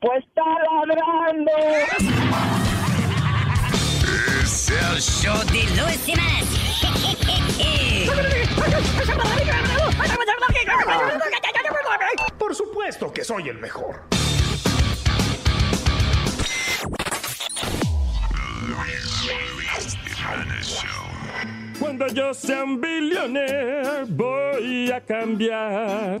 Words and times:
Pues 0.00 0.24
está 0.24 0.42
ladrando. 0.86 1.52
Es 4.42 4.70
el 4.70 5.00
show 5.00 5.38
de 5.44 5.62
Luis. 5.76 6.00
Por 12.38 12.54
supuesto 12.54 13.12
que 13.12 13.24
soy 13.24 13.48
el 13.50 13.58
mejor. 13.58 14.00
Cuando 21.78 22.06
yo 22.08 22.32
sea 22.32 22.64
un 22.64 22.80
billionaire 22.80 24.04
voy 24.08 24.90
a 24.90 25.00
cambiar, 25.00 26.20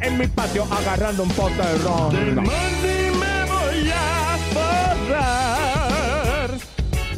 en 0.00 0.18
mi 0.18 0.26
patio 0.26 0.64
agarrando 0.70 1.22
un 1.24 1.28
pote 1.30 1.56
de 1.56 1.78
ron. 1.78 2.34
money 2.36 3.10
me 3.20 3.44
voy 3.52 3.90
a 3.92 4.38
forrar. 4.54 6.50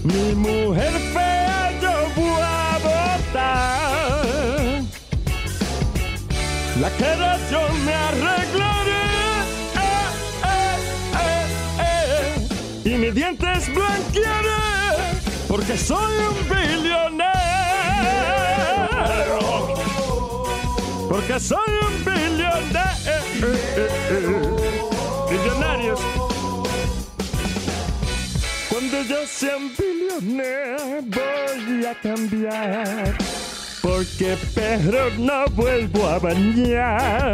Mi 0.03 0.35
mujer 0.35 0.93
fea 1.13 1.73
yo 1.81 1.93
voy 2.17 2.41
a 2.43 2.79
botar. 2.87 4.17
La 6.81 6.91
cara 6.91 7.39
yo 7.51 7.61
me 7.85 7.95
arreglaré. 7.95 9.05
Eh, 9.77 10.09
eh, 10.45 10.77
eh, 11.25 12.45
eh. 12.85 12.91
Y 12.91 12.91
mis 12.99 13.15
dientes 13.15 13.73
blanquearé. 13.73 14.63
Porque 15.49 15.77
soy 15.79 16.13
un 16.31 16.37
billonero. 16.49 17.27
Porque 21.09 21.39
soy 21.39 21.59
un 21.59 22.05
billonero. 22.05 22.26
Billonarios. 25.31 26.01
Cuando 28.69 29.03
yo 29.03 29.27
sea 29.27 29.57
un 29.57 29.73
billonero 29.77 31.03
voy 31.03 31.87
a 31.87 31.95
cambiar. 32.01 33.17
Porque 33.83 34.37
perro 34.55 35.11
no 35.19 35.45
vuelvo 35.55 36.07
a 36.07 36.19
bañar. 36.19 37.33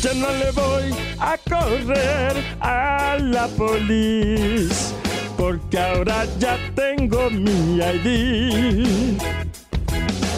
Yo 0.00 0.14
no 0.14 0.30
le 0.32 0.50
voy 0.52 0.94
a 1.18 1.38
correr 1.38 2.56
a 2.60 3.16
la 3.20 3.46
policía. 3.48 4.96
Porque 5.36 5.78
ahora 5.78 6.24
ya 6.38 6.58
tengo 6.74 7.30
mi 7.30 7.78
ID. 7.78 9.18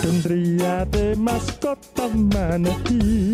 Tendría 0.00 0.84
de 0.84 1.16
mascota 1.16 2.08
manatí. 2.08 3.32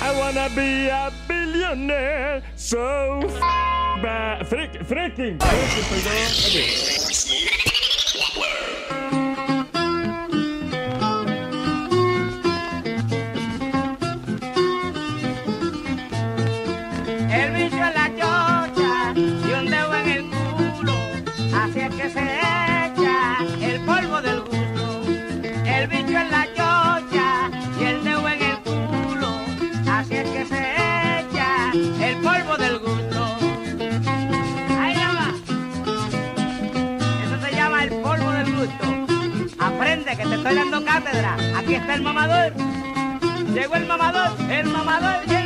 I 0.00 0.18
wanna 0.18 0.48
be 0.54 0.90
a 0.90 1.10
billionaire, 1.28 2.42
so 2.56 3.20
f 3.22 3.38
ba 4.02 4.44
freak, 4.44 4.72
freaking. 4.84 5.38
Estoy 40.58 40.84
cátedra. 40.84 41.36
Aquí 41.56 41.74
está 41.74 41.94
el 41.94 42.02
mamador. 42.02 42.52
Llegó 43.54 43.74
el 43.74 43.86
mamador, 43.86 44.30
el 44.50 44.66
mamador 44.66 45.20
y 45.26 45.41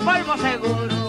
un 0.00 0.06
polvo 0.06 0.36
seguro. 0.36 0.99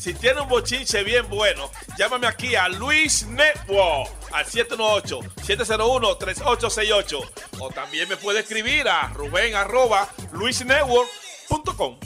Si 0.00 0.14
tiene 0.14 0.40
un 0.40 0.48
bochinche 0.48 1.04
bien 1.04 1.28
bueno, 1.28 1.70
llámame 1.98 2.26
aquí 2.26 2.54
a 2.54 2.70
Luis 2.70 3.26
Network 3.26 4.10
al 4.32 4.46
718-701-3868. 4.46 7.30
O 7.58 7.68
también 7.68 8.08
me 8.08 8.16
puede 8.16 8.40
escribir 8.40 8.88
a 8.88 9.08
Rubén 9.08 9.54
arroba 9.54 10.08
luisnetwork.com. 10.32 11.98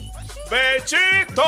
¡Bechito! 0.50 1.44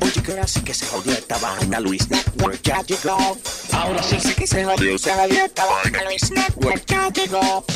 Oye, 0.00 0.22
que 0.22 0.30
ahora 0.30 0.46
sí 0.46 0.62
que 0.62 0.72
se 0.72 0.86
jodió 0.86 1.12
esta 1.12 1.36
vaina, 1.36 1.78
Luis 1.78 2.08
Network 2.08 2.62
ya 2.62 2.80
llegó. 2.80 3.36
Ahora 3.72 4.02
sí 4.02 4.18
sí 4.18 4.34
que 4.34 4.46
se 4.46 4.64
jodió, 4.64 4.98
se 4.98 5.12
jodió 5.12 5.44
esta 5.44 5.66
vaina, 5.66 6.04
Luis 6.04 6.30
Network 6.30 6.86
ya 6.86 7.10
llegó. 7.10 7.66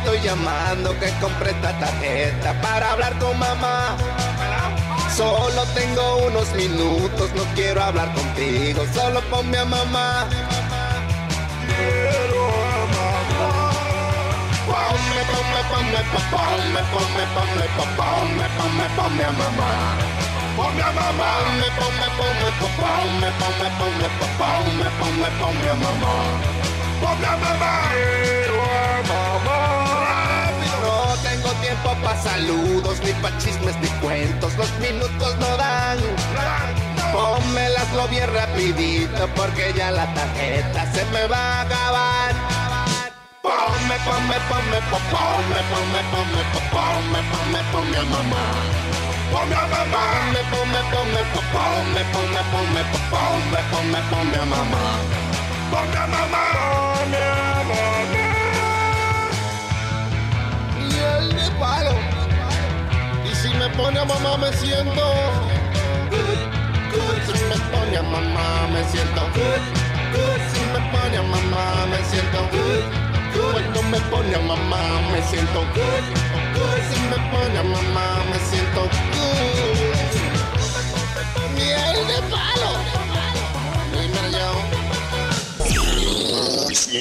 Estoy 0.00 0.20
llamando 0.20 0.98
que 0.98 1.10
compré 1.20 1.50
esta 1.50 1.72
tarjeta 1.78 2.52
para 2.60 2.92
hablar 2.92 3.18
con 3.18 3.38
mamá. 3.38 3.96
Solo 5.16 5.64
tengo 5.74 6.16
unos 6.26 6.50
minutos, 6.54 7.30
no 7.36 7.44
quiero 7.54 7.82
hablar 7.82 8.12
contigo, 8.14 8.82
solo 8.94 9.20
ponme 9.30 9.58
a 9.58 9.64
mamá. 9.64 10.26
Quiero 11.66 12.40
a 12.48 12.80
mamá. 12.96 13.50
Ponme, 14.66 15.22
ponme, 15.32 15.60
ponme, 15.70 16.00
po- 16.10 16.26
ponme, 16.36 16.80
ponme, 16.92 17.24
ponme, 17.34 17.66
po- 17.76 17.92
ponme, 17.98 18.46
ponme, 18.56 18.86
ponme 18.96 19.24
a 19.24 19.32
mamá. 19.32 19.70
Ponme 20.56 20.82
a 20.82 20.92
mamá. 20.92 21.28
Ponme, 21.44 21.68
ponme, 21.78 22.06
ponme, 22.16 22.50
po- 22.58 22.74
ponme, 22.80 23.28
ponme, 23.40 23.68
ponme, 23.78 24.08
po- 24.18 24.32
ponme, 24.38 24.88
ponme, 24.98 25.28
ponme 25.40 25.68
a 25.70 25.74
mamá. 25.74 26.14
Ponme 27.00 27.26
a 27.26 27.36
mamá. 27.36 28.49
Saludos, 32.22 33.00
ni 33.04 33.12
pa' 33.22 33.36
chismes, 33.38 33.76
ni 33.80 33.88
cuentos. 34.00 34.54
Los 34.56 34.70
minutos 34.78 35.36
no 35.38 35.56
dan. 35.56 35.98
Pónmelaslo 37.12 38.08
bien 38.08 38.32
rapidito 38.32 39.28
porque 39.34 39.72
ya 39.76 39.90
la 39.90 40.06
tarjeta 40.14 40.86
se 40.92 41.04
me 41.06 41.26
va 41.26 41.38
a 41.38 41.60
acabar. 41.62 42.32
Ponme, 43.42 43.96
ponme, 44.04 44.36
ponme, 44.48 44.78
po- 44.90 45.04
ponme, 45.10 45.60
ponme, 45.70 46.00
ponme, 46.12 46.42
po- 46.52 46.68
ponme, 46.70 47.20
ponme, 47.30 47.60
ponme 47.72 47.96
a 47.98 48.02
mamá. 48.04 48.44
Ponme 49.32 49.54
a 49.54 49.66
mamá. 49.66 50.02
Ponme, 50.10 50.40
ponme, 50.52 50.80
ponme, 50.92 51.22
po- 51.32 51.46
ponme, 51.52 52.02
ponme, 52.12 52.42
ponme, 52.52 52.82
po- 52.92 53.04
ponme, 53.10 53.60
ponme, 53.70 54.00
ponme 54.10 54.36
a 54.36 54.44
mamá. 54.44 54.84
Ponme 55.70 55.96
a 55.96 56.06
mamá. 56.06 56.42
Ponme 56.54 57.16
a 57.16 57.54
mamá. 57.54 57.80
Y 60.78 60.98
el 60.98 61.28
de 61.36 61.50
palo. 61.58 61.94
Pone 63.80 64.04
mamá 64.04 64.36
me 64.36 64.52
siento 64.52 65.06
good, 66.10 66.40
good. 66.92 67.18
Me 67.48 67.56
pone 67.72 67.96
a 67.96 68.02
mamá 68.02 68.66
me 68.72 68.80
siento 68.90 69.22
good, 69.34 69.62
good. 70.12 70.40
Si 70.52 70.60
me 70.72 70.80
pone 70.92 71.16
a 71.16 71.18
mamá 71.22 71.64
me 71.90 71.98
siento 72.04 72.40
good, 72.52 72.84
good. 73.32 73.52
Cuando 73.52 73.80
me 73.84 73.98
pone 74.10 74.34
a 74.34 74.36
mamá 74.40 74.82
me 75.10 75.20
siento 75.22 75.60
good, 75.74 76.04
good. 76.54 76.80
Si 76.90 76.98
me 77.08 77.18
pone 77.30 77.58
a 77.58 77.60
mamá 77.62 78.06
me 78.30 78.38
siento 78.50 78.82
good. 79.14 79.96
Miel 81.54 81.98
de 82.06 82.18
palo. 82.28 82.72
Yo. 85.70 85.82
Esta 86.70 86.98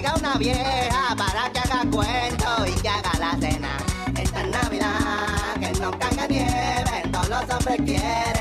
caiga 0.00 0.14
una 0.18 0.34
vieja 0.36 1.14
para 1.16 1.50
que 1.52 1.58
haga 1.58 1.90
cuento 1.90 2.66
y 2.66 2.80
que 2.80 2.88
haga 2.88 3.12
la 3.18 3.36
cena. 3.38 3.76
Esta 4.18 4.42
Navidad, 4.44 5.54
que 5.60 5.72
no 5.80 5.90
caiga 5.98 6.26
nieve, 6.26 7.02
todos 7.12 7.28
los 7.28 7.42
hombres 7.50 7.80
quieren 7.84 8.39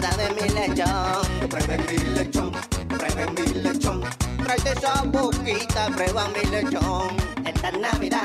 sabe 0.00 0.28
mi 0.40 0.48
lechón. 0.48 1.22
Que 1.40 1.78
mi 1.78 1.98
lechón, 2.14 2.52
que 2.52 3.42
mi 3.42 3.62
lechón. 3.62 4.02
Tráete 4.44 4.72
esa 4.72 5.02
boquita, 5.04 5.86
prueba 5.88 6.28
mi 6.28 6.50
lechón. 6.50 7.16
Esta 7.44 7.70
Navidad, 7.72 8.20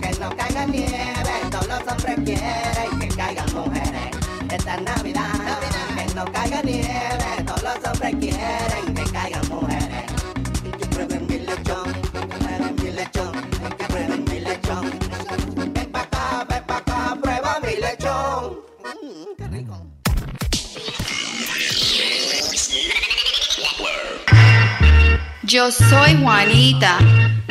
que 0.00 0.10
no 0.18 0.36
caiga 0.36 0.66
nieve, 0.66 1.34
todos 1.50 1.68
los 1.68 1.80
hombres 1.80 2.16
quieren 2.24 2.98
que 3.00 3.08
caigan 3.08 3.54
mujeres. 3.54 4.16
Esta 4.50 4.76
Navidad, 4.78 5.58
que 5.96 6.14
no 6.14 6.24
caiga 6.32 6.62
nieve, 6.62 7.09
Yo 25.50 25.72
soy 25.72 26.14
Juanita, 26.22 26.96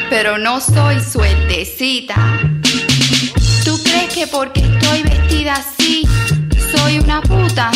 pero 0.09 0.37
no 0.37 0.61
soy 0.61 1.01
suertecita. 1.01 2.15
¿Tú 3.65 3.77
crees 3.83 4.13
que 4.13 4.25
porque 4.25 4.61
estoy 4.61 5.03
vestida 5.03 5.55
así 5.55 6.07
soy 6.77 6.99
una 6.99 7.21
puta? 7.21 7.71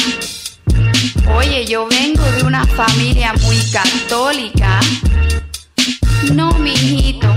Oye, 1.36 1.66
yo 1.66 1.90
vengo 1.90 2.24
de 2.24 2.44
una 2.44 2.66
familia 2.66 3.34
muy 3.42 3.58
católica. 3.70 4.80
No, 6.32 6.54
mijito, 6.54 7.28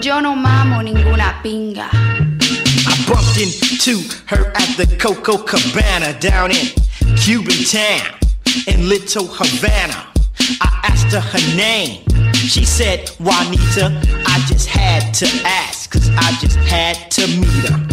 yo 0.00 0.20
no 0.20 0.34
mamo 0.34 0.82
ninguna 0.82 1.40
pinga. 1.44 1.88
I 1.92 3.04
bumped 3.06 3.38
into 3.38 4.02
her 4.26 4.50
at 4.56 4.76
the 4.76 4.98
Coco 4.98 5.38
Cabana 5.38 6.12
down 6.18 6.50
in 6.50 6.72
Cuban 7.14 7.62
town 7.70 8.18
in 8.66 8.88
Little 8.88 9.28
Havana. 9.28 10.08
I 10.60 10.80
asked 10.82 11.12
her 11.12 11.20
her 11.20 11.56
name. 11.56 12.15
She 12.36 12.64
said, 12.64 13.08
Juanita, 13.18 14.00
I 14.26 14.44
just 14.46 14.68
had 14.68 15.12
to 15.14 15.26
ask, 15.44 15.90
cause 15.90 16.08
I 16.16 16.32
just 16.40 16.56
had 16.58 17.10
to 17.12 17.26
meet 17.26 17.68
her. 17.68 17.86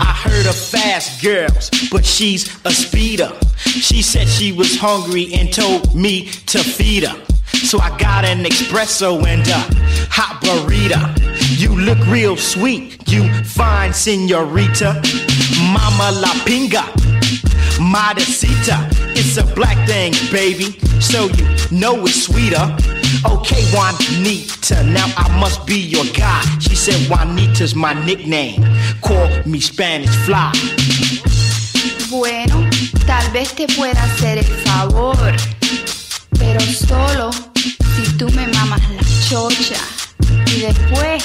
I 0.00 0.12
heard 0.24 0.46
of 0.46 0.56
fast 0.56 1.22
girls, 1.22 1.70
but 1.90 2.04
she's 2.04 2.48
a 2.64 2.70
speeder. 2.70 3.32
She 3.56 4.02
said 4.02 4.26
she 4.28 4.52
was 4.52 4.76
hungry 4.76 5.32
and 5.34 5.52
told 5.52 5.94
me 5.94 6.26
to 6.46 6.58
feed 6.58 7.04
her. 7.04 7.22
So 7.52 7.78
I 7.78 7.96
got 7.98 8.24
an 8.24 8.44
espresso 8.44 9.24
and 9.26 9.46
a 9.46 9.58
hot 10.10 10.40
burrito. 10.42 11.00
You 11.60 11.76
look 11.76 11.98
real 12.06 12.36
sweet, 12.36 13.06
you 13.06 13.32
fine 13.44 13.92
senorita. 13.92 15.00
Mama 15.72 16.10
La 16.20 16.32
Pinga, 16.44 16.82
Modestita. 17.78 18.88
It's 19.16 19.36
a 19.36 19.44
black 19.54 19.86
thing, 19.86 20.14
baby, 20.32 20.78
so 21.00 21.26
you 21.26 21.46
know 21.70 22.04
it's 22.06 22.24
sweeter. 22.24 22.99
Okay, 23.24 23.62
Juanita, 23.72 24.82
now 24.84 25.06
I 25.16 25.28
must 25.38 25.66
be 25.66 25.78
your 25.78 26.04
guy. 26.14 26.40
She 26.60 26.74
said 26.74 27.08
Juanita's 27.08 27.74
my 27.74 27.92
nickname. 28.04 28.62
Call 29.02 29.28
me 29.46 29.60
Spanish 29.60 30.14
Fly. 30.24 30.52
Bueno, 32.08 32.68
tal 33.06 33.30
vez 33.32 33.54
te 33.54 33.66
pueda 33.68 34.02
hacer 34.02 34.38
el 34.38 34.44
favor, 34.44 35.36
pero 36.38 36.60
solo 36.60 37.30
si 37.32 38.16
tú 38.16 38.28
me 38.30 38.46
mamas 38.48 38.82
la 38.90 39.02
chocha 39.28 39.80
y 40.54 40.60
después 40.60 41.22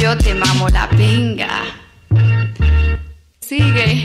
yo 0.00 0.16
te 0.18 0.34
mamo 0.34 0.68
la 0.68 0.88
pinga. 0.90 1.62
Sigue. 3.40 4.04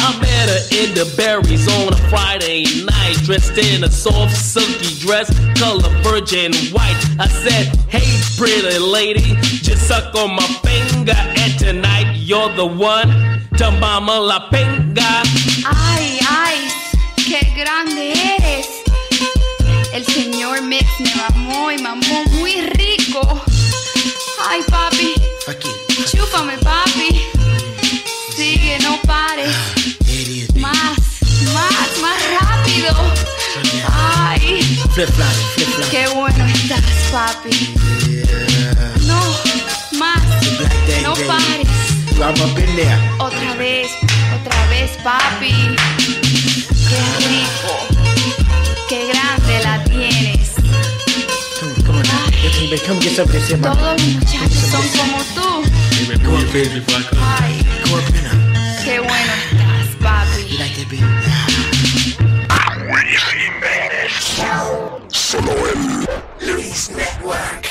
I 0.00 0.18
met 0.20 0.48
her 0.48 0.62
in 0.70 0.94
the 0.94 1.06
berries 1.16 1.66
on 1.68 1.92
a 1.92 1.96
Friday 2.08 2.64
night, 2.84 3.16
dressed 3.24 3.58
in 3.58 3.84
a 3.84 3.90
soft, 3.90 4.36
silky 4.36 4.98
dress, 5.00 5.28
color 5.58 5.88
virgin 6.02 6.52
white. 6.72 6.98
I 7.18 7.28
said, 7.28 7.74
Hey, 7.88 8.06
pretty 8.36 8.78
lady, 8.78 9.36
just 9.62 9.86
suck 9.88 10.14
on 10.14 10.34
my 10.34 10.46
finger, 10.64 11.14
and 11.14 11.58
tonight 11.58 12.14
you're 12.16 12.52
the 12.54 12.66
one 12.66 13.10
to 13.56 13.70
mama 13.80 14.18
la 14.20 14.48
pinga. 14.50 15.22
Ay, 15.66 16.18
ay, 16.28 16.68
qué 17.16 17.40
grande 17.56 18.12
eres. 18.12 18.68
El 19.92 20.04
señor 20.04 20.62
Mix 20.62 20.86
me 21.00 21.10
mamó 21.16 21.72
y 21.72 21.78
mamó 21.78 22.24
muy 22.38 22.60
rico. 22.76 23.20
Ay, 24.48 24.62
papi. 24.70 25.14
Chúpame, 26.10 26.56
papi. 26.58 27.20
Sigue, 28.36 28.78
no 28.82 28.96
pares. 29.06 29.77
Ay, 33.92 34.78
qué 35.90 36.06
bueno 36.14 36.44
estás, 36.46 36.82
papi. 37.12 37.74
No, 39.06 39.20
más. 39.98 40.22
No 41.02 41.14
pares. 41.26 41.68
Otra 43.18 43.54
vez, 43.54 43.90
otra 44.40 44.66
vez, 44.68 44.90
papi. 45.02 45.76
Qué 46.88 47.00
rico. 47.28 47.74
Qué 48.88 49.06
grande 49.08 49.60
la 49.64 49.84
tienes. 49.84 50.50
Todos 53.74 54.00
los 54.00 54.02
muchachos 54.06 54.64
son 54.70 54.88
como 54.96 55.24
tú. 55.34 55.70
Ay, 57.40 57.66
qué 58.84 58.98
bueno 59.00 59.32
estás, 59.50 59.96
papi. 60.02 60.56
Solo 65.08 65.52
en 65.74 66.06
Luis 66.54 66.90
Network. 66.90 67.66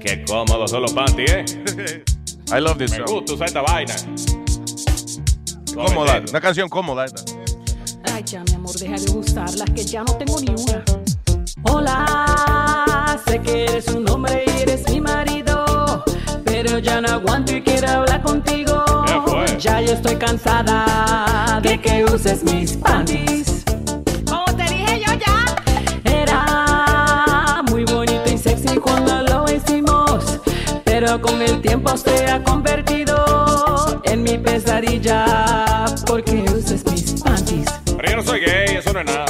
Qué 0.00 0.24
cómodos 0.24 0.70
son 0.70 0.82
los 0.82 0.92
panties, 0.92 1.30
¿eh? 1.30 2.04
I 2.56 2.60
love 2.60 2.78
this 2.78 2.90
Me 2.92 2.98
song. 2.98 3.06
gusta 3.10 3.32
usar 3.34 3.46
esta 3.48 3.62
vaina. 3.62 3.94
Cómoda, 5.74 6.22
una 6.28 6.40
canción 6.40 6.68
cómoda 6.68 7.04
esta. 7.04 7.22
Ay, 8.12 8.22
ya, 8.24 8.42
mi 8.44 8.54
amor, 8.54 8.74
deja 8.76 8.96
de 8.96 9.10
usarlas, 9.18 9.70
que 9.74 9.84
ya 9.84 10.02
no 10.04 10.16
tengo 10.16 10.40
ni 10.40 10.50
una. 10.50 10.84
Hola, 11.62 13.20
sé 13.26 13.40
que 13.40 13.64
eres 13.64 13.88
un 13.88 14.08
hombre 14.08 14.44
y 14.46 14.62
eres 14.62 14.88
mi 14.90 15.00
marido, 15.00 16.04
pero 16.44 16.78
ya 16.78 17.00
no 17.00 17.08
aguanto 17.08 17.52
y 17.56 17.62
quiero 17.62 17.88
hablar 17.88 18.22
contigo. 18.22 18.84
Ya 19.58 19.80
yo 19.80 19.92
estoy 19.92 20.16
cansada 20.16 21.60
de 21.62 21.80
que 21.80 22.04
uses 22.04 22.42
mis 22.44 22.76
panties. 22.76 23.55
Pero 31.16 31.20
con 31.20 31.42
el 31.42 31.60
tiempo 31.60 31.96
se 31.96 32.26
ha 32.30 32.42
convertido 32.42 34.02
en 34.04 34.22
mi 34.22 34.38
pesadilla 34.38 35.86
porque 36.06 36.44
usas 36.54 36.84
mis 36.86 37.22
panties. 37.22 37.66
Pero 37.96 38.10
yo 38.10 38.16
no 38.16 38.22
soy 38.22 38.40
gay, 38.40 38.76
eso 38.76 38.92
no 38.92 39.00
es 39.00 39.06
nada. 39.06 39.26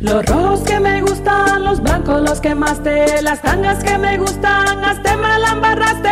Los 0.00 0.24
rojos 0.26 0.60
que 0.60 0.78
me 0.78 1.00
gustan, 1.02 1.64
los 1.64 1.82
blancos 1.82 2.22
los 2.22 2.40
quemaste, 2.40 3.20
las 3.22 3.42
tangas 3.42 3.82
que 3.82 3.98
me 3.98 4.18
gustan, 4.18 4.84
hasta 4.84 5.16
me 5.16 5.38
la 5.38 5.50
embarraste. 5.50 6.08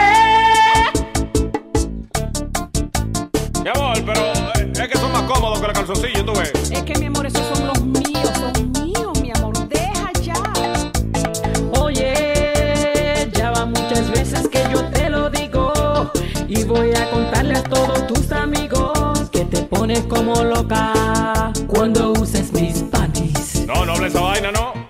Mi 3.63 3.71
amor, 3.71 3.97
pero 4.05 4.21
eh, 4.57 4.73
es 4.75 4.89
que 4.89 4.99
son 4.99 5.13
más 5.13 5.23
cómodos 5.23 5.61
que 5.61 5.67
los 5.67 5.79
calzoncillos, 5.79 6.27
tú 6.27 6.33
ves. 6.33 6.71
Es 6.71 6.83
que 6.83 6.99
mi 6.99 7.07
amor, 7.07 7.27
esos 7.27 7.47
son 7.47 7.54
y 16.57 16.65
voy 16.65 16.93
a 16.95 17.11
contarle 17.11 17.55
a 17.57 17.63
todos 17.63 18.07
tus 18.07 18.33
amigos 18.33 19.29
que 19.31 19.45
te 19.45 19.63
pones 19.63 20.01
como 20.05 20.43
loca 20.45 21.53
cuando 21.67 22.13
uses 22.13 22.53
mis 22.53 22.83
panties. 22.85 23.67
No, 23.67 23.85
no 23.85 23.93
hable 23.93 24.09
esa 24.09 24.21
vaina, 24.21 24.53
no. 24.53 24.84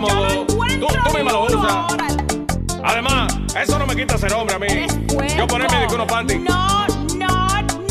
Cómodos. 0.00 0.46
Tú, 0.46 0.56
tú 0.56 1.14
misma 1.14 1.32
lo 1.32 1.44
usas. 1.44 1.96
Además, 2.84 3.36
eso 3.60 3.78
no 3.78 3.86
me 3.86 3.96
quita 3.96 4.16
ser 4.16 4.32
hombre 4.32 4.56
a 4.56 4.58
mí. 4.58 4.86
Yo 5.36 5.46
ponerme 5.46 5.86
de 5.86 5.94
unos 5.94 6.06
panties. 6.06 6.40
No, 6.40 6.86
no, 7.16 7.48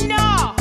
no. 0.07 0.55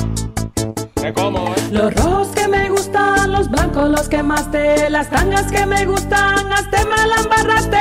Es 1.03 1.13
cómodo, 1.13 1.55
¿eh? 1.55 1.69
Los 1.71 1.95
rojos 1.95 2.29
que 2.29 2.49
me 2.49 2.69
gustan, 2.69 3.33
los 3.33 3.49
blancos 3.51 3.89
los 3.91 4.09
quemaste, 4.09 4.91
las 4.91 5.09
tangas 5.09 5.51
que 5.51 5.65
me 5.67 5.85
gustan, 5.87 6.53
hasta 6.53 6.85
me 6.85 7.07
la 7.07 7.17
embarraste. 7.23 7.79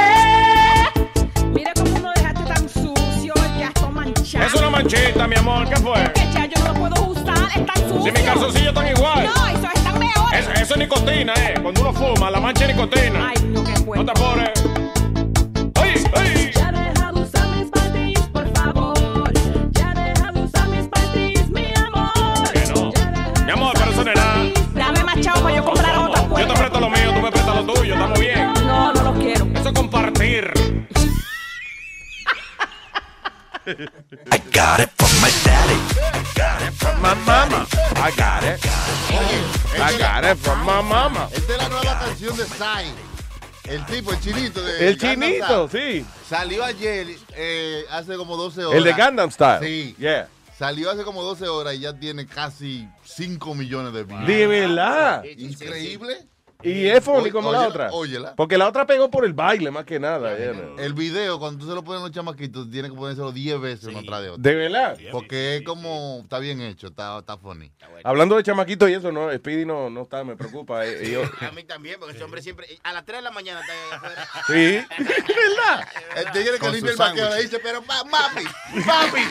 Mira 1.51 1.71
cómo 1.75 1.99
no 1.99 2.11
dejaste 2.15 2.43
tan 2.43 2.69
sucio, 2.69 3.33
ya 3.57 3.67
está 3.67 3.89
manchado. 3.89 4.45
Es 4.45 4.53
una 4.53 4.69
manchita, 4.69 5.27
mi 5.27 5.35
amor, 5.35 5.67
¿qué 5.67 5.75
fue? 5.77 6.13
Que 6.13 6.31
ya 6.33 6.45
yo 6.45 6.63
no 6.63 6.73
lo 6.73 6.79
puedo 6.79 7.07
usar. 7.09 7.35
iguales, 7.35 7.55
están 7.55 7.89
sucios. 7.89 8.03
Si 8.03 8.11
mis 8.11 8.21
calzoncillos 8.21 8.67
están 8.67 8.87
igual. 8.87 9.23
No, 9.25 9.47
están 9.47 9.61
mejores. 9.61 9.74
Eso, 10.37 10.51
eso 10.53 10.73
es 10.73 10.77
nicotina, 10.77 11.33
eh. 11.37 11.55
Cuando 11.61 11.81
uno 11.81 11.93
fuma, 11.93 12.29
la 12.29 12.39
mancha 12.39 12.65
es 12.65 12.75
nicotina. 12.75 13.29
Ay, 13.29 13.35
no, 13.47 13.63
qué 13.63 13.73
bueno. 13.81 14.03
No 14.03 14.13
te 14.13 14.19
apures. 14.21 14.51
¡Ay, 15.81 16.03
ay! 16.15 16.51
Ya 16.53 16.71
deja 16.71 17.11
de 17.11 17.21
usar 17.21 17.47
mis 17.49 17.69
panties, 17.69 18.19
por 18.33 18.47
favor. 18.57 19.33
Ya 19.71 19.93
deja 19.93 20.31
de 20.31 20.41
usar 20.43 20.67
mis 20.69 20.87
panties, 20.87 21.49
mi 21.49 21.65
amor. 21.77 22.51
Que 22.53 22.73
no. 22.73 22.91
Mi 23.45 23.51
amor, 23.51 23.73
pero 23.77 23.91
eso 23.91 24.03
no 24.03 24.11
es 24.11 24.17
nada. 24.17 24.43
Dame 24.73 25.03
más 25.03 25.19
chavo 25.21 25.41
para 25.41 25.55
yo 25.55 25.63
comprar 25.65 25.97
otra. 25.97 26.21
pues. 26.27 26.45
Yo 26.45 26.53
te 26.53 26.59
presto 26.59 26.79
lo 26.79 26.89
mío, 26.89 27.11
tú 27.15 27.21
me 27.21 27.31
prestas 27.31 27.55
lo 27.55 27.73
tuyo. 27.73 27.93
Estamos 27.93 28.19
bien. 28.19 28.53
No, 28.65 28.93
no 28.93 29.03
los 29.03 29.17
quiero. 29.17 29.45
Eso 29.55 29.69
es 29.69 29.73
compartir. 29.73 30.51
I 33.67 34.37
got 34.53 34.79
it 34.79 34.89
from 34.97 35.21
my 35.21 35.29
daddy. 35.43 35.79
I 36.13 36.23
got 36.35 36.61
it 36.61 36.73
from 36.73 37.01
My 37.01 37.13
mama. 37.25 37.65
I 37.95 38.11
got 38.15 38.43
it. 38.43 38.59
I 39.81 39.97
got 39.97 40.23
it 40.23 40.37
from 40.37 40.59
my 40.65 40.81
mama. 40.81 41.29
Esta 41.33 41.53
es 41.53 41.57
la 41.63 41.69
nueva 41.69 41.99
canción 41.99 42.37
de 42.37 42.45
Psy. 42.45 42.85
El 43.63 43.83
tipo, 43.87 44.11
el 44.11 44.19
chinito 44.19 44.63
de 44.63 44.89
El 44.89 44.95
Gangnam 44.97 45.29
chinito, 45.29 45.67
Style. 45.67 46.01
sí. 46.03 46.05
Salió 46.29 46.63
ayer, 46.63 47.07
eh, 47.35 47.83
hace 47.89 48.15
como 48.15 48.37
12 48.37 48.65
horas. 48.65 48.77
El 48.77 48.83
de 48.83 48.93
Gangnam 48.93 49.31
Style. 49.31 49.59
Sí. 49.65 49.95
Yeah. 49.97 50.27
Salió 50.57 50.91
hace 50.91 51.03
como 51.03 51.23
12 51.23 51.47
horas 51.47 51.73
y 51.73 51.79
ya 51.79 51.93
tiene 51.97 52.27
casi 52.27 52.87
5 53.03 53.55
millones 53.55 53.93
de 53.93 54.03
views. 54.03 54.27
De 54.27 54.45
verdad. 54.47 55.23
Increíble. 55.37 56.27
Y 56.65 56.87
es 56.87 57.03
funny 57.03 57.29
como 57.31 57.51
la 57.51 57.67
otra. 57.67 57.89
óyela. 57.91 58.35
Porque 58.35 58.57
la 58.57 58.67
otra 58.67 58.85
pegó 58.85 59.09
por 59.11 59.23
el 59.25 59.33
baile 59.33 59.69
más 59.71 59.85
que 59.85 59.99
nada. 59.99 60.35
El 60.35 60.93
video, 60.93 61.39
cuando 61.39 61.59
tú 61.63 61.69
se 61.69 61.75
lo 61.75 61.83
pones 61.83 62.01
a 62.01 62.05
los 62.05 62.11
chamaquitos, 62.11 62.69
tienes 62.69 62.91
que 62.91 62.97
ponérselo 62.97 63.31
10 63.31 63.61
veces 63.61 63.85
uno 63.89 64.01
tras 64.03 64.21
de 64.23 64.29
otro. 64.29 64.41
De 64.41 64.55
verdad. 64.55 64.97
Porque 65.11 65.57
es 65.57 65.61
como, 65.63 66.19
está 66.23 66.39
bien 66.39 66.61
hecho, 66.61 66.87
está, 66.87 67.19
está 67.19 67.37
funny. 67.37 67.71
Hablando 68.03 68.35
de 68.35 68.43
chamaquitos 68.43 68.89
y 68.89 68.93
eso, 68.93 69.11
no, 69.11 69.31
Speedy 69.33 69.65
no, 69.65 69.89
no 69.89 70.01
está, 70.03 70.23
me 70.23 70.35
preocupa. 70.35 70.85
eh, 70.85 71.07
y 71.07 71.11
yo- 71.11 71.23
A 71.41 71.51
mí 71.51 71.63
también, 71.63 71.97
porque 71.99 72.15
ese 72.15 72.23
hombre 72.23 72.41
siempre. 72.41 72.65
A 72.83 72.93
las 72.93 73.05
3 73.05 73.19
de 73.19 73.23
la 73.23 73.31
mañana 73.31 73.61
está 73.61 73.73
ahí 73.73 73.79
afuera. 73.91 74.27
sí. 74.47 75.03
¿Verdad? 75.35 75.87
El 76.15 76.31
tigre 76.31 76.53
que 76.53 76.59
Con 76.59 76.71
limpia 76.71 76.93
su 76.93 77.03
el 77.03 77.09
vaqueo 77.09 77.29
le 77.35 77.41
dice, 77.43 77.59
pero 77.61 77.81
mami, 77.83 78.43
mami. 78.85 79.21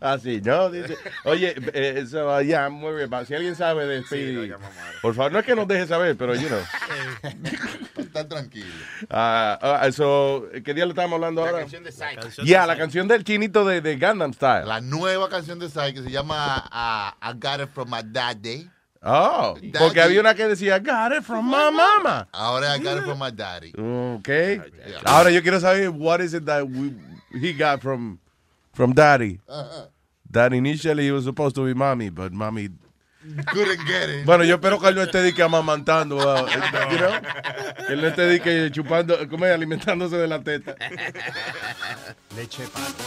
Así, 0.00 0.40
¿no? 0.42 0.70
Dice, 0.70 0.96
oye, 1.24 1.54
eh, 1.72 1.94
eso, 1.98 2.40
ya, 2.42 2.68
muy 2.68 2.94
bien. 2.94 3.10
Si 3.26 3.34
alguien 3.34 3.56
sabe 3.56 3.71
de 3.74 4.02
Speedy, 4.04 4.52
por 5.00 5.14
favor, 5.14 5.32
no 5.32 5.38
es 5.38 5.44
que 5.44 5.54
nos 5.54 5.66
deje 5.66 5.86
saber, 5.86 6.16
pero, 6.16 6.34
you 6.34 6.48
know. 6.48 6.60
Está 7.96 8.28
tranquilo. 8.28 8.66
Ah, 9.10 9.58
ah, 9.60 9.86
eso, 9.86 10.46
¿Qué 10.64 10.74
día 10.74 10.84
le 10.84 10.90
estamos 10.90 11.14
hablando 11.16 11.42
ahora? 11.42 11.60
canción 11.60 11.82
de 11.84 11.92
Psy. 11.92 12.44
Ya, 12.44 12.66
la 12.66 12.76
canción 12.76 13.08
del 13.08 13.24
chinito 13.24 13.64
de, 13.64 13.80
de 13.80 13.96
Gangnam 13.96 14.32
Style. 14.32 14.66
La 14.66 14.80
nueva 14.80 15.28
canción 15.28 15.58
de 15.58 15.68
Psy 15.68 15.94
que 15.94 16.02
se 16.02 16.10
llama 16.10 16.68
ah, 16.70 17.16
I 17.22 17.32
Got 17.38 17.60
It 17.62 17.68
From 17.72 17.90
My 17.90 18.02
Daddy. 18.04 18.68
Oh, 19.04 19.56
porque 19.78 20.00
había 20.00 20.20
una 20.20 20.34
que 20.34 20.46
decía, 20.46 20.78
got 20.78 21.12
it 21.12 21.24
from 21.24 21.44
my 21.46 21.72
mama. 21.72 22.28
Ahora 22.32 22.76
I 22.76 22.78
Got 22.78 22.98
It 22.98 23.04
From 23.04 23.18
My 23.18 23.32
Daddy. 23.32 23.72
Ok. 23.76 24.28
Ahora 25.04 25.30
yo 25.30 25.42
quiero 25.42 25.58
saber, 25.58 25.90
what 25.90 26.20
is 26.20 26.34
it 26.34 26.44
that 26.44 26.68
we, 26.68 26.94
he 27.32 27.52
got 27.52 27.82
from, 27.82 28.20
from 28.72 28.92
daddy? 28.92 29.40
Uh-huh. 29.48 29.86
That 30.30 30.52
initially 30.52 31.04
he 31.04 31.10
was 31.10 31.24
supposed 31.24 31.56
to 31.56 31.64
be 31.64 31.74
mommy, 31.74 32.10
but 32.10 32.32
mommy 32.32 32.68
Couldn't 33.47 33.85
get 33.85 34.09
it. 34.09 34.25
Bueno, 34.25 34.43
yo 34.43 34.55
espero 34.55 34.79
que 34.79 34.87
él 34.87 34.95
no 34.95 35.01
esté 35.01 35.21
de 35.21 35.33
que 35.33 35.41
amamantando, 35.43 36.17
uh, 36.17 36.47
you 36.91 36.97
know? 36.97 37.11
que 37.87 37.93
él 37.93 38.01
no 38.01 38.07
esté 38.07 38.21
de 38.23 38.39
que 38.39 38.71
chupando, 38.71 39.17
¿cómo 39.29 39.45
es? 39.45 39.53
Alimentándose 39.53 40.17
de 40.17 40.27
la 40.27 40.39
teta. 40.39 40.75
Leche 42.35 42.63
pato. 42.67 43.03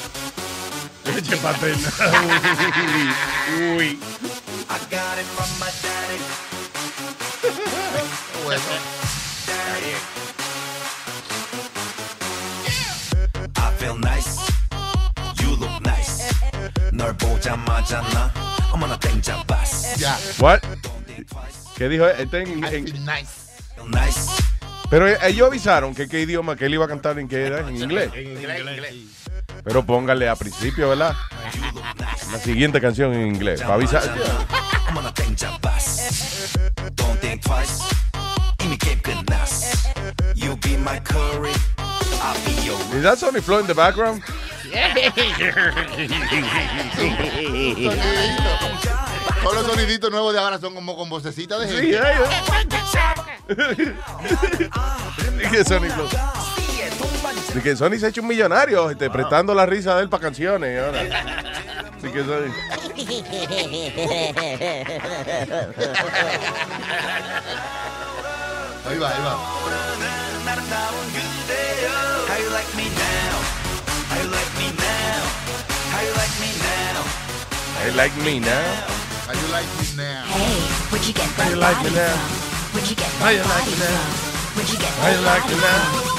Leche 1.14 1.36
paterna. 1.36 1.88
Uy, 3.56 3.76
uy. 3.76 3.98
I 4.68 4.78
got 4.90 5.18
it 5.18 5.26
from 5.34 5.50
my 5.58 5.70
daddy. 5.80 6.18
Bueno. 8.44 8.60
I 13.56 13.72
feel 13.78 13.96
nice. 13.96 14.38
You 15.40 15.56
look 15.56 15.80
nice. 15.82 16.30
널 16.92 17.16
보자마자 17.16 18.02
나 18.12 18.30
I'm 18.75 18.81
gonna. 18.81 18.99
Yeah. 19.97 20.17
What? 20.37 20.59
¿Qué 21.77 21.87
dijo? 21.87 22.09
En, 22.09 22.29
en... 22.35 23.05
Nice. 23.05 23.61
Nice. 23.87 24.29
Pero 24.89 25.07
ellos 25.07 25.47
avisaron 25.47 25.95
que 25.95 26.09
qué 26.09 26.19
idioma 26.19 26.57
que 26.57 26.65
él 26.65 26.73
iba 26.73 26.83
a 26.83 26.87
cantar 26.89 27.17
en 27.17 27.29
qué 27.29 27.45
era, 27.45 27.59
en 27.59 27.73
inglés. 27.73 28.11
En 28.13 28.33
inglés. 28.33 28.81
Pero 29.63 29.85
póngale 29.85 30.27
a 30.27 30.35
principio, 30.35 30.89
¿verdad? 30.89 31.15
La 32.33 32.37
siguiente 32.39 32.81
canción 32.81 33.13
en 33.13 33.27
inglés. 33.27 33.61
Para 33.61 33.75
avisar. 33.75 34.03
Is 42.93 43.03
that 43.03 43.17
Flow 43.41 43.59
in 43.59 43.67
the 43.67 43.73
background? 43.73 44.21
Todos 49.43 49.55
los 49.55 49.65
soniditos 49.67 50.09
nuevos 50.11 50.33
de 50.33 50.39
ahora 50.39 50.59
son 50.59 50.73
como 50.73 50.95
con 50.95 51.09
vocecita 51.09 51.57
de 51.59 51.67
gente. 51.67 51.99
Sí, 55.17 55.39
Y 55.43 55.49
que 55.49 55.63
Sony 55.63 55.89
Flow. 55.93 56.07
Y 57.55 57.59
que 57.61 57.75
Sony 57.75 57.97
se 57.99 58.07
ha 58.07 58.09
hecho 58.09 58.21
un 58.21 58.27
millonario 58.27 58.89
este, 58.89 59.09
prestando 59.09 59.53
la 59.53 59.65
risa 59.67 59.95
de 59.95 60.01
él 60.03 60.09
para 60.09 60.21
canciones. 60.23 60.73
y 60.73 60.77
ahora. 60.79 61.01
Así 61.97 62.07
que 62.11 62.23
Sony. 62.23 62.51
Ahí 68.87 68.97
va, 68.99 69.09
ahí 69.09 69.21
va. 69.23 69.35
You 76.03 76.13
like 76.13 76.35
me 76.39 76.49
now? 76.59 77.03
I 77.77 77.89
like 77.95 78.15
me 78.23 78.39
now. 78.39 78.87
How 79.27 79.33
you 79.33 79.47
like 79.51 79.67
me 79.79 79.85
now? 79.97 80.23
Hey, 80.25 80.59
where'd 80.91 81.05
you 81.05 81.13
get 81.13 81.25
How 81.25 81.43
that 81.43 81.49
you 81.51 81.57
like 81.57 81.79
me 81.83 81.89
now? 81.91 82.15
Where'd 82.73 82.89
you 82.89 82.95
get 82.95 83.09
How 83.19 83.25
that 83.25 83.33
you 83.35 83.43
like 83.43 83.65
body 83.65 83.71
me 83.71 83.77
now? 83.79 83.85
from? 83.85 84.55
Where'd 84.55 84.69
you 84.69 84.77
get 84.79 84.93
How 84.95 85.09
you 85.09 85.17
that 85.17 85.25
like 85.25 85.45
me 85.49 85.55
now? 85.55 85.83
from? 85.85 86.15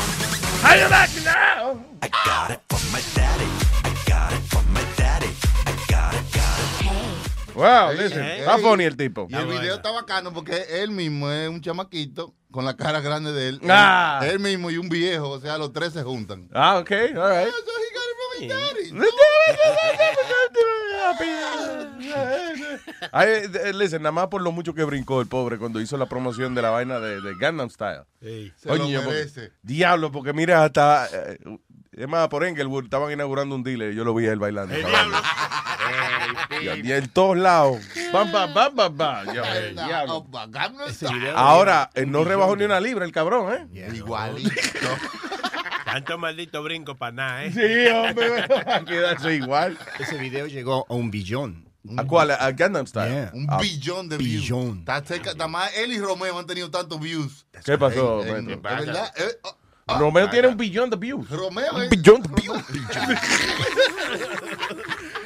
How 0.62 0.74
you 0.74 0.88
like 0.88 1.12
me 1.16 1.22
now? 1.24 1.84
I 2.02 2.08
got 2.24 2.50
it 2.50 2.60
from 2.68 2.82
my 2.92 3.00
daddy. 3.14 3.48
I 3.84 3.90
got 4.06 4.32
it 4.32 4.42
from 4.50 4.64
my 4.72 4.84
daddy. 4.96 5.30
I 5.66 5.72
got 5.88 6.14
it, 6.14 6.24
got 6.32 6.58
it. 6.60 7.56
Wow, 7.56 7.92
listen. 7.92 8.22
ey. 8.24 8.40
Está 8.40 8.58
funny 8.58 8.84
el 8.84 8.96
tipo. 8.96 9.26
Y 9.30 9.34
el 9.34 9.46
video 9.46 9.76
está 9.76 9.90
bacano 9.90 10.32
porque 10.32 10.66
él 10.70 10.90
mismo 10.90 11.30
es 11.30 11.48
un 11.48 11.60
chamaquito 11.60 12.34
con 12.56 12.64
la 12.64 12.74
cara 12.74 13.00
grande 13.02 13.32
de 13.32 13.48
él. 13.50 13.60
Ah. 13.68 14.20
Él 14.24 14.40
mismo 14.40 14.70
y 14.70 14.78
un 14.78 14.88
viejo, 14.88 15.28
o 15.28 15.38
sea, 15.40 15.58
los 15.58 15.72
tres 15.74 15.92
se 15.92 16.02
juntan. 16.02 16.48
Ah, 16.54 16.78
ok, 16.78 16.90
all 17.16 17.44
right. 17.44 17.54
Eh, 23.12 23.72
listen, 23.74 24.02
nada 24.02 24.12
más 24.12 24.28
por 24.28 24.42
lo 24.42 24.52
mucho 24.52 24.74
que 24.74 24.84
brincó 24.84 25.20
el 25.20 25.26
pobre 25.28 25.58
cuando 25.58 25.80
hizo 25.80 25.96
la 25.96 26.06
promoción 26.06 26.54
de 26.54 26.62
la 26.62 26.70
vaina 26.70 27.00
de, 27.00 27.20
de 27.20 27.34
Gangnam 27.38 27.70
Style. 27.70 28.02
Se 28.20 28.52
lo 28.68 28.76
Coño, 28.78 29.00
porque- 29.02 29.14
merece. 29.16 29.52
diablo, 29.62 30.10
porque 30.12 30.32
mira, 30.32 30.64
hasta. 30.64 31.08
eh, 31.12 31.38
es 31.96 32.08
más, 32.08 32.28
por 32.28 32.44
Englewood 32.44 32.84
estaban 32.84 33.10
inaugurando 33.12 33.54
un 33.54 33.62
dealer. 33.62 33.92
Yo 33.94 34.04
lo 34.04 34.14
vi 34.14 34.26
a 34.26 34.32
él 34.32 34.38
bailando. 34.38 34.74
esa 34.74 34.88
vaina. 34.88 35.22
Y 36.82 36.92
en 36.92 37.08
todos 37.08 37.36
lados. 37.36 37.80
Bam, 38.12 38.30
bam, 38.32 38.52
bam, 38.54 38.74
bam, 38.74 38.96
bam. 38.96 39.28
Eh, 39.30 39.72
diablo. 39.74 40.26
Oh. 40.30 40.46
Ahora, 41.34 41.90
eh, 41.94 42.06
no 42.06 42.24
rebajó 42.24 42.56
ni 42.56 42.64
una 42.64 42.80
libra 42.80 43.04
el 43.04 43.12
cabrón, 43.12 43.52
¿eh? 43.72 43.88
Igualito. 43.94 44.50
Tanto 45.84 46.18
maldito 46.18 46.62
brinco 46.62 46.96
para 46.96 47.12
nada, 47.12 47.44
¿eh? 47.44 47.52
Sí, 47.52 47.88
hombre, 47.92 48.44
a 48.66 48.84
quedarse 48.84 49.34
igual. 49.34 49.78
Ese 49.98 50.16
video 50.18 50.46
llegó 50.46 50.84
a 50.88 50.94
un 50.94 51.10
billón. 51.10 51.66
¿A 51.96 52.04
cuál? 52.04 52.32
¿A 52.32 52.50
Gangnam 52.50 52.86
Style? 52.86 53.08
Yeah. 53.12 53.30
Un 53.32 53.46
Ah, 53.48 53.58
billón 53.60 54.08
de 54.08 54.16
views. 54.18 54.42
billón. 54.42 54.78
Está 54.80 55.04
cerca- 55.04 55.32
Nada 55.34 55.46
más 55.48 55.70
él 55.76 55.92
y 55.92 56.00
Romeo 56.00 56.36
han 56.36 56.46
tenido 56.46 56.68
tantos 56.70 56.98
views. 56.98 57.46
¿Qué 57.64 57.78
pasó, 57.78 58.22
En- 58.24 58.50
en- 58.50 58.60
maestro? 58.60 58.70
¿Es 58.80 58.86
verdad? 58.86 59.12
Eh, 59.16 59.38
oh, 59.42 59.56
ah, 59.86 59.98
Romeo 59.98 60.28
tiene 60.28 60.48
un 60.48 60.56
billón 60.56 60.90
de 60.90 60.96
views. 60.96 61.28
Romeo 61.30 61.74
Un 61.74 61.88
billón 61.88 62.22
de 62.22 62.28
views. 62.42 62.62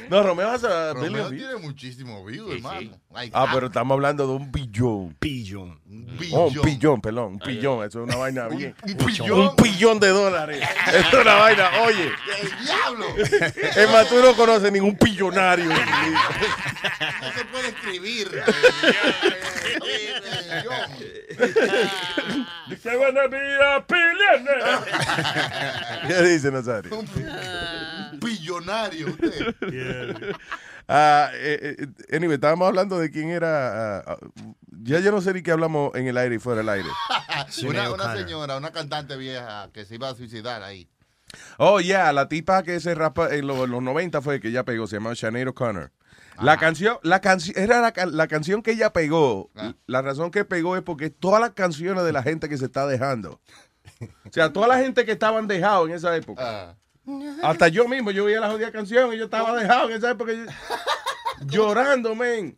No, 0.09 0.21
Romeo 0.23 0.49
hace 0.49 0.67
a 0.67 0.93
Romeo 0.93 1.29
tiene 1.29 1.55
muchísimos 1.55 2.25
views, 2.25 2.55
hermano. 2.55 2.91
Like, 3.13 3.31
Ah, 3.33 3.47
pero 3.53 3.67
estamos 3.67 3.95
hablando 3.95 4.27
de 4.27 4.33
un 4.33 4.51
billón. 4.51 5.15
Billón. 5.21 5.79
Oh, 6.33 6.47
un 6.47 6.61
pillón, 6.61 7.01
perdón, 7.01 7.33
un 7.33 7.39
pillón. 7.39 7.85
Eso 7.85 8.03
es 8.03 8.07
una 8.07 8.15
vaina 8.15 8.47
bien. 8.47 8.73
un 8.83 8.95
pillón. 8.95 9.39
Un 9.39 9.55
pillón 9.55 9.99
de 9.99 10.07
dólares. 10.09 10.61
Eso 10.87 10.97
es 10.99 11.13
una 11.13 11.35
vaina, 11.35 11.69
oye. 11.83 12.11
¡El 12.41 12.65
diablo! 12.65 13.05
Es 13.75 13.91
más, 13.91 14.07
tú 14.07 14.21
no 14.21 14.33
conoces 14.35 14.71
ningún 14.71 14.95
pillonario. 14.95 15.69
No 15.69 17.31
se 17.35 17.45
puede 17.45 17.67
escribir. 17.69 18.29
Wanna 23.01 23.27
be 23.27 23.37
a. 23.37 23.81
¿Qué 26.07 26.21
dice 26.23 26.51
Nazario? 26.51 27.03
Billonario 28.19 29.07
usted. 29.07 29.55
Ah, 30.87 31.29
eh, 31.33 31.75
eh, 31.79 31.87
anyway, 32.15 32.35
estábamos 32.35 32.67
hablando 32.67 32.99
de 32.99 33.09
quién 33.09 33.29
era. 33.29 33.99
ah, 33.99 34.03
ah, 34.07 34.17
ya 34.83 34.99
yo 34.99 35.11
no 35.11 35.21
sé 35.21 35.33
ni 35.33 35.41
qué 35.41 35.51
hablamos 35.51 35.93
en 35.95 36.07
el 36.07 36.17
aire 36.17 36.35
y 36.35 36.39
fuera 36.39 36.59
del 36.59 36.69
aire. 36.69 36.89
una, 37.67 37.91
una 37.91 38.15
señora, 38.15 38.57
una 38.57 38.71
cantante 38.71 39.15
vieja 39.17 39.69
que 39.73 39.85
se 39.85 39.95
iba 39.95 40.09
a 40.09 40.15
suicidar 40.15 40.63
ahí. 40.63 40.89
Oh, 41.57 41.79
yeah, 41.79 42.11
la 42.11 42.27
tipa 42.27 42.63
que 42.63 42.79
se 42.79 42.93
rapa 42.93 43.33
en 43.33 43.47
los, 43.47 43.69
los 43.69 43.81
90 43.81 44.21
fue 44.21 44.39
que 44.39 44.49
ella 44.49 44.63
pegó, 44.65 44.87
se 44.87 44.97
llama 44.97 45.15
Sinead 45.15 45.47
O'Connor. 45.47 45.91
La 46.41 46.57
canción, 46.57 46.97
la 47.03 47.21
canción, 47.21 47.57
era 47.57 47.81
la, 47.81 47.93
la 48.07 48.27
canción 48.27 48.63
que 48.63 48.71
ella 48.71 48.91
pegó. 48.91 49.51
La 49.85 50.01
razón 50.01 50.31
que 50.31 50.43
pegó 50.43 50.75
es 50.75 50.81
porque 50.81 51.09
todas 51.09 51.39
las 51.39 51.51
canciones 51.51 52.03
de 52.03 52.11
la 52.11 52.23
gente 52.23 52.49
que 52.49 52.57
se 52.57 52.65
está 52.65 52.87
dejando. 52.87 53.39
O 54.01 54.31
sea, 54.31 54.51
toda 54.51 54.67
la 54.67 54.79
gente 54.79 55.05
que 55.05 55.11
estaban 55.11 55.47
dejados 55.47 55.89
en 55.89 55.95
esa 55.95 56.15
época. 56.15 56.75
Hasta 57.43 57.67
yo 57.67 57.87
mismo, 57.87 58.11
yo 58.11 58.25
oía 58.25 58.39
la 58.39 58.49
jodida 58.49 58.71
canción 58.71 59.13
y 59.13 59.17
yo 59.17 59.25
estaba 59.25 59.55
dejado 59.55 59.89
en 59.89 59.97
esa 59.97 60.11
época. 60.11 60.31
Llorando, 61.47 62.15
men. 62.15 62.55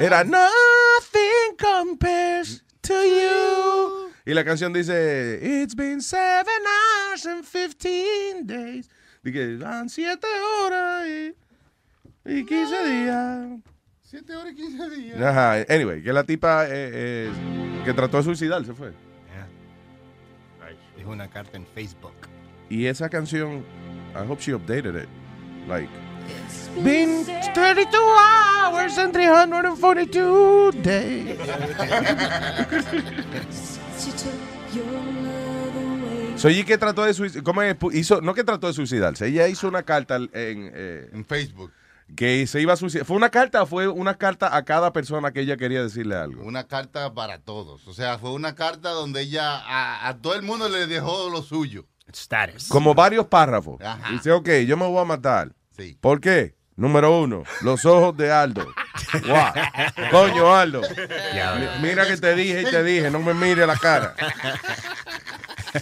Era 0.00 0.24
Nothing 0.24 1.56
compares 1.58 2.62
to 2.82 2.94
you. 2.94 4.12
Y 4.24 4.34
la 4.34 4.44
canción 4.44 4.72
dice, 4.72 5.40
It's 5.42 5.74
been 5.74 6.00
seven 6.00 6.46
hours 6.66 7.26
and 7.26 7.44
15 7.44 8.46
days. 8.46 8.88
Dije, 9.22 9.56
van 9.56 9.88
siete 9.88 10.26
horas 10.62 11.06
y, 11.06 11.34
y 12.24 12.44
15 12.44 12.84
días. 12.84 13.60
7 14.02 14.36
horas 14.36 14.52
y 14.52 14.56
15 14.56 14.90
días. 14.90 15.20
Ajá, 15.20 15.64
anyway, 15.68 16.02
que 16.02 16.12
la 16.12 16.24
tipa 16.24 16.66
eh, 16.66 16.70
eh, 16.72 17.32
que 17.84 17.92
trató 17.92 18.18
de 18.18 18.22
suicidarse 18.24 18.72
fue. 18.74 18.92
Dijo 20.96 21.10
una 21.10 21.28
carta 21.28 21.56
en 21.56 21.66
Facebook. 21.66 22.14
Y 22.70 22.86
esa 22.86 23.08
canción, 23.08 23.64
I 24.14 24.24
hope 24.28 24.40
she 24.40 24.54
updated 24.54 24.94
it. 24.94 25.08
Like, 25.66 25.90
Been 26.76 27.24
32 27.54 27.94
hours 27.94 28.98
and 28.98 29.12
342 29.12 30.72
days. 30.82 31.38
So, 36.36 36.48
¿y 36.50 36.64
que 36.64 36.78
trató 36.78 37.04
de 37.04 37.14
suicidarse? 37.14 37.44
¿Cómo 37.44 37.62
hizo? 37.92 38.20
No 38.20 38.34
que 38.34 38.42
trató 38.42 38.66
de 38.66 38.72
suicidarse, 38.72 39.26
ella 39.26 39.46
hizo 39.48 39.68
una 39.68 39.82
carta 39.82 40.16
en, 40.16 40.30
eh, 40.32 41.10
en 41.12 41.24
Facebook. 41.24 41.72
Que 42.16 42.46
se 42.46 42.60
iba 42.60 42.72
a 42.72 42.76
suicidar. 42.76 43.06
¿Fue 43.06 43.16
una 43.16 43.30
carta 43.30 43.62
o 43.62 43.66
fue 43.66 43.88
una 43.88 44.18
carta 44.18 44.54
a 44.54 44.64
cada 44.64 44.92
persona 44.92 45.30
que 45.32 45.40
ella 45.40 45.56
quería 45.56 45.82
decirle 45.82 46.14
algo? 46.16 46.42
Una 46.42 46.66
carta 46.66 47.14
para 47.14 47.38
todos. 47.38 47.86
O 47.86 47.94
sea, 47.94 48.18
fue 48.18 48.32
una 48.32 48.54
carta 48.54 48.90
donde 48.90 49.22
ella 49.22 49.56
a, 49.58 50.08
a 50.08 50.18
todo 50.18 50.34
el 50.34 50.42
mundo 50.42 50.68
le 50.68 50.86
dejó 50.86 51.30
lo 51.30 51.42
suyo. 51.42 51.86
Status. 52.12 52.68
Como 52.68 52.94
varios 52.94 53.26
párrafos. 53.26 53.80
Ajá. 53.80 54.10
Dice, 54.10 54.30
ok, 54.32 54.48
yo 54.66 54.76
me 54.76 54.86
voy 54.86 55.00
a 55.00 55.04
matar. 55.04 55.54
Sí. 55.76 55.96
¿Por 56.00 56.20
qué? 56.20 56.54
Número 56.76 57.18
uno, 57.20 57.44
los 57.60 57.84
ojos 57.84 58.16
de 58.16 58.32
Aldo. 58.32 58.66
Guau. 59.26 59.52
Coño, 60.10 60.54
Aldo. 60.56 60.80
Mi- 60.80 61.88
Mira 61.88 62.06
que 62.06 62.16
te 62.16 62.34
dije 62.34 62.62
y 62.62 62.64
te 62.64 62.82
dije, 62.82 63.10
no 63.10 63.18
me 63.20 63.34
mire 63.34 63.66
la 63.66 63.76
cara. 63.76 64.14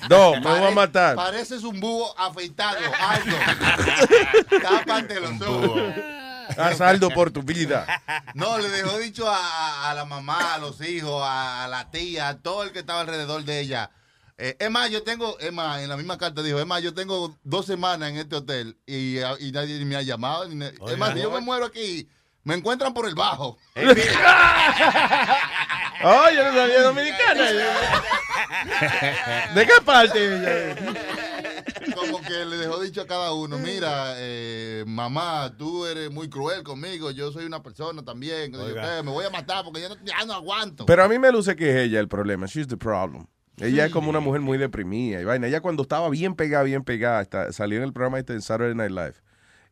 Dos, 0.08 0.40
me 0.40 0.50
voy 0.58 0.68
a 0.68 0.70
matar. 0.72 1.16
Pareces 1.16 1.62
un 1.62 1.80
búho 1.80 2.14
afeitado, 2.18 2.78
alto. 3.00 3.36
Tápate 4.62 5.20
los 5.20 5.40
ojos. 5.42 5.82
Haz 6.58 6.80
Aldo 6.80 7.10
por 7.10 7.30
tu 7.30 7.42
vida. 7.42 7.86
No, 8.34 8.58
le 8.58 8.68
dejó 8.70 8.98
dicho 8.98 9.28
a, 9.30 9.36
a- 9.36 9.90
a 9.90 9.94
la 9.94 10.04
mamá, 10.04 10.54
a 10.54 10.58
los 10.58 10.80
hijos, 10.80 11.22
a, 11.24 11.64
a 11.64 11.68
la 11.68 11.90
tía, 11.90 12.28
a 12.28 12.38
todo 12.38 12.64
el 12.64 12.72
que 12.72 12.80
estaba 12.80 13.00
alrededor 13.00 13.44
de 13.44 13.60
ella. 13.60 13.90
Eh, 14.42 14.56
es 14.58 14.70
más, 14.70 14.88
yo 14.90 15.02
tengo, 15.02 15.38
es 15.38 15.52
más, 15.52 15.82
en 15.82 15.88
la 15.90 15.98
misma 15.98 16.16
carta 16.16 16.42
dijo, 16.42 16.58
es 16.58 16.66
más, 16.66 16.82
yo 16.82 16.94
tengo 16.94 17.36
dos 17.44 17.66
semanas 17.66 18.08
en 18.08 18.16
este 18.16 18.36
hotel 18.36 18.78
y, 18.86 19.18
y 19.18 19.52
nadie 19.52 19.84
me 19.84 19.96
ha 19.96 20.02
llamado. 20.02 20.48
ni 20.48 20.64
es 20.64 20.98
más, 20.98 21.12
si 21.12 21.20
yo 21.20 21.30
me 21.30 21.40
muero 21.40 21.66
aquí, 21.66 22.08
me 22.42 22.54
encuentran 22.54 22.94
por 22.94 23.06
el 23.06 23.14
bajo. 23.14 23.58
Oh, 26.02 26.30
yo 26.34 26.44
no 26.44 26.54
sabía 26.54 26.80
dominicana. 26.82 27.42
¿De 29.54 29.66
qué 29.66 29.72
parte? 29.84 30.74
Como 31.94 32.22
que 32.22 32.44
le 32.46 32.56
dejó 32.56 32.80
dicho 32.80 33.02
a 33.02 33.06
cada 33.06 33.34
uno, 33.34 33.58
mira, 33.58 34.14
eh, 34.16 34.82
mamá, 34.86 35.52
tú 35.58 35.84
eres 35.84 36.10
muy 36.10 36.30
cruel 36.30 36.62
conmigo, 36.62 37.10
yo 37.10 37.30
soy 37.32 37.44
una 37.44 37.62
persona 37.62 38.02
también. 38.02 38.54
Oiga. 38.54 38.98
eh, 38.98 39.02
me 39.02 39.10
voy 39.10 39.26
a 39.26 39.30
matar 39.30 39.62
porque 39.62 39.82
ya 39.82 39.90
no, 39.90 39.96
ya 40.02 40.24
no 40.24 40.32
aguanto. 40.32 40.86
Pero 40.86 41.04
a 41.04 41.08
mí 41.08 41.18
me 41.18 41.30
luce 41.30 41.54
que 41.54 41.68
es 41.68 41.76
ella 41.88 42.00
el 42.00 42.08
problema. 42.08 42.46
She's 42.46 42.66
the 42.66 42.78
problem. 42.78 43.26
Ella 43.60 43.84
es 43.84 43.90
Sí. 43.90 43.92
como 43.92 44.10
una 44.10 44.20
mujer 44.20 44.40
muy 44.40 44.58
deprimida 44.58 45.20
y 45.20 45.24
vaina. 45.24 45.46
Ella 45.46 45.60
cuando 45.60 45.82
estaba 45.82 46.08
bien 46.10 46.34
pegada, 46.34 46.64
bien 46.64 46.82
pegada, 46.84 47.20
está- 47.22 47.52
salió 47.52 47.78
en 47.78 47.84
el 47.84 47.92
programa 47.92 48.18
este 48.18 48.32
en 48.32 48.42
Saturday 48.42 48.74
Night 48.74 48.90
Live. 48.90 49.14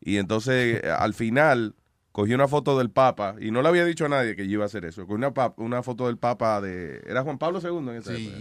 Y 0.01 0.17
entonces 0.17 0.79
eh, 0.83 0.89
al 0.91 1.13
final 1.13 1.75
cogió 2.11 2.35
una 2.35 2.47
foto 2.47 2.77
del 2.77 2.89
Papa 2.89 3.35
y 3.39 3.51
no 3.51 3.61
le 3.61 3.69
había 3.69 3.85
dicho 3.85 4.05
a 4.05 4.09
nadie 4.09 4.35
que 4.35 4.45
yo 4.47 4.53
iba 4.53 4.63
a 4.63 4.67
hacer 4.67 4.85
eso. 4.85 5.05
Cogió 5.05 5.15
una, 5.17 5.33
una 5.57 5.83
foto 5.83 6.07
del 6.07 6.17
Papa 6.17 6.59
de... 6.61 7.01
Era 7.07 7.23
Juan 7.23 7.37
Pablo 7.37 7.59
II 7.61 7.89
en 7.91 7.97
esa 7.97 8.13
época. 8.13 8.37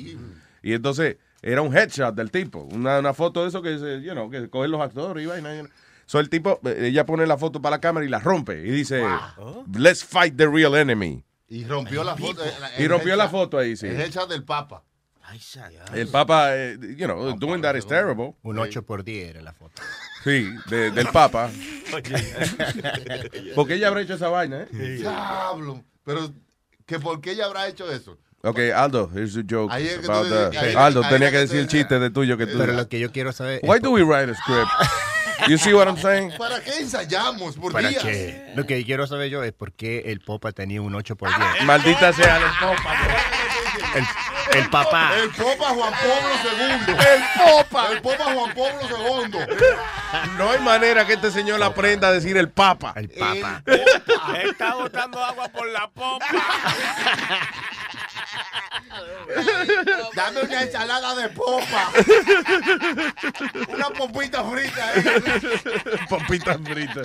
Y 0.63 0.73
entonces 0.73 1.17
era 1.43 1.63
un 1.63 1.77
headshot 1.77 2.15
del 2.15 2.31
tipo. 2.31 2.61
Una, 2.73 2.99
una 2.99 3.15
foto 3.15 3.43
de 3.43 3.49
eso 3.49 3.63
que 3.63 3.79
se, 3.79 4.03
you 4.03 4.13
know, 4.13 4.29
que 4.31 4.49
cogen 4.51 4.71
los 4.73 4.81
actores 4.81 5.23
y 5.23 5.27
vaina. 5.27 5.55
you 5.55 5.61
know. 5.63 5.71
So 6.07 6.19
el 6.21 6.31
tipo, 6.31 6.59
eh, 6.65 6.87
ella 6.89 7.05
pone 7.07 7.27
la 7.27 7.37
foto 7.37 7.61
para 7.63 7.77
la 7.77 7.81
cámara 7.81 8.05
y 8.05 8.09
la 8.09 8.19
rompe. 8.19 8.59
Y 8.67 8.71
dice, 8.71 9.05
let's 9.77 10.03
fight 10.05 10.37
the 10.37 10.47
real 10.49 10.75
enemy. 10.75 11.23
Y 11.49 11.65
rompió 11.65 12.03
la 12.03 12.17
foto. 12.17 12.43
eh, 12.45 12.51
Y 12.83 12.89
rompió 12.89 13.15
la 13.15 13.29
foto 13.29 13.59
ahí, 13.59 13.77
sí. 13.77 13.87
Es 13.87 14.01
hecha 14.01 14.27
del 14.27 14.43
Papa. 14.45 14.83
El 15.95 16.09
Papa, 16.09 16.57
eh, 16.57 16.79
you 16.97 17.07
know, 17.07 17.37
doing 17.39 17.61
that 17.63 17.75
is 17.77 17.87
terrible. 17.87 18.35
Un 18.43 18.59
8 18.59 18.83
por 18.83 19.05
10 19.05 19.31
era 19.31 19.43
la 19.43 19.53
foto. 19.53 19.83
Sí, 20.25 20.49
de- 20.67 20.91
del 20.91 21.07
Papa. 21.09 21.51
Porque 23.55 23.75
ella 23.75 23.89
habrá 23.89 24.01
hecho 24.03 24.15
esa 24.15 24.29
vaina, 24.29 24.63
¿eh? 24.63 24.97
Diablo. 24.99 25.83
Pero, 26.05 26.31
¿que 26.87 26.99
¿por 26.99 27.21
qué 27.21 27.33
ella 27.33 27.47
habrá 27.47 27.69
hecho 27.69 27.91
eso? 27.91 28.19
Ok, 28.43 28.59
Aldo, 28.75 29.11
here's 29.15 29.37
a 29.37 29.43
joke. 29.49 29.73
Ahí 29.73 29.87
es 29.87 29.99
que 29.99 30.07
tú 30.07 30.13
about 30.13 30.29
that. 30.29 30.63
ahí- 30.63 30.75
Aldo, 30.77 31.03
ahí 31.03 31.11
tenía 31.11 31.29
que 31.29 31.33
que 31.37 31.41
decir 31.41 31.59
el 31.59 31.67
chiste 31.69 31.99
de 31.99 32.11
tuyo 32.11 32.37
que 32.39 32.47
tú. 32.47 32.57
Pero 32.57 32.73
lo 32.73 32.89
que 32.89 33.01
yo 33.01 33.11
quiero 33.11 33.33
saber 33.33 33.61
Why 33.65 33.81
do 33.81 33.91
we 33.91 34.03
write 34.03 34.31
a 34.31 34.35
script? 34.35 34.71
You 35.49 35.59
see 35.59 35.73
what 35.73 35.87
I'm 35.89 35.97
saying? 35.97 36.33
¿Para 36.39 36.61
qué 36.61 36.79
ensayamos 36.79 37.57
por 37.57 37.73
¿Para 37.73 37.89
días? 37.89 38.03
qué? 38.03 38.53
Lo 38.57 38.65
que 38.65 38.85
quiero 38.85 39.07
saber 39.07 39.29
yo 39.31 39.43
es 39.43 39.53
por 39.53 39.73
qué 39.73 40.05
el 40.07 40.21
Popa 40.21 40.53
tenía 40.53 40.81
un 40.81 40.95
8 40.95 41.17
por 41.17 41.29
10. 41.29 41.65
Maldita 41.65 42.13
sea 42.13 42.37
el 42.39 42.43
Popa. 42.61 42.95
El, 43.97 44.05
el 44.55 44.71
papá. 44.71 45.13
El 45.17 45.31
Popa 45.31 45.67
Juan 45.67 45.93
Pablo 45.93 46.35
II. 46.45 46.95
El 46.95 47.23
Popa. 47.37 47.93
El 47.93 48.03
Popa 48.03 48.25
Juan 48.25 48.55
Pablo 48.55 48.81
II. 48.83 49.41
No 50.37 50.51
hay 50.51 50.59
manera 50.61 51.07
que 51.07 51.15
este 51.15 51.31
señor 51.31 51.63
aprenda 51.63 52.09
a 52.09 52.13
decir 52.13 52.37
el 52.37 52.49
Papa. 52.51 52.93
El 52.97 53.09
Papa. 53.09 53.63
Está 54.45 54.75
botando 54.75 55.23
agua 55.23 55.49
por 55.49 55.69
la 55.69 55.89
popa. 55.89 56.27
Dame 60.15 60.41
una 60.43 60.63
ensalada 60.63 61.15
de 61.15 61.29
popa. 61.29 61.93
Una 63.69 63.91
popita 63.91 64.45
frita. 64.45 64.93
¿eh? 64.95 65.23
Popita 66.09 66.59
frita. 66.59 67.03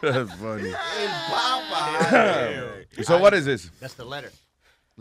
That's 0.00 0.32
funny. 0.34 0.68
El 0.70 1.10
Papa. 1.30 3.04
so 3.04 3.18
what 3.18 3.34
is 3.34 3.44
this? 3.44 3.70
That's 3.80 3.94
the 3.94 4.04
letter. 4.04 4.30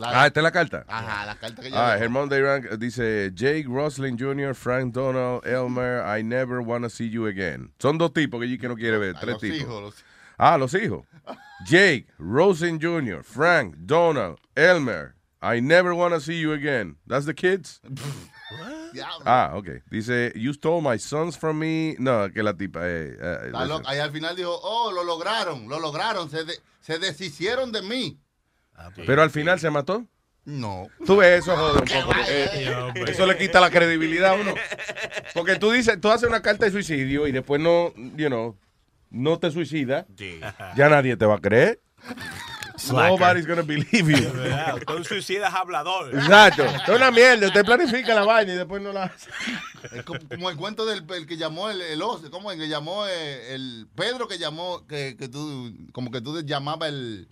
Ah, 0.02 0.28
esta 0.28 0.40
es 0.40 0.44
la 0.44 0.52
carta. 0.52 0.86
Ajá, 0.88 1.26
la 1.26 1.36
carta 1.36 1.62
que 1.62 1.70
yo 1.70 1.76
Ah, 1.78 1.98
de 1.98 2.42
Rank 2.42 2.66
dice 2.78 3.32
Jake 3.34 3.66
Roslin 3.68 4.18
Jr., 4.18 4.54
Frank 4.56 4.94
Donald, 4.94 5.46
Elmer, 5.46 6.04
I 6.06 6.24
never 6.24 6.62
wanna 6.62 6.90
see 6.90 7.10
you 7.10 7.28
again. 7.28 7.72
Son 7.80 7.98
dos 7.98 8.14
tipos 8.14 8.40
que 8.40 8.48
Jake 8.48 8.68
no 8.68 8.76
quiere 8.76 8.98
ver, 8.98 9.16
A 9.16 9.20
tres 9.20 9.34
los 9.34 9.42
tipos. 9.42 9.58
hijos, 9.60 9.82
los- 9.82 10.04
Ah, 10.38 10.58
los 10.58 10.74
hijos. 10.74 11.06
Jake, 11.66 12.08
Roslin 12.18 12.80
Jr., 12.80 13.24
Frank, 13.24 13.76
Donald, 13.86 14.38
Elmer, 14.56 15.16
I 15.42 15.60
never 15.62 15.94
wanna 15.94 16.20
see 16.20 16.40
you 16.40 16.54
again. 16.54 16.98
That's 17.08 17.26
the 17.26 17.34
kids? 17.34 17.82
Ah, 19.26 19.52
ok. 19.54 19.84
Dice, 19.92 20.32
you 20.36 20.54
stole 20.54 20.82
my 20.82 20.98
sons 20.98 21.38
from 21.38 21.60
me. 21.60 21.96
No, 22.00 22.28
que 22.34 22.42
la 22.42 22.54
tipa. 22.54 22.80
Eh, 22.82 23.16
eh. 23.22 23.52
Ahí 23.86 24.00
al 24.00 24.12
final 24.12 24.36
dijo, 24.36 24.60
oh, 24.64 24.92
lo 24.92 25.04
lograron, 25.04 25.70
lo 25.70 25.80
lograron, 25.80 26.30
se, 26.32 26.44
de- 26.44 26.58
se 26.82 26.98
deshicieron 26.98 27.72
de 27.72 27.84
mí. 27.84 28.18
Pero 29.06 29.22
al 29.22 29.30
final 29.30 29.60
se 29.60 29.70
mató. 29.70 30.06
No. 30.46 30.88
Tú 31.06 31.18
ves 31.18 31.44
eso, 31.44 31.56
joder, 31.56 31.82
un 31.84 32.02
poco. 32.02 32.20
eh, 32.28 32.94
eso 33.08 33.26
le 33.28 33.38
quita 33.38 33.60
la 33.60 33.70
credibilidad 33.70 34.32
a 34.32 34.36
uno. 34.36 34.54
Porque 35.34 35.58
tú 35.58 35.72
dices, 35.72 36.00
tú 36.02 36.10
haces 36.10 36.28
una 36.28 36.42
carta 36.42 36.66
de 36.66 36.72
suicidio 36.72 37.28
y 37.28 37.32
después 37.32 37.62
no, 37.62 37.94
you 38.16 38.28
know, 38.28 38.58
no 39.12 39.38
te 39.40 39.52
suicidas. 39.52 40.06
Ya 40.76 40.90
nadie 40.90 41.18
te 41.18 41.26
va 41.26 41.36
a 41.36 41.40
creer. 41.40 41.82
Slacker. 42.78 43.20
Nobody's 43.20 43.46
gonna 43.46 43.62
believe 43.62 44.10
you. 44.10 44.16
Usted 44.76 44.96
un 44.96 45.04
suicida 45.04 45.50
hablador. 45.50 46.16
Exacto. 46.16 46.64
Es 46.64 46.90
una 46.90 47.12
mierda. 47.12 47.48
Usted 47.48 47.66
planifica 47.66 48.16
la 48.16 48.24
vaina 48.24 48.54
y 48.54 48.56
después 48.56 48.82
no 48.82 48.94
la 48.94 49.04
hace. 49.04 49.30
Es 49.94 50.04
como, 50.04 50.50
el 50.50 50.56
cuento 50.56 50.86
del 50.86 51.04
el 51.14 51.28
que 51.28 51.36
llamó 51.36 51.70
el, 51.70 51.82
el 51.82 52.02
oso, 52.02 52.32
como 52.32 52.52
el 52.52 52.58
que 52.58 52.70
llamó 52.70 53.06
eh, 53.06 53.54
el, 53.54 53.88
Pedro 53.96 54.30
que 54.30 54.38
llamó, 54.38 54.88
que, 54.88 55.18
que 55.18 55.28
tú, 55.28 55.74
como 55.92 56.10
que 56.10 56.22
tú 56.22 56.42
llamaba 56.42 56.88
el, 56.88 57.28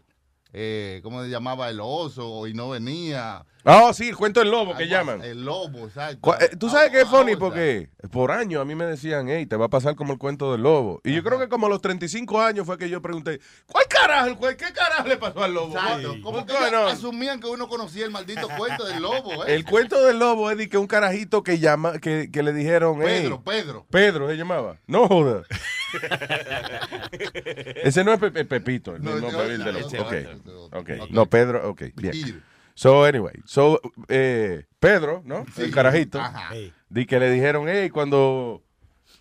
eh, 0.53 0.99
¿cómo 1.03 1.23
se 1.23 1.29
llamaba? 1.29 1.69
El 1.69 1.79
oso 1.81 2.47
y 2.47 2.53
no 2.53 2.69
venía. 2.69 3.45
Ah, 3.69 3.91
sí, 3.93 4.07
el 4.07 4.15
cuento 4.15 4.39
del 4.39 4.49
lobo 4.49 4.75
que 4.77 4.83
Algo 4.83 4.95
llaman. 4.95 5.21
El 5.21 5.43
lobo, 5.43 5.87
exacto. 5.87 6.33
Eh, 6.39 6.51
Tú 6.57 6.69
sabes 6.69 6.89
que 6.89 7.01
es 7.01 7.07
funny 7.09 7.35
porque 7.35 7.89
por 8.13 8.31
años 8.31 8.61
a 8.61 8.65
mí 8.65 8.75
me 8.75 8.85
decían, 8.85 9.27
hey, 9.27 9.45
te 9.45 9.57
va 9.57 9.65
a 9.65 9.69
pasar 9.69 9.95
como 9.97 10.13
el 10.13 10.19
cuento 10.19 10.53
del 10.53 10.63
lobo. 10.63 11.01
Y 11.03 11.13
yo 11.13 11.21
creo 11.21 11.37
que 11.37 11.49
como 11.49 11.67
a 11.67 11.69
los 11.69 11.81
35 11.81 12.39
años 12.41 12.65
fue 12.65 12.77
que 12.77 12.89
yo 12.89 13.01
pregunté, 13.01 13.41
¿cuál 13.65 13.83
carajo? 13.89 14.37
¿Cuál- 14.37 14.55
¿Qué 14.55 14.71
carajo 14.71 15.07
le 15.09 15.17
pasó 15.17 15.43
al 15.43 15.53
lobo? 15.53 15.73
Exacto. 15.77 16.15
Como 16.23 16.45
que 16.45 16.53
asumían 16.55 17.41
que 17.41 17.47
uno 17.47 17.67
conocía 17.67 18.05
el 18.05 18.11
maldito 18.11 18.47
cuento 18.57 18.85
del 18.85 19.01
lobo, 19.01 19.45
¿eh? 19.45 19.55
El 19.55 19.65
cuento 19.65 20.01
del 20.05 20.17
lobo 20.17 20.49
es 20.49 20.57
de 20.57 20.69
que 20.69 20.77
un 20.77 20.87
carajito 20.87 21.43
que 21.43 21.59
llama, 21.59 21.99
que, 21.99 22.29
que 22.31 22.43
le 22.43 22.53
dijeron, 22.53 22.99
hey, 23.01 23.19
Pedro, 23.23 23.43
Pedro. 23.43 23.85
Pedro 23.91 24.29
se 24.29 24.37
llamaba. 24.37 24.77
No 24.87 25.09
joda. 25.09 25.43
Ese 27.83 28.03
no 28.03 28.13
es 28.13 28.19
Pe- 28.19 28.31
Pe- 28.31 28.45
Pepito, 28.45 28.95
el 28.95 29.03
No, 29.03 29.11
mismo 29.13 29.27
ese 29.29 29.37
Pedro 29.37 29.57
de 29.57 29.69
otro, 29.69 29.71
los. 29.81 29.93
ese 29.93 29.99
Ok, 30.01 30.39
otro, 30.39 30.65
ok. 30.65 30.73
ok. 31.01 31.09
No, 31.11 31.25
Pedro, 31.25 31.69
ok, 31.69 31.81
bien. 31.95 32.43
So, 32.77 33.05
anyway, 33.05 33.33
so, 33.45 33.81
eh, 34.07 34.65
Pedro, 34.79 35.23
¿no? 35.25 35.45
El 35.57 35.71
carajito, 35.71 36.19
Ajá. 36.19 36.51
di 36.89 37.07
que 37.07 37.19
le 37.19 37.31
dijeron, 37.31 37.65
hey, 37.67 37.89
cuando, 37.89 38.61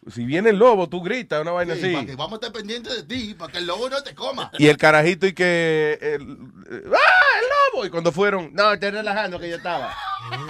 si 0.09 0.27
viene 0.27 0.51
el 0.51 0.59
lobo, 0.59 0.91
tú 0.91 1.01
gritas, 1.03 1.41
una 1.41 1.53
vaina 1.53 1.75
Sí, 1.75 1.85
así. 1.85 1.93
para 1.95 2.05
que 2.07 2.17
vamos 2.17 2.33
a 2.35 2.35
estar 2.47 2.53
pendientes 2.53 2.95
de 2.95 3.03
ti, 3.05 3.33
para 3.33 3.51
que 3.51 3.57
el 3.59 3.67
lobo 3.67 3.89
no 3.89 4.03
te 4.03 4.15
coma. 4.15 4.51
Y 4.59 4.67
el 4.67 4.77
carajito 4.77 5.27
y 5.27 5.33
que, 5.33 5.99
el- 6.03 6.37
eh, 6.71 6.83
¡ah, 6.93 7.39
el 7.41 7.47
lobo! 7.73 7.87
Y 7.87 7.89
cuando 7.91 8.13
fueron, 8.13 8.51
no, 8.53 8.75
estoy 8.75 8.91
relajando 8.91 9.41
que 9.41 9.49
yo 9.49 9.57
estaba. 9.57 9.91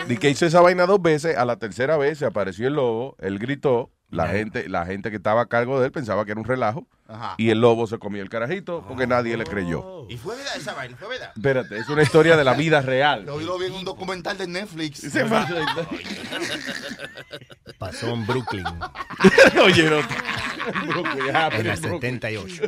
Y 0.09 0.17
que 0.17 0.29
hizo 0.31 0.45
esa 0.45 0.61
vaina 0.61 0.85
dos 0.85 1.01
veces, 1.01 1.37
a 1.37 1.45
la 1.45 1.61
tercera 1.61 1.97
vez 1.97 2.19
se 2.19 2.27
apareció 2.27 2.67
el 2.67 2.75
lobo, 2.75 3.15
él 3.21 3.39
gritó, 3.39 3.93
la 4.11 4.27
gente, 4.29 4.69
la 4.69 4.85
gente 4.85 5.11
que 5.11 5.17
estaba 5.17 5.43
a 5.43 5.47
cargo 5.47 5.79
de 5.79 5.87
él 5.87 5.93
pensaba 5.93 6.25
que 6.25 6.33
era 6.33 6.41
un 6.41 6.47
relajo, 6.47 6.89
Ajá. 7.09 7.35
y 7.39 7.51
el 7.51 7.61
lobo 7.61 7.87
se 7.87 7.99
comió 7.99 8.23
el 8.23 8.29
carajito 8.29 8.85
porque 8.87 9.07
nadie 9.07 9.37
le 9.37 9.45
creyó. 9.45 10.07
Y 10.09 10.17
fue 10.17 10.37
verdad 10.37 10.57
esa 10.57 10.75
vaina, 10.75 10.97
fue 10.97 11.09
verdad. 11.09 11.31
Espérate, 11.37 11.79
es 11.79 11.89
una 11.89 12.03
historia 12.03 12.37
de 12.37 12.45
la 12.45 12.55
vida 12.55 12.81
real. 12.81 13.25
Yo 13.27 13.39
lo 13.41 13.59
vi 13.59 13.67
en 13.67 13.75
un 13.75 13.85
documental 13.85 14.37
de 14.39 14.47
Netflix. 14.47 14.99
Se. 15.13 15.25
Pasó 17.79 18.09
en 18.13 18.27
Brooklyn. 18.27 18.65
Oye, 19.63 19.91
no. 19.91 19.97
Brooklyn, 20.87 21.29
En 21.29 21.67
el 21.67 21.77
in 21.77 21.83
Brooklyn. 21.83 22.21
78. 22.21 22.63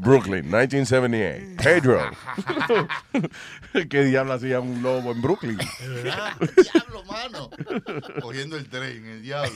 Brooklyn, 0.00 0.44
1978. 0.44 1.56
Pedro. 1.62 2.10
¿Qué 3.88 4.04
diablo 4.04 4.34
hacía 4.34 4.60
un 4.60 4.82
lobo 4.82 5.12
en 5.12 5.22
Brooklyn? 5.22 5.58
diablo, 5.58 7.04
mano. 7.04 7.50
Cogiendo 8.20 8.56
el 8.56 8.68
tren, 8.68 9.06
el 9.06 9.22
diablo. 9.22 9.52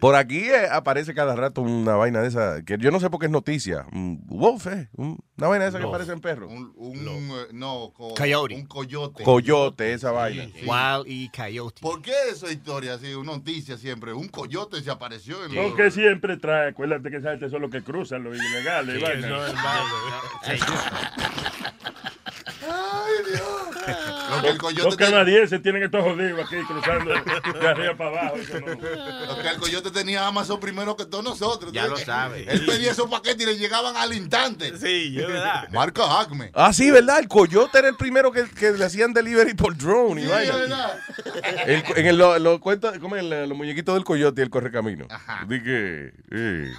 Por 0.00 0.14
aquí 0.14 0.44
eh, 0.48 0.68
aparece 0.70 1.05
cada 1.14 1.36
rato 1.36 1.62
una 1.62 1.94
vaina 1.96 2.20
de 2.20 2.28
esa, 2.28 2.62
que 2.64 2.76
yo 2.78 2.90
no 2.90 3.00
sé 3.00 3.10
por 3.10 3.20
qué 3.20 3.26
es 3.26 3.32
noticia. 3.32 3.86
Un 3.92 4.20
wolf, 4.26 4.66
eh, 4.66 4.88
un- 4.96 5.18
una 5.38 5.48
vaina 5.48 5.64
de 5.64 5.68
esa 5.70 5.78
que 5.78 5.84
Wolf. 5.84 5.94
parece 5.94 6.12
en 6.12 6.20
perro. 6.20 6.48
Un, 6.48 6.72
un, 6.76 6.96
eh, 6.98 7.46
no, 7.52 7.92
co- 7.94 8.14
Coyote. 8.14 8.54
un 8.54 8.66
coyote. 8.66 9.22
Coyote, 9.24 9.92
esa 9.92 10.10
vaina. 10.12 10.44
Wild 10.66 11.04
y 11.06 11.28
Coyote. 11.30 11.80
¿Por 11.82 12.00
qué 12.02 12.12
esa 12.30 12.50
historia 12.50 12.94
así, 12.94 13.12
una 13.14 13.32
noticia 13.32 13.76
siempre? 13.76 14.12
Un 14.12 14.28
coyote 14.28 14.82
se 14.82 14.90
apareció 14.90 15.44
en 15.44 15.54
Porque 15.54 15.90
siempre 15.90 16.36
trae, 16.36 16.70
acuérdate 16.70 17.10
que 17.10 17.20
gente 17.20 17.48
son 17.50 17.62
los 17.62 17.70
que 17.70 17.82
cruzan 17.82 18.24
los 18.24 18.36
ilegales. 18.36 18.96
Sí, 18.96 19.02
vaina. 19.02 19.38
Ay, 22.68 23.32
Dios. 23.32 23.42
Lo 24.28 24.42
que 24.42 24.48
el 24.48 24.54
Los, 24.54 24.58
coyote 24.58 24.82
los 24.84 24.96
canadienses 24.96 25.62
tienen 25.62 25.84
estos 25.84 26.02
jodidos 26.02 26.44
aquí 26.44 26.56
cruzando 26.66 27.12
de 27.14 27.68
arriba 27.68 27.96
para 27.96 28.10
abajo. 28.10 28.36
eso 28.36 28.58
no. 28.60 28.66
lo 28.74 29.38
que 29.42 29.48
el 29.48 29.56
coyote 29.58 29.90
tenía 29.92 30.26
Amazon 30.26 30.58
primero 30.58 30.96
que 30.96 31.04
todos 31.06 31.22
nosotros. 31.22 31.72
Ya 31.72 31.84
¿tú 31.84 31.90
lo 31.90 31.96
sabe. 31.96 32.44
Él 32.50 32.66
pedía 32.66 32.90
esos 32.90 33.08
paquetes 33.08 33.42
y 33.42 33.46
le 33.46 33.56
llegaban 33.56 33.96
al 33.96 34.12
instante. 34.12 34.76
Sí, 34.78 35.16
es 35.16 35.26
verdad. 35.28 35.68
Marca 35.72 36.20
Acme. 36.20 36.50
Ah, 36.54 36.72
sí, 36.72 36.90
¿verdad? 36.90 37.20
El 37.20 37.28
coyote 37.28 37.78
era 37.78 37.88
el 37.88 37.96
primero 37.96 38.32
que, 38.32 38.44
que 38.50 38.72
le 38.72 38.84
hacían 38.84 39.12
delivery 39.14 39.54
por 39.54 39.76
drone 39.76 40.22
y 40.22 40.24
Sí, 40.26 40.30
es 40.32 40.52
verdad. 40.52 40.98
El- 41.66 41.84
en 41.96 42.06
el, 42.06 42.18
lo, 42.18 42.36
lo 42.40 42.60
cuenta, 42.60 42.98
como 42.98 43.16
en 43.16 43.32
el- 43.32 43.48
los 43.48 43.56
muñequitos 43.56 43.94
del 43.94 44.02
coyote 44.04 44.40
y 44.40 44.44
el 44.44 44.50
correcamino. 44.50 45.06
Dije, 45.46 46.12
eh, 46.32 46.72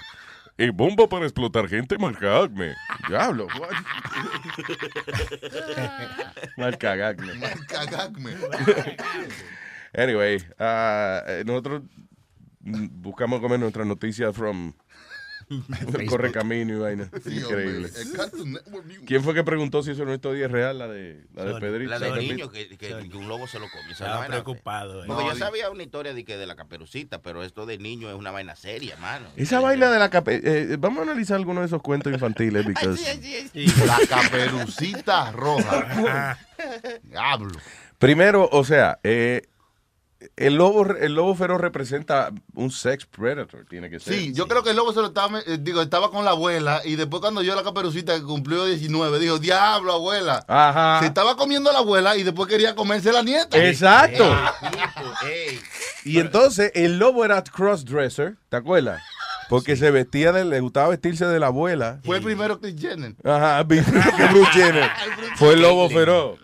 eh, 0.58 0.72
bomba 0.72 1.08
para 1.08 1.26
explotar 1.26 1.67
gente, 1.67 1.98
marca 1.98 2.43
Acme. 2.43 2.74
Diablo, 3.08 3.48
marca 6.58 7.10
Acme. 7.10 7.34
Marca 7.36 8.04
Acme. 8.04 8.32
Anyway, 9.93 10.43
eh, 10.60 11.43
nosotros 11.46 11.84
buscamos 12.60 13.39
comer 13.39 13.60
nuestras 13.60 13.88
noticias 13.88 14.36
from 14.36 14.74
el 16.00 16.06
correcamino 16.08 16.74
y 16.74 16.78
vaina. 16.78 17.10
Sí, 17.24 17.38
Increíble. 17.38 17.90
hombre. 17.90 18.62
¿Quién 19.06 19.24
fue 19.24 19.34
que 19.34 19.44
preguntó 19.44 19.82
si 19.82 19.92
eso 19.92 20.04
no 20.04 20.14
historia 20.14 20.46
es 20.46 20.52
real, 20.52 20.78
la 20.78 20.88
de, 20.88 21.24
la 21.34 21.46
de 21.46 21.60
Pedrito? 21.62 21.90
La 21.92 22.00
de 22.00 22.12
niño 22.20 22.50
que, 22.50 22.68
que- 22.78 22.78
que 23.10 23.18
un 23.18 23.28
lobo 23.30 23.48
se 23.48 23.58
lo 23.60 23.70
comió. 23.70 23.92
Estaba 23.92 24.18
vaina- 24.18 24.28
preocupado. 24.44 25.04
eh. 25.04 25.08
Porque 25.08 25.24
No, 25.24 25.30
yo 25.30 25.34
di- 25.36 25.40
sabía 25.40 25.70
una 25.70 25.84
historia 25.84 26.14
de 26.14 26.26
que 26.26 26.36
de 26.38 26.46
la 26.48 26.56
caperucita, 26.56 27.22
pero 27.22 27.44
esto 27.44 27.66
de 27.66 27.78
niño 27.78 28.10
es 28.10 28.16
una 28.16 28.32
vaina 28.32 28.56
seria, 28.56 28.98
mano. 28.98 29.28
Esa 29.38 29.60
vaina 29.62 29.90
de 29.90 30.00
la 30.00 30.10
cape 30.10 30.42
eh, 30.44 30.76
vamos 30.78 31.00
a 31.00 31.04
analizar 31.04 31.38
algunos 31.38 31.62
de 31.62 31.68
esos 31.68 31.82
cuentos 31.82 32.12
infantiles 32.12 32.66
because 32.68 33.00
La 33.86 34.00
caperucita 34.10 35.32
roja. 35.32 36.38
Diablo. 37.04 37.52
primero, 38.00 38.50
o 38.52 38.64
sea, 38.66 39.00
eh, 39.04 39.44
el 40.36 40.56
lobo 40.56 40.86
el 40.95 41.13
lobo 41.13 41.36
feroz 41.36 41.62
representa 41.62 42.32
un 42.56 42.71
sex 42.71 43.06
predator, 43.06 43.65
tiene 43.69 43.89
que 43.89 43.99
ser. 43.99 44.13
Sí, 44.13 44.34
yo 44.34 44.47
creo 44.47 44.63
que 44.63 44.71
el 44.71 44.75
lobo 44.75 44.93
se 44.93 45.01
lo 45.01 45.08
estaba, 45.08 45.39
eh, 45.41 45.58
digo, 45.60 45.82
estaba 45.82 46.10
con 46.10 46.25
la 46.25 46.32
abuela 46.32 46.82
y 46.84 46.95
después 46.95 47.21
cuando 47.21 47.41
yo 47.41 47.56
la 47.56 47.63
caperucita 47.63 48.15
que 48.15 48.23
cumplió 48.23 48.65
19, 48.65 49.19
dijo, 49.19 49.38
diablo, 49.39 49.93
abuela. 49.93 50.43
Ajá. 50.47 50.99
Se 51.01 51.08
estaba 51.08 51.36
comiendo 51.38 51.69
a 51.69 51.73
la 51.73 51.80
abuela 51.80 52.15
y 52.17 52.23
después 52.23 52.49
quería 52.49 52.75
comerse 52.75 53.12
la 53.12 53.21
nieta. 53.21 53.58
Exacto. 53.63 54.23
Ey, 55.25 55.60
Y 56.03 56.19
entonces 56.19 56.71
el 56.73 56.97
lobo 56.97 57.23
era 57.23 57.43
crossdresser, 57.43 58.38
¿te 58.49 58.58
acuerdas? 58.58 59.01
Porque 59.49 59.75
se 59.77 59.91
vestía 59.91 60.32
de, 60.32 60.43
le 60.43 60.60
gustaba 60.60 60.89
vestirse 60.89 61.25
de 61.25 61.39
la 61.39 61.47
abuela. 61.47 61.99
Fue 62.03 62.17
el 62.17 62.23
primero 62.23 62.60
Chris 62.60 62.75
Jenner. 62.77 63.15
Ajá, 63.23 63.65
que 63.67 64.27
Bruce 64.32 64.51
Jenner. 64.51 64.89
Fue 65.38 65.53
el 65.53 65.62
lobo 65.62 65.89
feroz. 65.89 66.39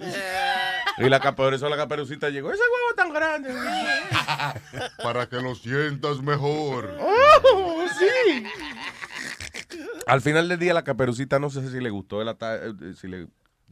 Y 0.98 1.10
la 1.10 1.36
por 1.36 1.54
eso 1.54 1.70
la 1.70 1.78
caperucita 1.78 2.30
llegó. 2.30 2.52
Ese 2.52 2.62
huevo 2.62 2.96
tan 2.96 3.14
grande. 3.14 3.54
Para 5.04 5.28
que 5.28 5.38
lo 5.38 5.56
sientas 5.56 6.22
mejor. 6.22 6.98
¡Oh, 7.00 7.86
sí! 7.98 8.46
Al 10.06 10.22
final 10.22 10.50
del 10.50 10.60
día 10.60 10.74
la 10.74 10.84
caperucita 10.84 11.40
no 11.40 11.50
sé 11.50 11.70
si 11.70 11.80
le 11.80 11.90
gustó 11.90 12.22
el 12.22 12.30
eh, 12.30 12.94
si 13.00 13.08
le 13.08 13.28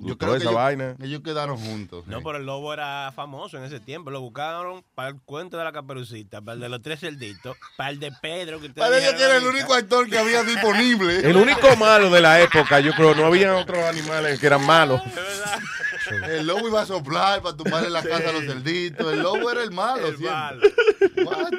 Yo 0.08 0.18
creo 0.18 0.32
que 0.32 0.38
esa 0.38 0.50
ellos, 0.50 0.56
vaina. 0.56 0.96
ellos 1.02 1.22
quedaron 1.24 1.58
juntos. 1.58 2.08
No, 2.08 2.18
sí. 2.18 2.24
pero 2.26 2.38
el 2.38 2.46
lobo 2.46 2.74
era 2.74 3.12
famoso 3.16 3.58
en 3.58 3.64
ese 3.64 3.80
tiempo. 3.80 4.10
Lo 4.10 4.22
buscaron 4.22 4.84
para 4.96 5.10
el 5.10 5.22
cuento 5.22 5.58
de 5.58 5.64
la 5.64 5.72
caperucita, 5.72 6.42
para 6.42 6.56
el 6.56 6.62
de 6.62 6.70
los 6.70 6.82
tres 6.82 7.00
cerditos, 7.00 7.56
para 7.78 7.92
el 7.92 8.00
de 8.00 8.12
Pedro. 8.22 8.60
Que 8.60 8.70
Parece 8.70 9.16
que 9.16 9.24
era 9.24 9.38
el 9.38 9.46
único 9.46 9.74
actor 9.74 10.10
que 10.10 10.18
había 10.18 10.44
disponible. 10.44 11.20
El 11.30 11.38
único 11.38 11.76
malo 11.78 12.10
de 12.10 12.22
la 12.22 12.42
época, 12.42 12.80
yo 12.80 12.94
creo, 12.94 13.16
no 13.16 13.26
había 13.26 13.56
otros 13.56 13.80
animales 13.80 14.40
que 14.40 14.48
eran 14.48 14.66
malos. 14.66 15.02
El 16.12 16.46
lobo 16.46 16.68
iba 16.68 16.82
a 16.82 16.86
soplar 16.86 17.42
para 17.42 17.56
tumbarle 17.56 17.90
la 17.90 18.04
casa 18.04 18.30
a 18.30 18.32
los 18.34 18.44
cerditos. 18.44 19.14
El 19.14 19.20
lobo 19.20 19.50
era 19.50 19.64
el 19.64 19.72
malo. 19.72 20.08
El 20.08 20.18
siempre. 20.18 20.36
malo. 20.36 20.62
What? 21.26 21.54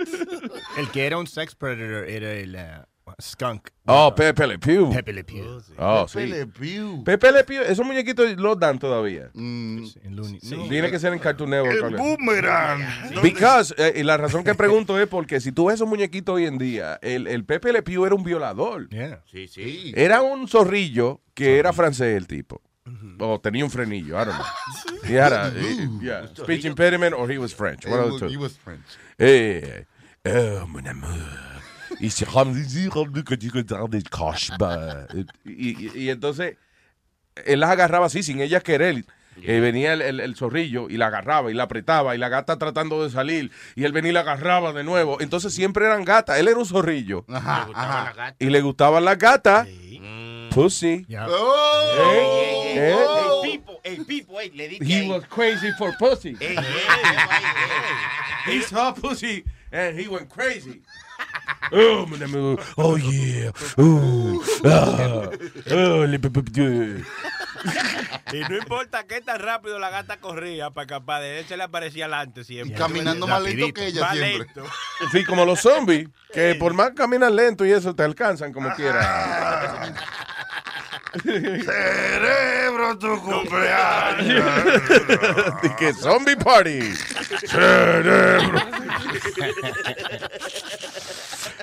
El 0.76 0.90
que 0.90 1.06
era 1.06 1.16
un 1.16 1.26
sex 1.26 1.54
predator 1.54 2.08
era 2.08 2.32
el 2.32 2.54
uh, 2.54 2.84
skunk. 3.22 3.70
Oh, 3.86 4.12
Pepe 4.14 4.46
Le 4.46 4.58
Pew. 4.58 4.92
Pepe 4.92 5.12
Le 5.12 5.24
Pew. 5.24 5.60
Oh, 5.78 6.06
Pepe 6.06 6.24
sí. 6.26 6.30
Le 6.32 6.46
Pew. 6.46 7.04
Pepe 7.04 7.32
Le 7.32 7.44
Pew, 7.44 7.62
esos 7.62 7.84
muñequitos 7.86 8.36
los 8.36 8.58
dan 8.58 8.78
todavía. 8.78 9.30
Mm, 9.34 9.84
En 10.04 10.16
Looney- 10.16 10.56
no. 10.56 10.68
Tiene 10.68 10.90
que 10.90 10.98
ser 10.98 11.12
en 11.12 11.18
Cartoon 11.18 11.50
Network. 11.50 11.92
el 11.92 11.96
boomerang. 11.96 12.82
Because, 13.22 13.74
eh, 13.78 13.94
y 13.96 14.02
la 14.02 14.16
razón 14.16 14.44
que 14.44 14.54
pregunto 14.54 15.00
es 15.00 15.06
porque 15.08 15.40
si 15.40 15.52
tú 15.52 15.66
ves 15.66 15.76
esos 15.76 15.88
muñequitos 15.88 16.34
hoy 16.34 16.46
en 16.46 16.58
día, 16.58 16.98
el, 17.02 17.26
el 17.26 17.44
Pepe 17.44 17.72
Le 17.72 17.82
Pew 17.82 18.04
era 18.04 18.14
un 18.14 18.22
violador. 18.24 18.88
Yeah. 18.90 19.22
Sí, 19.30 19.48
sí. 19.48 19.92
Era 19.96 20.20
un 20.22 20.46
zorrillo 20.48 21.20
que 21.34 21.58
era 21.58 21.72
francés 21.72 22.16
el 22.16 22.26
tipo. 22.26 22.60
O 23.20 23.40
tenía 23.40 23.64
un 23.64 23.70
frenillo, 23.70 24.20
I 24.20 24.24
don't 24.26 24.34
know. 24.34 24.46
He 25.08 25.18
had 25.20 25.32
a, 25.32 25.48
eh, 25.56 25.88
yeah, 26.00 26.26
speech 26.36 26.64
impediment 26.64 27.14
or 27.16 27.30
he 27.30 27.38
was 27.38 27.54
French. 27.54 27.86
One 27.86 28.00
of 28.00 28.18
the 28.20 28.28
He 28.28 28.36
was 28.36 28.58
French. 28.58 28.82
Eh, 29.18 29.84
oh, 30.26 30.66
mon 30.66 30.86
amour. 30.88 31.51
Y 32.02 32.10
se 32.10 32.26
que 33.24 33.36
digo 33.36 33.58
de 33.88 34.02
cashba. 34.02 35.06
Y, 35.44 36.08
entonces, 36.10 36.56
él 37.46 37.60
las 37.60 37.70
agarraba 37.70 38.06
así, 38.06 38.22
sin 38.22 38.40
ellas 38.40 38.62
querer. 38.62 39.04
Eh, 39.42 39.60
venía 39.60 39.94
el, 39.94 40.02
el- 40.02 40.20
el 40.20 40.36
zorrillo 40.36 40.90
y 40.90 40.98
la 40.98 41.06
agarraba 41.06 41.50
y 41.50 41.54
la 41.54 41.62
apretaba 41.62 42.14
y 42.14 42.18
la 42.18 42.28
gata 42.28 42.58
tratando 42.58 43.02
de 43.02 43.08
salir 43.08 43.50
y 43.74 43.84
él 43.84 43.92
venía 43.92 44.10
y 44.10 44.12
la 44.12 44.20
agarraba 44.20 44.74
de 44.74 44.84
nuevo. 44.84 45.22
Entonces 45.22 45.54
siempre 45.54 45.86
eran 45.86 46.04
gatas. 46.04 46.38
Él 46.38 46.48
era 46.48 46.58
un 46.58 46.66
zorrillo 46.66 47.24
Ajá, 47.30 47.64
Gustaba 47.64 47.86
la 47.88 48.00
ajá. 48.02 48.12
gata. 48.12 48.36
y 48.38 48.50
le 48.50 48.60
gustaban 48.60 49.04
las 49.06 49.16
gatas. 49.16 49.66
Mm. 49.98 50.50
Pussy. 50.50 51.06
Yeah. 51.08 51.28
Oh, 51.30 51.82
Eh, 51.96 52.74
eh. 52.76 52.96
El 53.44 53.50
pipo, 53.50 53.80
el 53.84 54.04
pipo, 54.04 54.38
ey, 54.38 54.50
le 54.50 54.68
di 54.68 54.78
que 54.80 54.84
He 54.84 55.00
ahí. 55.00 55.08
was 55.08 55.24
crazy 55.28 55.72
for 55.78 55.96
pussy. 55.96 56.36
He 58.46 58.60
saw 58.62 58.92
pussy 58.92 59.44
and 59.72 59.98
he 59.98 60.08
went 60.08 60.28
crazy. 60.28 60.82
Oh, 61.74 62.06
my 62.06 62.18
name- 62.18 62.58
oh, 62.76 62.96
yeah. 62.98 63.50
Oh, 63.78 64.42
ah, 64.66 65.30
oh, 65.70 66.04
le- 66.04 66.20
Y 68.32 68.40
no 68.48 68.56
importa 68.56 69.04
qué 69.06 69.20
tan 69.20 69.40
rápido 69.40 69.78
la 69.78 69.88
gata 69.90 70.18
corría 70.18 70.70
para 70.70 70.82
escapar 70.84 71.22
de 71.22 71.40
él, 71.40 71.46
se 71.46 71.56
le 71.56 71.62
aparecía 71.62 72.04
adelante 72.06 72.44
siempre. 72.44 72.74
Y 72.74 72.78
caminando 72.78 73.26
más 73.26 73.42
lento 73.42 73.72
que 73.72 73.86
ella 73.86 74.00
Más 74.02 74.12
siempre. 74.18 74.46
lento. 74.54 74.64
Sí, 75.12 75.24
como 75.24 75.44
los 75.44 75.60
zombies, 75.60 76.08
que 76.32 76.54
por 76.56 76.74
más 76.74 76.90
caminan 76.90 77.34
lento 77.34 77.64
y 77.64 77.72
eso 77.72 77.94
te 77.94 78.02
alcanzan 78.02 78.52
como 78.52 78.74
quiera. 78.74 79.94
Cerebro, 81.22 82.98
tu 82.98 83.20
cumpleaños. 83.20 84.44
y 85.62 85.68
que 85.76 85.92
zombie 85.94 86.36
party. 86.36 86.80
Cerebro. 87.46 88.60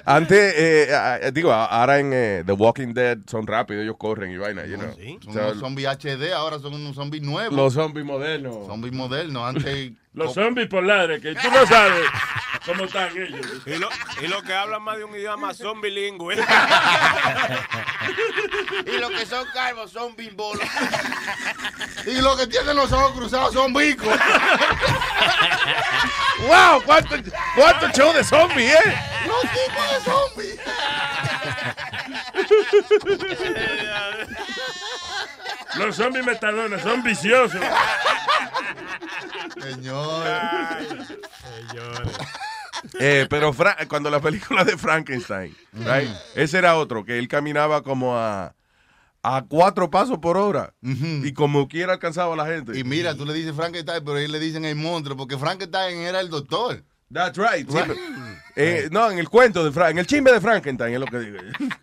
Antes, 0.06 0.54
eh, 0.58 1.32
digo, 1.34 1.52
ahora 1.52 2.00
en 2.00 2.12
eh, 2.14 2.44
The 2.46 2.52
Walking 2.54 2.94
Dead 2.94 3.18
son 3.28 3.46
rápidos, 3.48 3.84
ellos 3.84 3.96
corren 3.98 4.32
y 4.32 4.38
vaina, 4.38 4.66
you 4.66 4.78
know. 4.78 4.92
Son 4.92 5.30
O 5.30 5.34
sea, 5.34 5.44
unos 5.48 5.60
zombies 5.60 5.88
HD, 5.88 6.32
ahora 6.34 6.60
son 6.60 6.74
unos 6.74 6.96
zombies 6.96 7.24
nuevos. 7.24 7.54
los 7.56 7.74
zombies 7.74 8.06
modernos. 8.06 8.66
Zombies 8.66 8.94
modernos. 8.94 9.44
Antes. 9.56 9.92
Los 10.26 10.34
zombies 10.34 10.68
polares, 10.68 11.22
que 11.22 11.34
tú 11.34 11.50
no 11.50 11.66
sabes 11.66 12.06
cómo 12.66 12.84
están 12.86 13.10
ellos. 13.18 13.46
Y 13.66 13.78
lo, 13.78 13.90
y 14.22 14.28
lo 14.28 14.42
que 14.42 14.54
hablan 14.54 14.84
más 14.84 14.98
de 14.98 15.06
un 15.06 15.16
idioma 15.16 15.54
son 15.54 15.82
bilingües. 15.82 16.40
Y 18.86 18.98
los 18.98 19.12
que 19.12 19.26
son 19.26 19.46
calvos 19.54 19.92
son 19.92 20.16
bimbolos. 20.16 20.68
Y 22.06 22.22
los 22.22 22.38
que 22.38 22.48
tienen 22.48 22.76
los 22.76 22.92
ojos 22.92 23.14
cruzados 23.14 23.54
son 23.54 23.74
bicos. 23.74 24.18
¡Wow! 26.48 26.82
¿Cuánto, 26.84 27.16
cuánto 27.56 27.90
show 27.92 28.14
de 28.14 28.24
zombies, 28.24 28.74
eh? 28.74 28.96
Los 29.26 29.42
tipos 29.42 29.90
de 29.92 30.00
zombies. 30.12 30.60
Los 35.78 35.96
zombies 35.96 36.26
metadones 36.26 36.82
son 36.82 37.04
viciosos. 37.04 37.62
Señor. 39.62 40.26
Eh, 43.00 43.28
pero 43.30 43.52
Fra- 43.54 43.78
cuando 43.88 44.10
la 44.10 44.20
película 44.20 44.64
de 44.64 44.78
Frankenstein, 44.78 45.56
right, 45.74 46.10
ese 46.36 46.58
era 46.58 46.78
otro, 46.78 47.04
que 47.04 47.20
él 47.20 47.28
caminaba 47.28 47.84
como 47.84 48.18
a, 48.18 48.56
a 49.22 49.46
cuatro 49.48 49.90
pasos 49.90 50.18
por 50.20 50.38
hora 50.38 50.74
y 50.82 51.34
como 51.34 51.68
quiera 51.68 51.94
alcanzaba 51.94 52.34
a 52.34 52.38
la 52.38 52.46
gente. 52.46 52.78
Y 52.80 52.84
mira, 52.84 53.16
tú 53.16 53.26
le 53.26 53.34
dices 53.34 53.54
Frankenstein, 53.56 54.04
pero 54.04 54.18
ellos 54.18 54.32
le 54.32 54.40
dicen 54.40 54.64
el 54.66 54.76
monstruo, 54.76 55.18
porque 55.18 55.38
Frankenstein 55.38 56.00
era 56.00 56.20
el 56.22 56.30
doctor. 56.30 56.84
That's 57.12 57.38
right. 57.38 57.68
sí, 57.70 57.76
Right. 57.78 57.98
eh, 58.56 58.90
no, 58.92 59.10
en 59.10 59.18
el 59.20 59.28
cuento 59.30 59.64
de 59.64 59.72
Fra- 59.72 59.90
en 59.90 59.98
el 59.98 60.06
chisme 60.06 60.32
de 60.32 60.40
Frankenstein 60.40 60.94
es 60.94 61.00
lo 61.00 61.06
que 61.08 61.20
digo. 61.20 61.38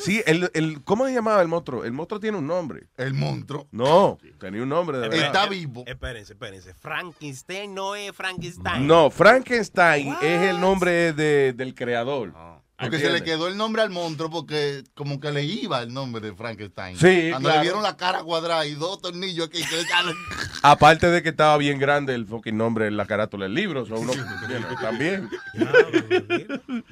Sí, 0.00 0.22
el, 0.24 0.50
el, 0.54 0.82
¿cómo 0.84 1.06
se 1.06 1.12
llamaba 1.12 1.42
el 1.42 1.48
monstruo? 1.48 1.84
El 1.84 1.92
monstruo 1.92 2.18
tiene 2.20 2.38
un 2.38 2.46
nombre. 2.46 2.86
El 2.96 3.12
monstruo. 3.12 3.66
No, 3.72 4.16
tenía 4.38 4.62
un 4.62 4.68
nombre 4.68 4.98
de 4.98 5.08
verdad. 5.08 5.48
vivo. 5.50 5.84
Espérense, 5.86 6.32
espérense. 6.32 6.72
Frankenstein 6.74 7.74
no 7.74 7.94
es 7.94 8.12
Frankenstein. 8.12 8.86
No, 8.86 9.10
Frankenstein 9.10 10.14
es 10.22 10.42
el 10.50 10.60
nombre 10.60 11.12
de- 11.12 11.52
del 11.52 11.74
creador. 11.74 12.32
Porque 12.78 12.98
se 13.00 13.10
le 13.10 13.22
quedó 13.22 13.48
el 13.48 13.56
nombre 13.56 13.82
al 13.82 13.90
monstruo 13.90 14.30
porque 14.30 14.84
como 14.94 15.18
que 15.18 15.32
le 15.32 15.42
iba 15.42 15.82
el 15.82 15.92
nombre 15.92 16.20
de 16.20 16.32
Frankenstein. 16.32 16.96
Sí, 16.96 17.30
Cuando 17.30 17.48
claro. 17.48 17.62
le 17.62 17.62
vieron 17.66 17.82
la 17.82 17.96
cara 17.96 18.22
cuadrada 18.22 18.64
y 18.66 18.74
dos 18.74 19.02
tornillos 19.02 19.48
aquí. 19.48 19.58
que 19.58 19.84
Aparte 20.62 21.08
de 21.08 21.22
que 21.22 21.30
estaba 21.30 21.56
bien 21.56 21.80
grande 21.80 22.14
el 22.14 22.26
fucking 22.26 22.56
nombre 22.56 22.86
en 22.86 22.96
la 22.96 23.06
carátula 23.06 23.46
del 23.46 23.54
libro, 23.54 23.84
so 23.84 23.96
uno, 23.96 24.12
you 24.14 24.22
know, 24.22 24.76
también. 24.80 25.28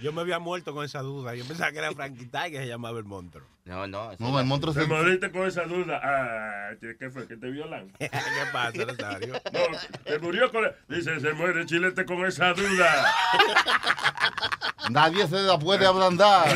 Yo 0.03 0.12
me 0.12 0.22
había 0.22 0.40
muerto 0.40 0.75
con 0.75 0.85
esa 0.85 1.03
duda. 1.03 1.37
Yo 1.37 1.44
pensaba 1.44 1.70
que 1.70 1.79
era 1.79 1.92
Frankenstein 1.92 2.53
que 2.53 2.59
se 2.59 2.66
llamaba 2.66 2.99
el 2.99 3.05
monstruo. 3.05 3.46
No, 3.66 3.85
no. 3.88 4.12
No, 4.18 4.38
el 4.38 4.46
monstruo 4.46 4.72
Te 4.72 4.83
se... 4.83 4.87
moriste 4.87 5.31
con 5.33 5.46
esa 5.46 5.64
duda. 5.64 6.00
Ah, 6.02 6.70
¿qué 6.81 7.11
fue? 7.11 7.26
¿Que 7.26 7.37
te 7.37 7.50
violan? 7.50 7.90
¿Qué 7.98 8.09
pasa, 8.52 8.85
Rosario? 8.87 9.35
No, 9.52 9.61
se 10.07 10.18
murió 10.22 10.50
con... 10.52 10.64
Dice, 10.88 11.18
se 11.18 11.33
muere 11.33 11.66
Chilete 11.66 12.05
con 12.07 12.24
esa 12.24 12.52
duda. 12.55 13.12
Nadie 14.90 15.26
se 15.26 15.40
la 15.42 15.59
puede 15.59 15.85
ablandar. 15.85 16.46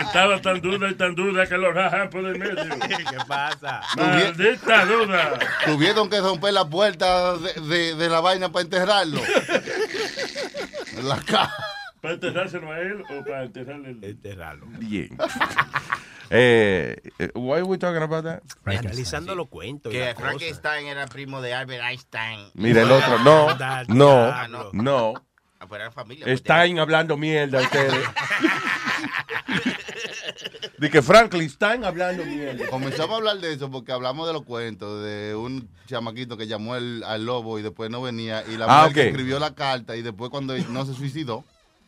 Estaba 0.00 0.42
tan 0.42 0.60
duda 0.60 0.88
y 0.90 0.94
tan 0.96 1.14
duda 1.14 1.46
que 1.46 1.56
lo 1.56 1.72
rajan 1.72 2.10
por 2.10 2.24
el 2.24 2.40
medio. 2.40 2.56
¿Qué 2.56 3.18
pasa? 3.28 3.80
Maldita 3.96 4.84
duda. 4.86 5.38
Tuvieron 5.64 6.10
que 6.10 6.20
romper 6.20 6.54
la 6.54 6.68
puerta 6.68 7.36
de, 7.36 7.52
de- 7.60 7.94
de 7.94 8.08
la 8.08 8.18
vaina 8.20 8.50
para 8.50 8.64
enterrarlo. 8.64 9.20
En 10.96 11.08
la 11.08 11.18
caja. 11.22 11.54
¿Para 12.04 12.14
enterrárselo 12.16 12.70
a 12.70 12.80
él 12.80 13.02
o 13.08 13.24
para 13.24 13.44
enterrarle 13.44 13.90
el... 13.92 14.04
Enterrarlo. 14.04 14.66
Bien. 14.78 15.16
Eh, 16.30 16.96
eh, 17.18 17.30
why 17.34 17.56
are 17.58 17.64
we 17.64 17.76
talking 17.76 18.02
about 18.02 18.24
that? 18.24 18.40
Analizando 18.64 19.34
los 19.34 19.46
cuentos. 19.48 19.92
Que. 19.92 20.14
Frankenstein 20.16 20.86
era 20.86 21.06
primo 21.06 21.42
de 21.42 21.52
Albert 21.52 21.84
Einstein. 21.84 22.48
Mira 22.54 22.80
el 22.82 22.90
otro. 22.90 23.18
No, 23.18 23.54
no, 23.88 24.72
no. 24.72 25.14
Están 26.24 26.78
hablando 26.78 27.18
mierda 27.18 27.60
ustedes. 27.60 27.94
De 30.78 30.90
que 30.90 31.02
Franklin 31.02 31.42
están 31.44 31.84
hablando 31.84 32.24
mierda. 32.24 32.66
Comenzamos 32.68 33.14
a 33.14 33.18
hablar 33.18 33.38
de 33.38 33.52
eso 33.52 33.70
porque 33.70 33.92
hablamos 33.92 34.26
de 34.26 34.32
los 34.32 34.42
cuentos 34.44 35.04
de 35.04 35.34
un 35.36 35.68
chamaquito 35.86 36.36
que 36.36 36.46
llamó 36.46 36.74
el- 36.74 37.04
al 37.04 37.24
lobo 37.24 37.58
y 37.58 37.62
después 37.62 37.90
no 37.90 38.02
venía 38.02 38.42
y 38.50 38.56
la 38.56 38.66
Ah, 38.68 38.80
mujer 38.88 38.94
que 38.94 39.08
escribió 39.10 39.38
la 39.38 39.54
carta 39.54 39.94
y 39.94 40.02
después 40.02 40.30
cuando 40.30 40.56
no 40.58 40.84
se 40.84 40.94
suicidó 40.94 41.44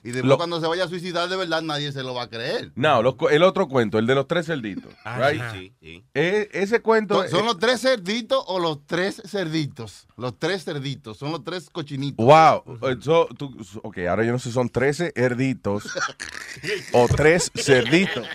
y 0.07 0.13
después 0.13 0.25
Lo- 0.25 0.37
cuando 0.37 0.61
se 0.61 0.67
vaya 0.69 0.85
a 0.85 0.89
suicidar 0.89 1.29
de 1.29 1.35
verdad 1.37 1.63
nadie 1.63 1.91
se 1.91 2.03
lo 2.05 2.15
va 2.15 2.23
a 2.23 2.31
creer. 2.31 2.71
No, 2.77 3.03
los 3.03 3.17
el 3.31 3.43
otro 3.43 3.67
cuento, 3.67 3.99
el 3.99 4.07
de 4.07 4.15
los 4.15 4.29
tres 4.29 4.47
cerditos. 4.47 4.93
Ah, 5.05 5.19
right? 5.31 5.43
sí, 5.53 5.73
sí. 5.81 6.05
Eh, 6.15 6.49
ese 6.53 6.81
cuento. 6.81 7.27
¿Son, 7.29 7.41
eh, 7.41 7.45
los 7.45 7.59
tres 7.59 7.81
cerditos 7.81 8.43
o 8.47 8.61
los 8.61 8.87
tres 8.87 9.21
cerditos? 9.27 10.07
Los 10.17 10.39
tres 10.39 10.65
cerditos, 10.65 11.19
son 11.19 11.33
los 11.33 11.43
tres 11.43 11.69
cochinitos. 11.71 12.25
Wow. 12.25 12.79
eh, 12.89 12.97
so, 13.01 13.27
tú- 13.37 13.57
ok, 13.83 13.99
ahora 14.09 14.25
yo 14.25 14.31
no 14.33 14.39
sé, 14.39 14.53
son 14.53 14.69
13 14.69 15.13
herditos 15.17 15.85
o 16.93 17.09
tres 17.09 17.51
cerditos. 17.55 18.27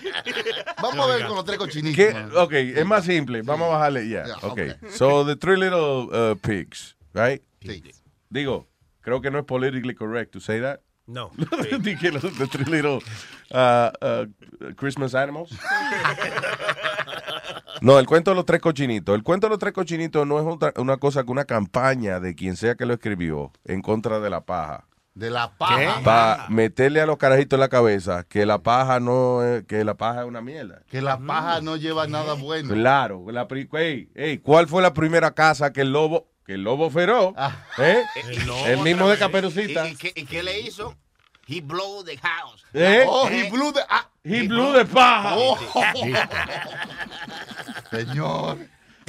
Vamos 0.82 1.08
a 1.08 1.16
ver 1.16 1.26
con 1.26 1.36
los 1.36 1.44
tres 1.44 1.58
cochinitos. 1.58 1.96
¿Qué? 1.96 2.14
Ok, 2.36 2.52
es 2.52 2.84
más 2.86 3.04
simple. 3.04 3.42
Vamos 3.42 3.66
a 3.68 3.76
bajarle 3.78 4.08
ya. 4.08 4.24
Yeah, 4.24 4.36
ok. 4.42 4.44
okay. 4.52 4.72
So, 4.90 5.24
the 5.24 5.36
three 5.36 5.56
little 5.56 6.08
uh, 6.12 6.36
pigs, 6.36 6.96
right? 7.14 7.42
Sí. 7.62 7.82
Digo, 8.30 8.68
creo 9.00 9.20
que 9.20 9.30
no 9.30 9.38
es 9.38 9.44
politically 9.44 9.94
correct 9.94 10.32
to 10.32 10.40
say 10.40 10.60
that. 10.60 10.80
No. 11.12 11.30
Dije 11.80 12.10
los 12.10 12.22
the 12.38 12.46
three 12.46 12.64
little 12.64 12.98
uh, 13.52 13.90
uh, 14.00 14.74
Christmas 14.76 15.14
animals. 15.14 15.50
No, 17.80 17.98
el 17.98 18.06
cuento 18.06 18.30
de 18.30 18.36
los 18.36 18.44
tres 18.46 18.60
cochinitos. 18.60 19.12
El 19.14 19.24
cuento 19.24 19.46
de 19.46 19.50
los 19.50 19.58
tres 19.58 19.72
cochinitos 19.72 20.24
no 20.26 20.38
es 20.38 20.46
otra- 20.46 20.72
una 20.76 20.98
cosa 20.98 21.24
que 21.24 21.32
una 21.32 21.46
campaña 21.46 22.20
de 22.20 22.34
quien 22.36 22.56
sea 22.56 22.76
que 22.76 22.86
lo 22.86 22.94
escribió 22.94 23.50
en 23.64 23.82
contra 23.82 24.20
de 24.20 24.30
la 24.30 24.42
paja. 24.42 24.86
De 25.14 25.30
la 25.30 25.50
paja. 25.58 26.00
Para 26.04 26.48
meterle 26.48 27.00
a 27.00 27.06
los 27.06 27.16
carajitos 27.18 27.56
en 27.56 27.60
la 27.60 27.68
cabeza 27.68 28.24
que 28.24 28.46
la 28.46 28.62
paja 28.62 29.00
no 29.00 29.42
es, 29.42 29.64
que 29.64 29.84
la 29.84 29.94
paja 29.96 30.20
es 30.22 30.28
una 30.28 30.40
mierda. 30.40 30.82
Que 30.88 31.02
la 31.02 31.18
paja 31.18 31.60
no 31.60 31.76
lleva 31.76 32.06
nada 32.06 32.34
bueno. 32.34 32.72
Claro, 32.72 33.24
la 33.32 33.48
pri- 33.48 33.68
ey, 33.72 34.10
ey, 34.14 34.38
¿cuál 34.38 34.68
fue 34.68 34.80
la 34.80 34.94
primera 34.94 35.32
casa 35.32 35.72
que 35.72 35.80
el 35.80 35.92
lobo, 35.92 36.28
que 36.46 36.54
el 36.54 36.62
lobo 36.62 36.90
feroz, 36.90 37.34
Ah. 37.36 37.56
¿eh? 37.78 38.02
El 38.16 38.46
lobo 38.46 38.66
el 38.66 38.78
mismo 38.80 39.08
de. 39.08 39.18
Caperucita, 39.18 39.88
¿Y, 39.88 39.92
y 39.92 39.96
qué, 39.96 40.12
y 40.14 40.24
qué 40.26 40.42
le 40.42 40.60
hizo? 40.60 40.96
He 41.46 41.60
blew 41.60 42.04
the 42.04 42.16
house. 42.18 42.64
¿eh? 42.72 43.04
Oh, 43.06 43.28
he 43.28 43.50
blew 43.50 43.72
the... 43.72 43.80
ah, 43.88 44.08
He 44.24 44.46
blew 44.46 44.72
de 44.72 44.84
paja. 44.84 45.34
oh. 45.36 45.58
Señor. 47.90 48.58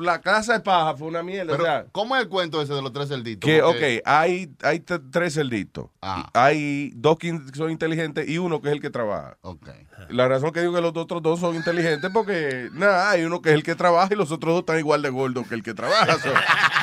La 0.00 0.20
casa 0.20 0.54
de 0.54 0.60
paja 0.60 0.96
fue 0.96 1.08
una 1.08 1.22
mierda. 1.22 1.52
Pero, 1.52 1.62
o 1.62 1.66
sea, 1.66 1.86
¿cómo 1.92 2.16
es 2.16 2.22
el 2.22 2.28
cuento 2.28 2.60
ese 2.62 2.74
de 2.74 2.82
los 2.82 2.92
tres 2.92 3.08
cerditos? 3.08 3.48
que, 3.48 3.60
Porque- 3.60 3.98
ok, 3.98 4.02
hay, 4.06 4.52
hay 4.62 4.80
tres 4.80 5.34
cerditos. 5.34 5.86
Ah. 6.02 6.30
Hay 6.34 6.92
dos 6.96 7.18
que 7.18 7.38
son 7.54 7.70
inteligentes 7.70 8.28
y 8.28 8.38
uno 8.38 8.60
que 8.60 8.68
es 8.68 8.74
el 8.74 8.80
que 8.80 8.90
trabaja. 8.90 9.36
Ok. 9.42 9.68
La 10.08 10.28
razón 10.28 10.52
que 10.52 10.60
digo 10.60 10.74
que 10.74 10.80
los 10.80 10.96
otros 10.96 11.22
dos 11.22 11.40
son 11.40 11.54
inteligentes 11.56 12.10
porque, 12.12 12.68
nada, 12.72 13.10
hay 13.10 13.22
uno 13.22 13.42
que 13.42 13.50
es 13.50 13.54
el 13.54 13.62
que 13.62 13.74
trabaja 13.74 14.12
y 14.12 14.16
los 14.16 14.32
otros 14.32 14.52
dos 14.54 14.60
están 14.60 14.78
igual 14.78 15.02
de 15.02 15.10
gordos 15.10 15.46
que 15.46 15.54
el 15.54 15.62
que 15.62 15.74
trabaja. 15.74 16.18
So, 16.18 16.30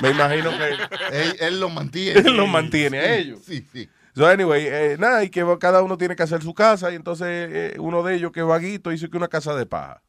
me 0.02 0.12
imagino 0.12 0.52
que 0.52 0.70
Él, 1.22 1.36
él 1.40 1.60
los 1.60 1.74
mantiene. 1.74 2.20
él 2.26 2.38
los 2.38 2.48
mantiene 2.48 3.00
a 3.00 3.16
ellos. 3.18 3.40
Sí, 3.46 3.66
sí. 3.72 3.90
So, 4.16 4.26
anyway, 4.26 4.66
eh, 4.66 4.96
nada, 4.98 5.24
y 5.24 5.30
que 5.30 5.46
cada 5.60 5.84
uno 5.84 5.96
tiene 5.96 6.16
que 6.16 6.24
hacer 6.24 6.42
su 6.42 6.56
casa, 6.56 6.92
y 6.92 6.96
entonces 6.96 7.28
eh, 7.30 7.76
uno 7.80 8.02
de 8.02 8.16
ellos 8.16 8.32
que 8.32 8.40
es 8.40 8.46
vaguito 8.48 8.92
hizo 8.92 9.08
que 9.12 9.18
una 9.18 9.28
casa 9.28 9.56
de 9.56 9.68
paja. 9.68 10.02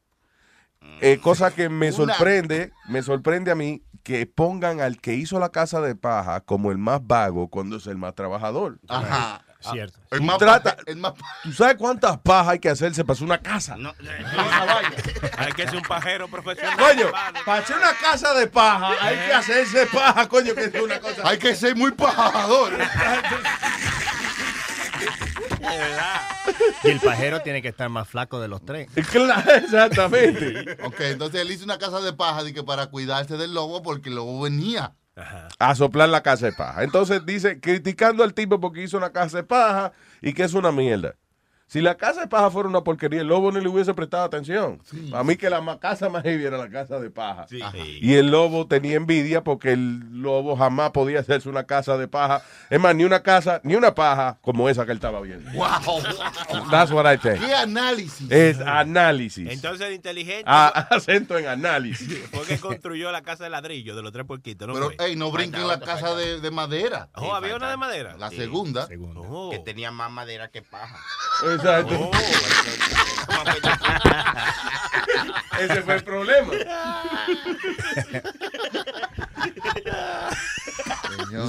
Eh, 1.00 1.18
cosa 1.22 1.52
que 1.54 1.68
me 1.68 1.92
Una- 1.92 2.14
sorprende, 2.14 2.72
me 2.88 3.02
sorprende 3.02 3.50
a 3.50 3.54
mí 3.54 3.82
que 4.02 4.26
pongan 4.26 4.80
al 4.80 5.00
que 5.00 5.14
hizo 5.14 5.38
la 5.38 5.50
casa 5.50 5.80
de 5.80 5.94
paja 5.94 6.40
como 6.40 6.70
el 6.72 6.78
más 6.78 7.00
vago 7.06 7.48
cuando 7.48 7.76
es 7.76 7.86
el 7.86 7.96
más 7.98 8.14
trabajador. 8.14 8.78
Ajá. 8.88 9.42
Cierto. 9.60 9.98
El 10.12 10.18
Tú 10.18 10.24
más, 10.24 10.38
trata- 10.38 10.76
el 10.86 10.96
más- 10.98 11.14
¿Tú 11.42 11.52
sabes 11.52 11.74
cuántas 11.76 12.16
pajas 12.18 12.52
hay 12.52 12.58
que 12.60 12.68
hacerse 12.70 13.04
para 13.04 13.14
hacer 13.14 13.24
una 13.26 13.38
casa? 13.42 13.76
No, 13.76 13.92
Hay 15.38 15.52
que 15.52 15.66
ser 15.66 15.76
un 15.76 15.82
pajero 15.82 16.28
profesional. 16.28 16.76
Coño, 16.78 17.06
para 17.44 17.62
hacer 17.62 17.76
una 17.76 17.92
casa 18.00 18.34
de 18.34 18.46
paja 18.46 18.92
hay 19.04 19.16
que 19.16 19.32
hacerse 19.34 19.86
paja, 19.86 20.28
coño, 20.28 20.54
que 20.54 20.64
es 20.66 20.74
una 20.80 21.00
cosa. 21.00 21.22
Hay 21.28 21.38
que 21.38 21.56
ser 21.56 21.74
muy 21.74 21.90
pajador. 21.90 22.72
Y 26.84 26.88
el 26.88 27.00
pajero 27.00 27.40
tiene 27.40 27.62
que 27.62 27.68
estar 27.68 27.88
más 27.88 28.08
flaco 28.08 28.40
de 28.40 28.48
los 28.48 28.64
tres. 28.64 28.88
Claro, 29.10 29.54
exactamente. 29.54 30.76
Ok, 30.84 31.00
entonces 31.00 31.40
él 31.40 31.50
hizo 31.50 31.64
una 31.64 31.78
casa 31.78 32.00
de 32.00 32.12
paja 32.12 32.44
de 32.44 32.52
que 32.52 32.62
para 32.62 32.86
cuidarse 32.86 33.36
del 33.36 33.54
lobo 33.54 33.82
porque 33.82 34.08
el 34.08 34.16
lobo 34.16 34.40
venía. 34.40 34.94
A 35.58 35.74
soplar 35.74 36.08
la 36.08 36.22
casa 36.22 36.46
de 36.46 36.52
paja. 36.52 36.84
Entonces 36.84 37.26
dice, 37.26 37.60
criticando 37.60 38.22
al 38.22 38.34
tipo 38.34 38.60
porque 38.60 38.82
hizo 38.82 38.96
una 38.96 39.10
casa 39.10 39.38
de 39.38 39.42
paja 39.42 39.92
y 40.22 40.32
que 40.32 40.44
es 40.44 40.54
una 40.54 40.70
mierda. 40.70 41.14
Si 41.68 41.82
la 41.82 41.96
casa 41.96 42.22
de 42.22 42.28
paja 42.28 42.50
fuera 42.50 42.66
una 42.68 42.80
porquería, 42.82 43.20
el 43.20 43.26
lobo 43.28 43.52
no 43.52 43.60
le 43.60 43.68
hubiese 43.68 43.92
prestado 43.92 44.24
atención. 44.24 44.80
A 45.12 45.22
mí 45.22 45.36
que 45.36 45.50
la 45.50 45.78
casa 45.78 46.08
más 46.08 46.22
heavy 46.22 46.44
era 46.46 46.56
la 46.56 46.70
casa 46.70 46.98
de 46.98 47.10
paja. 47.10 47.46
Y 48.00 48.14
el 48.14 48.30
lobo 48.30 48.66
tenía 48.66 48.96
envidia 48.96 49.44
porque 49.44 49.72
el 49.72 50.00
lobo 50.22 50.56
jamás 50.56 50.92
podía 50.92 51.20
hacerse 51.20 51.46
una 51.48 51.64
casa 51.64 51.98
de 51.98 52.08
paja. 52.08 52.42
Es 52.70 52.80
más, 52.80 52.94
ni 52.96 53.04
una 53.04 53.22
casa, 53.22 53.60
ni 53.64 53.74
una 53.74 53.94
paja 53.94 54.38
como 54.40 54.68
esa 54.70 54.86
que 54.86 54.92
él 54.92 54.96
estaba 54.96 55.20
viendo. 55.20 55.50
¡Wow! 55.52 56.02
That's 56.70 56.90
what 56.90 57.04
I 57.12 57.18
think. 57.18 57.38
¡Qué 57.44 57.54
análisis! 57.54 58.30
Es 58.30 58.60
análisis. 58.60 59.48
Entonces 59.50 59.88
el 59.88 59.92
inteligente 59.94 60.44
Ah, 60.46 60.68
acento 60.90 61.36
en 61.36 61.48
análisis. 61.48 62.18
fue 62.32 62.46
que 62.46 62.58
construyó 62.58 63.12
la 63.12 63.20
casa 63.20 63.44
de 63.44 63.50
ladrillo 63.50 63.94
de 63.94 64.00
los 64.02 64.12
tres 64.12 64.24
puerquitos. 64.24 64.66
¿no 64.66 64.72
Pero, 64.72 64.90
fue? 64.96 65.06
ey, 65.06 65.16
no 65.16 65.30
brinquen 65.30 65.68
la 65.68 65.78
casa 65.80 66.14
de, 66.14 66.40
de 66.40 66.50
madera. 66.50 67.10
Oh, 67.14 67.34
había 67.34 67.56
una 67.56 67.68
de 67.68 67.76
madera. 67.76 68.16
La 68.16 68.30
segunda. 68.30 68.88
Oh. 69.16 69.50
Que 69.50 69.58
tenía 69.58 69.90
más 69.90 70.10
madera 70.10 70.48
que 70.48 70.62
paja. 70.62 70.96
Exacto. 71.58 71.94
Oh. 72.00 72.10
Ese 75.60 75.82
fue 75.82 75.94
el 75.96 76.04
problema. 76.04 76.52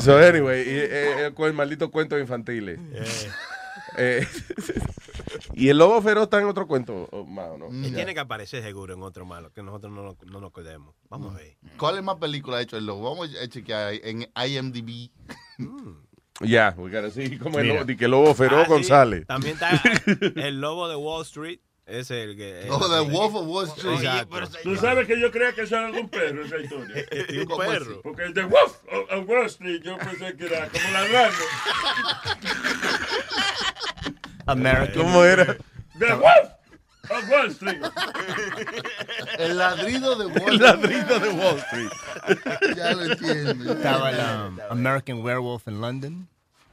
So 0.02 0.18
anyway, 0.18 0.62
y, 0.62 0.72
eh, 0.72 1.28
eh, 1.28 1.32
con 1.34 1.48
el 1.48 1.54
maldito 1.54 1.90
cuento 1.92 2.18
infantil. 2.18 2.80
Eh, 3.98 4.26
y 5.54 5.70
el 5.70 5.78
lobo 5.78 6.02
feroz 6.02 6.24
está 6.26 6.40
en 6.40 6.46
otro 6.48 6.68
cuento 6.68 7.08
o 7.12 7.26
más, 7.26 7.50
¿o 7.50 7.58
¿no? 7.58 7.68
Él 7.68 7.94
tiene 7.94 8.14
que 8.14 8.20
aparecer 8.20 8.62
seguro 8.64 8.94
en 8.94 9.02
otro 9.04 9.26
malo, 9.26 9.52
que 9.52 9.62
nosotros 9.64 9.92
no, 9.92 10.04
nos- 10.04 10.22
no 10.26 10.40
nos 10.40 10.52
cuidemos. 10.52 10.96
Vamos 11.10 11.34
a 11.34 11.38
ver. 11.38 11.58
¿Cuál 11.78 11.98
es 11.98 12.04
más 12.04 12.16
película 12.18 12.58
ha 12.58 12.62
hecho 12.62 12.78
el 12.78 12.86
lobo? 12.86 13.10
Vamos 13.12 13.30
a 13.42 13.48
chequear 13.48 13.94
en 14.04 14.28
IMDb. 14.36 15.12
Ya, 16.42 16.74
we 16.78 16.90
gotta 16.90 17.12
see 17.12 17.38
como 17.38 17.60
el 17.60 17.68
lobo, 17.68 17.86
que 17.86 18.06
el 18.06 18.12
lobo 18.12 18.34
feroz 18.34 18.62
Ah, 18.62 18.66
sí. 18.66 18.72
González. 18.72 19.28
También 19.28 19.56
está 19.56 19.70
el 20.36 20.62
lobo 20.62 20.88
de 20.88 20.96
Wall 20.96 21.24
Street. 21.24 21.60
Es 21.86 22.12
el 22.12 22.38
que. 22.38 22.68
Oh, 22.70 22.80
The 22.88 23.10
Wolf 23.12 23.34
of 23.36 23.48
Wall 23.48 23.68
Street. 23.68 23.96
Exacto. 23.96 24.40
Tú 24.64 24.76
sabes 24.78 25.08
que 25.08 25.20
yo 25.20 25.32
creía 25.32 25.54
que 25.54 25.64
eso 25.64 25.76
era 25.76 25.88
algún 25.88 26.08
perro 26.08 26.46
esa 26.46 26.58
historia. 26.60 27.04
un 27.40 27.46
¿Cómo 27.46 27.58
perro. 27.64 28.02
Porque 28.04 28.24
el 28.26 28.34
de 28.36 28.44
Wolf 28.44 28.74
of, 28.92 29.12
of 29.12 29.28
Wall 29.28 29.46
Street 29.48 29.82
yo 29.84 29.98
pensé 29.98 30.38
que 30.38 30.46
era 30.46 30.70
como 30.70 30.84
ladrando. 30.94 31.38
American. 34.46 35.04
¿Cómo 35.04 35.24
era? 35.24 35.58
The 35.98 36.14
Wolf 36.14 36.50
of 37.10 37.30
Wall 37.30 37.48
Street. 37.52 37.82
El 39.38 39.58
ladrido 39.58 40.16
de 40.16 40.26
Wall 40.28 40.54
El 40.54 40.58
ladrido 40.60 41.20
de 41.20 41.30
Wall 41.30 41.58
Street. 41.60 41.90
Ya 42.76 42.94
lo 42.94 43.06
entiendo. 43.06 43.74
Estaba 43.74 44.12
el 44.12 44.20
um, 44.20 44.60
American 44.70 45.24
Werewolf 45.24 45.68
in 45.68 45.82
London. 45.82 46.28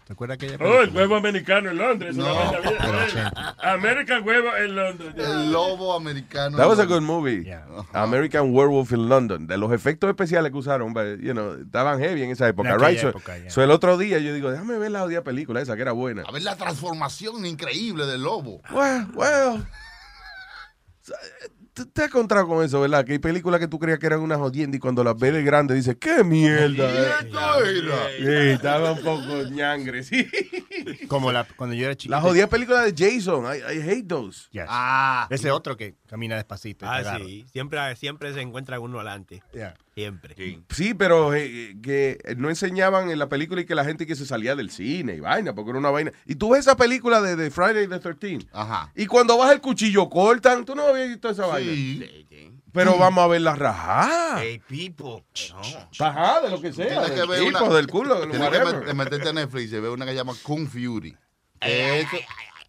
¿Te 0.07 0.13
acuerdas 0.13 0.37
aquella 0.37 0.57
Oh, 0.65 0.83
el 0.83 0.91
huevo 0.95 1.17
americano 1.17 1.69
en 1.71 1.79
Londres. 1.79 2.15
No, 2.15 2.25
una 2.33 2.35
vaina 2.45 2.61
bien- 2.61 2.79
del 2.79 2.95
80. 2.95 3.57
American 3.59 4.25
huevo 4.25 4.57
en 4.57 4.77
Londres. 4.77 5.15
El 5.17 5.51
lobo 5.53 5.95
americano. 5.97 6.57
That 6.57 6.69
was 6.69 6.79
a 6.79 6.85
good 6.85 7.01
movie. 7.03 7.43
Yeah. 7.45 7.65
American 7.93 8.55
Werewolf 8.55 8.93
in 8.93 9.09
London. 9.09 9.49
De 9.49 9.57
los 9.57 9.73
efectos 9.73 10.09
especiales 10.09 10.53
que 10.53 10.59
usaron, 10.59 10.93
but, 10.95 11.19
you 11.21 11.33
know, 11.33 11.55
estaban 11.55 11.99
heavy 11.99 12.23
en 12.23 12.31
esa 12.31 12.47
época. 12.47 12.71
En 12.75 12.79
right? 12.81 13.01
So- 13.01 13.09
época, 13.09 13.37
yeah. 13.37 13.51
so 13.51 13.65
el 13.65 13.71
otro 13.73 13.99
día 13.99 14.19
yo 14.21 14.33
digo, 14.33 14.51
déjame 14.53 14.79
ver 14.79 14.93
la 14.93 15.03
odia 15.03 15.25
película 15.25 15.61
esa 15.61 15.75
que 15.75 15.83
era 15.83 15.93
buena. 15.93 16.23
A 16.23 16.31
ver 16.31 16.43
la 16.43 16.55
transformación 16.55 17.45
increíble 17.45 18.07
del 18.07 18.23
lobo. 18.23 18.61
Well, 18.71 19.07
well. 19.15 19.67
Te, 21.75 21.85
te 21.85 22.03
has 22.03 22.09
encontrado 22.09 22.49
con 22.49 22.65
eso, 22.65 22.81
¿verdad? 22.81 23.05
Que 23.05 23.13
hay 23.13 23.19
películas 23.19 23.61
que 23.61 23.69
tú 23.69 23.79
creías 23.79 23.99
que 23.99 24.07
eran 24.07 24.21
una 24.21 24.37
jodienda 24.39 24.77
y 24.77 24.81
cuando 24.81 25.05
las 25.05 25.17
ves 25.19 25.35
de 25.35 25.43
grande 25.43 25.75
dices, 25.75 25.97
¡qué 26.01 26.25
mierda! 26.25 26.89
eh". 26.89 27.11
Esto 27.21 27.65
era. 27.65 28.09
Sí, 28.17 28.51
estaba 28.55 28.93
un 28.93 29.03
poco 29.03 29.43
ñangre, 29.51 30.03
sí. 30.03 30.27
Como 31.09 31.33
la, 31.33 31.45
cuando 31.45 31.75
yo 31.75 31.87
era 31.87 31.95
chiquito. 31.97 32.15
La 32.15 32.21
jodida 32.21 32.47
película 32.47 32.83
de 32.83 32.95
Jason, 32.97 33.45
I, 33.45 33.59
I 33.59 33.81
hate 33.83 34.07
those. 34.09 34.49
Yes. 34.51 34.67
Ah. 34.69 35.27
Ese 35.31 35.51
otro 35.51 35.77
que 35.77 35.95
camina 36.07 36.37
despacito. 36.37 36.87
Ah, 36.87 37.19
sí. 37.19 37.47
Siempre, 37.53 37.97
siempre 37.97 38.33
se 38.33 38.41
encuentra 38.41 38.81
uno 38.81 38.99
adelante. 38.99 39.43
Yeah. 39.53 39.77
Siempre. 39.95 40.61
Sí, 40.71 40.95
pero 40.95 41.35
eh, 41.35 41.77
que 41.83 42.19
no 42.37 42.51
enseñaban 42.51 43.11
en 43.11 43.19
la 43.19 43.29
película 43.29 43.63
y 43.63 43.65
que 43.65 43.75
la 43.75 43.85
gente 43.85 44.07
que 44.07 44.15
se 44.15 44.27
salía 44.27 44.55
del 44.55 44.71
cine 44.71 45.15
y 45.15 45.21
vaina, 45.21 45.55
porque 45.55 45.71
era 45.71 45.79
una 45.79 45.91
vaina. 45.91 46.13
Y 46.27 46.35
tú 46.35 46.51
ves 46.51 46.61
esa 46.61 46.77
película 46.77 47.23
de, 47.23 47.37
de 47.37 47.51
Friday 47.51 47.87
the 47.89 47.99
13 47.99 48.49
Ajá. 48.53 48.93
y 48.95 49.07
cuando 49.07 49.39
vas 49.39 49.53
el 49.53 49.61
cuchillo 49.61 50.09
cortan, 50.09 50.65
tú 50.65 50.75
no 50.75 50.87
habías 50.87 51.09
visto 51.09 51.31
esa 51.31 51.47
vaina. 51.47 51.73
Sí. 51.73 52.56
Pero 52.77 52.99
vamos 52.99 53.25
a 53.25 53.27
ver 53.27 53.41
la 53.41 53.55
rajada. 53.57 54.41
Hey, 54.43 54.61
people. 54.69 55.25
No. 55.51 55.63
Rajada 55.99 56.43
de 56.43 56.51
lo 56.51 56.61
que 56.61 56.73
sea. 56.73 56.87
Tienes 56.87 57.11
que 57.11 57.17
del 57.17 57.29
ver 57.29 57.39
tipo, 57.45 57.65
una- 57.65 57.75
del 57.75 57.87
culo, 57.89 58.21
del 58.21 58.31
Tienes 58.31 58.51
que 58.51 58.59
whatever. 58.59 58.87
met- 58.87 58.95
meterte 58.95 59.29
a 59.29 59.33
Netflix 59.33 59.73
y 59.73 59.81
ver 59.81 59.91
una 59.91 60.05
que 60.05 60.13
se 60.13 60.17
llama 60.17 60.35
Kung 60.43 60.69
Fury. 60.69 61.17
Que 61.61 62.07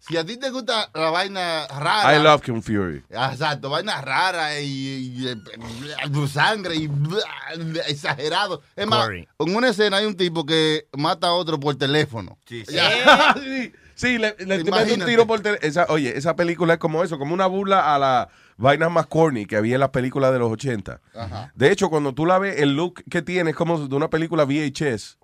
si 0.00 0.16
a 0.16 0.24
ti 0.24 0.38
te 0.38 0.48
gusta 0.50 0.88
la 0.94 1.10
vaina 1.10 1.66
rara. 1.66 2.16
I 2.16 2.22
love 2.22 2.42
Kung 2.42 2.62
Fury. 2.62 3.04
Exacto, 3.10 3.68
vaina 3.68 4.00
rara 4.00 4.58
y, 4.58 4.66
y- 4.66 5.28
y- 5.28 6.28
sangre 6.28 6.76
y 6.76 6.90
exagerado. 7.86 8.62
Es 8.74 8.86
más, 8.86 9.04
Corey. 9.04 9.28
en 9.38 9.54
una 9.56 9.68
escena 9.68 9.98
hay 9.98 10.06
un 10.06 10.16
tipo 10.16 10.46
que 10.46 10.86
mata 10.96 11.26
a 11.28 11.32
otro 11.32 11.60
por 11.60 11.74
teléfono. 11.76 12.38
Sí, 12.46 12.64
sí. 12.66 12.74
Ya. 12.74 13.34
sí, 13.38 13.72
sí, 13.94 14.18
le, 14.18 14.34
le 14.38 14.46
metiendo 14.46 14.72
un 14.72 14.78
Imagínate. 14.78 15.10
tiro 15.10 15.26
por 15.26 15.40
tele- 15.40 15.58
esa, 15.62 15.84
Oye, 15.90 16.16
esa 16.16 16.34
película 16.36 16.74
es 16.74 16.80
como 16.80 17.04
eso, 17.04 17.18
como 17.18 17.34
una 17.34 17.46
burla 17.46 17.94
a 17.94 17.98
la 17.98 18.28
vaina 18.58 18.88
más 18.88 19.06
corny 19.06 19.46
que 19.46 19.56
había 19.56 19.74
en 19.74 19.80
las 19.80 19.90
películas 19.90 20.32
de 20.32 20.38
los 20.38 20.52
80. 20.52 21.00
Ajá. 21.14 21.52
De 21.54 21.72
hecho, 21.72 21.88
cuando 21.88 22.12
tú 22.12 22.26
la 22.26 22.38
ves, 22.38 22.60
el 22.60 22.76
look 22.76 23.02
que 23.08 23.22
tiene 23.22 23.50
es 23.50 23.56
como 23.56 23.88
de 23.88 23.96
una 23.96 24.10
película 24.10 24.44
VHS. 24.44 25.17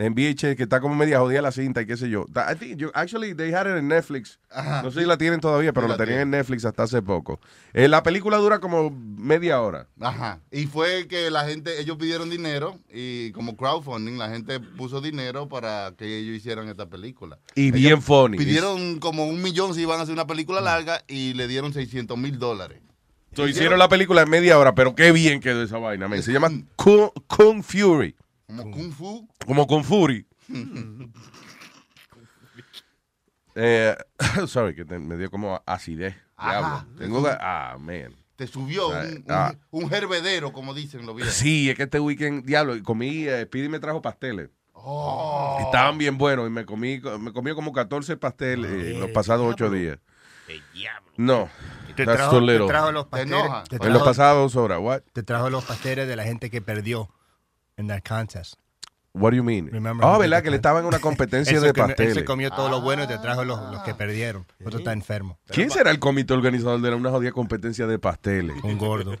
En 0.00 0.14
VHS, 0.14 0.56
que 0.56 0.62
está 0.62 0.80
como 0.80 0.94
media 0.94 1.18
jodida 1.18 1.42
la 1.42 1.52
cinta 1.52 1.82
y 1.82 1.86
qué 1.86 1.96
sé 1.96 2.08
yo. 2.08 2.24
I 2.50 2.56
think 2.58 2.78
you- 2.78 2.90
actually, 2.94 3.34
they 3.34 3.52
had 3.52 3.66
it 3.66 3.76
en 3.76 3.88
Netflix. 3.88 4.38
Ajá. 4.50 4.82
No 4.82 4.90
sé 4.90 5.00
si 5.00 5.06
la 5.06 5.18
tienen 5.18 5.40
todavía, 5.40 5.72
pero 5.72 5.86
Sí 5.86 5.90
la, 5.92 5.96
la 5.98 6.04
tenían 6.04 6.22
en. 6.22 6.30
Netflix 6.30 6.64
hasta 6.64 6.84
hace 6.84 7.02
poco. 7.02 7.38
Eh, 7.74 7.86
la 7.86 8.02
película 8.02 8.38
dura 8.38 8.58
como 8.60 8.90
media 8.90 9.60
hora. 9.60 9.86
Ajá. 10.00 10.40
Y 10.50 10.66
fue 10.66 11.06
que 11.06 11.30
la 11.30 11.44
gente, 11.46 11.80
ellos 11.80 11.96
pidieron 11.98 12.30
dinero 12.30 12.78
y 12.92 13.30
como 13.32 13.56
crowdfunding, 13.56 14.16
la 14.16 14.30
gente 14.30 14.58
puso 14.58 15.00
dinero 15.00 15.48
para 15.48 15.92
que 15.98 16.18
ellos 16.18 16.34
hicieran 16.36 16.68
esta 16.68 16.86
película. 16.88 17.38
Y 17.54 17.66
Ellos 17.68 17.80
bien 17.80 18.02
funny. 18.02 18.38
Pidieron 18.38 18.98
como 19.00 19.26
un 19.26 19.42
millón 19.42 19.74
si 19.74 19.82
iban 19.82 20.00
a 20.00 20.04
hacer 20.04 20.14
una 20.14 20.26
película 20.26 20.60
larga 20.60 21.04
y 21.08 21.34
le 21.34 21.46
dieron 21.46 21.72
600 21.72 22.16
mil 22.16 22.38
dólares. 22.38 22.80
So, 23.36 23.46
hicieron 23.46 23.78
la 23.78 23.88
película 23.88 24.22
en 24.22 24.30
media 24.30 24.58
hora, 24.58 24.74
pero 24.74 24.94
qué 24.96 25.12
bien 25.12 25.40
quedó 25.40 25.62
esa 25.62 25.78
vaina. 25.78 26.08
man. 26.08 26.20
Se 26.22 26.32
llama 26.32 26.50
Kung, 26.74 27.10
Kung 27.28 27.62
Fury. 27.62 28.16
Como 28.56 28.70
Kung 28.70 28.92
Fu. 28.92 29.28
Como 29.46 29.66
Kung 29.66 29.84
Fury. 29.84 30.26
Eh, 33.54 33.96
sorry, 34.46 34.74
que 34.74 34.84
te- 34.84 34.98
me 34.98 35.16
dio 35.16 35.30
como 35.30 35.60
acidez. 35.66 36.14
Ajá. 36.36 36.86
Diablo. 36.86 36.98
Tengo 36.98 37.22
que- 37.24 37.36
ah, 37.40 37.76
man. 37.78 38.14
Te 38.36 38.46
subió 38.46 38.92
Ah, 38.94 39.00
un, 39.02 39.08
un, 39.16 39.24
ah. 39.28 39.54
un 39.70 39.92
herbedero, 39.92 40.52
como 40.52 40.72
dicen 40.72 41.04
los 41.04 41.14
viejos. 41.16 41.34
Sí, 41.34 41.68
es 41.68 41.76
que 41.76 41.82
este 41.82 42.00
weekend, 42.00 42.44
diablo, 42.46 42.74
y 42.76 42.82
comí, 42.82 43.26
eh, 43.26 43.42
Speedy 43.44 43.68
me 43.68 43.80
trajo 43.80 44.00
pasteles. 44.00 44.48
Oh. 44.72 45.58
Estaban 45.60 45.98
bien 45.98 46.16
buenos 46.16 46.46
y 46.46 46.50
me 46.50 46.64
comí, 46.64 47.00
me 47.18 47.32
comí 47.32 47.52
como 47.54 47.72
14 47.72 48.16
pasteles 48.16 48.70
eh, 48.70 48.98
los 48.98 49.10
pasados 49.10 49.46
8 49.52 49.68
días. 49.70 49.98
No, 51.18 51.50
Te 51.96 52.06
that's 52.06 52.16
trajo, 52.16 52.30
too 52.38 52.46
te 52.46 52.52
little. 52.52 52.66
trajo 52.66 52.92
los 52.92 53.04
Te 53.04 53.10
pasteles. 53.10 53.40
enoja. 53.44 53.64
Te 53.64 53.76
En 53.76 53.92
los 53.92 54.02
pasados 54.02 54.56
horas, 54.56 54.78
what? 54.80 55.00
te 55.12 55.22
trajo 55.22 55.50
los 55.50 55.64
pasteles 55.64 56.08
de 56.08 56.16
la 56.16 56.24
gente 56.24 56.48
que 56.50 56.62
perdió 56.62 57.10
en 57.76 57.86
that 57.88 58.02
contest. 58.06 58.54
What 59.12 59.30
do 59.32 59.36
you 59.38 59.42
mean? 59.42 59.66
Remember 59.72 60.06
Oh, 60.06 60.18
¿verdad? 60.20 60.40
Que 60.40 60.50
le 60.50 60.56
estaban 60.56 60.82
en 60.82 60.86
una 60.88 61.00
competencia 61.00 61.58
de 61.60 61.72
comió- 61.72 61.82
Él 61.84 61.88
pasteles. 61.88 62.14
se 62.14 62.24
comió 62.24 62.50
todo 62.52 62.68
lo 62.68 62.80
bueno 62.80 63.02
y 63.02 63.06
te 63.08 63.18
trajo 63.18 63.44
los, 63.44 63.58
los 63.72 63.82
que 63.82 63.92
perdieron. 63.94 64.46
Otro 64.64 64.78
está 64.78 64.92
enfermo. 64.92 65.36
¿Quién 65.48 65.68
será 65.70 65.90
el 65.90 65.98
comité 65.98 66.32
organizador 66.32 66.80
de 66.80 66.94
una 66.94 67.10
jodida 67.10 67.32
competencia 67.32 67.88
de 67.88 67.98
pasteles? 67.98 68.56
Un 68.62 68.78
gordo. 68.78 69.16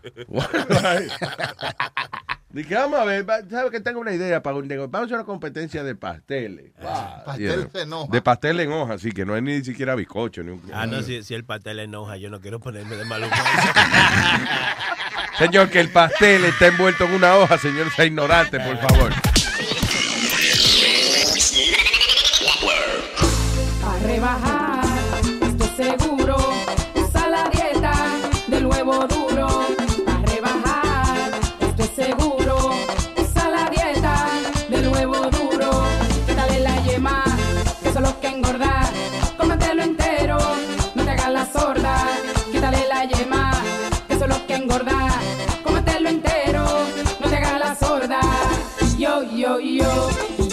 Dije, 2.52 2.74
vamos 2.74 2.98
a 2.98 3.04
ver, 3.04 3.24
¿sabes 3.48 3.70
que 3.70 3.78
tengo 3.80 4.00
una 4.00 4.12
idea 4.12 4.42
para 4.42 4.56
un 4.56 4.66
negocio? 4.66 4.90
Vamos 4.90 5.04
a 5.04 5.06
hacer 5.06 5.16
una 5.18 5.24
competencia 5.26 5.84
de 5.84 5.94
pasteles. 5.94 6.72
Va, 6.84 7.22
Pastel 7.24 7.62
you 7.62 7.68
know. 7.70 7.82
en 7.82 7.92
hoja. 7.92 8.08
De 8.12 8.22
pastel 8.22 8.60
en 8.60 8.72
hoja, 8.72 8.98
sí, 8.98 9.12
que 9.12 9.24
no 9.24 9.36
es 9.36 9.42
ni 9.44 9.62
siquiera 9.62 9.94
bizcocho. 9.94 10.42
Ni 10.42 10.50
un... 10.52 10.62
Ah, 10.72 10.84
no, 10.86 11.00
si, 11.02 11.22
si 11.22 11.34
el 11.34 11.44
pastel 11.44 11.78
enoja, 11.78 12.16
yo 12.16 12.28
no 12.28 12.40
quiero 12.40 12.58
ponerme 12.58 12.96
de 12.96 13.04
mal 13.04 13.22
humor. 13.22 13.36
Señor, 15.40 15.70
que 15.70 15.80
el 15.80 15.88
pastel 15.88 16.44
está 16.44 16.66
envuelto 16.66 17.04
en 17.04 17.14
una 17.14 17.36
hoja, 17.36 17.56
señor, 17.56 17.90
sea 17.96 18.04
ignorante, 18.04 18.60
por 18.60 18.76
favor. 18.76 19.10
A 23.82 24.06
rebajar, 24.06 24.84
estoy 25.40 25.86
seguro. 25.88 26.36
Usa 26.94 27.28
la 27.30 27.48
dieta 27.48 27.92
del 28.48 28.66
huevo 28.66 29.06
duro. 29.06 29.66
A 30.06 30.26
rebajar, 30.26 31.30
estoy 31.58 32.04
seguro. 32.04 32.74
Usa 33.16 33.48
la 33.48 33.70
dieta 33.70 34.26
del 34.68 34.88
huevo 34.88 35.30
duro. 35.30 35.86
Quítale 36.26 36.60
la 36.60 36.76
yema, 36.84 37.24
que 37.82 37.88
eso 37.88 37.98
es 37.98 38.04
lo 38.04 38.20
que 38.20 38.26
engorda. 38.26 38.69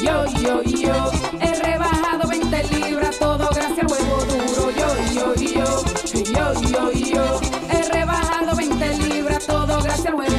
Yo, 0.02 0.26
yo, 0.42 0.64
yo, 0.64 1.12
he 1.40 1.54
rebajado 1.64 2.28
20 2.28 2.64
libras, 2.76 3.20
todo 3.20 3.50
gracias 3.54 3.80
al 3.80 3.88
huevo 3.88 4.26
duro. 4.26 4.72
Yo, 4.72 4.90
yo, 5.14 5.36
yo, 5.36 5.84
yo, 6.34 6.62
yo, 6.62 6.92
yo, 6.92 7.42
he 7.70 7.84
rebajado 7.92 8.56
20 8.56 8.98
libras, 8.98 9.46
todo 9.46 9.82
gracias 9.82 10.06
al 10.08 10.16
huevo 10.16 10.37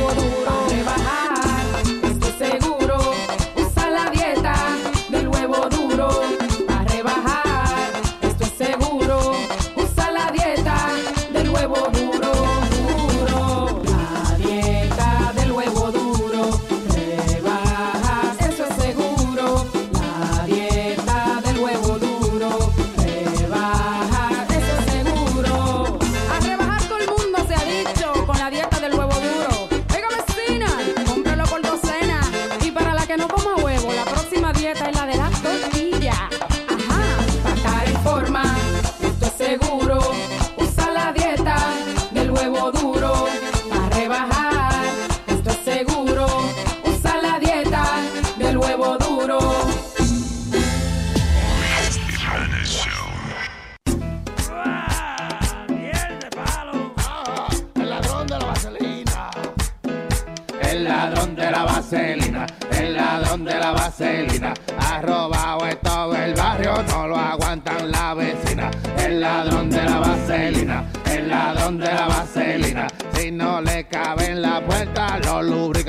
vaselina. 63.99 64.55
Ha 64.79 65.01
robado 65.03 65.77
todo 65.83 66.15
el 66.15 66.35
barrio, 66.35 66.83
no 66.89 67.09
lo 67.09 67.17
aguantan 67.17 67.91
la 67.91 68.15
vecina. 68.15 68.71
El 69.05 69.21
ladrón 69.21 69.71
de 69.71 69.83
la 69.83 69.99
vaselina. 69.99 70.85
El 71.11 71.29
ladrón 71.29 71.79
de 71.79 71.87
la 71.87 72.07
vaselina. 72.07 72.18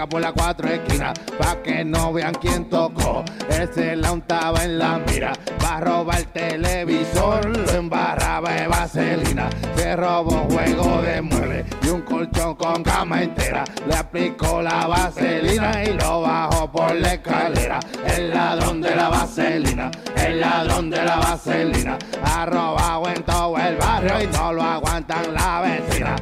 Por 0.08 0.22
las 0.22 0.34
cuatro 0.34 0.68
esquinas. 0.70 1.18
Pa' 1.38 1.62
que 1.62 1.84
no 1.84 2.14
vean 2.14 2.34
quién 2.36 2.70
tocó. 2.70 3.24
Ese 3.50 3.96
la 3.96 4.12
untaba 4.12 4.64
en 4.64 4.80
la 4.80 5.00
mira. 5.00 5.34
Va 5.64 5.78
a 5.78 5.80
robar 5.82 6.20
el 6.20 6.28
televisor, 6.28 7.46
lo 7.46 7.72
embarraba 7.72 8.52
de 8.52 8.68
vaselina. 8.68 9.50
Se 9.76 9.96
robó 9.96 10.48
juego 10.50 11.02
de 11.02 11.22
muebles 11.22 11.66
y 11.82 11.90
un 11.90 12.02
colchón 12.02 12.56
con 12.56 12.84
cama 12.84 13.24
entera. 13.24 13.64
Le 13.88 13.96
aplicó 13.96 14.62
la 14.62 14.88
vaselina 14.88 15.84
y 15.84 15.94
lo 15.94 16.22
bajó 16.22 16.72
por 16.72 16.96
la 16.96 17.14
escalera. 17.14 17.80
El 18.06 18.30
ladrón 18.30 18.82
de 18.82 18.96
la 18.96 19.10
vaselina, 19.10 19.92
el 20.16 20.40
ladrón 20.40 20.90
de 20.90 21.04
la 21.04 21.16
vaselina. 21.18 21.98
Ha 22.24 22.46
robado 22.46 23.10
en 23.10 23.24
todo 23.24 23.58
el 23.58 23.76
barrio 23.78 24.22
y 24.22 24.28
no 24.28 24.54
lo 24.54 24.64
aguantan 24.64 25.34
la 25.34 25.62
vecina. 25.62 26.16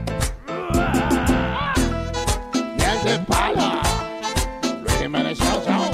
Pala, 3.26 3.82
Luis 4.84 4.98
Jiménez 5.00 5.38
Show, 5.40 5.62
show. 5.66 5.86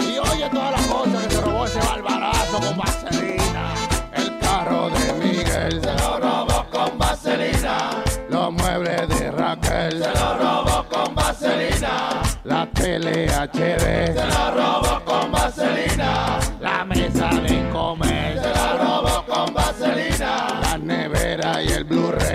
Y 0.00 0.18
oye 0.18 0.50
todas 0.50 0.72
las 0.72 0.86
cosas 0.86 1.26
que 1.26 1.34
se 1.34 1.40
robó 1.40 1.64
ese 1.64 1.78
barbarazo 1.78 2.58
con 2.58 2.76
vaselina. 2.76 3.74
El 4.12 4.38
carro 4.38 4.90
de 4.90 5.12
Miguel 5.14 5.80
se 5.80 5.94
lo 5.94 6.18
robó 6.18 6.66
con 6.72 6.98
vaselina. 6.98 8.02
Los 8.28 8.52
muebles 8.52 9.08
de 9.08 9.30
Raquel 9.30 10.02
se 10.02 10.10
lo 10.18 10.38
robó 10.38 10.86
con 10.90 11.14
vaselina. 11.14 12.22
La 12.42 12.68
tele 12.72 13.28
HD 13.28 14.12
se 14.12 14.26
lo 14.26 14.50
robó 14.50 15.04
con 15.04 15.30
vaselina. 15.30 16.38
La 16.60 16.84
mesa 16.84 17.28
de 17.30 17.68
comer 17.70 18.40
se 18.42 18.48
lo 18.48 18.78
robó 18.78 19.24
con 19.26 19.54
vaselina. 19.54 20.60
La 20.62 20.78
nevera 20.78 21.62
y 21.62 21.68
el 21.68 21.84
Blu-ray 21.84 22.25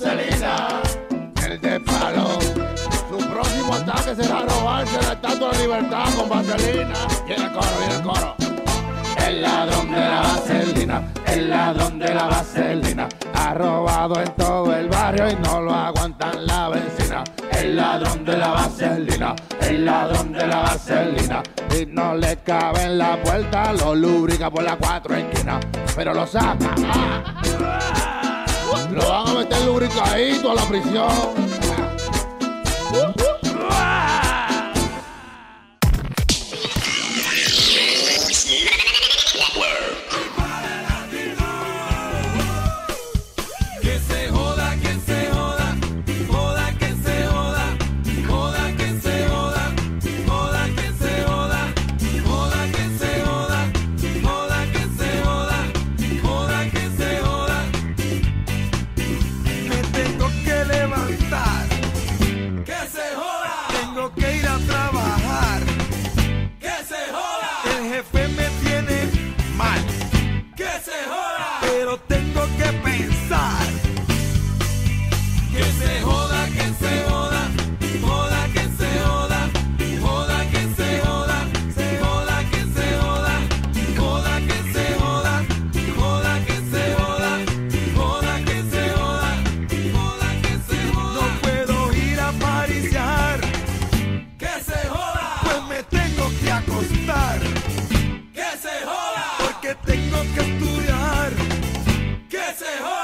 vaselina. 0.00 0.82
El 1.44 1.60
de 1.60 1.80
palo. 1.80 2.38
Su 3.08 3.18
próximo 3.28 3.74
ataque 3.74 4.14
será 4.14 4.42
robarse 4.42 5.00
la 5.02 5.12
estatua 5.12 5.50
de 5.52 5.58
libertad 5.58 6.04
con 6.16 6.28
vaselina. 6.28 6.94
Viene 7.26 7.44
el 7.44 7.52
coro, 7.52 7.68
viene 7.78 7.94
el 7.94 8.02
coro. 8.02 8.34
El 9.26 9.42
ladrón 9.42 9.90
de 9.90 10.00
la 10.00 10.20
vaselina, 10.20 11.02
el 11.26 11.50
ladrón 11.50 11.98
de 11.98 12.14
la 12.14 12.24
vaselina. 12.24 13.08
Ha 13.34 13.54
robado 13.54 14.20
en 14.20 14.32
todo 14.36 14.74
el 14.74 14.88
barrio 14.88 15.30
y 15.30 15.36
no 15.36 15.60
lo 15.60 15.74
aguantan 15.74 16.46
la 16.46 16.68
vecina. 16.68 17.24
El 17.52 17.76
ladrón 17.76 18.24
de 18.24 18.36
la 18.36 18.48
vaselina, 18.48 19.36
el 19.60 19.84
ladrón 19.84 20.32
de 20.32 20.46
la 20.46 20.60
vaselina. 20.60 21.42
Y 21.78 21.86
no 21.86 22.14
le 22.14 22.36
cabe 22.38 22.84
en 22.84 22.98
la 22.98 23.22
puerta, 23.22 23.72
lo 23.72 23.94
lubrica 23.94 24.50
por 24.50 24.62
las 24.62 24.76
cuatro 24.76 25.14
esquinas. 25.14 25.64
Pero 25.94 26.14
lo 26.14 26.26
saca. 26.26 26.74
Lo 28.92 29.08
van 29.08 29.28
a 29.28 29.34
meter 29.34 29.62
lubricadito 29.64 30.50
a 30.50 30.54
la 30.54 30.64
prisión. 30.68 31.69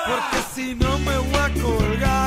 Porque 0.07 0.39
si 0.55 0.75
no 0.75 0.99
me 1.01 1.17
voy 1.19 1.37
a 1.37 1.51
colgar. 1.63 2.26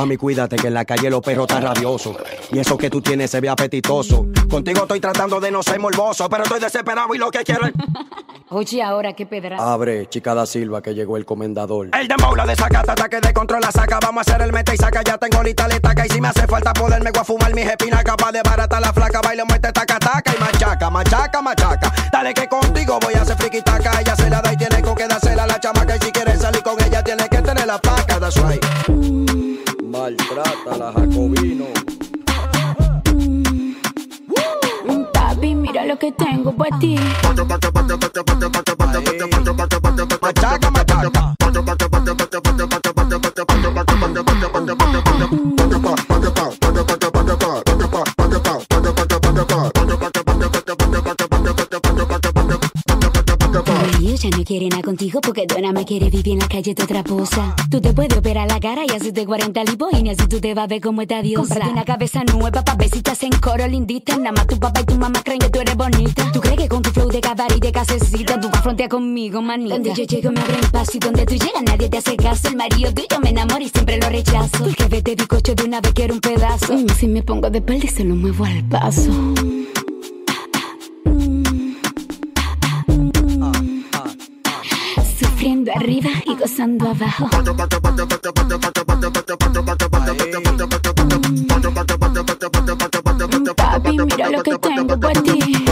Mami, 0.00 0.16
cuídate 0.16 0.56
que 0.56 0.68
en 0.68 0.72
la 0.72 0.86
calle 0.86 1.10
los 1.10 1.20
perros 1.20 1.46
están 1.46 1.62
rabiosos. 1.62 2.16
Y 2.50 2.58
eso 2.58 2.78
que 2.78 2.88
tú 2.88 3.02
tienes 3.02 3.30
se 3.30 3.38
ve 3.38 3.50
apetitoso. 3.50 4.24
Contigo 4.48 4.80
estoy 4.80 4.98
tratando 4.98 5.38
de 5.40 5.50
no 5.50 5.62
ser 5.62 5.78
morboso, 5.78 6.26
pero 6.30 6.44
estoy 6.44 6.58
desesperado 6.58 7.14
y 7.14 7.18
lo 7.18 7.30
que 7.30 7.40
quiero 7.44 7.66
es. 7.66 7.74
Oye, 8.48 8.82
ahora 8.82 9.12
qué 9.12 9.26
pedra. 9.26 9.58
Abre, 9.58 10.08
chica 10.08 10.34
da 10.34 10.46
Silva, 10.46 10.80
que 10.80 10.94
llegó 10.94 11.18
el 11.18 11.26
comendador. 11.26 11.90
El 11.92 12.08
dembow 12.08 12.34
la 12.34 12.46
desacata, 12.46 12.92
ataque 12.92 13.20
de 13.20 13.34
control 13.34 13.60
la 13.60 13.70
saca. 13.70 13.98
Vamos 14.00 14.26
a 14.26 14.30
hacer 14.32 14.42
el 14.42 14.54
mete 14.54 14.74
y 14.74 14.78
saca. 14.78 15.02
Ya 15.02 15.18
tengo 15.18 15.42
lista 15.42 15.68
la 15.68 15.74
estaca. 15.74 16.06
Y 16.06 16.08
si 16.08 16.18
me 16.18 16.28
hace 16.28 16.46
falta 16.46 16.72
poderme 16.72 17.10
voy 17.10 17.20
a 17.20 17.24
fumar 17.24 17.54
mis 17.54 17.66
espinas. 17.66 18.02
Capaz 18.02 18.32
de 18.32 18.40
barata 18.40 18.80
la 18.80 18.94
flaca. 18.94 19.20
Baile, 19.20 19.44
muerte, 19.44 19.70
taca, 19.70 19.98
taca. 19.98 20.32
Y 20.34 20.40
machaca, 20.40 20.88
machaca, 20.88 21.42
machaca. 21.42 21.92
Dale 22.10 22.32
que 22.32 22.48
contigo 22.48 22.98
voy 23.02 23.12
a 23.16 23.20
hacer 23.20 23.36
friki 23.36 23.60
taca. 23.60 24.00
Ella 24.00 24.16
se 24.16 24.30
la 24.30 24.40
da 24.40 24.50
y 24.50 24.56
tiene 24.56 24.80
con 24.80 24.94
que 24.94 25.06
dársela 25.06 25.42
a 25.42 25.46
la 25.46 25.60
chamaca. 25.60 25.96
Y 25.96 25.98
si 26.00 26.10
quieres 26.10 26.40
salir 26.40 26.62
con 26.62 26.82
ella, 26.82 27.04
tiene 27.04 27.28
que 27.28 27.42
tener 27.42 27.66
la 27.66 27.78
placa. 27.78 28.18
That's 28.18 28.36
right. 28.38 29.69
Maltrata 29.90 30.76
la 30.78 30.92
Jacobino. 30.92 31.64
Papi, 35.12 35.54
mira 35.56 35.84
lo 35.84 35.98
que 35.98 36.12
tengo 36.12 36.52
para 36.52 36.78
ti. 36.78 36.96
Machaca, 40.22 40.70
ya 54.30 54.36
no 54.36 54.44
quiere 54.44 54.68
nada 54.68 54.82
contigo 54.82 55.20
porque 55.20 55.46
Donna 55.46 55.72
me 55.72 55.84
quiere 55.84 56.10
vivir 56.10 56.34
en 56.34 56.38
la 56.38 56.48
calle 56.48 56.74
de 56.74 56.82
otra 56.82 57.02
posa. 57.02 57.54
Tú 57.70 57.80
te 57.80 57.92
puedes 57.92 58.16
operar 58.16 58.48
la 58.48 58.60
cara 58.60 58.82
y 58.86 58.90
hacerte 58.90 59.26
40 59.26 59.64
lipoínas 59.64 60.02
y 60.04 60.08
así 60.10 60.28
tú 60.28 60.40
te 60.40 60.54
vas 60.54 60.64
a 60.64 60.66
ver 60.66 60.80
como 60.80 61.02
esta 61.02 61.22
diosa. 61.22 61.54
Cómprate 61.54 61.72
una 61.72 61.84
cabeza 61.84 62.22
nueva 62.24 62.62
pa' 62.62 62.74
ver 62.74 62.90
si 62.90 63.02
te 63.02 63.10
hacen 63.10 63.30
coro 63.40 63.66
lindita. 63.66 64.16
Nada 64.16 64.32
más 64.32 64.46
tu 64.46 64.58
papá 64.58 64.80
y 64.80 64.84
tu 64.84 64.96
mamá 64.96 65.22
creen 65.24 65.40
que 65.40 65.48
tú 65.48 65.60
eres 65.60 65.76
bonita. 65.76 66.30
Tú 66.32 66.40
crees 66.40 66.58
que 66.58 66.68
con 66.68 66.82
tu 66.82 66.90
flow 66.90 67.08
de 67.08 67.20
cabaret 67.20 67.56
y 67.56 67.60
de 67.60 67.72
casecita 67.72 68.40
tú 68.40 68.48
vas 68.48 68.58
a 68.58 68.62
frontear 68.62 68.88
conmigo, 68.88 69.42
manita. 69.42 69.74
Donde 69.74 69.94
yo 69.94 70.04
llego 70.04 70.30
me 70.32 70.40
abren 70.40 70.70
paso 70.70 70.92
y 70.94 70.98
donde 70.98 71.26
tú 71.26 71.34
llegas 71.34 71.62
nadie 71.64 71.88
te 71.88 71.98
hace 71.98 72.16
caso. 72.16 72.48
El 72.48 72.56
marido 72.56 72.92
tuyo 72.92 73.20
me 73.22 73.30
enamora 73.30 73.62
y 73.62 73.68
siempre 73.68 73.98
lo 73.98 74.08
rechazo. 74.08 74.64
Porque 74.64 74.84
vete 74.86 75.14
bizcocho 75.14 75.54
de 75.54 75.64
una 75.64 75.80
vez 75.80 75.92
quiero 75.92 76.14
un 76.14 76.20
pedazo. 76.20 76.74
Mm, 76.74 76.88
si 76.88 77.08
me 77.08 77.22
pongo 77.22 77.50
de 77.50 77.58
espalda 77.58 77.84
y 77.84 77.88
se 77.88 78.04
lo 78.04 78.14
muevo 78.14 78.44
al 78.44 78.64
paso. 78.64 79.10
Sufriendo 85.70 85.72
arriba 85.76 86.10
y 86.26 86.36
gozando 86.36 86.88
abajo. 86.88 87.28
Papi, 93.56 93.98
mira 93.98 94.30
lo 94.30 94.42
que 94.42 94.58
tengo 94.58 94.98
ti. 95.12 95.64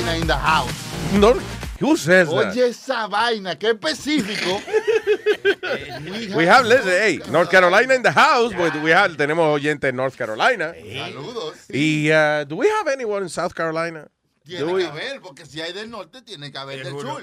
North 0.00 0.06
Carolina 0.06 0.20
in 0.20 0.26
the 0.26 0.36
house. 0.36 1.12
No, 1.14 1.34
who 1.78 1.96
says 1.96 2.28
that? 2.28 2.56
Oye, 2.56 2.68
esa 2.68 3.06
vaina, 3.08 3.56
qué 3.58 3.70
específico. 3.70 4.60
We 6.36 6.46
have, 6.46 6.66
listen, 6.66 6.88
hey, 6.88 7.20
North 7.30 7.50
Carolina 7.50 7.94
in 7.94 8.02
the 8.02 8.10
house, 8.10 8.52
but 8.52 8.74
we 8.82 8.90
have, 8.90 9.16
tenemos 9.16 9.46
oyentes 9.46 9.84
en 9.88 9.96
North 9.96 10.16
Carolina. 10.16 10.74
Saludos. 10.74 11.70
Y, 11.72 12.10
uh, 12.10 12.44
do 12.44 12.56
we 12.56 12.68
have 12.68 12.88
anyone 12.88 13.22
in 13.22 13.28
South 13.28 13.54
Carolina? 13.54 14.08
Tiene 14.44 14.74
que 14.78 14.86
haber, 14.86 15.20
porque 15.20 15.44
si 15.46 15.60
hay 15.60 15.72
del 15.72 15.90
norte, 15.90 16.22
tiene 16.22 16.50
que 16.50 16.58
haber 16.58 16.82
del 16.82 16.92
sur. 16.98 17.22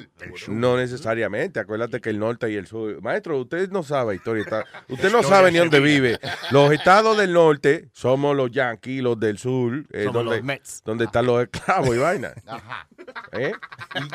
No 0.49 0.77
necesariamente, 0.77 1.59
acuérdate 1.59 1.99
que 1.99 2.09
el 2.11 2.19
norte 2.19 2.49
y 2.51 2.55
el 2.55 2.67
sur. 2.67 3.01
Maestro, 3.01 3.39
usted 3.39 3.69
no 3.71 3.83
sabe 3.83 4.15
historia. 4.15 4.43
está- 4.43 4.65
Usted 4.87 5.11
no 5.11 5.23
sabe 5.23 5.51
ni 5.51 5.57
dónde 5.57 5.79
vive. 5.79 6.19
Los 6.51 6.71
estados 6.71 7.17
del 7.17 7.33
norte 7.33 7.89
somos 7.91 8.35
los 8.35 8.51
yanquis, 8.51 9.01
los 9.01 9.19
del 9.19 9.37
sur, 9.39 9.85
eh, 9.91 10.03
Somos 10.05 10.13
donde, 10.13 10.35
los 10.37 10.45
Mets. 10.45 10.81
donde 10.85 11.05
están 11.05 11.25
los 11.25 11.41
esclavos 11.43 11.95
y 11.95 11.99
vaina. 11.99 12.33
Ajá. 12.47 12.87
¿Eh? 13.33 13.51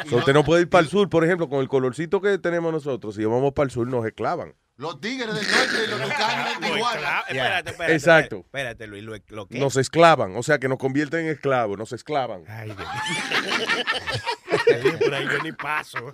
So, 0.09 0.17
usted 0.19 0.33
no 0.33 0.45
puede 0.45 0.63
ir 0.63 0.69
para 0.69 0.83
el 0.85 0.89
sur, 0.89 1.09
por 1.11 1.25
ejemplo, 1.25 1.49
con 1.49 1.61
el 1.61 1.69
colorcito 1.69 2.21
que 2.21 2.39
tenemos 2.39 2.73
nosotros. 2.73 3.15
Si 3.17 3.25
vamos 3.25 3.53
para 3.53 3.65
el 3.65 3.71
sur, 3.71 3.87
nos 3.87 4.07
esclavan. 4.07 4.55
Los 4.77 5.01
tigres 5.01 5.35
del 5.35 5.47
norte 5.47 5.85
y 5.85 5.91
los 5.91 6.01
tucanes 6.03 6.61
de 6.61 6.67
Tijuana. 6.67 7.21
Espérate, 7.29 7.71
espérate. 7.71 7.95
Exacto. 7.95 8.37
Espérate, 8.39 8.87
Luis, 8.87 9.05
¿lo, 9.05 9.15
lo 9.29 9.47
qué? 9.47 9.59
Nos 9.59 9.77
esclavan, 9.77 10.35
o 10.37 10.43
sea 10.43 10.59
que 10.59 10.69
nos 10.69 10.79
convierten 10.79 11.21
en 11.21 11.29
esclavos, 11.33 11.79
nos 11.79 11.93
esclavan. 11.93 12.45
Ay, 12.49 12.73
Dios 12.75 12.79
mío. 12.79 12.87
Por 15.01 15.15
ahí 15.15 15.27
yo 15.31 15.39
ni 15.43 15.53
paso. 15.53 16.11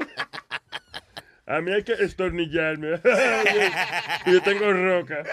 A 1.46 1.60
mí 1.62 1.72
hay 1.72 1.82
que 1.82 1.94
estornillarme. 1.94 3.00
Yo 4.26 4.42
tengo 4.42 4.70
roca. 4.70 5.24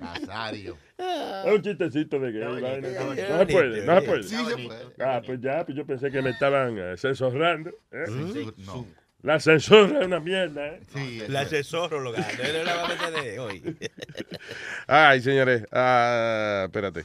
Nazario. 0.00 0.76
Es 0.98 1.54
un 1.54 1.62
chistecito 1.62 2.18
de 2.18 2.32
gay. 2.32 2.60
vaina. 2.60 2.88
No 2.88 3.10
oye, 3.10 3.26
se 3.26 3.46
puede, 3.46 3.86
no 3.86 4.00
se 4.00 4.06
puede. 4.06 4.22
Sí 4.24 4.36
se 4.44 4.56
puede. 4.56 4.86
Ah, 4.98 5.22
pues 5.24 5.40
ya, 5.40 5.64
pues 5.64 5.76
yo 5.76 5.86
pensé 5.86 6.10
que 6.10 6.20
me 6.20 6.30
estaban 6.30 6.76
censurando. 6.98 7.70
¿eh? 7.92 8.04
Sí, 8.06 8.52
no. 8.66 8.86
La 9.24 9.40
censura 9.40 10.00
es 10.00 10.06
una 10.06 10.20
mierda, 10.20 10.66
¿eh? 10.66 10.80
Sí, 10.94 11.22
La 11.28 11.40
asesóloga. 11.40 12.18
No 12.18 12.62
la 12.62 12.76
va 12.76 12.84
a 12.84 12.88
meter 12.88 13.22
de 13.24 13.38
hoy. 13.40 13.78
Ay, 14.86 15.22
señores, 15.22 15.64
ah, 15.72 16.64
espérate. 16.66 17.04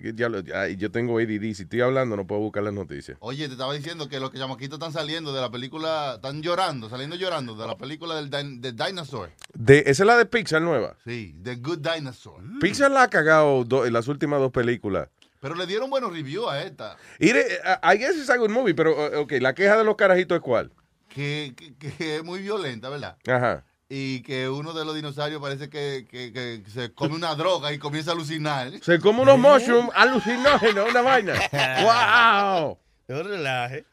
Que 0.00 0.12
ya 0.14 0.28
lo- 0.30 0.42
ay, 0.54 0.76
yo 0.76 0.90
tengo 0.90 1.18
ADD, 1.18 1.52
si 1.54 1.62
estoy 1.64 1.80
hablando 1.82 2.16
no 2.16 2.26
puedo 2.26 2.40
buscar 2.40 2.62
las 2.62 2.72
noticias. 2.72 3.16
Oye, 3.20 3.46
te 3.46 3.52
estaba 3.52 3.72
diciendo 3.74 4.08
que 4.08 4.18
los 4.20 4.30
que 4.30 4.38
chamaquitos 4.38 4.78
están 4.78 4.92
saliendo 4.92 5.32
de 5.34 5.40
la 5.42 5.50
película, 5.50 6.14
están 6.16 6.42
llorando, 6.42 6.88
saliendo 6.88 7.16
llorando 7.16 7.54
de 7.54 7.66
la 7.66 7.76
película 7.76 8.16
del 8.16 8.30
din- 8.30 8.60
de 8.60 8.72
Dinosaur. 8.72 9.30
De, 9.54 9.80
esa 9.86 10.02
es 10.02 10.06
la 10.06 10.16
de 10.18 10.24
Pixar 10.26 10.60
nueva. 10.62 10.96
Sí, 11.04 11.34
The 11.42 11.56
Good 11.56 11.78
Dinosaur. 11.78 12.42
Pixar 12.60 12.90
la 12.90 13.04
ha 13.04 13.08
cagado 13.10 13.64
do- 13.64 13.84
en 13.86 13.92
las 13.92 14.08
últimas 14.08 14.38
dos 14.40 14.52
películas. 14.52 15.08
Pero 15.40 15.54
le 15.54 15.66
dieron 15.66 15.90
buenos 15.90 16.12
reviews 16.12 16.48
a 16.50 16.62
esta. 16.62 16.96
Y 17.18 17.32
de- 17.32 17.58
I 17.82 17.98
guess 17.98 18.16
it's 18.16 18.30
a 18.30 18.36
good 18.36 18.50
movie, 18.50 18.74
pero 18.74 18.92
uh, 18.92 19.20
ok, 19.20 19.32
la 19.40 19.54
queja 19.54 19.76
de 19.78 19.84
los 19.84 19.96
carajitos 19.96 20.36
es 20.36 20.42
cuál. 20.42 20.70
Que, 21.14 21.54
que- 21.56 21.74
que 21.74 22.16
es 22.16 22.24
muy 22.24 22.40
violenta, 22.40 22.88
¿verdad? 22.88 23.16
Ajá. 23.26 23.64
Y 23.88 24.22
que 24.22 24.48
uno 24.48 24.72
de 24.72 24.84
los 24.84 24.94
dinosaurios 24.94 25.40
parece 25.40 25.68
que, 25.68 26.06
que- 26.10 26.32
que 26.32 26.62
se 26.70 26.92
come 26.92 27.14
una 27.14 27.34
droga 27.34 27.72
y 27.72 27.78
comienza 27.78 28.10
a 28.10 28.14
alucinar. 28.14 28.72
Se 28.82 28.98
come 28.98 29.20
unos 29.20 29.38
mushrooms 29.38 29.90
alucinógenos, 29.94 30.90
una 30.90 31.02
vaina. 31.02 31.34
¡Wow! 32.62 32.78
No 33.06 33.22
relaje. 33.22 33.84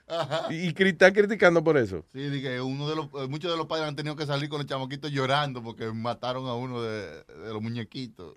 Y, 0.52 0.68
están 0.88 1.14
criticando 1.14 1.62
por 1.62 1.78
eso. 1.78 2.06
Sí, 2.14 2.30
di 2.30 2.42
que 2.42 2.62
uno 2.62 2.88
de 2.90 2.96
los, 2.96 3.08
eh, 3.08 3.28
muchos 3.28 3.52
de 3.52 3.58
los 3.58 3.68
padres 3.68 3.90
han 3.90 3.96
tenido 3.98 4.16
que 4.16 4.26
salir 4.26 4.48
con 4.48 4.60
los 4.60 4.68
chamaquitos 4.68 5.12
llorando 5.12 5.62
porque 5.62 5.92
mataron 5.92 6.48
a 6.48 6.54
uno 6.56 6.82
de, 6.82 7.08
de 7.26 7.52
los 7.54 7.62
muñequitos. 7.62 8.36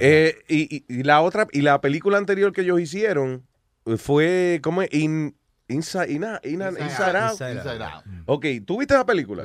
Eh, 0.00 0.34
y, 0.48 0.76
y- 0.76 0.84
y 0.88 1.02
la 1.02 1.20
otra, 1.20 1.46
y 1.52 1.60
la 1.60 1.80
película 1.82 2.16
anterior 2.16 2.52
que 2.54 2.62
ellos 2.62 2.80
hicieron 2.80 3.46
eh, 3.84 3.98
fue, 3.98 4.60
¿cómo 4.62 4.80
es? 4.80 4.92
In, 4.94 5.36
Inside, 5.68 6.12
Ina- 6.12 6.40
Ina- 6.44 6.68
Inside 6.70 6.84
Inside 6.84 7.16
Out. 7.16 7.40
Out. 7.40 7.56
Inside 7.56 7.84
Out. 7.84 8.04
Ok, 8.26 8.46
¿tú 8.66 8.78
viste 8.78 8.94
esa 8.94 9.06
película? 9.06 9.42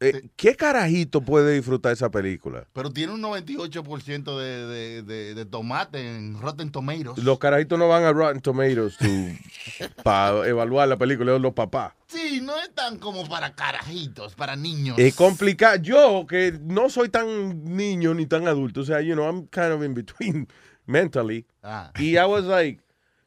Eh, 0.00 0.30
¿Qué 0.36 0.54
carajito 0.54 1.20
puede 1.22 1.54
disfrutar 1.56 1.92
esa 1.92 2.08
película? 2.08 2.68
Pero 2.72 2.92
tiene 2.92 3.12
un 3.14 3.20
98% 3.20 4.38
de, 4.38 4.66
de, 4.66 5.02
de, 5.02 5.34
de 5.34 5.44
tomate 5.44 6.16
en 6.16 6.40
Rotten 6.40 6.70
Tomatoes. 6.70 7.18
Los 7.18 7.40
carajitos 7.40 7.76
no 7.80 7.88
van 7.88 8.04
a 8.04 8.12
Rotten 8.12 8.40
Tomatoes 8.40 8.96
para 10.04 10.46
evaluar 10.46 10.86
la 10.88 10.96
película, 10.96 11.34
es 11.34 11.40
los 11.40 11.52
papás. 11.52 11.94
Sí, 12.06 12.40
no 12.40 12.56
es 12.60 12.72
tan 12.76 12.98
como 12.98 13.28
para 13.28 13.54
carajitos, 13.56 14.36
para 14.36 14.54
niños. 14.54 14.96
Es 15.00 15.16
complicado. 15.16 15.76
Yo, 15.82 16.26
que 16.28 16.56
no 16.62 16.90
soy 16.90 17.08
tan 17.08 17.64
niño 17.64 18.14
ni 18.14 18.26
tan 18.26 18.46
adulto, 18.46 18.82
o 18.82 18.84
sea, 18.84 19.00
you 19.00 19.14
know, 19.14 19.26
I'm 19.26 19.48
kind 19.48 19.72
of 19.72 19.82
in 19.82 19.94
between 19.94 20.46
mentally. 20.86 21.44
Ah. 21.64 21.90
Y 21.98 22.16
I 22.16 22.24
was 22.24 22.44
like, 22.44 22.80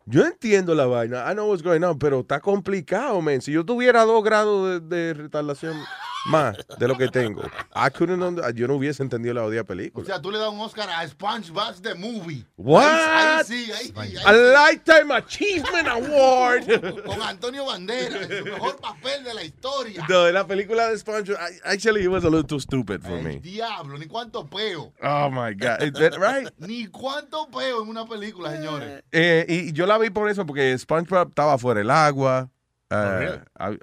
yo 0.06 0.26
entiendo 0.26 0.76
la 0.76 0.86
vaina, 0.86 1.30
I 1.30 1.34
know 1.34 1.48
what's 1.48 1.64
going 1.64 1.84
on, 1.84 1.98
pero 2.00 2.22
está 2.22 2.40
complicado, 2.40 3.22
man. 3.22 3.42
Si 3.42 3.52
yo 3.52 3.66
tuviera 3.66 4.04
dos 4.04 4.24
grados 4.24 4.82
de, 4.82 4.96
de 4.96 5.14
retardación 5.14 5.78
más 6.26 6.58
de 6.78 6.88
lo 6.88 6.98
que 6.98 7.08
tengo. 7.08 7.42
I 7.76 7.90
couldn't 7.90 8.22
yo 8.56 8.68
no 8.68 8.76
hubiese 8.76 9.02
entendido 9.04 9.34
la 9.34 9.44
odia 9.44 9.62
O 9.62 9.66
película. 9.66 10.06
sea, 10.06 10.22
tú 10.22 10.32
le 10.32 10.38
das 10.38 10.50
un 10.50 10.60
Oscar 10.60 10.90
a 10.90 11.08
SpongeBob 11.08 11.82
the 11.82 11.96
Movie. 11.96 12.46
What? 12.58 12.84
Ahí, 12.84 13.38
ahí 13.40 13.44
sí, 13.46 13.72
ahí 13.96 14.16
A. 14.26 14.32
Lifetime 14.72 15.14
Achievement 15.14 15.88
Award. 15.88 17.04
Con 17.06 17.22
Antonio 17.22 17.66
Banderas, 17.66 18.28
su 18.28 18.46
mejor 18.46 18.78
papel 18.78 19.24
de 19.24 19.34
la 19.34 19.44
historia. 19.44 20.06
No, 20.08 20.30
la 20.32 20.46
película 20.46 20.90
de 20.90 20.98
SpongeBob, 20.98 21.40
actually, 21.66 22.04
it 22.04 22.10
was 22.10 22.24
a 22.24 22.30
little 22.30 22.44
too 22.48 22.60
stupid 22.60 23.02
for 23.02 23.18
El 23.18 23.24
me. 23.24 23.40
diablo, 23.40 23.98
ni 23.98 24.06
cuánto 24.06 24.48
peo. 24.48 24.94
Oh 25.02 25.30
my 25.30 25.54
God. 25.54 25.82
Is 25.82 25.94
that 25.94 26.18
right? 26.20 26.50
Ni 26.60 26.88
cuánto 26.88 27.48
peo 27.50 27.82
en 27.84 27.90
una 27.90 28.06
película, 28.06 28.52
señores. 28.52 29.04
Eh, 29.12 29.46
y 29.48 29.72
yo 29.74 29.86
la 29.86 29.98
vi 29.98 30.10
por 30.10 30.30
eso, 30.30 30.46
porque 30.46 30.78
SpongeBob 30.78 31.30
estaba 31.30 31.58
fuera 31.58 31.80
del 31.80 31.90
agua. 31.90 32.50
Eh, 32.90 33.18
really? 33.20 33.40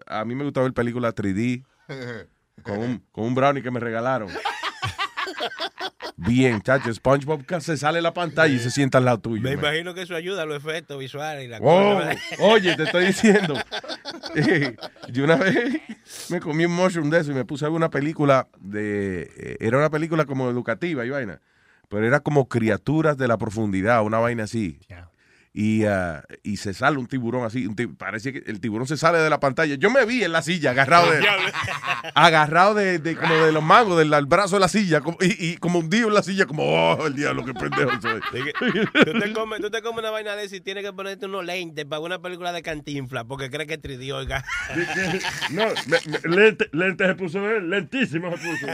a, 0.06 0.20
a 0.20 0.24
mí 0.24 0.34
me 0.34 0.44
gustaba 0.44 0.64
ver 0.64 0.74
películas 0.74 1.14
3D 1.14 1.64
con 2.62 2.78
un, 2.78 2.98
con 3.12 3.24
un 3.24 3.34
brownie 3.34 3.62
que 3.62 3.70
me 3.70 3.80
regalaron. 3.80 4.28
Bien, 6.16 6.60
chacho, 6.62 6.92
SpongeBob 6.92 7.44
se 7.60 7.76
sale 7.76 8.02
la 8.02 8.12
pantalla 8.12 8.52
y 8.52 8.58
se 8.58 8.70
sienta 8.70 8.98
al 8.98 9.04
lado 9.04 9.20
tuyo. 9.20 9.40
Me 9.42 9.54
man. 9.54 9.64
imagino 9.64 9.94
que 9.94 10.02
eso 10.02 10.16
ayuda 10.16 10.42
a 10.42 10.46
los 10.46 10.56
efectos 10.64 10.98
visuales 10.98 11.44
y 11.44 11.48
la 11.48 11.58
Oh, 11.62 11.94
cosa. 11.96 12.16
oye, 12.40 12.76
te 12.76 12.82
estoy 12.84 13.06
diciendo. 13.06 13.54
Eh, 14.34 14.76
yo 15.10 15.24
una 15.24 15.36
vez 15.36 15.80
me 16.28 16.38
comí 16.38 16.66
un 16.66 16.72
mushroom 16.72 17.08
de 17.08 17.20
eso 17.20 17.32
y 17.32 17.34
me 17.34 17.46
puse 17.46 17.64
a 17.64 17.68
ver 17.68 17.76
una 17.76 17.88
película 17.88 18.46
de. 18.60 19.22
eh, 19.36 19.56
era 19.60 19.78
una 19.78 19.88
película 19.88 20.26
como 20.26 20.50
educativa 20.50 21.04
y 21.06 21.10
vaina. 21.10 21.40
Pero 21.88 22.06
era 22.06 22.20
como 22.20 22.46
criaturas 22.46 23.16
de 23.16 23.26
la 23.26 23.38
profundidad, 23.38 24.02
una 24.02 24.18
vaina 24.18 24.44
así. 24.44 24.80
Y, 25.60 25.84
ah, 25.86 26.22
y 26.44 26.58
se 26.58 26.72
sale 26.72 26.98
un 26.98 27.08
tiburón 27.08 27.44
así. 27.44 27.66
un 27.66 27.74
parece 27.96 28.32
que 28.32 28.48
el 28.48 28.60
tiburón 28.60 28.86
se 28.86 28.96
sale 28.96 29.18
de 29.18 29.28
la 29.28 29.40
pantalla. 29.40 29.74
Yo 29.74 29.90
me 29.90 30.04
vi 30.04 30.22
en 30.22 30.30
la 30.30 30.40
silla, 30.40 30.70
agarrado 30.70 31.10
de. 31.10 31.26
agarrado 32.14 32.74
de, 32.74 33.00
de- 33.00 33.16
como 33.16 33.34
de 33.34 33.50
los 33.50 33.64
mangos, 33.64 33.98
del 33.98 34.26
brazo 34.26 34.54
de 34.54 34.60
la 34.60 34.68
silla. 34.68 35.00
como- 35.00 35.18
y, 35.20 35.34
y 35.48 35.56
como 35.56 35.80
hundido 35.80 36.06
en 36.06 36.14
la 36.14 36.22
silla, 36.22 36.46
como, 36.46 36.62
oh, 36.62 37.08
el 37.08 37.14
diablo, 37.16 37.44
qué 37.44 37.54
pendejo 37.54 37.90
soy. 38.00 38.20
Tú, 39.04 39.18
te 39.18 39.32
comes, 39.32 39.60
tú 39.60 39.68
te 39.68 39.82
comes 39.82 39.98
una 39.98 40.10
vaina 40.10 40.36
de 40.36 40.44
esa 40.44 40.54
y 40.54 40.60
tienes 40.60 40.84
que 40.84 40.92
ponerte 40.92 41.26
unos 41.26 41.44
lentes 41.44 41.84
para 41.86 41.98
una 42.02 42.20
película 42.20 42.52
de 42.52 42.62
cantinfla 42.62 43.24
porque 43.24 43.50
crees 43.50 43.66
que 43.66 43.74
es 43.74 43.82
3D, 43.82 44.12
oiga. 44.14 44.44
No, 45.50 45.64
me- 45.88 45.98
me- 46.06 46.36
lente, 46.36 46.68
lente 46.70 47.04
se 47.04 47.14
puso, 47.16 47.44
eh, 47.50 47.60
lentísimo 47.60 48.30
se 48.30 48.36
puso. 48.48 48.66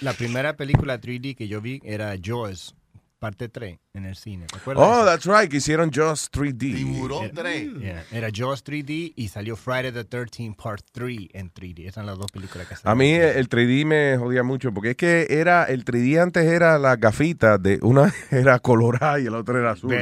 La 0.00 0.12
primera 0.12 0.54
película 0.56 1.00
3D 1.00 1.34
que 1.34 1.48
yo 1.48 1.60
vi 1.62 1.80
era 1.84 2.14
Jaws, 2.22 2.74
parte 3.18 3.48
3, 3.48 3.78
en 3.94 4.04
el 4.06 4.16
cine. 4.16 4.46
¿Te 4.46 4.56
acuerdas? 4.58 4.84
Oh, 4.88 5.04
that's 5.04 5.26
right, 5.26 5.50
que 5.50 5.58
hicieron 5.58 5.90
Just 5.92 6.34
3D. 6.36 6.58
Tiburón 6.58 7.30
3. 7.32 7.78
Yeah, 7.80 8.04
Era 8.12 8.28
Jaws 8.34 8.64
3D 8.64 9.12
y 9.16 9.28
salió 9.28 9.56
Friday 9.56 9.92
the 9.92 10.08
13th 10.08 10.56
Part 10.56 10.84
3 10.92 11.28
en 11.32 11.52
3D. 11.52 11.80
Esas 11.82 11.94
son 11.96 12.06
las 12.06 12.18
dos 12.18 12.30
películas 12.30 12.66
que 12.68 12.74
A 12.74 12.76
salieron. 12.76 12.98
mí 12.98 13.12
eh, 13.12 13.38
el 13.38 13.48
3D 13.48 13.84
me 13.84 14.16
jodía 14.18 14.42
mucho 14.42 14.72
porque 14.72 14.90
es 14.90 14.96
que 14.96 15.26
era 15.30 15.64
el 15.64 15.84
3D 15.84 16.20
antes 16.22 16.44
era 16.44 16.78
la 16.78 16.96
gafita 16.96 17.58
de 17.58 17.78
una 17.82 18.12
era 18.30 18.58
colorada 18.60 19.18
y 19.20 19.24
la 19.24 19.38
otra 19.38 19.58
era 19.58 19.72
azul. 19.72 19.92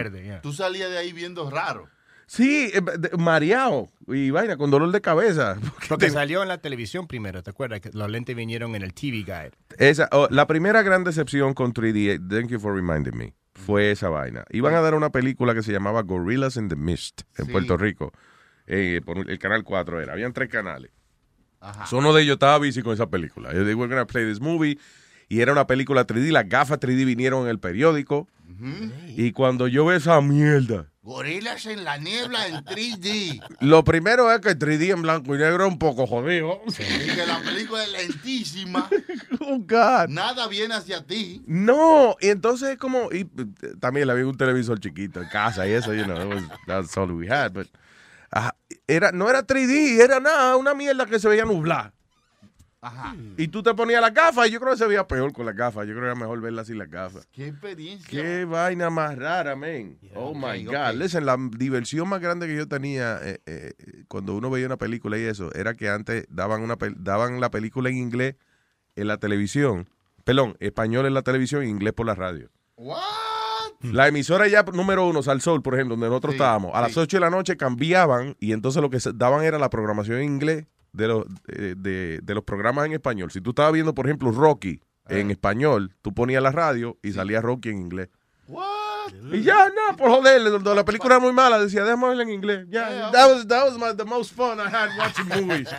Tú 0.43 0.53
salías 0.53 0.91
de 0.91 0.99
ahí 0.99 1.13
viendo 1.13 1.49
raro. 1.51 1.89
Sí, 2.27 2.71
eh, 2.75 2.81
de- 2.99 3.17
mareado 3.17 3.89
y 4.09 4.31
vaina 4.31 4.57
con 4.57 4.71
dolor 4.71 4.91
de 4.91 5.01
cabeza. 5.01 5.57
Porque 5.89 6.11
salió 6.11 6.43
en 6.43 6.49
la 6.49 6.59
televisión 6.59 7.07
primero, 7.07 7.43
¿te 7.43 7.51
acuerdas? 7.51 7.81
Que 7.81 7.91
los 7.93 8.11
lentes 8.11 8.35
vinieron 8.35 8.75
en 8.75 8.83
el 8.83 8.93
TV 8.95 9.19
Guide. 9.19 9.53
Esa, 9.79 10.09
oh, 10.13 10.27
la 10.31 10.47
primera 10.47 10.83
gran 10.83 11.05
decepción 11.05 11.55
con 11.55 11.73
3D, 11.73 12.15
eh, 12.15 12.19
thank 12.29 12.49
you 12.51 12.59
for 12.59 12.75
reminding 12.75 13.17
me, 13.17 13.35
fue 13.55 13.93
esa 13.93 14.09
vaina. 14.09 14.45
Iban 14.51 14.75
a 14.75 14.81
dar 14.81 14.95
una 14.95 15.11
película 15.11 15.55
que 15.55 15.63
se 15.63 15.71
llamaba 15.73 16.03
Gorillas 16.03 16.57
in 16.57 16.69
the 16.69 16.77
Mist 16.77 17.23
en 17.39 17.47
Sí. 17.47 17.53
Puerto 17.53 17.77
Rico. 17.77 18.13
eh, 18.67 19.01
por 19.05 19.31
el 19.31 19.39
canal 19.39 19.63
4 19.63 20.01
era. 20.01 20.13
Habían 20.13 20.33
tres 20.33 20.49
canales. 20.49 20.91
Ajá. 21.61 21.87
So, 21.87 21.99
uno 21.99 22.13
de 22.13 22.23
ellos 22.23 22.35
estaba 22.35 22.59
busy 22.59 22.83
con 22.83 22.93
esa 22.95 23.09
película. 23.09 23.51
They 23.51 23.75
were 23.75 23.89
gonna 23.89 24.07
play 24.07 24.25
this 24.29 24.41
movie. 24.41 24.79
Y 25.29 25.41
era 25.41 25.53
una 25.53 25.67
película 25.69 26.05
3D. 26.05 26.33
Las 26.33 26.49
gafas 26.49 26.81
3D 26.81 27.05
vinieron 27.05 27.45
en 27.45 27.49
el 27.51 27.61
periódico. 27.61 28.29
Y 29.09 29.33
cuando 29.33 29.69
yo 29.69 29.85
veo 29.85 29.97
esa 29.97 30.21
mierda, 30.21 30.91
Gorilas 31.07 31.65
en 31.67 31.85
la 31.85 31.99
niebla 31.99 32.49
en 32.49 32.65
3D. 32.65 33.41
lo 33.61 33.85
primero 33.85 34.33
es 34.33 34.41
que 34.41 34.49
el 34.51 34.59
3D 34.59 34.93
en 34.93 35.03
blanco 35.03 35.37
y 35.37 35.39
negro 35.39 35.65
es 35.65 35.73
un 35.73 35.79
poco 35.79 36.05
jodido. 36.05 36.61
Y 36.67 37.15
que 37.15 37.25
la 37.25 37.39
película 37.39 37.85
es 37.85 37.93
lentísima. 37.93 38.91
Oh, 39.49 39.59
God. 39.59 40.09
Nada 40.09 40.49
viene 40.49 40.75
hacia 40.75 41.07
ti. 41.07 41.41
No, 41.47 42.17
y 42.21 42.29
entonces 42.29 42.71
es 42.71 42.79
como, 42.79 43.13
y 43.13 43.21
eh, 43.21 43.75
también 43.79 44.09
le 44.09 44.13
había 44.13 44.27
un 44.27 44.37
televisor 44.37 44.81
chiquito 44.81 45.23
en 45.23 45.29
casa 45.29 45.69
y 45.69 45.73
eso, 45.73 45.95
you 45.95 46.03
know, 46.03 46.17
was, 46.29 46.43
that's 46.67 46.97
all 46.97 47.13
we 47.13 47.31
had, 47.31 47.53
but, 47.53 47.69
era, 48.89 49.13
no 49.13 49.31
era 49.31 49.47
3D, 49.47 50.01
era 50.01 50.19
nada, 50.19 50.57
una 50.57 50.75
mierda 50.75 51.07
que 51.07 51.21
se 51.21 51.29
veía 51.29 51.45
nublada. 51.45 51.93
Ajá. 52.87 53.17
Y 53.37 53.49
tú 53.49 53.63
te 53.63 53.75
ponías 53.75 54.01
las 54.01 54.15
gafas 54.15 54.47
y 54.49 54.53
yo 54.53 54.61
creo 54.61 54.73
que 54.73 54.79
se 54.79 54.87
veía 54.87 55.07
peor 55.07 55.33
con 55.33 55.45
las 55.45 55.57
gafas, 55.57 55.87
yo 55.87 55.93
creo 55.93 56.03
que 56.03 56.07
era 56.07 56.15
mejor 56.15 56.41
verlas 56.41 56.69
sin 56.69 56.79
las 56.79 56.89
gafas. 56.89 57.27
Qué 57.33 57.49
experiencia. 57.49 58.09
Qué 58.09 58.45
vaina 58.45 58.91
más 58.91 59.17
rara, 59.17 59.57
man. 59.57 59.99
oh 60.15 60.35
my 60.35 60.65
God. 60.65 60.75
ok. 60.75 60.95
Listen, 60.95 61.27
la 61.27 61.37
diversión 61.57 62.09
más 62.09 62.21
grande 62.21 62.47
que 62.47 62.55
yo 62.57 62.69
tenía 62.69 63.19
eh, 63.23 63.41
eh, 63.47 63.73
cuando 64.07 64.35
uno 64.37 64.51
veía 64.51 64.67
una 64.67 64.77
película 64.77 65.19
y 65.19 65.23
eso, 65.23 65.53
era 65.55 65.75
que 65.75 65.89
antes 65.89 66.27
daban, 66.31 66.63
una 66.63 66.77
daban 66.97 67.41
la 67.41 67.51
película 67.51 67.89
en 67.89 67.97
inglés 67.97 68.37
en 68.95 69.09
la 69.09 69.19
televisión. 69.19 69.89
Perdón, 70.25 70.57
español 70.61 71.07
en 71.07 71.15
la 71.15 71.23
televisión 71.23 71.63
e 71.63 71.69
inglés 71.69 71.93
por 71.93 72.07
la 72.07 72.15
radio. 72.15 72.51
What? 72.77 73.01
La 73.83 74.09
emisora 74.09 74.49
ya 74.49 74.63
número 74.63 75.07
uno, 75.07 75.23
Sal 75.23 75.41
Sol, 75.41 75.61
por 75.63 75.75
ejemplo, 75.75 75.95
donde 75.97 76.09
nosotros 76.09 76.33
Sí, 76.33 76.37
estábamos, 76.37 76.71
a 76.75 76.79
sí. 76.79 76.83
las 76.85 76.97
8 76.97 77.17
de 77.17 77.21
la 77.21 77.31
noche 77.31 77.57
cambiaban 77.57 78.37
y 78.41 78.53
entonces 78.53 78.81
lo 78.81 78.91
que 78.91 78.99
daban 79.15 79.45
era 79.45 79.59
la 79.59 79.71
programación 79.71 80.19
en 80.19 80.25
inglés 80.25 80.67
de 80.97 81.09
los, 81.09 81.25
eh, 81.49 81.75
de, 81.77 82.21
de 82.23 82.35
los 82.35 82.45
programas 82.45 82.87
en 82.87 82.93
español. 82.93 83.31
Si 83.31 83.41
tú 83.41 83.51
estabas 83.51 83.73
viendo, 83.73 83.95
por 83.95 84.07
ejemplo, 84.07 84.31
Rocky 84.33 84.81
en 85.09 85.31
español, 85.31 85.95
tú 86.03 86.13
ponías 86.13 86.43
la 86.43 86.51
radio 86.51 86.99
y 87.03 87.13
salía 87.13 87.41
Rocky 87.41 87.69
en 87.69 87.79
inglés. 87.79 88.09
What? 88.49 89.13
Y 89.33 89.43
ya, 89.43 89.69
no, 89.69 89.97
por 89.97 90.11
joder, 90.11 90.41
la, 90.41 90.75
la 90.75 90.85
película 90.85 91.15
era 91.17 91.23
muy 91.25 91.33
mala, 91.33 91.59
decía, 91.61 91.85
déjame 91.85 92.09
verla 92.09 92.23
en 92.25 92.31
inglés. 92.31 92.67
Ya, 92.69 93.11
that 93.13 93.31
was, 93.33 93.47
that 93.47 93.65
was 93.69 93.79
my- 93.79 93.97
the 93.97 94.05
most 94.05 94.33
fun 94.35 94.59
I 94.59 94.63
had 94.63 94.91
watching 94.99 95.29
movies. 95.47 95.69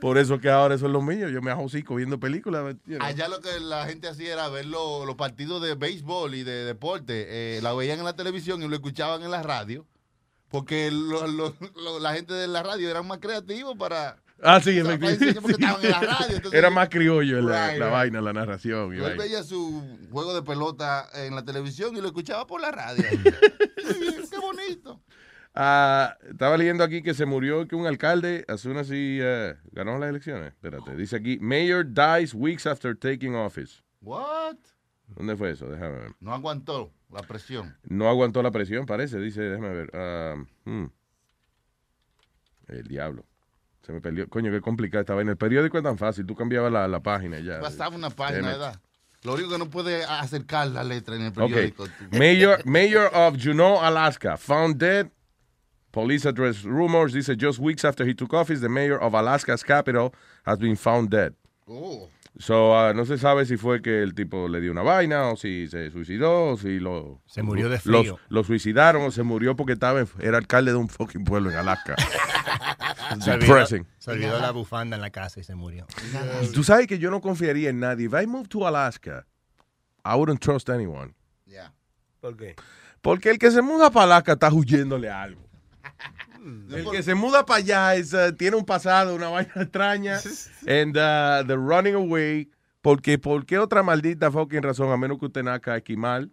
Por 0.00 0.18
eso 0.18 0.40
que 0.40 0.50
ahora 0.50 0.74
eso 0.74 0.86
es 0.86 0.92
lo 0.92 1.00
mío, 1.00 1.28
yo 1.28 1.40
me 1.40 1.52
hago 1.52 1.62
hocico 1.64 1.94
viendo 1.94 2.18
películas. 2.18 2.74
you 2.86 2.96
know. 2.96 3.06
Allá 3.06 3.28
lo 3.28 3.40
que 3.40 3.60
la 3.60 3.86
gente 3.86 4.08
hacía 4.08 4.32
era 4.32 4.48
ver 4.48 4.66
lo- 4.66 5.06
los 5.06 5.14
partidos 5.14 5.62
de 5.62 5.76
béisbol 5.76 6.34
y 6.34 6.42
de 6.42 6.64
deporte. 6.64 7.26
eh, 7.28 7.60
la 7.62 7.72
veían 7.72 8.00
en 8.00 8.04
la 8.04 8.16
televisión 8.16 8.60
y 8.62 8.68
lo 8.68 8.74
escuchaban 8.74 9.22
en 9.22 9.30
la 9.30 9.44
radio. 9.44 9.86
Porque 10.52 10.90
lo- 10.92 11.26
lo- 11.26 11.56
lo- 11.82 11.98
la 11.98 12.12
gente 12.14 12.32
de 12.34 12.46
la 12.46 12.62
radio 12.62 12.88
eran 12.90 13.06
más 13.08 13.18
creativos 13.18 13.74
para... 13.76 14.16
Ah, 14.44 14.60
sí, 14.60 14.76
efectivamente. 14.78 15.30
entonces- 15.30 16.52
Era 16.52 16.68
más 16.68 16.88
criollo 16.88 17.40
la, 17.40 17.70
Right, 17.70 17.78
la 17.78 17.86
right. 17.86 17.92
vaina, 17.94 18.20
la 18.20 18.32
narración. 18.32 18.92
y 18.92 18.96
Él 18.96 19.02
vaina. 19.02 19.22
veía 19.22 19.42
su 19.44 19.82
juego 20.10 20.34
de 20.34 20.42
pelota 20.42 21.08
en 21.14 21.34
la 21.34 21.44
televisión 21.44 21.96
y 21.96 22.00
lo 22.00 22.06
escuchaba 22.08 22.46
por 22.46 22.60
la 22.60 22.70
radio. 22.70 23.02
Qué 24.30 24.38
bonito. 24.40 25.00
Ah, 25.54 26.16
estaba 26.30 26.56
leyendo 26.56 26.82
aquí 26.82 27.02
que 27.02 27.14
se 27.14 27.26
murió 27.26 27.68
que 27.68 27.76
un 27.76 27.86
alcalde, 27.86 28.44
hace 28.48 28.68
una 28.68 28.80
así, 28.80 29.18
eh, 29.20 29.54
ganó 29.70 29.98
las 29.98 30.08
elecciones. 30.10 30.48
Espérate, 30.54 30.96
dice 30.96 31.16
aquí, 31.16 31.38
Mayor 31.40 31.86
dies 31.92 32.34
weeks 32.34 32.66
after 32.66 32.96
taking 32.96 33.34
office. 33.34 33.82
What? 34.00 34.56
¿Dónde 35.08 35.36
fue 35.36 35.50
eso? 35.50 35.66
Déjame 35.66 35.98
ver. 35.98 36.12
No 36.20 36.32
aguantó 36.32 36.90
la 37.12 37.22
presión. 37.22 37.76
No 37.84 38.08
aguantó 38.08 38.42
la 38.42 38.50
presión, 38.50 38.86
parece, 38.86 39.18
dice, 39.18 39.42
déjame 39.42 39.70
ver. 39.70 39.90
Ah, 39.94 40.36
hmm. 40.64 40.86
El 42.68 42.84
diablo. 42.84 43.24
Se 43.82 43.92
me 43.92 44.00
perdió. 44.00 44.28
Coño, 44.28 44.50
qué 44.50 44.60
complicado 44.60 45.00
estaba. 45.00 45.22
En 45.22 45.28
el 45.28 45.36
periódico 45.36 45.76
es 45.76 45.84
tan 45.84 45.98
fácil. 45.98 46.24
Tú 46.24 46.34
cambiabas 46.34 46.72
la, 46.72 46.86
la 46.86 47.00
página 47.00 47.40
ya. 47.40 47.58
Bastaba 47.58 47.96
una 47.96 48.10
página. 48.10 48.48
¿verdad? 48.48 48.80
Lo 49.24 49.34
único 49.34 49.50
que 49.50 49.58
no 49.58 49.70
puede 49.70 50.04
acercar 50.04 50.68
la 50.68 50.84
letra 50.84 51.16
en 51.16 51.22
el 51.22 51.32
periódico. 51.32 51.86
Mayor, 52.12 52.64
Mayor 52.64 53.10
of 53.12 53.36
Juneau, 53.40 53.80
Alaska, 53.80 54.36
found 54.36 54.78
dead. 54.78 55.10
Police 55.90 56.26
address 56.26 56.64
rumors. 56.64 57.12
Dice, 57.12 57.36
just 57.36 57.58
weeks 57.58 57.84
after 57.84 58.06
he 58.06 58.14
took 58.14 58.32
office, 58.32 58.60
the 58.60 58.68
mayor 58.68 58.98
of 58.98 59.14
Alaska's 59.14 59.62
capital 59.62 60.14
has 60.44 60.58
been 60.58 60.76
found 60.76 61.10
dead. 61.10 61.34
Oh. 61.68 62.08
So, 62.38 62.76
ah, 62.78 62.94
no 62.94 63.04
se 63.04 63.18
sabe 63.18 63.44
si 63.44 63.56
fue 63.58 63.82
que 63.82 64.02
el 64.02 64.14
tipo 64.14 64.48
le 64.48 64.60
dio 64.60 64.72
una 64.72 64.82
vaina 64.82 65.28
o 65.28 65.36
si 65.36 65.68
se 65.68 65.90
suicidó 65.90 66.46
o 66.52 66.56
si 66.56 66.78
lo... 66.80 67.20
Se 67.26 67.42
murió 67.42 67.68
de 67.68 67.78
frío. 67.78 68.18
Lo, 68.30 68.42
suicidaron 68.42 69.02
o 69.02 69.10
se 69.10 69.22
murió 69.22 69.54
porque 69.54 69.74
estaba 69.74 70.00
en- 70.00 70.08
era 70.18 70.38
alcalde 70.38 70.72
de 70.72 70.78
un 70.78 70.88
fucking 70.88 71.24
pueblo 71.24 71.50
en 71.50 71.56
Alaska. 71.56 71.94
Se 73.20 73.30
olvidó, 73.30 73.54
Depressing. 73.54 73.86
se 73.98 74.10
olvidó 74.10 74.40
la 74.40 74.52
bufanda 74.52 74.96
en 74.96 75.02
la 75.02 75.10
casa 75.10 75.38
y 75.38 75.44
se 75.44 75.54
murió. 75.54 75.86
Tú 76.54 76.64
sabes 76.64 76.86
que 76.86 76.98
yo 76.98 77.10
no 77.10 77.20
confiaría 77.20 77.68
en 77.68 77.78
nadie. 77.78 78.06
If 78.06 78.14
I 78.14 78.26
moved 78.26 78.48
to 78.48 78.66
Alaska, 78.66 79.26
I 80.02 80.14
wouldn't 80.16 80.40
trust 80.40 80.70
anyone. 80.70 81.12
¿Por 82.20 82.36
qué? 82.38 82.54
Porque 83.02 83.30
el 83.30 83.38
que 83.38 83.50
se 83.50 83.60
muda 83.60 83.90
para 83.90 84.04
Alaska 84.04 84.32
está 84.32 84.50
huyéndole 84.50 85.10
a 85.10 85.22
algo. 85.24 85.42
El 86.72 86.90
que 86.90 87.02
se 87.02 87.14
muda 87.14 87.44
para 87.46 87.58
allá 87.58 87.94
es, 87.94 88.12
uh, 88.12 88.32
tiene 88.36 88.56
un 88.56 88.64
pasado, 88.64 89.14
una 89.14 89.28
vaina 89.28 89.52
extraña. 89.56 90.18
and 90.66 90.96
uh, 90.96 91.46
the 91.46 91.56
running 91.56 91.94
away. 91.94 92.50
Porque, 92.80 93.16
¿por 93.16 93.46
qué 93.46 93.58
otra 93.58 93.82
maldita 93.84 94.30
fucking 94.30 94.60
razón, 94.62 94.90
a 94.90 94.96
menos 94.96 95.18
que 95.18 95.26
usted 95.26 95.44
nazca 95.44 95.76
esquimal, 95.76 96.32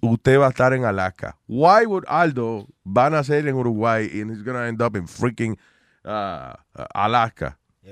usted 0.00 0.38
va 0.38 0.46
a 0.46 0.50
estar 0.50 0.72
en 0.72 0.84
Alaska. 0.84 1.38
Why 1.46 1.86
would 1.86 2.04
Aldo 2.08 2.66
van 2.82 3.14
a 3.14 3.18
nacer 3.18 3.46
en 3.46 3.54
Uruguay 3.54 4.10
and 4.20 4.30
he's 4.32 4.42
gonna 4.42 4.66
end 4.66 4.82
up 4.82 4.96
in 4.96 5.06
freaking 5.06 5.56
uh, 6.04 6.54
Alaska? 6.94 7.58
Si- 7.82 7.90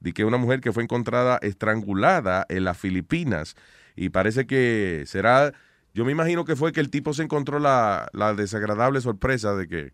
de 0.00 0.12
que 0.12 0.24
una 0.24 0.38
mujer 0.38 0.60
que 0.60 0.72
fue 0.72 0.82
encontrada 0.82 1.38
estrangulada 1.42 2.46
en 2.48 2.64
las 2.64 2.78
Filipinas. 2.78 3.54
Y 3.96 4.10
parece 4.10 4.46
que 4.46 5.04
será, 5.06 5.52
yo 5.92 6.04
me 6.04 6.12
imagino 6.12 6.44
que 6.44 6.56
fue 6.56 6.72
que 6.72 6.80
el 6.80 6.90
tipo 6.90 7.12
se 7.12 7.22
encontró 7.22 7.58
la, 7.58 8.08
la 8.12 8.32
desagradable 8.34 9.00
sorpresa 9.00 9.54
de 9.54 9.68
que, 9.68 9.92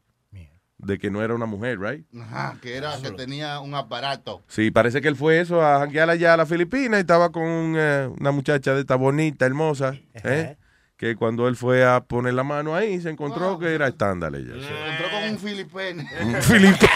de 0.82 0.98
que 0.98 1.10
no 1.10 1.22
era 1.22 1.34
una 1.34 1.46
mujer, 1.46 1.80
right? 1.80 2.04
Ajá, 2.20 2.56
que 2.60 2.76
era 2.76 2.96
que 3.00 3.10
tenía 3.12 3.60
un 3.60 3.74
aparato. 3.74 4.42
Sí, 4.48 4.70
parece 4.70 5.00
que 5.00 5.08
él 5.08 5.16
fue 5.16 5.40
eso, 5.40 5.62
a 5.64 5.78
janguear 5.78 6.10
allá 6.10 6.34
a 6.34 6.36
la 6.36 6.46
Filipina 6.46 6.98
y 6.98 7.00
estaba 7.00 7.30
con 7.30 7.74
eh, 7.76 8.10
una 8.18 8.32
muchacha 8.32 8.74
de 8.74 8.80
esta 8.80 8.96
bonita, 8.96 9.46
hermosa, 9.46 9.94
¿eh? 10.14 10.56
que 10.96 11.16
cuando 11.16 11.48
él 11.48 11.56
fue 11.56 11.84
a 11.84 12.04
poner 12.04 12.34
la 12.34 12.44
mano 12.44 12.76
ahí 12.76 13.00
se 13.00 13.10
encontró 13.10 13.58
que 13.58 13.74
era 13.74 13.88
estándar 13.88 14.34
ella. 14.36 14.54
Entró 14.54 15.10
con 15.10 15.24
un 15.30 15.38
filipino. 15.38 16.04
Un 16.22 16.42
filipino. 16.42 16.86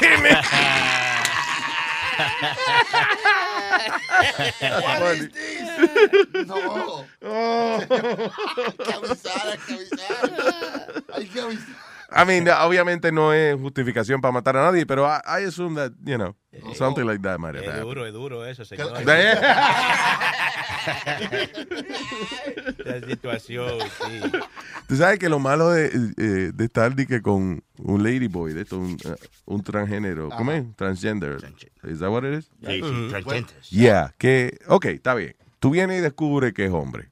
What 4.61 5.16
is 5.16 5.28
this? 5.32 6.47
No. 6.47 7.05
Hay 7.26 8.72
que 8.76 8.93
avisar, 8.95 9.49
hay 9.49 9.59
que 9.59 9.74
avisar. 9.74 11.05
Hay 11.12 11.26
que 11.26 11.41
avisar. 11.41 11.86
I 12.11 12.25
mean, 12.25 12.49
obviamente 12.49 13.11
no 13.11 13.33
es 13.33 13.59
justificación 13.61 14.21
para 14.21 14.33
matar 14.33 14.57
a 14.57 14.63
nadie, 14.71 14.87
pero 14.87 15.07
I, 15.07 15.43
I 15.43 15.45
assume 15.47 15.75
that, 15.77 15.93
you 16.05 16.17
know, 16.17 16.37
something 16.75 17.05
like 17.05 17.21
that 17.23 17.39
might 17.39 17.57
have 17.57 17.65
Es 17.65 17.69
happened. 17.69 17.85
duro, 17.85 18.07
es 18.07 18.13
duro 18.13 18.47
eso, 18.47 18.65
señor. 18.65 18.93
La 22.85 23.01
situación, 23.07 23.79
sí. 23.81 24.21
Tú 24.87 24.97
sabes 24.97 25.19
que 25.19 25.29
lo 25.29 25.39
malo 25.39 25.71
de, 25.71 25.87
eh, 26.17 26.53
de 26.55 26.65
estar 26.65 26.95
que 26.95 27.21
con 27.21 27.63
un 27.79 28.03
ladyboy, 28.03 28.53
de 28.53 28.63
esto, 28.63 28.79
un, 28.79 28.93
eh, 29.05 29.17
un 29.47 29.63
transgénero, 29.63 30.29
¿cómo 30.31 30.53
es? 30.53 30.65
Transgender. 30.77 31.39
¿Is 31.85 31.99
that 31.99 32.11
what 32.11 32.25
it 32.25 32.39
is? 32.39 32.51
Sí, 32.65 32.81
sí, 32.83 33.07
transgender. 33.11 33.61
Yeah, 33.71 34.15
que, 34.19 34.59
ok, 34.69 34.85
está 34.87 35.15
bien. 35.15 35.35
Tú 35.59 35.71
vienes 35.71 35.99
y 35.99 36.03
descubres 36.03 36.53
que 36.53 36.67
es 36.67 36.73
hombre. 36.73 37.09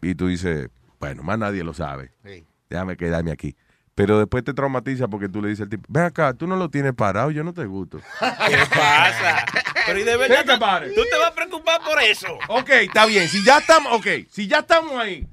Y 0.00 0.14
tú 0.14 0.26
dices, 0.26 0.68
bueno, 0.98 1.22
más 1.22 1.38
nadie 1.38 1.62
lo 1.62 1.74
sabe. 1.74 2.12
Sí. 2.24 2.44
Déjame 2.68 2.96
quedarme 2.96 3.30
aquí. 3.30 3.54
Pero 3.94 4.18
después 4.18 4.42
te 4.42 4.54
traumatiza 4.54 5.06
porque 5.08 5.28
tú 5.28 5.42
le 5.42 5.48
dices 5.48 5.64
al 5.64 5.68
tipo, 5.68 5.84
ven 5.88 6.04
acá, 6.04 6.32
tú 6.32 6.46
no 6.46 6.56
lo 6.56 6.70
tienes 6.70 6.94
parado, 6.94 7.30
yo 7.30 7.44
no 7.44 7.52
te 7.52 7.66
gusto. 7.66 7.98
¿Qué 8.20 8.56
pasa? 8.70 9.44
Pero 9.86 9.98
y 9.98 10.04
de 10.04 10.16
verdad, 10.16 10.86
it. 10.86 10.94
tú 10.94 11.02
te 11.10 11.18
vas 11.18 11.30
a 11.30 11.34
preocupar 11.34 11.82
por 11.82 12.00
eso. 12.02 12.28
Ok, 12.48 12.70
está 12.70 13.04
bien. 13.04 13.28
Si 13.28 13.44
ya 13.44 13.58
estamos, 13.58 13.92
ok, 13.92 14.06
si 14.30 14.48
ya 14.48 14.60
estamos 14.60 14.98
ahí, 14.98 15.28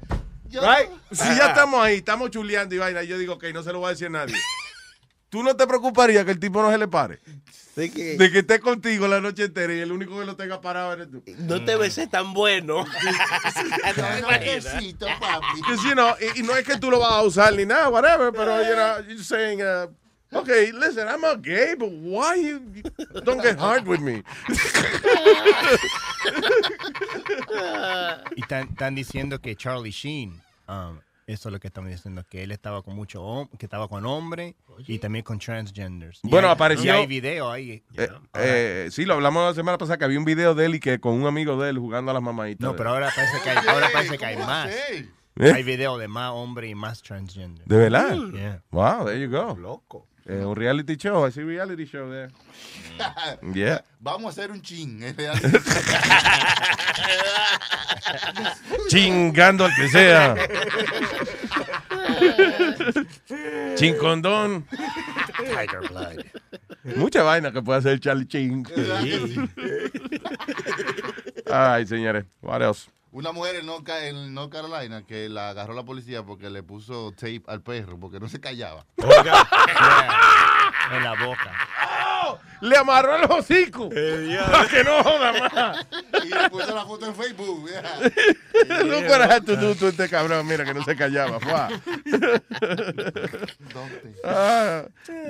right? 0.52 0.90
Si 1.12 1.36
ya 1.38 1.48
estamos 1.48 1.82
ahí, 1.82 1.96
estamos 1.98 2.32
chuleando 2.32 2.76
y 2.76 2.80
vaina, 2.80 3.04
yo 3.04 3.18
digo, 3.18 3.36
ok, 3.36 3.46
no 3.54 3.64
se 3.64 3.72
lo 3.72 3.80
voy 3.80 3.88
a 3.88 3.90
decir 3.92 4.08
a 4.08 4.12
nadie. 4.12 4.36
¿Tú 5.30 5.44
no 5.44 5.56
te 5.56 5.68
preocuparías 5.68 6.26
que 6.26 6.32
el 6.32 6.40
tipo 6.40 6.62
no 6.62 6.72
se 6.72 6.78
le 6.78 6.88
pare? 6.88 7.20
¿De 7.76 7.92
qué? 7.92 8.18
De 8.18 8.32
que 8.32 8.40
esté 8.40 8.60
contigo 8.60 9.08
la 9.08 9.22
noche 9.22 9.46
entera 9.46 9.74
y 9.74 9.80
el 9.80 9.92
único 9.92 10.20
que 10.20 10.26
lo 10.26 10.36
tenga 10.36 10.60
parado 10.60 10.94
eres 10.94 11.10
tú. 11.12 11.24
No 11.38 11.64
te 11.64 11.76
besé 11.76 12.08
tan 12.08 12.34
bueno. 12.34 12.84
Besito, 14.40 15.06
papi. 15.20 15.46
Because, 15.56 15.84
you 15.88 15.94
know, 15.94 16.16
y, 16.20 16.40
y 16.40 16.44
no 16.44 16.56
es 16.56 16.66
que 16.66 16.78
tú 16.78 16.90
lo 16.90 17.00
vas 17.00 17.12
a 17.12 17.22
usar 17.22 17.54
ni 17.54 17.66
nada, 17.66 17.90
whatever, 17.90 18.32
pero, 18.34 18.62
you 18.64 18.74
know, 18.74 19.00
you're 19.08 19.24
saying, 19.24 19.62
uh, 19.62 19.88
okay, 20.34 20.72
listen, 20.72 21.08
I'm 21.08 21.24
a 21.24 21.38
gay, 21.38 21.76
but 21.78 21.90
why 21.90 22.36
you, 22.36 22.60
don't 23.24 23.42
get 23.42 23.58
hard 23.58 23.88
with 23.88 24.02
me? 24.02 24.24
Y 28.36 28.42
están, 28.42 28.70
están 28.70 28.96
diciendo 28.96 29.40
que 29.42 29.56
Charlie 29.56 29.92
Sheen, 29.92 30.42
um, 30.68 31.00
eso 31.34 31.50
es 31.50 31.54
lo 31.54 31.60
que 31.60 31.68
estamos 31.68 31.90
diciendo, 31.90 32.24
que 32.30 32.44
él 32.44 32.52
estaba 32.52 32.82
con 32.82 32.96
mucho 32.96 33.50
que 33.58 33.66
estaba 33.66 33.88
con 33.88 34.06
hombres 34.06 34.56
y 34.88 35.00
también 35.00 35.24
con 35.24 35.40
transgenders. 35.40 36.20
Y 36.24 36.30
Bueno, 36.30 36.48
hay- 36.48 36.54
apareció- 36.54 36.86
y 36.94 36.98
hay 36.98 37.08
video 37.08 37.52
ahí. 37.52 37.84
Eh, 37.98 38.10
eh, 38.36 38.88
sí, 38.92 39.06
lo 39.06 39.14
hablamos 39.16 39.44
la 39.46 39.54
semana 39.54 39.78
pasada 39.78 39.98
que 39.98 40.06
había 40.06 40.18
un 40.20 40.26
video 40.26 40.56
de 40.56 40.66
él 40.66 40.76
y 40.76 40.80
que 40.80 41.00
con 41.00 41.14
un 41.14 41.28
amigo 41.28 41.62
de 41.62 41.70
él 41.70 41.78
jugando 41.78 42.12
a 42.12 42.14
las 42.14 42.24
mamaditas. 42.24 42.62
No, 42.62 42.76
pero 42.76 42.90
ahora 42.90 43.12
parece 43.16 43.42
que 43.44 43.50
hay, 43.50 43.68
ahora 43.68 43.90
parece 43.94 44.18
que 44.18 44.26
hay 44.26 44.38
más. 44.38 44.70
¿Eh? 44.70 45.10
Hay 45.54 45.64
video 45.64 45.98
de 45.98 46.08
más 46.10 46.32
hombres 46.34 46.70
y 46.70 46.76
más 46.76 47.02
transgender. 47.02 47.66
¿De 47.66 47.78
verdad? 47.78 48.18
Yeah. 48.34 48.62
Wow, 48.72 49.06
there 49.06 49.22
you 49.22 49.30
go. 49.30 49.56
Loco. 49.56 50.06
Eh, 50.30 50.46
un 50.46 50.56
reality 50.56 50.96
show, 50.96 51.26
I 51.26 51.32
see 51.32 51.42
reality 51.42 51.88
show 51.88 52.08
there. 52.08 52.30
Yeah. 53.56 53.82
Vamos 54.00 54.26
a 54.26 54.30
hacer 54.30 54.52
un 54.52 54.62
chin. 54.62 55.00
Chingando 58.90 59.66
al 59.66 59.74
que 59.76 59.88
sea. 59.88 60.36
Chincondón. 63.76 64.66
Tiger 65.38 65.90
blood. 65.90 66.18
Mucha 66.96 67.24
vaina 67.24 67.52
que 67.52 67.62
puede 67.62 67.80
hacer 67.80 68.00
Charlie 68.00 68.28
Ching. 68.28 68.68
Ay, 71.52 71.88
señores. 71.88 72.26
What 72.42 72.62
else? 72.62 72.90
Una 73.12 73.32
mujer 73.32 73.56
en 73.56 73.66
North, 73.66 73.84
Ca- 73.86 74.06
en 74.06 74.34
North 74.34 74.52
Carolina 74.52 75.04
que 75.06 75.30
la 75.30 75.50
agarró 75.50 75.74
la 75.74 75.84
policía 75.84 76.24
porque 76.24 76.50
le 76.50 76.62
puso 76.64 77.12
tape 77.12 77.42
al 77.48 77.62
perro 77.62 78.00
porque 78.00 78.20
no 78.20 78.28
se 78.30 78.40
callaba. 78.40 78.86
En 80.92 81.04
la 81.04 81.14
boca. 81.24 81.54
Le 82.62 82.76
amarró 82.78 83.20
los 83.20 83.30
hocicos. 83.30 83.90
Para 83.94 84.68
que 84.68 84.84
no 84.84 85.04
joda 85.04 85.34
más. 85.34 85.88
Y 86.26 86.30
le 86.30 86.50
puso 86.50 86.74
la 86.74 86.84
foto 86.84 87.06
en 87.06 87.16
Facebook. 87.16 87.70
yeah. 87.70 88.84
No 88.86 89.00
fuera 89.08 89.40
tú, 89.40 89.56
tú, 89.56 89.76
tú, 89.76 89.88
este 89.88 90.10
cabrón, 90.10 90.46
mira 90.48 90.66
que 90.66 90.74
no 90.74 90.84
se 90.84 90.96
callaba. 90.96 91.40
Fua. 91.40 91.70
Ah, 94.24 94.86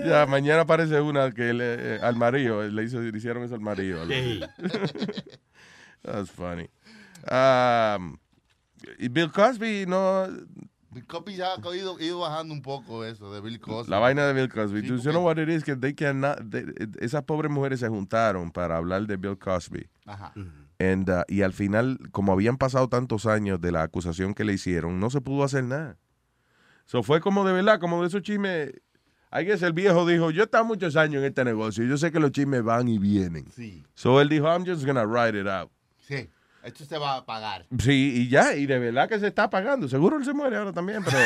ya, 0.06 0.26
mañana 0.28 0.62
aparece 0.62 1.00
una 1.02 1.32
que 1.32 1.54
le, 1.54 1.96
eh, 1.96 2.00
al 2.02 2.16
marido, 2.16 2.64
le, 2.64 2.84
hizo, 2.84 3.00
le 3.02 3.16
hicieron 3.18 3.44
eso 3.44 3.56
al 3.56 3.62
marido. 3.62 4.06
That's 6.04 6.32
funny. 6.32 6.70
Um, 7.32 8.18
y 8.98 9.08
Bill 9.10 9.32
Cosby, 9.32 9.86
no, 9.88 10.28
Bill 10.92 11.06
Cosby 11.06 11.36
ya 11.36 11.54
ha 11.54 11.76
ido, 11.76 12.00
ido 12.00 12.20
bajando 12.20 12.54
un 12.54 12.62
poco 12.62 13.04
eso 13.06 13.32
de 13.32 13.42
Bill 13.42 13.60
Cosby. 13.60 13.92
la 13.92 14.00
vaina 14.00 14.26
de 14.26 14.34
Bill 14.34 14.50
Cosby. 14.52 14.82
Tú, 14.88 14.98
you 14.98 15.12
know 15.12 15.24
what 15.24 15.38
it 15.38 15.50
is? 15.50 15.64
Que 15.64 15.76
they 15.76 15.94
cannot- 15.94 16.50
they- 16.50 16.66
esas 17.00 17.24
pobres 17.24 17.52
mujeres 17.52 17.80
se 17.82 17.88
juntaron 17.88 18.52
para 18.52 18.78
hablar 18.78 19.06
de 19.06 19.18
Bill 19.18 19.38
Cosby. 19.38 19.88
Ajá. 20.06 20.34
And, 20.80 21.10
uh, 21.10 21.24
y 21.28 21.42
al 21.42 21.54
final, 21.54 22.00
como 22.12 22.32
habían 22.32 22.58
pasado 22.58 22.88
tantos 22.88 23.26
años 23.26 23.60
de 23.60 23.72
la 23.72 23.84
acusación 23.84 24.34
que 24.34 24.46
le 24.46 24.54
hicieron, 24.54 25.00
no 25.00 25.10
se 25.10 25.20
pudo 25.22 25.44
hacer 25.44 25.66
nada. 25.66 25.98
So 26.86 27.04
fue 27.04 27.20
como 27.22 27.46
de 27.46 27.54
verdad, 27.54 27.80
como 27.80 28.02
de 28.02 28.08
esos 28.08 28.22
chismes. 28.24 28.72
Hay 29.30 29.46
que 29.46 29.54
el 29.54 29.74
viejo 29.74 30.08
dijo, 30.08 30.32
yo 30.32 30.42
he 30.42 30.46
estado 30.46 30.66
muchos 30.66 30.96
años 30.96 31.20
en 31.20 31.26
este 31.26 31.44
negocio 31.46 31.84
yo 31.86 31.98
sé 31.98 32.12
que 32.12 32.20
los 32.20 32.32
chismes 32.32 32.64
van 32.64 32.88
y 32.88 32.98
vienen. 32.98 33.46
Sí. 33.52 33.86
So 33.94 34.20
él 34.22 34.30
dijo, 34.30 34.48
I'm 34.48 34.66
just 34.66 34.84
gonna 34.86 35.06
write 35.06 35.40
it 35.40 35.46
out. 35.48 35.70
Sí. 36.00 36.30
Esto 36.64 36.86
se 36.86 36.98
va 36.98 37.16
a 37.18 37.26
pagar. 37.26 37.66
Sí, 37.80 38.14
y 38.16 38.30
ya, 38.30 38.56
y 38.56 38.66
de 38.66 38.80
verdad 38.80 39.08
que 39.08 39.20
se 39.20 39.28
está 39.28 39.50
pagando. 39.50 39.88
Seguro 39.88 40.18
él 40.18 40.26
se 40.26 40.34
muere 40.34 40.58
ahora 40.58 40.74
también, 40.74 41.04
pero. 41.04 41.18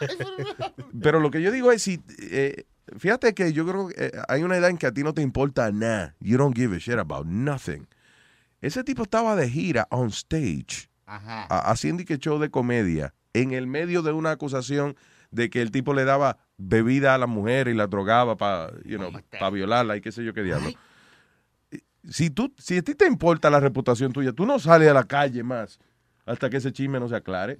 pero 1.02 1.20
lo 1.20 1.30
que 1.30 1.42
yo 1.42 1.50
digo 1.50 1.72
es: 1.72 1.82
si. 1.82 2.00
eh, 2.18 2.64
fíjate 2.96 3.34
que 3.34 3.52
yo 3.52 3.66
creo 3.66 3.88
que 3.88 3.94
eh, 4.06 4.12
hay 4.28 4.42
una 4.42 4.56
edad 4.56 4.70
en 4.70 4.78
que 4.78 4.86
a 4.86 4.92
ti 4.92 5.02
no 5.02 5.14
te 5.14 5.22
importa 5.22 5.70
nada. 5.72 6.14
You 6.20 6.38
don't 6.38 6.56
give 6.56 6.74
a 6.74 6.78
shit 6.78 6.98
about 6.98 7.26
nothing. 7.26 7.86
Ese 8.60 8.84
tipo 8.84 9.02
estaba 9.02 9.36
de 9.36 9.48
gira 9.48 9.86
on 9.90 10.08
stage, 10.08 10.88
Ajá. 11.04 11.44
haciendo 11.70 12.04
que 12.04 12.18
show 12.18 12.38
de 12.38 12.50
comedia, 12.50 13.14
en 13.32 13.52
el 13.52 13.66
medio 13.66 14.02
de 14.02 14.12
una 14.12 14.30
acusación 14.32 14.96
de 15.30 15.50
que 15.50 15.60
el 15.60 15.70
tipo 15.70 15.92
le 15.92 16.04
daba 16.04 16.38
bebida 16.56 17.14
a 17.14 17.18
la 17.18 17.26
mujer 17.26 17.68
y 17.68 17.74
la 17.74 17.86
drogaba 17.86 18.36
para 18.36 18.72
you 18.84 18.96
know, 18.96 19.12
pa 19.38 19.50
violarla 19.50 19.96
y 19.96 20.00
qué 20.00 20.10
sé 20.10 20.24
yo 20.24 20.32
qué 20.32 20.42
diablo. 20.42 20.70
Si, 22.10 22.30
tú, 22.30 22.52
si 22.58 22.78
a 22.78 22.82
ti 22.82 22.94
te 22.94 23.06
importa 23.06 23.50
la 23.50 23.60
reputación 23.60 24.12
tuya, 24.12 24.32
tú 24.32 24.46
no 24.46 24.58
sales 24.58 24.88
a 24.88 24.94
la 24.94 25.04
calle 25.04 25.42
más 25.42 25.78
hasta 26.26 26.50
que 26.50 26.56
ese 26.56 26.72
chisme 26.72 26.98
no 26.98 27.08
se 27.08 27.14
aclare. 27.14 27.58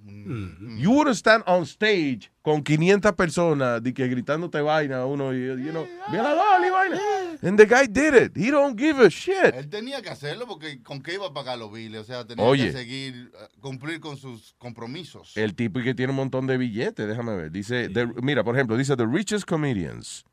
You 0.79 0.91
wouldn't 0.93 1.17
stand 1.17 1.45
on 1.47 1.63
stage 1.63 2.33
con 2.43 2.63
500 2.65 3.13
personas 3.13 3.81
de 3.83 3.95
que 3.95 4.09
gritándote 4.09 4.61
vaina 4.61 4.99
a 4.99 5.07
uno 5.07 5.33
y, 5.33 5.47
you 5.47 5.71
know, 5.71 5.87
violador 6.11 6.67
y 6.67 6.71
vaina. 6.71 7.01
And 7.43 7.57
the 7.59 7.67
guy 7.67 7.87
did 7.87 8.15
it. 8.15 8.37
He 8.37 8.51
don't 8.51 8.77
give 8.79 9.01
a 9.05 9.09
shit. 9.09 9.55
Él 9.55 9.69
tenía 9.69 10.03
que 10.03 10.09
hacerlo 10.11 10.47
porque 10.49 10.83
con 10.83 11.01
qué 11.01 11.15
iba 11.15 11.27
a 11.29 11.33
pagar 11.33 11.59
los 11.59 11.73
biles. 11.73 12.01
O 12.01 12.05
sea, 12.05 12.27
tenía 12.27 12.45
Oye. 12.45 12.67
que 12.67 12.73
seguir, 12.73 13.31
eh, 13.35 13.47
cumplir 13.61 14.01
con 14.01 14.17
sus 14.17 14.55
compromisos. 14.59 15.37
El 15.37 15.55
tipo 15.55 15.81
que 15.81 15.95
tiene 15.95 16.11
un 16.11 16.17
montón 16.17 16.49
de 16.49 16.57
billetes, 16.57 17.07
déjame 17.07 17.37
ver. 17.37 17.53
Dice, 17.53 17.89
the- 17.89 18.07
mira, 18.21 18.43
por 18.43 18.57
ejemplo, 18.57 18.77
dice 18.77 18.97
The 18.97 19.07
Richest 19.07 19.45
Comedians. 19.49 20.25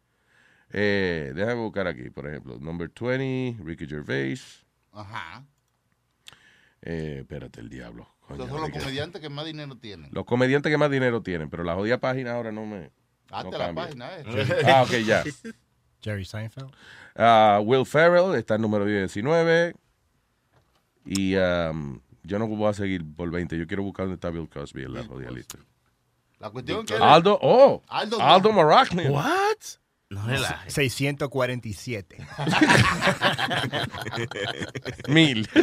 Eh, 0.76 1.32
déjame 1.36 1.62
buscar 1.62 1.88
aquí, 1.88 2.10
por 2.10 2.28
ejemplo. 2.28 2.58
Number 2.60 2.90
20, 2.90 3.64
Ricky 3.64 3.86
Gervais. 3.88 4.66
Ajá. 4.92 5.46
Eh, 6.82 7.20
espérate, 7.22 7.62
el 7.62 7.70
diablo. 7.70 8.10
Coño, 8.22 8.44
Estos 8.44 8.50
son 8.50 8.62
los 8.62 8.68
Ricky. 8.70 8.80
comediantes 8.80 9.22
que 9.22 9.30
más 9.30 9.46
dinero 9.46 9.78
tienen. 9.78 10.10
Los 10.12 10.26
comediantes 10.26 10.72
que 10.72 10.78
más 10.78 10.90
dinero 10.90 11.22
tienen, 11.22 11.50
pero 11.50 11.64
la 11.64 11.76
jodida 11.76 12.00
página 12.00 12.34
ahora 12.34 12.52
no 12.52 12.66
me. 12.66 12.92
Hazte 13.32 13.52
no 13.52 13.58
la 13.58 13.66
cambia. 13.66 13.84
página, 13.86 14.18
eh. 14.18 14.24
Ah, 14.66 14.84
ok, 14.84 14.92
ya. 15.06 15.24
Jerry 16.02 16.26
Seinfeld. 16.26 16.72
Ah, 17.16 17.60
Will 17.64 17.86
Ferrell 17.86 18.36
está 18.36 18.56
en 18.56 18.62
número 18.62 18.86
19. 18.86 19.76
Y 21.06 21.36
um, 21.36 22.00
yo 22.24 22.40
no 22.40 22.48
voy 22.48 22.70
a 22.70 22.74
seguir 22.74 23.06
por 23.16 23.30
20. 23.30 23.58
Yo 23.58 23.68
quiero 23.68 23.84
buscar 23.84 24.06
dónde 24.06 24.16
está 24.16 24.30
Bill 24.32 24.50
Cosby 24.50 24.84
en 24.84 24.94
la 24.94 25.04
jodida 25.06 25.30
lista. 25.32 25.60
La 26.40 26.50
cuestión 26.50 26.86
que... 26.86 26.96
Aldo, 26.96 27.38
oh, 27.42 27.82
Aldo, 27.88 28.20
Aldo, 28.22 28.52
Maracne. 28.52 29.10
What? 29.10 29.58
No 30.14 30.26
relajes. 30.26 30.74
647. 30.74 32.18
Mil. 35.08 35.48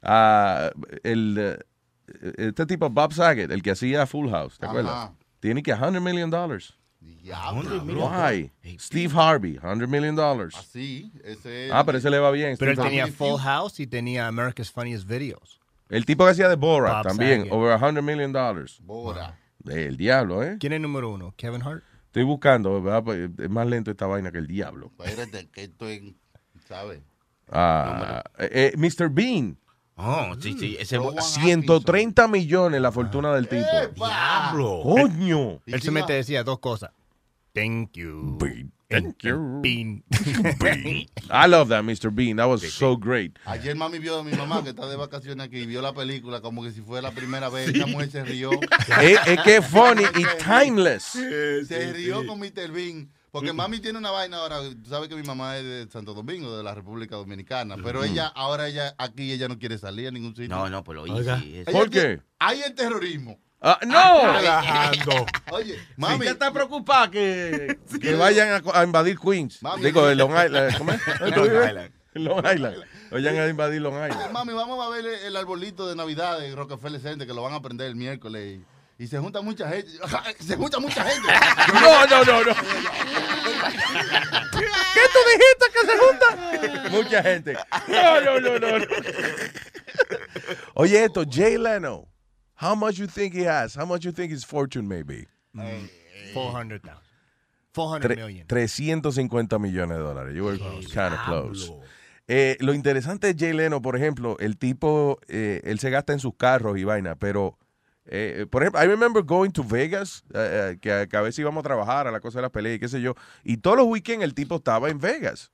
Ah, 0.00 0.70
el, 1.02 1.36
eh, 1.38 1.58
este 2.38 2.66
tipo, 2.66 2.88
Bob 2.88 3.12
Saget, 3.12 3.50
el 3.50 3.62
que 3.62 3.72
hacía 3.72 4.06
Full 4.06 4.30
House, 4.30 4.56
¿te 4.56 4.64
Ajá. 4.66 4.70
acuerdas? 4.72 5.10
Tiene 5.40 5.60
que 5.62 5.74
100 5.74 6.02
million 6.02 6.30
dollars. 6.30 6.74
Diablo. 7.00 7.82
Why? 7.82 8.52
Steve 8.78 9.12
Harvey, 9.14 9.58
100 9.58 9.90
million 9.90 10.14
dollars. 10.14 10.54
Sí, 10.70 11.12
ese... 11.24 11.70
Ah, 11.72 11.84
pero 11.84 11.98
ese 11.98 12.10
le 12.10 12.18
va 12.18 12.30
bien. 12.30 12.56
Pero 12.58 12.70
él 12.70 12.76
tenía 12.78 13.02
Harvey. 13.04 13.16
Full 13.16 13.40
House 13.40 13.80
y 13.80 13.86
tenía 13.88 14.28
America's 14.28 14.70
Funniest 14.70 15.06
Videos. 15.08 15.60
El 15.88 16.04
tipo 16.06 16.24
que 16.24 16.30
hacía 16.30 16.48
de 16.48 16.56
Borat 16.56 17.02
Bob 17.02 17.06
también, 17.08 17.40
Saget. 17.40 17.52
over 17.52 17.78
100 17.78 18.04
million 18.04 18.32
dollars. 18.32 18.78
Bora. 18.82 19.36
El 19.70 19.96
diablo, 19.96 20.42
¿eh? 20.42 20.56
¿Quién 20.58 20.72
es 20.72 20.80
número 20.80 21.10
uno? 21.10 21.34
Kevin 21.36 21.62
Hart. 21.62 21.82
Estoy 22.06 22.24
buscando, 22.24 22.82
¿verdad? 22.82 23.04
Pues, 23.04 23.30
Es 23.38 23.50
más 23.50 23.66
lento 23.66 23.90
esta 23.90 24.06
vaina 24.06 24.32
que 24.32 24.38
el 24.38 24.46
diablo. 24.46 24.92
Espérate, 24.98 25.48
que 25.50 25.64
esto 25.64 25.86
es... 25.88 26.02
¿Sabes? 26.66 27.00
Ah, 27.50 28.22
eh, 28.38 28.72
eh, 28.74 28.76
Mr. 28.76 29.08
Bean. 29.10 29.58
Oh, 29.96 30.34
sí, 30.40 30.54
sí. 30.58 30.76
Ese 30.78 30.96
Rowan 30.96 31.22
130 31.22 32.28
millones 32.28 32.80
la 32.80 32.92
fortuna 32.92 33.34
del 33.34 33.48
tipo. 33.48 33.64
diablo. 33.94 34.80
¡Coño! 34.82 35.60
Él 35.66 35.82
solamente 35.82 36.12
decía 36.12 36.44
dos 36.44 36.60
cosas. 36.60 36.90
Thank 37.58 37.96
you. 37.96 38.38
Thank 38.88 39.24
you. 39.24 39.58
Bean. 39.60 40.02
I 41.30 41.46
love 41.46 41.68
that, 41.68 41.82
Mr. 41.82 42.14
Bean. 42.14 42.36
That 42.36 42.44
was 42.48 42.72
so 42.72 42.96
great. 42.96 43.36
Ayer 43.46 43.74
mami 43.74 43.98
vio 43.98 44.20
a 44.20 44.24
mi 44.24 44.30
mamá 44.30 44.62
que 44.62 44.70
está 44.70 44.88
de 44.88 44.96
vacaciones 44.96 45.44
aquí 45.44 45.58
y 45.58 45.66
vio 45.66 45.82
la 45.82 45.92
película 45.92 46.40
como 46.40 46.62
que 46.62 46.70
si 46.70 46.82
fuera 46.82 47.08
la 47.08 47.10
primera 47.10 47.48
vez. 47.48 47.68
Esa 47.74 47.86
mujer 47.86 48.10
se 48.10 48.24
rió. 48.24 48.50
es, 49.02 49.18
es 49.26 49.40
que 49.42 49.56
es 49.56 49.66
funny 49.66 50.04
y 50.04 50.24
timeless. 50.42 51.02
Se 51.66 51.92
rió 51.92 52.26
con 52.26 52.38
Mr. 52.38 52.70
Bean. 52.72 53.10
Porque 53.32 53.52
mami 53.52 53.80
tiene 53.80 53.98
una 53.98 54.12
vaina 54.12 54.38
ahora. 54.38 54.60
Tú 54.60 54.88
sabes 54.88 55.08
que 55.08 55.16
mi 55.16 55.24
mamá 55.24 55.58
es 55.58 55.64
de 55.64 55.88
Santo 55.90 56.14
Domingo, 56.14 56.56
de 56.56 56.62
la 56.62 56.74
República 56.74 57.16
Dominicana. 57.16 57.76
Pero 57.82 58.04
ella, 58.04 58.28
ahora 58.28 58.68
ella, 58.68 58.94
aquí 58.98 59.32
ella 59.32 59.48
no 59.48 59.58
quiere 59.58 59.78
salir 59.78 60.06
a 60.06 60.10
ningún 60.12 60.34
sitio. 60.36 60.48
No, 60.48 60.70
no, 60.70 60.84
sí, 60.84 61.58
eso- 61.58 61.70
Ella 61.70 61.72
¿Por 61.72 61.90
qué? 61.90 62.22
Hay 62.38 62.62
el 62.62 62.74
terrorismo. 62.74 63.38
Ah, 63.60 63.78
no. 63.86 64.32
Relajando. 64.34 65.26
Oye, 65.50 65.78
Mami, 65.96 66.14
mami. 66.18 66.26
está 66.28 66.52
preocupada 66.52 67.10
que, 67.10 67.76
que 68.00 68.14
vayan 68.14 68.48
a, 68.50 68.78
a 68.80 68.84
invadir 68.84 69.18
Queens. 69.18 69.60
Mami. 69.62 69.82
Digo, 69.82 70.08
Long 70.14 70.30
Island. 70.32 70.78
¿Cómo 70.78 70.92
es? 70.92 71.00
Long. 71.36 71.46
Island. 71.68 71.90
Long 72.14 72.46
Island. 72.46 72.84
Vayan 73.10 73.36
a 73.38 73.48
invadir 73.48 73.80
Long 73.82 73.94
Island. 73.94 74.30
Mami, 74.32 74.52
vamos 74.52 74.86
a 74.86 74.90
ver 74.90 75.04
el, 75.04 75.14
el 75.24 75.36
arbolito 75.36 75.88
de 75.88 75.96
Navidad 75.96 76.38
de 76.38 76.54
Rockefeller 76.54 77.00
Center 77.00 77.26
que 77.26 77.34
lo 77.34 77.42
van 77.42 77.54
a 77.54 77.60
prender 77.60 77.88
el 77.88 77.96
miércoles. 77.96 78.60
Y, 78.98 79.02
y 79.02 79.06
se 79.08 79.18
junta 79.18 79.40
mucha 79.40 79.68
gente. 79.68 79.90
Se 80.40 80.56
junta 80.56 80.78
mucha 80.78 81.02
gente. 81.04 81.28
No, 81.74 82.06
no, 82.06 82.24
no, 82.24 82.44
no. 82.44 82.54
¿Qué 84.94 85.02
tú 85.12 85.18
dijiste 85.32 85.66
que 85.72 85.86
se 85.86 85.98
junta? 85.98 86.90
Mucha 86.90 87.22
gente. 87.22 87.56
No, 87.88 88.20
no, 88.20 88.40
no, 88.40 88.58
no. 88.58 88.78
no. 88.78 88.84
Oye, 90.74 91.04
esto, 91.04 91.24
Jay 91.28 91.58
Leno. 91.58 92.06
How 92.60 92.74
much 92.74 92.98
you 92.98 93.06
think 93.06 93.34
he 93.34 93.44
has? 93.44 93.76
How 93.76 93.86
much 93.86 94.04
you 94.04 94.12
think 94.12 94.32
his 94.32 94.44
fortune 94.44 94.88
may 94.88 95.02
be? 95.02 95.26
400,000. 96.34 96.98
400 97.72 98.08
Tre- 98.08 98.16
million. 98.16 98.46
350 98.48 99.58
millones 99.58 99.96
de 99.98 100.02
dólares. 100.02 100.34
You 100.34 100.44
were 100.44 100.58
kind 100.58 101.14
of 101.14 101.20
close. 101.24 101.72
Eh, 102.26 102.56
lo 102.60 102.74
interesante 102.74 103.32
de 103.32 103.34
Jay 103.38 103.52
Leno, 103.52 103.80
por 103.80 103.96
ejemplo, 103.96 104.36
el 104.40 104.58
tipo, 104.58 105.18
eh, 105.28 105.60
él 105.64 105.78
se 105.78 105.88
gasta 105.90 106.12
en 106.12 106.18
sus 106.18 106.34
carros 106.36 106.76
y 106.76 106.84
vaina, 106.84 107.14
pero, 107.14 107.56
eh, 108.06 108.44
por 108.50 108.62
ejemplo, 108.62 108.82
I 108.82 108.86
remember 108.86 109.22
going 109.22 109.50
to 109.52 109.62
Vegas, 109.64 110.24
eh, 110.34 110.72
eh, 110.74 110.78
que, 110.80 111.08
que 111.08 111.16
a 111.16 111.22
veces 111.22 111.38
íbamos 111.38 111.60
a 111.60 111.68
trabajar 111.68 112.06
a 112.06 112.10
la 112.10 112.20
cosa 112.20 112.38
de 112.38 112.42
las 112.42 112.50
peleas 112.50 112.76
y 112.76 112.80
qué 112.80 112.88
sé 112.88 113.00
yo, 113.00 113.14
y 113.44 113.58
todos 113.58 113.78
los 113.78 113.86
weekends 113.86 114.24
el 114.24 114.34
tipo 114.34 114.56
estaba 114.56 114.90
en 114.90 114.98
Vegas. 114.98 115.52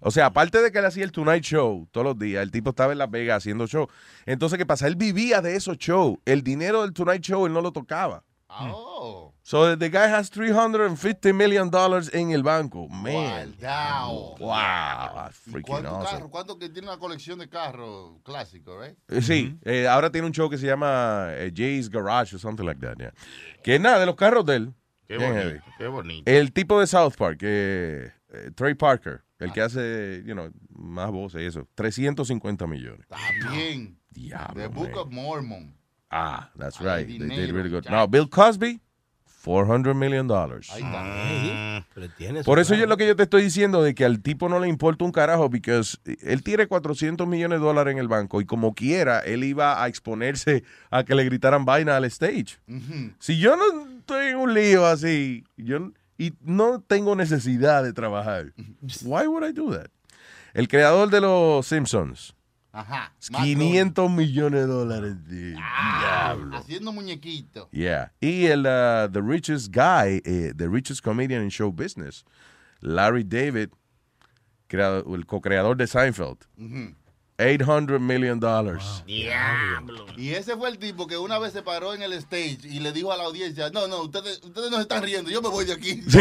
O 0.00 0.10
sea, 0.10 0.26
aparte 0.26 0.60
de 0.62 0.72
que 0.72 0.78
él 0.78 0.84
hacía 0.86 1.04
el 1.04 1.12
Tonight 1.12 1.44
Show 1.44 1.88
todos 1.90 2.04
los 2.06 2.18
días, 2.18 2.42
el 2.42 2.50
tipo 2.50 2.70
estaba 2.70 2.92
en 2.92 2.98
Las 2.98 3.10
Vegas 3.10 3.38
haciendo 3.38 3.66
show. 3.66 3.88
Entonces, 4.26 4.58
¿qué 4.58 4.66
pasa? 4.66 4.86
Él 4.86 4.96
vivía 4.96 5.40
de 5.42 5.56
esos 5.56 5.76
shows. 5.78 6.18
El 6.24 6.42
dinero 6.42 6.82
del 6.82 6.92
Tonight 6.92 7.22
Show 7.22 7.46
él 7.46 7.52
no 7.52 7.60
lo 7.60 7.72
tocaba. 7.72 8.24
Oh. 8.52 9.32
So 9.42 9.76
the 9.78 9.88
guy 9.90 10.08
has 10.12 10.28
350 10.30 11.32
million 11.32 11.70
dollars 11.70 12.12
en 12.12 12.32
el 12.32 12.42
banco. 12.42 12.88
Man. 12.88 13.54
Wow. 13.60 14.36
That's 15.14 15.36
freaking 15.38 15.62
¿Cuántos 15.62 15.92
awesome. 15.92 16.10
carros? 16.10 16.30
¿Cuánto 16.30 16.58
que 16.58 16.68
tiene 16.68 16.88
una 16.88 16.98
colección 16.98 17.38
de 17.38 17.48
carros 17.48 18.20
clásicos, 18.24 18.76
right? 18.80 18.96
Eh, 19.08 19.22
Sí, 19.22 19.56
eh, 19.64 19.86
ahora 19.86 20.10
tiene 20.10 20.26
un 20.26 20.32
show 20.32 20.50
que 20.50 20.58
se 20.58 20.66
llama 20.66 21.28
eh, 21.30 21.52
Jay's 21.54 21.88
Garage 21.88 22.34
o 22.36 22.38
something 22.38 22.64
like 22.64 22.80
that. 22.80 22.96
yeah. 22.98 23.12
Que 23.62 23.78
nada, 23.78 24.00
de 24.00 24.06
los 24.06 24.16
carros 24.16 24.44
de 24.46 24.56
él. 24.56 24.74
Qué 25.06 25.16
bonito, 25.18 25.64
qué 25.78 25.86
bonito. 25.88 26.30
El 26.30 26.52
tipo 26.52 26.78
de 26.80 26.86
South 26.86 27.14
Park, 27.16 27.38
eh, 27.42 28.12
eh, 28.32 28.50
Trey 28.54 28.74
Parker, 28.74 29.22
el 29.40 29.52
que 29.52 29.60
hace, 29.62 30.22
you 30.26 30.34
know, 30.34 30.50
más 30.70 31.10
voces 31.10 31.42
y 31.42 31.46
eso, 31.46 31.66
350 31.74 32.66
millones. 32.66 33.06
También. 33.08 33.96
Diablo, 34.10 34.60
The 34.62 34.68
Book 34.68 34.90
man. 34.90 34.98
of 34.98 35.10
Mormon. 35.10 35.74
Ah, 36.10 36.50
that's 36.58 36.80
right. 36.80 37.06
They 37.06 37.18
did 37.18 37.52
really 37.52 37.70
good. 37.70 37.84
Now, 37.88 38.06
Bill 38.08 38.28
Cosby, 38.28 38.80
400 39.24 39.94
million 39.94 40.26
dollars. 40.26 40.68
Tiene 42.18 42.44
Por 42.44 42.58
eso 42.58 42.74
yo 42.74 42.80
carro. 42.80 42.90
lo 42.90 42.96
que 42.96 43.06
yo 43.06 43.16
te 43.16 43.22
estoy 43.22 43.42
diciendo 43.42 43.82
de 43.82 43.94
que 43.94 44.04
al 44.04 44.20
tipo 44.20 44.48
no 44.48 44.58
le 44.60 44.68
importa 44.68 45.04
un 45.04 45.12
carajo, 45.12 45.48
porque 45.50 45.80
él 46.22 46.42
tiene 46.42 46.66
400 46.66 47.26
millones 47.26 47.60
de 47.60 47.64
dólares 47.64 47.92
en 47.92 47.98
el 47.98 48.08
banco 48.08 48.40
y 48.40 48.46
como 48.46 48.74
quiera, 48.74 49.20
él 49.20 49.44
iba 49.44 49.82
a 49.82 49.88
exponerse 49.88 50.64
a 50.90 51.04
que 51.04 51.14
le 51.14 51.24
gritaran 51.24 51.64
vaina 51.64 51.96
al 51.96 52.04
stage. 52.06 52.58
Si 53.18 53.38
yo 53.38 53.56
no 53.56 53.64
estoy 53.98 54.28
en 54.28 54.36
un 54.36 54.52
lío 54.52 54.84
así, 54.86 55.44
yo 55.56 55.90
y 56.20 56.34
no 56.42 56.80
tengo 56.80 57.16
necesidad 57.16 57.82
de 57.82 57.92
trabajar, 57.92 58.52
why 59.02 59.26
would 59.26 59.44
I 59.48 59.52
do 59.52 59.70
that? 59.72 59.90
El 60.52 60.68
creador 60.68 61.08
de 61.10 61.20
los 61.20 61.66
Simpsons, 61.66 62.34
Ajá. 62.72 63.12
Matt 63.30 63.42
500 63.42 64.10
millones 64.10 64.60
de 64.60 64.66
dólares. 64.66 65.16
de- 65.26 65.54
Groening. 65.54 66.54
Haciendo 66.54 66.92
muñequitos. 66.92 67.68
Yeah. 67.72 68.12
Y 68.20 68.46
el 68.46 68.60
uh, 68.66 69.08
the 69.10 69.22
richest 69.22 69.72
guy, 69.74 70.20
eh, 70.24 70.52
the 70.56 70.68
richest 70.68 71.02
comedian 71.02 71.42
in 71.42 71.48
show 71.50 71.72
business, 71.72 72.24
Larry 72.80 73.24
David, 73.24 73.70
creado- 74.68 75.04
el 75.14 75.24
co-creador 75.26 75.76
de 75.76 75.86
Seinfeld. 75.86 76.38
800 77.40 78.00
million 78.00 78.38
dollars. 78.38 79.02
Diablo. 79.06 80.06
Y 80.16 80.30
ese 80.30 80.56
fue 80.56 80.68
el 80.68 80.78
tipo 80.78 81.06
que 81.06 81.16
una 81.16 81.38
vez 81.38 81.52
se 81.52 81.62
paró 81.62 81.94
en 81.94 82.02
el 82.02 82.12
stage 82.14 82.58
y 82.64 82.80
le 82.80 82.92
dijo 82.92 83.12
a 83.12 83.16
la 83.16 83.24
audiencia, 83.24 83.70
no, 83.70 83.88
no, 83.88 84.02
ustedes, 84.02 84.40
ustedes 84.44 84.70
no 84.70 84.76
se 84.76 84.82
están 84.82 85.02
riendo, 85.02 85.30
yo 85.30 85.40
me 85.42 85.48
voy 85.48 85.64
de 85.64 85.72
aquí. 85.72 86.02
Sí. 86.08 86.18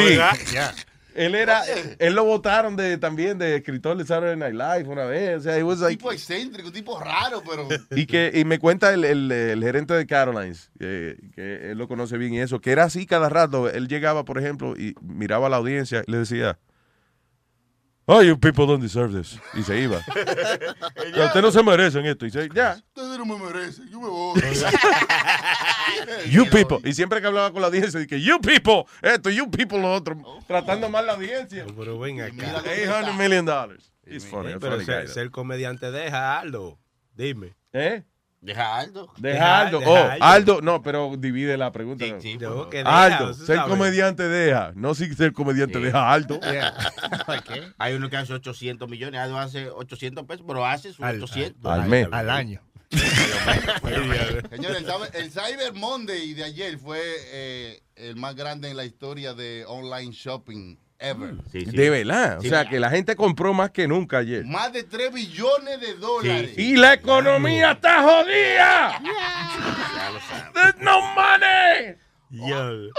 Yeah. 0.51 0.73
Él 1.15 1.33
era, 1.35 1.63
él 1.97 2.13
lo 2.13 2.23
votaron 2.23 2.75
de, 2.77 2.97
también 2.97 3.39
de 3.39 3.55
escritor 3.57 3.97
de 3.97 4.05
Saturday 4.05 4.37
Night 4.37 4.53
Live 4.53 4.87
una 4.89 5.05
vez. 5.05 5.39
O 5.39 5.41
sea, 5.41 5.57
he 5.57 5.63
was 5.63 5.79
like- 5.79 5.97
tipo 5.97 6.11
excéntrico, 6.11 6.71
tipo 6.71 6.97
raro, 6.99 7.41
pero. 7.45 7.67
y 7.99 8.05
que 8.05 8.31
y 8.33 8.45
me 8.45 8.59
cuenta 8.59 8.93
el, 8.93 9.03
el- 9.03 9.29
el 9.31 9.61
gerente 9.61 9.95
de 9.95 10.05
Carolines, 10.05 10.69
eh, 10.79 11.17
que 11.35 11.71
él 11.71 11.77
lo 11.79 11.87
conoce 11.87 12.15
bien 12.17 12.35
y 12.35 12.39
eso, 12.39 12.61
que 12.61 12.71
era 12.71 12.83
así 12.85 13.05
cada 13.07 13.27
rato. 13.27 13.67
Él 13.69 13.87
llegaba, 13.87 14.23
por 14.23 14.37
ejemplo, 14.37 14.75
y 14.77 14.93
miraba 15.01 15.47
a 15.47 15.49
la 15.49 15.57
audiencia 15.57 16.03
y 16.07 16.11
le 16.11 16.19
decía, 16.19 16.59
Oh, 18.11 18.21
you 18.21 18.35
people 18.35 18.65
don't 18.65 18.81
deserve 18.81 19.13
this. 19.13 19.37
Y 19.53 19.61
se 19.61 19.79
iba. 19.81 19.97
Ustedes 20.07 21.43
no 21.43 21.51
se 21.51 21.61
merecen 21.61 22.07
esto. 22.07 22.25
Y 22.25 22.31
se, 22.31 22.49
ya. 22.49 22.81
Ustedes 22.87 23.19
no 23.19 23.25
me 23.25 23.37
merecen, 23.37 23.87
yo 23.87 24.01
me 24.01 24.07
voy. 24.07 24.41
You 26.31 26.45
people. 26.49 26.79
Y 26.83 26.93
siempre 26.93 27.21
que 27.21 27.27
hablaba 27.27 27.51
con 27.51 27.61
la 27.61 27.67
audiencia, 27.67 27.99
dije, 27.99 28.19
you 28.19 28.39
people, 28.41 28.85
esto, 29.01 29.29
you 29.29 29.49
people, 29.51 29.79
lo 29.79 29.93
otro. 29.93 30.17
Tratando 30.47 30.89
mal 30.89 31.05
la 31.05 31.13
audiencia. 31.13 31.65
Pero 31.77 31.99
ven 31.99 32.21
acá. 32.21 32.61
800 32.63 33.15
million 33.15 33.45
dollars. 33.45 33.91
It's 34.05 34.25
funny, 34.25 34.53
pero 34.59 34.73
funny 34.73 34.85
ser, 34.85 35.07
ser 35.07 35.29
comediante 35.29 35.91
deja 35.91 36.39
Aldo. 36.39 36.79
Dime. 37.13 37.55
¿Eh? 37.73 38.03
Deja 38.41 38.77
Aldo. 38.77 39.11
Deja 39.17 39.59
Aldo. 39.59 39.79
deja 39.79 39.91
Oh, 39.91 39.95
Aldo. 39.97 40.23
Aldo. 40.23 40.61
No, 40.61 40.81
pero 40.81 41.11
divide 41.17 41.57
la 41.57 41.71
pregunta. 41.73 42.05
Sí, 42.21 42.37
deja, 42.37 43.03
Aldo, 43.03 43.33
ser 43.33 43.57
sabe. 43.57 43.69
comediante 43.69 44.27
deja. 44.29 44.71
No 44.75 44.95
si 44.95 45.13
ser 45.13 45.33
comediante 45.33 45.77
Sí. 45.79 45.83
deja 45.85 46.11
Aldo. 46.11 46.39
Hay 47.77 47.93
uno 47.95 48.09
que 48.09 48.17
hace 48.17 48.33
800 48.33 48.87
millones, 48.89 49.19
Aldo 49.19 49.37
hace 49.37 49.69
800 49.69 50.25
pesos, 50.25 50.45
pero 50.47 50.65
hace 50.65 50.93
sus 50.93 51.03
Al- 51.03 51.21
800. 51.21 51.71
Al 51.71 51.87
mes. 51.89 52.07
Al 52.11 52.29
año. 52.29 52.61
Señores, 54.49 54.83
el, 55.13 55.21
el 55.21 55.31
Cyber 55.31 55.73
Monday 55.73 56.33
de 56.33 56.43
ayer 56.43 56.77
fue 56.79 57.01
eh, 57.31 57.81
el 57.95 58.15
más 58.15 58.35
grande 58.35 58.69
en 58.69 58.77
la 58.77 58.85
historia 58.85 59.33
de 59.33 59.63
online 59.67 60.11
shopping 60.11 60.75
ever. 60.99 61.35
Sí, 61.51 61.65
sí. 61.65 61.71
De 61.75 61.89
verdad. 61.89 62.39
O 62.39 62.41
sea, 62.41 62.67
que 62.67 62.79
la 62.79 62.89
gente 62.89 63.15
compró 63.15 63.53
más 63.53 63.71
que 63.71 63.87
nunca 63.87 64.17
ayer. 64.19 64.45
Más 64.45 64.71
de 64.73 64.83
3 64.83 65.13
billones 65.13 65.79
de 65.81 65.95
dólares. 65.95 66.57
Y 66.57 66.75
la 66.75 66.93
economía 66.93 67.71
está 67.71 68.01
jodida. 68.03 69.01
There's 70.53 70.77
no 70.79 71.01
money. 71.15 71.95
Yo. 72.29 72.89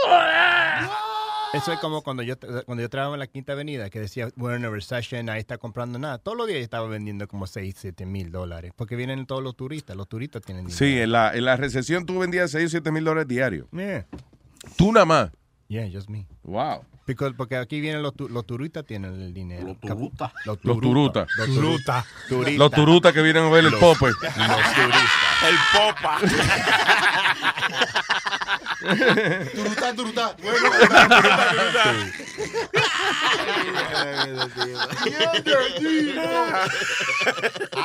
Eso 1.53 1.73
es 1.73 1.81
como 1.81 2.03
cuando 2.03 2.23
yo 2.23 2.37
cuando 2.65 2.81
yo 2.81 2.89
trabajaba 2.89 3.17
en 3.17 3.21
la 3.21 3.27
Quinta 3.27 3.53
Avenida, 3.55 3.91
que 3.91 3.99
decía, 3.99 4.29
we're 4.37 4.57
in 4.57 4.65
a 4.65 4.71
recession, 4.71 5.27
nadie 5.27 5.41
está 5.41 5.59
comprando 5.59 5.99
nada. 5.99 6.19
Todos 6.19 6.39
los 6.39 6.47
días 6.47 6.59
yo 6.61 6.65
estaba 6.65 6.87
vendiendo 6.87 7.27
como 7.27 7.49
6, 7.49 7.75
7 7.77 8.07
mil 8.07 8.31
dólares, 8.31 8.73
porque 8.77 8.95
vienen 8.95 9.27
todos 9.27 9.43
los 9.43 9.57
turistas, 9.57 9.97
los 9.97 10.09
turistas 10.09 10.43
tienen 10.43 10.67
dinero. 10.67 10.79
Sí, 10.79 11.01
en 11.01 11.11
la, 11.11 11.35
en 11.35 11.45
la 11.45 11.57
recesión 11.57 12.07
tú 12.07 12.21
vendías 12.21 12.53
6 12.53 12.67
o 12.67 12.69
7 12.69 12.93
mil 12.93 13.03
dólares 13.05 13.27
diarios. 13.27 13.67
Yeah, 13.73 14.07
Tú 14.77 14.93
nada 14.93 15.07
más. 15.07 15.31
yeah, 15.67 15.89
just 15.93 16.09
me. 16.09 16.25
Wow. 16.45 16.85
Because- 17.11 17.35
porque 17.37 17.57
aquí 17.57 17.81
vienen 17.81 18.03
los, 18.03 18.15
tu- 18.15 18.29
los 18.29 18.47
turistas 18.47 18.85
tienen 18.87 19.21
el 19.21 19.35
dinero. 19.35 19.67
Los 19.67 19.81
turutas. 19.81 20.33
Los 20.45 20.59
Los 20.63 20.79
turutas. 20.81 21.27
Los 21.37 21.47
turutas. 21.49 22.05
Turistas. 22.29 22.59
Los 22.59 22.71
turutas 22.71 23.13
que 23.13 23.23
vienen 23.23 23.43
a 23.45 23.49
ver 23.51 23.65
el 23.65 23.73
Los- 23.73 23.81
pope. 23.81 24.07
Los 24.11 24.75
turistas. 24.75 25.11
El 25.49 25.57
popa. 25.73 26.19
Turutá, 29.55 29.95
turutá. 29.95 30.35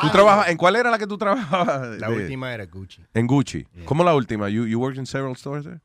¿Tú 0.01 0.09
trabajas, 0.09 0.49
¿En 0.49 0.57
cuál 0.57 0.75
era 0.75 0.89
la 0.91 0.97
que 0.97 1.07
tú 1.07 1.17
trabajabas? 1.17 1.97
La 1.99 2.09
última 2.09 2.53
era 2.53 2.65
Gucci. 2.65 3.01
En 3.13 3.27
Gucci. 3.27 3.65
¿Cómo 3.85 4.03
la 4.03 4.13
última? 4.15 4.49
You, 4.49 4.65
you 4.65 4.79
worked 4.79 4.99
in 4.99 5.05
several 5.05 5.35
stores 5.35 5.65
there? 5.65 5.79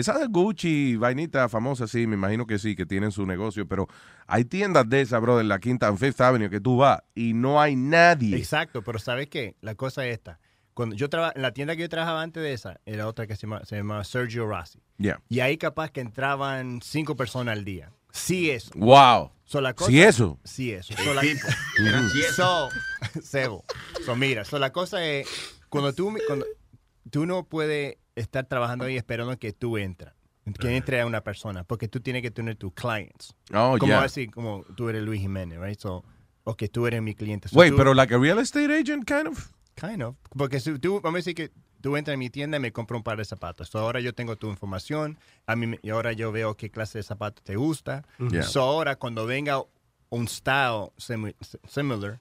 Esa 0.00 0.18
de 0.18 0.26
Gucci, 0.26 0.96
vainita 0.96 1.48
famosa, 1.48 1.86
sí, 1.86 2.06
me 2.06 2.14
imagino 2.16 2.46
que 2.46 2.58
sí, 2.58 2.74
que 2.74 2.86
tienen 2.86 3.12
su 3.12 3.24
negocio, 3.26 3.66
pero 3.68 3.86
hay 4.26 4.44
tiendas 4.44 4.88
de 4.88 5.00
esas, 5.02 5.20
bro, 5.20 5.40
en 5.40 5.48
la 5.48 5.58
Quinta 5.60 5.88
en 5.88 5.98
Fifth 5.98 6.20
Avenue 6.20 6.50
que 6.50 6.60
tú 6.60 6.78
vas 6.78 7.00
y 7.14 7.34
no 7.34 7.60
hay 7.60 7.76
nadie. 7.76 8.36
Exacto, 8.36 8.82
pero 8.82 8.98
¿sabes 8.98 9.28
qué? 9.28 9.56
La 9.60 9.74
cosa 9.74 10.06
es 10.06 10.14
esta. 10.14 10.38
Cuando 10.74 10.96
yo 10.96 11.08
traba, 11.10 11.32
en 11.34 11.42
la 11.42 11.52
tienda 11.52 11.76
que 11.76 11.82
yo 11.82 11.88
trabajaba 11.88 12.22
antes 12.22 12.42
de 12.42 12.52
esa, 12.52 12.80
era 12.86 13.06
otra 13.06 13.26
que 13.26 13.36
se 13.36 13.42
llama, 13.42 13.64
se 13.64 13.76
llama 13.76 14.02
Sergio 14.04 14.46
Rossi. 14.46 14.80
Yeah. 14.98 15.20
Y 15.28 15.40
ahí 15.40 15.58
capaz 15.58 15.90
que 15.90 16.00
entraban 16.00 16.80
cinco 16.82 17.16
personas 17.16 17.52
al 17.58 17.64
día. 17.64 17.92
Sí 18.12 18.50
eso. 18.50 18.70
Wow. 18.76 19.30
So, 19.44 19.60
la 19.60 19.74
cosa- 19.74 19.90
Sí 19.90 20.00
eso. 20.00 20.38
Sí 20.44 20.72
eso. 20.72 20.94
So, 20.96 21.12
la-. 21.12 21.22
So, 22.34 22.68
Sebo. 23.22 23.64
So, 24.04 24.16
mira, 24.16 24.44
so, 24.44 24.58
la 24.58 24.72
cosa 24.72 25.04
es, 25.04 25.28
cuando 25.68 25.92
tú, 25.92 26.16
cuando, 26.26 26.46
tú 27.10 27.26
no 27.26 27.44
puedes 27.44 27.96
estar 28.16 28.46
trabajando 28.46 28.84
ahí 28.84 28.96
esperando 28.96 29.38
que 29.38 29.52
tú 29.52 29.78
entres. 29.78 30.12
Que 30.58 30.76
entre 30.76 31.00
a 31.00 31.06
una 31.06 31.20
persona, 31.22 31.62
porque 31.64 31.86
tú 31.86 32.00
tienes 32.00 32.22
que 32.22 32.30
tener 32.30 32.56
tus 32.56 32.72
clients. 32.72 33.34
Oh, 33.54 33.76
como 33.78 33.92
yeah. 33.92 34.02
así, 34.02 34.26
como 34.26 34.64
tú 34.76 34.88
eres 34.88 35.02
Luis 35.02 35.20
Jiménez, 35.20 35.60
right? 35.60 35.78
So, 35.78 36.02
o 36.42 36.56
que 36.56 36.68
tú 36.68 36.86
eres 36.88 37.00
mi 37.02 37.14
cliente. 37.14 37.48
So, 37.48 37.56
Wait, 37.56 37.70
tú- 37.70 37.76
pero 37.76 37.94
like 37.94 38.12
a 38.14 38.18
real 38.18 38.38
estate 38.40 38.72
agent, 38.74 39.04
kind 39.06 39.28
of? 39.28 39.52
Kind 39.76 40.02
of. 40.02 40.16
Porque 40.36 40.58
si 40.58 40.76
tú, 40.78 41.00
vamos 41.02 41.18
a 41.18 41.20
decir 41.20 41.34
que 41.36 41.50
tú 41.80 41.96
entras 41.96 42.14
en 42.14 42.18
mi 42.18 42.30
tienda 42.30 42.56
y 42.56 42.60
me 42.60 42.72
compras 42.72 42.96
un 42.96 43.04
par 43.04 43.16
de 43.18 43.24
zapatos. 43.24 43.68
So, 43.68 43.78
ahora 43.78 44.00
yo 44.00 44.12
tengo 44.12 44.34
tu 44.36 44.48
información 44.50 45.18
a 45.46 45.54
mí, 45.54 45.76
y 45.82 45.90
ahora 45.90 46.12
yo 46.12 46.32
veo 46.32 46.56
qué 46.56 46.68
clase 46.70 46.98
de 46.98 47.02
zapatos 47.04 47.44
te 47.44 47.54
gusta. 47.54 48.04
Yeah. 48.18 48.42
So, 48.42 48.62
ahora 48.62 48.96
cuando 48.96 49.26
venga 49.26 49.62
un 50.08 50.26
style 50.26 50.90
simi- 50.96 51.36
similar, 51.68 52.18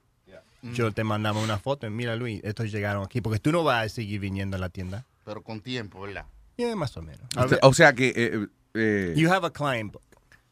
yo 0.62 0.92
te 0.92 1.04
mandaba 1.06 1.40
una 1.40 1.58
foto 1.58 1.88
y 1.88 1.90
mira 1.90 2.16
Luis, 2.18 2.42
estos 2.44 2.70
llegaron 2.72 3.04
aquí. 3.06 3.22
Porque 3.22 3.40
tú 3.40 3.52
no 3.52 3.64
vas 3.64 3.86
a 3.86 3.90
seguir 3.90 4.20
viniendo 4.20 4.58
a 4.58 4.60
la 4.60 4.70
tienda. 4.70 5.06
Pero 5.30 5.44
con 5.44 5.62
tiempo, 5.62 6.02
¿verdad? 6.02 6.26
Yeah, 6.58 6.76
más 6.76 6.98
o 6.98 7.04
menos. 7.04 7.22
O 7.62 7.72
sea- 7.72 7.94
que... 7.94 8.14
eh, 8.16 8.48
eh, 8.74 9.14
you 9.16 9.32
have 9.32 9.46
a 9.46 9.52
client 9.52 9.94
book. 9.94 10.02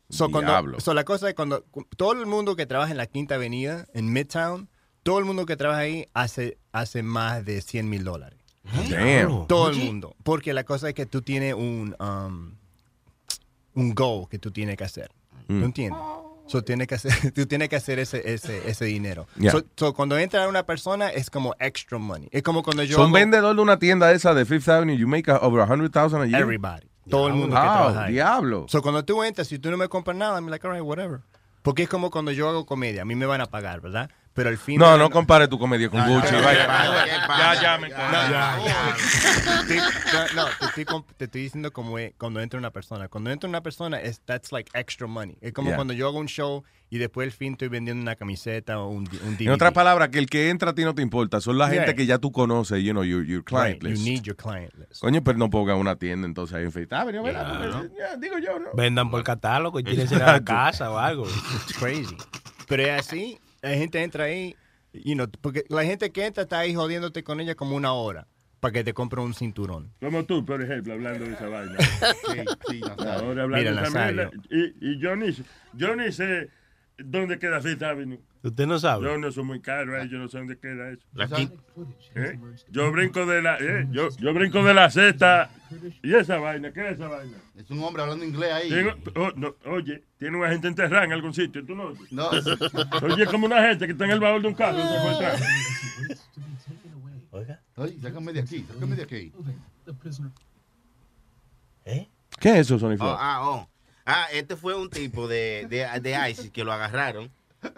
So, 0.10 0.30
cuando, 0.30 0.80
so, 0.80 0.94
la 0.94 1.04
cosa 1.04 1.28
es 1.30 1.34
cuando 1.34 1.64
cu- 1.66 1.88
todo 1.98 2.12
el 2.12 2.28
mundo 2.28 2.56
que 2.56 2.68
trabaja 2.68 2.92
en 2.92 2.98
la 2.98 3.08
Quinta 3.08 3.36
Avenida, 3.36 3.88
en 3.96 4.14
Midtown, 4.14 4.70
todo 5.02 5.18
el 5.18 5.26
mundo 5.26 5.48
que 5.48 5.58
trabaja 5.58 5.80
ahí 5.80 6.06
hace, 6.14 6.60
hace 6.72 7.02
más 7.02 7.44
de 7.44 7.60
100 7.62 7.90
mil 7.90 8.04
dólares. 8.04 8.38
Damn. 8.88 9.48
Todo 9.48 9.72
el 9.72 9.78
mundo. 9.78 10.16
Porque 10.22 10.54
la 10.54 10.64
cosa 10.64 10.90
es 10.90 10.94
que 10.94 11.08
tú 11.08 11.24
tienes 11.24 11.56
un, 11.56 11.96
um, 12.00 12.56
un 13.74 13.96
goal 13.96 14.30
que 14.30 14.38
tú 14.38 14.52
tienes 14.52 14.78
que 14.78 14.84
hacer. 14.84 15.10
Mm. 15.48 15.60
¿Tú 15.60 15.66
entiendes? 15.66 16.02
So, 16.48 16.64
tienes 16.64 16.88
que 16.88 16.96
hacer, 16.96 17.12
tú 17.34 17.46
tienes 17.46 17.70
que 17.70 17.76
hacer 17.76 18.00
ese, 18.00 18.34
ese, 18.34 18.68
ese 18.70 18.86
dinero. 18.86 19.28
Yeah. 19.38 19.52
So, 19.52 19.64
so, 19.76 19.94
cuando 19.94 20.18
entra 20.18 20.48
una 20.48 20.64
persona 20.66 21.10
es 21.10 21.30
como 21.30 21.54
extra 21.60 21.98
money. 21.98 22.30
Es 22.32 22.42
como 22.44 22.64
cuando 22.64 22.84
yo 22.84 22.96
Son 22.96 23.08
hago- 23.08 23.14
vendedor 23.16 23.56
de 23.56 23.62
una 23.62 23.78
tienda 23.80 24.12
esa 24.12 24.34
de 24.34 24.46
Fifth 24.46 24.70
Avenue, 24.70 24.96
you 24.98 25.08
make 25.08 25.30
a- 25.30 25.38
over 25.40 25.62
a 25.62 25.66
hundred 25.66 25.92
thousand 25.92 26.22
a 26.22 26.26
year. 26.26 26.42
Everybody. 26.42 26.88
Todo 27.10 27.28
el 27.28 27.34
mundo 27.34 27.56
que 27.56 27.62
Wow, 27.62 27.72
trabaja 27.72 28.04
ahí. 28.06 28.14
diablo. 28.14 28.66
So, 28.70 28.82
cuando 28.82 29.04
tú 29.06 29.24
entras, 29.24 29.48
si 29.48 29.60
tú 29.60 29.72
no 29.72 29.78
me 29.78 29.88
compras 29.88 30.16
nada, 30.18 30.38
I'm 30.40 30.48
like, 30.50 30.66
all 30.68 30.74
right, 30.74 30.84
whatever. 30.84 31.22
Porque 31.62 31.84
es 31.84 31.90
como 31.90 32.12
cuando 32.12 32.32
yo 32.32 32.48
hago 32.50 32.66
comedia. 32.66 33.02
A 33.02 33.06
mí 33.06 33.16
me 33.16 33.26
van 33.26 33.42
a 33.42 33.46
pagar, 33.46 33.82
¿verdad? 33.82 34.10
Pero 34.38 34.50
al 34.50 34.58
fin... 34.60 34.78
No, 34.80 35.00
no 35.00 35.10
compare 35.10 35.48
tu 35.48 35.58
comedia 35.58 35.90
con 35.90 36.00
Gucci. 36.08 36.32
no, 36.32 36.44
vaya. 36.44 36.62
¿qué 36.62 36.68
pasa? 36.68 37.04
¿Qué 37.06 37.38
Ya, 37.40 37.62
ya, 37.62 37.78
me 37.80 37.90
No, 37.90 37.96
ya, 37.98 38.60
ya. 38.64 38.96
Estoy- 39.62 39.78
no, 40.36 40.44
no, 40.44 40.46
te 40.60 40.66
estoy, 40.68 40.86
comp- 40.86 41.06
te 41.18 41.26
estoy 41.26 41.42
diciendo 41.42 41.74
como 41.74 41.98
es 41.98 42.14
cuando 42.20 42.40
entra 42.40 42.60
una 42.60 42.70
persona. 42.70 43.08
Cuando 43.10 43.32
entra 43.32 43.50
una 43.50 43.62
persona, 43.62 44.00
es, 44.00 44.22
that's 44.26 44.52
like 44.52 44.70
extra 44.80 45.08
money. 45.08 45.40
Es 45.42 45.54
como 45.54 45.70
Yeah. 45.70 45.76
cuando 45.76 45.96
yo 45.96 46.08
hago 46.08 46.20
un 46.20 46.28
show 46.28 46.64
y 46.92 47.00
después 47.00 47.26
al 47.26 47.32
fin 47.32 47.54
estoy 47.54 47.70
vendiendo 47.70 48.00
una 48.04 48.16
camiseta 48.16 48.78
o 48.80 48.90
un, 48.90 49.10
un 49.26 49.38
DVD. 49.38 49.48
En 49.48 49.54
otras 49.54 49.74
palabras, 49.74 50.10
que 50.10 50.20
el 50.20 50.28
que 50.28 50.52
entra 50.52 50.70
a 50.70 50.76
ti 50.76 50.84
no 50.84 50.94
te 50.94 51.02
importa. 51.02 51.42
Son 51.42 51.58
la 51.58 51.66
Yeah. 51.72 51.80
gente 51.82 51.96
que 51.96 52.06
ya 52.06 52.20
tú 52.20 52.32
conoces, 52.32 52.84
you 52.84 52.92
know, 52.92 53.04
your, 53.04 53.26
your 53.26 53.44
client 53.44 53.82
Right, 53.82 53.84
you 53.84 53.90
list. 53.90 54.04
need 54.06 54.22
your 54.22 54.36
client 54.36 54.72
list. 54.76 55.02
Coño, 55.02 55.24
pero 55.24 55.40
no 55.40 55.50
pongan 55.50 55.78
una 55.78 55.96
tienda 55.96 56.28
entonces 56.28 56.56
ahí 56.56 56.64
en 56.64 56.94
Avenue, 56.94 57.24
¿verdad? 57.24 57.72
Porque, 57.82 57.90
ya, 57.98 58.16
digo 58.18 58.38
yo, 58.38 58.60
¿no? 58.60 58.68
Vendan 58.76 59.10
por 59.10 59.24
catálogo 59.24 59.80
y 59.80 59.84
tírense 59.84 60.16
a 60.18 60.34
la 60.34 60.44
casa 60.44 60.92
o 60.92 61.00
algo. 61.00 61.26
It's 61.28 61.74
crazy. 61.80 62.16
Pero 62.68 62.84
es 62.84 63.00
así, 63.00 63.40
la 63.68 63.76
gente 63.76 64.02
entra 64.02 64.26
ahí, 64.26 64.56
you 64.94 65.16
know, 65.16 65.28
porque 65.42 65.64
la 65.70 65.84
gente 65.84 66.12
que 66.12 66.26
entra 66.26 66.44
está 66.44 66.60
ahí 66.60 66.74
jodiéndote 66.74 67.24
con 67.24 67.40
ella 67.40 67.56
como 67.56 67.76
una 67.76 67.94
hora 67.94 68.28
para 68.60 68.72
que 68.72 68.84
te 68.84 68.94
compre 68.94 69.22
un 69.22 69.34
cinturón. 69.34 69.94
Como 70.00 70.26
tú, 70.26 70.46
por 70.46 70.62
ejemplo, 70.62 70.94
hablando 70.94 71.26
de 71.26 71.34
esa 71.34 71.48
vaina. 71.48 71.78
Sí, 71.80 72.40
sí. 72.70 72.82
Ahora 72.98 73.44
hablando 73.44 73.58
Mira, 73.58 73.72
de 73.72 73.82
esa 73.82 73.82
Nazario. 73.82 74.32
Y, 74.50 74.92
y 74.92 75.00
yo, 75.00 75.16
ni, 75.16 75.36
yo 75.74 75.96
ni 75.96 76.12
sé 76.12 76.50
dónde 76.98 77.38
queda 77.40 77.62
Fifth 77.62 77.84
Avenue. 77.84 78.20
Usted 78.44 78.66
no 78.68 78.80
sabe. 78.80 79.04
Yo 79.06 79.18
no 79.18 79.32
soy 79.32 79.44
muy 79.44 79.60
caro, 79.62 79.98
eh, 80.02 80.08
yo 80.10 80.18
no 80.20 80.28
sé 80.30 80.38
dónde 80.38 80.58
queda 80.58 80.92
eso. 80.92 81.06
¿Eh? 82.16 82.40
Yo 82.70 82.92
brinco 82.92 83.26
de 83.26 83.42
la, 83.42 83.58
eh, 83.58 83.88
yo, 83.92 84.10
yo 84.18 84.34
brinco 84.34 84.64
de 84.64 84.74
la 84.74 84.90
cesta. 84.90 85.50
¿Y 86.02 86.14
esa 86.16 86.38
vaina? 86.38 86.72
¿Qué 86.72 86.88
es 86.88 86.94
esa 86.96 87.08
vaina? 87.08 87.38
Es 87.58 87.70
un 87.70 87.84
hombre 87.84 88.04
hablando 88.04 88.24
inglés 88.24 88.52
ahí. 88.54 88.70
Tengo- 88.70 88.94
oh, 89.16 89.32
no, 89.36 89.56
oye, 89.66 90.04
tiene 90.18 90.38
una 90.38 90.50
gente 90.50 90.68
enterrada 90.70 91.04
en 91.04 91.12
algún 91.12 91.34
sitio, 91.34 91.66
¿tú 91.66 91.76
no? 91.76 91.88
oyes? 91.88 92.12
No. 92.12 92.30
Oye, 93.04 93.24
es 93.24 93.30
como 93.30 93.48
una 93.48 93.62
gente 93.68 93.86
que 93.86 93.92
está 93.92 94.06
en 94.06 94.12
el 94.12 94.20
baúl 94.20 94.42
de 94.42 94.48
un 94.48 94.54
carro. 94.56 94.78
y 94.80 94.82
se 94.82 95.00
fue 95.02 95.26
atrás. 95.26 96.30
Oye, 97.76 98.00
sácame 98.02 98.34
de 98.34 98.40
aquí, 98.40 98.66
sácame 98.72 98.96
de 98.96 99.04
aquí. 99.04 99.34
¿Qué 102.40 102.50
es 102.52 102.56
eso, 102.58 102.78
Sony 102.80 102.94
Oh, 102.94 102.98
Flow? 102.98 103.16
ah, 103.20 103.40
oh. 103.50 103.70
Ah, 104.10 104.28
este 104.32 104.56
fue 104.56 104.74
un 104.74 104.90
tipo 104.90 105.28
de, 105.28 105.68
de, 105.70 105.86
de 106.00 106.30
ISIS 106.32 106.50
que 106.50 106.64
lo 106.64 106.72
agarraron 106.72 107.30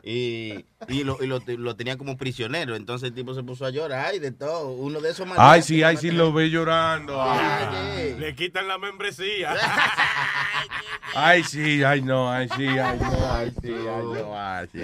Y, 0.04 0.64
y, 0.88 1.04
lo, 1.04 1.18
y 1.24 1.26
lo, 1.26 1.40
lo 1.40 1.76
tenía 1.76 1.98
como 1.98 2.18
prisionero. 2.18 2.76
Entonces 2.76 3.10
el 3.10 3.16
tipo 3.16 3.34
se 3.34 3.42
puso 3.42 3.66
a 3.66 3.72
llorar 3.72 4.14
y 4.14 4.20
de 4.20 4.32
todo. 4.32 4.74
Uno 4.74 5.02
de 5.02 5.10
esos 5.10 5.26
Ay, 5.28 5.38
malditos 5.38 5.66
sí, 5.66 5.82
ay, 5.82 5.98
sí, 5.98 6.12
lo 6.12 6.32
ve 6.32 6.52
llorando. 6.52 7.20
Ay, 7.20 8.16
Le 8.20 8.36
quitan 8.36 8.68
la 8.68 8.78
membresía. 8.78 9.56
ay, 11.16 11.44
sí, 11.44 11.84
ay, 11.84 12.04
no, 12.04 12.32
ay, 12.32 12.48
sí, 12.56 12.68
ay, 12.68 13.00
no, 13.00 13.32
ay, 13.34 13.54
sí, 13.60 13.72
ay, 13.74 14.04
no, 14.04 14.40
ay, 14.40 14.68
sí. 14.72 14.80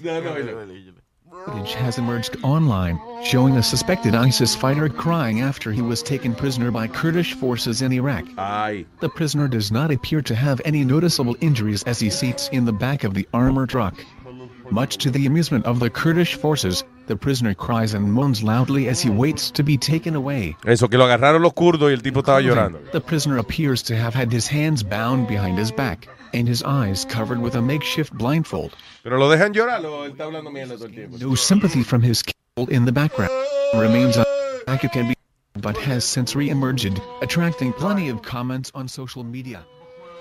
No, 0.00 0.20
no, 0.20 0.36
no. 0.36 1.03
Footage 1.42 1.74
has 1.74 1.98
emerged 1.98 2.36
online, 2.44 3.00
showing 3.24 3.56
a 3.56 3.62
suspected 3.62 4.14
ISIS 4.14 4.54
fighter 4.54 4.88
crying 4.88 5.40
after 5.40 5.72
he 5.72 5.82
was 5.82 6.00
taken 6.00 6.32
prisoner 6.32 6.70
by 6.70 6.86
Kurdish 6.86 7.34
forces 7.34 7.82
in 7.82 7.92
Iraq. 7.92 8.24
The 9.00 9.08
prisoner 9.08 9.48
does 9.48 9.72
not 9.72 9.90
appear 9.90 10.22
to 10.22 10.34
have 10.34 10.60
any 10.64 10.84
noticeable 10.84 11.36
injuries 11.40 11.82
as 11.82 11.98
he 11.98 12.08
seats 12.08 12.48
in 12.52 12.64
the 12.64 12.72
back 12.72 13.02
of 13.02 13.14
the 13.14 13.26
armored 13.34 13.70
truck. 13.70 13.94
Much 14.70 14.96
to 14.98 15.10
the 15.10 15.26
amusement 15.26 15.66
of 15.66 15.78
the 15.78 15.90
Kurdish 15.90 16.34
forces, 16.36 16.84
the 17.06 17.16
prisoner 17.16 17.54
cries 17.54 17.94
and 17.94 18.12
moans 18.12 18.42
loudly 18.42 18.88
as 18.88 19.00
he 19.00 19.10
waits 19.10 19.50
to 19.50 19.62
be 19.62 19.76
taken 19.76 20.14
away. 20.14 20.56
Eso, 20.66 20.88
que 20.88 20.98
lo 20.98 21.06
agarraron 21.06 21.42
los 21.42 21.52
kurdos 21.52 21.90
y 21.90 21.92
el 21.92 22.02
tipo 22.02 22.22
estaba 22.22 22.40
llorando. 22.40 22.80
The 22.92 23.00
prisoner 23.00 23.38
appears 23.38 23.82
to 23.84 23.96
have 23.96 24.14
had 24.14 24.32
his 24.32 24.46
hands 24.46 24.82
bound 24.82 25.28
behind 25.28 25.58
his 25.58 25.70
back 25.70 26.08
and 26.32 26.48
his 26.48 26.62
eyes 26.62 27.04
covered 27.04 27.40
with 27.40 27.54
a 27.54 27.62
makeshift 27.62 28.12
blindfold. 28.12 28.74
Pero 29.02 29.18
lo 29.18 29.28
dejan 29.28 29.52
llorar 29.52 29.84
o 29.84 30.04
él 30.04 30.12
está 30.12 30.24
hablando 30.24 30.50
mierda 30.50 30.76
todo 30.76 30.86
el 30.86 30.94
tiempo. 30.94 31.18
No 31.18 31.34
sympathy 31.34 31.82
from 31.82 32.02
his 32.02 32.22
kill 32.22 32.66
in 32.68 32.84
the 32.84 32.92
background. 32.92 33.30
Remains 33.74 34.16
unlike 34.16 34.84
it 34.84 34.92
can 34.92 35.08
be, 35.08 35.14
but 35.60 35.76
has 35.76 36.04
since 36.04 36.34
re-emerged, 36.34 37.00
attracting 37.20 37.72
plenty 37.72 38.08
of 38.08 38.22
comments 38.22 38.70
on 38.74 38.88
social 38.88 39.24
media. 39.24 39.64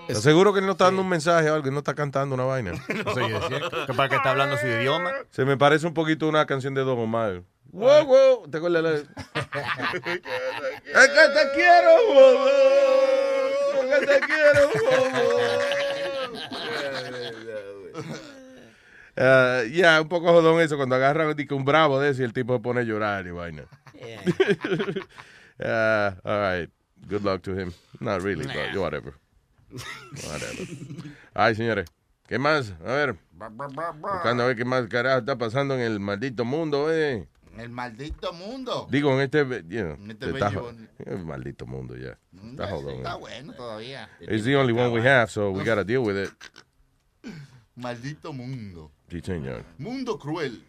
¿Estás 0.08 0.24
seguro 0.24 0.54
que 0.54 0.60
él 0.60 0.66
no 0.66 0.74
está 0.74 0.86
dando 0.86 1.02
un 1.02 1.10
mensaje 1.10 1.50
o 1.50 1.56
algo? 1.56 1.68
Él 1.68 1.74
no 1.74 1.80
está 1.80 1.94
cantando 1.94 2.36
una 2.36 2.44
vaina. 2.44 2.72
No 3.06 3.14
sé 3.14 3.22
qué. 3.22 3.86
Que 3.88 3.94
para 3.94 4.10
que 4.10 4.16
está 4.16 4.32
hablando 4.32 4.58
su 4.58 4.68
idioma. 4.68 5.12
Se 5.30 5.46
me 5.46 5.58
parece 5.58 5.88
un 5.88 5.94
poquito 5.94 6.28
una 6.28 6.46
canción 6.46 6.74
de 6.74 6.82
Don 6.82 7.00
Omar. 7.00 7.44
Wow, 7.72 8.06
wow. 8.06 8.50
¿Te 8.50 8.58
acuerdas? 8.58 8.84
La... 8.84 8.92
es 8.94 9.04
que 9.04 10.20
te 10.94 11.52
quiero, 11.56 11.90
wow, 12.14 12.48
Es 13.74 14.00
que 14.00 14.06
te 14.06 14.20
quiero, 14.20 14.70
wow. 14.70 15.04
Uh, 19.16 19.68
ya, 19.72 20.02
un 20.02 20.10
poco 20.10 20.32
jodón 20.32 20.62
eso, 20.62 20.78
cuando 20.78 20.98
que 21.36 21.54
un 21.54 21.66
bravo 21.66 22.00
de 22.00 22.10
ese 22.10 22.22
y 22.22 22.26
el 22.26 22.34
tipo 22.34 22.54
se 22.54 22.60
pone 22.60 22.82
a 22.82 22.84
llorar 22.84 23.26
y 23.26 23.32
vaina. 23.32 23.64
Uh, 25.60 26.12
all 26.24 26.40
right. 26.40 26.70
Good 27.08 27.24
luck 27.24 27.42
to 27.44 27.54
him. 27.54 27.74
Not 28.00 28.22
really, 28.22 28.46
but 28.46 28.76
whatever. 28.80 29.14
Ay, 31.34 31.56
señores. 31.56 31.88
¿Qué 32.28 32.40
más? 32.40 32.74
A 32.86 32.94
ver. 32.94 33.16
Buscando 33.32 34.44
a 34.44 34.48
ver 34.48 34.56
qué 34.56 34.66
más 34.66 34.88
carajo 34.88 35.20
está 35.20 35.38
pasando 35.38 35.76
en 35.76 35.82
el 35.82 36.00
maldito 36.00 36.46
mundo, 36.46 36.92
eh. 36.92 37.28
El 37.58 37.70
maldito 37.70 38.34
mundo. 38.34 38.88
Digo, 38.90 39.14
en 39.14 39.20
este, 39.22 39.40
you 39.68 39.82
know, 39.82 39.94
En 39.94 40.12
este 40.12 40.30
está 40.32 40.52
el 41.06 41.26
maldito 41.26 41.66
mundo, 41.66 41.96
ya. 41.96 42.18
Está 42.50 42.68
jodón. 42.70 42.96
Está 42.96 43.16
bueno 43.16 43.54
todavía. 43.54 44.10
It's 44.22 44.44
the 44.44 44.56
only 44.56 44.74
one 44.74 44.92
we 44.92 45.02
have, 45.08 45.30
so 45.30 45.52
we 45.52 45.64
gotta 45.64 45.84
deal 45.84 46.04
with 46.04 46.18
it. 46.18 46.30
Maldito 47.76 48.34
mundo. 48.34 48.92
Sí, 49.10 49.22
señor. 49.22 49.64
Mundo 49.78 50.18
cruel. 50.18 50.64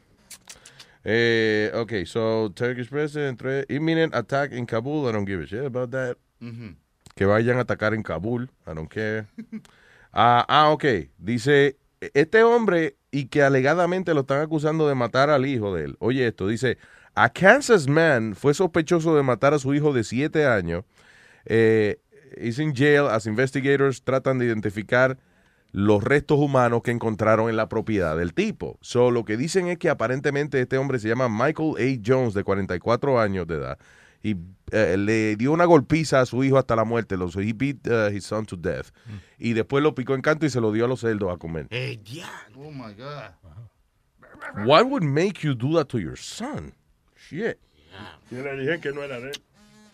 Eh, 1.04 1.70
okay, 1.74 2.06
so 2.06 2.48
Turkish 2.54 2.88
president 2.88 3.40
imminent 3.68 4.14
attack 4.14 4.52
in 4.52 4.66
Kabul. 4.66 5.06
I 5.06 5.12
don't 5.12 5.26
give 5.26 5.40
a 5.40 5.46
shit 5.46 5.64
about 5.64 5.90
that. 5.90 6.16
Ujú. 6.42 6.74
Que 7.14 7.26
vayan 7.26 7.58
a 7.58 7.62
atacar 7.62 7.94
en 7.94 8.02
Kabul. 8.02 8.50
I 8.66 8.74
don't 8.74 8.88
care. 8.88 9.26
ah, 10.12 10.44
ah, 10.48 10.70
ok. 10.70 10.84
Dice, 11.18 11.76
este 12.14 12.42
hombre 12.42 12.96
y 13.10 13.26
que 13.26 13.42
alegadamente 13.42 14.12
lo 14.14 14.20
están 14.20 14.40
acusando 14.40 14.88
de 14.88 14.94
matar 14.94 15.30
al 15.30 15.46
hijo 15.46 15.74
de 15.74 15.84
él. 15.84 15.96
Oye 16.00 16.26
esto, 16.26 16.48
dice, 16.48 16.78
a 17.14 17.28
Kansas 17.30 17.86
man 17.86 18.34
fue 18.34 18.54
sospechoso 18.54 19.14
de 19.16 19.22
matar 19.22 19.54
a 19.54 19.58
su 19.58 19.72
hijo 19.74 19.92
de 19.92 20.04
7 20.04 20.46
años. 20.46 20.84
Eh, 21.46 22.00
is 22.36 22.58
in 22.58 22.74
jail 22.74 23.06
as 23.06 23.26
investigators 23.26 24.02
tratan 24.02 24.38
de 24.38 24.46
identificar 24.46 25.18
los 25.70 26.02
restos 26.02 26.38
humanos 26.38 26.82
que 26.82 26.90
encontraron 26.90 27.48
en 27.48 27.56
la 27.56 27.68
propiedad 27.68 28.16
del 28.16 28.32
tipo. 28.32 28.78
So, 28.80 29.10
lo 29.10 29.24
que 29.24 29.36
dicen 29.36 29.68
es 29.68 29.78
que 29.78 29.90
aparentemente 29.90 30.60
este 30.60 30.78
hombre 30.78 30.98
se 30.98 31.08
llama 31.08 31.28
Michael 31.28 31.74
A. 31.78 32.02
Jones, 32.04 32.34
de 32.34 32.44
44 32.44 33.20
años 33.20 33.46
de 33.46 33.56
edad, 33.56 33.78
y 34.24 34.36
eh, 34.72 34.96
le 34.96 35.36
dio 35.36 35.52
una 35.52 35.66
golpiza 35.66 36.22
a 36.22 36.26
su 36.26 36.42
hijo 36.42 36.56
hasta 36.56 36.74
la 36.74 36.84
muerte. 36.84 37.16
Lo, 37.18 37.30
so 37.30 37.40
he 37.40 37.52
beat 37.52 37.86
uh, 37.86 38.08
his 38.10 38.24
son 38.24 38.46
to 38.46 38.56
death. 38.56 38.86
Y 39.38 39.52
después 39.52 39.82
lo 39.82 39.94
picó 39.94 40.14
en 40.14 40.22
canto 40.22 40.46
y 40.46 40.50
se 40.50 40.62
lo 40.62 40.72
dio 40.72 40.86
a 40.86 40.88
los 40.88 41.00
cerdos 41.00 41.32
a 41.32 41.36
comer. 41.36 41.68
Oh 42.56 42.70
my 42.72 42.94
God. 42.94 43.32
What 44.66 44.86
would 44.86 45.02
make 45.02 45.42
you 45.42 45.54
do 45.54 45.74
that 45.74 45.88
to 45.88 45.98
your 45.98 46.16
son? 46.16 46.72
Shit. 47.14 47.58
Yo 48.30 48.42
le 48.42 48.56
dije 48.56 48.80
que 48.80 48.92
no 48.92 49.02
era 49.02 49.20
de 49.20 49.28
él. 49.30 49.42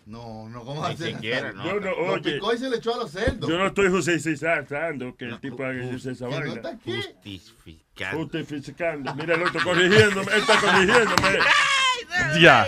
No, 0.05 0.49
no, 0.49 0.63
¿cómo 0.63 0.87
Ni 0.89 0.97
siquiera, 0.97 1.51
¿no? 1.51 1.65
Yo 1.65 1.79
no, 1.79 1.91
Lo 1.91 2.13
oye, 2.13 2.33
picó 2.33 2.53
y 2.53 2.57
se 2.57 2.69
le 2.69 2.77
echó 2.77 2.95
a 2.95 2.97
los 2.97 3.11
cerdos. 3.11 3.49
yo 3.49 3.57
no 3.57 3.67
estoy 3.67 3.89
justificando 3.89 5.15
que 5.15 5.25
el 5.25 5.39
tipo 5.39 5.63
haga 5.63 5.83
esa 5.83 6.25
no 6.25 6.31
vaina. 6.31 6.53
está 6.53 6.69
aquí. 6.69 6.93
Justificando. 7.23 8.17
Justificando. 8.17 9.15
Mira 9.15 9.35
el 9.35 9.43
otro 9.43 9.61
corrigiéndome. 9.63 10.31
Él 10.31 10.39
está 10.39 10.59
corrigiéndome. 10.59 11.39
Ya. 12.41 12.67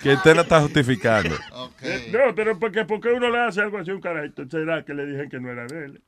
Que 0.00 0.14
usted 0.14 0.34
no 0.34 0.42
está 0.42 0.60
justificando. 0.60 1.36
No, 2.12 2.34
pero 2.34 2.58
porque, 2.58 2.84
porque 2.84 3.08
uno 3.08 3.30
le 3.30 3.38
hace 3.40 3.60
algo 3.60 3.78
así 3.78 3.90
a 3.90 3.94
un 3.94 4.00
carajito. 4.00 4.44
¿Será 4.48 4.84
que 4.84 4.94
le 4.94 5.06
dije 5.06 5.28
que 5.28 5.40
no 5.40 5.50
era 5.50 5.66
de 5.66 5.84
él? 5.86 6.02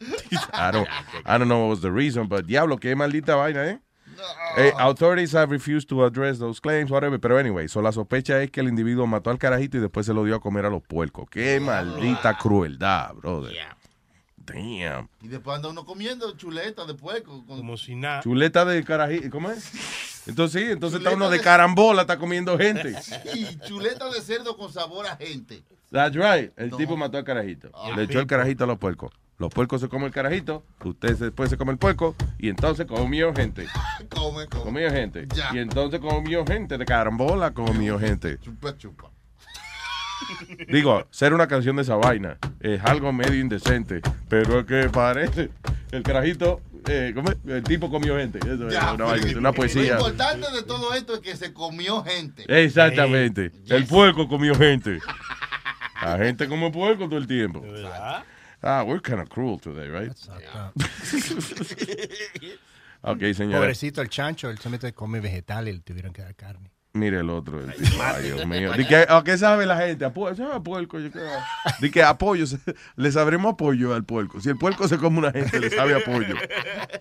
I 0.00 0.72
don't, 0.72 0.88
I 1.24 1.38
don't 1.38 1.44
know 1.46 1.62
what 1.62 1.70
was 1.70 1.80
the 1.80 1.90
reason, 1.90 2.28
but 2.28 2.46
diablo, 2.46 2.78
qué 2.78 2.94
maldita 2.96 3.36
vaina, 3.36 3.68
¿eh? 3.68 3.80
Eh, 4.56 4.72
authorities 4.78 5.34
have 5.34 5.50
refused 5.50 5.88
to 5.88 6.04
address 6.04 6.38
those 6.38 6.60
claims, 6.60 6.90
whatever. 6.90 7.18
Pero 7.18 7.36
anyway, 7.38 7.68
so 7.68 7.80
la 7.82 7.90
sospecha 7.92 8.40
es 8.42 8.50
que 8.50 8.60
el 8.60 8.68
individuo 8.68 9.06
mató 9.06 9.30
al 9.30 9.38
carajito 9.38 9.78
y 9.78 9.80
después 9.80 10.06
se 10.06 10.14
lo 10.14 10.24
dio 10.24 10.36
a 10.36 10.40
comer 10.40 10.64
a 10.66 10.70
los 10.70 10.82
puercos. 10.82 11.26
Qué 11.30 11.58
maldita 11.60 12.36
crueldad, 12.38 13.14
brother. 13.14 13.56
Damn. 14.36 15.08
Y 15.22 15.28
después 15.28 15.56
anda 15.56 15.68
uno 15.70 15.84
comiendo 15.84 16.36
chuleta 16.36 16.84
de 16.84 16.94
puerco. 16.94 17.44
con- 17.46 17.56
Como 17.58 17.76
si 17.76 17.94
nada. 17.96 18.20
Chuleta 18.22 18.64
de 18.64 18.84
carajito, 18.84 19.30
¿cómo 19.30 19.50
es? 19.50 19.70
Entonces 20.26 20.62
sí, 20.62 20.70
entonces 20.70 20.98
está 20.98 21.14
uno 21.14 21.28
de 21.28 21.40
carambola, 21.40 22.02
está 22.02 22.18
comiendo 22.18 22.56
gente. 22.58 22.94
Y 23.34 23.56
chuleta 23.66 24.10
de 24.10 24.20
cerdo 24.20 24.56
con 24.56 24.72
sabor 24.72 25.06
a 25.06 25.16
gente. 25.16 25.62
That's 25.90 26.16
right. 26.16 26.52
El 26.56 26.70
tipo 26.76 26.96
mató 26.96 27.18
al 27.18 27.24
carajito. 27.24 27.70
Ah. 27.74 27.92
Le 27.94 28.04
echó 28.04 28.20
el 28.20 28.26
carajito 28.26 28.64
a 28.64 28.66
los 28.66 28.78
puercos. 28.78 29.12
Los 29.36 29.52
puercos 29.52 29.80
se 29.80 29.88
comen 29.88 30.06
el 30.06 30.12
carajito, 30.12 30.64
usted 30.84 31.16
después 31.16 31.50
se 31.50 31.56
come 31.56 31.72
el 31.72 31.78
puerco 31.78 32.14
y 32.38 32.48
entonces 32.48 32.86
comió 32.86 33.34
gente. 33.34 33.66
Come, 34.08 34.46
come. 34.46 34.64
Comió 34.64 34.90
gente. 34.90 35.26
Ya. 35.34 35.50
Y 35.52 35.58
entonces 35.58 35.98
comió 36.00 36.46
gente 36.46 36.78
de 36.78 36.84
carambola, 36.84 37.52
comió 37.52 37.98
gente. 37.98 38.38
Chupa, 38.38 38.76
chupa. 38.76 39.10
Digo, 40.68 41.06
ser 41.10 41.34
una 41.34 41.48
canción 41.48 41.76
de 41.76 41.82
esa 41.82 41.96
vaina 41.96 42.38
es 42.60 42.82
algo 42.84 43.12
medio 43.12 43.40
indecente, 43.40 44.00
pero 44.28 44.60
es 44.60 44.66
que 44.66 44.88
parece 44.88 45.50
el 45.90 46.02
carajito, 46.04 46.60
eh, 46.88 47.12
¿cómo 47.14 47.30
es? 47.30 47.36
el 47.46 47.62
tipo 47.62 47.90
comió 47.90 48.16
gente. 48.16 48.38
Eso 48.38 48.68
es 48.68 48.74
Ya, 48.74 48.92
una, 48.92 49.04
vaina, 49.06 49.38
una 49.38 49.52
poesía. 49.52 49.96
Lo 49.96 50.08
importante 50.08 50.50
de 50.50 50.62
todo 50.62 50.94
esto 50.94 51.14
es 51.14 51.20
que 51.20 51.36
se 51.36 51.52
comió 51.52 52.02
gente. 52.02 52.44
Exactamente. 52.48 53.52
El 53.68 53.86
puerco 53.86 54.28
comió 54.28 54.54
gente. 54.54 54.98
La 56.02 56.18
gente 56.18 56.48
come 56.48 56.70
puerco 56.70 57.06
todo 57.06 57.18
el 57.18 57.26
tiempo. 57.26 57.62
Ah, 58.62 58.82
we're 58.82 59.00
kind 59.00 59.20
of 59.20 59.28
cruel 59.28 59.60
today, 59.60 59.90
right? 59.90 60.12
ok, 63.02 63.20
señora. 63.34 63.58
Pobrecito 63.58 64.00
el 64.00 64.08
chancho, 64.08 64.48
él 64.48 64.58
solamente 64.58 64.92
come 64.94 65.20
vegetales 65.20 65.74
y 65.74 65.76
le 65.76 65.82
tuvieron 65.82 66.12
que 66.12 66.22
dar 66.22 66.34
carne. 66.34 66.70
Mire 66.94 67.18
el 67.18 67.28
otro. 67.28 67.60
el 67.60 67.72
tipo. 67.74 68.00
Ay, 68.00 68.22
Dios 68.22 68.46
mío. 68.46 68.72
Di 68.72 68.86
que, 68.86 69.04
¿A 69.08 69.22
qué 69.24 69.36
sabe 69.36 69.66
la 69.66 69.76
gente? 69.76 70.04
Sabe 70.36 70.54
a 70.54 70.60
puerco. 70.60 70.98
Di 71.80 71.90
que 71.90 72.02
apoyo. 72.04 72.44
Le 72.96 73.10
sabremos 73.10 73.54
apoyo 73.54 73.92
al 73.94 74.04
puerco. 74.04 74.40
Si 74.40 74.48
el 74.48 74.56
puerco 74.56 74.86
se 74.86 74.96
come 74.98 75.18
una 75.18 75.32
gente, 75.32 75.58
le 75.58 75.70
sabe 75.70 75.96
apoyo. 75.96 76.36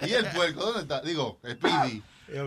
¿Y 0.02 0.14
el 0.14 0.26
puerco 0.26 0.66
dónde 0.66 0.82
está? 0.82 1.00
Digo, 1.02 1.40
Speedy. 1.48 2.02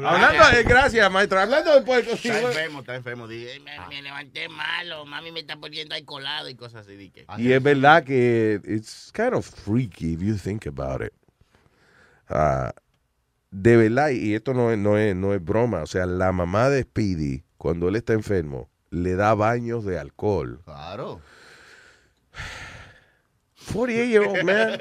Hablando 0.05 0.56
de, 0.56 0.64
gracias, 0.64 1.12
maestro. 1.12 1.39
Hablando 1.39 1.73
del 1.73 1.85
puerco, 1.85 2.16
sí, 2.16 2.28
Está 2.28 2.48
enfermo, 2.48 2.81
está 2.81 2.97
enfermo. 2.97 3.28
Dije, 3.28 3.60
me, 3.60 3.78
me 3.89 4.02
levanté 4.02 4.48
malo, 4.48 5.06
mami 5.06 5.31
me 5.31 5.40
está 5.40 5.56
poniendo 5.56 5.94
ahí 5.94 6.02
colado 6.05 6.48
y 6.48 6.56
cosas 6.56 6.85
así. 6.85 6.97
Dije. 6.97 7.27
Y 7.39 7.52
es 7.52 7.62
verdad 7.62 8.02
que 8.02 8.60
it's 8.64 9.12
kind 9.14 9.35
of 9.35 9.47
freaky 9.47 10.14
if 10.14 10.20
you 10.20 10.35
think 10.36 10.66
about 10.66 11.01
it. 11.01 11.12
Ah, 12.28 12.73
de 13.51 13.77
verdad, 13.77 14.10
y 14.10 14.35
esto 14.35 14.55
no 14.55 14.70
es, 14.70 14.78
no, 14.78 14.98
es, 14.98 15.14
no 15.14 15.35
es 15.35 15.44
broma, 15.44 15.82
o 15.82 15.86
sea, 15.86 16.06
la 16.06 16.32
mamá 16.32 16.68
de 16.68 16.82
Speedy, 16.82 17.44
cuando 17.56 17.89
él 17.89 17.97
está 17.97 18.12
enfermo, 18.12 18.68
le 18.90 19.14
da 19.14 19.35
baños 19.35 19.85
de 19.85 19.98
alcohol. 19.98 20.60
Claro. 20.64 21.20
48 23.73 24.09
year 24.09 24.23
old 24.23 24.44
man 24.44 24.78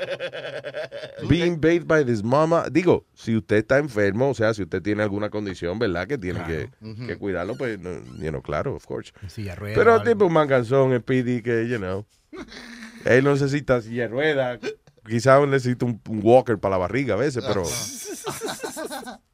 being 1.29 1.59
bathed 1.59 1.87
by 1.87 2.03
this 2.03 2.23
mama. 2.23 2.69
Digo, 2.69 3.05
si 3.13 3.35
usted 3.35 3.57
está 3.57 3.79
enfermo, 3.79 4.29
o 4.29 4.33
sea, 4.33 4.53
si 4.53 4.63
usted 4.63 4.81
tiene 4.81 5.03
alguna 5.03 5.29
condición, 5.29 5.79
¿verdad? 5.79 6.07
Que 6.07 6.17
tiene 6.17 6.41
que, 6.45 7.17
cuidarlo, 7.17 7.55
pues, 7.55 7.79
no, 7.79 7.91
you 8.19 8.29
know, 8.29 8.41
claro, 8.41 8.75
of 8.75 8.85
course. 8.85 9.11
O 9.23 9.55
Pero 9.59 10.01
tipo 10.03 10.25
un 10.25 10.33
manganzón, 10.33 10.97
Speedy, 10.99 11.41
que, 11.41 11.67
you 11.67 11.77
know, 11.77 12.05
él 13.05 13.23
no 13.23 13.31
necesita 13.31 13.81
silla 13.81 14.03
de 14.03 14.07
ruedas. 14.09 14.59
Quizás 15.07 15.47
necesito 15.47 15.85
un, 15.85 16.01
un 16.09 16.19
walker 16.23 16.57
para 16.57 16.73
la 16.73 16.77
barriga 16.77 17.15
a 17.15 17.17
veces, 17.17 17.43
pero... 17.47 17.63
Eh, 17.63 17.65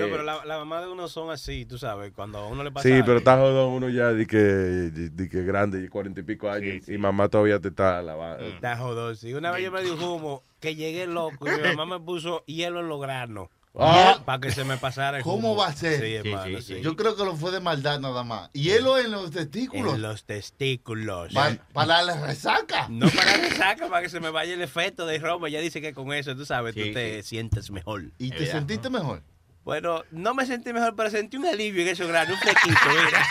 No, 0.00 0.06
pero 0.10 0.22
la, 0.24 0.44
la 0.44 0.58
mamá 0.58 0.80
de 0.80 0.88
uno 0.88 1.06
son 1.06 1.30
así, 1.30 1.64
tú 1.64 1.78
sabes, 1.78 2.12
cuando 2.12 2.38
a 2.38 2.48
uno 2.48 2.64
le 2.64 2.72
pasa 2.72 2.88
Sí, 2.88 3.02
pero 3.04 3.18
está 3.18 3.36
jodón 3.36 3.72
uno 3.72 3.88
ya 3.88 4.12
de 4.12 4.26
que, 4.26 4.36
de, 4.36 5.10
de 5.10 5.28
que 5.28 5.42
grande, 5.44 5.88
cuarenta 5.88 6.20
y 6.20 6.22
pico 6.24 6.50
años, 6.50 6.88
y 6.88 6.98
mamá 6.98 7.28
todavía 7.28 7.60
te 7.60 7.68
está 7.68 8.02
lavando. 8.02 8.44
Está 8.44 8.76
jodón, 8.76 9.16
sí. 9.16 9.32
Una 9.32 9.52
vez 9.52 9.62
yo 9.62 9.70
me 9.70 9.82
di 9.82 9.90
un 9.90 10.02
humo 10.02 10.42
que 10.58 10.74
llegué 10.74 11.06
loco 11.06 11.46
y 11.46 11.50
mi 11.60 11.76
mamá 11.76 11.98
me 11.98 12.04
puso 12.04 12.44
hielo 12.46 12.80
en 12.80 12.88
los 12.88 13.00
granos. 13.00 13.48
Ah. 13.78 14.20
Para 14.24 14.40
que 14.40 14.50
se 14.52 14.64
me 14.64 14.78
pasara 14.78 15.18
el 15.18 15.22
¿Cómo 15.22 15.54
va 15.54 15.68
a 15.68 15.72
ser? 15.74 16.00
Sí, 16.00 16.14
hermano, 16.14 16.60
sí. 16.62 16.80
Yo 16.80 16.96
creo 16.96 17.14
que 17.14 17.24
lo 17.24 17.36
fue 17.36 17.50
de 17.50 17.60
maldad 17.60 18.00
nada 18.00 18.24
más. 18.24 18.50
Hielo 18.52 18.98
en 18.98 19.10
los 19.10 19.30
testículos. 19.30 19.94
En 19.96 20.02
los 20.02 20.24
testículos. 20.24 21.32
Pa- 21.34 21.56
para 21.74 22.02
la 22.02 22.16
resaca. 22.26 22.86
No 22.88 23.08
para 23.10 23.36
la 23.36 23.48
resaca, 23.48 23.88
para 23.88 24.00
que 24.02 24.08
se 24.08 24.18
me 24.20 24.30
vaya 24.30 24.54
el 24.54 24.62
efecto 24.62 25.04
de 25.04 25.18
Roma. 25.18 25.48
Ya 25.50 25.60
dice 25.60 25.80
que 25.82 25.92
con 25.92 26.12
eso, 26.14 26.34
tú 26.34 26.46
sabes, 26.46 26.74
tú 26.74 26.80
te 26.92 27.22
sientes 27.22 27.70
mejor. 27.70 28.04
¿Y 28.18 28.30
te 28.30 28.46
sentiste 28.46 28.88
mejor? 28.88 29.22
Bueno, 29.64 30.04
no 30.12 30.32
me 30.32 30.46
sentí 30.46 30.72
mejor, 30.72 30.94
pero 30.96 31.10
sentí 31.10 31.36
un 31.36 31.44
alivio 31.44 31.82
en 31.82 31.88
esos 31.88 32.06
granos, 32.06 32.34
un 32.34 32.38
flequito, 32.40 32.78
mira. 32.88 33.26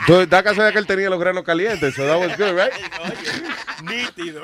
Entonces, 0.00 0.30
da 0.30 0.42
casualidad 0.42 0.72
que 0.72 0.78
él 0.78 0.86
tenía 0.86 1.10
los 1.10 1.18
granos 1.18 1.42
calientes, 1.42 1.92
so 1.92 2.06
that 2.06 2.20
was 2.20 2.36
good, 2.38 2.52
right? 2.56 2.72
Nítido. 3.82 4.42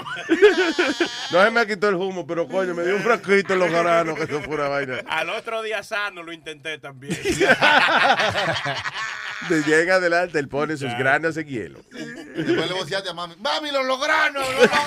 No 1.30 1.42
se 1.44 1.50
me 1.50 1.66
quitó 1.66 1.88
el 1.88 1.94
humo, 1.96 2.26
pero 2.26 2.46
coño, 2.46 2.74
me 2.74 2.84
dio 2.84 2.96
un 2.96 3.02
frasquito 3.02 3.54
en 3.54 3.58
los 3.60 3.70
granos, 3.70 4.16
que 4.16 4.24
eso 4.24 4.40
fue 4.42 4.54
una 4.54 4.68
vaina. 4.68 5.00
Al 5.08 5.30
otro 5.30 5.62
día 5.62 5.82
sano 5.82 6.22
lo 6.22 6.32
intenté 6.32 6.78
también. 6.78 7.16
De 9.48 9.62
llega 9.64 9.96
adelante, 9.96 10.38
él 10.38 10.48
pone 10.48 10.76
sus 10.76 10.92
granos 10.96 11.36
en 11.36 11.46
hielo. 11.46 11.80
Después 11.90 12.68
le 12.68 12.74
voceaste 12.74 13.10
a 13.10 13.12
mami. 13.14 13.34
Mami, 13.36 13.70
lo 13.72 13.82
lograron, 13.82 14.34
lo 14.34 14.52
lograron. 14.52 14.82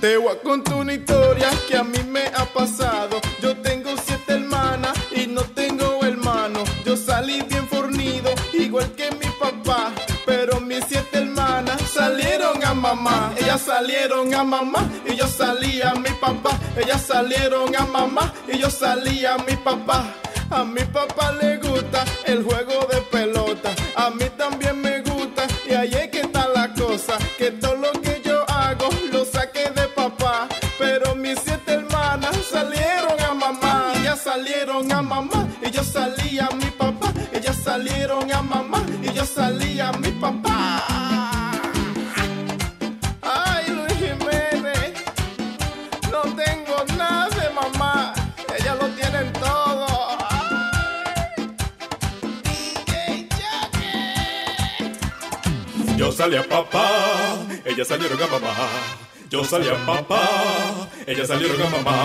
Te 0.00 0.16
voy 0.16 0.34
a 0.34 0.38
contar 0.42 0.76
una 0.76 0.94
historia 0.94 1.50
que 1.68 1.76
a 1.76 1.84
mí 1.84 1.98
me 2.08 2.28
ha 2.28 2.46
pasado. 2.46 3.20
Yo 3.42 3.54
tengo 3.58 3.90
siete 4.02 4.34
hermanas 4.34 4.96
y 5.10 5.26
no 5.26 5.42
tengo 5.42 6.02
hermano. 6.04 6.62
Yo 6.84 6.96
salí 6.96 7.42
bien 7.48 7.66
fornido, 7.66 8.30
igual 8.52 8.92
que 8.92 9.10
mi 9.10 9.26
papá. 9.40 9.92
Pero 10.24 10.60
mis 10.60 10.84
siete 10.84 11.18
hermanas 11.18 11.25
mamá. 12.86 13.32
Ellas 13.36 13.62
salieron 13.62 14.32
a 14.34 14.44
mamá 14.44 14.88
y 15.06 15.16
yo 15.16 15.26
salí 15.26 15.82
a 15.82 15.94
mi 15.94 16.10
papá. 16.20 16.50
Ellas 16.76 17.02
salieron 17.02 17.74
a 17.74 17.84
mamá 17.84 18.32
y 18.46 18.58
yo 18.58 18.70
salí 18.70 19.24
a 19.24 19.36
mi 19.38 19.56
papá. 19.56 20.04
A 20.50 20.62
mi 20.64 20.84
papá 20.84 21.32
le 21.40 21.56
gusta 21.56 22.04
el 22.24 22.44
juego 22.44 22.86
de 22.92 22.98
pelota. 23.14 23.70
A 23.96 24.10
mí 24.10 24.26
también 24.36 24.80
me 24.80 25.00
gusta. 25.00 25.42
Y 25.68 25.72
ahí 25.74 25.94
es 25.94 26.08
que 26.12 26.20
está 26.20 26.46
la 26.48 26.72
cosa. 26.74 27.14
Que 27.38 27.50
todo 27.50 27.74
lo 27.76 27.90
que 28.00 28.22
yo 28.24 28.38
hago 28.48 28.88
lo 29.12 29.24
saqué 29.24 29.70
de 29.70 29.88
papá. 29.88 30.46
Pero 30.78 31.16
mis 31.16 31.38
siete 31.44 31.72
hermanas 31.74 32.36
salieron 32.48 33.18
a 33.28 33.34
mamá. 33.34 33.92
Ellas 33.96 34.20
salieron 34.22 34.92
a 34.92 35.02
mamá. 35.02 35.48
Y 35.60 35.70
yo 35.72 35.82
salí 35.82 36.38
a 36.38 36.48
mi 36.50 36.70
papá. 36.82 37.12
Ellas 37.32 37.56
salieron 37.64 38.32
a 38.32 38.42
mamá. 38.42 38.80
Y 39.02 39.12
yo 39.12 39.24
salí 39.24 39.80
a 39.80 39.90
mi 39.92 40.12
papá. 40.12 41.15
Yo 56.06 56.12
salí 56.12 56.36
a 56.36 56.42
papá, 56.44 57.36
ellas 57.64 57.88
salieron 57.88 58.22
a 58.22 58.26
mamá. 58.28 58.54
Yo 59.28 59.42
salí 59.42 59.68
a 59.68 59.74
papá, 59.84 60.88
ellas 61.04 61.26
salieron 61.26 61.60
a 61.60 61.68
mamá. 61.68 61.96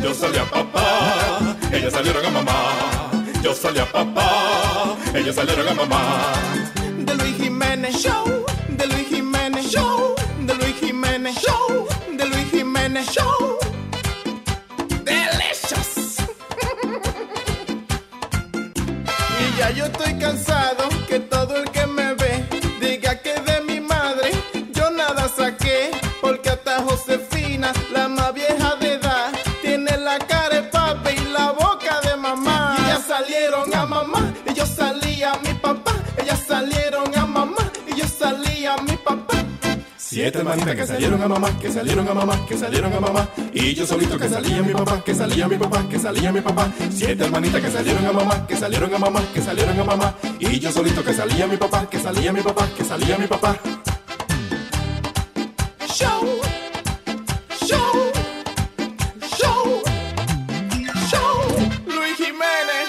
Yo 0.00 0.14
salí 0.14 0.38
a 0.38 0.44
papá, 0.44 1.56
ellas 1.72 1.92
salieron 1.92 2.24
a 2.24 2.30
mamá. 2.30 3.10
Yo 3.42 3.52
salí 3.52 3.80
a 3.80 3.84
papá, 3.90 4.96
ellas 5.12 5.34
salieron 5.34 5.68
a 5.68 5.74
mamá. 5.74 6.34
de 6.98 7.16
Luis 7.16 7.36
Jiménez 7.36 7.96
Show, 7.96 8.46
de 8.68 8.86
Luis 8.86 9.08
Jiménez 9.08 9.72
Show, 9.72 10.14
de 10.46 10.54
Luis 10.54 10.76
Jiménez 10.78 11.36
Show, 11.36 11.88
de 12.16 12.26
Luis 12.26 12.48
Jiménez 12.52 13.10
Show. 13.10 13.58
Delicious. 15.02 16.18
y 19.40 19.58
ya 19.58 19.70
yo 19.70 19.86
estoy 19.86 20.14
cansado 20.16 20.88
que 21.08 21.18
todo 21.18 21.45
Siete 40.16 40.38
hermanitas 40.38 40.74
que 40.74 40.86
salieron 40.86 41.22
a 41.22 41.28
mamá, 41.28 41.58
que 41.60 41.70
salieron 41.70 42.08
a 42.08 42.14
mamá, 42.14 42.46
que 42.46 42.56
salieron 42.56 42.90
a 42.90 43.00
mamá. 43.00 43.28
Y 43.52 43.74
yo 43.74 43.86
solito 43.86 44.18
que 44.18 44.26
salía 44.30 44.60
a 44.60 44.62
mi 44.62 44.72
papá, 44.72 45.04
que 45.04 45.14
salía 45.14 45.44
a 45.44 45.48
mi 45.48 45.58
papá, 45.58 45.86
que 45.90 45.98
salía 45.98 46.30
a 46.30 46.32
mi 46.32 46.40
papá. 46.40 46.72
Siete 46.90 47.24
hermanitas 47.24 47.60
que 47.60 47.70
salieron 47.70 48.06
a 48.06 48.12
mamá, 48.12 48.46
que 48.46 48.56
salieron 48.56 48.94
a 48.94 48.98
mamá, 48.98 49.20
que 49.34 49.42
salieron 49.42 49.78
a 49.78 49.84
mamá. 49.84 50.14
Y 50.38 50.58
yo 50.58 50.72
solito 50.72 51.04
que 51.04 51.12
salía 51.12 51.44
a 51.44 51.48
mi 51.48 51.58
papá, 51.58 51.86
que 51.90 51.98
salía 51.98 52.30
a 52.30 52.32
mi 52.32 52.40
papá, 52.40 52.66
que 52.74 52.82
salía 52.82 53.14
a 53.14 53.18
mi 53.18 53.26
papá. 53.26 53.58
Show, 55.86 56.40
show, 57.66 58.12
show, 59.36 59.82
show. 61.10 61.68
Luis 61.88 62.16
Jiménez, 62.16 62.88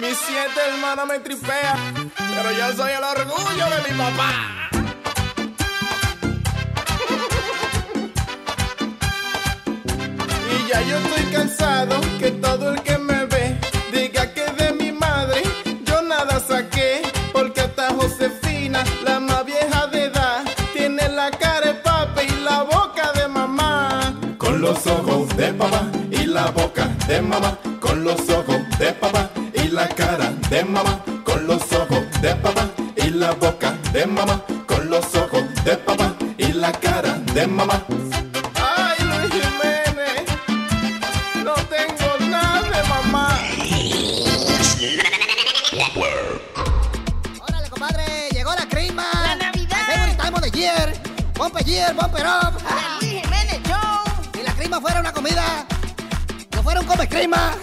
mis 0.00 0.16
siete 0.16 0.60
hermanas 0.66 1.06
me 1.08 1.18
tripean, 1.18 2.10
pero 2.16 2.52
yo 2.52 2.72
soy 2.74 2.92
el 2.92 3.04
orgullo 3.04 3.66
de 3.68 3.92
mi 3.92 3.98
papá. 3.98 4.57
Ya 10.68 10.82
yo 10.82 10.98
estoy 10.98 11.24
cansado 11.32 12.00
que 12.18 12.30
todo 12.32 12.72
el 12.72 12.82
que 12.82 12.98
me 12.98 13.24
ve 13.26 13.58
diga 13.92 14.32
que 14.34 14.44
de 14.58 14.72
mi 14.74 14.92
madre 14.92 15.42
yo 15.84 16.02
nada 16.02 16.40
saqué, 16.40 17.02
porque 17.32 17.62
hasta 17.62 17.94
Josefina, 17.94 18.84
la 19.04 19.18
más 19.18 19.46
vieja 19.46 19.86
de 19.86 20.04
edad, 20.04 20.44
tiene 20.74 21.08
la 21.08 21.30
cara 21.30 21.68
de 21.68 21.74
papi 21.74 22.22
y 22.28 22.40
la 22.44 22.62
boca 22.64 23.12
de 23.14 23.28
mamá. 23.28 24.14
Con 24.36 24.60
los 24.60 24.86
ojos 24.86 25.34
de 25.36 25.52
papá 25.54 25.86
y 26.10 26.26
la 26.26 26.50
boca 26.50 26.88
de 27.06 27.22
mamá. 27.22 27.58
Con 27.80 28.04
los 28.04 28.20
ojos 28.28 28.60
de 28.78 28.92
papá 28.92 29.30
y 29.54 29.68
la 29.68 29.88
cara 29.88 30.32
de 30.50 30.64
mamá. 30.64 31.02
Con 31.24 31.46
los 31.46 31.62
ojos 31.72 32.04
de 32.20 32.34
papá 32.36 32.68
y 32.96 33.10
la 33.10 33.32
boca 33.32 33.74
de 33.92 34.06
mamá. 34.06 34.42
Con 34.66 34.90
los 34.90 35.14
ojos 35.14 35.44
de 35.64 35.76
papá 35.78 36.14
y 36.36 36.52
la 36.52 36.72
cara 36.72 37.14
de 37.34 37.46
mamá. 37.46 37.82
Year, 51.68 51.92
bumper 51.92 52.24
up. 52.24 52.54
Luis 53.02 53.20
Jiménez 53.20 53.60
Show. 53.68 54.00
Si 54.32 54.42
la 54.42 54.52
crema 54.54 54.80
fuera 54.80 55.00
una 55.00 55.12
comida, 55.12 55.66
no 56.56 56.62
fuera 56.62 56.80
un 56.80 56.86
come 56.86 57.06
crema. 57.06 57.54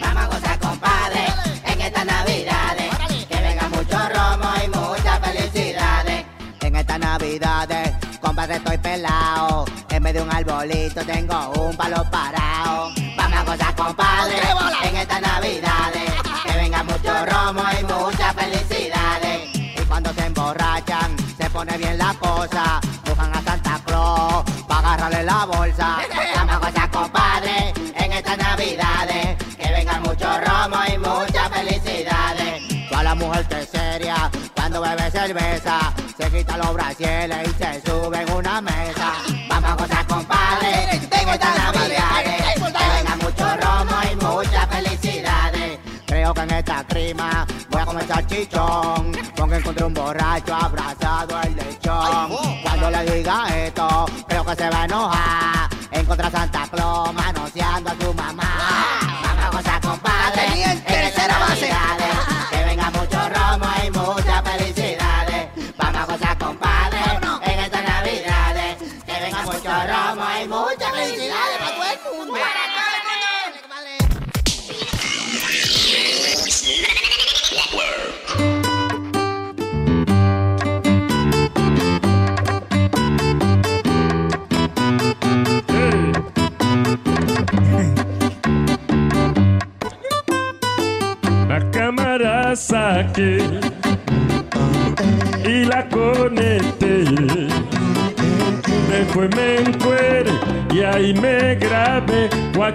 Vamos 0.00 0.22
a 0.22 0.26
gozar, 0.28 0.58
compadre, 0.60 1.26
en 1.64 1.80
estas 1.80 2.06
navidades. 2.06 2.94
Que 3.28 3.40
venga 3.40 3.68
mucho 3.70 3.98
romo 4.08 4.52
y 4.64 4.68
muchas 4.68 5.18
felicidades. 5.18 6.26
En 6.60 6.76
estas 6.76 7.00
navidades, 7.00 7.92
compadre, 8.20 8.54
estoy 8.58 8.78
pelado. 8.78 9.64
En 9.88 10.02
vez 10.04 10.14
de 10.14 10.22
un 10.22 10.30
arbolito, 10.30 11.04
tengo 11.04 11.50
un 11.58 11.76
palo 11.76 12.08
parado. 12.08 12.92
Vamos 13.16 13.36
a 13.36 13.42
gozar, 13.42 13.74
compadre, 13.74 14.40
en 14.84 14.96
estas 14.96 15.20
navidades. 15.20 15.99
Cerveza, 35.70 35.94
se 36.16 36.30
quita 36.30 36.56
los 36.56 36.74
brasieles 36.74 37.48
y 37.48 37.62
se 37.62 37.80
sube 37.82 38.22
en 38.22 38.32
una 38.32 38.60
mesa. 38.60 39.12
Vamos 39.48 39.70
a 39.70 39.74
gozar, 39.74 40.06
compadre, 40.06 40.94
en 40.94 41.28
estas 41.28 41.74
navidades. 41.74 42.54
Venga 42.60 43.16
mucho 43.16 43.56
romo 43.56 43.96
y 44.10 44.16
muchas 44.16 44.66
felicidades. 44.66 45.78
Creo 46.06 46.34
que 46.34 46.40
en 46.40 46.50
esta 46.50 46.84
crima 46.86 47.46
voy 47.70 47.80
a 47.80 47.86
comer 47.86 48.06
salchichón. 48.06 49.12
Porque 49.36 49.56
encontré 49.56 49.84
un 49.84 49.94
borracho 49.94 50.54
abrazado 50.54 51.36
al 51.36 51.54
lechón. 51.56 52.36
Cuando 52.62 52.90
le 52.90 53.16
diga 53.16 53.46
esto, 53.56 54.06
creo 54.28 54.44
que 54.44 54.54
se 54.56 54.70
va 54.70 54.82
a 54.82 54.84
enojar. 54.84 55.39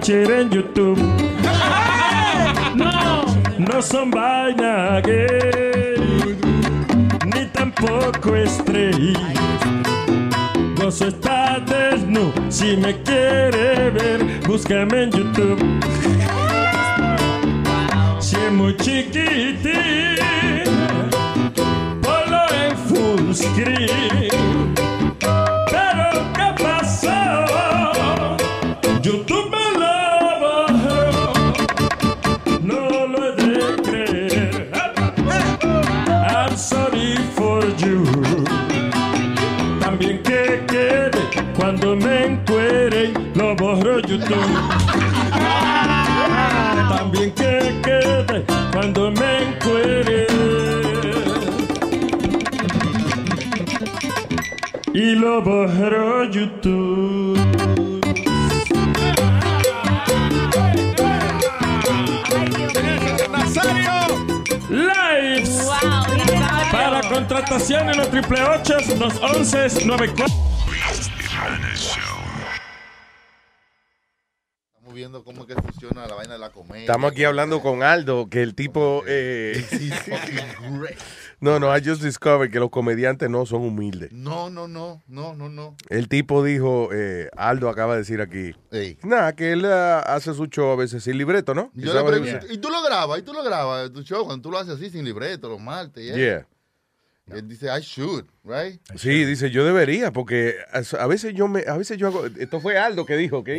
Watcher 0.05 0.31
en 0.31 0.49
YouTube. 0.51 0.99
No, 2.75 3.25
no 3.57 3.81
son 3.81 4.11
vaina 4.11 5.01
gay, 5.01 6.37
ni 7.25 7.45
tampoco 7.47 8.35
estrella. 8.35 9.33
Gozo 10.75 11.07
está 11.07 11.59
desnudo, 11.59 12.33
si 12.49 12.77
me 12.77 13.01
quiere 13.01 13.89
ver, 13.89 14.41
búscame 14.45 15.05
en 15.05 15.11
YouTube. 15.11 15.81
Si 18.19 18.35
es 18.35 18.51
muy 18.51 18.77
chiquitín, 18.77 19.73
ponlo 22.03 22.45
en 22.63 22.77
full 22.77 23.33
screen. 23.33 24.24
También 46.89 47.31
que 47.31 47.79
quede 47.83 48.43
cuando 48.71 49.11
me 49.11 49.43
encuere. 49.43 50.25
Y 54.93 55.15
lo 55.15 55.41
borro 55.41 56.23
YouTube. 56.31 57.37
Lives. 64.69 65.69
Para 66.71 67.01
contratación 67.09 67.89
en 67.89 67.97
los 67.97 68.07
888 68.07 68.95
los 68.99 69.15
11 69.21 69.85
94 69.85 70.44
Estamos 76.85 77.11
aquí 77.11 77.23
hablando 77.23 77.61
con 77.61 77.81
Aldo, 77.81 78.29
que 78.29 78.43
el 78.43 78.53
tipo... 78.53 79.03
eh, 79.07 79.63
no, 81.39 81.59
no, 81.59 81.75
I 81.75 81.81
just 81.83 82.01
discovered 82.01 82.51
que 82.51 82.59
los 82.59 82.69
comediantes 82.69 83.29
no 83.29 83.45
son 83.45 83.63
humildes. 83.63 84.11
No, 84.11 84.49
no, 84.49 84.67
no, 84.67 85.01
no, 85.07 85.35
no, 85.35 85.49
no. 85.49 85.75
El 85.89 86.07
tipo 86.07 86.43
dijo, 86.43 86.89
eh, 86.93 87.29
Aldo 87.35 87.69
acaba 87.69 87.93
de 87.93 87.99
decir 87.99 88.21
aquí, 88.21 88.53
Ey. 88.71 88.97
nada, 89.03 89.35
que 89.35 89.51
él 89.51 89.65
ah, 89.65 89.99
hace 89.99 90.33
su 90.33 90.45
show 90.45 90.69
a 90.71 90.75
veces 90.75 91.03
sin 91.03 91.17
libreto, 91.17 91.53
¿no? 91.53 91.71
Yo 91.73 91.91
Y 91.91 91.95
le 91.95 92.03
pregunto, 92.03 92.45
y 92.51 92.57
tú 92.59 92.69
lo 92.69 92.81
grabas, 92.83 93.19
y 93.19 93.21
tú 93.23 93.33
lo 93.33 93.43
grabas, 93.43 93.91
tu 93.91 94.03
show, 94.03 94.25
cuando 94.25 94.43
tú 94.43 94.51
lo 94.51 94.59
haces 94.59 94.75
así 94.75 94.89
sin 94.89 95.03
libreto, 95.03 95.49
los 95.49 95.59
martes. 95.59 96.03
y 96.03 96.09
eso. 96.09 96.17
Yeah. 96.17 96.47
Y 97.27 97.39
él 97.39 97.47
dice, 97.47 97.67
I 97.67 97.81
should, 97.81 98.25
right? 98.43 98.79
Sí, 98.95 99.25
dice, 99.25 99.49
yo 99.49 99.65
debería, 99.65 100.13
porque 100.13 100.57
a 100.71 100.83
a 101.01 101.07
veces 101.07 101.33
yo 101.33 101.47
me, 101.47 101.63
a 101.67 101.75
veces 101.75 101.97
yo 101.97 102.07
hago, 102.07 102.27
esto 102.27 102.59
fue 102.61 102.77
Aldo 102.77 103.05
que 103.05 103.17
dijo, 103.17 103.39
¿ok? 103.39 103.49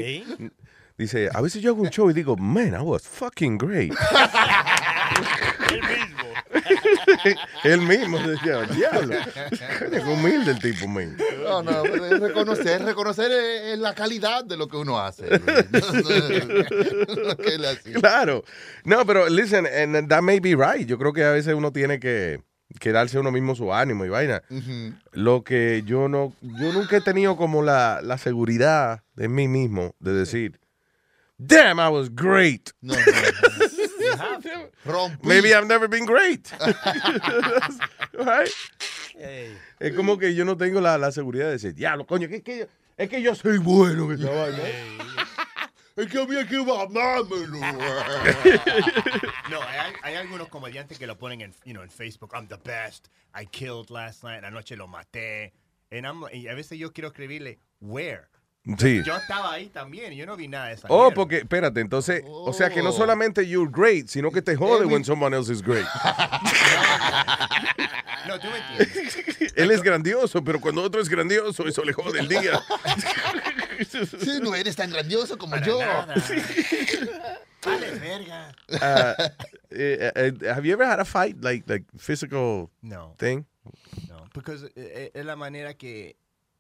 Dice, 0.98 1.28
a 1.32 1.40
veces 1.42 1.60
yo 1.62 1.72
hago 1.72 1.82
un 1.82 1.90
show 1.90 2.10
y 2.10 2.14
digo, 2.14 2.36
man, 2.36 2.74
I 2.74 2.82
was 2.82 3.02
fucking 3.02 3.58
great. 3.58 3.92
Él 7.64 7.80
mismo 7.82 8.18
decía, 8.26 8.62
diablo. 8.62 9.14
Es 9.92 10.04
humilde 10.04 10.52
el 10.52 10.58
tipo, 10.58 10.88
man. 10.88 11.16
No, 11.42 11.62
no, 11.62 11.84
es 11.84 12.20
reconocer, 12.20 12.82
reconocer 12.82 13.30
eh, 13.30 13.72
eh, 13.72 13.76
la 13.76 13.94
calidad 13.94 14.44
de 14.44 14.56
lo 14.56 14.68
que 14.68 14.76
uno 14.76 14.98
hace. 14.98 15.26
Lo 15.38 17.36
que 17.36 17.54
él 17.54 17.64
hacía. 17.64 17.94
Claro. 17.94 18.44
No, 18.84 19.04
pero 19.06 19.28
listen, 19.28 19.66
and 19.66 20.08
that 20.08 20.22
may 20.22 20.40
be 20.40 20.54
right. 20.54 20.86
Yo 20.86 20.98
creo 20.98 21.12
que 21.12 21.24
a 21.24 21.30
veces 21.30 21.54
uno 21.54 21.72
tiene 21.72 22.00
que, 22.00 22.40
que 22.80 22.92
darse 22.92 23.18
uno 23.18 23.30
mismo 23.30 23.54
su 23.54 23.72
ánimo 23.72 24.04
y 24.04 24.08
vaina. 24.08 24.42
Lo 25.12 25.44
que 25.44 25.82
yo 25.84 26.08
no, 26.08 26.32
yo 26.40 26.72
nunca 26.72 26.96
he 26.96 27.00
tenido 27.00 27.36
como 27.36 27.62
la, 27.62 28.00
la 28.02 28.18
seguridad 28.18 29.02
de 29.14 29.28
mí 29.28 29.48
mismo 29.48 29.94
de 30.00 30.12
decir, 30.12 30.60
damn, 31.38 31.78
I 31.80 31.88
was 31.88 32.08
great. 32.08 32.72
No, 32.82 32.94
no, 32.94 33.02
Rompí. 34.86 35.24
Maybe 35.24 35.54
I've 35.54 35.66
never 35.66 35.88
been 35.88 36.06
great. 36.06 36.52
Right? 38.18 38.48
Es 39.78 39.94
como 39.94 40.16
que 40.18 40.34
yo 40.34 40.44
no 40.44 40.56
tengo 40.56 40.80
la, 40.80 40.96
la 40.96 41.10
seguridad 41.12 41.46
de 41.46 41.52
decir, 41.52 41.74
diablo, 41.74 42.06
coño, 42.06 42.28
que, 42.28 42.42
que 42.42 42.58
yo- 42.60 42.66
es 42.96 43.10
que 43.10 43.20
yo 43.20 43.34
soy 43.34 43.58
bueno 43.58 44.10
en 44.12 44.20
esa 44.20 44.30
vaina. 44.30 44.62
Es 45.96 46.08
que 46.08 46.18
había 46.18 46.46
que 46.46 46.58
mamármelo. 46.58 47.58
No, 49.50 49.62
hay, 49.62 49.92
hay 50.02 50.14
algunos 50.16 50.48
comediantes 50.48 50.98
que 50.98 51.06
lo 51.06 51.16
ponen 51.16 51.40
en, 51.40 51.54
you 51.64 51.72
know, 51.72 51.82
en 51.82 51.88
Facebook. 51.90 52.32
I'm 52.34 52.46
the 52.48 52.58
best. 52.62 53.08
I 53.34 53.46
killed 53.46 53.88
last 53.90 54.22
night. 54.22 54.44
Anoche 54.44 54.76
lo 54.76 54.86
maté. 54.88 55.52
And 55.90 56.04
I'm 56.06 56.20
like- 56.20 56.36
y 56.36 56.48
a 56.48 56.54
veces 56.54 56.78
yo 56.78 56.92
quiero 56.92 57.08
escribirle, 57.08 57.58
where? 57.80 58.28
Sí. 58.78 59.02
Yo 59.04 59.16
estaba 59.16 59.52
ahí 59.52 59.68
también 59.68 60.12
y 60.12 60.16
yo 60.16 60.26
no 60.26 60.36
vi 60.36 60.48
nada 60.48 60.66
de 60.68 60.74
esa 60.74 60.88
Oh, 60.90 61.02
mierda. 61.04 61.14
porque, 61.14 61.36
espérate, 61.38 61.80
entonces, 61.80 62.24
o 62.26 62.52
sea 62.52 62.68
que 62.68 62.82
no 62.82 62.90
Oh. 62.90 62.92
solamente 62.92 63.46
you're 63.46 63.70
great, 63.72 64.08
sino 64.08 64.30
que 64.32 64.42
te 64.42 64.56
jode 64.56 64.82
Every- 64.84 64.92
when 64.92 65.04
someone 65.04 65.34
else 65.36 65.52
is 65.52 65.62
great. 65.62 65.86
No, 68.26 68.40
tú 68.40 68.48
me 68.48 68.58
entiendes. 68.58 69.52
Él 69.54 69.70
es 69.70 69.80
grandioso, 69.82 70.42
pero 70.42 70.60
cuando 70.60 70.82
otro 70.82 71.00
es 71.00 71.08
grandioso, 71.08 71.64
eso 71.68 71.84
le 71.84 71.92
jode 71.92 72.18
el 72.20 72.28
día. 72.28 72.60
Sí, 73.78 74.40
no 74.40 74.54
eres 74.54 74.74
tan 74.74 74.90
grandioso 74.90 75.36
como 75.36 75.54
yo. 75.58 75.76
Vale, 75.78 76.14
verga. 78.00 78.50
Uh, 78.70 80.48
have 80.48 80.66
you 80.66 80.72
ever 80.72 80.86
had 80.86 80.98
a 80.98 81.04
fight, 81.04 81.36
like, 81.44 81.68
like 81.68 81.84
physical 81.98 82.70
No. 82.80 83.14
thing? 83.18 83.44
No, 84.08 84.24
because 84.32 84.70
es 84.74 85.24
la 85.26 85.36
manera 85.36 85.74
que, 85.74 86.16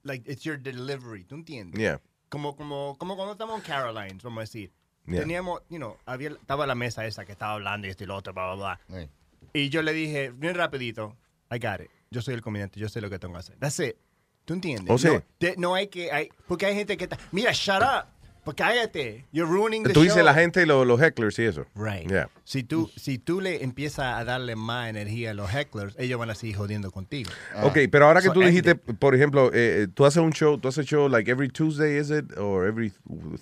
like, 0.06 0.30
it's 0.30 0.42
your 0.44 0.58
delivery, 0.58 1.24
¿tú 1.24 1.34
entiendes? 1.34 1.78
Yeah. 1.78 2.00
Como, 2.28 2.56
como, 2.56 2.96
como 2.98 3.16
cuando 3.16 3.32
estamos 3.32 3.56
en 3.56 3.62
Carolines, 3.62 4.22
vamos 4.22 4.38
a 4.38 4.40
decir. 4.42 4.72
Yeah. 5.06 5.20
Teníamos, 5.20 5.60
you 5.68 5.76
know, 5.78 5.96
había, 6.06 6.30
estaba 6.30 6.66
la 6.66 6.74
mesa 6.74 7.06
esa 7.06 7.24
que 7.24 7.32
estaba 7.32 7.52
hablando 7.52 7.86
y 7.86 7.90
esto 7.90 8.04
y 8.04 8.06
lo 8.08 8.16
otro, 8.16 8.32
bla, 8.32 8.54
bla, 8.54 8.80
bla. 8.88 9.08
Y 9.52 9.68
yo 9.68 9.82
le 9.82 9.92
dije, 9.92 10.30
bien 10.30 10.54
rapidito, 10.54 11.16
I 11.50 11.58
got 11.58 11.80
it. 11.80 11.90
Yo 12.10 12.22
soy 12.22 12.34
el 12.34 12.40
comediante, 12.42 12.80
yo 12.80 12.88
sé 12.88 13.00
lo 13.00 13.08
que 13.10 13.18
tengo 13.18 13.34
que 13.34 13.40
hacer. 13.40 13.56
That's 13.58 13.78
it. 13.80 13.96
¿Tú 14.44 14.54
entiendes? 14.54 14.92
O 14.92 14.98
sea- 14.98 15.12
no, 15.12 15.22
de- 15.40 15.54
no 15.56 15.74
hay 15.74 15.88
que, 15.88 16.10
hay, 16.12 16.28
porque 16.48 16.66
hay 16.66 16.74
gente 16.74 16.96
que 16.96 17.04
está, 17.04 17.18
mira, 17.32 17.52
shut 17.52 17.82
up, 17.82 18.06
pues 18.46 18.56
cállate, 18.56 19.26
you're 19.32 19.50
ruining 19.50 19.82
the 19.82 19.90
Tú 19.92 20.00
show. 20.00 20.04
dices 20.04 20.24
la 20.24 20.32
gente 20.32 20.62
y 20.62 20.66
lo- 20.66 20.84
los 20.86 20.98
hecklers 21.02 21.38
y 21.38 21.44
eso. 21.44 21.66
Right. 21.74 22.08
Yeah. 22.08 22.30
Si 22.44 22.62
tú, 22.62 22.90
si 22.96 23.18
tú 23.18 23.42
le 23.42 23.62
empiezas 23.62 24.14
a 24.16 24.24
darle 24.24 24.56
más 24.56 24.88
energía 24.88 25.32
a 25.32 25.34
los 25.34 25.50
hecklers, 25.52 25.94
ellos 25.98 26.18
van 26.18 26.30
a 26.30 26.34
seguir 26.34 26.56
jodiendo 26.56 26.90
contigo. 26.90 27.30
Ok, 27.62 27.76
pero 27.90 28.06
ahora 28.06 28.20
que 28.22 28.28
So 28.28 28.32
tú 28.32 28.40
dijiste, 28.40 28.70
it. 28.70 28.98
por 28.98 29.14
ejemplo, 29.14 29.48
eh, 29.52 29.82
eh, 29.82 29.88
tú 29.92 30.06
haces 30.06 30.22
un 30.22 30.32
show, 30.32 30.56
tú 30.58 30.68
haces 30.68 30.86
show 30.86 31.08
like 31.08 31.30
every 31.30 31.48
Tuesday, 31.50 31.98
is 31.98 32.10
it? 32.10 32.38
Or 32.38 32.66
every 32.66 32.92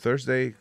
Thursday? 0.02 0.54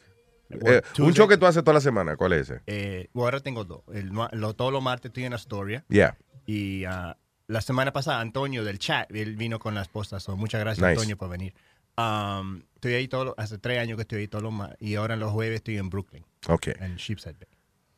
Eh, 0.49 0.81
un 0.99 1.13
show 1.13 1.27
que 1.27 1.37
tú 1.37 1.45
haces 1.47 1.63
toda 1.63 1.73
la 1.75 1.81
semana, 1.81 2.15
¿cuál 2.15 2.33
es 2.33 2.49
ese? 2.49 2.61
Eh, 2.67 3.07
bueno, 3.13 3.25
ahora 3.27 3.39
tengo 3.39 3.63
dos. 3.63 3.81
El, 3.93 4.09
lo- 4.33 4.53
todos 4.53 4.71
los 4.71 4.83
martes 4.83 5.09
estoy 5.09 5.23
en 5.23 5.33
Astoria. 5.33 5.83
Yeah. 5.89 6.15
Y 6.45 6.83
ah, 6.85 7.17
la 7.47 7.61
semana 7.61 7.91
pasada, 7.93 8.19
Antonio 8.19 8.63
del 8.63 8.77
chat, 8.77 9.09
él 9.15 9.35
vino 9.35 9.57
con 9.57 9.73
la 9.73 9.81
esposa. 9.81 10.19
So, 10.19 10.35
muchas 10.37 10.59
gracias, 10.61 10.79
Nice. 10.85 10.91
Antonio, 10.99 11.17
por 11.17 11.29
venir. 11.29 11.53
Um, 11.97 12.63
estoy 12.75 12.93
ahí 12.95 13.07
todo, 13.07 13.35
hace 13.37 13.57
tres 13.59 13.79
años 13.79 13.97
que 13.97 14.01
estoy 14.01 14.19
ahí 14.21 14.27
todos 14.27 14.43
los 14.43 14.51
ma- 14.53 14.75
y 14.79 14.95
ahora 14.95 15.13
en 15.13 15.19
los 15.19 15.31
jueves 15.31 15.57
estoy 15.57 15.77
en 15.77 15.89
Brooklyn. 15.89 16.25
Ok. 16.47 16.67
En 16.79 16.95
Sheepshead 16.95 17.35
Bay. 17.35 17.47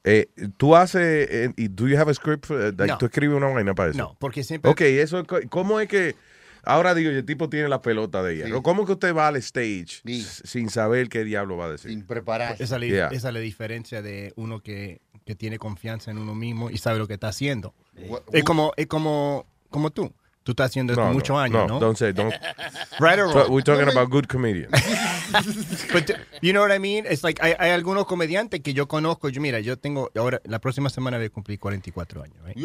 Eh, 0.03 0.27
¿Tú 0.57 0.75
haces, 0.75 1.27
eh, 1.31 1.53
y 1.55 1.67
do 1.69 1.87
you 1.87 1.97
have 1.97 2.11
a 2.11 2.13
script? 2.13 2.45
for- 2.45 2.59
like, 2.59 2.85
No. 2.87 2.97
¿Tú 2.97 3.05
escribes 3.05 3.35
una 3.37 3.47
vaina 3.47 3.73
para 3.73 3.89
eso? 3.91 3.97
No, 3.97 4.15
porque 4.19 4.43
siempre- 4.43 4.69
Ok, 4.69 4.81
eso, 4.81 5.23
¿cómo 5.49 5.79
es 5.79 5.87
que, 5.87 6.15
ahora 6.63 6.93
digo, 6.93 7.09
el 7.09 7.25
tipo 7.25 7.49
tiene 7.49 7.69
la 7.69 7.81
pelota 7.81 8.21
de 8.21 8.35
ella? 8.45 8.61
¿Cómo 8.61 8.81
es 8.83 8.85
que 8.87 8.91
usted 8.93 9.15
va 9.15 9.29
al 9.29 9.37
stage 9.37 10.01
sin 10.43 10.69
saber 10.69 11.09
qué 11.09 11.23
diablo 11.23 11.57
va 11.57 11.65
a 11.65 11.71
decir? 11.71 11.89
Sin 11.91 12.05
preparar. 12.05 12.55
Esa, 12.59 12.63
es 12.75 12.81
la- 12.81 12.85
Yeah. 12.87 13.07
esa 13.07 13.29
es 13.29 13.33
la 13.33 13.39
diferencia 13.39 14.01
de 14.03 14.31
uno 14.35 14.59
que, 14.61 15.01
que 15.25 15.33
tiene 15.35 15.57
confianza 15.57 16.11
en 16.11 16.19
uno 16.19 16.35
mismo 16.35 16.69
y 16.69 16.77
sabe 16.77 16.99
lo 16.99 17.07
que 17.07 17.13
está 17.15 17.29
haciendo. 17.29 17.73
What- 18.09 18.23
Es 18.31 18.43
como, 18.43 18.73
es 18.77 18.85
como, 18.85 19.47
como 19.71 19.89
tú. 19.89 20.13
Tú 20.45 20.51
estás 20.51 20.67
haciendo 20.67 20.93
esto 20.93 21.03
No, 21.03 21.11
muchos 21.11 21.33
no, 21.33 21.39
años, 21.39 21.67
no, 21.67 21.69
¿no? 21.73 21.79
don't 21.79 21.97
say, 21.97 22.13
don't. 22.13 22.31
Right 22.99 23.17
or 23.17 23.27
wrong? 23.33 23.49
We're 23.49 23.63
talking 23.63 23.89
about 23.89 24.11
good 24.11 24.27
comedians. 24.27 24.69
But 25.91 26.11
you 26.41 26.53
know 26.53 26.61
what 26.61 26.71
I 26.71 26.77
mean? 26.77 27.05
It's 27.09 27.23
like, 27.23 27.41
hay, 27.41 27.55
hay 27.57 27.71
algunos 27.71 28.05
comediantes 28.05 28.61
que 28.61 28.71
yo 28.73 28.87
conozco. 28.87 29.27
Yo, 29.29 29.41
mira, 29.41 29.59
yo 29.59 29.75
tengo, 29.77 30.11
ahora, 30.15 30.39
la 30.45 30.59
próxima 30.59 30.89
semana 30.91 31.17
voy 31.17 31.25
a 31.25 31.29
cumplir 31.31 31.59
44 31.59 32.21
años. 32.23 32.37
right? 32.45 32.57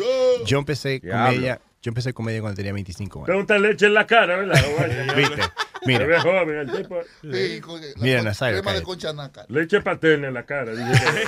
Yo 0.44 0.58
empecé 0.58 1.00
Diablo. 1.00 1.26
comedia, 1.32 1.60
yo 1.82 1.88
empecé 1.88 2.12
comedia 2.12 2.40
cuando 2.42 2.56
tenía 2.56 2.74
25 2.74 3.18
años. 3.20 3.26
Pregunta 3.26 3.58
leche 3.58 3.86
en 3.86 3.94
la 3.94 4.06
cara, 4.06 4.36
¿verdad? 4.36 4.62
Viste, 5.16 5.40
mira. 5.86 6.06
Mira, 7.96 8.22
Nazario, 8.22 8.58
crema 8.58 8.72
de 8.72 8.72
cállate. 8.82 8.82
concha 8.84 9.12
naca. 9.14 9.46
Leche 9.48 9.80
paterna 9.80 10.28
en 10.28 10.34
la 10.34 10.44
cara. 10.44 10.72
leche, 10.72 11.24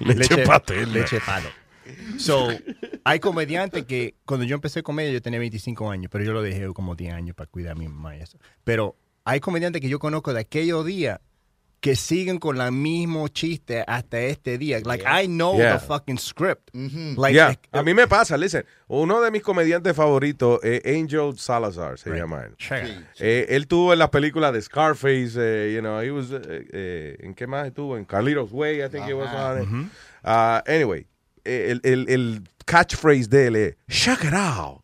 Leche 0.00 0.38
paterna. 0.38 0.92
leche 0.94 1.20
palo. 1.20 1.50
So, 2.18 2.48
hay 3.04 3.20
comediantes 3.20 3.84
que 3.84 4.14
cuando 4.24 4.44
yo 4.46 4.54
empecé 4.54 4.82
comedia 4.82 5.12
yo 5.12 5.22
tenía 5.22 5.38
25 5.40 5.90
años, 5.90 6.08
pero 6.10 6.24
yo 6.24 6.32
lo 6.32 6.42
dejé 6.42 6.66
como 6.72 6.94
10 6.94 7.12
años 7.14 7.36
para 7.36 7.48
cuidar 7.50 7.72
a 7.72 7.74
mi 7.74 7.88
mamá 7.88 8.16
y 8.16 8.20
eso. 8.20 8.38
Pero 8.64 8.96
hay 9.24 9.40
comediantes 9.40 9.80
que 9.80 9.88
yo 9.88 9.98
conozco 9.98 10.32
de 10.32 10.40
aquellos 10.40 10.84
días 10.84 11.20
que 11.78 11.94
siguen 11.94 12.38
con 12.38 12.56
la 12.58 12.70
mismo 12.70 13.28
chiste 13.28 13.84
hasta 13.86 14.18
este 14.20 14.58
día. 14.58 14.80
Like, 14.84 15.04
I 15.04 15.26
know 15.28 15.56
Yeah. 15.56 15.74
the 15.78 15.86
fucking 15.86 16.18
script. 16.18 16.70
Like, 16.74 17.34
Yeah, 17.34 17.48
like, 17.48 17.68
a 17.70 17.82
mí 17.82 17.94
me 17.94 18.08
pasa, 18.08 18.36
listen, 18.36 18.64
uno 18.88 19.20
de 19.20 19.30
mis 19.30 19.42
comediantes 19.42 19.94
favoritos 19.94 20.58
es 20.64 20.80
Angel 20.84 21.38
Salazar, 21.38 21.98
se 21.98 22.10
llama 22.10 22.44
él. 22.44 22.56
Eh, 23.20 23.46
él 23.50 23.68
tuvo 23.68 23.92
en 23.92 23.98
las 24.00 24.08
películas 24.08 24.52
de 24.52 24.62
Scarface, 24.62 25.34
eh, 25.36 25.74
you 25.74 25.80
know, 25.80 26.00
he 26.00 26.10
was, 26.10 26.30
eh, 26.32 26.66
eh, 26.72 27.16
¿en 27.20 27.34
qué 27.34 27.46
más 27.46 27.66
estuvo? 27.68 27.96
En 27.96 28.04
Carlitos 28.04 28.50
Way, 28.50 28.82
I 28.82 28.88
think 28.88 29.06
it 29.08 29.14
was 29.14 29.28
on 29.32 29.62
it. 29.62 29.68
Ujú. 29.68 29.88
Uh, 30.24 30.60
anyway, 30.66 31.00
eh, 31.02 31.06
el, 31.46 31.80
el, 31.84 32.06
el 32.08 32.42
catchphrase 32.66 33.28
de 33.28 33.46
él 33.46 33.56
es, 33.56 33.74
check 33.88 34.24
it 34.24 34.34
out. 34.34 34.82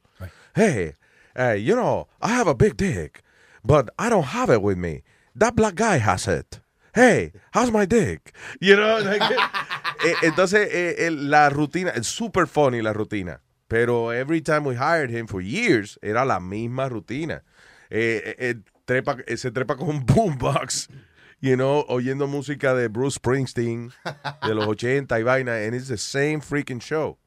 Hey, 0.54 0.94
uh, 1.38 1.52
you 1.54 1.74
know, 1.74 2.08
I 2.20 2.28
have 2.34 2.46
a 2.46 2.54
big 2.54 2.76
dick, 2.76 3.22
but 3.64 3.88
I 3.98 4.08
don't 4.10 4.26
have 4.34 4.50
it 4.50 4.62
with 4.62 4.76
me. 4.78 5.02
That 5.34 5.56
black 5.56 5.74
guy 5.76 5.98
has 5.98 6.28
it. 6.28 6.60
Hey, 6.94 7.32
how's 7.52 7.70
my 7.70 7.86
dick? 7.86 8.34
You 8.60 8.76
know, 8.76 8.98
like, 9.00 9.22
eh, 10.04 10.14
entonces 10.22 10.68
eh, 10.70 11.06
el- 11.06 11.30
la 11.30 11.48
rutina, 11.48 11.90
es 11.96 12.06
super 12.06 12.46
funny 12.46 12.82
la 12.82 12.92
rutina, 12.92 13.40
pero 13.68 14.10
every 14.10 14.42
time 14.42 14.64
we 14.64 14.74
hired 14.76 15.10
him 15.10 15.26
for 15.26 15.40
years, 15.40 15.98
era 16.02 16.24
la 16.26 16.38
misma 16.38 16.88
rutina. 16.90 17.42
Eh, 17.90 18.54
trepa, 18.86 19.16
se 19.36 19.50
trepa 19.50 19.76
con 19.76 19.88
un 19.88 20.04
boombox, 20.04 20.88
you 21.42 21.56
know, 21.56 21.84
oyendo 21.88 22.26
música 22.26 22.72
de 22.74 22.88
Bruce 22.88 23.16
Springsteen 23.16 23.92
de 24.46 24.54
los 24.54 24.66
80 24.68 25.20
y 25.20 25.22
vaina, 25.22 25.56
and 25.56 25.74
it's 25.74 25.88
the 25.88 25.98
same 25.98 26.40
freaking 26.40 26.80
show. 26.80 27.18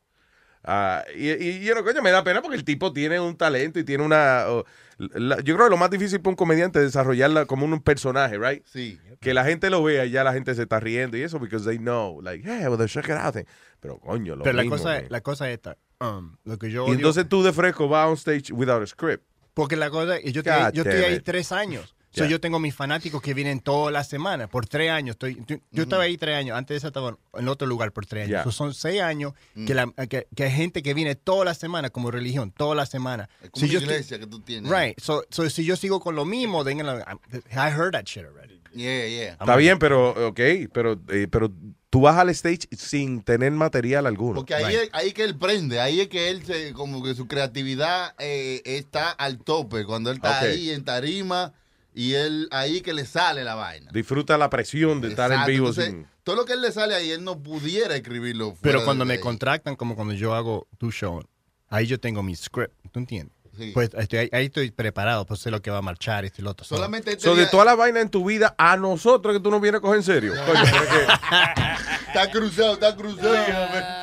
Ah, 0.67 1.03
y, 1.15 1.29
y, 1.29 1.59
you 1.63 1.73
know, 1.73 1.83
coño, 1.83 2.01
me 2.01 2.09
da 2.09 2.23
pena 2.23 2.41
porque 2.41 2.57
el 2.57 2.63
tipo 2.63 2.91
tiene 2.91 3.19
un 3.19 3.37
talento 3.37 3.77
y 3.77 3.83
tiene 3.83 4.03
una... 4.03 4.45
oh, 4.47 4.65
la- 4.97 5.39
yo 5.41 5.53
creo 5.55 5.67
que 5.67 5.69
lo 5.69 5.77
más 5.77 5.91
difícil 5.91 6.19
para 6.21 6.31
un 6.31 6.35
comediante 6.35 6.79
es 6.79 6.85
desarrollarla 6.85 7.45
como 7.45 7.65
un 7.65 7.79
personaje, 7.83 8.39
right? 8.39 8.63
Sí. 8.65 8.99
Que 9.21 9.35
la 9.35 9.45
gente 9.45 9.69
lo 9.69 9.83
vea 9.83 10.05
y 10.05 10.09
ya 10.11 10.23
la 10.23 10.33
gente 10.33 10.55
se 10.55 10.63
está 10.63 10.79
riendo 10.79 11.17
y 11.17 11.21
eso 11.21 11.37
because 11.39 11.65
they 11.69 11.77
know, 11.77 12.19
like, 12.19 12.43
hey, 12.49 12.65
well, 12.67 12.83
check 12.89 13.05
it 13.05 13.11
out. 13.11 13.35
Pero 13.79 13.99
coño, 13.99 14.35
lo 14.35 14.43
pero 14.43 14.55
la 14.55 14.63
mismo, 14.63 14.77
cosa, 14.77 14.89
man. 14.89 15.05
la 15.09 15.21
cosa 15.21 15.47
es 15.51 15.53
esta. 15.57 15.77
um, 15.99 16.35
lo 16.45 16.57
que 16.57 16.71
yo 16.71 16.85
Y 16.87 16.89
odio- 16.89 16.95
entonces 16.95 17.29
tú 17.29 17.43
de 17.43 17.53
fresco 17.53 17.87
vas 17.87 18.05
a 18.05 18.09
un 18.09 18.15
stage 18.17 18.51
without 18.51 18.81
a 18.81 18.87
script. 18.87 19.23
Porque 19.53 19.75
la 19.75 19.91
cosa, 19.91 20.19
yo, 20.19 20.41
God 20.41 20.73
yo 20.73 20.81
estoy 20.81 21.03
ahí 21.03 21.19
tres 21.19 21.51
años. 21.51 21.94
So, 22.15 22.23
Yeah. 22.23 22.31
yo 22.31 22.39
tengo 22.39 22.59
mis 22.59 22.73
fanáticos 22.73 23.21
que 23.21 23.33
vienen 23.33 23.59
todas 23.59 23.91
las 23.93 24.07
semanas 24.07 24.49
por 24.49 24.65
tres 24.67 24.89
años. 24.89 25.15
Estoy, 25.15 25.43
yo, 25.71 25.83
estaba 25.83 26.03
ahí 26.03 26.17
tres 26.17 26.35
años. 26.37 26.57
Antes 26.57 26.75
de 26.75 26.77
eso 26.77 26.87
estaba 26.87 27.17
en 27.37 27.47
otro 27.47 27.67
lugar 27.67 27.91
por 27.91 28.05
tres 28.05 28.21
años. 28.23 28.29
Yeah. 28.31 28.43
So, 28.45 28.51
son 28.51 28.73
seis 28.73 29.01
años 29.01 29.33
Mm. 29.55 29.65
que, 29.65 29.73
la- 29.73 29.91
que, 30.09 30.27
que 30.35 30.43
hay 30.45 30.51
gente 30.51 30.81
que 30.81 30.93
viene 30.93 31.15
toda 31.15 31.43
la 31.45 31.53
semana 31.53 31.89
como 31.89 32.09
religión, 32.11 32.51
toda 32.55 32.73
la 32.73 32.85
semana. 32.85 33.29
Es 33.43 33.49
como 33.49 33.65
Si 33.65 33.71
yo 33.71 33.79
iglesia 33.79 34.17
que 34.17 34.27
tú 34.27 34.39
tienes. 34.39 34.71
Right. 34.71 34.99
So, 34.99 35.23
so, 35.29 35.49
si 35.49 35.65
yo 35.65 35.75
sigo 35.75 35.99
con 35.99 36.15
lo 36.15 36.25
mismo, 36.25 36.63
then, 36.63 36.79
I 36.79 37.69
heard 37.69 37.91
that 37.91 38.05
shit 38.05 38.23
already. 38.25 38.61
Yeah, 38.73 39.07
yeah. 39.07 39.31
Está 39.33 39.55
bien, 39.55 39.79
pero, 39.79 40.27
ok, 40.27 40.39
pero, 40.73 40.99
eh, 41.07 41.27
pero 41.31 41.49
tú 41.89 42.01
vas 42.01 42.17
al 42.17 42.29
stage 42.31 42.67
sin 42.77 43.21
tener 43.23 43.51
material 43.53 44.05
alguno. 44.05 44.35
Porque 44.35 44.53
ahí, 44.53 44.75
es, 44.75 44.89
ahí 44.91 45.13
que 45.13 45.23
él 45.23 45.37
prende, 45.37 45.79
ahí 45.79 46.01
es 46.01 46.09
que 46.09 46.29
él 46.29 46.45
se, 46.45 46.73
como 46.73 47.01
que 47.01 47.15
su 47.15 47.25
creatividad 47.27 48.13
eh, 48.19 48.61
está 48.65 49.11
al 49.11 49.37
tope 49.39 49.85
cuando 49.85 50.09
él 50.11 50.17
está 50.17 50.39
ahí 50.41 50.71
en 50.71 50.83
tarima 50.83 51.53
y 51.95 52.13
él 52.13 52.47
ahí 52.51 52.81
que 52.81 52.93
le 52.93 53.05
sale 53.05 53.43
la 53.43 53.55
vaina. 53.55 53.89
Disfruta 53.93 54.37
la 54.37 54.49
presión 54.49 55.01
de 55.01 55.07
estar 55.09 55.31
en 55.31 55.45
vivo 55.45 55.69
entonces, 55.69 55.91
sin... 55.93 56.07
Todo 56.23 56.35
lo 56.35 56.45
que 56.45 56.53
él 56.53 56.61
le 56.61 56.71
sale 56.71 56.93
ahí, 56.93 57.11
él 57.11 57.23
no 57.23 57.41
pudiera 57.41 57.95
escribirlo. 57.95 58.47
fuera 58.49 58.59
Pero 58.61 58.79
de- 58.79 58.85
cuando 58.85 59.05
de 59.05 59.07
me 59.09 59.13
ahí. 59.15 59.19
contratan, 59.19 59.75
como 59.75 59.95
cuando 59.95 60.13
yo 60.13 60.33
hago 60.35 60.67
tu 60.77 60.91
show, 60.91 61.23
ahí 61.69 61.87
yo 61.87 61.99
tengo 61.99 62.21
mi 62.23 62.35
script. 62.35 62.73
¿Tú 62.91 62.99
entiendes? 62.99 63.33
Sí. 63.57 63.71
Pues 63.73 63.89
estoy, 63.93 64.29
ahí, 64.33 64.45
estoy 64.47 64.69
preparado, 64.71 65.25
pues 65.25 65.39
sé 65.39 65.49
lo 65.49 65.61
que 65.61 65.71
va 65.71 65.77
a 65.77 65.81
marchar, 65.81 66.25
esto 66.25 66.41
y 66.41 66.43
lo 66.43 66.51
otro. 66.51 66.65
So- 66.65 66.75
Solamente 66.75 67.11
este 67.11 67.23
So, 67.23 67.35
de 67.35 67.43
día- 67.43 67.49
toda 67.51 67.63
la 67.63 67.75
vaina 67.75 68.01
en 68.01 68.09
tu 68.09 68.25
vida, 68.25 68.53
a 68.57 68.75
nosotros 68.75 69.33
que 69.33 69.39
tú 69.39 69.49
no 69.49 69.61
vienes 69.61 69.79
a 69.79 69.81
coger 69.81 69.97
en 69.97 70.03
serio. 70.03 70.33
Coño, 70.45 70.59
Está 72.07 72.31
cruzado, 72.31 72.73
está 72.73 72.95
cruzado. 72.95 73.35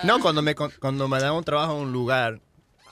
No, 0.05 0.21
cuando 0.21 0.43
me, 0.43 0.55
con- 0.55 0.73
cuando 0.81 1.09
me 1.09 1.19
dan 1.21 1.33
un 1.33 1.45
trabajo 1.45 1.73
en 1.77 1.79
un 1.87 1.93
lugar, 1.93 2.41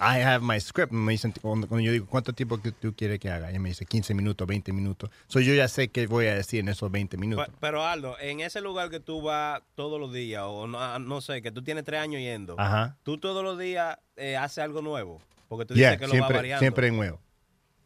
I 0.01 0.23
have 0.23 0.41
my 0.43 0.59
script. 0.61 0.93
Me 0.93 1.13
dicen, 1.13 1.35
cuando, 1.43 1.69
cuando 1.69 1.85
yo 1.85 1.93
digo, 1.93 2.07
¿cuánto 2.07 2.33
tiempo 2.33 2.61
que 2.61 2.73
tú 2.73 2.95
quieres 2.97 3.19
que 3.21 3.31
haga? 3.31 3.51
Ella 3.51 3.61
me 3.61 3.69
dice 3.69 3.85
15 3.85 4.15
minutos, 4.15 4.47
20 4.49 4.73
minutos. 4.73 5.11
So, 5.29 5.41
yo 5.41 5.53
ya 5.55 5.69
sé 5.69 5.89
qué 5.89 6.07
voy 6.07 6.27
a 6.27 6.35
decir 6.35 6.61
en 6.61 6.69
esos 6.71 6.91
20 6.91 7.17
minutos. 7.19 7.47
Pe- 7.47 7.53
Pero 7.61 7.85
Aldo, 7.85 8.17
en 8.19 8.41
ese 8.41 8.61
lugar 8.63 8.89
que 8.89 8.99
tú 9.01 9.21
vas 9.21 9.61
todos 9.75 10.01
los 10.01 10.13
días, 10.13 10.43
o 10.47 10.67
no, 10.67 10.99
no 10.99 11.21
sé, 11.21 11.43
que 11.43 11.53
tú 11.53 11.63
tienes 11.63 11.85
tres 11.85 12.01
años 12.01 12.21
yendo, 12.21 12.55
Ajá. 12.59 12.97
tú 13.03 13.19
todos 13.19 13.45
los 13.45 13.59
días 13.59 13.99
eh, 14.17 14.37
haces 14.37 14.59
algo 14.65 14.81
nuevo. 14.81 15.21
Porque 15.49 15.67
tú 15.67 15.75
Yeah, 15.75 15.91
dices 15.91 16.01
que 16.01 16.07
lo 16.07 16.13
va 16.13 16.17
siempre, 16.19 16.37
variando. 16.37 16.61
siempre 16.61 16.87
en 16.87 16.97
nuevo. 16.97 17.21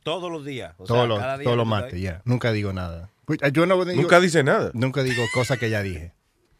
Todos 0.04 0.30
los 0.30 0.44
días. 0.44 0.74
O 0.78 0.84
todos 0.84 1.00
sea, 1.00 1.06
los, 1.08 1.18
cada 1.18 1.38
día 1.38 1.44
todos 1.44 1.56
los 1.56 1.66
martes, 1.66 2.00
ya. 2.00 2.20
Nunca 2.24 2.52
digo 2.52 2.72
nada. 2.72 3.08
Pues, 3.24 3.38
Yo 3.52 3.64
no 3.66 3.82
digo- 3.84 4.02
Nunca 4.02 4.20
dice 4.20 4.44
nada. 4.44 4.70
Nunca 4.74 5.02
digo 5.02 5.22
cosas 5.32 5.58
que 5.58 5.70
ya 5.70 5.82
dije. 5.82 6.12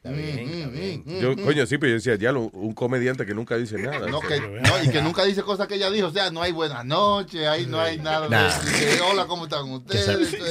Está 0.04 0.10
bien, 0.10 0.38
está 0.38 0.68
bien. 0.68 1.04
Yo, 1.18 1.34
coño, 1.42 1.64
sí, 1.64 1.78
pero 1.78 1.88
yo 1.88 1.94
decía, 1.94 2.16
ya 2.16 2.30
lo- 2.30 2.50
un 2.52 2.74
comediante 2.74 3.24
que 3.24 3.32
nunca 3.32 3.56
dice 3.56 3.78
nada. 3.78 4.06
No, 4.06 4.20
que, 4.20 4.38
no, 4.38 4.84
y 4.84 4.90
que 4.90 5.00
nunca 5.00 5.24
dice 5.24 5.42
cosas 5.42 5.66
que 5.66 5.76
ella 5.76 5.90
dijo. 5.90 6.08
O 6.08 6.12
sea, 6.12 6.30
no 6.30 6.42
hay 6.42 6.52
buenas 6.52 6.84
noches, 6.84 7.46
ahí 7.48 7.64
no 7.64 7.80
hay 7.80 7.96
nada. 7.98 8.28
Nah. 8.28 8.50
de, 8.62 9.00
Hola, 9.00 9.26
¿cómo 9.26 9.44
están 9.44 9.70
ustedes? 9.70 10.42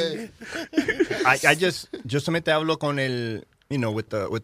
I, 0.71 1.45
I 1.47 1.55
just, 1.65 1.93
yo 2.03 2.19
solamente 2.19 2.51
hablo 2.51 2.80
con 2.80 2.97
el, 2.97 3.45
you 3.69 3.77
know, 3.77 3.91
with 3.93 4.05
the, 4.05 4.25
with, 4.25 4.41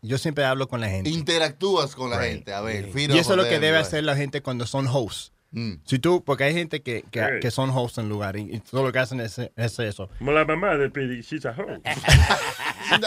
yo 0.00 0.16
siempre 0.16 0.44
hablo 0.44 0.68
con 0.68 0.80
la 0.80 0.88
gente. 0.88 1.10
Interactúas 1.10 1.96
con 1.96 2.10
la 2.10 2.18
Right. 2.20 2.30
gente. 2.32 2.54
A 2.54 2.60
ver, 2.60 2.88
Y 2.94 3.18
eso 3.18 3.32
es 3.32 3.36
lo 3.36 3.44
que 3.48 3.58
debe 3.58 3.78
hacer 3.78 4.04
la 4.04 4.14
gente 4.14 4.42
cuando 4.42 4.64
son 4.66 4.86
hosts. 4.86 5.32
Mm. 5.52 5.74
Si 5.84 5.98
tú, 5.98 6.22
porque 6.24 6.44
hay 6.44 6.54
gente 6.54 6.82
que, 6.82 7.04
que, 7.10 7.20
Sí. 7.20 7.26
que 7.40 7.50
son 7.50 7.70
hosts 7.70 7.98
en 7.98 8.08
lugar 8.08 8.36
y, 8.36 8.54
y 8.56 8.60
todo 8.60 8.82
lo 8.84 8.92
que 8.92 8.98
hacen 8.98 9.20
es, 9.20 9.38
es 9.38 9.78
eso. 9.78 10.08
Como 10.18 10.32
la 10.32 10.44
mamá 10.44 10.76
de 10.76 10.90
Piri, 10.90 11.22
she's 11.22 11.46
a 11.46 11.54
hoe. 11.56 11.80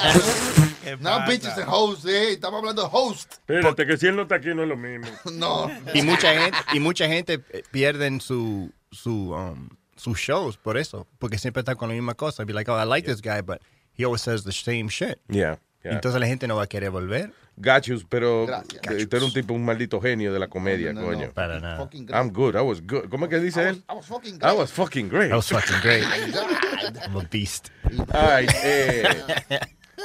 No, 1.00 1.20
bitches 1.28 1.58
and 1.58 1.68
hosts, 1.68 2.06
eh. 2.06 2.34
Estamos 2.34 2.60
hablando 2.60 2.84
de 2.84 2.90
host. 2.92 3.34
Espérate, 3.48 3.86
que 3.86 3.98
si 3.98 4.08
él 4.08 4.16
no 4.16 4.24
está 4.24 4.36
aquí 4.36 4.54
no 4.54 4.64
es 4.64 4.70
lo 4.70 4.78
mismo. 4.78 5.08
No. 5.34 5.70
Y 5.94 6.02
mucha 6.04 6.34
gente, 6.34 6.58
y 6.74 6.80
mucha 6.80 7.08
gente 7.08 7.42
eh, 7.52 7.64
pierden 7.72 8.22
su, 8.22 8.72
su, 8.92 9.34
um, 9.34 9.70
sus 9.96 10.18
shows 10.20 10.58
por 10.58 10.78
eso, 10.78 11.08
porque 11.20 11.38
siempre 11.38 11.62
están 11.62 11.76
con 11.76 11.90
la 11.90 11.96
misma 11.96 12.14
cosa. 12.14 12.44
Be 12.46 12.54
like, 12.54 12.70
oh, 12.70 12.78
I 12.80 12.86
like 12.86 13.08
this 13.08 13.22
guy, 13.22 13.42
but 13.42 13.62
he 13.98 14.06
always 14.06 14.22
says 14.22 14.44
the 14.44 14.52
same 14.52 14.88
shit. 14.90 15.20
Yeah, 15.28 15.58
yeah. 15.84 15.94
Entonces 15.94 16.20
la 16.20 16.28
gente 16.28 16.48
no 16.48 16.56
va 16.56 16.64
a 16.64 16.68
querer 16.68 16.92
volver. 16.92 17.32
Gachus, 17.58 18.06
pero 18.08 18.46
Gracias. 18.46 18.82
eh, 18.92 19.08
eres 19.10 19.24
un 19.24 19.34
tipo, 19.34 19.54
un 19.54 19.64
maldito 19.64 20.02
genio 20.02 20.34
de 20.34 20.40
la 20.40 20.48
comedia, 20.50 20.92
No, 20.94 21.02
no, 21.02 21.08
coño. 21.08 21.28
no. 21.28 21.34
Para 21.34 21.60
nada. 21.60 21.90
I'm 22.14 22.30
good, 22.32 22.56
I 22.56 22.60
was 22.62 22.82
good. 22.86 23.10
¿Cómo 23.10 23.26
es 23.26 23.30
que 23.30 23.40
dice 23.40 23.68
él? 23.70 23.84
I 23.90 23.94
was 23.96 24.06
fucking 24.06 24.36
I 24.36 24.40
great. 24.40 24.58
was 24.58 24.72
fucking 24.74 25.10
great. 25.10 25.32
I 25.32 25.36
was 25.36 25.48
fucking 25.48 25.78
great. 25.82 26.04
I'm 27.06 27.16
a 27.16 27.24
beast. 27.32 27.70
Ay, 28.14 28.48
eh, 28.64 29.04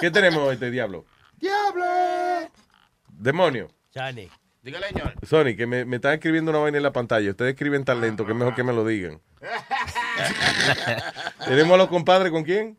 ¿Qué 0.01 0.11
tenemos 0.11 0.53
este 0.53 0.71
diablo? 0.71 1.05
¡Diablo! 1.39 1.85
Demonio. 3.09 3.69
Chani. 3.93 4.29
Dígale, 4.63 4.89
señor. 4.89 5.15
Sony, 5.27 5.57
que 5.57 5.67
me, 5.67 5.85
me 5.87 5.97
están 5.97 6.13
escribiendo 6.15 6.51
una 6.51 6.61
vaina 6.61 6.77
en 6.77 6.83
la 6.85 6.93
pantalla. 6.93 7.31
Ustedes 7.31 7.53
escriben 7.55 7.83
tan 7.85 7.99
lento 8.01 8.25
que 8.27 8.33
es 8.33 8.39
mejor 8.39 8.55
que 8.55 8.63
me 8.63 8.73
lo 8.75 8.85
digan. 8.87 9.21
¿Tenemos 11.47 11.75
a 11.75 11.79
los 11.79 11.89
compadres 11.89 12.31
con 12.31 12.45
quién? 12.45 12.79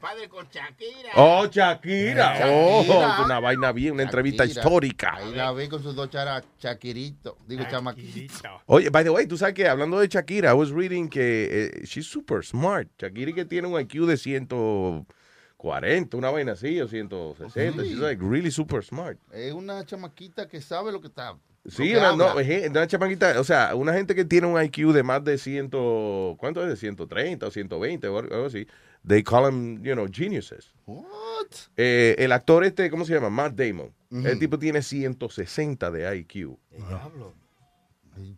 compadres 0.00 0.28
con 0.28 0.48
Shakira. 0.48 1.10
Oh, 1.16 1.46
Shakira. 1.46 2.38
Shakira. 2.38 2.50
Oh, 2.50 3.24
una 3.24 3.40
vaina 3.40 3.72
bien, 3.72 3.94
una 3.94 4.04
entrevista 4.04 4.44
histórica. 4.44 5.16
Ahí 5.16 5.34
la 5.34 5.52
vi 5.52 5.68
con 5.68 5.82
sus 5.82 5.94
dos 5.94 6.10
charas 6.10 6.44
Shakirito. 6.58 7.38
Digo, 7.46 7.64
chamaquito. 7.70 8.34
Oye, 8.66 8.90
by 8.90 9.04
the 9.04 9.10
way, 9.10 9.26
tú 9.26 9.36
sabes 9.36 9.54
que 9.54 9.68
hablando 9.68 9.98
de 9.98 10.08
Shakira, 10.08 10.50
I 10.50 10.54
was 10.54 10.70
reading 10.70 11.08
que 11.08 11.48
eh, 11.50 11.84
she's 11.84 12.06
super 12.06 12.44
smart. 12.44 12.88
Shakira 12.98 13.34
que 13.34 13.44
tiene 13.44 13.68
un 13.68 13.78
IQ 13.78 14.06
de 14.06 14.16
140, 14.16 16.16
una 16.16 16.30
vaina 16.30 16.52
así, 16.52 16.80
o 16.80 16.88
160. 16.88 17.82
Sí. 17.82 17.88
She's 17.88 17.98
like 17.98 18.22
really 18.22 18.50
super 18.50 18.82
smart. 18.82 19.18
Es 19.32 19.52
una 19.52 19.84
chamaquita 19.84 20.48
que 20.48 20.60
sabe 20.60 20.92
lo 20.92 21.00
que 21.00 21.08
está. 21.08 21.36
Sí, 21.66 21.94
una, 21.94 22.16
no, 22.16 22.24
una 22.70 22.86
chamaquita, 22.86 23.38
o 23.38 23.44
sea, 23.44 23.74
una 23.74 23.92
gente 23.92 24.14
que 24.14 24.24
tiene 24.24 24.46
un 24.46 24.60
IQ 24.62 24.92
de 24.92 25.02
más 25.02 25.22
de 25.22 25.36
100, 25.36 25.68
¿cuánto 26.38 26.62
es? 26.62 26.68
De 26.68 26.76
130 26.76 27.46
o 27.46 27.50
120 27.50 28.08
o 28.08 28.18
algo 28.18 28.46
así. 28.46 28.66
They 29.06 29.22
call 29.22 29.44
them, 29.44 29.82
you 29.82 29.92
know, 29.94 30.06
geniuses. 30.10 30.72
What? 30.86 31.06
Eh, 31.76 32.16
el 32.18 32.32
actor 32.32 32.64
este, 32.64 32.90
¿cómo 32.90 33.04
se 33.04 33.14
llama? 33.14 33.30
Matt 33.30 33.54
Damon. 33.54 33.92
El 34.10 34.38
tipo 34.38 34.58
tiene 34.58 34.82
160 34.82 35.90
de 35.90 36.16
IQ. 36.18 36.58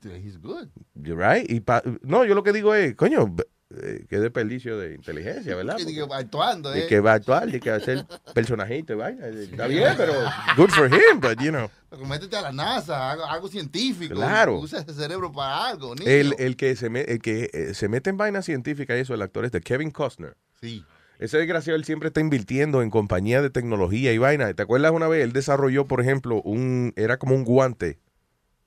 He's 0.05 0.39
good. 0.41 0.69
You 0.95 1.17
right? 1.17 1.51
Y 1.51 1.61
pa- 1.61 1.83
no, 2.03 2.25
yo 2.25 2.35
lo 2.35 2.43
que 2.43 2.53
digo 2.53 2.75
es, 2.75 2.95
coño, 2.95 3.35
eh, 3.83 4.05
qué 4.09 4.19
desperdicio 4.19 4.79
de 4.79 4.95
inteligencia, 4.95 5.55
¿verdad? 5.57 5.77
Y 5.79 5.85
digo, 5.85 6.13
actuando, 6.13 6.71
De 6.71 6.85
¿eh? 6.85 6.87
que 6.87 7.01
va 7.01 7.13
a 7.13 7.15
actuar, 7.15 7.51
de 7.51 7.61
que 7.61 7.71
va 7.71 7.77
a 7.77 7.81
ser 7.81 8.05
personajito 8.35 8.93
y 8.93 8.97
vaina. 8.97 9.27
Está 9.29 9.67
bien, 9.67 9.95
pero 9.97 10.13
good 10.57 10.71
for 10.71 10.87
him, 10.93 11.21
but 11.21 11.39
you 11.41 11.51
know. 11.51 11.71
Pero 11.91 12.05
Métete 12.07 12.37
a 12.37 12.43
la 12.43 12.53
NASA, 12.53 13.11
algo, 13.13 13.25
algo 13.27 13.49
científico. 13.49 14.15
Claro. 14.15 14.59
Usa 14.59 14.81
ese 14.81 14.95
cerebro 14.95 15.31
para 15.33 15.67
algo, 15.69 15.95
niño. 15.95 16.11
El, 16.11 16.35
el 16.39 16.57
que, 16.57 16.75
se, 16.77 16.89
me- 16.91 17.03
el 17.03 17.21
que 17.21 17.51
eh, 17.53 17.75
se 17.75 17.89
mete 17.89 18.11
en 18.11 18.17
vaina 18.17 18.43
científica 18.43 18.97
y 18.97 19.01
eso, 19.01 19.15
el 19.15 19.23
actor 19.23 19.45
es 19.45 19.53
de 19.53 19.61
Kevin 19.61 19.91
Costner. 19.91 20.37
Sí. 20.61 20.85
Ese 21.19 21.39
desgraciado, 21.39 21.77
él 21.77 21.85
siempre 21.85 22.09
está 22.09 22.21
invirtiendo 22.21 22.83
en 22.83 22.91
compañías 22.91 23.43
de 23.43 23.51
tecnología 23.51 24.13
y 24.13 24.19
vaina. 24.19 24.53
¿Te 24.55 24.63
acuerdas 24.63 24.91
una 24.93 25.07
vez? 25.07 25.23
Él 25.23 25.33
desarrolló, 25.33 25.87
por 25.87 26.01
ejemplo, 26.01 26.41
un, 26.43 26.93
era 26.97 27.19
como 27.19 27.35
un 27.35 27.45
guante. 27.45 27.99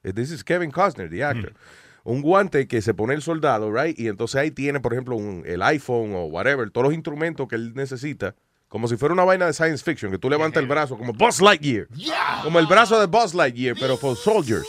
This 0.03 0.31
is 0.31 0.43
Kevin 0.43 0.69
Costner, 0.71 1.09
the 1.09 1.23
actor. 1.23 1.53
Un 2.05 2.21
guante 2.21 2.67
que 2.67 2.81
se 2.81 2.93
pone 2.93 3.13
el 3.15 3.21
soldado, 3.21 3.73
right? 3.73 3.99
Y 3.99 4.07
entonces 4.07 4.35
ahí 4.39 4.51
tiene, 4.51 4.79
por 4.79 4.93
ejemplo, 4.93 5.15
un- 5.17 5.43
el 5.45 5.61
iPhone 5.63 6.13
o 6.15 6.25
whatever, 6.27 6.69
todos 6.69 6.85
los 6.85 6.93
instrumentos 6.93 7.47
que 7.47 7.55
él 7.55 7.73
necesita. 7.75 8.35
Como 8.67 8.87
si 8.87 8.95
fuera 8.95 9.13
una 9.13 9.23
vaina 9.23 9.45
de 9.47 9.53
science 9.53 9.83
fiction, 9.83 10.11
que 10.11 10.17
tú 10.17 10.29
levantas 10.29 10.61
el 10.61 10.67
brazo, 10.69 10.97
como 10.97 11.13
Buzz 11.13 11.41
Lightyear. 11.41 11.87
Como 12.43 12.59
el 12.59 12.67
brazo 12.67 12.99
de 12.99 13.07
Buzz 13.07 13.33
Lightyear, 13.33 13.75
pero 13.79 13.97
for 13.97 14.15
soldiers. 14.15 14.67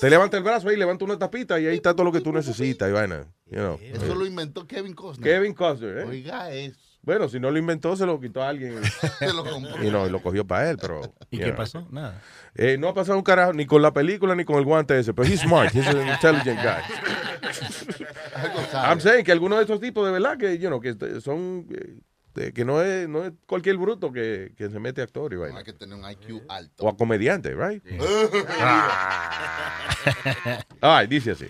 Te 0.00 0.10
levanta 0.10 0.36
el 0.36 0.42
brazo 0.42 0.68
ahí, 0.68 0.76
levanta 0.76 1.04
una 1.04 1.18
tapita 1.18 1.58
y 1.60 1.66
ahí 1.66 1.76
está 1.76 1.92
todo 1.94 2.04
lo 2.04 2.12
que 2.12 2.20
tú 2.20 2.32
necesitas 2.32 2.88
y 2.88 2.92
vaina. 2.92 3.26
You 3.50 3.58
know. 3.58 3.78
Eso 3.82 4.14
lo 4.14 4.26
inventó 4.26 4.66
Kevin 4.66 4.94
Costner. 4.94 5.30
Kevin 5.30 5.54
Costner, 5.54 5.98
¿eh? 5.98 6.04
Oiga, 6.04 6.50
eso. 6.52 6.78
Bueno, 7.06 7.28
si 7.28 7.38
no 7.38 7.52
lo 7.52 7.58
inventó, 7.58 7.96
se 7.96 8.04
lo 8.04 8.20
quitó 8.20 8.42
a 8.42 8.48
alguien. 8.48 8.82
Se 9.20 9.32
lo 9.32 9.44
compró. 9.44 9.82
y 9.82 9.90
no, 9.90 10.08
y 10.08 10.10
lo 10.10 10.20
cogió 10.20 10.44
para 10.44 10.68
él, 10.68 10.76
pero. 10.78 11.00
¿Y 11.30 11.38
qué 11.38 11.44
know. 11.44 11.56
pasó? 11.56 11.86
Nada. 11.90 12.20
Eh, 12.56 12.76
no 12.78 12.88
ha 12.88 12.94
pasado 12.94 13.16
un 13.16 13.22
carajo 13.22 13.52
ni 13.52 13.64
con 13.64 13.80
la 13.80 13.92
película 13.92 14.34
ni 14.34 14.44
con 14.44 14.56
el 14.56 14.64
guante 14.64 14.98
ese, 14.98 15.14
pero 15.14 15.28
he's 15.28 15.40
smart, 15.40 15.72
he's 15.72 15.86
an 15.86 16.08
intelligent 16.08 16.58
guy. 16.60 16.82
I'm 18.74 19.00
saying 19.00 19.24
que 19.24 19.30
algunos 19.30 19.58
de 19.58 19.62
estos 19.62 19.80
tipos 19.80 20.04
de 20.04 20.12
verdad 20.12 20.36
que, 20.36 20.58
you 20.58 20.68
know, 20.68 20.80
que 20.80 20.96
son 21.20 21.68
eh, 22.34 22.52
que 22.52 22.64
no 22.64 22.82
es, 22.82 23.08
no 23.08 23.24
es 23.24 23.32
cualquier 23.46 23.76
bruto 23.76 24.10
que, 24.10 24.52
que 24.56 24.68
se 24.68 24.80
mete 24.80 25.00
a 25.00 25.04
actor 25.04 25.32
y 25.32 25.36
vaina. 25.36 25.58
Hay 25.58 25.64
que 25.64 25.72
tener 25.74 25.96
un 25.96 26.10
IQ 26.10 26.42
alto. 26.48 26.84
O 26.84 26.88
a 26.88 26.96
comediante, 26.96 27.54
right? 27.54 27.82
Ah. 28.58 29.90
Ay, 30.80 31.06
dice 31.06 31.32
así. 31.32 31.46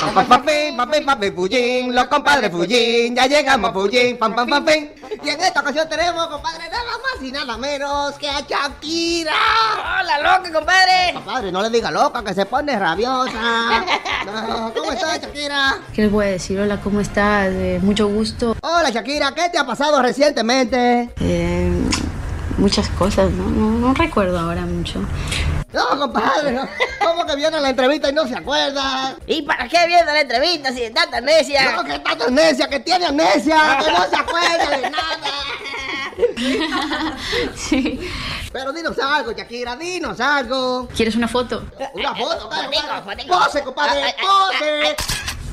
Papi, 0.00 0.24
papi, 0.24 0.72
papi, 0.76 1.00
papi, 1.04 1.30
Fullín, 1.30 1.94
los 1.94 2.06
compadres 2.06 2.50
Fullín, 2.50 3.14
ya 3.14 3.26
llegamos 3.26 3.70
Fullín, 3.72 4.16
pam, 4.16 4.34
pam, 4.34 4.48
pam, 4.48 4.64
pam. 4.64 4.88
Y 5.22 5.28
en 5.28 5.40
esta 5.40 5.60
ocasión 5.60 5.86
tenemos, 5.90 6.26
compadre, 6.26 6.70
nada 6.70 6.92
más 7.04 7.22
y 7.22 7.30
nada 7.30 7.58
menos 7.58 8.14
que 8.14 8.26
a 8.26 8.40
Shakira. 8.40 9.34
¡Hola, 10.00 10.18
loca, 10.38 10.50
compadre! 10.52 11.12
Compadre, 11.12 11.52
no 11.52 11.60
le 11.60 11.68
diga 11.68 11.90
loca, 11.90 12.24
que 12.24 12.32
se 12.32 12.46
pone 12.46 12.78
rabiosa. 12.78 13.84
No, 14.24 14.72
¿Cómo 14.74 14.92
estás, 14.92 15.20
Shakira? 15.20 15.78
¿Qué 15.94 16.02
les 16.02 16.10
voy 16.10 16.26
a 16.26 16.30
decir? 16.30 16.58
Hola, 16.60 16.78
¿cómo 16.80 17.00
estás? 17.00 17.48
Eh, 17.52 17.78
mucho 17.82 18.06
gusto. 18.06 18.54
Hola, 18.62 18.90
Shakira, 18.90 19.32
¿qué 19.34 19.48
te 19.48 19.58
ha 19.58 19.64
pasado 19.64 20.00
recientemente? 20.02 21.10
Eh, 21.20 21.72
muchas 22.60 22.88
cosas, 22.90 23.30
¿no? 23.32 23.44
¿no? 23.50 23.70
no 23.70 23.94
recuerdo 23.94 24.38
ahora 24.38 24.62
mucho. 24.62 25.00
No, 25.72 25.98
compadre, 25.98 26.52
no. 26.52 26.68
¿cómo 27.02 27.24
que 27.26 27.36
viene 27.36 27.56
a 27.56 27.60
la 27.60 27.70
entrevista 27.70 28.10
y 28.10 28.12
no 28.12 28.26
se 28.26 28.36
acuerda? 28.36 29.16
¿Y 29.26 29.42
para 29.42 29.66
qué 29.68 29.86
viene 29.86 30.04
la 30.04 30.20
entrevista 30.20 30.72
si 30.72 30.82
está 30.82 31.08
tan 31.08 31.24
necia? 31.24 31.72
No, 31.72 31.84
que 31.84 31.94
está 31.94 32.16
tan 32.16 32.34
necia, 32.34 32.68
que 32.68 32.80
tiene 32.80 33.06
amnesia, 33.06 33.78
que 33.82 33.90
no 33.90 34.08
se 34.08 34.16
acuerda 34.16 34.76
de 34.76 34.90
nada. 34.90 35.18
sí. 37.54 38.00
Pero 38.52 38.72
dinos 38.72 38.98
algo, 38.98 39.32
Shakira, 39.32 39.76
dinos 39.76 40.20
algo. 40.20 40.88
¿Quieres 40.94 41.14
una 41.14 41.28
foto? 41.28 41.64
Una 41.94 42.14
foto, 42.14 42.48
compadre. 42.48 43.24
Pose, 43.26 43.62
compadre, 43.62 44.14
pose. 44.20 44.96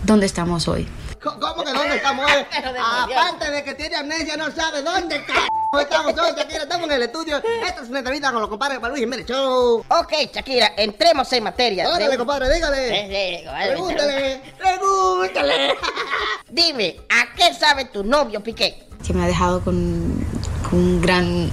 ¿Dónde 0.03 0.25
estamos 0.25 0.67
hoy? 0.67 0.87
¿Cómo 1.21 1.63
que 1.63 1.71
dónde 1.73 1.95
estamos 1.95 2.25
hoy? 2.31 2.45
Aparte 2.79 3.51
de 3.51 3.63
que 3.63 3.73
tiene 3.75 3.95
amnesia, 3.95 4.37
no 4.37 4.51
sabe 4.51 4.81
dónde 4.81 5.17
c 5.25 5.33
estamos 5.81 6.13
hoy, 6.17 6.31
Shakira. 6.37 6.63
Estamos 6.63 6.85
en 6.87 6.91
el 6.93 7.03
estudio. 7.03 7.37
Esta 7.37 7.81
es 7.83 7.89
una 7.89 7.99
entrevista 7.99 8.31
con 8.31 8.41
los 8.41 8.49
compadres 8.49 8.79
para 8.79 8.89
Luis 8.89 9.01
Jiménez 9.03 9.25
Show. 9.27 9.83
Ok, 9.89 10.13
Shakira, 10.33 10.73
entremos 10.77 11.31
en 11.33 11.43
materia. 11.43 11.87
Órale, 11.89 12.09
De- 12.09 12.17
compadre, 12.17 12.53
dígale. 12.53 12.87
Eh, 12.89 13.39
eh, 13.39 13.43
compadre. 13.45 13.67
Pregúntale, 13.67 14.41
pregúntale. 14.57 15.75
Dime, 16.49 16.95
¿a 17.09 17.35
qué 17.35 17.53
sabe 17.53 17.85
tu 17.85 18.03
novio 18.03 18.41
Piqué? 18.41 18.87
Que 19.05 19.13
me 19.13 19.23
ha 19.23 19.27
dejado 19.27 19.61
con, 19.63 20.25
con 20.69 20.79
un 20.79 21.01
gran, 21.01 21.51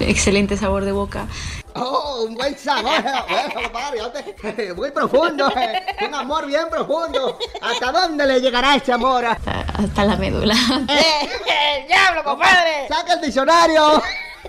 excelente 0.00 0.56
sabor 0.56 0.84
de 0.84 0.92
boca. 0.92 1.26
Oh, 1.74 2.24
un 2.28 2.34
buen 2.34 2.56
sabor. 2.58 2.92
Bueno, 3.28 3.54
compadre, 3.62 4.74
muy 4.76 4.90
profundo. 4.90 5.48
eh. 5.56 5.80
Un 6.06 6.14
amor 6.14 6.46
bien 6.46 6.68
profundo. 6.70 7.38
¿Hasta 7.60 7.92
dónde 7.92 8.26
le 8.26 8.40
llegará 8.40 8.76
ese 8.76 8.92
amor? 8.92 9.24
Hasta, 9.24 9.60
hasta 9.60 10.04
la 10.04 10.16
médula. 10.16 10.54
¡Eh, 10.88 11.84
diablo, 11.86 12.24
compadre! 12.24 12.88
Saca 12.88 13.14
el 13.14 13.20
diccionario. 13.20 14.02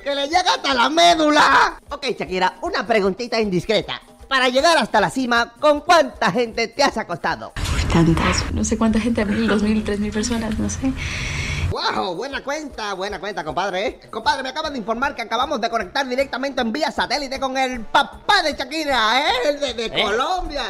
Que 0.04 0.16
le 0.16 0.26
llega 0.28 0.54
hasta 0.56 0.74
la 0.74 0.90
médula. 0.90 1.80
Ok, 1.90 2.06
Shakira, 2.18 2.56
una 2.62 2.86
preguntita 2.88 3.40
indiscreta. 3.40 4.02
Para 4.28 4.48
llegar 4.50 4.78
hasta 4.78 5.02
la 5.02 5.10
cima, 5.10 5.54
¿con 5.60 5.82
cuánta 5.82 6.32
gente 6.32 6.70
te 6.70 6.82
has 6.84 6.98
acostado? 6.98 7.52
Tantas, 7.92 8.50
no 8.54 8.64
sé 8.64 8.78
cuánta 8.78 9.00
gente, 9.00 9.26
mil, 9.26 9.46
dos 9.48 9.62
mil, 9.62 9.84
tres 9.84 10.00
mil 10.00 10.12
personas, 10.12 10.58
no 10.58 10.70
sé. 10.70 10.94
Wow, 11.72 12.16
buena 12.16 12.44
cuenta, 12.44 12.94
buena 12.96 13.18
cuenta, 13.18 13.46
compadre. 13.46 13.88
¿eh? 13.88 14.00
Compadre, 14.12 14.44
me 14.44 14.50
acaban 14.50 14.74
de 14.74 14.80
informar 14.80 15.16
que 15.16 15.22
acabamos 15.22 15.62
de 15.62 15.70
conectar 15.70 16.06
directamente 16.06 16.60
en 16.62 16.70
vía 16.74 16.92
satélite 16.92 17.40
con 17.40 17.58
el 17.58 17.86
papá 17.86 18.44
de 18.44 18.54
Shakira, 18.54 19.22
¿eh? 19.22 19.32
El 19.46 19.60
de, 19.62 19.74
de 19.74 19.86
¿Eh? 19.86 20.04
Colombia. 20.04 20.64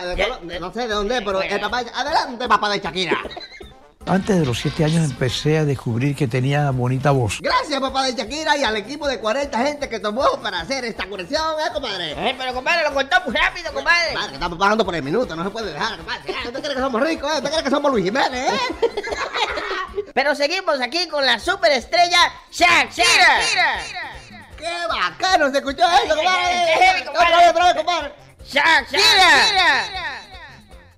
no 0.59 0.71
sé 0.71 0.81
de 0.81 0.93
dónde, 0.93 1.21
pero 1.23 1.41
el 1.41 1.59
papá. 1.59 1.79
Adelante, 1.95 2.47
papá 2.47 2.69
de 2.69 2.79
Shakira. 2.79 3.17
Antes 4.07 4.39
de 4.39 4.45
los 4.45 4.59
siete 4.59 4.83
años 4.83 5.09
empecé 5.09 5.59
a 5.59 5.65
descubrir 5.65 6.15
que 6.15 6.27
tenía 6.27 6.71
bonita 6.71 7.11
voz. 7.11 7.39
Gracias, 7.39 7.79
papá 7.79 8.05
de 8.05 8.13
Shakira, 8.13 8.57
y 8.57 8.63
al 8.63 8.75
equipo 8.75 9.07
de 9.07 9.19
40 9.19 9.57
gente 9.59 9.87
que 9.87 9.99
tomó 9.99 10.41
para 10.41 10.61
hacer 10.61 10.83
esta 10.85 11.07
conexión, 11.07 11.41
¿eh, 11.59 11.71
compadre? 11.71 12.11
Eh, 12.11 12.35
pero 12.37 12.53
compadre, 12.53 12.83
lo 12.83 12.93
contó 12.93 13.17
muy 13.25 13.35
rápido, 13.35 13.71
compadre. 13.71 14.07
Compadre, 14.07 14.29
que 14.29 14.35
estamos 14.35 14.57
pagando 14.57 14.85
por 14.85 14.95
el 14.95 15.03
minuto, 15.03 15.35
no 15.35 15.43
se 15.43 15.49
puede 15.51 15.71
dejar, 15.71 15.97
compadre. 15.97 16.21
Ah, 16.35 16.47
¿Usted 16.47 16.61
cree 16.61 16.75
que 16.75 16.81
somos 16.81 17.01
ricos, 17.01 17.31
eh? 17.31 17.37
¿Usted 17.37 17.51
cree 17.51 17.63
que 17.63 17.69
somos 17.69 17.91
Luis 17.91 18.05
Jiménez, 18.05 18.53
eh? 18.53 18.59
Pero 20.13 20.35
seguimos 20.35 20.81
aquí 20.81 21.07
con 21.07 21.25
la 21.25 21.39
superestrella 21.39 22.33
Shakira. 22.51 23.39
¡Qué 24.57 24.87
bacano 24.89 25.51
se 25.51 25.57
escuchó 25.57 25.83
eso, 26.03 26.15
compadre! 26.15 26.65
Qué 26.65 26.83
heavy, 26.83 27.05
compadre. 27.05 27.27
Otra 27.27 27.37
vez, 27.37 27.49
otra 27.49 27.65
vez, 27.65 27.75
compadre. 27.75 28.13
Shakira. 28.45 30.21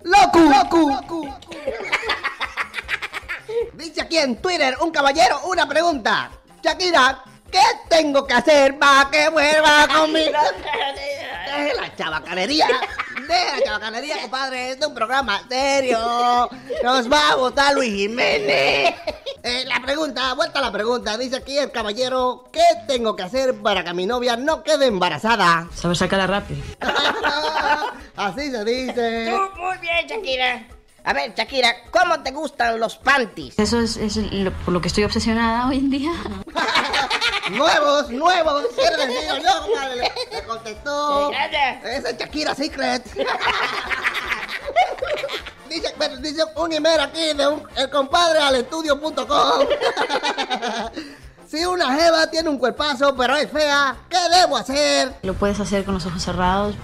¡Loco! 0.03 0.39
¡Loco! 0.39 1.39
Dice 3.73 4.01
aquí 4.01 4.17
en 4.17 4.41
Twitter 4.41 4.75
un 4.81 4.91
caballero 4.91 5.41
una 5.45 5.67
pregunta. 5.67 6.31
Shakira, 6.63 7.23
¿qué 7.51 7.59
tengo 7.89 8.25
que 8.25 8.33
hacer 8.33 8.77
para 8.79 9.09
que 9.09 9.29
vuelva 9.29 9.87
conmigo? 9.93 10.39
Deje 11.45 11.73
la 11.81 11.95
chabacanería. 11.95 12.67
Deje 13.27 13.59
la 13.59 13.65
chabacanería, 13.65 14.21
compadre. 14.21 14.71
Este 14.71 14.81
es 14.83 14.87
un 14.87 14.95
programa 14.95 15.41
serio. 15.49 16.49
Nos 16.83 17.11
va 17.11 17.29
a 17.31 17.35
votar 17.35 17.73
Luis 17.73 17.93
Jiménez. 17.93 18.95
Eh, 19.43 19.65
la 19.65 19.81
pregunta, 19.81 20.33
vuelta 20.35 20.59
a 20.59 20.61
la 20.61 20.71
pregunta. 20.71 21.17
Dice 21.17 21.35
aquí 21.35 21.57
el 21.57 21.69
caballero, 21.71 22.45
¿qué 22.51 22.63
tengo 22.87 23.15
que 23.15 23.23
hacer 23.23 23.55
para 23.61 23.83
que 23.83 23.93
mi 23.93 24.05
novia 24.05 24.37
no 24.37 24.63
quede 24.63 24.85
embarazada? 24.85 25.67
Saber 25.75 25.97
sacarla 25.97 26.27
rápido. 26.27 26.63
Así 28.15 28.51
se 28.51 28.63
dice. 28.63 29.29
Tú, 29.29 29.61
muy 29.61 29.77
bien, 29.79 30.07
Shakira. 30.07 30.65
A 31.05 31.11
ver, 31.13 31.33
Shakira, 31.35 31.69
¿cómo 31.91 32.21
te 32.21 32.31
gustan 32.31 32.79
los 32.79 32.95
panties? 32.95 33.59
Eso 33.59 33.79
es, 33.79 33.97
es 33.97 34.15
lo- 34.15 34.53
por 34.53 34.73
lo 34.73 34.79
que 34.81 34.87
estoy 34.87 35.03
obsesionada 35.03 35.67
hoy 35.67 35.77
en 35.79 35.89
día. 35.89 36.11
Nuevos, 37.51 38.09
nuevos. 38.09 38.63
Decir 38.63 39.43
yo, 39.43 39.61
compadre. 39.65 39.95
Le, 39.97 40.11
le 40.37 40.43
contestó. 40.47 41.31
Ese 41.83 42.09
es 42.11 42.17
Shakira 42.17 42.55
Secret. 42.55 43.03
Dice, 45.69 45.93
pero 45.97 46.15
dice 46.17 46.43
un 46.55 46.71
email 46.71 46.99
aquí 46.99 47.33
de 47.33 47.47
un, 47.47 47.63
el 47.75 47.89
compadre 47.89 48.37
al 48.39 48.55
estudio.com. 48.57 49.65
si 51.49 51.65
una 51.65 51.95
jeva 51.95 52.27
tiene 52.27 52.47
un 52.49 52.59
cuerpazo 52.59 53.15
pero 53.15 53.35
es 53.37 53.49
fea, 53.49 53.95
¿qué 54.07 54.17
debo 54.39 54.55
hacer? 54.57 55.15
Lo 55.23 55.33
puedes 55.33 55.59
hacer 55.59 55.83
con 55.83 55.95
los 55.95 56.05
ojos 56.05 56.21
cerrados. 56.23 56.75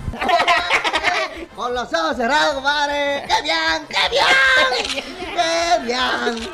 Con 1.59 1.73
los 1.73 1.93
ojos 1.93 2.15
cerrados, 2.15 2.53
compadre. 2.53 3.25
¡Qué 3.27 3.41
bien! 3.43 3.85
¡Qué 3.89 4.09
bien! 4.09 5.03
¡Qué 5.35 5.83
bien! 5.85 6.49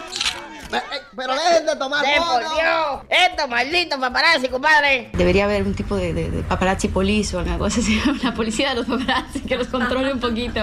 Eh, 0.74 0.82
Pero 1.16 1.34
dejen 1.36 1.66
de 1.68 1.76
tomar 1.76 2.04
¡Se 2.04 2.16
fotos. 2.20 3.04
¡Estos 3.08 3.48
malditos 3.48 4.00
paparazzi, 4.00 4.48
compadre! 4.50 5.12
Debería 5.14 5.44
haber 5.44 5.62
un 5.62 5.76
tipo 5.76 5.96
de, 5.96 6.12
de- 6.12 6.32
de 6.32 6.42
paparazzi 6.42 6.88
police 6.88 7.36
o 7.36 7.40
alguna 7.40 7.60
cosa 7.60 7.82
así. 7.82 8.02
Una 8.22 8.34
policía 8.34 8.70
de 8.70 8.78
los 8.82 8.88
paparazzi 8.88 9.42
que 9.42 9.58
los 9.58 9.68
controle 9.68 10.12
un 10.12 10.20
poquito. 10.20 10.60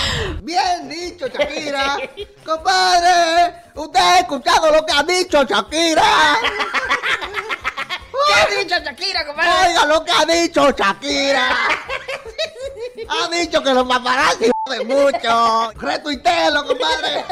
Bien 0.42 0.88
dicho, 0.88 1.28
Shakira. 1.28 1.96
Compadre, 2.44 3.54
usted 3.76 4.00
ha 4.00 4.18
escuchado 4.18 4.72
lo 4.72 4.84
que 4.84 4.92
ha 4.92 5.02
dicho 5.04 5.44
Shakira. 5.44 6.38
¿Qué 8.26 8.34
ha 8.34 8.62
dicho 8.62 8.74
Shakira, 8.78 9.26
compadre? 9.26 9.50
Oiga 9.68 9.86
lo 9.86 10.04
que 10.04 10.12
ha 10.12 10.24
dicho 10.24 10.70
Shakira. 10.70 11.50
Ha 13.08 13.28
dicho 13.28 13.62
que 13.62 13.74
los 13.74 13.86
paparazzi 13.86 14.50
de 14.70 14.84
mucho. 14.84 15.72
Retuitelo, 15.74 16.66
compadre. 16.66 17.24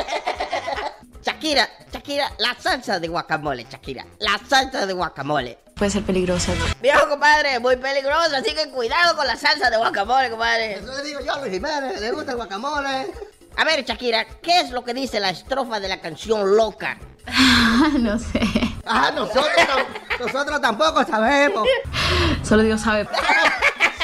Shakira, 1.24 1.69
Shakira, 1.93 2.31
la 2.39 2.55
salsa 2.59 3.01
de 3.01 3.09
guacamole, 3.09 3.66
Shakira. 3.70 4.05
La 4.19 4.39
salsa 4.47 4.86
de 4.86 4.93
guacamole. 4.93 5.59
Puede 5.74 5.90
ser 5.90 6.05
peligrosa. 6.05 6.52
Viejo, 6.81 7.09
compadre, 7.09 7.59
muy 7.59 7.77
peligroso, 7.77 8.36
así 8.36 8.55
que 8.55 8.69
cuidado 8.70 9.16
con 9.16 9.27
la 9.27 9.36
salsa 9.36 9.70
de 9.70 9.77
guacamole, 9.77 10.31
compadre. 10.31 10.74
Eso 10.74 10.94
le 10.97 11.02
digo 11.02 11.20
yo 11.20 11.35
a 11.35 11.40
Luis 11.40 11.52
Jiménez, 11.52 12.01
le 12.01 12.12
gusta 12.12 12.32
el 12.32 12.36
guacamole. 12.36 13.06
A 13.56 13.65
ver, 13.65 13.85
Shakira, 13.85 14.24
¿qué 14.43 14.61
es 14.61 14.70
lo 14.70 14.85
que 14.85 14.94
dice 14.94 15.19
la 15.19 15.31
estrofa 15.31 15.81
de 15.81 15.89
la 15.89 16.01
canción 16.01 16.56
Loca? 16.56 16.98
no 17.98 18.19
sé. 18.19 18.40
Ah, 18.86 19.11
nosotros, 19.15 19.44
tam- 19.56 20.20
nosotros 20.20 20.61
tampoco 20.61 21.05
sabemos. 21.05 21.66
Solo 22.47 22.62
Dios 22.62 22.81
sabe. 22.81 23.09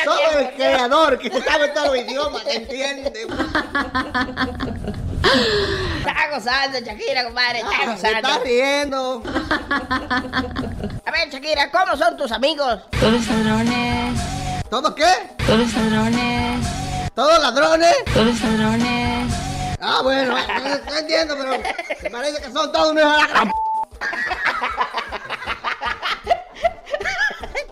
Solo 0.04 0.38
el 0.38 0.50
creador 0.54 1.18
que 1.18 1.30
sabe 1.42 1.68
todos 1.68 1.88
los 1.88 1.96
idiomas, 1.98 2.42
¿entiende? 2.46 3.26
Está 5.98 6.30
gozando, 6.34 6.78
Shakira, 6.80 7.24
compadre, 7.24 7.58
está 7.60 7.70
Ah, 7.82 7.86
gozando. 7.94 8.18
está 8.28 8.38
riendo. 8.42 9.22
A 11.04 11.10
ver, 11.10 11.28
Shakira, 11.30 11.70
¿cómo 11.70 11.96
son 11.96 12.16
tus 12.16 12.32
amigos? 12.32 12.80
Todos 12.98 13.26
ladrones. 13.28 14.20
¿Todos 14.70 14.94
qué? 14.94 15.12
Todos 15.46 15.74
ladrones. 15.74 16.66
¿Todos 17.14 17.40
ladrones? 17.42 17.96
Todos 18.14 18.40
ladrones. 18.40 19.34
Ah, 19.82 20.00
bueno, 20.02 20.34
no, 20.36 20.90
no 20.90 20.96
entiendo, 20.98 21.34
pero 21.38 21.50
me 22.02 22.10
parece 22.10 22.42
que 22.42 22.52
son 22.52 22.70
todos 22.72 22.92
unos 22.92 23.02
de 23.04 23.10
la 23.18 23.26
gran... 23.26 23.50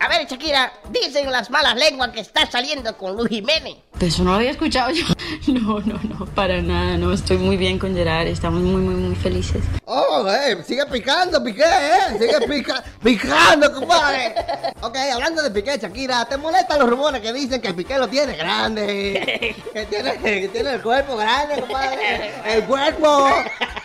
A 0.01 0.09
ver, 0.09 0.27
Shakira, 0.27 0.73
dicen 0.91 1.31
las 1.31 1.51
malas 1.51 1.77
lenguas 1.77 2.11
que 2.11 2.21
estás 2.21 2.51
saliendo 2.51 2.97
con 2.97 3.17
Luis 3.17 3.29
Jiménez. 3.29 3.77
Eso 4.01 4.23
no 4.23 4.31
lo 4.31 4.37
había 4.37 4.51
escuchado 4.51 4.91
yo. 4.91 5.05
No, 5.49 5.81
no, 5.81 5.99
no, 6.03 6.27
para 6.27 6.61
nada. 6.61 6.99
No, 6.99 7.13
estoy 7.13 7.39
muy 7.39 7.57
bien 7.57 7.79
con 7.79 7.95
Gerard. 7.95 8.27
Estamos 8.27 8.61
muy, 8.61 8.83
muy, 8.83 8.95
muy 8.95 9.17
felices. 9.17 9.63
Oh, 9.87 10.27
eh, 10.29 10.63
sigue 10.67 10.85
picando, 10.87 11.43
Piqué, 11.43 11.63
¿eh? 11.63 12.19
Sigue 12.19 12.47
pica, 12.47 12.85
picando, 13.03 13.73
compadre. 13.73 14.35
Ok, 14.83 14.97
hablando 15.15 15.43
de 15.43 15.51
Piqué, 15.51 15.79
Shakira, 15.79 16.27
¿te 16.27 16.37
molestan 16.37 16.81
los 16.81 16.91
rumores 16.91 17.23
que 17.23 17.33
dicen 17.33 17.63
que 17.63 17.73
Piqué 17.73 17.99
lo 17.99 18.09
tiene 18.09 18.37
grande? 18.37 19.57
Que 19.73 19.87
tiene, 19.87 20.19
que 20.19 20.49
tiene 20.49 20.75
el 20.75 20.83
cuerpo 20.83 21.17
grande, 21.17 21.61
compadre. 21.61 22.33
El 22.47 22.65
cuerpo, 22.65 23.29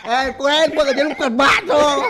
el 0.06 0.36
cuerpo, 0.36 0.84
que 0.84 0.94
tiene 0.94 1.10
un 1.10 1.14
cuerpazo. 1.14 2.02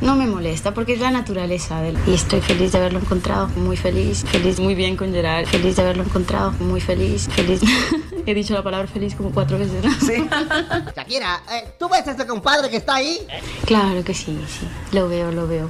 No 0.00 0.16
me 0.16 0.26
molesta 0.26 0.74
porque 0.74 0.94
es 0.94 1.00
la 1.00 1.10
naturaleza 1.10 1.80
de 1.80 1.90
él. 1.90 1.98
Y 2.06 2.14
estoy 2.14 2.40
feliz 2.40 2.72
de 2.72 2.78
haberlo 2.78 2.98
encontrado. 2.98 3.48
Muy 3.56 3.76
feliz. 3.76 4.24
Feliz, 4.26 4.60
muy 4.60 4.74
bien 4.74 4.96
con 4.96 5.12
Gerard. 5.12 5.46
Feliz 5.46 5.76
de 5.76 5.82
haberlo 5.82 6.02
encontrado. 6.02 6.50
Muy 6.60 6.80
feliz. 6.80 7.13
Feliz. 7.18 7.60
He 8.26 8.34
dicho 8.34 8.54
la 8.54 8.62
palabra 8.62 8.88
feliz 8.88 9.14
como 9.14 9.30
cuatro 9.30 9.58
veces. 9.58 9.84
¿no? 9.84 9.92
Sí. 10.00 10.26
Shakira, 10.96 11.42
eh, 11.52 11.74
¿tú 11.78 11.88
ves 11.88 12.06
ese 12.06 12.26
compadre 12.26 12.70
que 12.70 12.78
está 12.78 12.96
ahí? 12.96 13.26
Claro 13.66 14.02
que 14.02 14.14
sí, 14.14 14.42
sí. 14.48 14.66
Lo 14.92 15.08
veo, 15.08 15.30
lo 15.30 15.46
veo. 15.46 15.68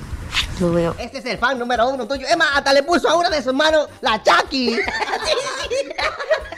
Lo 0.61 0.73
veo. 0.73 0.95
Este 0.99 1.19
es 1.19 1.25
el 1.27 1.39
fan 1.39 1.59
número 1.59 1.89
uno 1.89 2.07
tuyo. 2.07 2.27
Emma, 2.29 2.47
hasta 2.55 2.73
le 2.73 2.83
puso 2.83 3.09
a 3.09 3.17
una 3.17 3.31
de 3.31 3.43
sus 3.43 3.53
manos 3.53 3.89
la 4.01 4.23
Chucky. 4.23 4.77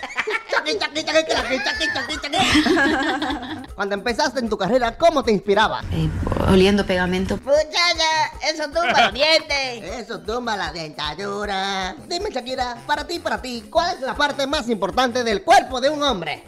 Cuando 3.75 3.95
empezaste 3.95 4.41
en 4.41 4.49
tu 4.49 4.57
carrera, 4.57 4.97
¿cómo 4.97 5.23
te 5.23 5.33
inspiraba? 5.33 5.83
Eh, 5.93 6.09
oliendo 6.51 6.85
pegamento. 6.87 7.39
Muchacha, 7.45 8.33
eso 8.51 8.65
tumba 8.65 9.03
los 9.05 9.13
dientes. 9.15 9.85
Eso 10.01 10.21
tumba 10.21 10.57
la 10.57 10.73
dentadura. 10.73 11.95
Dime, 12.09 12.31
Shakira, 12.31 12.77
para 12.87 13.07
ti, 13.07 13.19
para 13.19 13.41
ti, 13.43 13.65
¿cuál 13.71 13.95
es 13.97 14.01
la 14.01 14.15
parte 14.15 14.47
más 14.47 14.69
importante 14.69 15.25
del 15.25 15.43
cuerpo 15.43 15.81
de 15.81 15.91
un 15.91 16.03
hombre? 16.03 16.45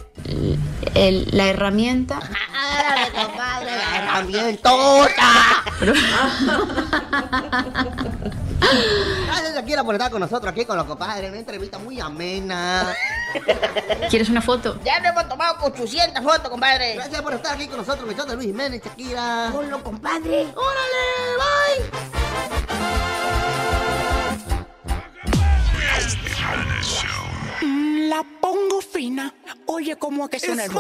El- 0.95 1.29
la 1.33 1.47
herramienta. 1.49 2.19
¡Árale, 2.19 3.13
compadre! 3.13 3.71
¡La 3.77 3.99
herramientota! 3.99 5.23
Gracias, 9.27 9.55
Shakira, 9.55 9.85
por 9.85 9.95
estar 9.95 10.11
con 10.11 10.21
nosotros 10.21 10.51
aquí 10.53 10.65
con 10.65 10.77
los 10.77 10.87
compadres. 10.87 11.31
Una 11.31 11.39
entrevista 11.39 11.79
muy 11.79 12.01
amena. 12.01 12.95
¿Quieres 14.09 14.29
una 14.31 14.41
foto? 14.41 14.79
Ya 14.85 14.99
nos 15.01 15.11
hemos 15.11 15.29
tomado 15.29 15.57
800 15.67 16.25
fotos, 16.25 16.49
compadre. 16.49 16.95
Gracias 16.95 17.21
por 17.21 17.35
estar 17.35 17.55
aquí 17.55 17.69
con 17.69 17.77
nosotros, 17.79 18.09
mi 18.09 18.15
de 18.15 18.35
Luis 18.35 18.47
Jiménez, 18.47 18.83
Shakira. 18.83 19.53
Hola, 19.55 19.79
compadre. 19.83 20.47
¡Órale! 20.57 21.37
¡Bye! 21.37 22.19
La 28.09 28.25
pongo 28.41 28.81
fina. 28.81 29.35
Oye, 29.67 29.97
¿cómo 29.97 30.25
es 30.25 30.31
que 30.31 30.41
suena 30.41 30.65
el? 30.65 30.71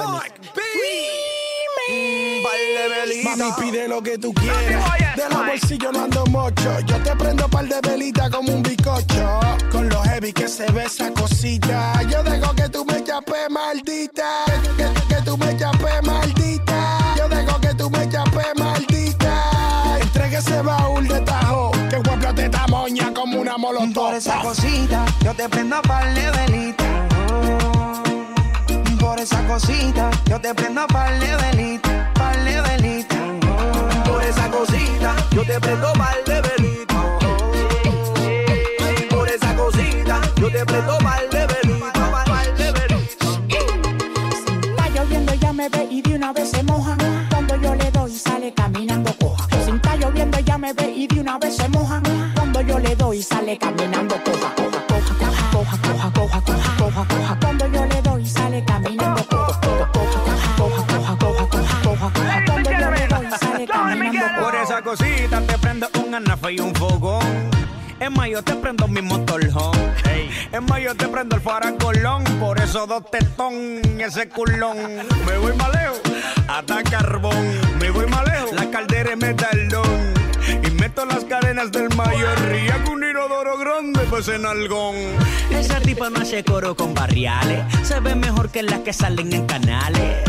Mami, 3.24 3.52
pide 3.58 3.88
lo 3.88 4.02
que 4.02 4.18
tú 4.18 4.32
quieras. 4.34 4.84
De 5.16 5.28
los 5.28 5.46
bolsillos 5.46 5.92
no 5.92 6.04
ando 6.04 6.24
mocho. 6.26 6.80
Yo 6.86 6.96
te 7.02 7.14
prendo 7.16 7.48
par 7.48 7.66
de 7.66 7.80
velita 7.88 8.30
como 8.30 8.52
un 8.52 8.62
bicocho. 8.62 9.40
Con 9.72 9.88
lo 9.88 10.02
heavy 10.02 10.32
que 10.32 10.48
se 10.48 10.70
ve 10.72 10.84
esa 10.84 11.10
cosita. 11.12 12.00
Yo 12.08 12.22
dejo 12.22 12.54
que 12.54 12.68
tú 12.68 12.84
me 12.84 13.02
chapes, 13.04 13.50
maldita. 13.50 14.44
Que, 14.76 14.84
que- 14.84 15.14
que 15.14 15.22
tú 15.22 15.36
me 15.38 15.56
chapes, 15.56 16.02
maldita. 16.06 16.98
Yo 17.16 17.28
dejo 17.28 17.60
que 17.60 17.74
tú 17.74 17.90
me 17.90 18.08
chapes, 18.08 18.46
maldita. 18.56 19.98
Entregue 20.00 20.36
ese 20.38 20.60
baúl 20.62 21.06
de 21.08 21.20
tajo. 21.20 21.70
Que 21.90 21.96
guapla 21.96 22.34
te 22.34 22.48
tamoña 22.48 23.12
como 23.14 23.40
una 23.40 23.56
molotov. 23.56 23.94
Por 24.08 24.14
esa 24.14 24.40
cosita, 24.40 25.04
yo 25.24 25.34
te 25.34 25.48
prendo 25.48 25.80
par 25.82 26.12
de 26.14 26.30
velita. 26.30 27.07
Por 29.08 29.18
esa 29.18 29.42
cosita, 29.46 30.10
yo 30.28 30.38
te 30.38 30.54
prendo 30.54 30.86
par 30.88 31.18
de 31.18 31.34
velita, 31.36 32.12
de 32.44 32.60
velita. 32.60 33.16
Por 34.04 34.22
esa 34.22 34.50
cosita, 34.50 35.16
yo 35.30 35.42
te 35.46 35.58
prendo 35.58 35.90
par 35.94 36.14
de 36.26 36.42
velita. 36.42 37.18
Por 39.08 39.28
esa 39.30 39.56
cosita, 39.56 40.20
yo 40.36 40.52
te 40.52 40.62
prendo 40.66 40.98
par 40.98 41.26
de 41.30 41.46
velita, 41.46 42.10
par. 42.12 42.28
Está 44.76 44.88
lloviendo, 44.94 45.32
ella 45.32 45.52
me 45.54 45.68
ve 45.70 45.88
y 45.90 46.02
de 46.02 46.14
una 46.14 46.32
vez 46.34 46.50
se 46.50 46.62
moja. 46.64 46.94
Cuando 47.30 47.56
yo 47.56 47.74
le 47.74 47.90
doy, 47.90 48.14
sale 48.14 48.52
caminando 48.52 49.10
coja. 49.18 49.48
Si 49.64 49.70
está 49.70 49.96
lloviendo, 49.96 50.36
ella 50.36 50.58
me 50.58 50.74
ve 50.74 50.90
y 50.94 51.06
de 51.06 51.20
una 51.22 51.38
vez 51.38 51.56
se 51.56 51.66
moja. 51.70 52.02
Cuando 52.34 52.60
yo 52.60 52.78
le 52.78 52.94
doy, 52.94 53.22
sale 53.22 53.56
caminando 53.56 54.16
coja. 54.22 54.54
Coja, 54.54 54.84
coja, 55.50 55.50
coja, 55.50 55.80
coja, 55.80 56.12
coja, 56.12 56.42
coja, 56.42 56.68
coja, 56.76 57.06
coja. 57.08 57.38
Yo 57.40 57.52
le 57.52 57.58
doy, 57.58 57.67
sale 58.58 58.64
caminando 58.64 59.24
coja. 59.28 59.60
Coja, 59.60 59.92
coja, 59.92 60.16
coja, 60.56 60.86
coja, 60.86 60.86
coja, 60.86 61.48
coja, 61.48 61.80
coja, 61.82 62.12
coja. 62.12 62.44
Cuando 62.46 62.70
yo 62.70 62.90
le 62.90 63.06
doy, 63.06 63.26
sale 63.38 63.66
caminando 63.66 64.42
Por 64.42 64.54
esa 64.54 64.82
cosita 64.82 65.40
te 65.42 65.58
prendo 65.58 65.88
un 66.04 66.14
anafe 66.14 66.52
y 66.52 66.60
un 66.60 66.74
fogón. 66.74 67.50
Es 68.00 68.10
más, 68.10 68.28
yo 68.28 68.42
te 68.42 68.54
prendo 68.54 68.86
mi 68.86 69.02
motorhome. 69.02 69.92
Es 70.52 70.62
más, 70.62 70.80
yo 70.80 70.94
te 70.94 71.08
prendo 71.08 71.36
el 71.36 71.42
faracolón. 71.42 72.24
Por 72.38 72.58
eso 72.58 72.86
dos 72.86 73.10
tetón, 73.10 74.00
ese 74.00 74.28
culón. 74.28 74.76
Me 75.26 75.38
voy 75.38 75.52
más 75.54 75.72
lejos, 75.72 76.00
hasta 76.48 76.82
carbón. 76.84 77.58
Me 77.80 77.90
voy 77.90 78.06
más 78.06 78.24
lejos, 78.26 78.52
la 78.52 78.70
caldera 78.70 79.10
es 79.10 79.18
metalón. 79.18 80.14
Y 80.14 80.17
meto 80.88 81.04
las 81.04 81.24
cadenas 81.24 81.70
del 81.70 81.88
mayor. 81.96 82.38
Y 82.54 82.68
hago 82.70 82.92
un 82.92 83.04
inodoro 83.04 83.58
grande, 83.58 84.00
pues 84.08 84.28
en 84.28 84.46
algón. 84.46 84.94
Esa 85.50 85.80
tipa 85.80 86.08
no 86.10 86.20
hace 86.20 86.42
coro 86.44 86.74
con 86.74 86.94
barriales. 86.94 87.62
Se 87.82 88.00
ve 88.00 88.14
mejor 88.14 88.50
que 88.50 88.62
las 88.62 88.80
que 88.80 88.92
salen 88.92 89.32
en 89.32 89.46
canales. 89.46 90.22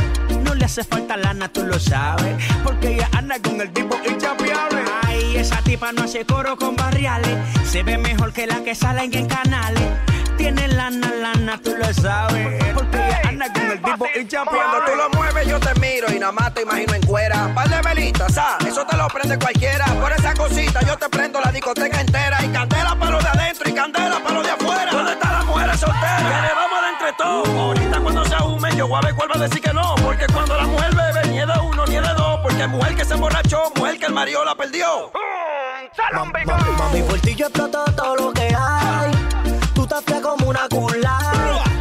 No 0.43 0.53
le 0.53 0.65
hace 0.65 0.83
falta 0.83 1.17
lana, 1.17 1.49
tú 1.49 1.63
lo 1.63 1.79
sabes. 1.79 2.35
Porque 2.63 2.95
ella 2.95 3.09
anda 3.13 3.41
con 3.41 3.61
el 3.61 3.71
tipo 3.71 3.95
inchapeable. 4.05 4.81
Ay, 5.03 5.37
esa 5.37 5.61
tipa 5.61 5.91
no 5.91 6.03
hace 6.03 6.25
coro 6.25 6.57
con 6.57 6.75
barriales. 6.75 7.37
Se 7.65 7.83
ve 7.83 7.97
mejor 7.97 8.33
que 8.33 8.47
las 8.47 8.59
que 8.61 8.75
salen 8.75 9.13
en 9.13 9.27
canales 9.27 10.08
tiene 10.39 10.69
lana, 10.69 11.11
lana, 11.21 11.59
tú 11.61 11.75
lo 11.75 11.93
sabes. 11.93 12.63
Porque 12.73 12.97
ella 12.97 13.21
anda 13.27 13.51
con 13.51 13.71
el 13.71 13.81
tipo 13.81 14.05
y 14.15 14.25
chapa. 14.25 14.51
Cuando 14.51 14.85
tú 14.85 14.95
lo 14.95 15.09
mueves, 15.09 15.47
yo 15.47 15.59
te 15.59 15.77
miro 15.81 16.07
y 16.15 16.17
nada 16.17 16.31
más 16.31 16.53
te 16.53 16.61
imagino 16.61 16.93
en 16.93 17.01
cuera. 17.01 17.51
Par 17.53 17.67
de 17.67 17.81
velitas, 17.81 18.37
ah, 18.37 18.57
eso 18.65 18.85
te 18.85 18.95
lo 18.95 19.07
prende 19.09 19.37
cualquiera. 19.37 19.85
Por 19.99 20.13
esa 20.13 20.33
cosita 20.33 20.79
yo 20.87 20.97
te 20.97 21.09
prendo 21.09 21.41
la 21.41 21.51
discoteca 21.51 21.99
entera. 21.99 22.37
Y 22.45 22.47
candela 22.47 22.95
para 22.95 23.11
lo 23.11 23.19
de 23.19 23.27
adentro 23.27 23.69
y 23.69 23.73
candela 23.73 24.19
para 24.23 24.33
lo 24.33 24.41
de 24.43 24.51
afuera. 24.51 24.91
¿Dónde 24.91 25.11
están 25.11 25.33
las 25.33 25.45
mujeres 25.45 25.77
solteras? 25.77 26.21
Que 26.21 26.47
le 26.47 26.53
vamos 26.55 26.81
de 26.81 26.89
entre 26.89 27.13
todos. 27.13 27.49
Ahorita 27.49 27.99
cuando 27.99 28.25
se 28.25 28.35
ahume, 28.35 28.75
yo 28.77 28.87
voy 28.87 28.97
a 28.97 29.01
ver 29.01 29.15
cuál 29.15 29.31
va 29.31 29.35
a 29.35 29.39
decir 29.39 29.61
que 29.61 29.73
no. 29.73 29.95
Porque 29.95 30.25
cuando 30.27 30.55
la 30.55 30.63
mujer 30.63 30.95
bebe, 30.95 31.27
ni 31.27 31.39
de 31.39 31.59
uno 31.61 31.85
ni 31.85 31.95
de 31.95 32.13
dos. 32.17 32.39
Porque 32.43 32.65
mujer 32.65 32.95
que 32.95 33.03
se 33.03 33.13
emborrachó, 33.13 33.73
mujer 33.75 33.99
que 33.99 34.05
el 34.05 34.13
marido 34.13 34.45
la 34.45 34.55
perdió. 34.55 35.11
Mm, 35.13 35.95
Salón, 35.97 36.31
Ma 36.31 36.57
ma 36.57 36.71
mami, 36.77 37.01
por 37.01 37.19
ti 37.19 37.35
yo 37.35 37.47
exploto 37.47 37.83
todo 37.93 38.15
lo 38.15 38.31
que 38.31 38.55
hay 38.55 38.88
una 40.49 40.67
cola. 40.67 41.19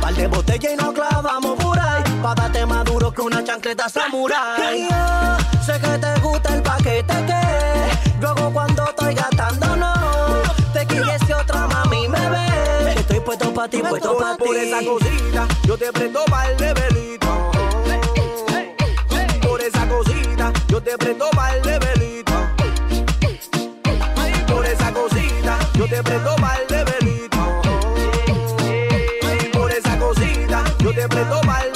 Par 0.00 0.14
de 0.14 0.26
botella 0.26 0.72
y 0.72 0.76
nos 0.76 0.92
clavamos 0.92 1.56
por 1.62 1.78
ahí. 1.78 2.02
Pa' 2.22 2.34
darte 2.34 2.66
más 2.66 2.84
duro 2.84 3.10
que 3.12 3.22
una 3.22 3.42
chancleta 3.42 3.88
samurai. 3.88 4.88
Yo 4.88 5.62
sé 5.64 5.80
que 5.80 5.98
te 5.98 6.20
gusta 6.20 6.54
el 6.54 6.62
paquete 6.62 7.14
que 7.26 7.40
luego 8.20 8.52
cuando 8.52 8.84
estoy 8.84 9.14
gastando 9.14 9.76
no. 9.76 9.92
Te 10.72 10.86
quise 10.86 11.34
otra 11.34 11.66
mami 11.66 12.08
me 12.08 12.30
ve. 12.30 12.94
Estoy 12.96 13.20
puesto 13.20 13.52
pa' 13.54 13.68
ti, 13.68 13.78
puesto 13.78 14.16
pa' 14.18 14.36
ti. 14.36 14.44
Por 14.44 14.56
esa 14.56 14.84
cosita 14.84 15.46
yo 15.64 15.78
te 15.78 15.92
prendo 15.92 16.24
par 16.26 16.56
de 16.56 16.74
velito. 16.74 17.50
Por 19.48 19.60
esa 19.62 19.88
cosita 19.88 20.52
yo 20.68 20.82
te 20.82 20.98
prendo 20.98 21.30
par 21.30 21.62
de 21.62 21.78
velito. 21.78 22.32
Por 24.46 24.66
esa 24.66 24.92
cosita 24.92 25.58
yo 25.74 25.88
te 25.88 26.02
prendo 26.02 26.36
par 26.36 26.66
de 26.66 26.67
de 30.98 31.06
Breto 31.06 31.40
Val 31.46 31.67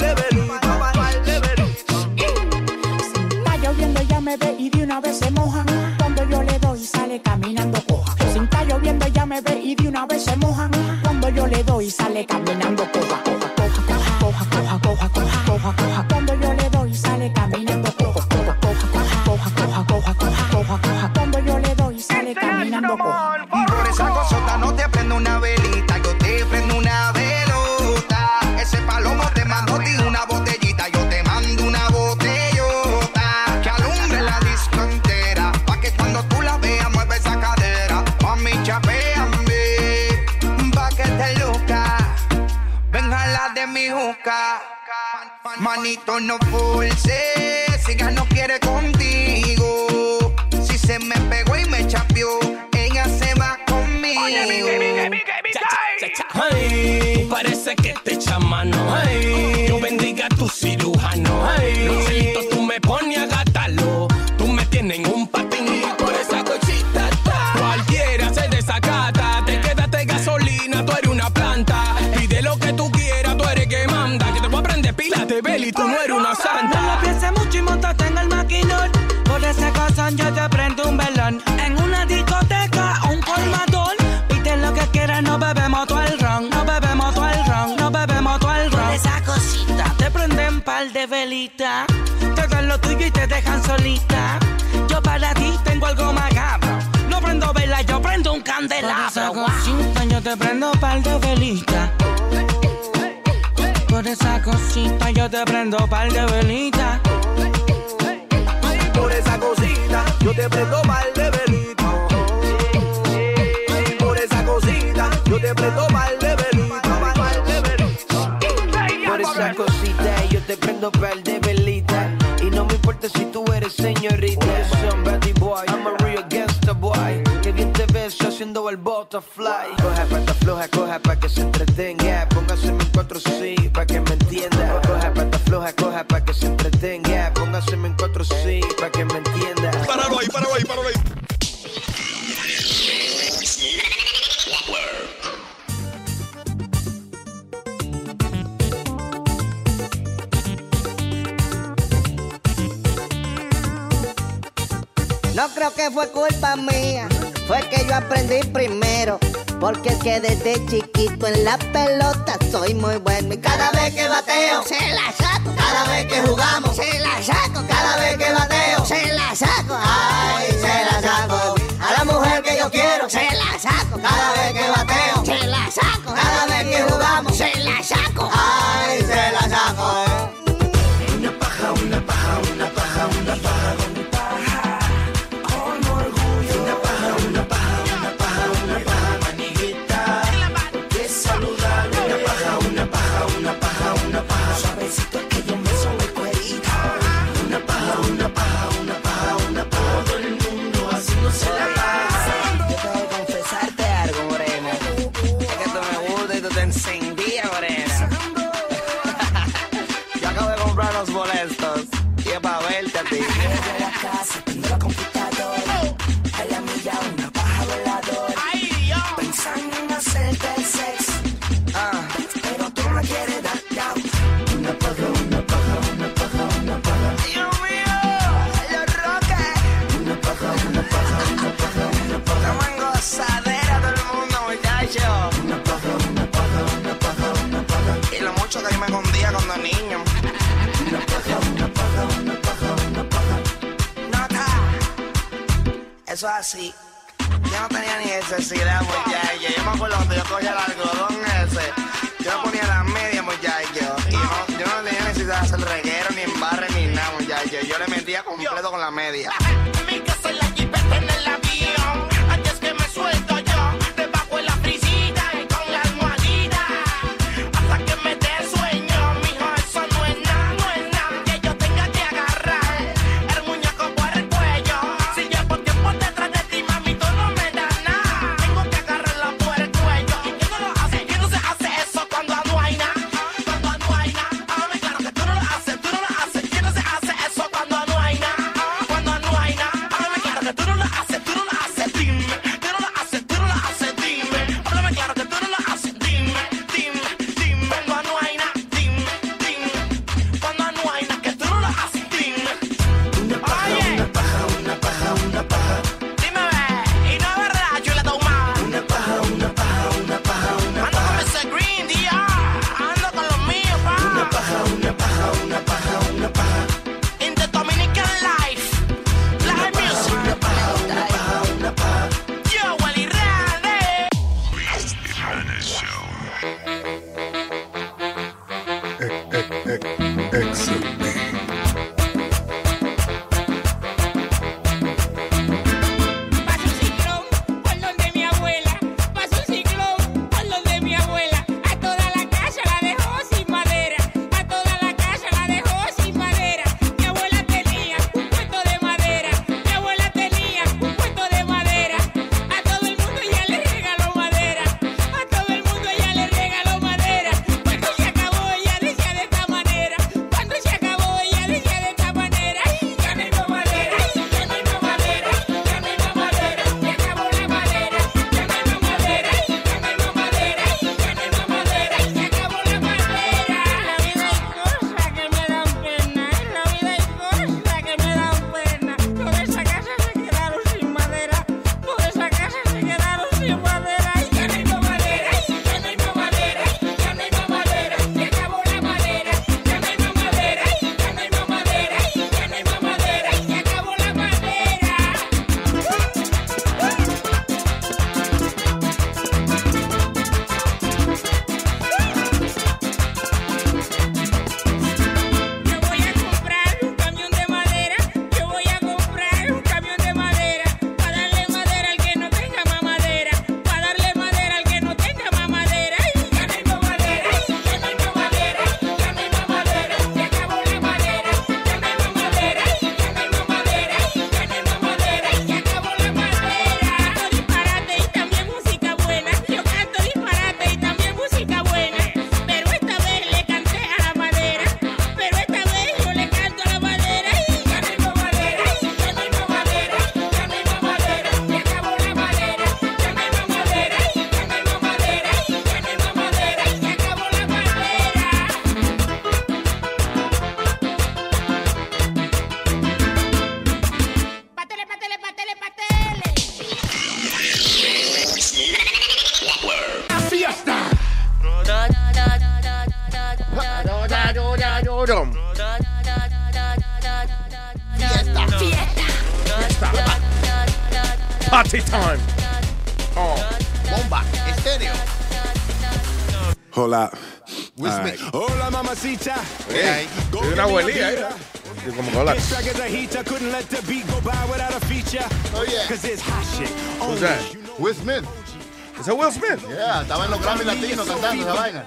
Smith. 489.33 489.59
Yeah, 489.69 490.01
estaba 490.01 490.25
en 490.25 490.31
los 490.31 490.41
Grammy 490.41 490.63
Latinos 490.63 491.07
cantando 491.07 491.43
esa 491.43 491.53
vaina. 491.53 491.85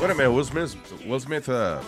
Wait 0.00 0.10
a 0.10 0.14
minute, 0.14 0.32
Will 0.32 0.44
Smith. 0.44 0.76
Will 1.06 1.20
Smith. 1.20 1.48
Uh, 1.48 1.80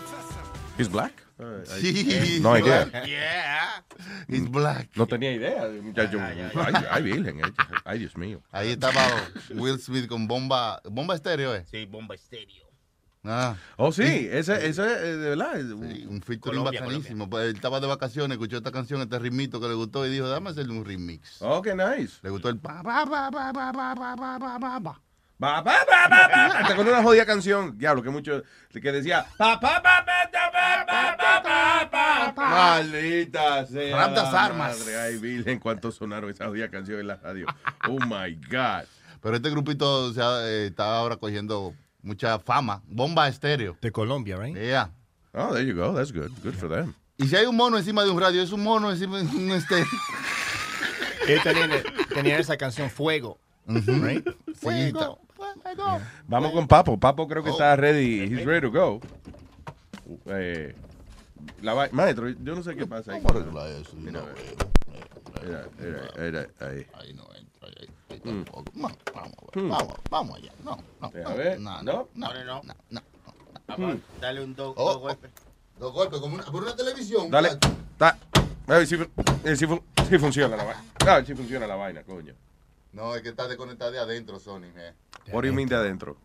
he's 0.76 0.88
black. 0.88 1.22
Uh. 1.38 1.60
No 2.40 2.54
idea. 2.54 2.90
Yeah. 3.06 3.80
He's 4.28 4.48
black. 4.48 4.88
No 4.96 5.06
tenía 5.06 5.32
idea. 5.32 5.64
I 5.68 6.06
yo, 6.10 6.18
ah, 6.20 6.32
ay. 6.90 7.02
Ay, 7.84 7.98
Dios 7.98 8.16
mío. 8.16 8.42
Ahí 8.50 8.72
estaba 8.72 9.00
Will 9.54 9.78
Smith 9.78 10.08
con 10.08 10.26
bomba. 10.26 10.80
Bomba 10.84 11.14
estéreo, 11.14 11.54
¿eh? 11.54 11.64
Sí, 11.70 11.86
Ah. 13.30 13.56
Oh, 13.76 13.92
sí, 13.92 14.26
ese, 14.30 14.66
ese 14.66 14.82
de 14.82 15.28
verdad. 15.28 15.60
Un 15.70 16.22
featuring 16.22 16.40
Colombia, 16.60 16.80
bacanísimo. 16.80 17.28
Colombia. 17.28 17.50
Él 17.50 17.56
estaba 17.56 17.78
de 17.78 17.86
vacaciones, 17.86 18.36
escuchó 18.36 18.56
esta 18.56 18.72
canción, 18.72 19.02
este 19.02 19.18
ritmito 19.18 19.60
que 19.60 19.68
le 19.68 19.74
gustó 19.74 20.06
y 20.06 20.10
dijo, 20.10 20.26
dame 20.28 20.50
hacerle 20.50 20.72
un 20.72 20.84
remix. 20.84 21.42
Oh, 21.42 21.60
qué 21.60 21.74
nice. 21.74 22.18
Le 22.22 22.30
gustó 22.30 22.48
el 22.48 22.58
pa, 22.58 22.82
pa, 22.82 23.04
pa, 23.04 23.30
pa, 23.30 23.52
pa, 23.52 23.72
pa, 23.72 23.94
pa, 23.94 24.16
pa, 24.16 24.38
pa, 24.38 24.80
pa. 24.80 25.00
Pa, 25.38 25.62
pa, 25.62 25.76
pa, 25.86 26.08
pa, 26.08 26.28
pa. 26.28 26.46
Hasta 26.58 26.74
con 26.74 26.88
una 26.88 27.02
jodida 27.02 27.26
canción, 27.26 27.76
diablo, 27.78 28.02
que 28.02 28.10
mucho, 28.10 28.42
que 28.72 28.92
decía, 28.92 29.26
pa, 29.36 29.60
pa, 29.60 29.82
pa. 29.82 30.04
Maldita 32.34 33.66
sea. 33.66 33.96
Raptas 33.96 34.34
armas. 34.34 34.78
Madre, 34.78 34.96
ay, 34.96 35.18
Virgen, 35.18 35.58
cuánto 35.58 35.92
sonaron 35.92 36.30
esas 36.30 36.48
jodidas 36.48 36.70
canciones 36.70 37.02
en 37.02 37.08
la 37.08 37.16
radio. 37.16 37.46
Oh, 37.88 37.98
my 38.00 38.34
God. 38.50 38.84
Pero 39.20 39.36
este 39.36 39.50
grupito 39.50 40.06
o 40.06 40.12
sea, 40.12 40.48
está 40.48 40.96
ahora 40.96 41.16
cogiendo 41.16 41.74
mucha 42.02 42.38
fama. 42.38 42.82
Bomba 42.86 43.28
estéreo. 43.28 43.76
De 43.80 43.90
Colombia, 43.90 44.36
right? 44.36 44.56
Yeah. 44.56 44.90
Oh, 45.34 45.52
there 45.52 45.64
you 45.66 45.74
go. 45.74 45.92
That's 45.94 46.12
good. 46.12 46.30
Good 46.42 46.54
for 46.54 46.68
them. 46.68 46.94
Y 47.16 47.26
si 47.26 47.36
hay 47.36 47.46
un 47.46 47.56
mono 47.56 47.76
encima 47.78 48.04
de 48.04 48.10
un 48.10 48.20
radio, 48.20 48.40
es 48.42 48.52
un 48.52 48.62
mono 48.62 48.90
encima 48.90 49.18
de 49.18 49.24
un 49.24 49.50
estéreo. 49.52 49.86
Él 51.28 51.40
tenía, 51.42 51.68
tenía 52.14 52.38
esa 52.38 52.56
canción 52.56 52.88
Fuego. 52.90 53.38
right? 53.66 54.26
Fuego. 54.54 55.18
Vamos 56.26 56.52
con 56.52 56.66
Papo. 56.66 56.98
Papo 56.98 57.28
creo 57.28 57.42
que 57.42 57.50
está 57.50 57.76
ready. 57.76 58.22
He's 58.22 58.44
ready 58.44 58.60
to 58.62 58.70
go. 58.70 59.00
Eh, 60.26 60.74
la 61.60 61.74
va- 61.74 61.88
Maestro, 61.92 62.28
yo 62.30 62.54
no 62.54 62.62
sé 62.62 62.74
qué 62.76 62.86
pasa 62.86 63.12
ahí. 63.12 63.22
Mira, 63.96 64.20
a 64.20 64.24
ver. 64.24 64.36
Mira, 65.44 65.68
mira, 65.78 66.10
mira, 66.18 66.48
ahí. 66.60 66.86
Ahí 66.94 67.12
no 67.14 67.24
entra. 67.34 67.37
Mm. 68.24 68.44
No, 68.74 68.88
vamos, 69.14 69.36
vamos, 69.54 69.94
vamos 70.10 70.38
allá. 70.38 70.52
No, 70.64 70.78
no. 71.00 71.06
A 71.28 71.34
ver, 71.34 71.60
no, 71.60 71.82
¿no? 71.82 72.08
no, 72.14 72.32
No, 72.32 72.44
no, 72.44 72.62
no, 72.62 72.74
no. 72.90 73.00
Vamos, 73.66 73.98
Dale 74.20 74.42
un 74.42 74.54
do, 74.54 74.72
Oh, 74.76 74.92
dos 74.94 74.98
golpes. 75.00 75.30
Dos 75.78 75.92
golpes, 75.92 76.18
como 76.20 76.34
una, 76.36 76.44
por 76.44 76.62
una 76.62 76.74
televisión. 76.74 77.30
Dale. 77.30 77.50
Ta. 77.98 78.18
A 78.66 78.72
ver 78.74 78.86
si, 78.86 78.96
fu- 78.96 79.08
eh, 79.44 79.56
si 79.56 79.66
fu- 79.66 79.82
si 80.08 80.18
funciona 80.18 80.56
la 80.56 80.64
vaina. 80.64 80.84
A 81.00 81.14
ver 81.16 81.26
si 81.26 81.34
funciona 81.34 81.66
la 81.66 81.76
vaina, 81.76 82.02
coño. 82.02 82.34
No, 82.92 83.14
es 83.14 83.22
que 83.22 83.28
está 83.28 83.46
desconectada 83.46 83.90
de 83.90 83.98
adentro, 83.98 84.38
Sony. 84.40 84.64
eh. 84.74 84.94
What 85.32 85.42
do 85.42 85.48
you 85.48 85.54
mean 85.54 85.68
de 85.68 85.76
adentro? 85.76 86.16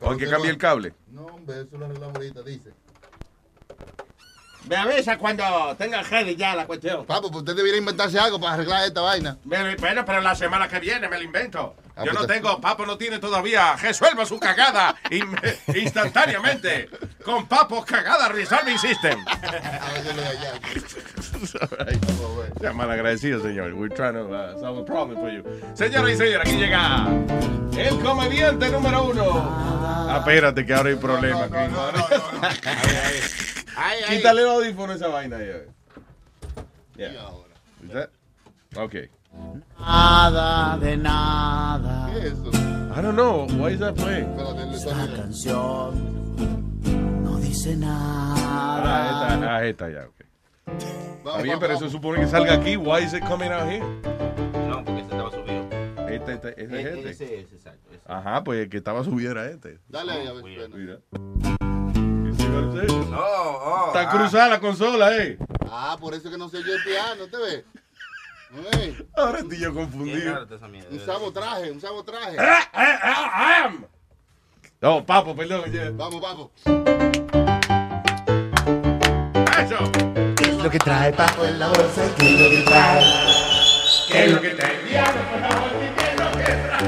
¿O 0.00 0.10
hay 0.10 0.18
que 0.18 0.28
cambiar 0.28 0.52
el 0.52 0.58
cable? 0.58 0.94
No, 1.08 1.24
hombre, 1.26 1.62
eso 1.62 1.78
lo 1.78 1.86
arreglamos 1.86 2.16
ahorita, 2.16 2.42
dice. 2.42 2.72
Me 4.68 4.74
avisa 4.76 5.16
cuando 5.16 5.44
tenga 5.78 6.02
ready 6.02 6.34
ya 6.34 6.54
la 6.56 6.66
cuestión. 6.66 7.06
Papo, 7.06 7.28
pues 7.30 7.42
usted 7.42 7.54
debería 7.54 7.78
inventarse 7.78 8.18
algo 8.18 8.40
para 8.40 8.54
arreglar 8.54 8.84
esta 8.84 9.00
vaina. 9.00 9.36
Bueno, 9.44 9.76
pero 10.04 10.20
la 10.20 10.34
semana 10.34 10.68
que 10.68 10.80
viene 10.80 11.08
me 11.08 11.16
lo 11.18 11.22
invento. 11.22 11.76
Ah, 11.94 12.02
Yo 12.04 12.10
pues 12.12 12.14
no 12.14 12.26
te- 12.26 12.34
tengo, 12.34 12.60
Papo 12.60 12.84
no 12.84 12.98
tiene 12.98 13.18
todavía. 13.20 13.76
Resuelva 13.76 14.26
su 14.26 14.38
cagada 14.40 14.96
in- 15.10 15.36
instantáneamente. 15.74 16.90
Con 17.24 17.46
Papo 17.46 17.84
Cagada 17.84 18.28
Resolving 18.28 18.78
System. 18.78 19.24
Ya, 22.60 22.72
mal 22.72 22.90
agradecido, 22.90 23.42
señor. 23.42 23.74
We're 23.74 23.94
trying 23.94 24.14
to 24.14 24.24
uh, 24.24 24.58
solve 24.58 24.78
a 24.80 24.84
problem 24.84 25.18
for 25.20 25.30
you. 25.30 25.42
Señoras 25.74 26.12
y 26.12 26.16
señores, 26.16 26.40
aquí 26.48 26.56
llega 26.56 27.06
el 27.76 27.98
comediante 28.00 28.70
número 28.70 29.04
uno. 29.04 29.24
Ah, 30.08 30.16
espérate, 30.20 30.64
que 30.64 30.72
ahora 30.74 30.88
hay 30.90 30.96
problema. 30.96 31.46
Ay, 33.76 33.98
ay. 34.08 34.16
Quítale 34.16 34.42
el 34.42 34.48
audífono 34.48 34.92
a 34.92 34.96
esa 34.96 35.08
vaina. 35.08 35.36
ahí, 35.36 35.44
a 35.50 35.52
ver. 35.52 35.68
Yeah. 36.96 37.12
Is 37.84 37.92
that- 37.92 38.10
Okay. 38.76 39.08
Nada 39.78 40.78
de 40.78 40.96
nada. 40.96 42.10
¿Qué 42.12 42.18
es 42.18 42.32
eso? 42.32 42.50
I 42.52 43.02
don't 43.02 43.14
know. 43.14 43.46
Why 43.58 43.74
is 43.74 43.80
that 43.80 43.94
playing? 43.94 44.28
Esta 44.72 44.94
canción 45.14 45.92
no 47.22 47.36
dice 47.38 47.76
Ah, 47.84 48.80
nada. 48.82 49.34
esta, 49.34 49.56
ah, 49.56 49.64
esta 49.66 49.90
ya, 49.90 50.06
ok. 50.06 50.14
Está 51.18 51.42
bien, 51.42 51.58
pero 51.58 51.74
eso 51.74 51.88
supone 51.90 52.20
que 52.20 52.26
salga 52.26 52.54
aquí. 52.54 52.76
Why 52.76 53.02
is 53.04 53.12
it 53.12 53.24
coming 53.24 53.50
out 53.50 53.68
here? 53.70 53.80
No, 54.68 54.82
porque 54.84 55.02
se 55.04 55.10
estaba 55.10 55.30
subido. 55.30 55.66
Este, 56.08 56.32
este, 56.32 56.48
este 56.62 56.80
es 56.80 56.86
este. 56.86 57.10
Ese 57.10 57.40
es, 57.40 57.52
exacto. 57.52 57.90
ese. 57.90 58.00
Ajá, 58.06 58.42
pues 58.42 58.60
el 58.60 58.68
que 58.70 58.78
estaba 58.78 59.04
subido 59.04 59.32
era 59.32 59.50
este. 59.50 59.78
Dale 59.88 60.12
ahí, 60.12 60.26
a 60.26 60.32
ver. 60.32 60.44
Mira. 60.74 60.98
Oh. 63.18 63.84
Está 63.88 64.00
ah. 64.02 64.10
cruzada 64.10 64.48
la 64.48 64.60
consola, 64.60 65.16
eh. 65.16 65.38
Ah, 65.70 65.96
por 66.00 66.14
eso 66.14 66.30
que 66.30 66.38
no 66.38 66.48
se 66.48 66.58
oyó 66.58 66.74
el 66.74 66.84
piano, 66.84 67.26
¿te 67.30 67.36
ves? 67.36 67.64
Ey, 68.78 68.96
Ahora 69.16 69.40
estoy 69.40 69.58
yo 69.58 69.74
confundido. 69.74 70.46
Un 70.90 71.00
sabotraje, 71.00 71.70
un 71.70 71.80
sabotraje. 71.80 72.36
Ah, 72.38 72.68
ah, 72.72 73.64
am. 73.64 73.86
No, 74.80 75.04
papo, 75.04 75.34
perdón. 75.34 75.64
Vamos, 75.96 76.20
vamos. 76.20 76.50
Eso. 79.58 79.92
¿Qué 80.36 80.44
es 80.44 80.54
lo 80.54 80.70
que 80.70 80.78
trae 80.78 81.12
Papo 81.12 81.44
en 81.44 81.58
la 81.58 81.68
bolsa? 81.68 82.02
¿Qué 82.18 82.34
es 82.34 82.40
lo 82.40 82.50
que 82.50 82.62
trae? 82.62 83.04
¿Qué 84.08 84.24
es 84.24 84.32
lo 84.32 84.40
que 84.40 84.50
te 84.50 84.80
enviaron? 84.80 85.26
Por 85.26 85.40
favor, 85.40 85.70
qué 85.78 85.86
es 85.86 86.18
lo 86.18 86.30
que 86.32 86.44
trae. 86.64 86.86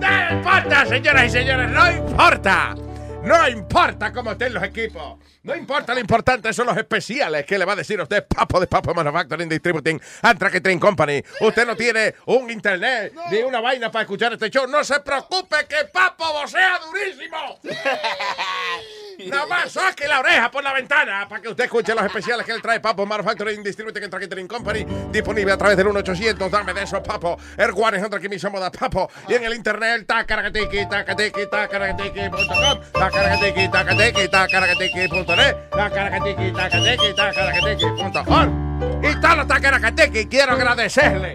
No 0.00 0.36
importa, 0.36 0.86
señoras 0.86 1.26
y 1.26 1.30
señores, 1.30 1.70
no 1.70 1.90
importa. 1.90 2.74
No 3.22 3.48
importa 3.48 4.12
cómo 4.12 4.32
estén 4.32 4.54
los 4.54 4.62
equipos. 4.62 5.18
No 5.42 5.54
importa, 5.54 5.94
lo 5.94 6.00
importante 6.00 6.52
son 6.52 6.66
los 6.66 6.76
especiales 6.76 7.44
que 7.44 7.58
le 7.58 7.64
va 7.64 7.72
a 7.72 7.76
decir 7.76 8.00
usted 8.00 8.26
Papo 8.26 8.60
de 8.60 8.66
Papo 8.66 8.94
Manufacturing 8.94 9.48
Distributing 9.48 10.00
and 10.22 10.38
Tracking 10.38 10.78
Company. 10.78 11.22
Usted 11.40 11.66
no 11.66 11.76
tiene 11.76 12.14
un 12.26 12.50
internet 12.50 13.14
ni 13.30 13.38
una 13.38 13.60
vaina 13.60 13.90
para 13.90 14.02
escuchar 14.02 14.32
este 14.32 14.50
show. 14.50 14.66
No 14.66 14.84
se 14.84 15.00
preocupe 15.00 15.56
que 15.68 15.86
Papo 15.92 16.32
vocea 16.32 16.78
durísimo. 16.86 17.60
Nada 19.26 19.46
más 19.46 19.72
saque 19.72 20.06
la 20.06 20.20
oreja 20.20 20.50
por 20.50 20.62
la 20.62 20.72
ventana 20.72 21.26
para 21.28 21.42
que 21.42 21.48
usted 21.48 21.64
escuche 21.64 21.94
los 21.94 22.04
especiales 22.04 22.46
que 22.46 22.52
él 22.52 22.62
trae 22.62 22.78
Papo 22.78 23.04
Manufacturing 23.04 23.62
Distributing 23.62 24.04
and 24.04 24.10
Tracking 24.10 24.46
Company. 24.46 24.86
Disponible 25.10 25.52
a 25.52 25.58
través 25.58 25.76
del 25.76 25.88
1-800. 25.88 26.48
Dame 26.48 26.72
de 26.72 26.82
eso, 26.84 27.02
Papo. 27.02 27.36
El 27.56 27.74
100 27.74 28.20
que 28.20 28.28
me 28.28 28.38
somos 28.38 28.60
Papo. 28.70 29.10
Y 29.28 29.34
en 29.34 29.44
el 29.44 29.54
internet, 29.54 30.06
tacaracatiki, 30.06 30.88
tacatiki, 30.88 31.46
tacaracatiki.com. 31.50 32.80
Tacaracatiki, 32.92 33.68
tacatiki, 33.68 34.28
tacaracatiki.net. 34.28 35.70
Tacaracatiki, 35.70 36.52
tacatiki, 36.52 37.14
tacaracatiki.com. 37.14 38.68
Y 39.02 39.20
todos 39.20 39.36
los 39.36 39.48
tacaracatiki, 39.48 40.26
quiero 40.26 40.52
agradecerle 40.52 41.34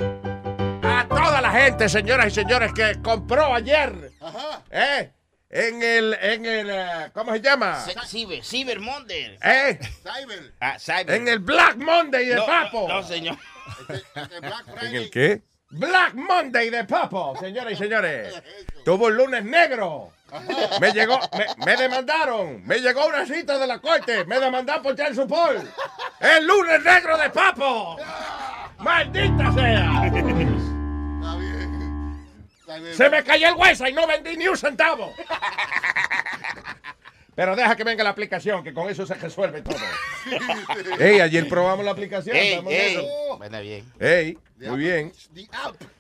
a 0.84 1.06
toda 1.08 1.42
la 1.42 1.52
gente, 1.52 1.90
señoras 1.90 2.28
y 2.28 2.32
señores, 2.32 2.72
que 2.74 3.02
compró 3.02 3.54
ayer. 3.54 4.12
¿Eh? 4.72 5.12
En 5.56 5.84
el, 5.84 6.18
en 6.20 6.46
el, 6.48 6.70
eh, 6.72 7.12
¿cómo 7.14 7.32
se 7.34 7.40
llama? 7.40 7.80
C- 7.80 7.94
Cyber, 8.08 8.44
Cyber 8.44 8.80
Monday. 8.80 9.38
¿Eh? 9.44 9.80
Cyber. 10.02 10.52
Ah, 10.60 10.80
Cyber. 10.80 11.12
En 11.12 11.28
el 11.28 11.38
Black 11.38 11.76
Monday 11.78 12.26
de 12.26 12.36
No, 12.38 12.46
Papo. 12.48 12.88
No, 12.88 13.02
no, 13.02 13.08
señor. 13.08 13.38
¿En 14.82 14.96
el 14.96 15.12
qué? 15.12 15.44
Black 15.70 16.16
Monday 16.16 16.72
de 16.72 16.84
Papo, 16.86 17.36
señoras 17.40 17.74
y 17.74 17.76
señores. 17.76 18.34
Tuvo 18.84 19.06
un 19.06 19.16
lunes 19.16 19.44
negro. 19.46 20.12
Me 20.82 20.92
llegó, 20.92 21.20
me, 21.38 21.46
me 21.66 21.76
demandaron. 21.78 22.66
Me 22.66 22.80
llegó 22.80 23.06
una 23.06 23.24
cita 23.28 23.60
de 23.60 23.68
la 23.68 23.78
corte. 23.78 24.26
Me 24.26 24.40
demandaron 24.40 24.82
por 24.82 24.96
child 24.96 25.14
support. 25.16 25.64
El 26.20 26.48
lunes 26.48 26.84
negro 26.84 27.16
de 27.16 27.30
Papo. 27.30 27.98
Maldita 28.80 29.54
sea. 29.54 30.02
Se 32.94 33.10
me 33.10 33.24
cayó 33.24 33.50
el 33.50 33.56
hueso 33.56 33.88
y 33.88 33.94
no 33.94 34.08
vendí 34.08 34.38
ni 34.38 34.48
un 34.48 34.58
centavo. 34.58 35.14
Pero 37.36 37.56
deja 37.56 37.76
que 37.76 37.84
venga 37.84 38.04
la 38.04 38.12
aplicación, 38.12 38.64
que 38.64 38.74
con 38.74 38.90
eso 38.90 39.08
se 39.08 39.16
resuelve 39.16 39.64
todo. 39.64 39.76
Ey, 41.00 41.20
ayer 41.20 41.48
probamos 41.50 41.84
la 41.84 41.92
aplicación. 41.92 42.36
Ey, 42.36 42.50
estamos 42.50 42.74
en 42.74 42.80
ey. 42.80 42.94
eso. 42.96 43.38
Bueno, 43.38 43.62
bien. 43.62 43.86
Ey, 44.00 44.38
muy 44.60 44.78
bien. 44.78 45.12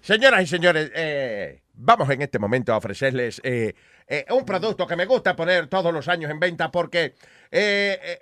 Señoras 0.02 0.44
y 0.44 0.48
señores, 0.48 0.92
eh, 0.94 1.62
vamos 1.74 2.08
en 2.12 2.22
este 2.22 2.38
momento 2.38 2.72
a 2.72 2.78
ofrecerles 2.78 3.42
eh, 3.44 3.74
eh, 4.08 4.26
un 4.30 4.46
producto 4.46 4.86
que 4.86 4.96
me 4.96 5.06
gusta 5.06 5.36
poner 5.36 5.68
todos 5.68 5.92
los 5.92 6.08
años 6.08 6.30
en 6.30 6.40
venta 6.40 6.70
porque 6.70 7.16
eh, 7.52 8.20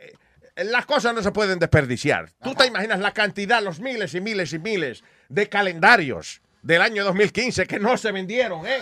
eh, 0.55 0.63
las 0.63 0.85
cosas 0.85 1.13
no 1.13 1.21
se 1.21 1.31
pueden 1.31 1.59
desperdiciar. 1.59 2.29
Tú 2.41 2.55
te 2.55 2.65
imaginas 2.65 2.99
la 2.99 3.11
cantidad, 3.11 3.61
los 3.61 3.81
miles 3.81 4.13
y 4.15 4.21
miles 4.21 4.53
y 4.53 4.59
miles 4.59 5.03
de 5.27 5.49
calendarios 5.49 6.40
del 6.61 6.81
año 6.81 7.03
2015 7.03 7.65
que 7.65 7.79
no 7.79 7.97
se 7.97 8.11
vendieron, 8.11 8.65
¿eh? 8.67 8.79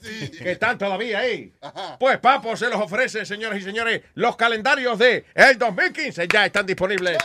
Que 0.38 0.52
están 0.52 0.78
todavía 0.78 1.20
ahí. 1.20 1.52
Pues 1.98 2.18
Papo 2.18 2.56
se 2.56 2.68
los 2.68 2.80
ofrece, 2.80 3.24
señoras 3.24 3.58
y 3.58 3.62
señores, 3.62 4.02
los 4.14 4.36
calendarios 4.36 4.98
de 4.98 5.24
el 5.34 5.58
2015 5.58 6.28
ya 6.28 6.46
están 6.46 6.66
disponibles. 6.66 7.18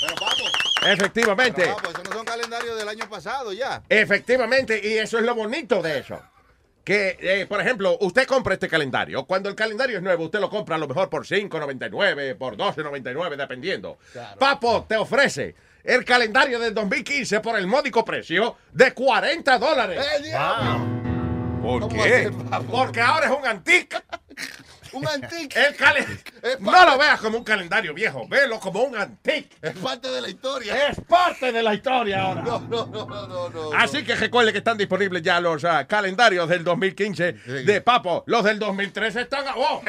Pero 0.00 0.14
papo, 0.14 0.44
Efectivamente. 0.86 1.62
pero, 1.62 1.76
papo, 1.76 1.90
esos 1.90 2.04
no 2.04 2.12
son 2.12 2.24
calendarios 2.24 2.78
del 2.78 2.88
año 2.88 3.08
pasado 3.08 3.52
ya. 3.52 3.82
Efectivamente, 3.88 4.80
y 4.82 4.98
eso 4.98 5.18
es 5.18 5.24
lo 5.24 5.34
bonito 5.34 5.82
de 5.82 5.98
eso. 5.98 6.20
Que, 6.84 7.18
eh, 7.20 7.46
por 7.46 7.60
ejemplo, 7.60 7.98
usted 8.00 8.26
compra 8.26 8.54
este 8.54 8.66
calendario. 8.68 9.26
Cuando 9.26 9.50
el 9.50 9.54
calendario 9.54 9.98
es 9.98 10.02
nuevo, 10.02 10.24
usted 10.24 10.40
lo 10.40 10.48
compra 10.48 10.76
a 10.76 10.78
lo 10.78 10.88
mejor 10.88 11.10
por 11.10 11.26
5.99, 11.26 12.34
por 12.36 12.56
12.99, 12.56 13.36
dependiendo. 13.36 13.98
Papo 14.38 14.86
te 14.88 14.96
ofrece 14.96 15.54
el 15.88 16.04
calendario 16.04 16.58
del 16.58 16.74
2015 16.74 17.40
por 17.40 17.58
el 17.58 17.66
módico 17.66 18.04
precio 18.04 18.56
de 18.72 18.92
40 18.92 19.58
dólares. 19.58 20.04
¡Eh, 20.18 20.22
diablo! 20.22 21.60
¿Por 21.62 21.80
¿Cómo 21.80 22.02
qué? 22.02 22.30
Porque 22.70 23.00
ahora 23.00 23.26
es 23.26 23.32
un 23.32 23.46
antique. 23.46 23.96
Un 24.98 25.08
antique. 25.08 25.58
El 25.58 26.60
no 26.60 26.86
lo 26.86 26.98
veas 26.98 27.20
como 27.20 27.38
un 27.38 27.44
calendario 27.44 27.94
viejo, 27.94 28.26
velo 28.28 28.60
como 28.60 28.82
un 28.82 28.96
antique. 28.96 29.56
Es 29.62 29.76
parte 29.76 30.10
de 30.10 30.20
la 30.20 30.28
historia. 30.28 30.88
Es 30.88 31.00
parte 31.06 31.52
de 31.52 31.62
la 31.62 31.74
historia 31.74 32.22
ahora. 32.22 32.42
No, 32.42 32.60
no, 32.60 32.86
no, 32.86 33.06
no, 33.06 33.48
no. 33.48 33.72
Así 33.74 34.04
que 34.04 34.14
recuerde 34.14 34.52
que 34.52 34.58
están 34.58 34.76
disponibles 34.76 35.22
ya 35.22 35.40
los 35.40 35.64
ah, 35.64 35.86
calendarios 35.86 36.48
del 36.48 36.64
2015 36.64 37.32
de 37.32 37.80
Papo. 37.80 38.24
Los 38.26 38.44
del 38.44 38.58
2013 38.58 39.22
están 39.22 39.46
a 39.46 39.54
vos. 39.54 39.82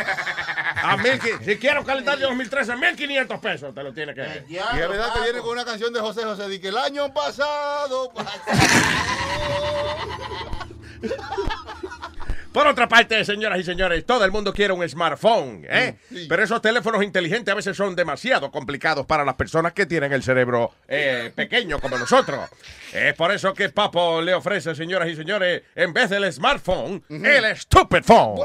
A 0.81 0.97
mil, 0.97 1.19
si 1.43 1.57
quiero 1.57 1.81
un 1.81 1.85
calendario 1.85 2.27
2013, 2.27 2.75
1500 2.75 3.39
pesos 3.39 3.73
te 3.73 3.83
lo 3.83 3.93
tiene 3.93 4.13
que 4.13 4.21
ver. 4.21 4.45
Y 4.47 4.57
es 4.57 4.65
verdad 4.73 5.13
que 5.13 5.21
viene 5.21 5.39
con 5.39 5.51
una 5.51 5.65
canción 5.65 5.93
de 5.93 5.99
José 5.99 6.23
José, 6.23 6.47
de 6.47 6.61
que 6.61 6.69
el 6.69 6.77
año 6.77 7.13
pasado. 7.13 8.11
Por 12.51 12.65
otra 12.65 12.87
parte, 12.87 13.23
señoras 13.25 13.59
y 13.59 13.63
señores, 13.63 14.05
todo 14.05 14.25
el 14.25 14.31
mundo 14.31 14.51
quiere 14.53 14.73
un 14.73 14.87
smartphone, 14.87 15.65
¿eh? 15.69 15.95
Pero 16.27 16.43
esos 16.43 16.61
teléfonos 16.61 17.03
inteligentes 17.03 17.51
a 17.51 17.55
veces 17.55 17.77
son 17.77 17.95
demasiado 17.95 18.49
complicados 18.49 19.05
para 19.05 19.23
las 19.23 19.35
personas 19.35 19.73
que 19.73 19.85
tienen 19.85 20.11
el 20.13 20.23
cerebro 20.23 20.73
eh, 20.87 21.31
pequeño 21.35 21.79
como 21.79 21.97
nosotros. 21.97 22.39
Es 22.91 23.13
por 23.13 23.31
eso 23.31 23.53
que 23.53 23.69
Papo 23.69 24.19
le 24.19 24.33
ofrece, 24.33 24.73
señoras 24.73 25.07
y 25.09 25.15
señores, 25.15 25.61
en 25.75 25.93
vez 25.93 26.09
del 26.09 26.33
smartphone, 26.33 27.03
el 27.07 27.55
stupid 27.55 28.01
phone. 28.03 28.39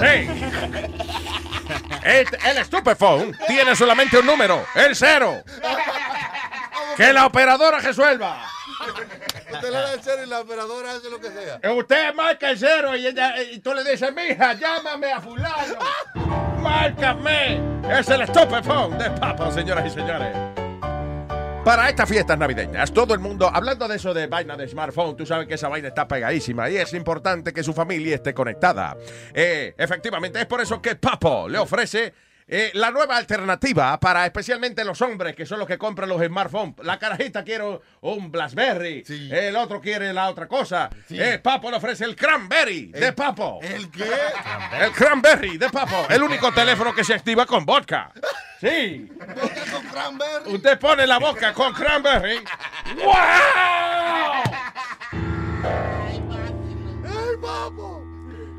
Sí. 0.00 0.28
El, 2.04 2.26
el 2.44 2.64
stupid 2.66 2.96
phone 2.96 3.34
tiene 3.46 3.74
solamente 3.74 4.18
un 4.18 4.26
número, 4.26 4.66
el 4.74 4.94
cero. 4.94 5.42
Que 6.96 7.12
la 7.14 7.24
operadora 7.24 7.78
resuelva. 7.78 8.44
Usted 9.52 9.70
le 9.70 9.76
da 9.76 9.92
el 9.94 10.00
cero 10.02 10.22
y 10.24 10.28
la 10.28 10.40
operadora 10.40 10.92
hace 10.92 11.10
lo 11.10 11.20
que 11.20 11.28
sea. 11.30 11.58
Eh, 11.62 11.70
Usted 11.70 12.14
marca 12.14 12.50
el 12.50 12.58
cero 12.58 12.96
y, 12.96 13.06
ella, 13.06 13.42
y 13.42 13.58
tú 13.58 13.72
le 13.74 13.84
dices, 13.84 14.12
mija, 14.14 14.52
llámame 14.54 15.12
a 15.12 15.20
fulano. 15.20 15.78
Márcame. 16.60 17.60
Es 17.90 18.08
el 18.08 18.26
stupid 18.26 18.62
phone 18.64 18.98
de 18.98 19.10
Papo, 19.10 19.50
señoras 19.50 19.86
y 19.86 19.90
señores. 19.90 20.36
Para 21.64 21.90
estas 21.90 22.08
fiestas 22.08 22.38
navideñas, 22.38 22.90
todo 22.90 23.12
el 23.12 23.20
mundo, 23.20 23.50
hablando 23.52 23.86
de 23.86 23.96
eso 23.96 24.14
de 24.14 24.26
vaina 24.26 24.56
de 24.56 24.66
smartphone, 24.66 25.14
tú 25.14 25.26
sabes 25.26 25.46
que 25.46 25.54
esa 25.54 25.68
vaina 25.68 25.88
está 25.88 26.08
pegadísima 26.08 26.70
y 26.70 26.78
es 26.78 26.94
importante 26.94 27.52
que 27.52 27.62
su 27.62 27.74
familia 27.74 28.14
esté 28.14 28.32
conectada. 28.32 28.96
Eh, 29.34 29.74
efectivamente, 29.76 30.40
es 30.40 30.46
por 30.46 30.62
eso 30.62 30.80
que 30.80 30.96
Papo 30.96 31.48
le 31.50 31.58
ofrece 31.58 32.14
eh, 32.52 32.72
la 32.74 32.90
nueva 32.90 33.16
alternativa 33.16 34.00
para 34.00 34.26
especialmente 34.26 34.84
los 34.84 35.00
hombres 35.02 35.36
que 35.36 35.46
son 35.46 35.60
los 35.60 35.68
que 35.68 35.78
compran 35.78 36.08
los 36.08 36.20
smartphones. 36.20 36.74
La 36.82 36.98
carajita 36.98 37.44
quiere 37.44 37.80
un 38.00 38.32
Blackberry, 38.32 39.04
el 39.30 39.54
otro 39.54 39.80
quiere 39.80 40.12
la 40.12 40.28
otra 40.28 40.48
cosa. 40.48 40.90
Eh, 41.10 41.38
Papo 41.40 41.70
le 41.70 41.76
ofrece 41.76 42.04
el 42.04 42.16
Cranberry 42.16 42.86
de 42.86 43.12
Papo. 43.12 43.60
¿El 43.62 43.88
qué? 43.90 44.10
El 44.80 44.90
Cranberry 44.92 45.58
de 45.58 45.68
Papo, 45.70 46.06
el 46.08 46.22
único 46.22 46.52
teléfono 46.52 46.92
que 46.94 47.04
se 47.04 47.14
activa 47.14 47.46
con 47.46 47.64
vodka. 47.64 48.10
Sí. 48.60 49.08
con 49.70 49.82
cranberry. 49.84 50.54
Usted 50.54 50.78
pone 50.78 51.06
la 51.06 51.18
boca 51.18 51.52
con 51.52 51.72
cranberry. 51.72 52.40
¡Wow! 52.96 53.14
¡Ay, 57.04 57.36
papo! 57.40 57.99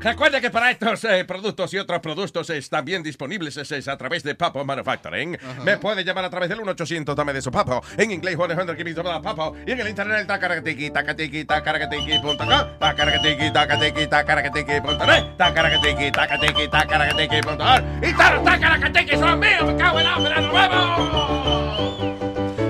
Recuerde 0.02 0.40
que 0.40 0.50
para 0.50 0.70
estos 0.70 1.04
eh, 1.04 1.24
productos 1.24 1.72
y 1.74 1.78
otros 1.78 2.00
productos 2.00 2.50
están 2.50 2.84
bien 2.84 3.04
disponibles 3.04 3.56
es, 3.56 3.70
es 3.70 3.86
a 3.86 3.96
través 3.96 4.24
de 4.24 4.34
Papo 4.34 4.64
Manufacturing. 4.64 5.38
Me 5.64 5.76
puede 5.76 6.02
llamar 6.02 6.24
a 6.24 6.30
través 6.30 6.48
del 6.48 6.58
1-800 6.58 7.14
dame 7.14 7.32
de 7.32 7.40
su 7.40 7.52
papo. 7.52 7.82
En 7.96 8.10
inglés, 8.10 8.36
100 8.36 8.76
que 8.76 8.84
me 8.84 8.94
papo. 8.94 9.54
Y 9.64 9.70
en 9.70 9.80
el 9.80 9.88
internet, 9.88 10.26
tacaratiki, 10.26 10.90
tacaratiki, 10.90 11.44
tacaratiki.com, 11.44 12.78
tacaratiki, 12.80 13.52
tacaratiki, 13.52 14.06
tacaratiki.net, 14.08 15.36
tacaratiki, 15.36 16.10
tacaratiki, 16.10 16.68
tacaratiki.org. 16.68 17.84
Y 18.02 18.12
todos 18.12 18.34
los 18.34 18.44
tacaratiki 18.44 19.16
son 19.16 19.38
míos, 19.38 19.64
me 19.66 19.76
cago 19.76 20.00
en 20.00 20.04
la 20.04 20.16
ópera, 20.16 20.40
vemos. 20.40 21.72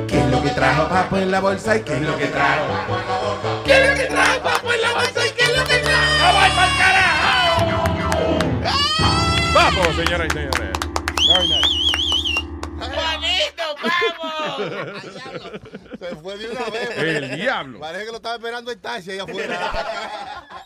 ¿Qué 0.06 0.18
es 0.18 0.26
lo 0.26 0.42
que 0.42 0.50
trajo 0.50 0.88
Papo 0.88 1.16
en 1.16 1.30
la 1.30 1.40
bolsa 1.40 1.76
y 1.78 1.82
qué 1.82 1.94
es 1.94 2.02
lo 2.02 2.18
que 2.18 2.26
trajo? 2.26 3.62
¿Qué 3.64 3.72
es 3.72 3.88
lo 3.88 3.94
que 3.94 4.04
trae 4.04 4.38
Papo 4.40 4.70
en 4.70 4.82
la 4.82 4.92
bolsa 4.92 5.26
y 5.26 5.30
qué 5.30 5.42
es 5.44 5.56
lo 5.56 5.64
que 5.64 5.78
trae? 5.78 6.81
Papo, 9.76 9.92
señoras 9.94 10.28
y 10.28 10.30
señores. 10.30 10.78
¡Bonito, 12.78 13.62
vamos! 14.18 15.02
Se 15.98 16.16
fue 16.16 16.36
de 16.38 16.48
una 16.50 16.64
vez. 16.70 16.98
El 16.98 17.36
diablo. 17.36 17.80
Parece 17.80 18.04
que 18.04 18.10
lo 18.10 18.16
estaba 18.16 18.34
esperando 18.36 18.70
el 18.70 18.78
taxi 18.78 19.12
allá 19.12 19.22
afuera. 19.24 20.48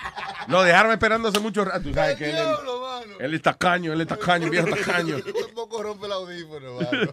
Lo 0.48 0.62
dejaron 0.62 0.92
esperando 0.92 1.28
hace 1.28 1.40
mucho 1.40 1.64
rato. 1.64 1.82
Tú 1.82 1.92
sabes 1.92 2.12
El 2.12 2.18
que 2.18 2.26
él, 2.26 2.36
diablo, 2.36 2.80
mano. 2.80 3.14
él 3.18 3.34
es 3.34 3.42
tacaño, 3.42 3.92
él 3.92 4.00
es 4.02 4.06
tacaño, 4.06 4.48
viejo 4.48 4.68
tacaño. 4.68 5.16
Tampoco 5.46 5.82
rompe 5.82 6.06
el 6.06 6.12
audífono, 6.12 6.74
mano. 6.74 7.10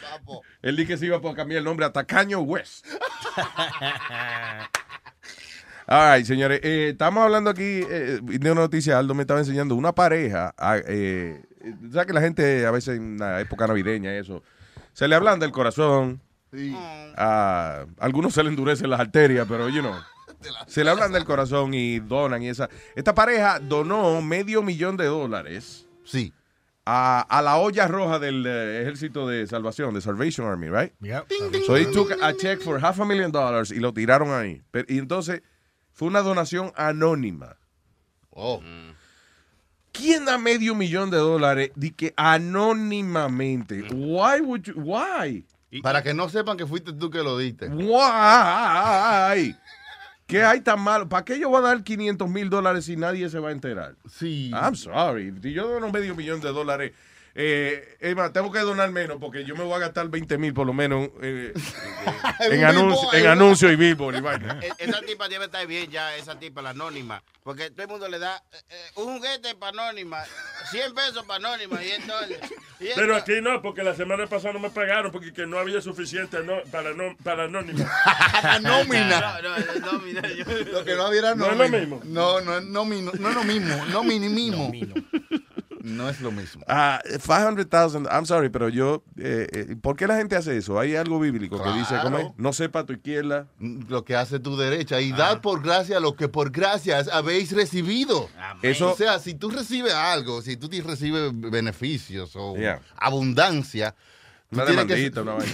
Papo. 0.00 0.42
Él 0.62 0.76
dijo 0.76 0.88
que 0.88 0.96
se 0.96 1.06
iba 1.06 1.16
a 1.16 1.34
cambiar 1.34 1.58
el 1.58 1.64
nombre 1.64 1.84
a 1.84 1.92
Tacaño 1.92 2.38
West. 2.42 2.86
Ay, 5.86 6.24
señores, 6.24 6.60
eh, 6.64 6.88
estamos 6.92 7.22
hablando 7.22 7.50
aquí 7.50 7.62
eh, 7.88 8.18
de 8.22 8.50
una 8.50 8.62
noticia, 8.62 8.98
Aldo 8.98 9.14
me 9.14 9.22
estaba 9.22 9.38
enseñando, 9.40 9.76
una 9.76 9.94
pareja, 9.94 10.52
ah, 10.58 10.78
eh, 10.84 11.40
¿sabes 11.92 12.06
que 12.08 12.12
la 12.12 12.20
gente 12.20 12.66
a 12.66 12.72
veces 12.72 12.96
en 12.96 13.18
la 13.18 13.40
época 13.40 13.68
navideña 13.68 14.12
y 14.12 14.18
eso, 14.18 14.42
se 14.92 15.06
le 15.06 15.14
hablan 15.14 15.38
del 15.38 15.52
corazón, 15.52 16.20
a 17.16 17.84
algunos 18.00 18.34
se 18.34 18.42
le 18.42 18.48
endurecen 18.48 18.90
las 18.90 18.98
arterias, 18.98 19.46
pero 19.48 19.68
you 19.68 19.80
know, 19.80 19.94
se 20.66 20.82
le 20.82 20.90
hablan 20.90 21.12
del 21.12 21.24
corazón 21.24 21.72
y 21.74 22.00
donan 22.00 22.42
y 22.42 22.48
esa. 22.48 22.68
Esta 22.96 23.14
pareja 23.14 23.60
donó 23.60 24.20
medio 24.22 24.62
millón 24.62 24.96
de 24.96 25.04
dólares. 25.06 25.86
Sí. 26.04 26.32
A, 26.88 27.20
a 27.20 27.42
la 27.42 27.56
olla 27.56 27.88
roja 27.88 28.18
del 28.20 28.44
eh, 28.46 28.82
Ejército 28.82 29.26
de 29.26 29.46
Salvación, 29.48 29.92
de 29.94 30.00
Salvation 30.00 30.46
Army, 30.46 30.68
right? 30.68 30.92
So 31.66 31.74
they 31.74 31.86
took 31.92 32.12
a 32.22 32.32
check 32.36 32.60
for 32.60 32.82
half 32.82 33.00
a 33.00 33.04
million 33.04 33.30
dollars 33.32 33.70
y 33.72 33.80
lo 33.80 33.92
tiraron 33.92 34.30
ahí. 34.32 34.62
Pero- 34.70 34.86
y 34.88 34.98
entonces 34.98 35.42
fue 35.96 36.08
una 36.08 36.20
donación 36.20 36.72
anónima. 36.76 37.56
Oh. 38.30 38.62
¿Quién 39.92 40.26
da 40.26 40.36
medio 40.36 40.74
millón 40.74 41.08
de 41.10 41.16
dólares 41.16 41.70
di 41.74 41.90
que 41.90 42.12
anónimamente? 42.18 43.80
Why 43.90 44.42
would 44.42 44.64
you, 44.64 44.74
why? 44.76 45.46
Para 45.82 46.02
que 46.02 46.12
no 46.12 46.28
sepan 46.28 46.58
que 46.58 46.66
fuiste 46.66 46.92
tú 46.92 47.08
que 47.08 47.22
lo 47.22 47.38
diste. 47.38 47.68
Why? 47.68 49.56
¿Qué 50.26 50.44
hay 50.44 50.60
tan 50.60 50.80
malo? 50.80 51.08
¿Para 51.08 51.24
qué 51.24 51.38
yo 51.38 51.48
voy 51.48 51.60
a 51.60 51.68
dar 51.68 51.82
500 51.82 52.28
mil 52.28 52.50
dólares 52.50 52.84
si 52.84 52.96
nadie 52.96 53.30
se 53.30 53.38
va 53.38 53.48
a 53.48 53.52
enterar? 53.52 53.96
Sí. 54.06 54.50
I'm 54.52 54.76
sorry. 54.76 55.32
Si 55.40 55.54
yo 55.54 55.66
dono 55.66 55.90
medio 55.90 56.14
millón 56.14 56.42
de 56.42 56.52
dólares, 56.52 56.92
eh, 57.38 58.14
más, 58.14 58.32
tengo 58.32 58.50
que 58.50 58.60
donar 58.60 58.90
menos 58.90 59.18
porque 59.20 59.44
yo 59.44 59.54
me 59.56 59.62
voy 59.64 59.74
a 59.74 59.78
gastar 59.78 60.08
20 60.08 60.38
mil 60.38 60.54
por 60.54 60.66
lo 60.66 60.72
menos 60.72 61.10
eh, 61.22 61.52
En 62.40 62.52
en, 62.52 62.58
un 62.60 62.64
anuncio, 62.64 63.00
billboard, 63.10 63.16
en 63.16 63.24
¿no? 63.24 63.30
anuncio 63.30 63.72
y 63.72 63.76
billboard 63.76 64.16
y 64.16 64.20
vaina. 64.20 64.58
E- 64.62 64.72
Esa 64.78 65.00
tipa 65.02 65.28
debe 65.28 65.44
estar 65.46 65.66
bien 65.66 65.90
ya, 65.90 66.16
esa 66.16 66.38
tipa, 66.38 66.62
la 66.62 66.70
anónima. 66.70 67.22
Porque 67.42 67.70
todo 67.70 67.82
el 67.82 67.88
mundo 67.88 68.08
le 68.08 68.18
da 68.18 68.36
eh, 68.52 68.56
eh, 68.70 68.90
un 68.96 69.16
juguete 69.18 69.54
para 69.54 69.70
anónima, 69.84 70.24
100 70.70 70.94
pesos 70.94 71.24
para 71.26 71.36
anónima 71.48 71.82
y 71.84 71.90
entonces... 71.92 72.38
y 72.80 72.86
Pero 72.94 73.16
esto- 73.16 73.32
aquí 73.32 73.40
no, 73.42 73.60
porque 73.62 73.82
la 73.82 73.94
semana 73.94 74.26
pasada 74.26 74.54
no 74.54 74.58
me 74.60 74.70
pagaron 74.70 75.12
porque 75.12 75.32
que 75.32 75.46
no 75.46 75.58
había 75.58 75.80
suficiente 75.80 76.42
no- 76.42 76.62
para, 76.72 76.92
no, 76.94 77.16
para 77.22 77.44
anónimo. 77.44 77.86
La 78.42 78.58
nómina. 78.62 79.40
No, 79.42 79.58
no, 79.58 79.92
nómina. 79.92 80.22
yo- 80.32 80.44
Lo 80.72 80.84
que 80.84 80.94
no 80.94 81.10
No 81.36 81.52
es 81.52 81.58
lo 81.58 81.68
mismo. 81.68 82.00
No, 82.04 82.40
no 82.40 82.58
es 82.58 82.64
nómino, 82.64 83.12
no 83.18 83.28
es 83.28 83.34
lo 83.34 83.44
mismo. 83.44 83.84
No 83.86 84.02
mismo. 84.02 84.72
No 84.72 85.45
es 86.08 86.20
lo 86.20 86.32
mismo. 86.32 86.64
Ah, 86.66 87.00
500,000, 87.04 88.06
I'm 88.10 88.26
sorry, 88.26 88.48
pero 88.48 88.68
yo, 88.68 89.04
eh, 89.16 89.46
eh, 89.52 89.76
¿por 89.80 89.96
qué 89.96 90.06
la 90.06 90.16
gente 90.16 90.34
hace 90.34 90.56
eso? 90.56 90.80
Hay 90.80 90.96
algo 90.96 91.20
bíblico 91.20 91.62
que 91.62 91.70
dice, 91.72 91.94
¿cómo. 92.02 92.34
No 92.36 92.52
sepa 92.52 92.84
tu 92.84 92.94
izquierda. 92.94 93.46
Lo 93.60 94.04
que 94.04 94.16
hace 94.16 94.40
tu 94.40 94.56
derecha. 94.56 95.00
Y 95.00 95.12
dad 95.12 95.40
por 95.40 95.62
gracia 95.62 96.00
lo 96.00 96.16
que 96.16 96.28
por 96.28 96.50
gracias 96.50 97.08
habéis 97.08 97.52
recibido. 97.52 98.28
Eso- 98.62 98.92
O 98.92 98.96
sea, 98.96 99.18
si 99.20 99.34
tú 99.34 99.50
recibes 99.50 99.92
algo, 99.94 100.42
si 100.42 100.56
tú 100.56 100.68
te 100.68 100.80
recibes 100.82 101.30
beneficios 101.34 102.32
o 102.34 102.56
Yeah. 102.56 102.80
abundancia, 102.96 103.94
Una 104.50 104.64
demandita, 104.64 105.22
una 105.22 105.34
vaina. 105.34 105.52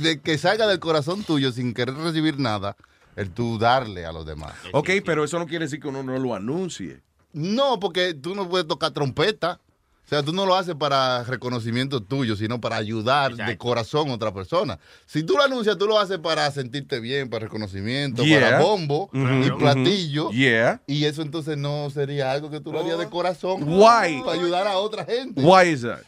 de 0.00 0.20
que 0.20 0.38
salga 0.38 0.66
del 0.66 0.78
corazón 0.78 1.24
tuyo 1.24 1.52
sin 1.52 1.74
querer 1.74 1.94
recibir 1.96 2.38
nada, 2.38 2.76
el 3.16 3.30
tú 3.30 3.58
darle 3.58 4.04
a 4.06 4.12
los 4.12 4.26
demás. 4.26 4.52
Ok, 4.72 4.90
pero 5.04 5.24
eso 5.24 5.38
no 5.38 5.46
quiere 5.46 5.64
decir 5.66 5.80
que 5.80 5.88
uno 5.88 6.02
no 6.02 6.18
lo 6.18 6.34
anuncie. 6.34 7.00
No, 7.32 7.80
porque 7.80 8.14
tú 8.14 8.34
no 8.34 8.48
puedes 8.48 8.66
tocar 8.68 8.92
trompeta. 8.92 9.60
O 10.04 10.08
sea, 10.08 10.22
tú 10.22 10.32
no 10.34 10.44
lo 10.44 10.54
haces 10.54 10.74
para 10.74 11.24
reconocimiento 11.24 12.02
tuyo, 12.02 12.36
sino 12.36 12.60
para 12.60 12.76
ayudar 12.76 13.34
de 13.34 13.56
corazón 13.56 14.10
a 14.10 14.14
otra 14.14 14.34
persona. 14.34 14.78
Si 15.06 15.22
tú 15.22 15.34
lo 15.34 15.42
anuncias, 15.42 15.78
tú 15.78 15.86
lo 15.86 15.98
haces 15.98 16.18
para 16.18 16.50
sentirte 16.50 17.00
bien, 17.00 17.30
para 17.30 17.44
reconocimiento, 17.46 18.22
Yeah. 18.22 18.40
para 18.40 18.60
bombo 18.60 19.08
y 19.12 19.50
platillo. 19.52 20.30
Yeah. 20.30 20.82
Y 20.86 21.06
eso 21.06 21.22
entonces 21.22 21.56
no 21.56 21.88
sería 21.90 22.32
algo 22.32 22.50
que 22.50 22.60
tú 22.60 22.70
lo 22.70 22.80
harías 22.80 22.98
de 22.98 23.08
corazón. 23.08 23.62
Why? 23.66 24.20
Para 24.24 24.32
ayudar 24.32 24.66
a 24.66 24.76
otra 24.76 25.06
gente. 25.06 25.40
Why 25.40 25.70
is 25.70 25.82
that? 25.82 26.00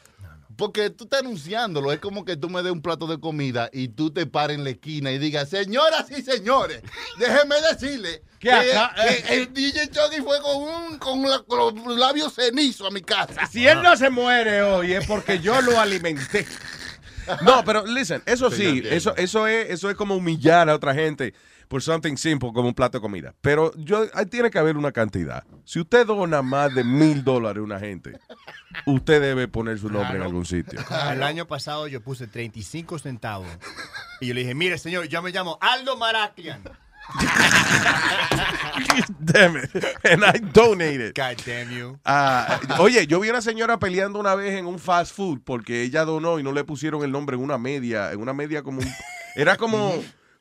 Porque 0.57 0.89
tú 0.91 1.05
estás 1.05 1.20
anunciándolo. 1.20 1.93
Es 1.93 2.01
como 2.01 2.24
que 2.24 2.37
tú 2.37 2.49
me 2.49 2.62
des 2.62 2.73
un 2.73 2.81
plato 2.83 3.07
de 3.07 3.20
comida 3.20 3.69
y 3.73 3.89
tú 3.89 4.11
te 4.11 4.24
pares 4.27 4.57
en 4.57 4.65
la 4.65 4.70
esquina 4.70 5.12
y 5.12 5.19
digas, 5.19 5.51
señoras 5.51 6.07
y 6.11 6.23
señores, 6.23 6.81
déjenme 7.19 7.57
decirle 7.70 8.23
Que 8.39 8.51
acá- 8.53 8.95
que 9.27 9.35
el 9.35 9.53
DJ 9.53 9.89
Chucky 9.91 10.23
fue 10.23 10.41
con, 10.41 10.57
un, 10.62 10.99
con, 10.99 11.23
la- 11.28 11.43
con 11.43 11.74
los 11.85 11.97
labios 11.99 12.33
cenizos 12.35 12.87
a 12.87 12.91
mi 12.91 13.03
casa. 13.03 13.47
Si 13.47 13.66
él 13.66 13.83
no 13.83 13.97
se 13.97 14.09
muere 14.11 14.62
hoy 14.62 14.93
es 14.95 15.07
porque 15.07 15.39
yo 15.41 15.61
lo 15.61 15.78
alimenté. 15.78 16.47
No, 17.43 17.65
pero 17.65 17.86
listen, 17.86 18.23
eso 18.27 18.51
Sí, 18.51 18.82
eso, 18.85 19.15
eso, 19.16 19.47
es, 19.47 19.70
eso 19.70 19.90
es 19.90 19.97
como 19.97 20.16
humillar 20.16 20.69
a 20.69 20.74
otra 20.74 20.94
gente 20.94 21.35
por 21.69 21.82
something 21.82 22.16
simple 22.16 22.53
como 22.53 22.69
un 22.69 22.74
plato 22.74 22.98
de 22.98 23.03
comida. 23.03 23.35
Pero 23.40 23.73
yo, 23.77 24.07
ahí 24.15 24.27
tiene 24.27 24.51
que 24.51 24.59
haber 24.59 24.77
una 24.77 24.93
cantidad. 24.93 25.44
Si 25.65 25.81
usted 25.81 26.07
dona 26.07 26.43
más 26.43 26.74
de 26.74 26.85
mil 26.85 27.24
dólares 27.24 27.61
a 27.61 27.65
una 27.65 27.81
gente, 27.81 28.19
usted 28.86 29.20
debe 29.20 29.48
poner 29.48 29.78
su 29.78 29.90
nombre 29.90 30.16
en 30.16 30.23
algún 30.23 30.44
sitio. 30.44 30.81
El 31.11 31.23
año 31.23 31.47
pasado 31.47 31.89
yo 31.89 32.01
puse 32.01 32.27
35 32.27 32.98
centavos. 32.98 33.48
Y 34.20 34.28
yo 34.28 34.35
le 34.35 34.40
dije, 34.40 34.55
mire, 34.55 34.78
señor, 34.78 35.07
yo 35.09 35.23
me 35.23 35.31
llamo 35.31 35.59
Aldo 35.61 35.97
Maraglian. 35.97 36.62
Damn 39.24 39.57
it. 39.57 39.70
And 40.05 40.24
I 40.24 40.39
donated. 40.39 41.15
God 41.15 41.37
damn 41.45 41.70
you. 41.70 41.99
Ah, 42.05 42.59
oye, 42.78 43.07
yo 43.07 43.20
vi 43.20 43.28
a 43.28 43.33
una 43.33 43.43
señora 43.43 43.78
peleando 43.78 44.19
una 44.19 44.35
vez 44.35 44.55
en 44.59 44.66
un 44.66 44.78
fast 44.78 45.15
food 45.15 45.41
porque 45.45 45.83
ella 45.83 46.05
donó 46.05 46.39
y 46.39 46.43
no 46.43 46.53
le 46.53 46.65
pusieron 46.65 47.03
el 47.05 47.12
nombre 47.12 47.37
en 47.37 47.43
una 47.43 47.59
media, 47.59 48.12
en 48.12 48.20
una 48.20 48.33
media 48.33 48.62
como 48.62 48.81
un- 48.81 48.93
era 49.35 49.57
como 49.57 49.95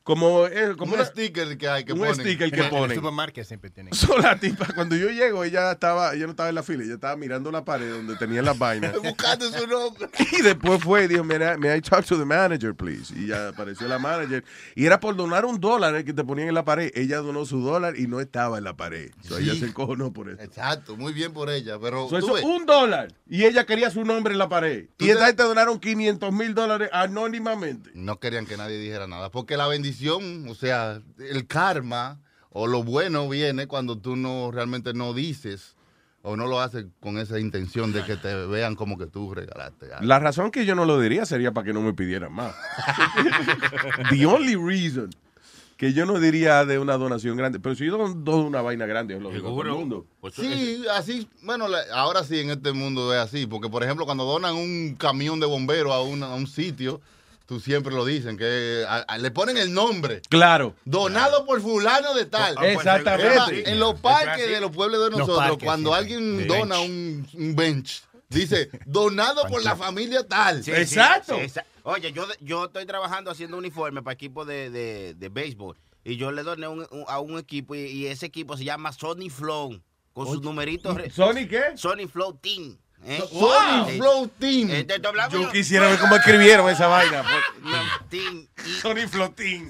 como 0.06 0.46
eh, 0.46 0.76
como 0.78 0.92
un 0.92 1.00
una- 1.00 1.04
sticker 1.08 1.58
que 1.58 1.68
hay 1.68 1.84
que 1.84 1.92
un 1.92 1.98
ponen. 1.98 2.14
sticker 2.14 2.48
que 2.50 2.54
En 2.60 2.60
el- 2.60 2.60
en 2.68 2.74
el 2.74 2.80
ponen. 2.80 2.94
supermarket 2.96 3.44
siempre 3.44 3.70
tienen. 3.70 3.92
So, 4.06 4.16
la 4.18 4.38
tipa, 4.38 4.68
cuando 4.72 4.94
yo 4.94 5.08
llego, 5.10 5.42
ella 5.42 5.72
estaba, 5.72 6.14
ella 6.14 6.26
no 6.26 6.30
estaba 6.30 6.48
en 6.48 6.54
la 6.54 6.62
fila, 6.62 6.84
ella 6.84 6.94
estaba 6.94 7.16
mirando 7.16 7.50
la 7.50 7.64
pared 7.64 7.90
donde 7.90 8.14
tenían 8.14 8.44
las 8.44 8.56
vainas. 8.56 8.92
Buscando 9.02 9.50
su 9.50 9.66
nombre. 9.66 10.08
Y 10.38 10.42
después 10.42 10.80
fue 10.82 11.04
y 11.04 11.08
dijo, 11.08 11.24
I, 11.24 11.58
may 11.58 11.78
I 11.78 11.80
talk 11.80 12.04
to 12.06 12.16
the 12.16 12.24
manager, 12.24 12.72
please? 12.74 13.12
Y 13.18 13.26
ya 13.26 13.48
apareció 13.48 13.88
la 13.88 13.98
manager. 13.98 14.44
Y 14.76 14.86
era 14.86 15.00
por 15.00 15.16
donar 15.16 15.44
un 15.44 15.58
dólar 15.60 15.94
el 15.96 16.04
que 16.04 16.12
te 16.12 16.22
ponían 16.22 16.48
en 16.48 16.54
la 16.54 16.64
pared. 16.64 16.92
Ella 16.94 17.18
donó 17.18 17.44
su 17.44 17.60
dólar 17.60 17.98
y 17.98 18.06
no 18.06 18.20
estaba 18.20 18.58
en 18.58 18.64
la 18.64 18.76
pared. 18.76 19.10
So, 19.26 19.38
Ella 19.38 19.54
se 19.56 19.66
encojonó 19.66 20.12
por 20.12 20.28
eso. 20.30 20.40
Exacto, 20.40 20.96
muy 20.96 21.12
bien 21.12 21.32
por 21.32 21.50
ella. 21.50 21.78
Pero 21.80 22.08
So, 22.08 22.18
eso, 22.18 22.34
un 22.46 22.64
dólar. 22.66 23.12
Y 23.28 23.44
ella 23.44 23.64
quería 23.66 23.90
su 23.90 24.04
nombre 24.04 24.32
en 24.34 24.38
la 24.38 24.48
pared. 24.48 24.86
Y 24.98 25.08
esta 25.08 25.20
te- 25.22 25.26
gente 25.28 25.42
donaron 25.42 25.80
500 25.80 26.32
mil 26.32 26.54
dólares 26.54 26.90
anónimamente. 26.92 27.90
no 27.94 28.20
querían 28.20 28.46
que 28.46 28.56
nadie 28.56 28.78
dijera 28.78 29.06
nada. 29.08 29.30
Porque 29.30 29.56
la 29.56 29.66
bendición, 29.66 29.95
o 30.04 30.54
sea, 30.54 31.00
el 31.18 31.46
karma 31.46 32.18
o 32.50 32.66
lo 32.66 32.82
bueno 32.82 33.28
viene 33.28 33.66
cuando 33.66 33.98
tú 33.98 34.16
no 34.16 34.50
realmente 34.50 34.92
no 34.94 35.12
dices 35.14 35.74
o 36.22 36.36
no 36.36 36.46
lo 36.46 36.60
haces 36.60 36.86
con 37.00 37.18
esa 37.18 37.38
intención 37.38 37.92
de 37.92 38.02
que 38.04 38.16
te 38.16 38.34
vean 38.46 38.74
como 38.74 38.98
que 38.98 39.06
tú 39.06 39.32
regalaste 39.34 39.92
algo. 39.92 40.06
La 40.06 40.18
razón 40.18 40.50
que 40.50 40.64
yo 40.66 40.74
no 40.74 40.84
lo 40.84 40.98
diría 41.00 41.24
sería 41.24 41.52
para 41.52 41.64
que 41.66 41.72
no 41.72 41.82
me 41.82 41.92
pidieran 41.92 42.32
más. 42.32 42.52
The 44.10 44.26
only 44.26 44.56
reason 44.56 45.10
que 45.76 45.92
yo 45.92 46.06
no 46.06 46.18
diría 46.18 46.64
de 46.64 46.78
una 46.78 46.96
donación 46.96 47.36
grande. 47.36 47.60
Pero 47.60 47.74
si 47.74 47.84
yo 47.84 47.98
don- 47.98 48.24
dono 48.24 48.46
una 48.46 48.62
vaina 48.62 48.86
grande, 48.86 49.14
es 49.14 49.20
lo 49.22 49.28
digo 49.30 49.48
a 49.48 49.50
todo 49.50 49.62
el 49.62 49.68
mundo. 49.80 50.06
Sí, 50.32 50.84
así, 50.90 51.28
bueno, 51.42 51.68
la- 51.68 51.84
ahora 51.92 52.24
sí 52.24 52.40
en 52.40 52.48
este 52.50 52.72
mundo 52.72 53.12
es 53.12 53.20
así, 53.20 53.46
porque 53.46 53.68
por 53.68 53.84
ejemplo 53.84 54.06
cuando 54.06 54.24
donan 54.24 54.54
un 54.56 54.96
camión 54.98 55.38
de 55.38 55.44
bomberos 55.46 55.92
a, 55.92 56.00
un- 56.00 56.22
a 56.22 56.34
un 56.34 56.46
sitio, 56.46 57.02
tú 57.46 57.60
siempre 57.60 57.94
lo 57.94 58.04
dicen, 58.04 58.36
que 58.36 58.84
a- 58.88 58.98
a- 59.06 59.18
le 59.18 59.30
ponen 59.30 59.56
el 59.56 59.72
nombre. 59.72 60.20
Claro. 60.28 60.74
Donado 60.84 61.46
por 61.46 61.60
fulano 61.60 62.12
de 62.14 62.26
tal. 62.26 62.56
Exactamente. 62.64 63.30
Es 63.32 63.36
más, 63.36 63.50
En 63.72 63.78
los 63.80 64.00
parques 64.00 64.48
de 64.48 64.60
los 64.60 64.70
pueblos 64.70 65.04
de 65.04 65.10
nosotros, 65.10 65.38
parques, 65.38 65.64
cuando 65.64 65.90
sí. 65.90 65.96
alguien 65.96 66.36
Bench. 66.38 66.48
dona 66.48 66.78
un, 66.80 67.26
un 67.34 67.56
bench, 67.56 68.02
dice, 68.28 68.68
donado 68.84 69.46
por 69.48 69.62
la 69.64 69.76
familia 69.76 70.26
tal. 70.26 70.62
Sí, 70.64 70.72
sí, 70.72 70.86
sí, 70.86 70.98
exa- 70.98 71.64
Oye, 71.84 72.12
yo, 72.12 72.26
yo 72.40 72.64
estoy 72.64 72.84
trabajando 72.84 73.30
haciendo 73.30 73.56
uniforme 73.56 74.02
para 74.02 74.14
equipo 74.14 74.44
de, 74.44 74.70
de, 74.70 75.14
de 75.14 75.28
béisbol. 75.28 75.76
Y 76.04 76.16
yo 76.16 76.32
le 76.32 76.42
doné 76.42 76.66
un- 76.68 76.86
un- 76.90 77.04
a 77.08 77.20
un 77.20 77.38
equipo 77.38 77.74
y, 77.74 77.80
y 77.82 78.06
ese 78.06 78.26
equipo 78.26 78.56
se 78.56 78.64
llama 78.64 78.92
Sony 78.92 79.30
Flow. 79.30 79.80
Con 80.12 80.26
sus 80.26 80.40
numeritos. 80.40 80.96
¿Sony 81.14 81.46
qué? 81.48 81.62
Sony 81.76 82.08
Flow 82.10 82.32
Team. 82.40 82.78
¿Eh? 83.06 83.22
Sony 83.30 83.86
Sí. 83.90 83.98
Flow 83.98 84.28
Team. 84.38 84.70
Eh, 84.70 84.84
te- 84.84 84.98
te 84.98 85.06
hablamos 85.08 85.32
Yo 85.32 85.50
quisiera 85.50 85.88
ver 85.88 85.98
cómo 85.98 86.16
escribieron 86.16 86.68
esa 86.70 86.86
vaina. 86.88 87.24
Team. 88.10 88.46
Sony. 88.82 88.96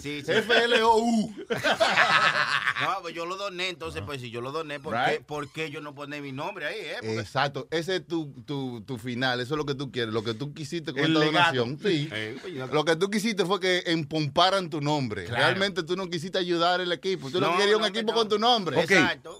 Sí, 0.00 0.22
sí. 0.22 0.24
F-L-O-U. 0.26 1.34
No, 2.82 2.90
pues 3.00 3.14
yo 3.14 3.24
lo 3.24 3.36
doné, 3.36 3.70
entonces, 3.70 4.02
pues 4.04 4.20
si 4.20 4.30
yo 4.30 4.42
lo 4.42 4.52
doné, 4.52 4.78
¿por, 4.78 4.92
Right. 4.94 5.18
qué, 5.18 5.20
¿por 5.24 5.48
qué 5.50 5.70
yo 5.70 5.80
no 5.80 5.94
poner 5.94 6.20
mi 6.20 6.30
nombre 6.32 6.66
ahí? 6.66 6.76
Eh? 6.78 6.96
Porque- 7.00 7.18
Exacto, 7.20 7.66
ese 7.70 7.96
es 7.96 8.06
tu, 8.06 8.30
tu, 8.46 8.82
tu 8.82 8.98
final, 8.98 9.40
eso 9.40 9.54
es 9.54 9.58
lo 9.58 9.64
que 9.64 9.74
tú 9.74 9.90
quieres, 9.90 10.12
lo 10.12 10.22
que 10.22 10.34
tú 10.34 10.52
quisiste 10.52 10.92
con 10.92 11.02
El 11.02 11.12
esta 11.12 11.24
legado. 11.24 11.54
donación. 11.64 11.78
Sí. 11.82 12.08
Eh, 12.16 12.36
pues, 12.40 12.52
yo- 12.54 12.66
Lo 12.66 12.84
que 12.84 12.96
tú 12.96 13.08
quisiste 13.10 13.46
fue 13.46 13.60
que 13.60 13.82
empomparan 13.86 14.68
tu 14.68 14.80
nombre. 14.82 15.24
Claro. 15.24 15.42
Realmente 15.42 15.82
tú 15.84 15.96
no 15.96 16.08
quisiste 16.10 16.36
ayudar 16.38 16.80
al 16.82 16.92
equipo, 16.92 17.30
tú 17.30 17.40
no, 17.40 17.50
No, 17.52 17.56
querías 17.58 17.76
un 17.76 17.82
no, 17.82 17.88
equipo 17.88 18.12
no. 18.12 18.18
con 18.18 18.28
tu 18.28 18.38
nombre. 18.38 18.76
Ok, 18.76 18.92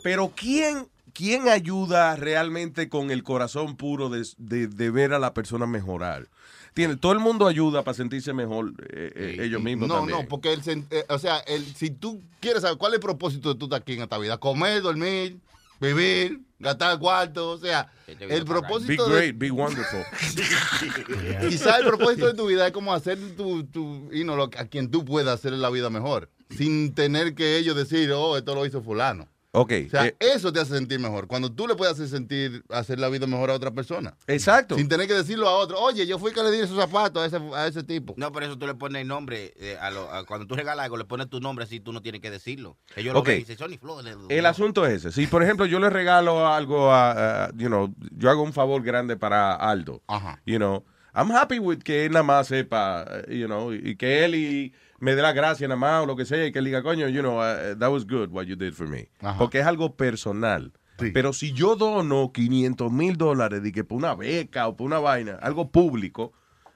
pero 0.03 0.33
¿quién, 0.35 0.89
¿quién 1.17 1.49
ayuda 1.49 2.17
realmente 2.17 2.89
con 2.89 3.11
el 3.11 3.23
corazón 3.23 3.77
puro 3.77 4.09
de, 4.09 4.27
de- 4.39 4.67
de 4.69 4.91
ver 4.91 5.13
a 5.13 5.19
la 5.19 5.33
persona 5.35 5.67
mejorar? 5.67 6.29
Tiene, 6.75 6.97
todo 6.97 7.13
el 7.13 7.21
mundo 7.21 7.47
ayuda 7.47 7.83
para 7.85 7.95
sentirse 7.97 8.35
mejor 8.35 8.75
eh, 8.93 9.11
eh, 9.15 9.37
ellos 9.41 9.63
mismos 9.63 9.89
No, 9.89 9.95
también. 9.97 10.19
no, 10.21 10.29
porque 10.29 10.53
el, 10.53 10.61
eh, 10.91 11.05
o 11.09 11.19
sea, 11.19 11.39
el, 11.39 11.65
si 11.75 11.91
tú 11.91 12.23
quieres 12.41 12.63
saber 12.63 12.77
cuál 12.77 12.93
es 12.93 12.97
el 12.97 13.01
propósito 13.01 13.53
de 13.55 13.59
tú 13.59 13.65
estar 13.65 13.81
aquí 13.81 13.95
en 13.95 14.03
esta 14.03 14.19
vida, 14.19 14.37
comer, 14.37 14.83
dormir, 14.83 15.39
vivir, 15.81 16.43
gastar 16.59 16.99
cuarto, 16.99 17.51
o 17.53 17.59
sea, 17.59 17.91
el 18.07 18.29
Be 18.29 18.45
propósito 18.45 19.09
great, 19.09 19.25
de, 19.25 19.33
be 19.33 19.51
wonderful. 19.51 20.05
Quizá 21.49 21.79
el 21.79 21.87
propósito 21.87 22.27
de 22.27 22.35
tu 22.35 22.47
vida 22.47 22.67
es 22.67 22.73
como 22.73 22.93
hacer 22.93 23.19
tu, 23.37 23.65
tu 23.65 24.11
y 24.13 24.25
no, 24.25 24.37
lo- 24.37 24.45
a 24.45 24.65
quien 24.67 24.91
tú 24.91 25.05
puedas 25.05 25.35
hacer 25.35 25.53
la 25.53 25.71
vida 25.71 25.91
mejor, 25.91 26.31
sin 26.57 26.95
tener 26.95 27.35
que 27.35 27.57
ellos 27.57 27.75
decir, 27.77 28.13
oh, 28.13 28.37
esto 28.37 28.55
lo 28.55 28.67
hizo 28.67 28.83
fulano. 28.83 29.29
Ok. 29.59 29.73
O 29.87 29.89
sea, 29.91 30.07
eh, 30.07 30.17
eso 30.21 30.53
te 30.53 30.61
hace 30.61 30.75
sentir 30.75 30.99
mejor. 31.01 31.27
Cuando 31.27 31.51
tú 31.51 31.67
le 31.67 31.75
puedes 31.77 31.95
hacer 31.95 32.09
sentir, 32.09 32.63
hacer 32.69 32.99
la 32.99 33.09
vida 33.09 33.27
mejor 33.27 33.51
a 33.51 33.55
otra 33.55 33.71
persona. 33.71 34.15
Exacto. 34.27 34.77
Sin 34.77 34.87
tener 34.87 35.07
que 35.07 35.15
decirlo 35.15 35.49
a 35.49 35.57
otro. 35.57 35.81
Oye, 35.81 36.07
yo 36.07 36.19
fui 36.19 36.31
que 36.33 36.43
le 36.43 36.51
di 36.51 36.59
esos 36.61 36.77
zapatos 36.79 37.23
a 37.23 37.27
ese, 37.27 37.37
a 37.55 37.67
ese 37.67 37.83
tipo. 37.83 38.13
No, 38.19 38.31
pero 38.33 38.45
eso 38.45 38.59
tú 38.59 38.67
le 38.67 38.75
pones 38.75 39.01
el 39.01 39.09
nombre. 39.09 39.55
eh, 39.59 39.79
a 39.81 39.91
lo- 39.91 40.13
a- 40.13 40.27
cuando 40.27 40.47
tú 40.47 40.55
regalas 40.57 40.85
algo, 40.85 40.99
le 40.99 41.07
pones 41.07 41.31
tu 41.31 41.41
nombre 41.41 41.65
así, 41.65 41.81
tú 41.81 41.93
no 41.93 42.03
tienes 42.03 42.21
que 42.21 42.31
decirlo. 42.31 42.77
Ellos 42.97 43.15
Ok. 43.15 43.25
lo 43.27 43.31
ven 43.31 43.37
y 43.37 43.45
dicen, 43.45 43.57
Sony 43.57 44.03
le- 44.29 44.39
El 44.39 44.45
asunto 44.47 44.85
es 44.85 45.05
ese. 45.05 45.13
Si, 45.13 45.27
por 45.27 45.43
ejemplo, 45.43 45.65
yo 45.65 45.81
le 45.81 45.89
regalo 45.89 46.47
algo 46.47 46.93
a, 46.93 47.45
a- 47.47 47.51
you 47.57 47.69
know, 47.69 47.93
yo 48.17 48.29
hago 48.31 48.43
un 48.43 48.53
favor 48.53 48.83
grande 48.83 49.17
para 49.17 49.55
Aldo, 49.55 50.03
you 50.45 50.59
know, 50.59 50.85
I'm 51.17 51.31
happy 51.31 51.59
with 51.59 51.79
que 51.79 52.05
él 52.05 52.13
nada 52.13 52.23
más 52.23 52.49
sepa, 52.49 53.07
you 53.29 53.47
know, 53.47 53.73
y 53.73 53.97
que 53.97 54.25
él 54.25 54.35
y 54.35 54.75
me 55.01 55.15
dé 55.15 55.23
la 55.23 55.33
gracia 55.33 55.67
nada 55.67 55.79
más 55.79 56.03
o 56.03 56.07
lo 56.07 56.15
que 56.15 56.27
sea 56.27 56.45
y 56.45 56.53
que 56.53 56.59
él 56.59 56.67
diga, 56.67 56.83
coño, 56.83 57.09
you 57.09 57.23
know, 57.23 57.39
uh, 57.39 57.75
that 57.79 57.91
was 57.91 58.07
good 58.07 58.31
what 58.31 58.45
you 58.45 58.55
did 58.55 58.75
for 58.75 58.87
me. 58.87 59.09
Ajá. 59.21 59.39
Porque 59.39 59.61
es 59.61 59.67
algo 59.67 59.97
personal. 59.97 60.73
Pero 60.99 61.33
si 61.33 61.53
yo 61.53 61.77
dono 61.77 62.33
500 62.33 62.91
mil 62.91 63.17
dólares 63.17 63.63
de 63.63 63.73
que 63.73 63.85
por 63.85 63.99
una 63.99 64.15
beca 64.15 64.69
o 64.69 64.77
por 64.77 64.87
una 64.87 64.99
vaina, 64.99 65.39
algo 65.43 65.71
público, 65.71 66.33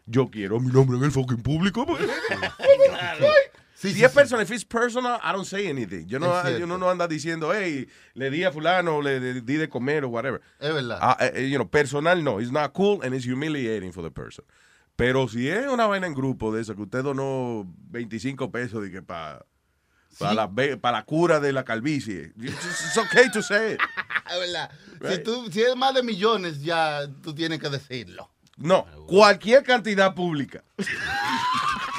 yo 0.07 0.31
quiero 0.31 0.61
mi 0.61 0.73
nombre 0.73 0.99
en 0.99 1.05
el 1.05 1.11
fucking 1.11 1.43
público. 1.43 1.87
si 3.89 4.05
es 4.05 4.13
personal, 4.13 4.43
if 4.43 4.51
it's 4.51 4.65
personal, 4.65 5.19
I 5.23 5.33
don't 5.33 5.47
say 5.47 5.67
anything. 5.69 6.07
Yo 6.07 6.19
no, 6.19 6.49
yo 6.51 6.67
no, 6.67 6.77
no 6.77 6.91
anda 6.91 7.09
diciendo, 7.09 7.53
hey, 7.55 7.87
le 8.15 8.31
di 8.31 8.45
a 8.45 8.53
fulano, 8.53 9.01
le, 9.03 9.19
le 9.19 9.41
di 9.41 9.57
de 9.57 9.69
comer 9.69 10.05
o 10.05 10.09
whatever. 10.09 10.41
Es 10.59 10.73
verdad. 10.73 10.99
Ah, 11.01 11.17
eh, 11.21 11.49
you 11.49 11.57
know, 11.57 11.67
personal 11.67 12.23
no, 12.23 12.39
it's 12.39 12.51
not 12.51 12.73
cool 12.75 13.01
and 13.03 13.15
it's 13.15 13.25
humiliating 13.25 13.93
for 13.93 14.03
the 14.03 14.11
person. 14.11 14.45
Pero 14.97 15.29
si 15.29 15.49
es 15.49 15.67
una 15.67 15.87
vaina 15.87 16.07
en 16.07 16.15
grupo 16.15 16.53
de 16.53 16.61
eso, 16.61 16.75
que 16.75 16.83
usted 16.83 17.03
donó 17.03 17.67
25 17.91 18.51
pesos 18.51 18.83
de 18.83 18.91
que 18.91 19.03
para 19.03 19.47
para 20.19 20.35
la, 20.35 20.51
para 20.51 20.99
la 20.99 21.05
cura 21.05 21.41
de 21.41 21.53
la 21.53 21.65
calvicie, 21.65 22.33
it's, 22.39 22.99
okay 22.99 23.31
to 23.31 23.43
say 23.43 23.75
it. 23.75 23.81
Es 24.31 24.39
verdad. 24.39 24.71
Si, 25.11 25.23
tú, 25.25 25.51
si 25.51 25.63
es 25.63 25.75
más 25.75 25.93
de 25.93 26.05
millones, 26.05 26.63
ya 26.63 27.09
tú 27.23 27.35
tienes 27.35 27.59
que 27.59 27.69
decirlo. 27.69 28.31
No, 28.57 28.87
cualquier 29.09 29.65
cantidad 29.65 30.15
pública. 30.15 30.63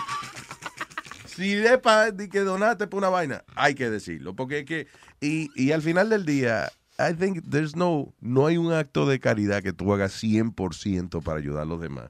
si 1.41 1.53
es 1.53 1.77
para 1.79 2.15
que 2.15 2.39
donaste 2.41 2.87
por 2.87 2.99
una 2.99 3.09
vaina, 3.09 3.43
hay 3.55 3.75
que 3.75 3.89
decirlo. 3.89 4.35
Porque 4.35 4.59
es 4.59 4.65
que, 4.65 4.87
y, 5.19 5.49
y 5.55 5.71
al 5.71 5.81
final 5.81 6.09
del 6.09 6.25
día, 6.25 6.71
I 6.99 7.13
think 7.13 7.43
there's 7.49 7.75
no, 7.75 8.13
no 8.19 8.45
hay 8.45 8.57
un 8.57 8.71
acto 8.71 9.05
de 9.05 9.19
caridad 9.19 9.63
que 9.63 9.73
tú 9.73 9.93
hagas 9.93 10.23
100% 10.23 11.23
para 11.23 11.39
ayudar 11.39 11.63
a 11.63 11.65
los 11.65 11.81
demás. 11.81 12.09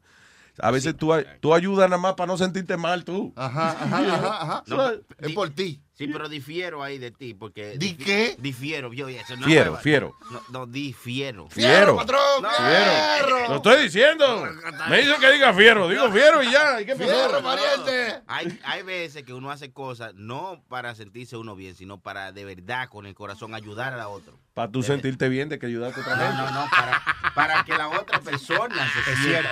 A 0.60 0.70
veces 0.70 0.96
tú, 0.96 1.12
tú 1.40 1.54
ayudas 1.54 1.90
nada 1.90 2.02
más 2.02 2.14
para 2.16 2.28
no 2.28 2.38
sentirte 2.38 2.76
mal 2.78 3.04
tú. 3.06 3.34
Ajá, 3.36 3.72
ajá, 3.72 3.98
ajá, 3.98 4.42
ajá. 4.42 4.64
No, 4.68 4.92
es 4.92 5.34
por 5.34 5.50
ti. 5.50 5.82
Sí, 6.06 6.12
pero 6.12 6.28
difiero 6.30 6.82
ahí 6.84 6.98
de 6.98 7.12
ti, 7.12 7.34
porque... 7.34 7.78
¿Di 7.78 7.96
difi- 7.96 8.04
qué? 8.06 8.36
Difiero, 8.40 8.92
yo, 8.94 9.08
eso 9.08 9.36
no 9.36 9.46
Fiero, 9.46 9.76
es- 9.76 9.82
fiero. 9.82 10.16
No, 10.32 10.42
no, 10.50 10.66
difiero. 10.66 11.48
Fiero. 11.50 11.96
patrón, 11.96 12.44
Fiero. 12.58 13.48
Lo 13.50 13.56
estoy 13.58 13.84
diciendo. 13.84 14.48
Me 14.90 14.98
dice 15.00 15.14
que 15.20 15.32
diga 15.32 15.54
fiero. 15.54 15.88
Digo 15.90 16.12
fiero 16.12 16.42
y 16.44 16.52
ya. 16.52 16.82
¿Y 16.82 16.86
¿Qué 16.86 16.96
pasó? 16.96 17.10
Fierro, 17.12 17.44
pariente. 17.44 18.22
Hay, 18.28 18.60
hay 18.64 18.84
veces 18.84 19.24
que 19.24 19.34
uno 19.34 19.52
hace 19.52 19.72
cosas 19.72 20.14
no 20.16 20.64
para 20.70 20.96
sentirse 20.96 21.38
uno 21.38 21.56
bien, 21.56 21.76
sino 21.76 22.00
para 22.00 22.32
de 22.32 22.46
verdad 22.46 22.90
con 22.90 23.06
el 23.06 23.14
corazón 23.14 23.54
ayudar 23.54 23.94
a 23.94 23.98
la 23.98 24.08
otra. 24.08 24.34
Para 24.54 24.72
tú 24.72 24.84
sentirte 24.84 25.30
bien 25.30 25.50
de 25.50 25.60
que 25.60 25.66
ayudaste 25.68 26.02
a 26.02 26.04
otra 26.04 26.16
No, 26.16 26.22
gente. 26.24 26.38
no, 26.38 26.52
no, 26.66 26.70
para, 26.70 27.02
para 27.36 27.64
que 27.64 27.74
la 27.78 27.88
otra 27.90 28.20
persona 28.20 28.76
se 28.92 29.00
Es 29.12 29.18
sienta. 29.20 29.24
cierto. 29.42 29.50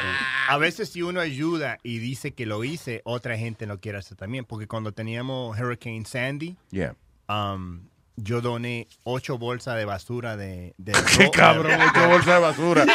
A 0.50 0.58
veces 0.58 0.90
si 0.90 1.02
uno 1.04 1.22
ayuda 1.22 1.78
y 1.84 2.00
dice 2.00 2.34
que 2.34 2.46
lo 2.46 2.64
hice, 2.64 3.02
otra 3.06 3.38
gente 3.38 3.66
lo 3.66 3.80
quiere 3.80 4.00
hacer 4.00 4.18
también. 4.18 4.46
Porque 4.46 4.68
cuando 4.68 4.92
teníamos 4.92 5.58
Hurricane 5.60 6.04
Sandy, 6.06 6.39
Yeah. 6.72 6.94
um, 7.28 7.88
yo 8.16 8.41
doné 8.41 8.88
ocho 9.03 9.38
bolsas 9.38 9.78
de 9.78 9.86
basura 9.86 10.36
de... 10.36 10.74
de 10.78 10.91
Qué 11.18 11.30
cabrón, 11.32 11.80
ocho 11.82 12.07
bolsas 12.10 12.36
de 12.36 12.40
basura. 12.40 12.86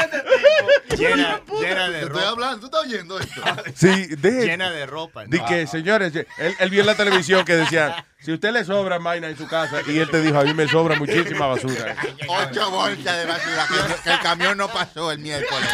llena, 0.99 1.41
llena 1.61 1.87
Te 1.87 1.93
de 1.93 2.01
estoy 2.01 2.09
ropa. 2.09 2.29
hablando, 2.29 2.61
tú 2.61 2.67
estás 2.67 2.81
oyendo 2.83 3.19
esto. 3.19 3.43
Sí, 3.75 4.07
Llena 4.23 4.71
de 4.71 4.87
ropa. 4.87 5.25
Di 5.25 5.39
¿no? 5.39 5.47
que, 5.47 5.67
señores, 5.67 6.15
él, 6.15 6.27
él 6.59 6.71
vio 6.71 6.81
en 6.83 6.87
la 6.87 6.95
televisión 6.95 7.45
que 7.45 7.55
decían, 7.57 7.95
si 8.21 8.33
usted 8.33 8.53
le 8.53 8.65
sobra 8.65 8.99
vaina 8.99 9.29
en 9.29 9.37
su 9.39 9.47
casa, 9.49 9.81
y 9.87 9.99
él 9.99 10.11
te 10.11 10.21
dijo, 10.21 10.39
a 10.39 10.45
mí 10.45 10.53
me 10.55 10.69
sobra 10.69 10.97
muchísima 10.99 11.47
basura. 11.47 11.97
Ocho 12.29 12.71
bolsas 12.71 13.17
de 13.19 13.25
basura. 13.27 13.67
Que 14.05 14.11
el 14.11 14.19
camión 14.21 14.59
no 14.59 14.69
pasó 14.69 15.11
el 15.11 15.19
miércoles. 15.21 15.69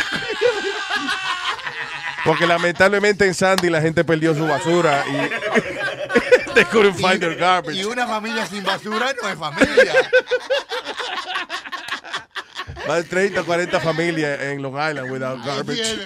Porque 2.24 2.47
lamentablemente 2.47 3.26
en 3.26 3.34
Sandy 3.34 3.70
la 3.70 3.80
gente 3.80 4.05
perdió 4.05 4.34
su 4.34 4.47
basura 4.47 5.05
y 5.09 5.30
they 6.60 6.70
couldn't 6.70 6.94
find 6.94 7.20
their 7.22 7.36
garbage. 7.36 7.76
Y 7.76 7.84
una 7.84 8.06
familia 8.06 8.46
sin 8.46 8.62
basura 8.64 9.14
no 9.22 9.28
es 9.28 9.38
familia. 9.38 9.92
Más 12.86 13.04
de 13.04 13.04
30, 13.04 13.42
40 13.44 13.80
familias 13.80 14.40
en 14.40 14.62
Long 14.62 14.74
Island 14.74 15.10
without 15.10 15.44
garbage. 15.44 15.98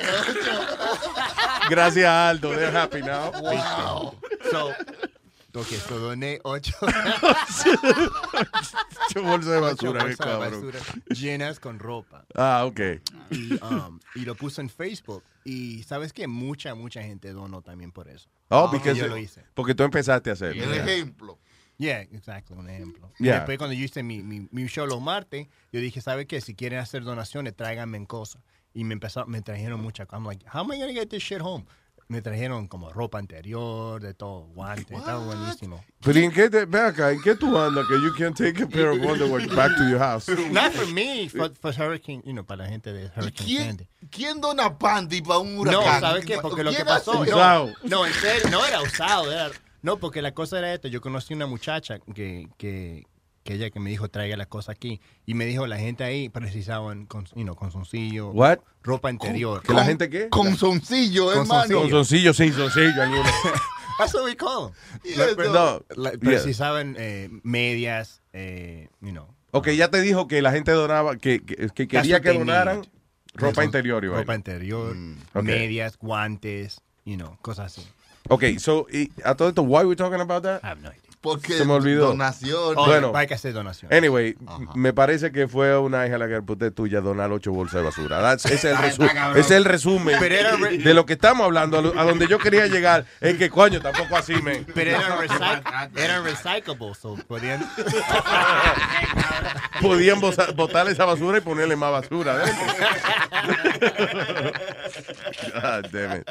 Gracias 1.68 2.06
Aldo, 2.06 2.54
they're 2.54 2.70
happy 2.70 3.00
now. 3.00 3.32
Wow. 3.40 4.14
So, 4.50 4.74
ok, 5.54 5.66
so 5.88 5.98
doné 5.98 6.40
ocho, 6.44 6.74
Ocho 9.10 9.22
bolsas 9.22 9.46
de 9.50 9.56
ocho 9.58 9.92
basura, 9.92 10.02
bolsas 10.04 10.18
de 10.18 10.24
cabrón. 10.24 10.70
basura 10.72 10.80
llenas 11.10 11.60
con 11.60 11.78
ropa. 11.78 12.24
Ah, 12.34 12.64
ok. 12.66 12.80
Y, 13.30 13.54
um, 13.62 14.00
y 14.14 14.20
lo 14.20 14.34
puse 14.34 14.60
en 14.60 14.68
Facebook. 14.68 15.22
Y 15.44 15.82
sabes 15.84 16.12
que 16.12 16.26
mucha, 16.26 16.74
mucha 16.74 17.02
gente 17.02 17.32
donó 17.32 17.62
también 17.62 17.92
por 17.92 18.08
eso. 18.08 18.28
Oh, 18.48 18.68
Porque 18.70 18.90
because- 18.92 18.98
yo 18.98 19.08
lo 19.08 19.18
hice. 19.18 19.44
porque 19.54 19.74
tú 19.74 19.82
empezaste 19.82 20.30
a 20.30 20.32
hacerlo. 20.34 20.62
El 20.64 20.72
ejemplo. 20.74 21.38
Yeah, 21.76 22.02
exacto, 22.02 22.54
un 22.54 22.68
ejemplo. 22.70 23.12
Y 23.18 23.24
Yeah. 23.24 23.36
después 23.36 23.58
cuando 23.58 23.74
yo 23.74 23.84
hice 23.84 24.02
mi, 24.02 24.22
mi, 24.22 24.46
mi 24.52 24.66
show 24.68 24.86
los 24.86 25.00
martes, 25.02 25.48
yo 25.72 25.80
dije, 25.80 26.00
¿sabe 26.00 26.26
qué? 26.26 26.40
Si 26.40 26.54
quieren 26.54 26.78
hacer 26.78 27.02
donaciones, 27.02 27.54
tráiganme 27.56 27.96
en 27.96 28.06
cosas. 28.06 28.42
Y 28.72 28.84
me 28.84 28.94
empezaron, 28.94 29.30
me 29.30 29.40
trajeron 29.42 29.80
muchas 29.80 30.06
cosas. 30.06 30.20
I'm 30.20 30.26
like, 30.26 30.44
how 30.52 30.60
am 30.60 30.72
I 30.72 30.78
gonna 30.78 30.92
get 30.92 31.08
this 31.08 31.22
shit 31.22 31.40
home? 31.40 31.64
Me 32.08 32.20
trajeron 32.20 32.68
como 32.68 32.90
ropa 32.90 33.18
anterior, 33.18 34.00
de 34.00 34.14
todo, 34.14 34.42
guantes, 34.54 34.98
estaba 34.98 35.24
buenísimo. 35.24 35.82
Pero 36.00 36.18
¿en 36.18 36.32
qué, 36.32 36.50
te, 36.50 36.66
ve 36.66 36.80
acá, 36.80 37.10
¿en 37.10 37.22
qué 37.22 37.34
tú 37.34 37.56
andas 37.56 37.86
que 37.88 37.94
you 37.94 38.14
can 38.18 38.34
take 38.34 38.62
a 38.62 38.66
pair 38.66 38.88
of 38.88 38.98
underwear 38.98 39.48
back 39.54 39.74
to 39.76 39.88
your 39.88 39.98
house? 39.98 40.28
Not 40.50 40.72
for 40.72 40.86
me, 40.88 41.28
for, 41.28 41.50
for 41.54 41.72
Hurricane, 41.72 42.22
you 42.24 42.32
know, 42.32 42.44
para 42.44 42.64
la 42.64 42.68
gente 42.68 42.92
de 42.92 43.06
Hurricane 43.06 43.46
¿Quién, 43.46 43.66
Sandy. 43.68 43.88
¿Quién 44.10 44.40
dona 44.40 44.78
panty 44.78 45.22
para 45.22 45.38
un 45.38 45.54
No, 45.54 45.60
huracán? 45.62 46.00
¿sabes 46.00 46.24
qué? 46.26 46.38
Porque 46.38 46.62
lo 46.62 46.70
que 46.70 46.76
¿Quién 46.76 46.86
pasó. 46.86 47.24
No, 47.24 47.72
no, 47.84 48.06
en 48.06 48.12
serio, 48.12 48.50
no 48.50 48.64
era 48.66 48.82
usado. 48.82 49.32
Era, 49.32 49.50
no, 49.84 49.98
porque 49.98 50.22
la 50.22 50.32
cosa 50.32 50.58
era 50.58 50.72
esta. 50.72 50.88
Yo 50.88 51.02
conocí 51.02 51.34
una 51.34 51.46
muchacha 51.46 51.98
que, 52.14 52.48
que, 52.56 53.04
que 53.44 53.54
ella 53.54 53.70
que 53.70 53.78
me 53.78 53.90
dijo 53.90 54.08
traiga 54.08 54.36
las 54.36 54.46
cosas 54.48 54.70
aquí. 54.74 55.00
Y 55.26 55.34
me 55.34 55.44
dijo, 55.44 55.66
la 55.66 55.76
gente 55.78 56.02
ahí 56.02 56.28
precisaban 56.30 57.06
con, 57.06 57.26
you 57.36 57.44
know, 57.44 57.56
What? 58.32 58.58
ropa 58.82 59.10
interior. 59.10 59.62
¿Que 59.62 59.74
la 59.74 59.84
gente 59.84 60.08
qué? 60.10 60.28
Con 60.30 60.56
soncillo, 60.56 61.26
Con 61.26 61.42
hermano. 61.42 61.60
soncillo. 61.60 61.80
Con 61.82 61.90
soncillo, 61.90 62.34
sin 62.34 62.52
soncillo. 62.54 62.92
That's 63.98 64.12
what 64.14 64.24
we 64.24 64.34
call. 64.34 64.72
Y 65.04 65.14
La- 65.14 65.26
esto- 65.26 65.52
No, 65.52 65.84
la- 66.02 66.10
yeah. 66.12 66.18
Precisaban 66.20 66.96
eh, 66.98 67.28
medias, 67.44 68.22
eh, 68.32 68.88
you 69.00 69.10
know. 69.12 69.28
Ok, 69.52 69.68
ya 69.68 69.88
te 69.88 70.00
dijo 70.00 70.26
que 70.26 70.42
la 70.42 70.50
gente 70.50 70.72
donaba, 70.72 71.16
que, 71.16 71.40
que, 71.44 71.68
que 71.68 71.86
quería 71.86 72.20
que 72.20 72.32
donaran 72.32 72.78
need. 72.80 72.88
ropa 73.34 73.62
interior. 73.62 74.00
vaina. 74.02 74.16
Ropa 74.18 74.34
interior, 74.34 74.96
ok. 75.32 75.42
medias, 75.44 75.96
guantes, 75.96 76.80
you 77.04 77.14
know, 77.16 77.38
cosas 77.40 77.66
así. 77.78 77.86
Ok, 78.30 78.44
so, 78.58 78.86
y 78.90 79.12
a 79.22 79.34
todo 79.36 79.48
esto, 79.50 79.62
why 79.62 79.84
we 79.84 79.94
talking 79.94 80.20
about 80.20 80.42
that? 80.42 80.60
I 80.64 80.68
have 80.68 80.80
no 80.80 80.88
idea. 80.88 81.03
Porque 81.24 81.54
Se 81.56 81.64
me 81.64 81.72
olvidó. 81.72 82.08
donación. 82.08 82.74
Oh, 82.76 82.84
Bueno. 82.84 83.10
hay 83.14 83.26
que 83.26 83.32
hacer 83.32 83.54
donación. 83.54 83.90
Anyway, 83.92 84.36
me 84.74 84.92
parece 84.92 85.32
que 85.32 85.48
fue 85.48 85.76
una 85.78 86.06
hija 86.06 86.18
la 86.18 86.28
que 86.28 86.42
puté 86.42 86.70
tuya 86.70 87.00
donar 87.00 87.32
ocho 87.32 87.50
bolsas 87.50 87.76
de 87.80 87.82
basura. 87.82 88.20
That's- 88.20 88.44
ese, 88.44 88.54
es 88.54 88.64
el 88.66 88.76
resu- 88.76 89.36
es 89.36 89.50
el 89.50 89.64
resumen 89.64 90.22
era 90.22 90.54
de 90.56 90.92
lo 90.94 91.06
que 91.06 91.14
estamos 91.14 91.46
hablando. 91.46 91.78
A, 91.98 92.04
donde 92.04 92.26
yo 92.28 92.38
quería 92.38 92.66
llegar 92.66 93.06
es 93.22 93.38
que, 93.38 93.48
coño, 93.48 93.80
tampoco 93.80 94.18
así, 94.18 94.34
men. 94.42 94.66
Pero 94.74 94.90
eran, 94.90 95.18
recyc- 95.18 95.90
eran 95.98 96.24
recyclables, 96.24 96.98
so 96.98 97.16
podían... 97.26 97.64
Podían 99.80 100.20
botar 100.20 100.88
esa 100.88 101.04
basura 101.04 101.38
y 101.38 101.40
ponerle 101.40 101.74
más 101.76 101.90
basura 101.90 102.34
adentro. 102.34 102.64
God 105.54 105.86
damn 105.92 106.18
it. 106.20 106.30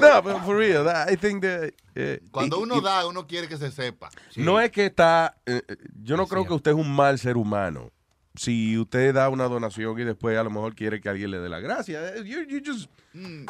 No, 0.00 0.22
but 0.22 0.42
for 0.44 0.56
real, 0.56 0.86
I 0.88 1.16
think 1.16 1.42
that, 1.42 1.72
eh, 1.94 2.20
Cuando 2.30 2.58
y- 2.58 2.62
uno 2.62 2.78
y- 2.78 2.82
da, 2.82 3.06
uno 3.06 3.26
quiere 3.26 3.48
que 3.48 3.56
se 3.56 3.70
sepa. 3.70 4.10
No 4.36 4.60
es 4.60 4.70
que 4.70 4.86
está. 4.86 5.36
eh, 5.46 5.62
eh, 5.68 5.76
yo 6.02 6.16
no 6.16 6.26
creo 6.26 6.46
que 6.46 6.52
usted 6.54 6.70
es 6.72 6.76
un 6.76 6.90
mal 6.94 7.18
ser 7.18 7.36
humano. 7.36 7.90
Si 8.36 8.78
usted 8.78 9.12
da 9.12 9.28
una 9.28 9.44
donación 9.48 9.98
y 9.98 10.04
después 10.04 10.38
a 10.38 10.44
lo 10.44 10.50
mejor 10.50 10.76
quiere 10.76 11.00
que 11.00 11.08
alguien 11.08 11.32
le 11.32 11.40
dé 11.40 11.48
la 11.48 11.58
gracia. 11.58 12.14
You, 12.22 12.42
you 12.48 12.60
just. 12.64 12.88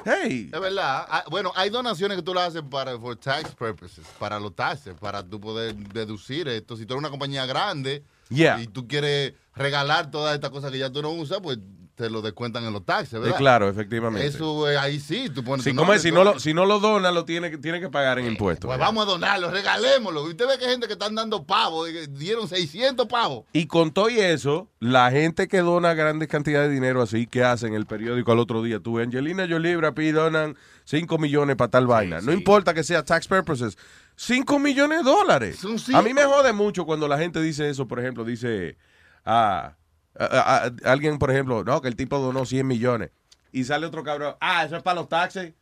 Hey. 0.06 0.48
Es 0.52 0.60
verdad. 0.60 1.04
Ah, 1.08 1.24
Bueno, 1.30 1.52
hay 1.54 1.68
donaciones 1.68 2.16
que 2.16 2.22
tú 2.22 2.32
las 2.32 2.48
haces 2.48 2.62
para 2.68 2.98
for 2.98 3.14
tax 3.14 3.54
purposes, 3.54 4.06
para 4.18 4.40
los 4.40 4.54
taxes, 4.56 4.94
para 4.98 5.22
tú 5.22 5.38
poder 5.38 5.74
deducir 5.76 6.48
esto. 6.48 6.76
Si 6.76 6.86
tú 6.86 6.94
eres 6.94 7.00
una 7.00 7.10
compañía 7.10 7.44
grande 7.44 8.02
Yeah. 8.30 8.60
y 8.62 8.68
tú 8.68 8.88
quieres 8.88 9.34
regalar 9.54 10.10
todas 10.10 10.34
estas 10.34 10.50
cosas 10.50 10.70
que 10.72 10.78
ya 10.78 10.90
tú 10.90 11.02
no 11.02 11.10
usas, 11.10 11.40
pues 11.42 11.58
te 12.00 12.10
lo 12.10 12.22
descuentan 12.22 12.64
en 12.64 12.72
los 12.72 12.84
taxes, 12.84 13.14
Eh, 13.14 13.18
¿verdad? 13.18 13.36
claro, 13.38 13.68
efectivamente. 13.68 14.26
Eso 14.26 14.68
eh, 14.70 14.78
ahí 14.78 14.98
sí, 14.98 15.28
tú 15.34 15.44
pones 15.44 15.64
Sí, 15.64 15.70
tu 15.70 15.76
¿cómo 15.76 15.92
nombre, 15.92 15.96
es? 15.96 16.02
Si 16.02 16.10
no, 16.10 16.24
lo, 16.24 16.38
si 16.38 16.54
no 16.54 16.64
lo 16.66 16.78
dona, 16.80 17.10
lo 17.12 17.24
tiene, 17.24 17.50
que- 17.50 17.58
tiene 17.58 17.80
que 17.80 17.88
pagar 17.88 18.18
en 18.18 18.26
impuestos. 18.26 18.66
Pues 18.68 18.78
vamos 18.78 19.06
a 19.06 19.10
donarlo, 19.10 19.50
regalémoslo. 19.50 20.26
Y 20.26 20.30
Usted 20.30 20.46
ve 20.48 20.58
que 20.58 20.64
hay 20.64 20.70
gente 20.72 20.86
que 20.86 20.94
están 20.94 21.14
dando 21.14 21.44
pavos, 21.44 21.88
y 21.90 22.06
dieron 22.08 22.48
600 22.48 23.06
pavos. 23.06 23.44
Y 23.52 23.66
con 23.66 23.92
todo 23.92 24.08
y 24.08 24.18
eso, 24.18 24.68
la 24.80 25.10
gente 25.10 25.46
que 25.48 25.58
dona 25.58 25.94
grandes 25.94 26.28
cantidades 26.28 26.68
de 26.68 26.74
dinero 26.74 27.02
así, 27.02 27.26
que 27.26 27.44
hacen 27.44 27.74
el 27.74 27.86
periódico 27.86 28.32
al 28.32 28.38
otro 28.38 28.62
día? 28.62 28.80
Tú, 28.80 28.98
Angelina 28.98 29.46
Jolie, 29.48 29.76
Pitt 29.92 30.14
donan 30.14 30.56
5 30.84 31.18
millones 31.18 31.56
para 31.56 31.70
tal 31.70 31.86
vaina. 31.86 32.20
No 32.20 32.32
importa 32.32 32.74
que 32.74 32.82
sea 32.82 33.04
tax 33.04 33.28
purposes. 33.28 33.76
5 34.16 34.58
millones 34.58 34.98
de 34.98 35.04
dólares. 35.04 35.58
Son. 35.58 35.76
A 35.94 36.02
mí 36.02 36.12
me 36.14 36.24
jode 36.24 36.52
mucho 36.52 36.84
cuando 36.84 37.06
la 37.08 37.18
gente 37.18 37.40
dice 37.40 37.68
eso, 37.70 37.86
por 37.86 38.00
ejemplo, 38.00 38.24
dice, 38.24 38.76
ah, 39.24 39.74
a- 40.20 40.38
a- 40.40 40.64
a- 40.66 40.92
alguien, 40.92 41.18
por 41.18 41.30
ejemplo, 41.30 41.64
no, 41.64 41.80
que 41.80 41.88
el 41.88 41.96
tipo 41.96 42.18
donó 42.18 42.44
100 42.44 42.66
millones. 42.66 43.10
Y 43.52 43.64
sale 43.64 43.86
otro 43.86 44.04
cabrón, 44.04 44.36
ah, 44.40 44.64
eso 44.64 44.76
es 44.76 44.82
para 44.82 45.00
los 45.00 45.08
taxes. 45.08 45.54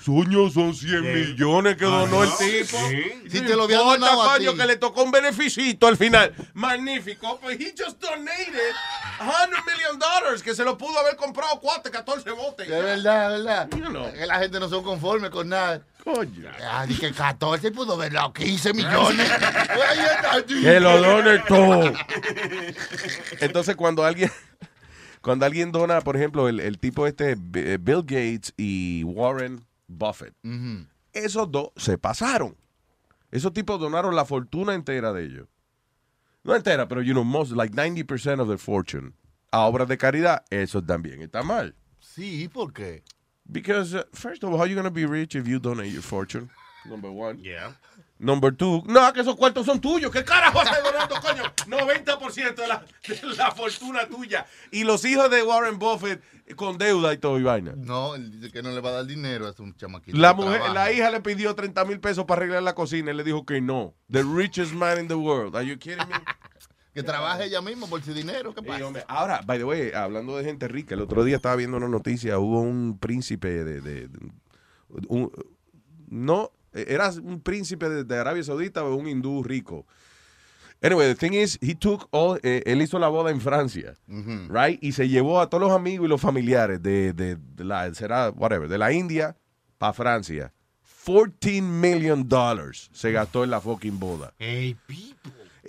Sueño, 0.00 0.48
son 0.48 0.76
100 0.76 1.02
millones 1.12 1.76
que 1.76 1.84
donó 1.84 2.22
el 2.22 2.30
tipo. 2.38 2.78
Si 3.28 3.40
No 3.40 3.46
te 3.48 3.56
lo 3.56 3.64
importa, 3.64 3.74
donado 3.74 4.30
a 4.30 4.38
ti. 4.38 4.46
que 4.56 4.66
le 4.66 4.76
tocó 4.76 5.02
un 5.02 5.10
beneficito 5.10 5.88
al 5.88 5.96
final. 5.96 6.32
Magnífico. 6.54 7.40
Pues 7.40 7.58
he 7.58 7.74
just 7.76 8.00
donated 8.00 8.74
100 9.18 9.50
million 9.66 9.98
dollars 9.98 10.40
que 10.44 10.54
se 10.54 10.62
lo 10.62 10.78
pudo 10.78 10.96
haber 11.00 11.16
comprado 11.16 11.58
4, 11.60 11.90
14 11.90 12.30
botes. 12.30 12.68
Es 12.70 12.84
verdad, 12.84 13.36
es 13.38 13.44
verdad. 13.44 13.68
You 13.76 13.86
know. 13.86 14.12
Que 14.12 14.24
la 14.26 14.38
gente 14.38 14.60
no 14.60 14.68
son 14.68 14.84
conformes 14.84 15.30
con 15.30 15.48
nada. 15.48 15.82
Coño. 16.14 16.48
Ah, 16.62 16.86
di 16.86 16.94
que 16.96 17.12
14 17.12 17.70
pudo 17.70 17.98
dado 17.98 18.32
15 18.32 18.72
millones. 18.72 19.30
Que 20.62 20.80
lo 20.80 21.00
done 21.02 21.38
todo. 21.46 21.92
Entonces, 23.40 23.76
cuando 23.76 24.04
alguien. 24.04 24.30
Cuando 25.20 25.44
alguien 25.44 25.70
dona, 25.72 26.00
por 26.00 26.16
ejemplo, 26.16 26.48
el, 26.48 26.60
el 26.60 26.78
tipo 26.78 27.06
este, 27.06 27.32
eh, 27.32 27.78
Bill 27.78 28.02
Gates 28.02 28.54
y 28.56 29.02
Warren 29.04 29.66
Buffett, 29.86 30.32
esos 31.12 31.50
dos 31.50 31.70
se 31.76 31.98
pasaron. 31.98 32.56
Esos 33.30 33.52
tipos 33.52 33.78
donaron 33.78 34.16
la 34.16 34.24
fortuna 34.24 34.74
entera 34.74 35.12
de 35.12 35.24
ellos. 35.24 35.48
No 36.44 36.54
entera, 36.54 36.88
pero, 36.88 37.02
you 37.02 37.12
know, 37.12 37.24
most, 37.24 37.52
like 37.52 37.74
90% 37.74 38.40
of 38.40 38.48
their 38.48 38.58
fortune 38.58 39.12
a 39.50 39.66
obras 39.66 39.88
de 39.88 39.98
caridad. 39.98 40.44
Eso 40.48 40.82
también 40.82 41.20
está 41.20 41.42
mal. 41.42 41.74
Sí, 42.00 42.48
¿por 42.48 42.72
qué? 42.72 43.02
Because, 43.50 43.94
uh, 43.94 44.04
first 44.12 44.42
of 44.44 44.52
all, 44.52 44.58
how 44.58 44.64
you 44.64 44.74
going 44.74 44.84
to 44.84 44.90
be 44.90 45.06
rich 45.06 45.34
if 45.34 45.48
you 45.48 45.58
donate 45.58 45.92
your 45.92 46.02
fortune? 46.02 46.50
Number 46.88 47.10
one. 47.10 47.38
Yeah. 47.42 47.72
Number 48.20 48.50
two, 48.50 48.82
no, 48.86 49.12
que 49.12 49.22
esos 49.22 49.36
cuartos 49.36 49.64
son 49.64 49.80
tuyos. 49.80 50.10
¿Qué 50.10 50.24
carajo 50.24 50.60
estás 50.60 50.82
donando, 50.82 51.20
coño? 51.20 51.44
90% 51.68 52.56
de 52.56 52.66
la, 52.66 52.84
de 53.06 53.36
la 53.36 53.52
fortuna 53.52 54.08
tuya. 54.08 54.44
Y 54.72 54.82
los 54.82 55.04
hijos 55.04 55.30
de 55.30 55.44
Warren 55.44 55.78
Buffett 55.78 56.20
con 56.56 56.78
deuda 56.78 57.12
y 57.12 57.18
todo 57.18 57.38
y 57.38 57.44
vaina. 57.44 57.74
No, 57.76 58.16
él 58.16 58.32
dice 58.32 58.50
que 58.50 58.60
no 58.60 58.72
le 58.72 58.80
va 58.80 58.88
a 58.90 58.92
dar 58.92 59.06
dinero 59.06 59.46
a 59.46 59.62
un 59.62 59.76
chamaquito. 59.76 60.18
La 60.18 60.34
mujer, 60.34 60.58
trabaja. 60.58 60.74
la 60.74 60.92
hija 60.92 61.10
le 61.10 61.20
pidió 61.20 61.54
30 61.54 61.84
mil 61.84 62.00
pesos 62.00 62.24
para 62.24 62.40
arreglar 62.40 62.64
la 62.64 62.74
cocina 62.74 63.12
y 63.12 63.14
le 63.14 63.22
dijo 63.22 63.46
que 63.46 63.60
no. 63.60 63.94
The 64.10 64.24
richest 64.24 64.72
man 64.72 64.98
in 64.98 65.06
the 65.06 65.14
world. 65.14 65.54
Are 65.54 65.64
you 65.64 65.76
kidding 65.78 66.08
me? 66.08 66.14
Que 67.02 67.02
trabaje 67.12 67.44
ella 67.46 67.60
misma 67.60 67.86
por 67.86 68.02
su 68.02 68.12
dinero. 68.14 68.54
¿Qué 68.54 68.62
pasa? 68.62 68.78
Ahora, 69.08 69.40
by 69.44 69.58
the 69.58 69.64
way, 69.64 69.90
hablando 69.92 70.36
de 70.36 70.44
gente 70.44 70.66
rica, 70.68 70.94
el 70.94 71.00
otro 71.00 71.22
día 71.24 71.36
estaba 71.36 71.56
viendo 71.56 71.76
una 71.76 71.88
noticia, 71.88 72.38
hubo 72.38 72.60
un 72.60 72.98
príncipe 72.98 73.48
de... 73.64 73.80
de- 73.80 74.08
de- 74.08 74.30
un- 75.08 75.30
no, 76.08 76.50
era 76.72 77.10
un 77.22 77.40
príncipe 77.40 77.88
de, 77.88 78.04
de 78.04 78.16
Arabia 78.18 78.42
Saudita 78.42 78.82
o 78.84 78.94
un 78.94 79.06
hindú 79.08 79.42
rico. 79.42 79.86
Anyway, 80.80 81.12
the 81.12 81.14
thing 81.16 81.34
is, 81.34 81.58
he 81.60 81.74
took 81.74 82.06
all, 82.12 82.38
eh, 82.42 82.62
él 82.64 82.80
hizo 82.80 82.98
la 82.98 83.08
boda 83.08 83.30
en 83.30 83.40
Francia, 83.40 83.94
right? 84.48 84.78
Y 84.82 84.92
se 84.92 85.08
llevó 85.08 85.40
a 85.40 85.50
todos 85.50 85.60
los 85.62 85.72
amigos 85.72 86.06
y 86.06 86.08
los 86.08 86.20
familiares 86.20 86.80
de, 86.82 87.12
de, 87.12 87.36
de 87.36 87.64
la, 87.64 87.92
será, 87.94 88.30
whatever, 88.30 88.68
de 88.68 88.78
la 88.78 88.92
India 88.92 89.36
para 89.76 89.92
Francia. 89.92 90.52
14 91.04 91.62
million 91.62 92.28
dollars 92.28 92.90
se 92.92 93.10
gastó 93.12 93.42
en 93.42 93.50
la 93.50 93.60
fucking 93.60 93.98
boda. 93.98 94.32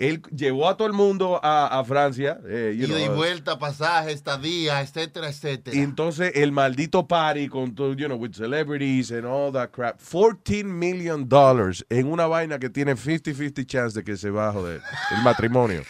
Él 0.00 0.22
llevó 0.34 0.66
a 0.66 0.78
todo 0.78 0.88
el 0.88 0.94
mundo 0.94 1.38
a, 1.42 1.78
a 1.78 1.84
Francia. 1.84 2.40
eh, 2.48 2.74
y 2.74 2.86
know, 2.86 3.14
vuelta, 3.14 3.58
pasaje, 3.58 4.12
estadía, 4.12 4.80
etcétera, 4.80 5.28
etcétera. 5.28 5.76
y 5.76 5.80
entonces 5.80 6.32
el 6.36 6.52
maldito 6.52 7.06
party 7.06 7.48
con 7.48 7.74
todo, 7.74 7.92
you 7.92 8.06
know, 8.06 8.16
with 8.16 8.32
celebrities 8.32 9.12
and 9.12 9.26
all 9.26 9.52
that 9.52 9.70
crap. 9.70 10.00
14 10.00 10.64
million 10.64 11.28
dollars 11.28 11.84
en 11.90 12.10
una 12.10 12.26
vaina 12.26 12.58
que 12.58 12.70
tiene 12.70 12.96
50-50 12.96 13.66
chance 13.66 13.98
de 13.98 14.02
que 14.02 14.16
se 14.16 14.30
va 14.30 14.48
a 14.48 14.52
joder 14.52 14.80
el 15.14 15.22
matrimonio. 15.22 15.82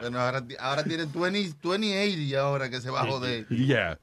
Bueno, 0.00 0.20
ahora, 0.20 0.44
ahora 0.58 0.84
tiene 0.84 1.04
20, 1.06 1.56
2080 1.62 2.38
ahora 2.40 2.68
que 2.68 2.80
se 2.80 2.90
va 2.90 3.02
a 3.02 3.06
joder. 3.06 3.46
Yeah. 3.48 3.98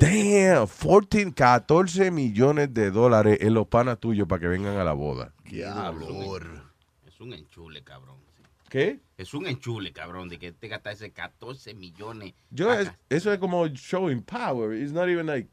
Damn, 0.00 0.68
14, 0.68 1.32
14 1.34 2.10
millones 2.10 2.72
de 2.72 2.90
dólares 2.90 3.38
en 3.40 3.54
los 3.54 3.66
panas 3.66 3.98
tuyos 3.98 4.28
para 4.28 4.40
que 4.40 4.48
vengan 4.48 4.76
a 4.76 4.84
la 4.84 4.92
boda. 4.92 5.32
Qué 5.44 5.64
dolor. 5.64 6.69
Es 7.20 7.26
un 7.26 7.34
enchule, 7.34 7.82
cabrón. 7.84 8.16
¿Qué? 8.70 8.98
Es 9.18 9.34
un 9.34 9.46
enchule, 9.46 9.92
cabrón, 9.92 10.30
de 10.30 10.38
que 10.38 10.52
te 10.52 10.68
gastas 10.68 10.94
ese 10.94 11.10
14 11.12 11.74
millones. 11.74 12.32
Yo, 12.50 12.72
es- 12.72 12.90
eso 13.10 13.30
es 13.30 13.38
como 13.38 13.66
showing 13.66 14.22
power. 14.22 14.74
It's 14.74 14.90
not 14.92 15.06
even 15.10 15.26
like. 15.26 15.50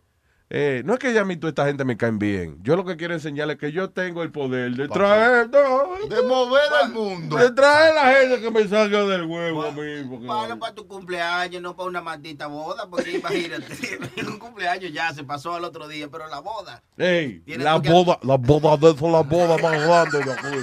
Eh, 0.50 0.82
no 0.86 0.94
es 0.94 1.00
que 1.00 1.14
ya 1.14 1.22
a 1.22 1.26
mí 1.26 1.36
toda 1.36 1.50
esta 1.50 1.66
gente 1.66 1.84
me 1.84 1.98
caen 1.98 2.20
bien. 2.20 2.58
Yo 2.64 2.76
lo 2.78 2.86
que 2.86 2.96
quiero 2.96 3.14
enseñarles 3.14 3.56
es 3.56 3.60
que 3.60 3.72
yo 3.74 3.90
tengo 3.90 4.24
el 4.24 4.32
poder 4.32 4.72
de 4.76 4.88
traer. 4.88 5.50
no, 5.50 6.08
De 6.08 6.22
mover 6.24 6.62
al 6.84 6.90
mundo. 6.94 7.36
de 7.36 7.52
traer 7.52 7.94
la 7.96 8.14
gente 8.14 8.40
que 8.42 8.50
me 8.52 8.66
salga 8.68 9.04
del 9.04 9.24
huevo 9.26 9.64
a 9.64 9.72
mí. 9.72 10.04
porque- 10.10 10.26
Para 10.28 10.56
para 10.56 10.74
tu 10.74 10.88
cumpleaños, 10.88 11.62
no 11.62 11.76
para 11.76 11.90
una 11.90 12.02
maldita 12.02 12.48
boda, 12.48 12.88
porque 12.90 13.18
imagínate, 13.18 14.00
un 14.28 14.40
cumpleaños 14.40 14.94
ya 14.94 15.14
se 15.14 15.24
pasó 15.26 15.54
al 15.56 15.66
otro 15.66 15.88
día, 15.88 16.08
pero 16.10 16.28
la 16.28 16.40
boda. 16.40 16.82
Ey, 16.98 17.44
la 17.46 17.82
que- 17.82 17.90
boda, 17.92 18.18
la 18.24 18.38
boda 18.38 18.78
de 18.78 18.98
son 18.98 19.12
las 19.12 19.28
bodas 19.28 19.62
más 19.62 19.82
grandes 19.82 20.26
de 20.26 20.32
aquí. 20.32 20.58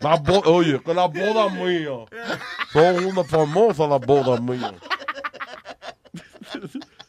La 0.00 0.14
oye, 0.44 0.80
que 0.82 0.94
las 0.94 1.10
bodas 1.12 1.52
mías 1.52 2.08
son 2.72 3.04
una 3.06 3.24
famosa 3.24 3.86
las 3.86 4.00
bodas 4.00 4.40
mías. 4.40 4.72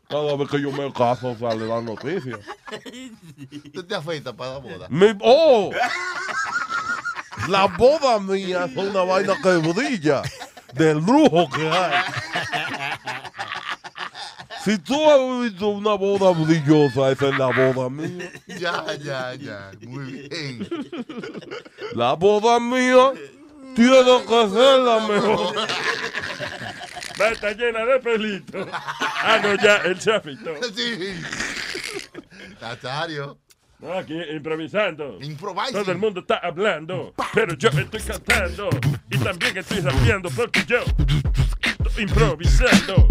Cada 0.10 0.36
vez 0.38 0.50
que 0.50 0.62
yo 0.62 0.72
me 0.72 0.92
caso 0.94 1.36
sale 1.40 1.68
la 1.68 1.82
noticia. 1.82 2.40
Tú 3.74 3.84
te 3.84 3.96
afeitas 3.96 4.34
para 4.34 4.54
la 4.54 4.58
boda. 4.60 4.88
Mi- 4.90 5.18
¡Oh! 5.22 5.72
Las 7.50 7.78
bodas 7.78 8.22
mías 8.22 8.70
son 8.74 8.90
una 8.90 9.04
vaina 9.04 9.36
que 9.42 9.58
brilla 9.58 10.22
del 10.74 10.98
lujo 10.98 11.50
que 11.50 11.70
hay. 11.70 12.04
Si 14.64 14.78
tú 14.80 14.96
has 15.10 15.42
visto 15.50 15.70
una 15.70 15.94
boda 15.94 16.32
brillosa, 16.32 17.12
esa 17.12 17.30
es 17.30 17.38
la 17.38 17.48
boda 17.48 17.90
mía. 17.90 18.30
Ya, 18.48 18.84
ya, 19.02 19.34
ya. 19.36 19.72
Muy 19.88 20.28
bien. 20.30 20.68
La 21.94 22.14
boda 22.14 22.60
mía 22.60 23.14
tiene 23.76 24.24
que 24.28 24.50
ser 24.50 24.80
la 24.80 25.00
mejor. 25.08 25.56
Va 27.20 27.26
a 27.26 27.32
estar 27.32 27.56
llena 27.58 27.86
de 27.86 28.00
pelitos. 28.00 28.68
Ah, 28.72 29.40
no, 29.42 29.56
ya, 29.56 29.78
él 29.78 30.00
se 30.00 30.14
afeitó. 30.14 30.54
Sí. 30.76 31.16
Nazario. 32.62 33.38
No, 33.80 33.94
aquí 33.94 34.20
improvisando. 34.32 35.20
Improvising. 35.22 35.74
Todo 35.74 35.92
el 35.92 35.98
mundo 35.98 36.22
está 36.22 36.38
hablando, 36.38 37.14
pero 37.34 37.56
yo 37.56 37.70
estoy 37.70 38.02
cantando. 38.02 38.70
Y 39.12 39.18
también 39.18 39.58
estoy 39.58 39.82
rapeando 39.82 40.30
porque 40.32 40.64
yo 40.66 40.80
estoy 41.62 42.04
improvisando. 42.04 43.08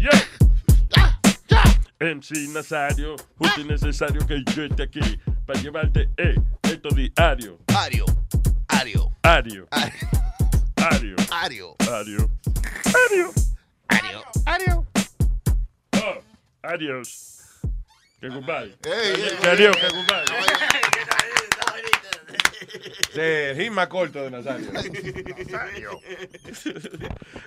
Yo. 0.00 0.10
MC 2.00 2.48
Nazario, 2.54 3.14
justo 3.36 3.60
y 3.60 3.64
necesario 3.64 4.26
que 4.26 4.42
yo 4.54 4.64
esté 4.64 4.84
aquí 4.84 5.20
para 5.46 5.60
llevarte 5.60 6.08
eh, 6.16 6.34
esto 6.62 6.88
diario. 6.94 7.58
Ario. 7.66 8.06
Ario. 8.68 9.12
Ario. 9.22 9.68
Ario. 9.70 10.30
Ario. 10.82 11.16
Ario. 11.30 11.76
Ario. 11.80 12.30
Ario. 13.88 14.22
Ario. 14.46 14.86
Oh, 15.92 16.22
adiós. 16.62 17.36
Que 18.20 18.28
goodbye. 18.28 18.76
Que 18.82 18.90
adiós, 19.48 19.76
que 19.76 19.88
goodbye. 19.88 20.24
Hit 23.56 23.70
más 23.72 23.88
corto 23.88 24.22
de 24.22 24.30
Nazario. 24.30 24.70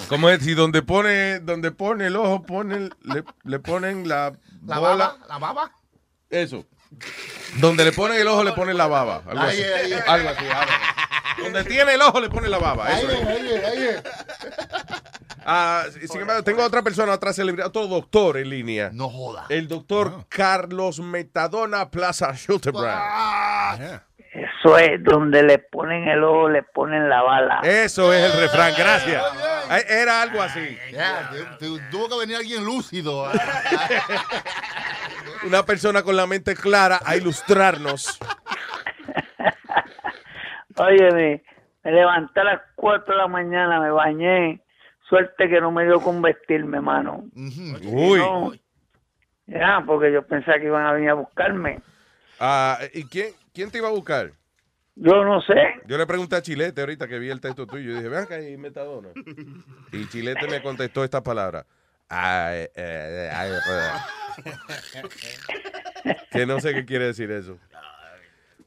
Como 0.10 0.30
es, 0.30 0.44
si 0.44 0.54
donde 0.54 0.82
pone, 0.84 1.40
donde 1.40 1.72
pone 1.72 2.08
el 2.08 2.16
ojo, 2.16 2.44
pone 2.44 2.76
el- 2.76 2.94
le, 3.02 3.24
le 3.44 3.60
ponen 3.60 4.08
la, 4.08 4.32
La 4.66 4.80
bola. 4.80 4.96
baba, 4.96 5.18
la 5.28 5.38
baba. 5.40 5.72
Eso. 6.30 6.66
Donde 7.60 7.86
le 7.86 7.92
ponen 7.92 8.20
el 8.20 8.28
ojo, 8.28 8.44
le 8.44 8.54
ponen 8.54 8.78
la 8.78 8.88
baba. 8.88 9.22
Algo 9.28 9.42
así. 9.42 9.62
así. 9.64 10.46
Donde 11.42 11.64
tiene 11.64 11.94
el 11.94 12.02
ojo, 12.02 12.20
le 12.20 12.30
pone 12.30 12.50
la 12.50 12.58
baba. 12.58 12.92
Eso 12.92 13.10
es. 13.10 14.04
Ah, 15.46 15.84
sin 16.08 16.22
embargo, 16.22 16.44
tengo 16.44 16.64
otra 16.64 16.82
persona, 16.82 17.12
otra 17.14 17.34
celebridad, 17.34 17.68
otro 17.68 17.88
doctor 17.88 18.38
en 18.38 18.50
línea. 18.50 18.90
No 18.94 19.10
joda. 19.10 19.46
El 19.50 19.68
doctor 19.68 20.26
Carlos 20.30 21.00
Metadona 21.00 21.90
Plaza 21.92 22.34
Schulterbrand. 22.34 24.02
Eso 24.34 24.78
es 24.78 25.04
donde 25.04 25.44
le 25.44 25.60
ponen 25.60 26.08
el 26.08 26.24
ojo, 26.24 26.50
le 26.50 26.64
ponen 26.64 27.08
la 27.10 27.22
bala. 27.22 27.60
Eso 27.64 28.12
es 28.14 28.24
el 28.24 28.40
refrán, 28.40 28.74
gracias. 28.76 29.22
Era 29.88 30.22
algo 30.22 30.42
así. 30.42 30.78
Tuvo 31.92 32.10
que 32.10 32.18
venir 32.20 32.38
alguien 32.38 32.64
lúcido. 32.64 33.30
Una 35.46 35.64
persona 35.64 36.04
con 36.04 36.16
la 36.16 36.26
mente 36.28 36.56
clara 36.56 37.00
a 37.06 37.16
ilustrarnos. 37.16 38.20
Óyeme, 40.78 41.44
me 41.84 41.92
levanté 41.92 42.40
a 42.40 42.44
las 42.46 42.62
4 42.76 43.14
de 43.14 43.18
la 43.22 43.28
mañana, 43.28 43.80
me 43.80 43.92
bañé. 43.92 44.62
Suerte 45.08 45.50
que 45.50 45.62
no 45.62 45.72
me 45.72 45.84
dio 45.84 46.00
con 46.00 46.22
vestirme, 46.22 46.82
mano. 46.82 47.26
Uy. 47.84 48.20
No, 48.20 48.54
ya, 49.46 49.84
porque 49.86 50.12
yo 50.12 50.26
pensaba 50.26 50.58
que 50.58 50.66
iban 50.66 50.86
a 50.86 50.94
venir 50.94 51.10
a 51.10 51.14
buscarme. 51.16 51.82
Ah, 52.40 52.80
¿Y 52.94 53.04
quién, 53.06 53.34
quién 53.54 53.70
te 53.70 53.78
iba 53.80 53.90
a 53.90 53.92
buscar? 53.92 54.32
Yo 54.96 55.24
no 55.24 55.42
sé. 55.42 55.56
Yo 55.86 55.98
le 55.98 56.06
pregunté 56.06 56.36
a 56.36 56.42
Chilete 56.42 56.82
ahorita 56.82 57.08
que 57.08 57.20
vi 57.20 57.30
el 57.30 57.42
texto 57.42 57.68
tuyo. 57.68 57.92
y 57.92 57.96
dije, 57.96 58.10
ven 58.10 58.20
acá 58.20 58.40
y 58.42 58.58
metadona. 58.58 59.10
Y 59.92 60.08
Chilete 60.08 60.48
me 60.48 60.62
contestó 60.62 61.04
esta 61.04 61.22
palabra. 61.22 61.66
Ay, 62.10 62.68
eh, 62.76 63.30
ay, 63.34 63.52
eh. 63.52 65.04
que 66.32 66.46
no 66.46 66.60
sé 66.60 66.74
qué 66.74 66.86
quiere 66.86 67.06
decir 67.06 67.32
eso. 67.32 67.58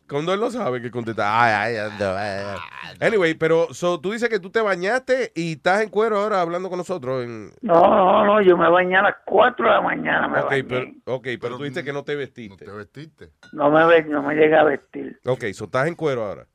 Cuando 0.08 0.32
él 0.32 0.38
no 0.38 0.50
sabe 0.52 0.80
que 0.80 0.88
contesta. 0.90 1.24
Ay, 1.42 1.74
ay, 1.74 1.76
ando, 1.78 2.16
ay, 2.16 2.42
ay. 2.44 2.96
Anyway, 3.00 3.34
pero 3.34 3.74
so, 3.74 4.00
tú 4.00 4.12
dices 4.12 4.28
que 4.28 4.38
tú 4.38 4.50
te 4.50 4.60
bañaste 4.60 5.32
y 5.34 5.54
estás 5.54 5.82
en 5.82 5.88
cuero 5.88 6.18
ahora 6.18 6.40
hablando 6.40 6.68
con 6.68 6.78
nosotros. 6.78 7.24
En... 7.24 7.50
No, 7.60 7.80
no, 7.88 8.24
no, 8.24 8.40
yo 8.40 8.56
me 8.56 8.70
bañé 8.70 8.96
a 8.96 9.02
las 9.02 9.16
4 9.24 9.66
de 9.66 9.72
la 9.72 9.80
mañana. 9.80 10.28
Me 10.28 10.38
Ok, 10.38 10.50
bañé. 10.50 10.64
pero, 10.64 10.86
okay, 11.16 11.36
pero 11.38 11.56
tú 11.56 11.64
dices 11.64 11.82
que 11.82 11.92
no 11.92 12.04
te 12.04 12.14
vestiste. 12.14 12.64
¿Te 12.64 12.70
vestiste? 12.70 13.30
No 13.52 13.68
me, 13.68 14.02
no 14.04 14.22
me 14.22 14.34
llega 14.36 14.60
a 14.60 14.64
vestir. 14.64 15.18
Ok, 15.26 15.46
so 15.52 15.64
estás 15.64 15.88
en 15.88 15.96
cuero 15.96 16.24
ahora. 16.24 16.46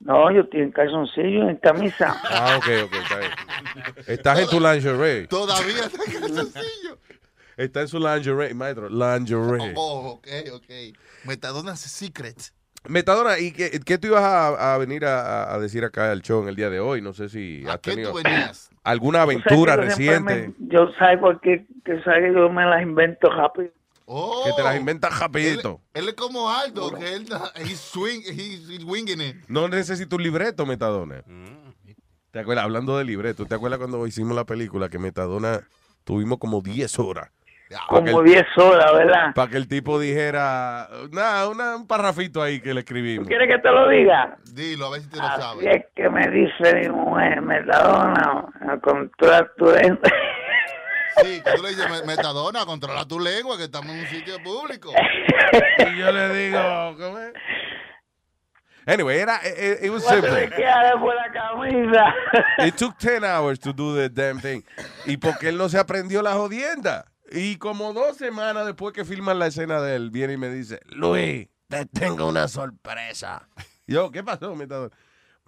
No, 0.00 0.30
yo 0.32 0.40
estoy 0.42 0.60
en 0.62 0.72
calzoncillo, 0.72 1.48
en 1.48 1.56
camisa. 1.56 2.18
Ah, 2.30 2.56
ok, 2.56 2.66
ok, 2.84 2.92
está 2.94 3.18
bien. 3.18 3.30
Estás 4.06 4.38
en 4.38 4.48
tu 4.48 4.58
lingerie. 4.60 5.26
Todavía 5.26 5.84
está 5.84 6.04
en 6.04 6.12
calzoncillo. 6.20 6.98
Está 7.56 7.80
en 7.82 7.88
su 7.88 7.98
lingerie, 7.98 8.54
maestro. 8.54 8.88
Lingerie. 8.88 9.74
Oh, 9.76 10.18
ok, 10.18 10.26
ok. 10.54 10.96
Metadona 11.24 11.76
Secret. 11.76 12.52
Metadona, 12.88 13.38
¿y 13.38 13.52
qué, 13.52 13.78
qué 13.84 13.98
tú 13.98 14.06
ibas 14.06 14.22
a, 14.24 14.74
a 14.74 14.78
venir 14.78 15.04
a, 15.04 15.52
a 15.52 15.58
decir 15.58 15.84
acá 15.84 16.10
al 16.10 16.22
show 16.22 16.42
en 16.42 16.48
el 16.48 16.56
día 16.56 16.70
de 16.70 16.80
hoy? 16.80 17.02
No 17.02 17.12
sé 17.12 17.28
si 17.28 17.62
has 17.68 17.78
qué 17.80 17.90
tú 17.90 17.96
tenido 17.96 18.14
venías? 18.14 18.70
alguna 18.84 19.18
Tú 19.26 19.32
sabes 19.32 19.42
aventura 19.42 19.74
yo 19.76 19.82
reciente 19.82 20.54
me- 20.58 20.68
yo 20.74 20.90
sabes 20.98 21.18
por 21.18 21.40
qué, 21.42 21.66
que 21.84 22.00
sabes 22.02 22.30
que 22.30 22.32
yo 22.34 22.48
me 22.48 22.64
las 22.64 22.80
invento 22.82 23.28
rápido. 23.28 23.70
Que 24.44 24.52
te 24.56 24.62
las 24.62 24.76
inventas 24.76 25.18
rapidito. 25.18 25.80
Él 25.94 26.08
es 26.08 26.14
como 26.14 26.50
Aldo, 26.50 26.92
que 26.92 27.14
él 27.14 27.26
he's 27.56 27.78
swing, 27.80 28.20
he's, 28.26 28.68
he's 28.68 28.84
winging 28.84 29.20
it. 29.20 29.36
No 29.48 29.68
necesito 29.68 30.16
un 30.16 30.22
libreto, 30.22 30.66
Metadona. 30.66 31.22
¿Te 32.30 32.38
acuerdas? 32.40 32.64
Hablando 32.64 32.96
de 32.98 33.04
libreto, 33.04 33.46
¿te 33.46 33.54
acuerdas 33.54 33.78
cuando 33.78 34.06
hicimos 34.06 34.34
la 34.36 34.44
película 34.44 34.88
que 34.88 34.98
Metadona 34.98 35.60
tuvimos 36.04 36.38
como 36.38 36.60
10 36.60 36.98
horas? 36.98 37.30
Como 37.88 38.20
el- 38.20 38.26
10 38.26 38.46
horas, 38.56 38.92
¿verdad? 38.92 39.32
Para 39.32 39.48
que 39.50 39.56
el 39.56 39.68
tipo 39.68 40.00
dijera, 40.00 40.88
nada, 41.12 41.48
una- 41.48 41.76
un 41.76 41.86
parrafito 41.86 42.42
ahí 42.42 42.60
que 42.60 42.74
le 42.74 42.80
escribimos. 42.80 43.28
¿Quieres 43.28 43.48
que 43.48 43.58
te 43.60 43.70
lo 43.70 43.88
diga? 43.88 44.36
Dilo, 44.52 44.86
a 44.86 44.90
ver 44.90 45.02
si 45.02 45.08
te 45.08 45.16
lo 45.18 45.22
Así 45.22 45.40
sabes. 45.40 45.66
es 45.66 45.84
que 45.94 46.08
me 46.10 46.28
dice 46.30 46.74
mi 46.80 46.88
mujer, 46.88 47.40
Metadona, 47.42 48.46
lengua. 49.80 50.00
Sí, 51.22 51.40
que 51.42 51.52
tú 51.56 51.62
le 51.62 51.70
dices, 51.70 51.88
"Me- 51.90 52.02
Metadona, 52.02 52.64
controla 52.66 53.06
tu 53.06 53.18
lengua, 53.20 53.56
que 53.56 53.64
estamos 53.64 53.90
en 53.92 54.00
un 54.00 54.06
sitio 54.06 54.42
público. 54.42 54.92
Y 55.92 55.98
yo 55.98 56.12
le 56.12 56.28
digo, 56.34 56.96
¿cómo 56.98 57.18
es? 57.18 57.32
Anyway, 58.86 59.18
era, 59.18 59.40
it, 59.46 59.84
it 59.84 59.90
was 59.90 60.02
Voy 60.04 60.18
a 60.18 60.20
tener 60.22 60.40
simple. 60.50 60.56
It 62.66 62.76
took 62.76 62.98
10 62.98 63.24
hours 63.24 63.58
to 63.60 63.72
do 63.72 63.94
the 63.94 64.08
damn 64.08 64.40
thing. 64.40 64.62
Y 65.06 65.16
porque 65.18 65.48
él 65.48 65.58
no 65.58 65.68
se 65.68 65.78
aprendió 65.78 66.22
la 66.22 66.32
jodienda. 66.34 67.04
Y 67.30 67.56
como 67.58 67.92
dos 67.92 68.16
semanas 68.16 68.64
después 68.66 68.92
que 68.94 69.04
filman 69.04 69.38
la 69.38 69.46
escena 69.48 69.80
de 69.80 69.96
él, 69.96 70.10
viene 70.10 70.32
y 70.34 70.36
me 70.36 70.48
dice, 70.48 70.80
Luis, 70.86 71.48
te 71.68 71.84
tengo 71.86 72.26
una 72.28 72.48
sorpresa. 72.48 73.48
Yo, 73.86 74.10
¿qué 74.10 74.22
pasó, 74.24 74.54
Metadona? 74.56 74.94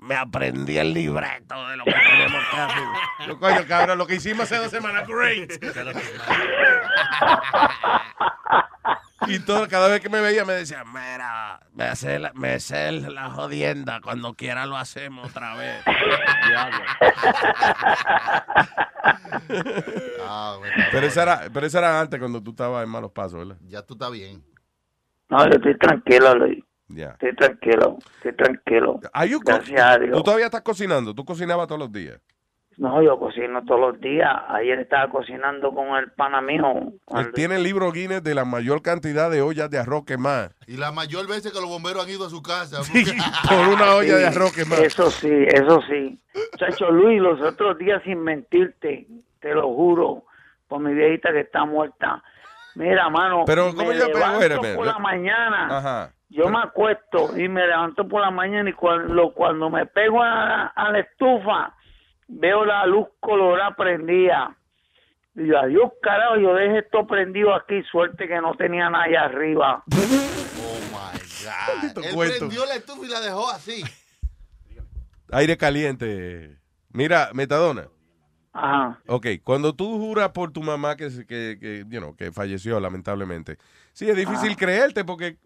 Me 0.03 0.17
aprendí 0.17 0.79
el 0.79 0.93
libreto 0.93 1.69
de 1.69 1.77
lo 1.77 1.85
que 1.85 1.93
tenemos 1.93 2.43
que 2.51 2.57
hacer. 2.57 2.85
Yo, 3.29 3.39
coño, 3.39 3.65
cabrón, 3.69 3.99
lo 3.99 4.07
que 4.07 4.17
hicimos 4.17 4.43
hace 4.45 4.57
dos 4.57 4.71
semanas, 4.71 5.07
great. 5.07 5.53
Y 9.29 9.39
todo, 9.39 9.69
cada 9.69 9.87
vez 9.87 10.01
que 10.01 10.09
me 10.09 10.21
veía 10.21 10.45
me 10.45 10.55
decía, 10.55 10.83
mira, 10.85 11.61
me 11.75 11.95
sé 11.95 12.19
la, 12.19 12.33
me 12.35 12.59
sé 12.59 12.91
la 12.91 13.31
jodienda, 13.31 14.01
cuando 14.01 14.35
quiera 14.35 14.67
lo 14.67 14.77
hacemos 14.77 15.31
otra 15.31 15.55
vez. 15.55 15.85
Ah, 20.25 20.59
pero, 20.93 21.07
esa 21.07 21.23
era, 21.23 21.41
pero 21.53 21.67
esa 21.67 21.79
era 21.79 22.01
antes 22.01 22.19
cuando 22.19 22.43
tú 22.43 22.51
estabas 22.51 22.85
en 22.85 22.91
malos 22.91 23.11
pasos, 23.11 23.39
¿verdad? 23.39 23.57
Ya 23.67 23.83
tú 23.83 23.95
estás 23.95 24.11
bien. 24.13 24.43
No, 25.29 25.45
yo 25.45 25.57
estoy 25.57 25.77
tranquilo, 25.77 26.35
Luis. 26.37 26.65
Ya. 26.95 27.11
Estoy 27.11 27.35
tranquilo, 27.37 27.99
estoy 28.17 28.33
tranquilo. 28.37 29.01
You 29.29 29.41
Gracias 29.45 29.81
a 29.81 29.99
Dios. 29.99 30.17
¿Tú 30.17 30.23
todavía 30.23 30.47
estás 30.47 30.63
cocinando? 30.63 31.15
¿Tú 31.15 31.25
cocinabas 31.25 31.67
todos 31.67 31.79
los 31.81 31.93
días? 31.93 32.21
No, 32.79 33.03
yo 33.03 33.19
cocino 33.19 33.63
todos 33.65 33.81
los 33.81 34.01
días. 34.01 34.31
Ayer 34.49 34.79
estaba 34.81 35.11
cocinando 35.11 35.73
con 35.75 35.89
el 35.97 36.11
pana 36.13 36.41
mío. 36.41 36.65
Él 37.15 37.33
tiene 37.35 37.57
el 37.57 37.63
libro 37.63 37.93
Guinness 37.93 38.23
de 38.25 38.35
la 38.35 38.47
mayor 38.47 38.81
cantidad 38.81 39.31
de 39.31 39.43
ollas 39.43 39.69
de 39.71 39.79
arroz 39.79 40.05
quemadas. 40.07 40.55
Y 40.67 40.79
la 40.79 40.91
mayor 40.91 41.29
vez 41.29 41.43
que 41.43 41.51
los 41.61 41.69
bomberos 41.69 42.03
han 42.05 42.11
ido 42.11 42.27
a 42.27 42.31
su 42.31 42.43
casa. 42.43 42.79
Por 43.49 43.69
una 43.75 43.95
olla 43.95 44.17
de 44.17 44.27
Sí, 44.31 44.37
arroz 44.37 44.53
quemada. 44.55 44.83
Eso 44.83 45.11
sí, 45.11 45.31
eso 45.49 45.81
sí. 45.89 46.19
Chacho 46.57 46.91
Luis, 46.91 47.21
los 47.21 47.41
otros 47.43 47.77
días 47.77 48.03
sin 48.05 48.23
mentirte, 48.23 49.07
te 49.41 49.55
lo 49.55 49.69
juro, 49.75 50.25
por 50.67 50.81
mi 50.81 50.95
viejita 50.95 51.31
que 51.31 51.41
está 51.41 51.67
muerta. 51.67 52.23
Mira, 52.75 53.11
mano, 53.11 53.45
Pero, 53.45 53.67
me 53.67 53.75
¿cómo 53.75 53.93
yo- 53.93 54.07
pero, 54.07 54.15
levanto 54.19 54.41
espérame, 54.41 54.77
por 54.77 54.87
yo- 54.87 54.93
la 54.93 54.99
mañana. 54.99 55.79
Ajá. 55.79 56.13
Yo 56.35 56.49
me 56.49 56.59
acuesto 56.61 57.39
y 57.39 57.47
me 57.49 57.67
levanto 57.67 58.09
por 58.09 58.23
la 58.23 58.31
mañana 58.31 58.71
y 58.71 58.73
cuando, 58.73 59.33
cuando 59.35 59.69
me 59.69 59.85
pego 59.87 60.23
a, 60.23 60.69
a 60.69 60.91
la 60.91 61.01
estufa, 61.01 61.75
veo 62.27 62.65
la 62.65 62.87
luz 62.87 63.07
colorada 63.21 63.75
prendida. 63.77 64.57
Y 65.35 65.47
yo, 65.49 65.59
adiós, 65.59 65.93
carajo, 66.03 66.37
yo 66.39 66.55
dejé 66.55 66.79
esto 66.79 67.07
prendido 67.07 67.55
aquí, 67.55 67.83
suerte 67.91 68.27
que 68.27 68.41
no 68.41 68.55
tenía 68.55 68.89
nada 68.89 69.05
allá 69.05 69.25
arriba. 69.25 69.85
Él 71.97 72.15
cuento. 72.15 72.35
prendió 72.39 72.67
la 72.67 72.77
estufa 72.77 73.05
y 73.05 73.09
la 73.09 73.21
dejó 73.21 73.51
así. 73.51 73.83
Aire 75.33 75.57
caliente. 75.57 76.57
Mira, 76.91 77.31
Metadona. 77.35 77.89
Ajá. 78.53 79.01
Ok, 79.07 79.27
cuando 79.43 79.75
tú 79.75 79.99
juras 79.99 80.31
por 80.31 80.53
tu 80.53 80.63
mamá 80.63 80.97
que, 80.97 81.11
se- 81.11 81.27
que, 81.27 81.57
que, 81.59 81.85
you 81.89 81.99
know, 82.01 82.15
que 82.15 82.31
falleció 82.33 82.79
lamentablemente, 82.81 83.57
sí, 83.93 84.09
es 84.11 84.17
difícil 84.17 84.57
creerte 84.57 85.05
porque 85.05 85.39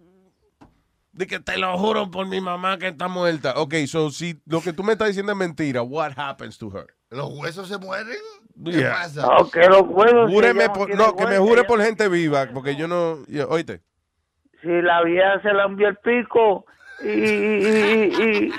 de 1.16 1.26
que 1.26 1.40
te 1.40 1.56
lo 1.56 1.76
juro 1.78 2.10
por 2.10 2.26
mi 2.26 2.40
mamá 2.40 2.78
que 2.78 2.88
está 2.88 3.09
muerta. 3.09 3.55
Ok, 3.56 3.74
so 3.86 4.10
si 4.10 4.40
lo 4.47 4.60
que 4.60 4.72
tú 4.74 4.84
me 4.84 4.93
estás 4.93 5.09
diciendo 5.09 5.32
es 5.32 5.38
mentira, 5.38 5.82
what 5.82 6.12
happens 6.16 6.59
to 6.59 6.70
her? 6.76 6.86
¿Los 7.10 7.30
huesos 7.38 7.68
se 7.68 7.78
mueren? 7.78 8.16
¿Qué 8.64 8.72
Yeah. 8.72 8.93
pasa? 8.93 9.22
No, 9.22 9.51
que 9.51 9.66
los 9.66 9.82
huevos. 9.82 10.28
si 10.28 10.34
Júreme 10.34 10.68
por- 10.70 10.94
no, 10.94 11.14
que 11.16 11.24
me 11.24 11.30
huesos, 11.38 11.48
jure 11.48 11.64
por 11.64 11.80
gente 11.82 12.09
viva, 12.09 12.47
porque 12.52 12.76
yo 12.76 12.86
no, 12.88 13.24
yo- 13.28 13.48
oíste. 13.48 13.80
Si 14.62 14.68
la 14.68 15.02
vieja 15.05 15.40
se 15.43 15.52
la 15.52 15.64
envió 15.64 15.88
el 15.88 15.97
pico 15.97 16.66
y, 17.02 17.09
y, 17.09 17.66
y, 17.66 18.52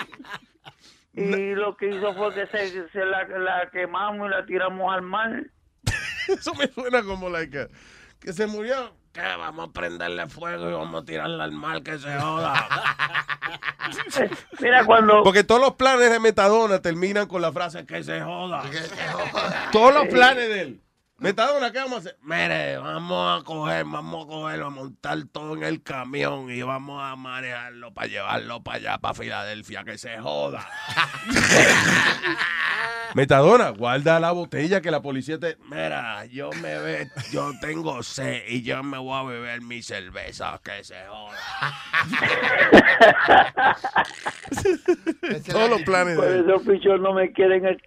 y- 1.13 1.21
y 1.23 1.55
lo 1.55 1.75
que 1.77 1.89
hizo 1.89 2.13
fue 2.15 2.33
que 2.33 2.47
se, 2.47 2.89
se 2.89 3.05
la, 3.05 3.27
la 3.27 3.69
quemamos 3.71 4.27
y 4.27 4.31
la 4.31 4.45
tiramos 4.45 4.93
al 4.93 5.01
mar. 5.03 5.43
Eso 6.27 6.53
me 6.55 6.67
suena 6.67 7.03
como 7.03 7.29
like, 7.29 7.67
que 8.19 8.33
se 8.33 8.45
murió. 8.47 8.95
Que 9.17 9.23
vamos 9.23 9.69
a 9.69 9.71
prenderle 9.71 10.27
fuego 10.27 10.69
y 10.69 10.73
vamos 10.73 11.01
a 11.01 11.05
tirarla 11.05 11.45
al 11.45 11.51
mar 11.51 11.81
que 11.81 11.97
se 11.97 12.19
joda. 12.19 12.67
Mira, 14.59 14.85
cuando... 14.85 15.23
Porque 15.23 15.43
todos 15.43 15.59
los 15.59 15.73
planes 15.73 16.11
de 16.11 16.19
Metadona 16.19 16.83
terminan 16.83 17.27
con 17.27 17.41
la 17.41 17.51
frase 17.51 17.83
que 17.87 18.03
se 18.03 18.21
joda. 18.21 18.61
Todos 19.71 19.91
los 19.91 20.07
planes 20.09 20.47
de 20.49 20.61
él. 20.61 20.81
Metadona, 21.19 21.71
¿qué 21.71 21.79
vamos 21.79 21.95
a 21.95 21.97
hacer? 21.97 22.17
Mire, 22.21 22.77
vamos 22.77 23.41
a 23.41 23.43
coger, 23.43 23.85
vamos 23.85 24.25
a 24.25 24.27
cogerlo, 24.27 24.67
a 24.67 24.69
montar 24.69 25.17
todo 25.31 25.55
en 25.55 25.63
el 25.63 25.81
camión 25.81 26.51
y 26.51 26.61
vamos 26.61 27.01
a 27.03 27.15
manejarlo 27.15 27.91
para 27.91 28.07
llevarlo 28.07 28.61
para 28.61 28.77
allá, 28.77 28.97
para 28.99 29.15
Filadelfia, 29.15 29.83
que 29.83 29.97
se 29.97 30.19
joda. 30.19 30.67
Metadona, 33.15 33.69
guarda 33.69 34.19
la 34.19 34.31
botella 34.31 34.79
que 34.79 34.91
la 34.91 35.01
policía 35.01 35.39
te... 35.39 35.57
Mira, 35.67 36.25
yo 36.25 36.51
me 36.61 36.77
ve, 36.77 37.09
yo 37.31 37.51
tengo 37.61 38.03
sed 38.03 38.43
y 38.47 38.61
yo 38.61 38.83
me 38.83 38.99
voy 38.99 39.19
a 39.19 39.23
beber 39.23 39.61
mi 39.61 39.81
cerveza, 39.81 40.61
que 40.63 40.83
se 40.83 40.97
joda. 41.07 41.35
Todos 45.51 45.69
los 45.69 45.81
planes 45.81 46.15
Por 46.15 46.25
de 46.25 46.39
él. 46.39 46.45
eso 46.47 46.61
Pichón 46.61 47.01
no 47.01 47.13
me 47.13 47.31
quiere 47.31 47.55
en 47.55 47.65
el 47.65 47.81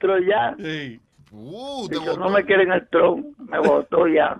Uh, 1.33 1.89
no 2.19 2.29
me 2.31 2.45
quiere 2.45 2.65
en 2.65 2.73
el 2.73 2.89
tron. 2.89 3.35
Me 3.39 3.59
votó 3.59 4.07
ya. 4.09 4.37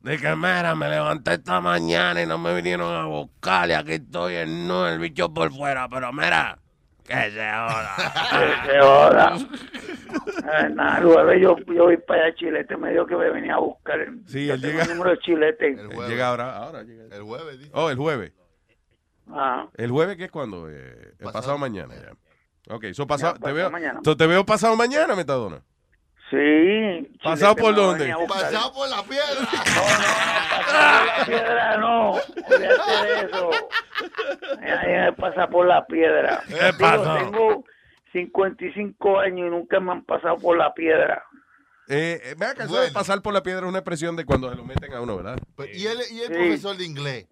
De 0.00 0.16
que, 0.18 0.34
mira, 0.34 0.74
me 0.74 0.88
levanté 0.88 1.34
esta 1.34 1.60
mañana 1.60 2.22
y 2.22 2.26
no 2.26 2.38
me 2.38 2.54
vinieron 2.54 2.92
a 2.94 3.04
buscar 3.06 3.68
y 3.68 3.72
aquí 3.74 3.92
estoy 3.92 4.34
en 4.36 4.66
no, 4.66 4.88
el 4.88 4.98
bicho 4.98 5.32
por 5.32 5.52
fuera, 5.52 5.88
pero 5.88 6.10
mira, 6.12 6.58
que 7.04 7.14
se 7.14 7.50
joda. 7.50 7.96
Que 8.64 8.70
se 8.72 8.80
joda. 8.80 9.36
Eh, 9.38 10.68
nada, 10.74 11.00
luego 11.00 11.32
yo, 11.34 11.56
yo 11.72 11.84
voy 11.84 11.96
para 11.98 12.22
allá 12.24 12.32
a 12.32 12.34
Chilete. 12.34 12.76
Me 12.76 12.90
dijo 12.92 13.06
que 13.06 13.14
me 13.16 13.30
venía 13.30 13.54
a 13.54 13.58
buscar. 13.58 13.98
Sí, 14.26 14.46
Yo 14.46 14.54
él 14.54 14.60
tengo 14.60 14.72
llega- 14.72 14.84
el 14.84 14.88
número 14.96 15.10
de 15.10 15.18
Chilete. 15.18 15.66
Él 15.68 15.88
llega 16.08 16.28
ahora, 16.28 16.56
ahora 16.56 16.82
llega. 16.82 17.14
El 17.14 17.22
jueves, 17.22 17.58
dice. 17.58 17.70
Oh, 17.74 17.90
el 17.90 17.96
jueves. 17.96 18.32
Ah. 19.28 19.66
¿El 19.76 19.90
jueves 19.90 20.16
qué 20.16 20.24
es 20.24 20.30
cuando? 20.30 20.68
Eh, 20.70 21.12
el 21.18 21.30
pasado, 21.30 21.58
mañana, 21.58 21.94
ya. 21.94 22.12
Ok, 22.68 22.86
so 22.92 23.06
pasado, 23.06 23.34
te, 23.38 23.52
veo, 23.52 23.70
mañana. 23.70 24.00
so 24.04 24.16
te 24.16 24.26
veo 24.26 24.44
pasado 24.44 24.76
mañana, 24.76 25.14
Metadona. 25.16 25.62
Sí. 26.30 27.08
¿Pasado 27.24 27.56
por 27.56 27.72
me 27.72 27.80
dónde? 27.80 28.14
Pasado 28.28 28.72
por 28.72 28.88
la 28.88 29.02
piedra. 29.02 29.48
Pasado 29.50 29.84
por 30.66 30.74
la 30.74 31.24
piedra, 31.26 31.76
no. 31.78 32.10
Olvídate 32.12 33.06
de 33.06 33.26
eso. 33.26 33.50
Ahí 34.60 34.92
me 34.92 35.12
pasa 35.14 35.48
por 35.48 35.66
la 35.66 35.84
piedra. 35.86 36.40
¿Qué 36.46 36.54
Digo, 36.54 36.78
pasó? 36.78 37.14
Tengo 37.16 37.64
55 38.12 39.18
años 39.20 39.46
y 39.48 39.50
nunca 39.50 39.80
me 39.80 39.92
han 39.92 40.04
pasado 40.04 40.36
por 40.38 40.56
la 40.56 40.72
piedra. 40.72 41.24
Eh, 41.88 42.20
eh, 42.22 42.34
vea 42.38 42.54
que 42.54 42.62
eso 42.62 42.80
de 42.80 42.92
pasar 42.92 43.20
por 43.22 43.34
la 43.34 43.42
piedra 43.42 43.62
es 43.62 43.68
una 43.68 43.78
expresión 43.78 44.14
de 44.14 44.24
cuando 44.24 44.48
se 44.50 44.54
lo 44.56 44.64
meten 44.64 44.92
a 44.94 45.00
uno, 45.00 45.16
¿verdad? 45.16 45.38
Pues, 45.56 45.76
Y 45.76 45.86
él, 45.88 45.98
y 46.12 46.20
el 46.20 46.28
Sí. 46.28 46.32
profesor 46.34 46.76
de 46.76 46.84
inglés. 46.84 47.26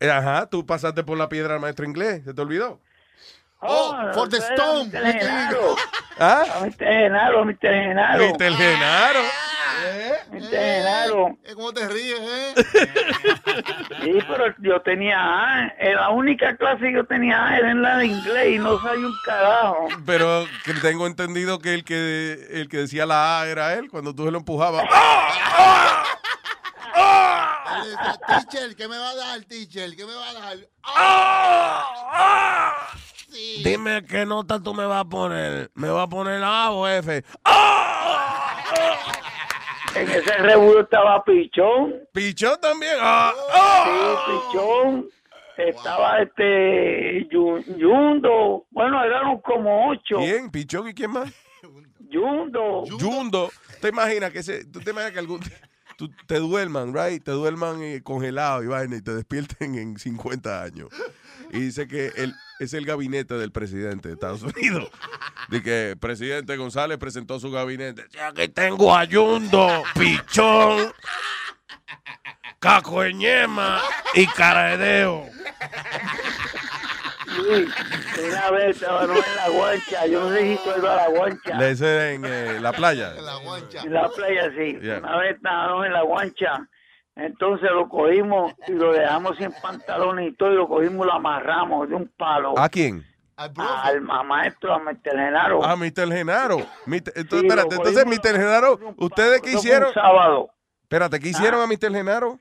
Eh, 0.00 0.10
Ajá, 0.10 0.48
tú 0.48 0.66
pasaste 0.66 1.04
por 1.04 1.16
la 1.16 1.28
piedra 1.28 1.52
del 1.52 1.62
maestro 1.62 1.84
inglés, 1.86 2.22
¿se 2.24 2.34
te 2.34 2.40
olvidó? 2.40 2.80
Oh, 3.60 3.92
for 4.14 4.28
the 4.28 4.40
stone. 4.40 4.88
Mr. 4.90 5.12
Genaro. 5.18 5.76
¿Ah? 6.20 6.44
Mr. 6.62 6.78
Genaro, 6.78 7.44
Mr. 7.44 7.58
Genaro. 7.60 8.24
Mr. 8.34 8.52
Genaro. 8.56 9.20
Mr. 10.30 10.50
Genaro. 10.50 11.38
¿Cómo 11.54 11.72
te 11.72 11.88
ríes, 11.88 12.20
eh? 12.20 12.54
Sí, 14.02 14.18
pero 14.28 14.54
yo 14.58 14.80
tenía 14.82 15.18
A. 15.18 15.66
eh, 15.78 15.92
La 15.94 16.10
única 16.10 16.56
clase 16.56 16.82
que 16.84 16.92
yo 16.94 17.04
tenía 17.04 17.46
A 17.46 17.58
era 17.58 17.70
en 17.72 17.82
la 17.82 17.96
de 17.98 18.06
inglés 18.06 18.48
y 18.54 18.58
no 18.58 18.80
sabía 18.80 19.06
un 19.06 19.14
carajo. 19.24 19.88
Pero 20.06 20.46
que 20.64 20.74
tengo 20.74 21.06
entendido 21.08 21.58
que 21.58 21.74
el 21.74 21.84
que 21.84 22.46
el 22.52 22.68
que 22.68 22.76
decía 22.78 23.06
la 23.06 23.40
A 23.40 23.46
era 23.48 23.74
él 23.74 23.88
cuando 23.90 24.14
tú 24.14 24.24
se 24.24 24.30
lo 24.30 24.38
empujabas. 24.38 24.84
Le 27.82 27.90
decía, 27.90 28.16
Teacher, 28.26 28.76
¿qué 28.76 28.88
me 28.88 28.98
va 28.98 29.10
a 29.10 29.14
dar, 29.16 29.40
teacher? 29.44 29.94
¿Qué 29.96 30.04
me 30.04 30.14
va 30.14 30.28
a 30.30 30.32
dar? 30.34 30.56
Dime 33.64 34.04
qué 34.04 34.24
nota 34.26 34.60
tú 34.62 34.74
me 34.74 34.86
vas 34.86 35.00
a 35.02 35.08
poner. 35.08 35.70
¿Me 35.74 35.88
va 35.88 36.02
a 36.04 36.08
poner 36.08 36.42
A 36.42 36.70
o 36.70 36.86
F? 36.88 37.24
En 39.94 40.08
ese 40.10 40.32
revuelo 40.38 40.82
estaba 40.82 41.24
Pichón. 41.24 41.94
¿Pichón 42.12 42.56
también? 42.60 42.92
Ah, 43.00 43.32
Sí, 43.84 44.32
Pichón. 44.52 45.08
Estaba 45.56 46.20
este 46.20 47.26
Yu- 47.30 47.64
Yundo. 47.76 48.66
Bueno, 48.70 49.02
eran 49.02 49.40
como 49.40 49.88
ocho. 49.90 50.18
¿Quién? 50.18 50.50
¿Pichón 50.50 50.88
y 50.88 50.94
quién 50.94 51.10
más? 51.10 51.32
Yundo. 52.10 52.84
Yundo. 52.98 53.50
¿Te 53.80 53.88
imaginas 53.88 54.30
que 54.30 54.38
ese, 54.40 54.64
tú 54.66 54.78
te 54.80 54.90
imaginas 54.90 55.12
que 55.14 55.18
algún 55.18 55.40
tú 55.96 56.08
te 56.26 56.36
duerman, 56.38 56.94
right? 56.94 57.24
Te 57.24 57.32
duerman 57.32 57.82
eh, 57.82 58.00
congelado 58.04 58.62
y 58.62 58.66
vaina 58.68 58.96
y 58.96 59.02
te 59.02 59.14
despierten 59.14 59.74
en 59.74 59.98
50 59.98 60.62
años. 60.62 60.90
Y 61.52 61.60
dice 61.60 61.88
que 61.88 62.12
él 62.16 62.34
es 62.60 62.74
el 62.74 62.84
gabinete 62.84 63.34
del 63.34 63.52
presidente 63.52 64.08
de 64.08 64.14
Estados 64.14 64.42
Unidos. 64.42 64.90
De 65.48 65.62
que 65.62 65.96
presidente 65.98 66.56
González 66.56 66.98
presentó 66.98 67.40
su 67.40 67.50
gabinete. 67.50 68.04
Sí, 68.10 68.18
Aquí 68.18 68.48
tengo 68.48 68.94
a 68.94 69.04
Yundo, 69.04 69.82
Pichón, 69.98 70.92
Caco 72.58 73.00
de 73.00 73.14
Ñema 73.14 73.80
y 74.12 74.26
Caredeo. 74.26 75.24
Sí, 77.24 77.68
una 78.28 78.50
vez 78.50 78.76
estábamos 78.76 79.26
en 79.26 79.36
la 79.36 79.48
guancha. 79.48 80.06
Yo 80.06 80.20
no 80.20 80.36
sé 80.36 80.40
si 80.40 80.52
ido 80.52 80.90
a 80.90 80.96
la 80.96 81.08
guancha. 81.08 81.58
Le 81.58 81.70
dice 81.70 82.14
en 82.14 82.24
eh, 82.26 82.60
la 82.60 82.72
playa. 82.72 83.14
En 83.16 83.92
la 83.94 84.08
playa, 84.10 84.50
sí. 84.54 84.78
Yeah. 84.82 84.98
Una 84.98 85.16
vez 85.16 85.36
estábamos 85.36 85.86
en 85.86 85.92
la 85.94 86.02
guancha. 86.02 86.68
Entonces 87.18 87.68
lo 87.72 87.88
cogimos 87.88 88.54
y 88.68 88.72
lo 88.72 88.92
dejamos 88.92 89.36
sin 89.38 89.50
pantalones 89.60 90.28
y 90.30 90.36
todo. 90.36 90.52
Y 90.52 90.56
lo 90.56 90.68
cogimos 90.68 91.04
y 91.04 91.08
lo 91.08 91.12
amarramos 91.14 91.88
de 91.88 91.96
un 91.96 92.08
palo. 92.16 92.56
¿A 92.56 92.68
quién? 92.68 93.04
Al, 93.36 93.52
al 93.82 94.00
maestro, 94.24 94.72
a 94.72 94.78
Mr. 94.78 95.00
Genaro. 95.16 95.64
A 95.64 95.76
Mr. 95.76 96.12
Genaro. 96.12 96.58
Mr. 96.86 97.12
Entonces, 97.16 97.24
Sí, 97.40 97.46
espérate, 97.46 97.74
lo 97.74 97.86
entonces, 97.86 98.06
Mr. 98.06 98.36
Genaro, 98.36 98.78
¿ustedes 98.98 99.40
qué 99.42 99.50
un 99.50 99.56
hicieron? 99.58 99.92
sábado. 99.92 100.50
Espérate, 100.82 101.18
¿qué 101.20 101.28
hicieron 101.28 101.60
a 101.60 101.66
Mr. 101.66 101.92
Genaro? 101.92 102.38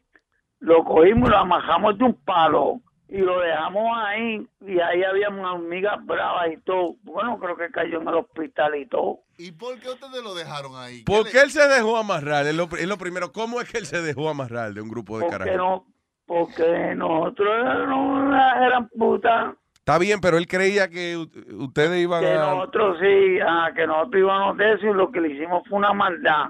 Lo 0.60 0.84
cogimos 0.84 1.28
y 1.30 1.32
lo 1.32 1.38
amajamos 1.38 1.98
de 1.98 2.04
un 2.06 2.14
palo. 2.14 2.80
Y 3.10 3.20
lo 3.20 3.40
dejamos 3.40 3.98
ahí. 3.98 4.46
Y 4.62 4.80
ahí 4.80 5.04
había 5.04 5.30
unas 5.30 5.54
hormigas 5.54 6.06
bravas 6.06 6.50
y 6.52 6.58
todo. 6.58 6.96
Bueno, 7.04 7.40
creo 7.40 7.56
que 7.56 7.72
cayó 7.72 8.02
en 8.02 8.08
el 8.08 8.16
hospital 8.16 8.76
y 8.76 8.86
todo. 8.86 9.20
¿Y 9.38 9.52
por 9.52 9.80
qué 9.80 9.90
ustedes 9.90 10.22
lo 10.24 10.36
dejaron 10.36 10.76
ahí? 10.76 11.04
¿Por 11.04 11.30
qué 11.30 11.40
él 11.42 11.52
se 11.52 11.68
dejó 11.68 11.98
amarrar? 11.98 12.46
Es 12.48 12.56
lo, 12.56 12.64
es 12.78 12.88
lo 12.88 12.98
primero. 12.98 13.32
¿Cómo 13.32 13.62
es 13.62 13.72
que 13.72 13.78
él 13.78 13.86
se 13.86 14.02
dejó 14.02 14.30
amarrar 14.30 14.74
de 14.74 14.82
un 14.82 14.90
grupo 14.90 15.18
de 15.18 15.26
Porque 15.26 15.38
carajos? 15.38 15.58
no, 15.58 15.86
porque 16.26 16.96
nosotros 16.96 17.66
no 17.88 18.36
eran 18.36 18.90
putas. 18.90 19.56
Está 19.78 20.00
bien, 20.00 20.20
pero 20.20 20.38
él 20.38 20.48
creía 20.48 20.90
que 20.90 21.16
ustedes 21.16 22.02
iban 22.02 22.22
que 22.22 22.34
a... 22.34 22.56
nosotros 22.56 22.98
sí, 23.00 23.40
ah, 23.40 23.72
que 23.74 23.88
nosotros 23.88 24.20
íbamos 24.20 24.58
de 24.58 24.74
eso 24.74 24.86
y 24.86 24.94
lo 24.94 25.10
que 25.10 25.22
le 25.22 25.30
hicimos 25.30 25.64
fue 25.70 25.78
una 25.78 25.94
maldad. 25.94 26.48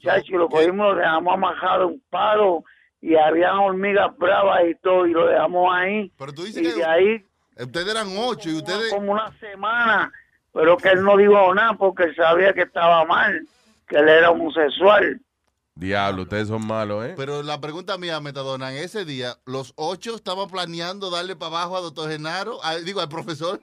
Chacho, 0.00 0.36
lo 0.36 0.50
cogimos, 0.50 0.92
lo 0.92 0.96
dejamos 0.96 1.32
amajado 1.32 1.84
en 1.84 1.92
un 1.94 2.02
palo 2.10 2.64
y 3.06 3.16
había 3.16 3.52
hormigas 3.54 4.16
bravas 4.16 4.62
y 4.70 4.74
todo 4.76 5.06
y 5.06 5.12
lo 5.12 5.26
dejamos 5.26 5.68
ahí. 5.74 6.10
Pero 6.18 6.32
tú 6.32 6.44
dices 6.44 6.62
y 6.62 6.66
que 6.66 6.72
de 6.74 6.84
ahí 6.84 7.24
ustedes 7.60 7.88
eran 7.88 8.06
ocho 8.16 8.48
y 8.48 8.54
ustedes... 8.56 8.90
como 8.92 9.12
una 9.12 9.30
semana, 9.38 10.10
pero 10.52 10.76
que 10.78 10.88
él 10.88 11.02
no 11.04 11.16
dijo 11.18 11.54
nada 11.54 11.74
porque 11.74 12.04
él 12.04 12.16
sabía 12.16 12.52
que 12.54 12.62
estaba 12.62 13.04
mal, 13.04 13.46
que 13.86 13.96
él 13.96 14.08
era 14.08 14.30
homosexual. 14.30 15.20
Diablo, 15.74 16.22
ustedes 16.22 16.48
son 16.48 16.66
malos, 16.66 17.04
¿eh? 17.04 17.14
Pero 17.16 17.42
la 17.42 17.60
pregunta 17.60 17.98
mía, 17.98 18.20
Metadona, 18.20 18.70
en 18.72 18.78
ese 18.84 19.04
día, 19.04 19.34
¿los 19.44 19.72
ocho 19.76 20.14
estaban 20.14 20.48
planeando 20.48 21.10
darle 21.10 21.34
para 21.36 21.48
abajo 21.56 21.76
a 21.76 21.80
doctor 21.80 22.08
Genaro? 22.10 22.64
A- 22.64 22.76
digo, 22.76 23.00
al 23.00 23.08
profesor. 23.08 23.60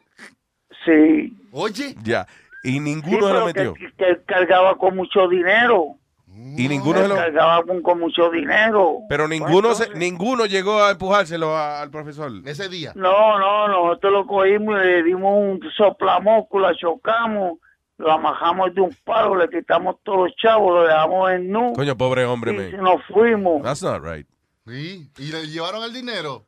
Sí. 0.85 1.37
Oye. 1.51 1.95
Ya. 2.03 2.27
Y 2.63 2.73
Sí, 2.73 2.79
ninguno 2.79 3.27
se 3.27 3.33
lo 3.33 3.45
metió. 3.45 3.73
que, 3.73 3.91
que 3.97 4.09
él 4.09 4.21
cargaba 4.27 4.77
con 4.77 4.95
mucho 4.95 5.27
dinero. 5.27 5.95
Y 6.33 6.67
ninguno 6.67 7.01
se 7.01 7.07
lo... 7.07 7.15
cargaba 7.15 7.63
con, 7.63 7.81
con 7.81 7.99
mucho 7.99 8.29
dinero. 8.29 8.99
Pero 9.09 9.27
ninguno, 9.27 9.73
se- 9.75 9.93
ninguno 9.95 10.45
llegó 10.45 10.81
a 10.83 10.91
empujárselo 10.91 11.55
a- 11.55 11.81
al 11.81 11.89
profesor. 11.91 12.31
Ese 12.45 12.69
día. 12.69 12.91
No, 12.95 13.37
no, 13.39 13.67
nosotros 13.67 14.11
lo 14.13 14.27
cogimos 14.27 14.79
y 14.81 14.85
le 14.85 15.03
dimos 15.03 15.31
un 15.37 15.59
soplamosco, 15.75 16.59
la 16.59 16.75
chocamos, 16.75 17.59
lo 17.97 18.11
amajamos 18.11 18.73
de 18.73 18.81
un 18.81 18.95
palo, 19.05 19.35
le 19.35 19.49
quitamos 19.49 19.95
todos 20.03 20.27
los 20.27 20.35
chavos, 20.35 20.73
lo 20.73 20.83
dejamos 20.87 21.31
en 21.31 21.51
nu 21.51 21.73
Coño, 21.73 21.95
pobre 21.97 22.25
hombre, 22.25 22.51
y 22.51 22.55
man. 22.73 22.83
nos 22.83 23.03
fuimos. 23.05 23.61
That's 23.63 23.83
not 23.83 24.03
right. 24.03 24.27
Sí. 24.67 25.09
¿Y 25.17 25.31
le 25.31 25.47
llevaron 25.47 25.83
el 25.83 25.93
dinero? 25.93 26.45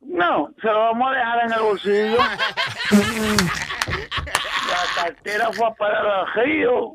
No, 0.00 0.50
se 0.60 0.66
lo 0.66 0.78
vamos 0.78 1.08
a 1.08 1.14
dejar 1.14 1.44
en 1.46 1.52
el 1.52 1.60
bolsillo. 1.60 2.16
la 4.68 5.02
cartera 5.02 5.50
fue 5.52 5.66
a 5.66 5.74
parar 5.74 6.06
al 6.06 6.26
río. 6.44 6.92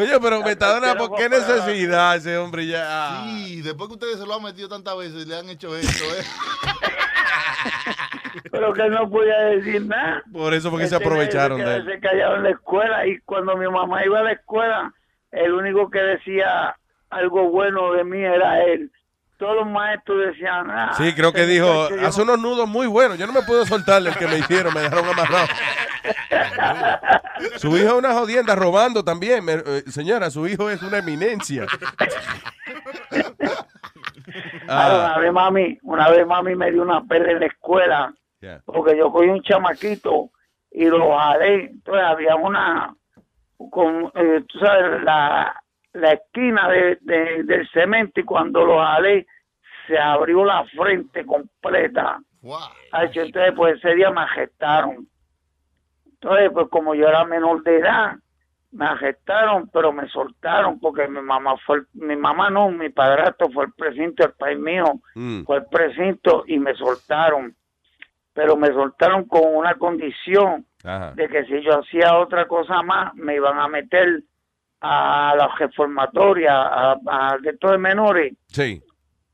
Coño, 0.00 0.20
pero 0.20 0.42
Metadona, 0.42 0.94
¿por 0.94 1.14
qué 1.14 1.28
necesidad 1.28 2.16
ese 2.16 2.38
hombre 2.38 2.66
ya? 2.66 3.22
Sí, 3.24 3.60
después 3.60 3.88
que 3.88 3.94
ustedes 3.94 4.18
se 4.18 4.26
lo 4.26 4.34
han 4.34 4.42
metido 4.42 4.68
tantas 4.68 4.96
veces, 4.96 5.26
le 5.26 5.36
han 5.36 5.48
hecho 5.50 5.76
esto, 5.76 6.04
¿eh? 6.04 6.24
Pero 8.50 8.72
que 8.72 8.88
no 8.88 9.10
podía 9.10 9.38
decir 9.40 9.84
nada. 9.86 10.22
Por 10.32 10.54
eso 10.54 10.70
fue 10.70 10.80
que 10.80 10.86
se 10.86 10.96
aprovecharon 10.96 11.58
de 11.58 11.64
él. 11.64 11.84
quedarse 11.84 12.00
callado 12.00 12.36
en 12.36 12.44
la 12.44 12.50
escuela 12.50 13.06
y 13.06 13.18
cuando 13.20 13.56
mi 13.56 13.68
mamá 13.68 14.04
iba 14.04 14.20
a 14.20 14.22
la 14.22 14.32
escuela, 14.32 14.94
el 15.32 15.52
único 15.52 15.90
que 15.90 15.98
decía 15.98 16.76
algo 17.10 17.50
bueno 17.50 17.92
de 17.92 18.04
mí 18.04 18.20
era 18.20 18.62
él. 18.64 18.90
Todos 19.40 19.56
los 19.56 19.66
maestros 19.68 20.18
decían, 20.26 20.70
ah, 20.70 20.92
Sí, 20.96 21.12
creo 21.14 21.32
que 21.32 21.46
dijo, 21.46 21.88
hace 22.06 22.22
unos 22.22 22.38
nudos 22.38 22.68
muy 22.68 22.86
buenos. 22.86 23.18
Yo 23.18 23.26
no 23.26 23.32
me 23.32 23.42
puedo 23.42 23.66
soltarle 23.66 24.10
el 24.10 24.16
que 24.16 24.28
me 24.28 24.38
hicieron, 24.38 24.72
me 24.72 24.82
dejaron 24.82 25.06
amarrado. 25.08 25.48
Su 27.56 27.68
hijo 27.76 27.88
es 27.88 27.92
una 27.94 28.12
jodienda 28.12 28.54
robando 28.54 29.02
también. 29.02 29.44
me- 29.44 29.54
eh, 29.64 29.82
señora, 29.88 30.30
su 30.30 30.46
hijo 30.46 30.70
es 30.70 30.80
una 30.82 30.98
eminencia. 30.98 31.66
Ah, 34.68 34.68
Ah, 34.68 35.14
una 35.14 35.18
vez 35.18 35.32
mami, 35.32 35.78
una 35.82 36.08
vez 36.10 36.26
mami 36.26 36.54
me 36.54 36.70
dio 36.70 36.82
una 36.82 37.02
pelea 37.02 37.32
en 37.32 37.40
la 37.40 37.46
escuela 37.46 38.14
Yeah. 38.40 38.62
porque 38.64 38.96
yo 38.96 39.10
cogí 39.12 39.28
un 39.28 39.42
chamaquito 39.42 40.30
y 40.70 40.84
lo 40.86 41.14
jalé. 41.18 41.64
Entonces 41.66 42.04
había 42.04 42.36
una, 42.36 42.94
con, 43.70 44.10
eh, 44.14 44.42
tú 44.48 44.58
sabes, 44.60 45.02
la, 45.02 45.59
la 45.92 46.12
esquina 46.12 46.68
de, 46.68 46.98
de- 47.00 47.42
del 47.44 47.68
cemento 47.70 48.20
y 48.20 48.24
cuando 48.24 48.64
lo 48.64 48.78
jalé 48.78 49.26
se 49.86 49.98
abrió 49.98 50.44
la 50.44 50.64
frente 50.66 51.24
completa. 51.26 52.20
Ay, 52.92 53.08
Entonces, 53.14 53.52
pues 53.56 53.76
ese 53.78 53.94
día 53.94 54.10
me 54.10 54.20
arrestaron. 54.20 55.06
Entonces, 56.12 56.50
pues 56.52 56.68
como 56.70 56.94
yo 56.94 57.08
era 57.08 57.24
menor 57.24 57.62
de 57.62 57.78
edad, 57.78 58.16
me 58.72 58.84
arrestaron, 58.86 59.68
pero 59.72 59.92
me 59.92 60.08
soltaron 60.08 60.78
porque 60.78 61.08
mi 61.08 61.20
mamá 61.20 61.56
fue, 61.66 61.78
el- 61.78 61.86
mi 61.94 62.14
mamá 62.16 62.50
no, 62.50 62.70
mi 62.70 62.88
padrastro 62.90 63.50
fue 63.50 63.64
el 63.64 63.72
precinto 63.72 64.22
del 64.22 64.32
país 64.34 64.58
mío, 64.58 64.84
Mm. 65.14 65.42
fue 65.44 65.56
el 65.58 65.66
precinto 65.66 66.44
y 66.46 66.58
me 66.58 66.74
soltaron. 66.74 67.54
Pero 68.32 68.56
me 68.56 68.68
soltaron 68.68 69.24
con 69.24 69.42
una 69.56 69.74
condición 69.74 70.64
Ajá. 70.84 71.12
de 71.16 71.28
que 71.28 71.44
si 71.46 71.60
yo 71.62 71.80
hacía 71.80 72.16
otra 72.16 72.46
cosa 72.46 72.80
más, 72.82 73.12
me 73.16 73.34
iban 73.34 73.58
a 73.58 73.66
meter 73.66 74.22
a 74.80 75.34
la 75.36 75.48
reformatoria, 75.58 76.62
a, 76.62 76.92
a 77.06 77.38
de 77.38 77.56
todos 77.58 77.78
menores. 77.78 78.34
Sí. 78.48 78.82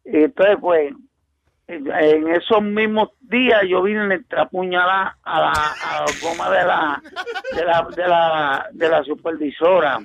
Y 0.05 0.17
entonces, 0.25 0.57
pues, 0.61 0.93
en 1.69 2.29
esos 2.29 2.63
mismos 2.63 3.11
días 3.21 3.63
yo 3.69 3.83
vine 3.83 4.25
a 4.37 4.43
apuñalar 4.43 5.15
a 5.25 5.41
la, 5.41 5.53
a 5.53 6.01
la 6.01 6.07
goma 6.23 6.51
de 6.51 6.65
la, 6.65 7.03
de 7.55 7.65
la, 7.65 7.89
de 7.97 8.09
la, 8.09 8.69
de 8.73 8.89
la 8.89 9.03
supervisora. 9.03 9.99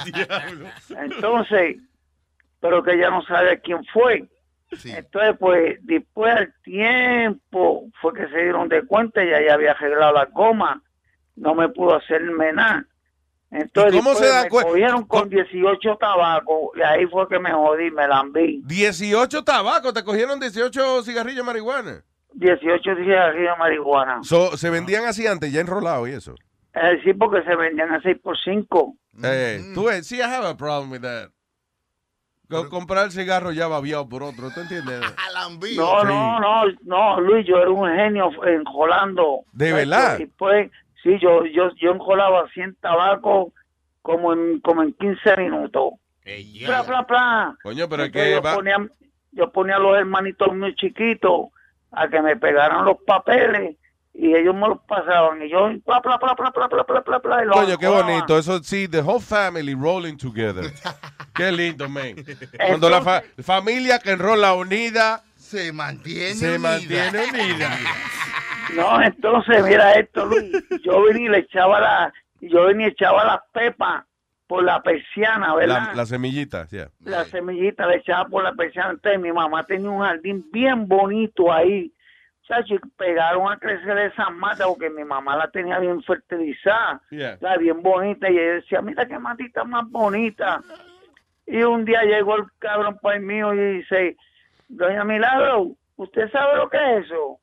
Entonces, 0.96 1.76
pero 2.60 2.82
que 2.82 2.94
ella 2.94 3.10
no 3.10 3.22
sabe 3.22 3.60
quién 3.60 3.84
fue. 3.92 4.24
Entonces, 4.84 5.36
pues, 5.38 5.78
después 5.82 6.34
del 6.34 6.52
tiempo 6.62 7.84
fue 8.00 8.14
que 8.14 8.28
se 8.28 8.42
dieron 8.42 8.68
de 8.68 8.82
cuenta 8.86 9.22
y 9.22 9.28
ella 9.28 9.54
había 9.54 9.72
arreglado 9.72 10.14
la 10.14 10.24
goma. 10.26 10.82
No 11.36 11.54
me 11.54 11.68
pudo 11.68 11.96
hacerme 11.96 12.52
nada. 12.52 12.84
Entonces, 13.50 13.94
¿Y 13.94 13.96
cómo 13.96 14.10
después 14.10 14.28
se 14.28 14.34
dan 14.34 14.42
me 14.44 14.48
cogieron 14.50 15.04
con 15.06 15.28
18 15.30 15.96
tabacos 15.96 16.70
y 16.76 16.82
ahí 16.82 17.06
fue 17.06 17.26
que 17.28 17.38
me 17.38 17.50
jodí, 17.52 17.90
me 17.90 18.06
lambí. 18.06 18.60
18 18.66 19.42
tabacos, 19.42 19.94
te 19.94 20.04
cogieron 20.04 20.38
18 20.38 21.02
cigarrillos 21.02 21.38
de 21.38 21.42
marihuana. 21.44 22.04
18 22.34 22.80
cigarrillos 22.96 23.52
de 23.52 23.58
marihuana. 23.58 24.18
So, 24.22 24.56
se 24.58 24.68
vendían 24.68 25.06
así 25.06 25.26
antes, 25.26 25.50
ya 25.50 25.60
enrolados 25.62 26.08
y 26.08 26.12
eso. 26.12 26.34
Es 26.74 26.98
decir, 26.98 27.16
porque 27.18 27.42
se 27.42 27.56
vendían 27.56 27.90
a 27.92 28.02
6 28.02 28.18
por 28.22 28.36
5. 28.38 28.94
Eh, 29.24 29.60
Mm. 29.62 29.74
tú 29.74 29.84
ves, 29.86 30.06
sí, 30.06 30.16
I 30.18 30.22
have 30.22 30.46
a 30.46 30.56
problem 30.56 30.90
with 30.92 31.00
that. 31.00 31.30
Co- 32.50 32.68
comprar 32.70 33.04
el 33.06 33.10
cigarro 33.12 33.52
ya 33.52 33.66
babiado 33.66 34.08
por 34.08 34.22
otro, 34.22 34.50
¿tú 34.50 34.60
entiendes? 34.60 35.00
No, 35.50 35.66
Sí. 35.66 35.76
no, 35.76 36.40
no, 36.40 36.64
no, 36.82 37.20
Luis, 37.20 37.46
yo 37.46 37.56
era 37.58 37.70
un 37.70 37.88
genio 37.96 38.30
enjolando. 38.46 39.40
¿De 39.52 39.72
verdad? 39.72 40.18
Y 40.18 40.26
pues, 40.26 40.70
sí, 41.12 41.18
yo, 41.20 41.44
yo, 41.46 41.70
yo 41.80 41.92
enjolaba 41.92 42.48
100 42.52 42.76
tabacos 42.80 43.52
como 44.02 44.32
en, 44.32 44.60
como 44.60 44.82
en 44.82 44.92
15 44.94 45.36
minutos. 45.36 45.92
Pla, 46.66 46.84
pla, 46.84 47.06
pla. 47.06 47.56
Coño, 47.62 47.88
pero 47.88 48.02
es 48.02 48.06
Entonces 48.08 48.28
que 48.28 48.34
yo, 48.34 48.42
va- 48.42 48.54
ponía, 48.54 48.76
yo 49.32 49.50
ponía 49.52 49.76
a 49.76 49.78
los 49.78 49.96
hermanitos 49.96 50.54
muy 50.54 50.74
chiquitos 50.74 51.46
a 51.92 52.08
que 52.08 52.20
me 52.20 52.36
pegaran 52.36 52.84
los 52.84 52.98
papeles 53.06 53.76
y 54.12 54.34
ellos 54.34 54.54
me 54.54 54.68
los 54.68 54.78
pasaban 54.86 55.42
y 55.42 55.48
yo 55.48 55.70
pla, 55.86 56.02
pla, 56.02 56.18
pla, 56.18 56.34
pla, 56.34 56.50
pla, 56.52 56.68
pla, 56.68 56.84
pla, 56.84 57.02
pla, 57.02 57.20
pla, 57.20 57.42
y 57.42 57.46
los 57.46 57.56
Coño, 57.56 57.78
qué 57.78 57.86
bonito. 57.86 58.36
Eso 58.36 58.62
sí, 58.62 58.88
the 58.88 59.00
whole 59.00 59.20
family 59.20 59.74
rolling 59.74 60.16
together. 60.16 60.70
qué 61.34 61.50
lindo, 61.52 61.88
man. 61.88 62.14
Cuando 62.66 62.90
la 62.90 63.00
fa- 63.00 63.22
familia 63.42 63.98
que 63.98 64.10
enrola 64.10 64.52
unida 64.54 65.22
se 65.36 65.72
mantiene 65.72 66.34
se 66.34 66.56
unida. 66.56 66.58
mantiene 66.58 67.30
unida. 67.30 67.70
No, 68.76 69.02
entonces, 69.02 69.64
mira 69.64 69.92
esto, 69.92 70.26
Luis. 70.26 70.52
Yo 70.82 71.02
venía 71.02 71.26
y 71.26 71.28
le 71.30 71.38
echaba 71.38 71.80
la, 71.80 72.12
yo 72.40 72.64
venía 72.66 72.88
y 72.88 72.90
echaba 72.90 73.24
las 73.24 73.40
pepas 73.52 74.04
por 74.46 74.64
la 74.64 74.82
persiana, 74.82 75.54
¿verdad? 75.54 75.88
La, 75.88 75.94
la 75.94 76.06
semillita, 76.06 76.66
yeah. 76.68 76.88
La 77.04 77.24
semillita 77.24 77.86
le 77.86 77.96
echaba 77.96 78.26
por 78.28 78.42
la 78.42 78.52
persiana. 78.52 78.90
Entonces, 78.90 79.20
mi 79.20 79.32
mamá 79.32 79.64
tenía 79.64 79.90
un 79.90 80.00
jardín 80.02 80.46
bien 80.50 80.88
bonito 80.88 81.52
ahí. 81.52 81.92
Chacho, 82.46 82.76
y 82.76 82.78
pegaron 82.96 83.52
a 83.52 83.58
crecer 83.58 83.98
esas 83.98 84.30
matas 84.32 84.66
porque 84.66 84.88
mi 84.88 85.04
mamá 85.04 85.36
la 85.36 85.50
tenía 85.50 85.78
bien 85.78 86.02
fertilizada, 86.02 86.98
Yeah. 87.10 87.36
la 87.40 87.58
bien 87.58 87.82
bonita. 87.82 88.30
Y 88.30 88.38
ella 88.38 88.54
decía, 88.54 88.80
mira 88.80 89.06
qué 89.06 89.18
matita 89.18 89.64
más 89.64 89.84
bonita. 89.90 90.62
Y 91.46 91.62
un 91.62 91.84
día 91.84 92.02
llegó 92.04 92.36
el 92.36 92.44
cabrón 92.58 92.98
país 93.02 93.20
mío 93.22 93.52
y 93.52 93.78
dice, 93.78 94.16
Doña 94.68 95.04
Milagro, 95.04 95.72
¿usted 95.96 96.30
sabe 96.30 96.56
lo 96.56 96.70
que 96.70 96.76
es 96.78 97.04
eso? 97.06 97.38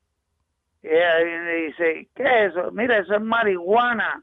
Y 0.86 0.94
ella 0.94 1.16
viene 1.24 1.58
y 1.58 1.62
dice, 1.66 2.08
¿qué 2.14 2.22
es 2.22 2.52
eso? 2.54 2.70
Mira, 2.72 2.98
eso 2.98 3.14
es 3.16 3.20
marihuana. 3.22 4.22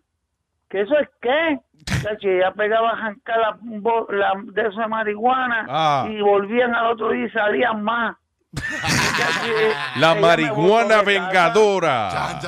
¿Que 0.70 0.82
eso 0.82 0.98
es 0.98 1.10
qué? 1.22 1.60
Chacho, 2.02 2.28
y 2.28 2.38
ella 2.38 2.52
pegaba 2.54 2.92
a 2.92 2.96
jancar 2.98 3.38
la, 3.38 3.58
la- 4.10 4.42
de 4.46 4.62
esa 4.70 4.88
marihuana 4.88 5.66
Ah. 5.70 6.08
y 6.10 6.22
volvían 6.22 6.74
al 6.74 6.94
otro 6.94 7.10
día 7.10 7.26
y 7.26 7.30
salían 7.32 7.84
más. 7.84 8.16
La 9.98 10.14
marihuana 10.16 11.02
vengadora. 11.02 12.40
¿Tú 12.40 12.48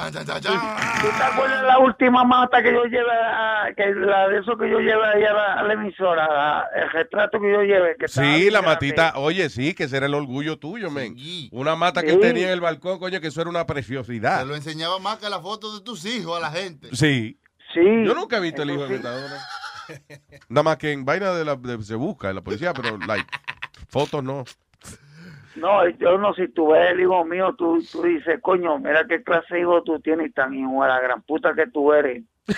te 1.17 1.23
acuerdas 1.23 1.61
de 1.61 1.67
la 1.67 1.79
última 1.79 2.23
mata 2.23 2.61
que 2.61 2.71
yo 2.71 2.83
llevé, 2.85 3.11
a- 3.11 3.73
que 3.75 3.85
la 3.95 4.27
de 4.29 4.39
eso 4.39 4.55
que 4.57 4.69
yo 4.69 4.79
llevé 4.79 5.03
ahí 5.15 5.23
a 5.23 5.33
la, 5.33 5.53
a 5.55 5.63
la 5.63 5.73
emisora, 5.73 6.27
la- 6.27 6.65
el 6.75 6.91
retrato 6.91 7.39
que 7.39 7.51
yo 7.51 7.61
llevé? 7.63 7.95
Que 7.97 8.05
estaba 8.05 8.27
Sí, 8.27 8.41
bien 8.41 8.53
la 8.53 8.59
grande? 8.61 8.75
matita. 8.75 9.13
Oye, 9.15 9.49
sí, 9.49 9.73
que 9.73 9.85
ese 9.85 9.97
era 9.97 10.05
el 10.05 10.13
orgullo 10.13 10.57
tuyo, 10.59 10.91
men. 10.91 11.15
Una 11.51 11.75
mata 11.75 12.03
que 12.03 12.11
Sí. 12.13 12.19
tenía 12.19 12.47
en 12.47 12.53
el 12.53 12.61
balcón, 12.61 12.99
coño, 12.99 13.19
que 13.19 13.27
eso 13.27 13.41
era 13.41 13.49
una 13.49 13.65
preciosidad. 13.65 14.41
Te 14.41 14.45
lo 14.45 14.55
enseñaba 14.55 14.99
más 14.99 15.17
que 15.17 15.29
la 15.29 15.39
foto 15.39 15.73
de 15.77 15.83
tus 15.83 16.05
hijos 16.05 16.37
a 16.37 16.39
la 16.41 16.51
gente. 16.51 16.89
Sí. 16.93 17.39
Sí. 17.73 17.81
Yo 18.05 18.13
nunca 18.13 18.37
he 18.37 18.41
visto 18.41 18.61
el 18.61 18.71
hijo 18.71 18.83
de 18.83 18.89
Metadona. 18.97 19.37
Nada 20.49 20.63
más 20.63 20.77
que 20.77 20.91
en 20.91 21.03
vaina 21.05 21.31
de 21.31 21.45
la 21.45 21.55
de- 21.55 21.83
se 21.83 21.95
busca 21.95 22.29
en 22.29 22.35
la 22.35 22.41
policía, 22.41 22.73
pero 22.73 22.97
like 23.07 23.27
fotos 23.89 24.23
no. 24.23 24.43
No, 25.55 25.87
yo 25.89 26.17
no, 26.17 26.33
si 26.33 26.47
tú 26.49 26.71
ves 26.71 26.91
el 26.91 27.01
hijo 27.01 27.23
mío, 27.23 27.55
tú, 27.57 27.81
tú 27.91 28.03
dices, 28.03 28.39
coño, 28.41 28.77
mira 28.79 29.05
qué 29.07 29.23
clase 29.23 29.55
de 29.55 29.61
hijo 29.61 29.81
tú 29.83 29.99
tienes 29.99 30.33
tan 30.33 30.53
hijo 30.53 30.83
de 30.83 30.89
la 30.89 30.99
gran 30.99 31.21
puta 31.21 31.53
que 31.53 31.67
tú 31.67 31.93
eres. 31.93 32.23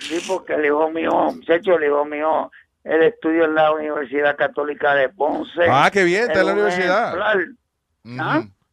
sí, 0.00 0.20
porque 0.26 0.54
el 0.54 0.66
hijo 0.66 0.90
mío, 0.90 1.12
muchacho, 1.32 1.76
el 1.76 1.84
hijo 1.84 2.04
mío, 2.04 2.50
él 2.84 3.02
estudia 3.02 3.44
en 3.44 3.54
la 3.54 3.72
Universidad 3.72 4.36
Católica 4.36 4.94
de 4.94 5.08
Ponce. 5.08 5.62
Ah, 5.68 5.90
qué 5.92 6.02
bien, 6.02 6.22
está 6.24 6.40
en 6.40 6.46
la 6.46 6.52
universidad. 6.52 7.14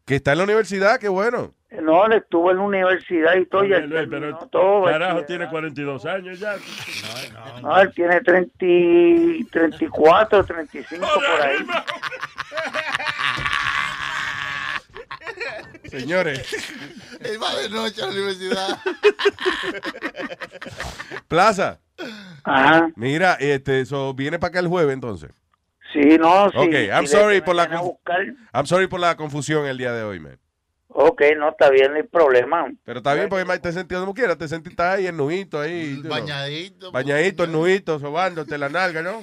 Que 0.06 0.16
está 0.16 0.32
en 0.32 0.40
la 0.40 0.43
universidad, 0.45 1.00
qué 1.00 1.08
bueno. 1.08 1.53
No, 1.72 2.06
él 2.07 2.14
estuvo 2.14 2.49
en 2.49 2.57
la 2.57 2.64
universidad 2.64 3.35
y 3.35 3.45
todo, 3.45 3.64
y 3.64 3.73
él 3.73 3.81
Luis, 3.89 4.09
terminó 4.09 4.39
pero 4.39 4.49
todo. 4.49 4.85
carajo 4.85 5.23
tiene 5.25 5.48
42 5.48 6.06
años 6.06 6.39
ya. 6.39 6.56
No, 7.61 7.80
él 7.80 7.91
tiene 7.93 8.22
30, 8.22 8.56
y 8.65 9.43
34, 9.51 10.45
35 10.45 11.07
por 11.14 11.41
ahí. 11.41 11.57
Señores, 15.85 16.53
Él 17.19 17.41
va 17.41 17.56
de 17.56 17.69
noche 17.69 18.01
a 18.01 18.06
la 18.07 18.11
universidad. 18.11 18.80
Plaza. 21.27 21.80
Ajá. 22.43 22.89
Mira, 22.95 23.33
este, 23.39 23.85
so, 23.85 24.14
viene 24.14 24.39
para 24.39 24.49
acá 24.49 24.59
el 24.59 24.67
jueves 24.67 24.93
entonces. 24.93 25.31
Sí, 25.93 26.17
no, 26.19 26.49
sí. 26.51 26.57
Ok, 26.57 26.73
I'm 26.91 27.07
sorry 27.07 27.41
por 27.41 27.56
la. 27.56 27.67
I'm 28.53 28.65
sorry 28.65 28.88
por 28.88 28.99
la 28.99 29.15
confusión 29.17 29.65
el 29.65 29.77
día 29.77 29.91
de 29.93 30.03
hoy, 30.03 30.19
man. 30.19 30.38
Ok, 31.01 31.21
no, 31.37 31.51
está 31.51 31.69
bien, 31.69 31.91
no 31.91 31.97
hay 31.97 32.03
problema. 32.03 32.69
Pero 32.83 32.97
está 32.97 33.13
bien 33.13 33.29
porque 33.29 33.45
te 33.59 33.71
sentí 33.71 33.95
como 33.95 34.13
quieras, 34.13 34.37
te 34.37 34.49
sentiste 34.49 34.83
ahí 34.83 35.07
en 35.07 35.15
nudito 35.15 35.61
ahí. 35.61 35.97
know. 36.01 36.11
Bañadito. 36.11 36.91
Bañadito, 36.91 37.45
en 37.45 37.53
nudito, 37.53 37.99
sobándote 37.99 38.57
la 38.57 38.67
nalga, 38.67 39.01
¿no? 39.01 39.21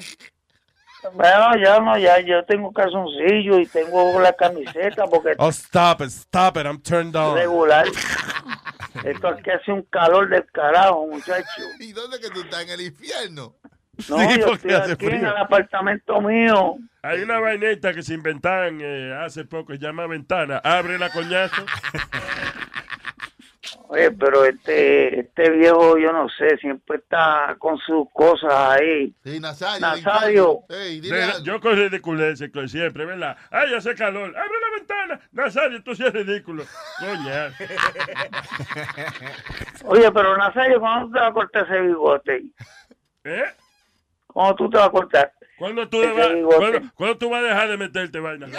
Bueno, 1.12 1.54
ya 1.62 1.78
no, 1.78 1.98
ya 1.98 2.18
yo 2.20 2.42
tengo 2.46 2.72
calzoncillo 2.72 3.58
y 3.58 3.66
tengo 3.66 4.18
la 4.18 4.32
camiseta 4.32 5.04
porque 5.04 5.34
Oh, 5.36 5.50
stop 5.50 6.00
it, 6.00 6.08
stop 6.08 6.56
it, 6.56 6.64
I'm 6.64 6.80
turned 6.80 7.14
on. 7.14 7.36
regular. 7.36 7.86
Esto 9.04 9.28
aquí 9.28 9.50
hace 9.50 9.70
un 9.70 9.82
calor 9.82 10.30
del 10.30 10.50
carajo, 10.52 11.06
muchacho. 11.06 11.44
¿Y 11.80 11.92
dónde 11.92 12.18
que 12.18 12.30
tú 12.30 12.40
estás? 12.40 12.62
¿En 12.62 12.70
el 12.70 12.80
infierno? 12.80 13.54
No, 14.08 14.18
Sí, 14.18 14.38
yo 14.38 14.46
porque 14.46 14.68
estoy 14.68 14.72
hace 14.74 14.92
aquí 14.92 15.06
en 15.06 15.10
frío. 15.12 15.30
el 15.30 15.36
apartamento 15.36 16.20
mío. 16.20 16.76
Hay 17.02 17.22
una 17.22 17.38
vainita 17.40 17.94
que 17.94 18.02
se 18.02 18.14
inventaron 18.14 18.80
eh, 18.82 19.14
hace 19.24 19.44
poco, 19.44 19.72
se 19.72 19.78
llama 19.78 20.06
ventana. 20.06 20.58
Abre 20.58 20.98
la 20.98 21.10
coñazo. 21.10 21.64
Oye, 23.88 24.10
pero 24.12 24.44
este, 24.44 25.20
este 25.20 25.50
viejo, 25.50 25.96
yo 25.98 26.12
no 26.12 26.28
sé, 26.28 26.56
siempre 26.58 26.96
está 26.98 27.54
con 27.58 27.78
sus 27.78 28.08
cosas 28.12 28.52
ahí. 28.52 29.14
Sí, 29.24 29.38
Nazario. 29.38 29.80
Nazario. 29.86 30.58
Dile 30.68 31.22
algo. 31.22 31.44
yo 31.44 31.60
con 31.60 31.76
ridiculeces 31.76 32.50
con 32.52 32.68
siempre, 32.68 33.04
¿verdad? 33.04 33.36
Ay, 33.50 33.74
hace 33.74 33.94
calor. 33.94 34.36
Abre 34.36 34.60
la 34.60 34.76
ventana. 34.76 35.20
Nazario, 35.32 35.82
tú 35.84 35.94
sí 35.94 36.02
eres 36.04 36.26
ridículo. 36.26 36.64
Coña. 36.98 37.52
Oye, 39.84 40.10
pero 40.12 40.36
Nazario, 40.36 40.80
¿cuándo 40.80 41.12
te 41.12 41.20
vas 41.20 41.30
a 41.30 41.32
cortar 41.32 41.64
ese 41.66 41.80
bigote? 41.80 42.42
¿Eh? 43.24 43.44
¿Cuándo 44.36 44.54
tú 44.54 44.68
te 44.68 44.76
vas 44.76 44.88
a 44.88 44.90
cortar? 44.90 45.32
¿Cuándo 45.56 45.88
tú, 45.88 45.98
vas? 45.98 46.28
¿cuándo, 46.58 46.90
cuándo 46.94 47.16
tú 47.16 47.30
vas 47.30 47.42
a 47.42 47.46
dejar 47.46 47.68
de 47.70 47.76
meterte 47.78 48.20
vaina? 48.20 48.46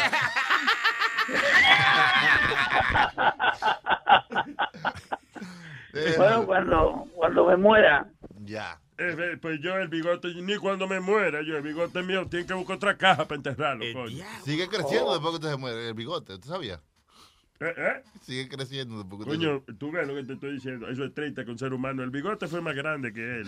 Bueno, 6.17 6.45
cuando, 6.45 7.07
cuando 7.15 7.45
me 7.45 7.57
muera. 7.57 8.07
Ya. 8.43 8.79
Eh, 8.99 9.37
pues 9.41 9.59
yo 9.61 9.77
el 9.77 9.87
bigote, 9.87 10.27
ni 10.35 10.57
cuando 10.57 10.87
me 10.87 10.99
muera, 10.99 11.41
yo 11.41 11.57
el 11.57 11.63
bigote 11.63 12.03
mío, 12.03 12.27
tiene 12.29 12.45
que 12.45 12.53
buscar 12.53 12.75
otra 12.75 12.97
caja 12.97 13.25
para 13.25 13.35
enterrarlo, 13.35 13.83
coño. 13.93 14.23
Sigue 14.43 14.67
creciendo 14.67 15.11
después 15.11 15.31
que 15.31 15.35
usted 15.37 15.49
se 15.49 15.57
muere 15.57 15.87
el 15.87 15.95
bigote, 15.95 16.37
¿tú 16.37 16.47
sabías? 16.47 16.79
¿Eh? 17.59 17.73
¿Eh? 17.75 18.03
Sigue 18.21 18.47
creciendo 18.49 19.03
Coño, 19.09 19.63
tú 19.79 19.91
ves 19.91 20.07
lo 20.07 20.13
que 20.15 20.23
te 20.23 20.33
estoy 20.33 20.53
diciendo. 20.53 20.87
Eso 20.89 21.03
es 21.05 21.13
30 21.13 21.43
con 21.45 21.57
ser 21.57 21.73
humano. 21.73 22.03
El 22.03 22.11
bigote 22.11 22.47
fue 22.47 22.61
más 22.61 22.75
grande 22.75 23.11
que 23.13 23.21
él. 23.39 23.47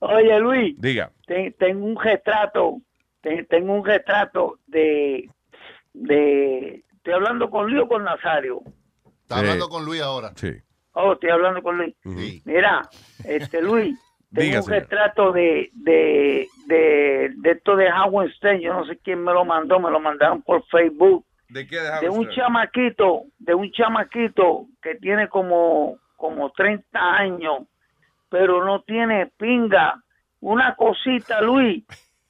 Oye, 0.00 0.38
Luis. 0.40 0.74
Diga. 0.80 1.10
Ten- 1.26 1.54
tengo 1.58 1.84
un 1.86 2.00
retrato, 2.00 2.80
ten- 3.20 3.46
tengo 3.46 3.72
un 3.74 3.84
retrato 3.84 4.58
de, 4.66 5.28
de, 5.92 6.84
estoy 6.96 7.12
hablando 7.12 7.50
con 7.50 7.68
Luis 7.70 7.82
o 7.82 7.88
con 7.88 8.04
Nazario. 8.04 8.62
Está 9.22 9.38
hablando 9.38 9.68
con 9.68 9.84
Luis 9.84 10.00
ahora. 10.02 10.32
Sí. 10.36 10.52
Oh, 10.94 11.12
estoy 11.14 11.30
hablando 11.30 11.62
con 11.62 11.78
Luis. 11.78 11.94
Mira, 12.44 12.82
este 13.24 13.62
Luis, 13.62 13.98
tengo 14.32 14.46
Diga, 14.46 14.58
un 14.60 14.64
señor. 14.64 14.80
retrato 14.80 15.32
de, 15.32 15.70
de, 15.74 16.48
de, 16.66 17.32
de 17.36 17.50
esto 17.50 17.76
de 17.76 17.90
Howard 17.90 18.30
Stern, 18.32 18.60
yo 18.60 18.72
no 18.72 18.86
sé 18.86 18.98
quién 18.98 19.22
me 19.22 19.32
lo 19.32 19.44
mandó, 19.44 19.78
me 19.78 19.90
lo 19.90 20.00
mandaron 20.00 20.42
por 20.42 20.64
Facebook. 20.66 21.24
¿De 21.48 21.66
qué 21.66 21.78
de 22.00 22.08
un 22.08 22.28
chamaquito, 22.30 23.24
de 23.38 23.54
un 23.54 23.70
chamaquito 23.72 24.66
que 24.82 24.94
tiene 24.94 25.28
como, 25.28 25.98
como 26.16 26.50
30 26.50 26.98
años, 26.98 27.64
pero 28.30 28.64
no 28.64 28.80
tiene 28.82 29.26
pinga. 29.36 30.02
Una 30.40 30.74
cosita, 30.74 31.40
Luis. 31.42 31.84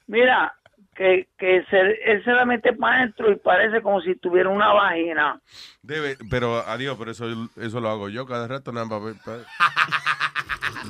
Mira, 0.07 0.53
que, 0.93 1.29
que 1.37 1.63
se, 1.69 1.79
él 1.79 2.23
se 2.23 2.31
la 2.31 2.45
mete 2.45 2.73
para 2.73 2.97
adentro 2.97 3.31
y 3.31 3.35
parece 3.37 3.81
como 3.81 4.01
si 4.01 4.15
tuviera 4.15 4.49
una 4.49 4.73
vagina. 4.73 5.39
Debe, 5.81 6.17
pero 6.29 6.57
adiós, 6.57 6.95
pero 6.99 7.11
eso, 7.11 7.25
eso 7.57 7.79
lo 7.79 7.89
hago 7.89 8.09
yo 8.09 8.25
cada 8.25 8.47
rato, 8.47 8.71
nada 8.71 8.85
más. 8.85 9.01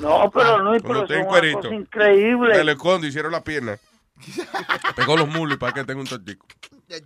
No, 0.00 0.30
pero 0.30 0.62
no, 0.62 0.70
Cuando 0.80 0.82
pero 0.82 1.04
es 1.04 1.10
una 1.26 1.52
cosa 1.62 1.74
increíble. 1.74 2.56
Me 2.56 2.64
lo 2.64 2.72
escondo, 2.72 3.06
hicieron 3.06 3.32
la 3.32 3.42
pierna. 3.42 3.78
Pegó 4.96 5.16
los 5.16 5.28
mulos 5.28 5.56
y 5.56 5.58
para 5.58 5.72
que 5.72 5.84
tenga 5.84 6.00
un 6.00 6.06
tortico. 6.06 6.46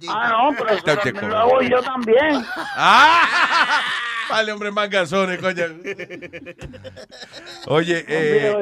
Ah, 0.08 0.28
no, 0.50 0.57
pero 0.57 0.70
eso 0.70 0.84
también 0.84 1.31
lo 1.31 1.36
hago 1.39 1.62
yo 1.62 1.83
también. 1.83 2.44
¡Ah! 2.76 3.81
Vale, 4.28 4.52
hombre, 4.52 4.70
más 4.70 4.91
gasones, 4.91 5.39
coño. 5.39 5.65
Oye, 7.67 8.05
eh. 8.07 8.55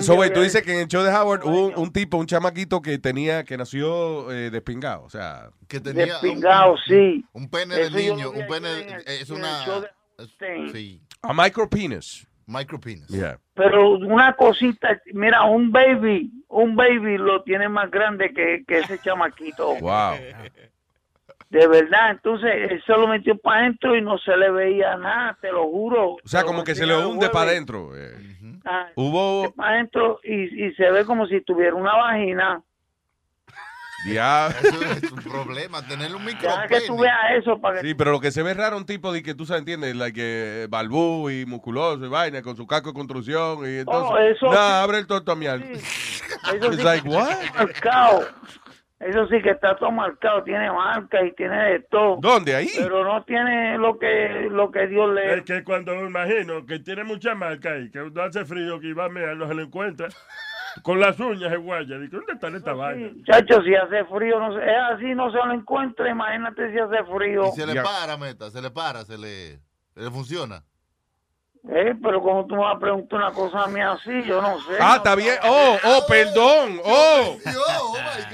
So, 0.00 0.16
tú 0.32 0.40
dices 0.40 0.62
que 0.62 0.72
en 0.74 0.80
el 0.80 0.88
show 0.88 1.04
de 1.04 1.14
Howard 1.14 1.44
hubo 1.44 1.66
un, 1.66 1.74
un 1.76 1.92
tipo, 1.92 2.16
un 2.16 2.26
chamaquito 2.26 2.82
que 2.82 2.98
tenía, 2.98 3.44
que 3.44 3.56
nació 3.56 4.32
eh, 4.32 4.50
despingado, 4.50 5.04
o 5.04 5.10
sea. 5.10 5.50
Que 5.68 5.78
Despingado, 5.78 6.74
sí. 6.88 7.24
Un 7.32 7.48
pene 7.48 7.76
de 7.76 7.90
niño, 7.90 8.30
un 8.30 8.46
pene, 8.48 8.80
el- 8.80 9.02
es 9.06 9.30
el 9.30 9.36
una... 9.36 9.64
show 9.64 9.80
de 9.80 9.88
es- 10.18 10.72
sí, 10.72 11.00
A 11.22 11.32
micropenis. 11.32 12.26
Micropenis. 12.46 13.06
Yeah. 13.08 13.38
Pero 13.54 13.90
una 13.92 14.32
cosita, 14.34 15.00
mira, 15.12 15.44
un 15.44 15.70
baby, 15.72 16.30
un 16.48 16.76
baby 16.76 17.18
lo 17.18 17.42
tiene 17.42 17.68
más 17.68 17.90
grande 17.90 18.32
que, 18.32 18.64
que 18.66 18.78
ese 18.80 18.98
chamaquito. 18.98 19.74
Wow. 19.80 20.14
De 21.50 21.68
verdad, 21.68 22.10
entonces 22.10 22.50
él 22.70 22.82
se 22.84 22.92
lo 22.92 23.06
metió 23.06 23.36
para 23.38 23.60
adentro 23.60 23.94
y 23.96 24.02
no 24.02 24.18
se 24.18 24.36
le 24.36 24.50
veía 24.50 24.96
nada, 24.96 25.38
te 25.40 25.52
lo 25.52 25.68
juro. 25.68 26.14
O 26.14 26.18
sea, 26.24 26.42
como 26.42 26.64
que 26.64 26.74
se 26.74 26.84
le 26.84 26.96
hunde 26.96 27.28
para 27.28 27.50
adentro. 27.50 27.90
eh. 27.96 28.16
Hubo. 28.96 29.52
Para 29.54 29.74
adentro 29.74 30.18
y, 30.24 30.66
y 30.66 30.74
se 30.74 30.90
ve 30.90 31.04
como 31.04 31.26
si 31.28 31.40
tuviera 31.42 31.74
una 31.76 31.94
vagina. 31.94 32.60
Ya. 34.04 34.48
Eso 34.48 34.82
es 34.82 35.12
un 35.12 35.22
problema, 35.22 35.82
tener 35.86 36.14
un 36.14 36.24
Ya 36.40 36.66
que 36.66 36.80
tú 36.82 36.98
veas 36.98 37.16
eso 37.38 37.60
para 37.60 37.80
que 37.80 37.86
Sí, 37.88 37.94
pero 37.94 38.12
lo 38.12 38.20
que 38.20 38.30
se 38.30 38.42
ve 38.42 38.54
raro 38.54 38.76
un 38.76 38.86
tipo 38.86 39.12
de 39.12 39.22
que 39.22 39.34
tú 39.34 39.46
sabes, 39.46 39.60
entiendes, 39.60 39.96
like, 39.96 40.20
eh, 40.22 40.66
balbú 40.68 41.30
y 41.30 41.46
musculoso 41.46 42.04
y 42.04 42.08
vaina 42.08 42.42
con 42.42 42.56
su 42.56 42.66
casco 42.66 42.88
de 42.90 42.94
construcción 42.94 43.58
y 43.64 43.78
entonces, 43.78 44.10
Oh, 44.12 44.18
eso 44.18 44.46
nah, 44.52 44.78
sí. 44.78 44.84
abre 44.84 44.98
el 44.98 45.06
tortomial. 45.06 45.62
Eso 46.44 46.66
It's 46.66 46.76
sí 46.76 46.82
like, 46.82 47.02
que 47.08 47.08
what? 47.08 47.30
está 47.42 47.54
marcado. 47.64 48.28
Eso 49.00 49.26
sí 49.28 49.40
que 49.42 49.50
está 49.50 49.76
todo 49.76 49.90
marcado, 49.90 50.42
tiene 50.44 50.70
marca 50.70 51.24
y 51.24 51.32
tiene 51.34 51.56
de 51.72 51.80
todo. 51.90 52.16
¿Dónde? 52.20 52.54
Ahí. 52.54 52.68
Pero 52.76 53.02
no 53.04 53.22
tiene 53.24 53.78
lo 53.78 53.98
que 53.98 54.48
lo 54.50 54.70
que 54.70 54.86
Dios 54.86 55.12
le 55.14 55.34
Es 55.38 55.42
que 55.44 55.64
cuando 55.64 55.94
me 55.94 56.06
imagino 56.06 56.64
que 56.66 56.78
tiene 56.80 57.04
mucha 57.04 57.34
marca 57.34 57.72
ahí, 57.72 57.90
que 57.90 58.00
cuando 58.00 58.22
hace 58.22 58.44
frío, 58.44 58.78
que 58.80 58.88
iba 58.88 59.06
a 59.06 59.08
mear, 59.08 59.36
no 59.36 59.48
se 59.48 59.54
lo 59.54 59.62
encuentra. 59.62 60.08
Con 60.82 61.00
las 61.00 61.18
uñas 61.20 61.50
de 61.50 61.56
guaya. 61.56 61.98
Digo, 61.98 62.18
¿dónde 62.18 62.32
está 62.32 62.48
esta 62.48 62.72
vaina? 62.72 63.10
Chacho, 63.24 63.62
si 63.62 63.74
hace 63.74 64.04
frío, 64.06 64.38
no 64.38 64.54
sé, 64.54 64.64
es 64.64 64.78
así, 64.94 65.14
no 65.14 65.30
se 65.30 65.36
lo 65.36 65.52
encuentra, 65.52 66.10
imagínate 66.10 66.72
si 66.72 66.78
hace 66.78 67.04
frío. 67.04 67.44
Y 67.48 67.60
se 67.60 67.66
le 67.66 67.80
para, 67.80 68.16
meta, 68.16 68.50
se 68.50 68.60
le 68.60 68.70
para, 68.70 69.04
se 69.04 69.16
le, 69.16 69.60
se 69.94 70.00
le 70.00 70.10
funciona. 70.10 70.62
Eh, 71.66 71.94
pero 72.02 72.22
como 72.22 72.46
tú 72.46 72.56
me 72.56 72.60
vas 72.60 72.76
a 72.76 72.78
preguntar 72.78 73.20
una 73.20 73.32
cosa 73.32 73.64
a 73.64 73.66
mí 73.68 73.80
así, 73.80 74.22
yo 74.26 74.42
no 74.42 74.58
sé. 74.64 74.76
Ah, 74.78 74.96
está 74.98 75.14
bien. 75.14 75.34
Oh, 75.44 75.78
oh, 75.82 76.04
perdón. 76.06 76.78
Oh. 76.84 77.38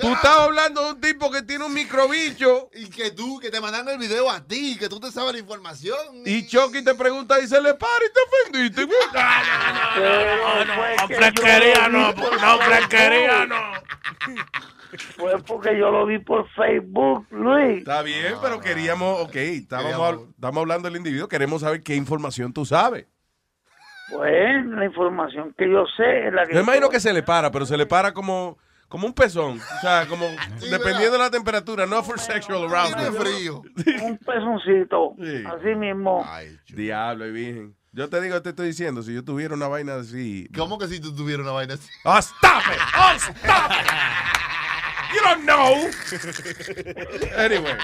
Tú 0.01 0.13
estabas 0.13 0.47
hablando 0.47 0.83
de 0.83 0.91
un 0.95 1.01
tipo 1.01 1.31
que 1.31 1.43
tiene 1.43 1.65
un 1.65 1.73
microbicho 1.73 2.71
Y 2.75 2.91
que 2.91 3.13
tú, 3.13 3.39
que 3.39 3.51
te 3.51 3.61
mandan 3.61 3.89
el 3.89 3.99
video 3.99 4.29
a 4.29 4.43
ti, 4.43 4.77
que 4.77 4.89
tú 4.89 4.99
te 4.99 5.13
sabes 5.13 5.33
la 5.33 5.39
información. 5.39 5.97
y 6.27 6.45
Chucky 6.47 6.83
te 6.83 6.95
pregunta 6.97 7.39
y 7.39 7.47
se 7.47 7.61
le 7.61 7.75
para 7.75 8.05
y 8.05 8.13
te 8.13 8.21
ofendiste. 8.21 8.89
Pero 9.95 10.75
fue 10.75 11.09
que 11.09 11.15
fresquería 11.15 11.75
yo 11.75 11.89
lo 11.89 12.13
vi 12.13 12.23
no, 12.23 12.57
no, 12.57 12.63
fresquería 12.63 13.47
Facebook. 13.47 14.51
Fue 15.17 15.39
porque 15.45 15.79
yo 15.79 15.91
lo 15.93 16.05
vi 16.05 16.19
por 16.19 16.49
Facebook, 16.51 17.27
Luis. 17.31 17.79
Está 17.79 18.03
bien, 18.03 18.35
pero 18.43 18.59
queríamos, 18.59 19.21
ok, 19.21 19.37
estábamos, 19.37 20.29
estamos 20.35 20.61
hablando 20.61 20.89
del 20.89 20.97
individuo, 20.97 21.29
queremos 21.29 21.61
saber 21.61 21.81
qué 21.85 21.95
información 21.95 22.53
tú 22.53 22.65
sabes. 22.65 23.07
Pues 24.11 24.67
la 24.67 24.85
información 24.85 25.55
que 25.57 25.71
yo 25.71 25.85
sé 25.97 26.27
es 26.27 26.33
la 26.33 26.47
que 26.47 26.55
Yo 26.55 26.61
imagino 26.61 26.89
que 26.89 27.01
se 27.01 27.13
le 27.13 27.23
para, 27.23 27.51
pero 27.51 27.65
se 27.67 27.77
le 27.77 27.87
para 27.87 28.13
como, 28.13 28.59
como 28.89 29.07
un 29.07 29.13
pezón. 29.13 29.59
O 29.59 29.81
sea, 29.81 30.07
como 30.07 30.27
dependiendo 30.71 31.13
de 31.13 31.19
la 31.19 31.31
temperatura, 31.31 31.87
no 31.87 32.03
for 32.03 32.19
sexual 32.19 32.65
arousal. 32.65 33.13
frío. 33.15 33.63
un 34.03 34.19
pezoncito, 34.19 35.15
así 35.47 35.75
mismo. 35.77 36.27
Diablo, 36.69 37.27
y 37.27 37.33
virgen. 37.33 37.77
Yo 37.93 38.09
te 38.09 38.21
digo, 38.21 38.41
te 38.41 38.51
estoy 38.51 38.69
diciendo, 38.69 39.03
si 39.03 39.13
yo 39.13 39.25
tuviera 39.25 39.55
una 39.55 39.67
vaina 39.67 39.97
así. 39.97 40.49
¿Cómo 40.57 40.79
que 40.79 40.87
si 40.87 41.01
tú 41.01 41.15
tuvieras 41.15 41.43
una 41.45 41.53
vaina 41.53 41.75
así? 41.75 41.89
Oh, 42.05 42.19
stop 42.19 42.63
it! 42.73 42.81
Oh, 42.97 43.17
stop 43.17 43.73
it! 43.73 43.87
You 45.13 45.21
don't 45.23 45.45
know. 45.45 45.91
Anyway. 47.37 47.77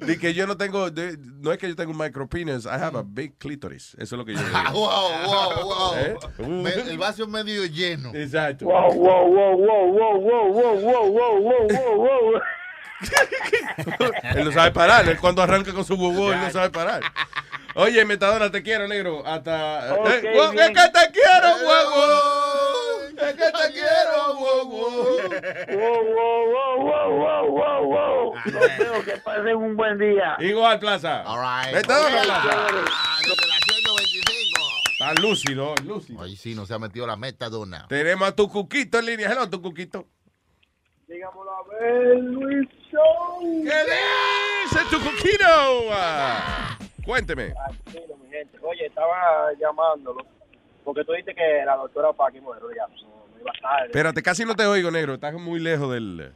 Di 0.00 0.16
que 0.18 0.32
yo 0.34 0.46
no 0.46 0.56
tengo, 0.56 0.90
de- 0.90 1.18
no 1.18 1.52
es 1.52 1.58
que 1.58 1.68
yo 1.68 1.76
tengo 1.76 1.90
un 1.92 1.98
micropenis, 1.98 2.64
I 2.64 2.68
have 2.70 2.96
a 2.98 3.02
big 3.04 3.36
clitoris. 3.38 3.94
Eso 3.98 4.14
es 4.14 4.18
lo 4.18 4.24
que 4.24 4.32
yo 4.34 4.40
digo. 4.40 4.58
wow, 4.72 5.24
wow, 5.26 5.64
wow. 5.64 5.94
¿Eh? 5.96 6.16
Me- 6.48 6.70
el 6.90 6.98
vaso 6.98 7.26
medio 7.26 7.64
lleno. 7.66 8.10
Exacto. 8.14 8.64
Wow, 8.66 8.94
wow, 8.94 9.26
wow, 9.28 9.56
wow, 9.58 9.90
wow, 9.92 10.20
wow, 10.20 10.52
wow, 10.52 10.80
wow, 10.80 11.10
wow, 11.10 11.40
wow, 11.40 11.96
wow, 11.96 12.32
wow. 12.32 12.40
él 14.34 14.44
no 14.44 14.52
sabe 14.52 14.70
parar. 14.72 15.08
Él 15.08 15.18
cuando 15.18 15.42
arranca 15.42 15.72
con 15.72 15.84
su 15.84 15.94
huevo, 15.94 16.32
él 16.32 16.40
no 16.40 16.50
sabe 16.50 16.70
parar. 16.70 17.02
Oye, 17.74 18.04
Metadona, 18.04 18.50
te 18.50 18.62
quiero, 18.62 18.88
negro. 18.88 19.24
Hasta. 19.26 19.94
Ok, 19.94 20.08
Eh, 20.08 20.32
es 20.54 20.68
que 20.68 20.90
te 20.90 21.12
quiero, 21.12 21.56
huevo. 21.66 23.00
Es 23.12 23.34
que 23.34 23.44
te 23.44 23.72
quiero, 23.72 23.99
Wow, 24.50 24.66
wow, 24.66 26.50
wow, 26.50 26.82
wow, 26.82 27.10
wow, 27.18 27.46
wow, 27.46 27.82
wow. 27.84 28.34
Los 28.44 28.78
veo 28.78 29.04
que 29.04 29.16
pasen 29.18 29.56
un 29.56 29.76
buen 29.76 29.98
día. 29.98 30.36
Igual, 30.40 30.78
Plaza. 30.78 31.22
All 31.26 31.38
right. 31.38 31.74
125. 31.86 34.60
Está 34.92 35.14
lúcido, 35.14 35.74
lúcido. 35.84 36.22
Ahí 36.22 36.36
sí, 36.36 36.54
no 36.54 36.66
se 36.66 36.74
ha 36.74 36.78
metido 36.78 37.06
la 37.06 37.16
metadona. 37.16 37.86
Tenemos 37.88 38.28
a 38.28 38.36
tu 38.36 38.48
cuquito 38.48 38.98
en 38.98 39.06
línea. 39.06 39.30
Hello, 39.30 39.48
tu 39.48 39.62
cuquito. 39.62 40.06
Dígamelo 41.06 41.50
a 41.50 41.62
ver, 41.68 42.18
Luis 42.18 42.68
Show. 42.90 43.62
¿Qué 43.64 43.84
dice 44.64 44.80
tu 44.90 45.00
cuquito? 45.00 45.46
Ah, 45.90 46.76
cuénteme. 47.04 47.54
Oye, 48.62 48.86
estaba 48.86 49.52
llamándolo 49.58 50.24
porque 50.84 51.04
tú 51.04 51.12
dices 51.12 51.34
que 51.34 51.64
la 51.64 51.76
doctora 51.76 52.12
Paqui 52.12 52.40
muero 52.40 52.68
ya, 52.74 52.86
Espérate, 53.86 54.22
casi 54.22 54.44
no 54.44 54.54
te 54.54 54.66
oigo, 54.66 54.90
negro. 54.90 55.14
Estás 55.14 55.34
muy 55.34 55.60
lejos 55.60 55.92
del. 55.92 56.32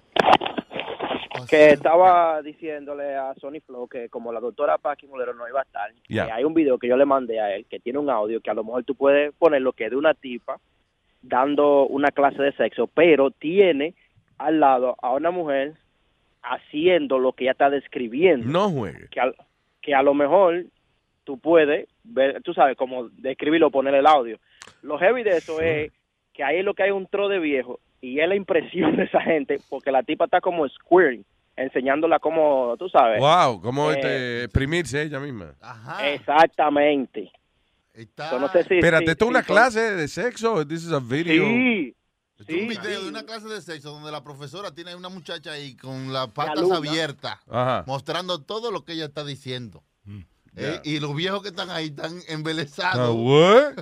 Que 1.50 1.70
estaba 1.70 2.40
diciéndole 2.42 3.16
a 3.16 3.34
Sony 3.34 3.60
Flow 3.66 3.86
que 3.88 4.08
como 4.08 4.32
la 4.32 4.40
doctora 4.40 4.78
Paqui 4.78 5.06
Molero 5.06 5.34
no 5.34 5.46
iba 5.48 5.60
a 5.60 5.64
estar, 5.64 5.90
que 6.26 6.32
hay 6.32 6.44
un 6.44 6.54
video 6.54 6.78
que 6.78 6.88
yo 6.88 6.96
le 6.96 7.04
mandé 7.04 7.38
a 7.40 7.54
él 7.54 7.66
que 7.68 7.80
tiene 7.80 7.98
un 7.98 8.08
audio 8.08 8.40
que 8.40 8.50
a 8.50 8.54
lo 8.54 8.64
mejor 8.64 8.84
tú 8.84 8.94
puedes 8.94 9.32
poner 9.34 9.60
lo 9.60 9.72
que 9.72 9.84
es 9.84 9.90
de 9.90 9.96
una 9.96 10.14
tipa 10.14 10.58
dando 11.22 11.86
una 11.86 12.10
clase 12.12 12.42
de 12.42 12.52
sexo, 12.52 12.86
pero 12.86 13.30
tiene 13.30 13.94
al 14.38 14.60
lado 14.60 14.96
a 15.02 15.12
una 15.12 15.30
mujer 15.30 15.74
haciendo 16.42 17.18
lo 17.18 17.32
que 17.32 17.44
ella 17.44 17.52
está 17.52 17.68
describiendo. 17.70 18.46
No 18.46 18.70
juegue. 18.70 19.08
Que, 19.10 19.20
al- 19.20 19.36
que 19.82 19.94
a 19.94 20.02
lo 20.02 20.14
mejor 20.14 20.64
tú 21.24 21.38
puedes 21.38 21.88
ver, 22.04 22.42
tú 22.42 22.54
sabes, 22.54 22.76
como 22.76 23.08
describirlo, 23.10 23.70
poner 23.70 23.94
el 23.94 24.06
audio. 24.06 24.38
Lo 24.82 24.98
heavy 24.98 25.22
de 25.22 25.36
eso 25.38 25.60
es 25.60 25.92
que 26.34 26.44
ahí 26.44 26.58
es 26.58 26.64
lo 26.64 26.74
que 26.74 26.82
hay 26.82 26.90
un 26.90 27.06
tro 27.06 27.28
de 27.28 27.38
viejo 27.38 27.80
y 28.00 28.20
es 28.20 28.28
la 28.28 28.34
impresión 28.34 28.96
de 28.96 29.04
esa 29.04 29.20
gente 29.22 29.60
porque 29.70 29.90
la 29.90 30.02
tipa 30.02 30.26
está 30.26 30.40
como 30.40 30.68
squaring, 30.68 31.24
enseñándola 31.56 32.18
como, 32.18 32.76
tú 32.78 32.88
sabes. 32.90 33.20
Wow, 33.20 33.60
cómo 33.62 33.90
Eh, 33.90 33.94
este, 33.94 34.44
exprimirse 34.44 35.02
ella 35.02 35.20
misma. 35.20 35.54
Exactamente. 36.02 37.30
So, 38.16 38.40
no 38.40 38.48
sé 38.48 38.64
si- 38.64 38.74
Espérate, 38.74 39.12
¿esto 39.12 39.24
es 39.26 39.30
una 39.30 39.42
clase 39.44 39.80
de 39.94 40.08
sexo? 40.08 40.66
This 40.66 40.84
is 40.84 40.92
a 40.92 40.98
video. 40.98 41.44
Sí. 41.44 41.94
Esto 42.40 42.52
es 42.52 42.62
un 42.62 42.68
video 42.68 43.02
de 43.04 43.08
una 43.08 43.22
clase 43.22 43.46
de 43.48 43.60
sexo 43.60 43.90
donde 43.92 44.10
la 44.10 44.24
profesora 44.24 44.74
tiene 44.74 44.96
una 44.96 45.08
muchacha 45.08 45.52
ahí 45.52 45.76
con 45.76 46.12
las 46.12 46.26
patas 46.32 46.58
alumna. 46.58 46.78
abiertas, 46.78 47.38
Ajá. 47.48 47.84
mostrando 47.86 48.42
todo 48.42 48.72
lo 48.72 48.84
que 48.84 48.94
ella 48.94 49.04
está 49.04 49.24
diciendo. 49.24 49.84
Eh, 50.56 50.80
y 50.84 51.00
los 51.00 51.14
viejos 51.16 51.42
que 51.42 51.48
están 51.48 51.68
ahí 51.70 51.86
están 51.86 52.12
Ah, 52.16 52.22
embelesados. 52.28 53.16
what? 53.16 53.72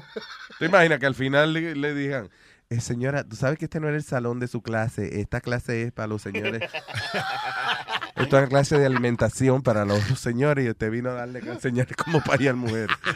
¿Te 0.59 0.67
imaginas 0.67 0.99
que 0.99 1.07
al 1.07 1.15
final 1.15 1.53
le, 1.53 1.75
le 1.77 1.95
digan, 1.95 2.31
"Eh, 2.71 2.81
señora, 2.81 3.25
tú 3.25 3.37
sabes 3.37 3.59
que 3.59 3.67
este 3.67 3.79
no 3.81 3.89
era 3.89 3.97
el 3.97 4.03
salón 4.05 4.41
de 4.41 4.49
su 4.49 4.63
clase, 4.63 5.21
esta 5.21 5.41
clase 5.43 5.83
es 5.83 5.93
para 5.93 6.07
los 6.09 6.23
señores. 6.23 6.63
Esto 8.17 8.37
es 8.37 8.43
una 8.43 8.49
clase 8.49 8.79
de 8.79 8.87
alimentación 8.87 9.63
para 9.63 9.85
los 9.85 10.01
señores 10.19 10.65
y 10.67 10.71
usted 10.71 10.91
vino 10.91 11.11
a 11.11 11.15
darle 11.15 11.41
a 11.41 11.53
enseñarle 11.55 11.95
cómo 11.95 12.23
parir 12.23 12.55
mujeres. 12.55 12.97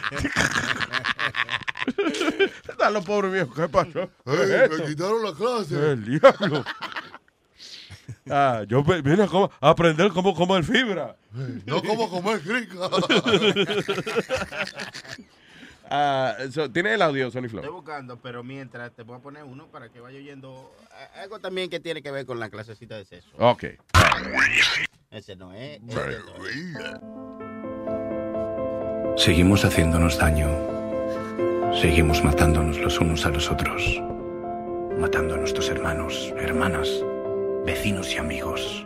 Están 2.67 2.93
los 2.93 3.05
pobres 3.05 3.31
viejos, 3.31 3.55
¿qué 3.55 3.69
pasó? 3.69 4.09
¿Qué 4.25 4.69
me 4.77 4.85
quitaron 4.85 5.23
la 5.23 5.33
clase. 5.33 5.91
El 5.93 6.03
diablo. 6.05 6.63
Ah, 8.29 8.63
yo 8.67 8.83
ve- 8.83 9.01
vine 9.01 9.23
a, 9.23 9.27
como- 9.27 9.49
a 9.59 9.69
aprender 9.69 10.09
cómo 10.11 10.33
comer 10.35 10.63
fibra. 10.63 11.15
No 11.65 11.81
como 11.83 12.09
comer 12.09 12.41
rica. 12.45 12.75
Ah, 15.89 16.35
so, 16.51 16.69
¿Tiene 16.69 16.95
el 16.95 17.01
audio, 17.01 17.31
Sony 17.31 17.47
Flow? 17.47 17.61
Estoy 17.63 17.73
buscando, 17.73 18.17
pero 18.17 18.43
mientras 18.43 18.91
te 18.91 19.03
voy 19.03 19.15
a 19.15 19.19
poner 19.19 19.45
uno 19.45 19.67
para 19.67 19.87
que 19.87 20.01
vaya 20.01 20.17
oyendo 20.17 20.69
algo 21.15 21.39
también 21.39 21.69
que 21.69 21.79
tiene 21.79 22.01
que 22.01 22.11
ver 22.11 22.25
con 22.25 22.41
la 22.41 22.49
clasecita 22.49 22.97
de 22.97 23.05
sexo. 23.05 23.29
Ok. 23.37 23.63
Ese 25.11 25.37
no 25.37 25.53
es. 25.53 25.79
ese 25.87 26.19
no 26.25 26.45
es. 29.15 29.23
Seguimos 29.23 29.63
haciéndonos 29.63 30.17
daño. 30.17 30.49
Seguimos 31.79 32.21
matándonos 32.21 32.77
los 32.79 32.99
unos 32.99 33.25
a 33.25 33.29
los 33.29 33.49
otros. 33.49 34.01
Matando 34.99 35.35
a 35.35 35.37
nuestros 35.37 35.69
hermanos, 35.69 36.33
hermanas, 36.37 36.89
vecinos 37.67 38.15
y 38.15 38.17
amigos. 38.17 38.85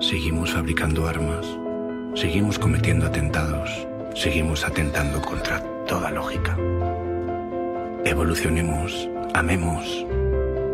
Seguimos 0.00 0.52
fabricando 0.52 1.06
armas. 1.06 1.46
Seguimos 2.16 2.58
cometiendo 2.58 3.06
atentados. 3.06 3.86
Seguimos 4.12 4.66
atentando 4.66 5.22
contra 5.22 5.62
toda 5.86 6.10
lógica. 6.10 6.58
Evolucionemos, 8.04 9.08
amemos, 9.34 10.04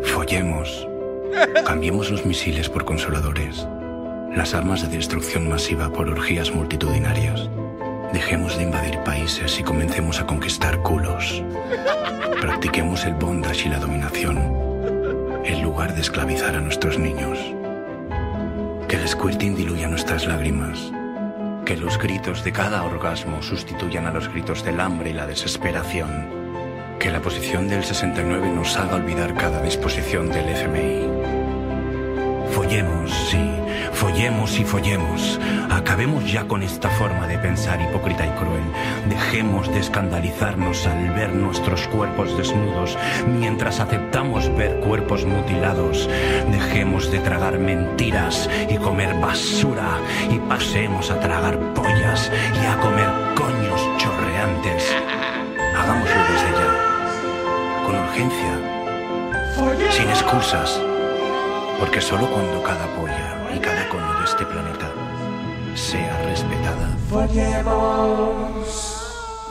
follemos. 0.01 0.87
Cambiemos 1.67 2.09
los 2.09 2.25
misiles 2.25 2.67
por 2.67 2.83
consoladores. 2.83 3.67
Las 4.35 4.55
armas 4.55 4.81
de 4.81 4.97
destrucción 4.97 5.47
masiva 5.47 5.93
por 5.93 6.09
orgías 6.09 6.51
multitudinarias. 6.51 7.47
Dejemos 8.11 8.57
de 8.57 8.63
invadir 8.63 8.97
países 9.03 9.59
y 9.59 9.63
comencemos 9.63 10.19
a 10.19 10.25
conquistar 10.25 10.81
culos. 10.81 11.43
Practiquemos 12.41 13.05
el 13.05 13.13
bondage 13.13 13.67
y 13.67 13.69
la 13.69 13.77
dominación, 13.77 14.72
en 15.45 15.61
lugar 15.61 15.93
de 15.93 16.01
esclavizar 16.01 16.55
a 16.55 16.61
nuestros 16.61 16.97
niños. 16.97 17.37
Que 18.87 18.95
el 18.95 19.07
squirting 19.07 19.55
diluya 19.55 19.87
nuestras 19.87 20.25
lágrimas. 20.25 20.91
Que 21.65 21.75
los 21.75 21.97
gritos 21.97 22.43
de 22.43 22.51
cada 22.51 22.83
orgasmo 22.83 23.41
sustituyan 23.41 24.05
a 24.05 24.11
los 24.11 24.29
gritos 24.29 24.63
del 24.63 24.79
hambre 24.79 25.09
y 25.09 25.13
la 25.13 25.27
desesperación. 25.27 26.29
Que 26.99 27.11
la 27.11 27.21
posición 27.21 27.67
del 27.67 27.83
69 27.83 28.51
nos 28.51 28.77
haga 28.77 28.95
olvidar 28.95 29.33
cada 29.35 29.61
disposición 29.61 30.29
del 30.29 30.47
FMI. 30.49 31.42
Follemos, 32.51 33.11
sí, 33.29 33.49
follemos 33.93 34.59
y 34.59 34.63
follemos. 34.63 35.39
Acabemos 35.71 36.31
ya 36.31 36.45
con 36.47 36.61
esta 36.61 36.89
forma 36.89 37.27
de 37.27 37.37
pensar 37.37 37.81
hipócrita 37.81 38.25
y 38.25 38.29
cruel. 38.31 38.63
Dejemos 39.09 39.67
de 39.69 39.79
escandalizarnos 39.79 40.85
al 40.85 41.09
ver 41.11 41.33
nuestros 41.33 41.87
cuerpos 41.87 42.37
desnudos 42.37 42.97
mientras 43.39 43.79
aceptamos 43.79 44.55
ver 44.55 44.79
cuerpos 44.79 45.25
mutilados. 45.25 46.09
Dejemos 46.51 47.11
de 47.11 47.19
tragar 47.19 47.57
mentiras 47.59 48.49
y 48.69 48.77
comer 48.77 49.15
basura 49.19 49.99
y 50.29 50.39
pasemos 50.39 51.09
a 51.09 51.19
tragar 51.19 51.57
pollas 51.73 52.31
y 52.61 52.65
a 52.65 52.79
comer 52.79 53.09
coños 53.35 53.81
chorreantes. 53.97 54.93
Hagámoslo 55.75 56.21
desde 56.31 56.51
ya, 56.59 57.83
con 57.85 57.95
urgencia, 57.95 59.91
sin 59.91 60.09
excusas. 60.09 60.92
Porque 61.83 61.99
solo 61.99 62.31
cuando 62.31 62.63
cada 62.63 62.87
polla 62.95 63.49
y 63.53 63.59
cada 63.59 63.89
coño 63.89 64.19
de 64.19 64.23
este 64.23 64.45
planeta 64.45 64.89
sea 65.75 66.17
respetada, 66.23 66.95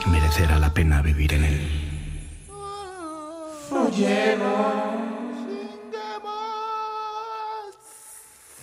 merecerá 0.07 0.57
la 0.57 0.73
pena 0.73 1.03
vivir 1.03 1.31
en 1.35 1.43
él. 1.43 1.69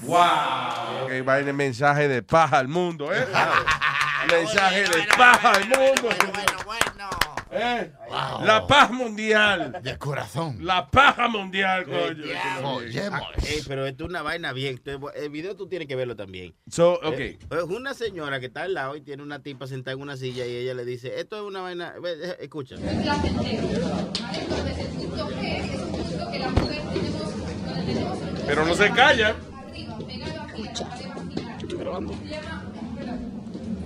¡Wow! 0.03 1.07
Que 1.07 1.23
va 1.23 1.39
el 1.39 1.55
mensaje 1.55 2.09
de 2.09 2.25
paja 2.25 2.59
al 2.59 2.67
mundo, 2.67 3.15
¿eh? 3.15 3.25
mensaje 4.29 4.83
de 4.83 5.07
paja 5.17 5.53
al 5.53 5.69
mundo. 5.69 6.09
¿Eh? 7.53 7.91
La 8.45 8.65
paz 8.69 8.91
mundial. 8.93 9.81
De 9.83 9.99
corazón. 9.99 10.59
La 10.61 10.89
paja 10.89 11.29
mundial, 11.29 11.85
coño. 11.85 12.25
Pero 13.67 13.87
esto 13.87 14.05
es 14.05 14.11
una 14.11 14.23
vaina 14.23 14.53
bien. 14.53 14.81
El 15.17 15.31
video 15.31 15.57
tú 15.57 15.67
tienes 15.69 15.89
que 15.89 15.97
verlo 15.97 16.15
también. 16.17 16.55
So, 16.71 16.93
ok. 16.95 17.19
Eh, 17.19 17.39
Es 17.51 17.63
una 17.65 17.95
señora 17.95 18.39
que 18.41 18.47
está 18.47 18.63
al 18.63 18.75
lado 18.75 18.95
y 18.97 19.01
tiene 19.01 19.23
una 19.23 19.43
tipa 19.43 19.67
sentada 19.67 19.95
en 19.97 20.03
una 20.03 20.17
silla 20.17 20.47
y 20.47 20.55
ella 20.57 20.75
le 20.75 20.85
dice, 20.85 21.19
esto 21.19 21.37
es 21.37 21.43
una 21.43 21.61
vaina, 21.61 21.95
escucha. 22.39 22.77
Pero 28.47 28.65
no 28.67 28.75
se 28.75 28.91
calla. 28.91 29.37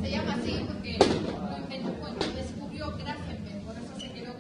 Se 0.03 0.11
llama 0.11 0.35
así 0.35 0.65
porque 0.67 0.99
lo 0.99 2.33
descubrió 2.35 2.91
Grafenberg, 2.97 3.65
por 3.65 3.77
eso 3.77 4.01
se 4.01 4.11
quedó 4.13 4.33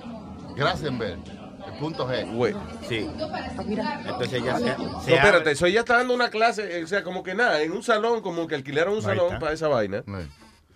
como... 0.55 0.65
Gracienberg, 0.65 1.19
el 1.67 1.79
punto 1.79 2.09
G. 2.09 2.35
Güey. 2.35 2.55
Sí. 2.89 3.09
Entonces 3.09 4.33
ella 4.33 4.59
se, 4.59 4.77
No, 4.79 5.01
espérate, 5.07 5.51
eso 5.53 5.67
ella 5.67 5.81
está 5.81 5.97
dando 5.99 6.15
una 6.15 6.31
clase, 6.31 6.83
o 6.83 6.87
sea, 6.87 7.03
como 7.03 7.23
que 7.23 7.35
nada, 7.35 7.61
en 7.63 7.73
un 7.73 7.83
salón, 7.83 8.21
como 8.23 8.47
que 8.47 8.55
alquilaron 8.55 8.95
un 8.95 8.99
Ahí 9.01 9.05
salón 9.05 9.27
está. 9.27 9.39
para 9.41 9.53
esa 9.53 9.69
vaina. 9.69 10.03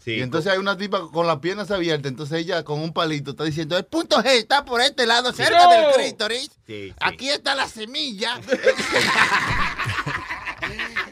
y 0.06 0.20
entonces 0.22 0.50
hay 0.52 0.58
una 0.58 0.76
tipa 0.78 1.10
con 1.12 1.26
las 1.26 1.38
piernas 1.38 1.70
abiertas, 1.70 2.10
entonces 2.10 2.38
ella 2.40 2.62
con 2.64 2.80
un 2.80 2.92
palito 2.94 3.32
está 3.32 3.44
diciendo, 3.44 3.76
el 3.76 3.84
punto 3.84 4.16
G 4.22 4.26
está 4.38 4.64
por 4.64 4.80
este 4.80 5.04
lado, 5.06 5.32
cerca 5.32 5.64
No. 5.64 5.70
del 5.70 5.92
clítoris. 5.94 6.44
Sí, 6.66 6.88
sí. 6.88 6.94
Aquí 7.00 7.28
está 7.28 7.54
la 7.54 7.68
semilla. 7.68 8.40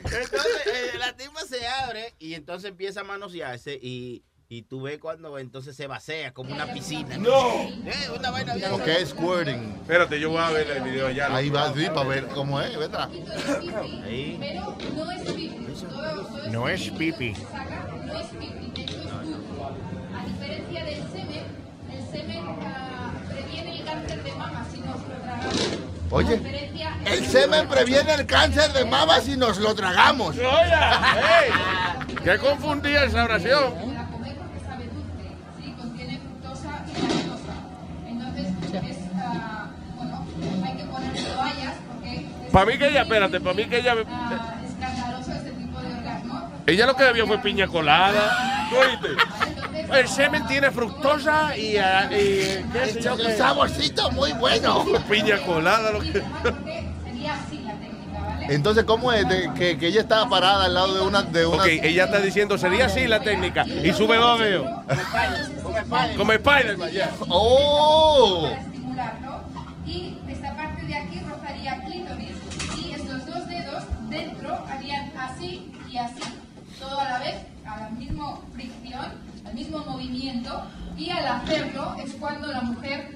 Entonces 0.07 0.31
eh, 0.67 0.99
la 0.99 1.17
tipa 1.17 1.41
se 1.43 1.67
abre 1.67 2.15
y 2.19 2.35
entonces 2.35 2.71
empieza 2.71 3.01
a 3.01 3.05
manosearse 3.05 3.79
y, 3.81 4.23
y 4.49 4.63
tú 4.63 4.83
ves 4.83 4.99
cuando 4.99 5.39
entonces 5.39 5.75
se 5.77 5.87
vacía 5.89 6.33
como 6.33 6.55
una 6.55 6.73
piscina. 6.73 7.17
¡No! 7.17 7.65
Eh, 7.65 8.11
una 8.17 8.31
vaina 8.31 8.55
bien. 8.55 8.71
Porque 8.71 9.01
es 9.01 9.09
squirting. 9.09 9.75
Espérate, 9.81 10.21
yo 10.21 10.31
voy 10.31 10.39
a 10.39 10.51
ver 10.51 10.71
el 10.71 10.83
video 10.85 11.11
ya. 11.11 11.35
Ahí 11.35 11.51
va, 11.51 11.73
sí, 11.75 11.87
para 11.87 12.09
ver 12.09 12.29
cómo 12.29 12.61
es, 12.61 12.77
¿verdad? 12.79 13.11
Ahí. 14.05 14.37
Pero 14.39 14.77
no 14.97 15.11
es 15.11 15.21
pipi. 15.23 15.59
No 16.51 16.69
es 16.69 16.91
pipi. 16.91 17.35
A 20.15 20.25
diferencia 20.27 20.85
del 20.85 21.03
semen, 21.11 21.45
el 21.91 22.07
semen 22.09 22.57
previene 23.29 23.79
el 23.81 23.85
cáncer 23.85 24.23
de 24.23 24.33
mama 24.33 24.67
si 24.71 24.81
nos 24.81 25.09
lo 25.09 25.17
tragamos. 25.19 25.57
Oye, 26.09 26.71
el 27.05 27.27
semen 27.27 27.69
previene 27.69 28.15
el 28.15 28.27
cáncer 28.27 28.73
de 28.73 28.85
mama 28.85 29.21
si 29.21 29.37
nos 29.37 29.59
lo 29.59 29.75
tragamos. 29.75 30.37
¿Qué 32.23 32.39
confundía 32.39 33.05
esa 33.05 33.25
oración? 33.25 33.96
Para 42.57 42.71
mí 42.73 42.79
que 42.79 42.89
ella, 42.89 43.03
espérate, 43.03 43.39
para 43.39 43.55
mí 43.55 43.67
que 43.67 43.79
ella. 43.81 43.93
escandaloso 43.93 45.31
tipo 45.59 45.79
de 45.79 45.93
orgasmo. 45.95 46.51
Ella 46.67 46.87
lo 46.87 46.97
que 46.97 47.05
bebió 47.05 47.27
fue 47.27 47.39
piña 47.43 47.67
colada. 47.67 48.67
¿Tú 48.71 48.77
oíste? 48.77 49.09
El 49.93 50.09
semen 50.09 50.47
tiene 50.47 50.71
fructosa 50.71 51.55
y, 51.55 51.77
ah, 51.77 52.09
y 52.11 52.65
qué 52.73 52.93
sé 52.95 53.03
yo 53.03 53.13
Un 53.13 53.19
qué. 53.21 53.37
saborcito 53.37 54.11
muy 54.13 54.33
bueno. 54.33 54.87
Piña 55.11 55.37
colada, 55.45 55.91
lo 55.93 56.01
que. 56.01 56.13
Sería 57.05 57.35
así 57.35 57.59
la 57.59 57.73
técnica, 57.75 58.21
¿vale? 58.27 58.47
Entonces, 58.55 58.85
¿cómo 58.85 59.13
es 59.13 59.29
de- 59.29 59.53
que, 59.53 59.77
que 59.77 59.89
ella 59.89 60.01
estaba 60.01 60.27
parada 60.31 60.65
al 60.65 60.73
lado 60.73 60.95
de 60.95 61.01
una... 61.03 61.23
De 61.25 61.45
una... 61.45 61.63
Ok, 61.63 61.67
ella 61.83 62.05
está 62.07 62.21
diciendo, 62.21 62.57
sería 62.57 62.87
así 62.87 63.07
la 63.07 63.21
técnica. 63.21 63.67
Y 63.67 63.93
sube 63.93 64.17
dos 64.17 64.41
dedos. 64.41 64.67
Como 66.17 66.33
Spider-Man, 66.33 66.91
ya. 66.91 67.11
¡Oh! 67.29 68.49
Y 69.87 70.16
dentro 74.17 74.55
harían 74.69 75.13
así 75.17 75.73
y 75.91 75.99
así. 75.99 76.23
Todo 76.79 76.99
a 76.99 77.05
la 77.05 77.19
vez, 77.19 77.37
a 77.65 77.81
la 77.81 77.89
misma 77.91 78.41
fricción, 78.55 79.07
al 79.45 79.55
mismo 79.55 79.79
movimiento. 79.79 80.67
Y 80.97 81.11
al 81.11 81.27
hacerlo 81.27 81.97
es 82.03 82.15
cuando 82.15 82.49
la 82.49 82.63
mujer 82.63 83.11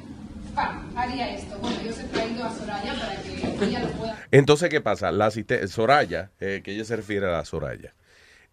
¡pam! 0.55 0.91
haría 0.97 1.35
esto. 1.35 1.59
Bueno, 1.59 1.77
yo 1.83 1.91
os 1.91 1.99
he 1.99 2.05
traído 2.05 2.45
a 2.45 2.51
Soraya 2.51 2.95
para 2.95 3.17
que 3.23 3.65
ella 3.65 3.81
lo 3.81 3.89
pueda. 3.93 4.17
Entonces, 4.31 4.69
¿qué 4.69 4.81
pasa? 4.81 5.11
La 5.13 5.31
Soraya, 5.31 6.31
eh, 6.41 6.61
que 6.63 6.75
ella 6.75 6.85
se 6.85 6.97
refiere 6.97 7.27
a 7.27 7.31
la 7.31 7.45
Soraya, 7.45 7.95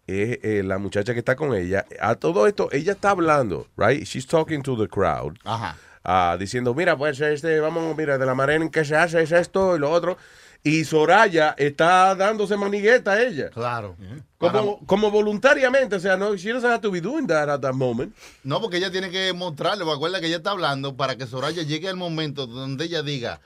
es 0.06 0.38
eh, 0.42 0.62
la 0.64 0.78
muchacha 0.78 1.12
que 1.12 1.18
está 1.18 1.36
con 1.36 1.54
ella. 1.54 1.84
A 2.00 2.14
todo 2.14 2.46
esto, 2.46 2.68
ella 2.72 2.92
está 2.92 3.10
hablando, 3.10 3.68
right? 3.76 4.04
She's 4.04 4.26
talking 4.26 4.62
to 4.62 4.76
the 4.76 4.88
crowd. 4.88 5.36
Ajá. 5.44 5.76
Ah, 6.04 6.36
diciendo, 6.38 6.72
mira, 6.74 6.96
pues, 6.96 7.20
este, 7.20 7.60
vamos, 7.60 7.94
mira, 7.94 8.16
de 8.16 8.24
la 8.24 8.34
manera 8.34 8.62
en 8.62 8.70
que 8.70 8.84
se 8.84 8.96
hace 8.96 9.20
es 9.20 9.32
esto 9.32 9.76
y 9.76 9.78
lo 9.78 9.90
otro. 9.90 10.16
Y 10.62 10.84
Soraya 10.84 11.54
está 11.56 12.14
dándose 12.14 12.56
manigueta 12.56 13.12
a 13.12 13.22
ella. 13.22 13.50
Claro. 13.50 13.96
Como, 14.38 14.84
como 14.86 15.10
voluntariamente, 15.10 15.96
o 15.96 16.00
sea, 16.00 16.16
no, 16.16 16.36
she 16.36 16.50
doesn't 16.50 16.70
have 16.70 16.80
to 16.80 16.90
be 16.90 17.00
doing 17.00 17.26
that 17.26 17.48
at 17.48 17.60
that 17.60 17.74
moment. 17.74 18.14
No, 18.44 18.60
porque 18.60 18.76
ella 18.76 18.90
tiene 18.90 19.10
que 19.10 19.32
mostrarle, 19.32 19.84
porque 19.84 19.96
acuerda 19.96 20.20
que 20.20 20.26
ella 20.26 20.36
está 20.38 20.50
hablando 20.50 20.96
para 20.96 21.16
que 21.16 21.26
Soraya 21.26 21.62
llegue 21.62 21.88
al 21.88 21.96
momento 21.96 22.46
donde 22.46 22.84
ella 22.84 23.02
diga. 23.02 23.40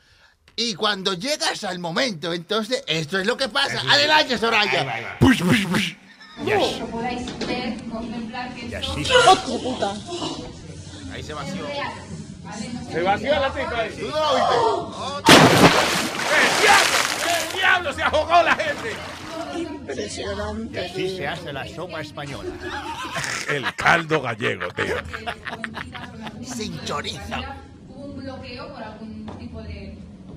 Y 0.56 0.74
cuando 0.74 1.14
llegas 1.14 1.64
al 1.64 1.78
momento, 1.78 2.32
entonces 2.32 2.82
esto 2.86 3.18
es 3.18 3.26
lo 3.26 3.36
que 3.36 3.48
pasa. 3.48 3.80
Adelante, 3.90 4.36
Soraya. 4.36 5.16
Push, 5.18 5.42
push, 5.42 5.66
push. 5.66 5.94
Como 6.36 6.90
podáis 6.90 7.38
ver, 7.46 7.76
contemplar 7.90 8.54
que 8.54 8.66
esto... 8.66 8.92
¡Hostia 8.92 9.58
puta! 9.62 9.94
Ahí 11.12 11.22
se 11.22 11.34
vació. 11.34 11.66
Se 12.90 13.02
vació 13.02 13.32
la 13.40 13.50
tipa 13.52 13.78
ahí. 13.78 13.96
¿Tú 13.98 14.08
no 14.08 14.16
lo 14.18 14.34
viste? 14.34 15.32
¡El 16.32 16.62
diablo! 16.62 16.96
¡El 17.52 17.58
diablo! 17.58 17.92
¡Se 17.92 18.02
ahogó 18.02 18.42
la 18.42 18.54
gente! 18.54 18.92
Impresionante. 19.56 20.80
Y 20.80 20.84
así 20.84 21.16
se 21.16 21.28
hace 21.28 21.52
la 21.52 21.66
sopa 21.68 22.00
española. 22.00 22.50
El 23.50 23.74
caldo 23.74 24.20
gallego, 24.22 24.68
tío. 24.68 24.94
Sin 26.44 26.78
chorizo. 26.84 27.20
Hubo 27.88 28.04
un 28.06 28.16
bloqueo 28.16 28.72
por 28.72 28.82
algún 28.82 29.26
tipo 29.38 29.62
de, 29.62 29.96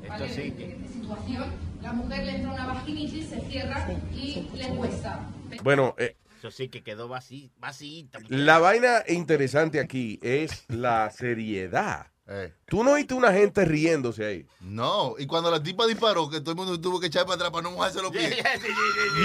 ¿vale? 0.10 0.30
sí 0.34 0.52
de- 0.52 0.68
de 0.77 0.88
situación. 0.94 1.45
La 1.82 1.94
mujer 1.94 2.26
le 2.26 2.35
entra 2.38 2.52
una 2.53 2.66
vaginitis, 2.68 3.30
se 3.30 3.42
cierra 3.42 3.88
y 4.14 4.50
le 4.56 4.68
cuesta. 4.69 5.19
Bueno, 5.64 5.94
eh, 6.00 6.16
Eso 6.45 6.56
sí 6.56 6.69
que 6.69 6.83
quedó 6.83 7.07
vací, 7.07 7.51
vacíita. 7.57 8.19
la 8.30 8.59
vaina 8.59 9.03
interesante 9.07 9.80
aquí 9.80 10.19
es 10.22 10.65
la 10.67 11.09
seriedad. 11.09 12.11
Eh. 12.27 12.53
Tú 12.67 12.83
no 12.83 12.93
viste 12.93 13.15
una 13.15 13.33
gente 13.33 13.65
riéndose 13.65 14.24
ahí. 14.24 14.45
No, 14.59 15.15
y 15.17 15.25
cuando 15.25 15.49
la 15.49 15.61
tipa 15.61 15.88
disparó, 15.88 16.30
que 16.30 16.41
todo 16.41 16.51
el 16.51 16.57
mundo 16.57 16.80
tuvo 16.80 16.99
que 16.99 17.07
echar 17.07 17.24
para 17.24 17.35
atrás 17.35 17.49
para 17.49 17.64
no 17.64 17.72
mojarse 17.72 17.99
los 17.99 18.11
pies. 18.11 18.35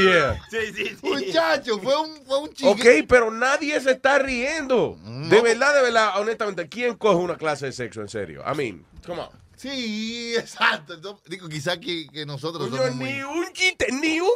Yeah. 0.03 0.43
Sí, 0.51 0.73
sí, 0.75 0.97
sí. 0.99 1.07
Muchacho, 1.07 1.79
fue 1.79 1.95
un, 2.01 2.25
fue 2.25 2.39
un 2.39 2.49
chique. 2.55 2.71
Ok, 2.71 3.07
pero 3.07 3.31
nadie 3.31 3.79
se 3.83 3.91
está 3.91 4.19
riendo. 4.19 4.99
De 5.29 5.43
verdad, 5.43 5.75
de 5.75 5.83
verdad, 5.83 6.19
honestamente, 6.21 6.71
¿quién 6.71 6.95
coge 6.97 7.17
una 7.17 7.37
clase 7.37 7.67
de 7.67 7.73
sexo 7.73 8.01
en 8.01 8.09
serio? 8.09 8.43
I 8.51 8.57
mean, 8.57 8.87
come 9.05 9.21
on. 9.21 9.29
Sí, 9.61 10.35
exacto. 10.39 10.95
Entonces, 10.95 11.23
digo, 11.29 11.47
quizás 11.49 11.77
que, 11.79 12.07
que 12.09 12.25
nosotros 12.25 12.69
Coño, 12.71 12.79
somos 12.83 12.97
muy- 12.97 13.13
ni 13.13 13.23
un 13.23 13.53
chiste, 13.53 13.89
ni 13.93 14.19
un. 14.21 14.31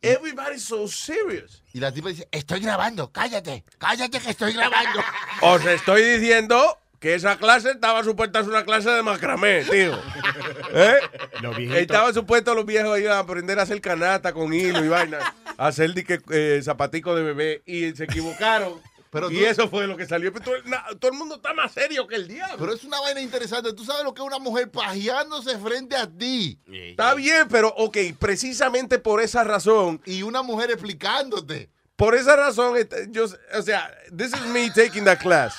Everybody's 0.00 0.64
so 0.64 0.88
serious. 0.88 1.62
Y 1.74 1.80
la 1.80 1.92
tipa 1.92 2.08
dice, 2.08 2.26
estoy 2.30 2.60
grabando, 2.60 3.12
cállate, 3.12 3.64
cállate 3.76 4.20
que 4.20 4.30
estoy 4.30 4.54
grabando. 4.54 5.00
Os 5.42 5.64
estoy 5.66 6.02
diciendo 6.04 6.78
que 7.00 7.14
esa 7.14 7.36
clase 7.36 7.72
estaba 7.72 8.02
supuesta 8.02 8.38
a 8.38 8.42
ser 8.44 8.50
una 8.52 8.64
clase 8.64 8.88
de 8.88 9.02
macramé, 9.02 9.62
tío. 9.64 9.92
¿Eh? 10.72 10.96
Los 11.42 11.54
viejitos. 11.56 11.80
Estaba 11.82 12.12
supuesto 12.14 12.54
los 12.54 12.64
viejos 12.64 12.98
iban 12.98 13.12
a 13.12 13.18
aprender 13.18 13.58
a 13.58 13.62
hacer 13.64 13.80
canasta 13.82 14.32
con 14.32 14.54
hilo 14.54 14.82
y 14.82 14.88
vaina, 14.88 15.18
a 15.58 15.66
hacer 15.66 15.92
dique, 15.92 16.18
eh, 16.30 16.60
zapatico 16.64 17.14
de 17.14 17.22
bebé 17.24 17.62
y 17.66 17.92
se 17.94 18.04
equivocaron. 18.04 18.80
Pero 19.14 19.30
y 19.30 19.38
tú- 19.38 19.44
eso 19.46 19.68
fue 19.70 19.86
lo 19.86 19.96
que 19.96 20.04
salió. 20.06 20.30
Pero 20.32 20.44
todo, 20.44 20.54
na- 20.64 20.84
todo 21.00 21.12
el 21.12 21.16
mundo 21.16 21.36
está 21.36 21.54
más 21.54 21.72
serio 21.72 22.06
que 22.06 22.16
el 22.16 22.28
diablo. 22.28 22.56
Pero 22.58 22.74
es 22.74 22.84
una 22.84 23.00
vaina 23.00 23.20
interesante. 23.20 23.72
Tú 23.72 23.84
sabes 23.84 24.04
lo 24.04 24.12
que 24.12 24.20
es 24.20 24.26
una 24.26 24.38
mujer 24.40 24.70
pajeándose 24.70 25.56
frente 25.58 25.96
a 25.96 26.06
ti. 26.06 26.58
Está 26.70 27.14
bien, 27.14 27.46
pero 27.48 27.68
ok, 27.76 27.96
precisamente 28.18 28.98
por 28.98 29.22
esa 29.22 29.44
razón. 29.44 30.00
Y 30.04 30.22
una 30.22 30.42
mujer 30.42 30.70
explicándote. 30.72 31.70
Por 31.96 32.16
esa 32.16 32.34
razón, 32.34 32.76
este, 32.76 33.06
yo, 33.10 33.24
o 33.56 33.62
sea, 33.62 33.88
this 34.16 34.32
is 34.34 34.46
me 34.46 34.68
taking 34.70 35.04
that 35.04 35.20
class. 35.20 35.54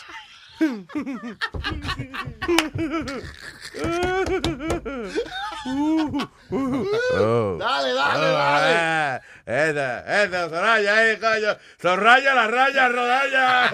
Oh. 6.51 7.57
Dale, 7.59 7.93
dale, 7.93 8.25
Oh, 8.25 8.31
dale. 8.31 8.75
ah, 8.77 9.21
Esta, 9.45 10.23
esta, 10.23 10.49
Soraya, 10.49 10.97
ahí, 10.97 11.17
coño. 11.17 11.57
Soraya, 11.81 12.33
la 12.33 12.47
raya, 12.47 12.89
rodalla. 12.89 13.69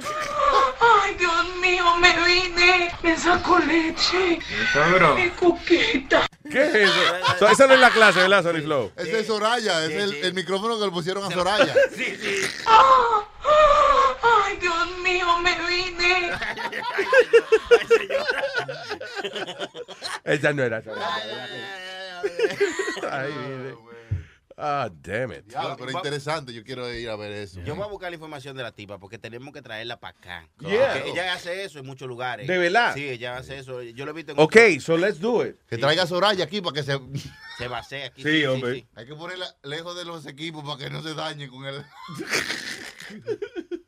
Ay, 0.00 1.14
Dios 1.16 1.56
mío, 1.60 1.96
me 1.96 2.12
vine. 2.24 2.90
Me 3.02 3.16
saco 3.16 3.58
leche. 3.58 4.38
Coquita. 5.38 6.26
¿Qué 6.50 6.62
es 6.66 6.74
eso? 6.74 7.00
So, 7.38 7.48
esa 7.48 7.66
no 7.66 7.74
es 7.74 7.80
la 7.80 7.90
clase, 7.90 8.20
¿verdad, 8.20 8.42
Sony 8.42 8.62
Flow? 8.62 8.92
Ese 8.96 9.20
es 9.20 9.26
Soraya, 9.26 9.84
es 9.84 9.92
el, 9.92 10.14
el 10.14 10.34
micrófono 10.34 10.78
que 10.78 10.84
le 10.86 10.90
pusieron 10.90 11.24
a 11.24 11.30
Soraya. 11.30 11.74
Sí, 11.94 12.16
sí. 12.20 12.40
Ah, 12.66 13.24
ah, 13.44 14.42
ay, 14.46 14.56
Dios 14.58 14.98
mío, 14.98 15.38
me 15.38 15.54
vine. 15.68 16.32
Esa 20.24 20.52
no 20.52 20.62
era 20.62 20.82
Soraya. 20.82 22.22
Ay, 23.10 23.32
mire. 23.32 23.93
Ah, 24.66 24.88
damn 25.02 25.30
it. 25.32 25.44
Diablo, 25.44 25.76
pero 25.76 25.90
interesante, 25.90 26.54
yo 26.54 26.64
quiero 26.64 26.90
ir 26.90 27.10
a 27.10 27.16
ver 27.16 27.32
eso. 27.32 27.60
Yo 27.60 27.74
voy 27.74 27.84
a 27.84 27.88
buscar 27.88 28.10
la 28.10 28.14
información 28.14 28.56
de 28.56 28.62
la 28.62 28.72
tipa 28.72 28.98
porque 28.98 29.18
tenemos 29.18 29.52
que 29.52 29.60
traerla 29.60 30.00
para 30.00 30.16
acá. 30.16 30.48
Yeah. 30.58 30.94
Porque 30.94 31.10
ella 31.10 31.34
hace 31.34 31.64
eso 31.64 31.78
en 31.78 31.84
muchos 31.84 32.08
lugares. 32.08 32.46
¿De 32.46 32.56
verdad? 32.56 32.94
Sí, 32.94 33.06
ella 33.06 33.36
hace 33.36 33.58
eso. 33.58 33.82
Yo 33.82 34.06
lo 34.06 34.12
he 34.12 34.14
visto 34.14 34.32
en 34.32 34.40
Ok, 34.40 34.56
so 34.80 34.96
let's 34.96 35.20
do 35.20 35.44
it. 35.44 35.56
Que 35.68 35.76
traiga 35.76 36.04
a 36.04 36.06
Soraya 36.06 36.44
aquí 36.44 36.62
para 36.62 36.76
que 36.76 36.82
se... 36.82 36.98
Se 37.58 37.68
basea 37.68 38.06
aquí. 38.06 38.22
Sí, 38.22 38.42
hombre. 38.46 38.86
Hay 38.94 39.06
que 39.06 39.14
ponerla 39.14 39.54
lejos 39.62 39.94
de 39.96 40.06
los 40.06 40.24
equipos 40.26 40.64
para 40.64 40.78
que 40.78 40.88
no 40.88 41.02
se 41.02 41.12
dañe 41.12 41.46
con 41.48 41.66
él. 41.66 41.84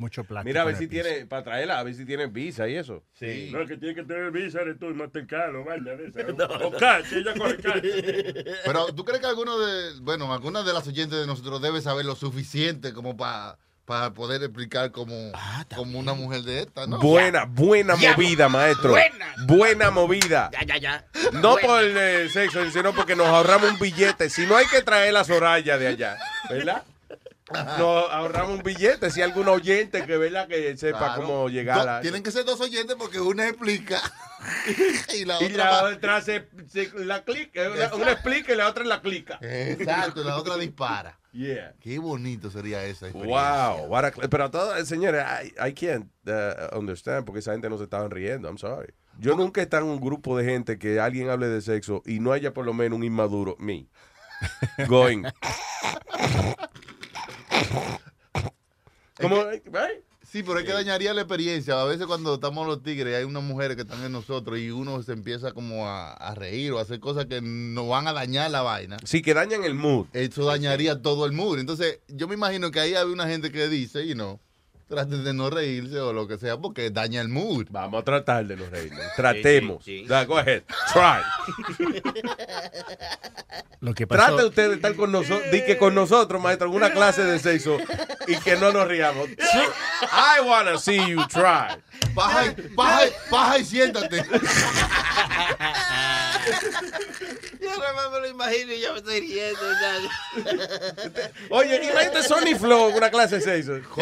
Mucho 0.00 0.24
plástico. 0.24 0.48
Mira, 0.48 0.62
a 0.62 0.64
ver 0.64 0.76
si 0.76 0.88
tiene, 0.88 1.26
para 1.26 1.44
traerla, 1.44 1.78
a 1.78 1.82
ver 1.82 1.94
si 1.94 2.06
tiene 2.06 2.26
visa 2.26 2.66
y 2.66 2.74
eso. 2.74 3.04
Sí. 3.12 3.50
No, 3.52 3.66
que 3.66 3.76
tiene 3.76 3.94
que 3.94 4.02
tener 4.02 4.30
visa, 4.30 4.62
eres 4.62 4.78
tú, 4.78 4.86
y 4.86 4.94
Mastercard 4.94 5.54
o 5.56 5.62
vaina 5.64 5.92
de 5.92 6.06
esa. 6.08 6.20
O- 6.48 6.68
O 6.68 6.72
cash, 6.72 7.12
ella 7.12 7.34
coge 7.36 7.56
cash. 7.58 7.82
Pero 8.64 8.86
tú 8.94 9.04
crees 9.04 9.20
que 9.20 9.26
alguno 9.26 9.58
de, 9.58 10.00
bueno, 10.00 10.32
alguna 10.32 10.62
de 10.62 10.72
las 10.72 10.88
oyentes 10.88 11.18
de 11.20 11.26
nosotros 11.26 11.60
debe 11.60 11.82
saber 11.82 12.06
lo 12.06 12.16
suficiente 12.16 12.92
como 12.94 13.14
para 13.16 13.58
para 13.84 14.14
poder 14.14 14.40
explicar 14.44 14.92
como, 14.92 15.32
como 15.74 15.98
una 15.98 16.14
mujer 16.14 16.42
de 16.42 16.60
esta, 16.60 16.86
¿no? 16.86 17.00
Buena, 17.00 17.44
buena 17.44 17.96
Ya. 17.98 18.12
movida, 18.12 18.48
maestro. 18.48 18.90
Buena. 18.90 19.34
Buena 19.48 19.90
movida. 19.90 20.48
Ya, 20.52 20.62
ya, 20.64 20.76
ya. 20.78 21.06
No 21.32 21.52
Buena. 21.54 21.66
por 21.66 21.82
el 21.82 21.96
eh, 21.96 22.28
sexo, 22.28 22.70
sino 22.70 22.94
porque 22.94 23.16
nos 23.16 23.26
ahorramos 23.26 23.72
un 23.72 23.78
billete. 23.80 24.30
Si 24.30 24.46
no 24.46 24.56
hay 24.56 24.66
que 24.66 24.82
traer 24.82 25.12
la 25.12 25.24
Soraya 25.24 25.76
de 25.76 25.88
allá, 25.88 26.18
¿verdad? 26.48 26.84
Nos 27.52 28.10
ahorramos 28.10 28.58
un 28.58 28.62
billete. 28.62 29.10
Si 29.10 29.20
hay 29.20 29.28
algún 29.30 29.48
oyente 29.48 30.04
que 30.06 30.16
¿verdad? 30.16 30.46
que 30.48 30.76
sepa 30.76 30.98
Claro. 30.98 31.22
cómo 31.22 31.48
llegar 31.48 31.84
Do- 31.84 31.90
a. 31.90 32.00
Tienen 32.00 32.22
que 32.22 32.30
ser 32.30 32.44
dos 32.44 32.60
oyentes 32.60 32.96
porque 32.98 33.20
una 33.20 33.48
explica 33.48 34.00
y 35.14 35.24
la 35.24 35.40
Y 35.42 35.46
otra 35.46 35.56
la 35.64 35.70
va- 35.70 35.82
otra 35.94 36.20
se, 36.22 36.48
se- 36.68 36.90
la 37.04 37.24
clica, 37.24 37.62
una, 37.94 38.12
explica 38.12 38.52
y 38.52 38.56
la 38.56 38.68
otra 38.68 38.84
la 38.84 39.00
clica. 39.00 39.38
Exacto, 39.42 40.22
la 40.24 40.36
otra 40.36 40.56
dispara. 40.56 41.18
Yeah. 41.32 41.74
Qué 41.80 41.98
bonito 42.00 42.50
sería 42.50 42.82
esa 42.84 43.06
experiencia. 43.06 43.72
Wow, 43.76 43.96
a 43.96 44.10
pero 44.28 44.50
todo, 44.50 44.84
señores, 44.84 45.24
I, 45.44 45.68
I 45.68 45.72
can't 45.74 46.10
uh, 46.26 46.76
understand 46.76 47.24
porque 47.24 47.38
esa 47.38 47.52
gente 47.52 47.68
no 47.70 47.78
se 47.78 47.84
estaban 47.84 48.10
riendo. 48.10 48.48
I'm 48.48 48.58
sorry. 48.58 48.92
Yo 49.18 49.36
nunca 49.36 49.60
he 49.60 49.64
estado 49.64 49.84
en 49.84 49.90
un 49.92 50.00
grupo 50.00 50.36
de 50.38 50.44
gente 50.44 50.78
que 50.78 50.98
alguien 50.98 51.28
hable 51.30 51.46
de 51.48 51.60
sexo 51.60 52.02
y 52.06 52.20
no 52.20 52.32
haya 52.32 52.52
por 52.54 52.64
lo 52.64 52.72
menos 52.72 52.96
un 52.96 53.04
inmaduro, 53.04 53.54
me, 53.58 53.86
going. 54.88 55.22
Como, 59.20 59.44
right? 59.44 60.04
Sí, 60.30 60.44
pero 60.44 60.60
es 60.60 60.64
que 60.64 60.72
dañaría 60.72 61.12
la 61.12 61.22
experiencia. 61.22 61.80
A 61.80 61.84
veces 61.84 62.06
cuando 62.06 62.34
estamos 62.34 62.64
los 62.64 62.84
tigres 62.84 63.16
hay 63.16 63.24
unas 63.24 63.42
mujeres 63.42 63.74
que 63.74 63.82
están 63.82 64.04
en 64.04 64.12
nosotros 64.12 64.60
y 64.60 64.70
uno 64.70 65.02
se 65.02 65.12
empieza 65.12 65.52
como 65.52 65.88
a, 65.88 66.12
a 66.12 66.34
reír 66.36 66.70
o 66.72 66.78
a 66.78 66.82
hacer 66.82 67.00
cosas 67.00 67.26
que 67.26 67.40
nos 67.42 67.88
van 67.88 68.06
a 68.06 68.12
dañar 68.12 68.48
la 68.50 68.62
vaina. 68.62 68.96
Sí, 69.04 69.22
que 69.22 69.34
dañan 69.34 69.64
el 69.64 69.74
mood. 69.74 70.06
Eso 70.12 70.44
dañaría 70.44 71.02
todo 71.02 71.26
el 71.26 71.32
mood. 71.32 71.58
Entonces, 71.58 71.98
yo 72.06 72.28
me 72.28 72.34
imagino 72.34 72.70
que 72.70 72.78
ahí 72.78 72.94
había 72.94 73.12
una 73.12 73.26
gente 73.26 73.50
que 73.50 73.66
dice, 73.68 74.06
you 74.06 74.14
know, 74.14 74.38
traten 74.90 75.24
de 75.24 75.32
no 75.32 75.48
reírse 75.48 75.98
o 76.00 76.12
lo 76.12 76.26
que 76.28 76.36
sea 76.36 76.58
porque 76.58 76.90
daña 76.90 77.20
el 77.22 77.28
mood. 77.28 77.66
Vamos 77.70 78.02
a 78.02 78.04
tratar 78.04 78.44
de 78.44 78.56
no 78.56 78.68
reírnos. 78.68 79.00
Tratemos. 79.16 79.82
Sí, 79.84 79.98
sí, 79.98 80.02
sí. 80.02 80.08
Da, 80.08 80.24
go 80.24 80.36
ahead. 80.36 80.62
Try. 80.92 81.22
Lo 83.80 83.94
que 83.94 84.06
pasó. 84.06 84.26
Trate 84.34 84.44
usted 84.46 84.68
de 84.68 84.74
estar 84.74 84.94
con 84.94 85.10
nosotros, 85.10 85.50
di 85.50 85.64
que 85.64 85.78
con 85.78 85.94
nosotros, 85.94 86.42
maestro, 86.42 86.68
en 86.68 86.74
una 86.74 86.92
clase 86.92 87.24
de 87.24 87.38
sexo 87.38 87.78
y 88.26 88.36
que 88.36 88.56
no 88.56 88.72
nos 88.72 88.86
riamos. 88.86 89.26
I 89.30 90.40
wanna 90.44 90.76
see 90.76 90.98
you 91.08 91.26
try. 91.28 91.80
Baja, 92.12 92.46
y- 92.46 92.54
baja, 92.74 93.06
y- 93.06 93.10
baja 93.30 93.58
y 93.58 93.64
siéntate. 93.64 94.22
Yo 97.74 97.78
nada 97.80 97.92
más 97.94 98.10
me 98.12 98.20
lo 98.20 98.28
imagino 98.28 98.72
y 98.72 98.80
ya 98.80 98.92
me 98.92 98.98
estoy 98.98 99.20
riendo. 99.20 99.60
ya. 99.80 101.30
Oye, 101.50 101.76
imagínate 101.76 102.22
Sony 102.22 102.58
Flow 102.58 102.90
en 102.90 102.96
una 102.96 103.10
clase 103.10 103.38
de 103.38 103.62
sexo. 103.62 103.80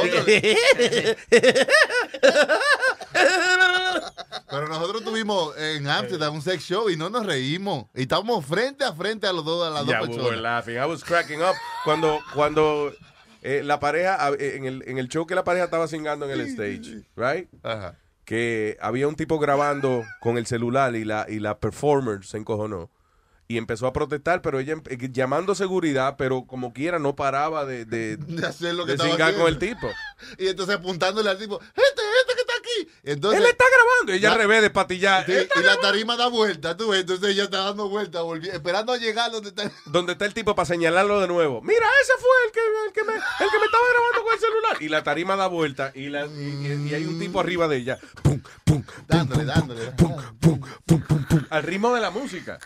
Pero 4.50 4.68
nosotros 4.68 5.04
tuvimos 5.04 5.56
en 5.58 5.86
Amsterdam 5.86 6.34
un 6.34 6.42
sex 6.42 6.64
show 6.64 6.88
y 6.88 6.96
no 6.96 7.10
nos 7.10 7.26
reímos. 7.26 7.86
Y 7.94 8.02
estábamos 8.02 8.44
frente 8.46 8.84
a 8.84 8.92
frente 8.92 9.26
a 9.26 9.32
los 9.32 9.44
dos, 9.44 9.66
a 9.66 9.70
las 9.70 9.84
Yeah, 9.86 9.98
dos 10.00 10.08
we 10.08 10.14
were 10.16 10.22
personas. 10.30 10.42
laughing. 10.42 10.76
I 10.76 10.86
was 10.86 11.04
cracking 11.04 11.42
up. 11.42 11.54
Cuando, 11.84 12.20
cuando 12.34 12.92
eh, 13.42 13.62
la 13.64 13.78
pareja, 13.78 14.30
eh, 14.38 14.54
en 14.56 14.64
el, 14.64 14.84
en 14.86 14.98
el 14.98 15.08
show 15.08 15.26
que 15.26 15.34
la 15.34 15.44
pareja 15.44 15.64
estaba 15.66 15.86
singando 15.86 16.24
en 16.26 16.32
el 16.32 16.40
stage, 16.48 17.02
right? 17.16 17.48
Que 18.24 18.76
había 18.80 19.06
un 19.08 19.16
tipo 19.16 19.38
grabando 19.38 20.04
con 20.20 20.38
el 20.38 20.46
celular 20.46 20.94
y 20.96 21.04
la, 21.04 21.26
y 21.28 21.40
la 21.40 21.58
performer 21.58 22.24
se 22.24 22.38
encojonó. 22.38 22.90
Y 23.50 23.56
empezó 23.56 23.86
a 23.86 23.94
protestar, 23.94 24.42
pero 24.42 24.58
ella 24.60 24.74
llamando 25.10 25.54
seguridad, 25.54 26.16
pero 26.18 26.44
como 26.46 26.74
quiera 26.74 26.98
no 26.98 27.16
paraba 27.16 27.64
de, 27.64 27.86
de, 27.86 28.16
De 28.18 28.46
hacer 28.46 28.74
lo 28.74 28.84
que 28.84 28.94
de 28.94 29.02
estaba 29.08 29.32
con 29.32 29.46
el 29.48 29.58
tipo. 29.58 29.88
Y 30.38 30.48
entonces 30.48 30.76
apuntándole 30.76 31.30
al 31.30 31.38
tipo, 31.38 31.58
este, 31.60 32.02
este 32.20 32.34
que 32.34 32.40
está 32.40 32.52
aquí. 32.58 32.90
Entonces, 33.04 33.40
Él 33.40 33.46
está 33.46 33.64
grabando. 33.72 34.12
Ella 34.12 34.28
La- 34.28 34.34
al 34.34 34.40
revés 34.40 34.60
de 34.62 34.68
patillar. 34.68 35.24
Sí, 35.24 35.32
y 35.32 35.62
la 35.62 35.76
tarima 35.80 36.16
da 36.16 36.26
vuelta, 36.28 36.76
tú 36.76 36.88
ves, 36.88 37.00
entonces 37.00 37.30
ella 37.30 37.44
está 37.44 37.58
dando 37.64 37.88
vuelta, 37.88 38.20
volvi- 38.22 38.52
esperando 38.52 38.92
a 38.92 38.98
llegar 38.98 39.30
donde 39.30 39.48
está. 39.48 39.70
Donde 39.86 40.12
está 40.12 40.26
el 40.26 40.34
tipo 40.34 40.54
para 40.54 40.66
señalarlo 40.66 41.18
de 41.20 41.28
nuevo. 41.28 41.62
Mira, 41.62 41.86
ese 42.02 42.12
fue 42.18 42.28
el 42.46 42.52
que, 42.52 42.60
el 42.86 42.92
que, 42.92 43.04
me, 43.04 43.14
el 43.14 43.50
que 43.50 43.58
me 43.58 43.64
estaba 43.64 43.84
grabando 43.92 44.24
con 44.24 44.34
el 44.34 44.40
celular. 44.40 44.76
Y 44.82 44.88
la 44.90 45.02
tarima 45.02 45.36
da 45.36 45.46
vuelta 45.46 45.92
y, 45.94 46.08
la, 46.10 46.26
y, 46.26 46.88
y 46.90 46.94
hay 46.94 47.04
un 47.06 47.18
tipo 47.18 47.40
arriba 47.40 47.66
de 47.66 47.76
ella. 47.78 47.98
Pum, 48.22 48.42
pum, 48.64 48.82
dándole, 49.06 49.44
dándole. 49.46 49.92
al 51.48 51.62
ritmo 51.62 51.94
de 51.94 52.00
la 52.02 52.10
música. 52.10 52.58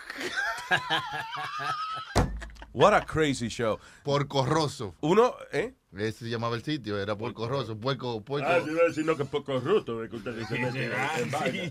What 2.74 2.94
a 2.94 3.04
crazy 3.04 3.48
show. 3.48 3.78
Porco 4.02 4.46
Rosso. 4.46 4.94
Uno, 5.02 5.34
¿eh? 5.52 5.74
Ese 5.94 6.20
se 6.20 6.30
llamaba 6.30 6.56
el 6.56 6.62
sitio, 6.62 6.98
era 6.98 7.14
Porco 7.16 7.46
Rosso, 7.46 7.78
puerco, 7.78 8.22
puerco. 8.24 8.48
Ah, 8.48 8.60
yo 8.60 8.72
iba 8.72 8.80
a 8.80 8.88
decir 8.88 9.04
no, 9.04 9.14
que 9.14 9.24
ruto, 9.60 10.00
de 10.00 10.08
que 10.08 10.16
ustedes 10.16 10.48
se 10.48 10.58
meten 10.58 10.84
en- 10.84 10.92
Ah, 10.94 11.10
en 11.18 11.30
vaina. 11.30 11.70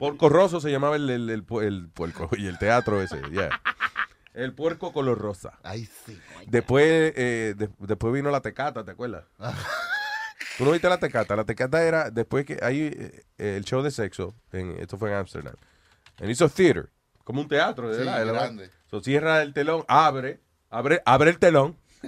Porco 0.00 0.28
Rosso 0.28 0.60
se 0.60 0.70
llamaba 0.72 0.96
el, 0.96 1.08
el, 1.08 1.30
el, 1.30 1.44
el 1.62 1.88
puerco 1.88 2.28
y 2.36 2.48
el 2.48 2.58
teatro 2.58 3.00
ese, 3.00 3.22
yeah. 3.30 3.50
El 4.34 4.54
puerco 4.54 4.92
color 4.92 5.18
rosa. 5.18 5.56
Ay, 5.62 5.88
sí. 6.04 6.18
Después, 6.48 7.12
eh, 7.16 7.54
de- 7.56 7.70
después 7.78 8.12
vino 8.12 8.30
la 8.32 8.40
tecata, 8.40 8.84
¿te 8.84 8.90
acuerdas? 8.90 9.24
¿Tú 10.58 10.64
no 10.64 10.72
viste 10.72 10.88
la 10.88 10.98
tecata? 10.98 11.36
La 11.36 11.44
tecata 11.44 11.82
era 11.84 12.10
después 12.10 12.44
que 12.44 12.58
hay 12.60 12.90
eh, 12.92 13.22
el 13.38 13.64
show 13.64 13.82
de 13.82 13.92
sexo, 13.92 14.34
en, 14.52 14.72
esto 14.80 14.98
fue 14.98 15.10
en 15.10 15.16
Amsterdam. 15.16 15.54
And 16.18 16.28
it's 16.28 16.42
a 16.42 16.48
theater, 16.48 16.90
como 17.26 17.40
un 17.40 17.48
teatro, 17.48 17.88
de 17.88 17.94
Sí, 17.94 17.98
verdad. 18.04 18.18
de 18.20 18.24
verdad. 18.24 18.40
grande. 18.42 18.70
So, 18.88 19.00
cierra 19.02 19.42
el 19.42 19.52
telón, 19.52 19.84
abre, 19.88 20.38
abre, 20.70 21.02
abre 21.04 21.30
el 21.30 21.38
telón. 21.40 21.76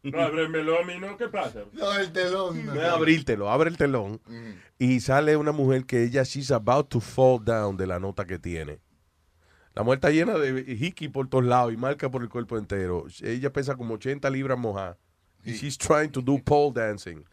No, 0.00 0.22
ábremelo 0.22 0.80
a 0.80 0.84
mí, 0.84 0.94
¿no? 0.98 1.16
¿Qué 1.18 1.26
pasa? 1.28 1.64
No, 1.72 1.92
el 1.92 2.12
telón. 2.12 2.64
No 2.66 2.80
abrírtelo, 2.80 3.50
abre 3.50 3.68
el 3.68 3.76
telón 3.76 4.20
y 4.78 5.00
sale 5.00 5.36
una 5.36 5.50
mujer 5.50 5.84
que 5.86 6.04
ella, 6.04 6.22
she's 6.22 6.52
about 6.52 6.88
to 6.88 7.00
fall 7.00 7.44
down 7.44 7.76
de 7.76 7.86
la 7.86 7.98
nota 7.98 8.24
que 8.24 8.38
tiene. 8.38 8.78
La 9.74 9.82
mujer 9.82 9.96
está 9.98 10.10
llena 10.10 10.34
de 10.38 10.60
hiki 10.66 11.08
por 11.08 11.28
todos 11.28 11.44
lados 11.44 11.72
y 11.74 11.76
marca 11.76 12.08
por 12.10 12.22
el 12.22 12.28
cuerpo 12.28 12.56
entero. 12.56 13.06
Ella 13.22 13.52
pesa 13.52 13.74
como 13.76 13.94
80 13.94 14.30
libras 14.30 14.56
mojadas. 14.56 14.96
Y 15.44 15.52
she's 15.54 15.76
trying 15.76 16.10
to 16.10 16.22
do 16.22 16.38
pole 16.42 16.72
dancing. 16.72 17.24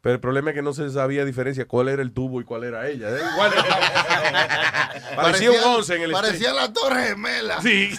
Pero 0.00 0.14
el 0.14 0.20
problema 0.20 0.50
es 0.50 0.54
que 0.54 0.62
no 0.62 0.72
se 0.72 0.88
sabía 0.90 1.24
diferencia 1.24 1.66
cuál 1.66 1.88
era 1.88 2.02
el 2.02 2.12
tubo 2.12 2.40
y 2.40 2.44
cuál 2.44 2.64
era 2.64 2.88
ella. 2.88 3.08
Igual. 3.32 3.52
Parecía 5.16 5.50
un 5.50 5.58
11 5.58 5.96
en 5.96 6.02
el 6.02 6.12
Parecía 6.12 6.52
la 6.52 6.72
torre 6.72 7.08
gemela. 7.08 7.60
Sí. 7.60 7.90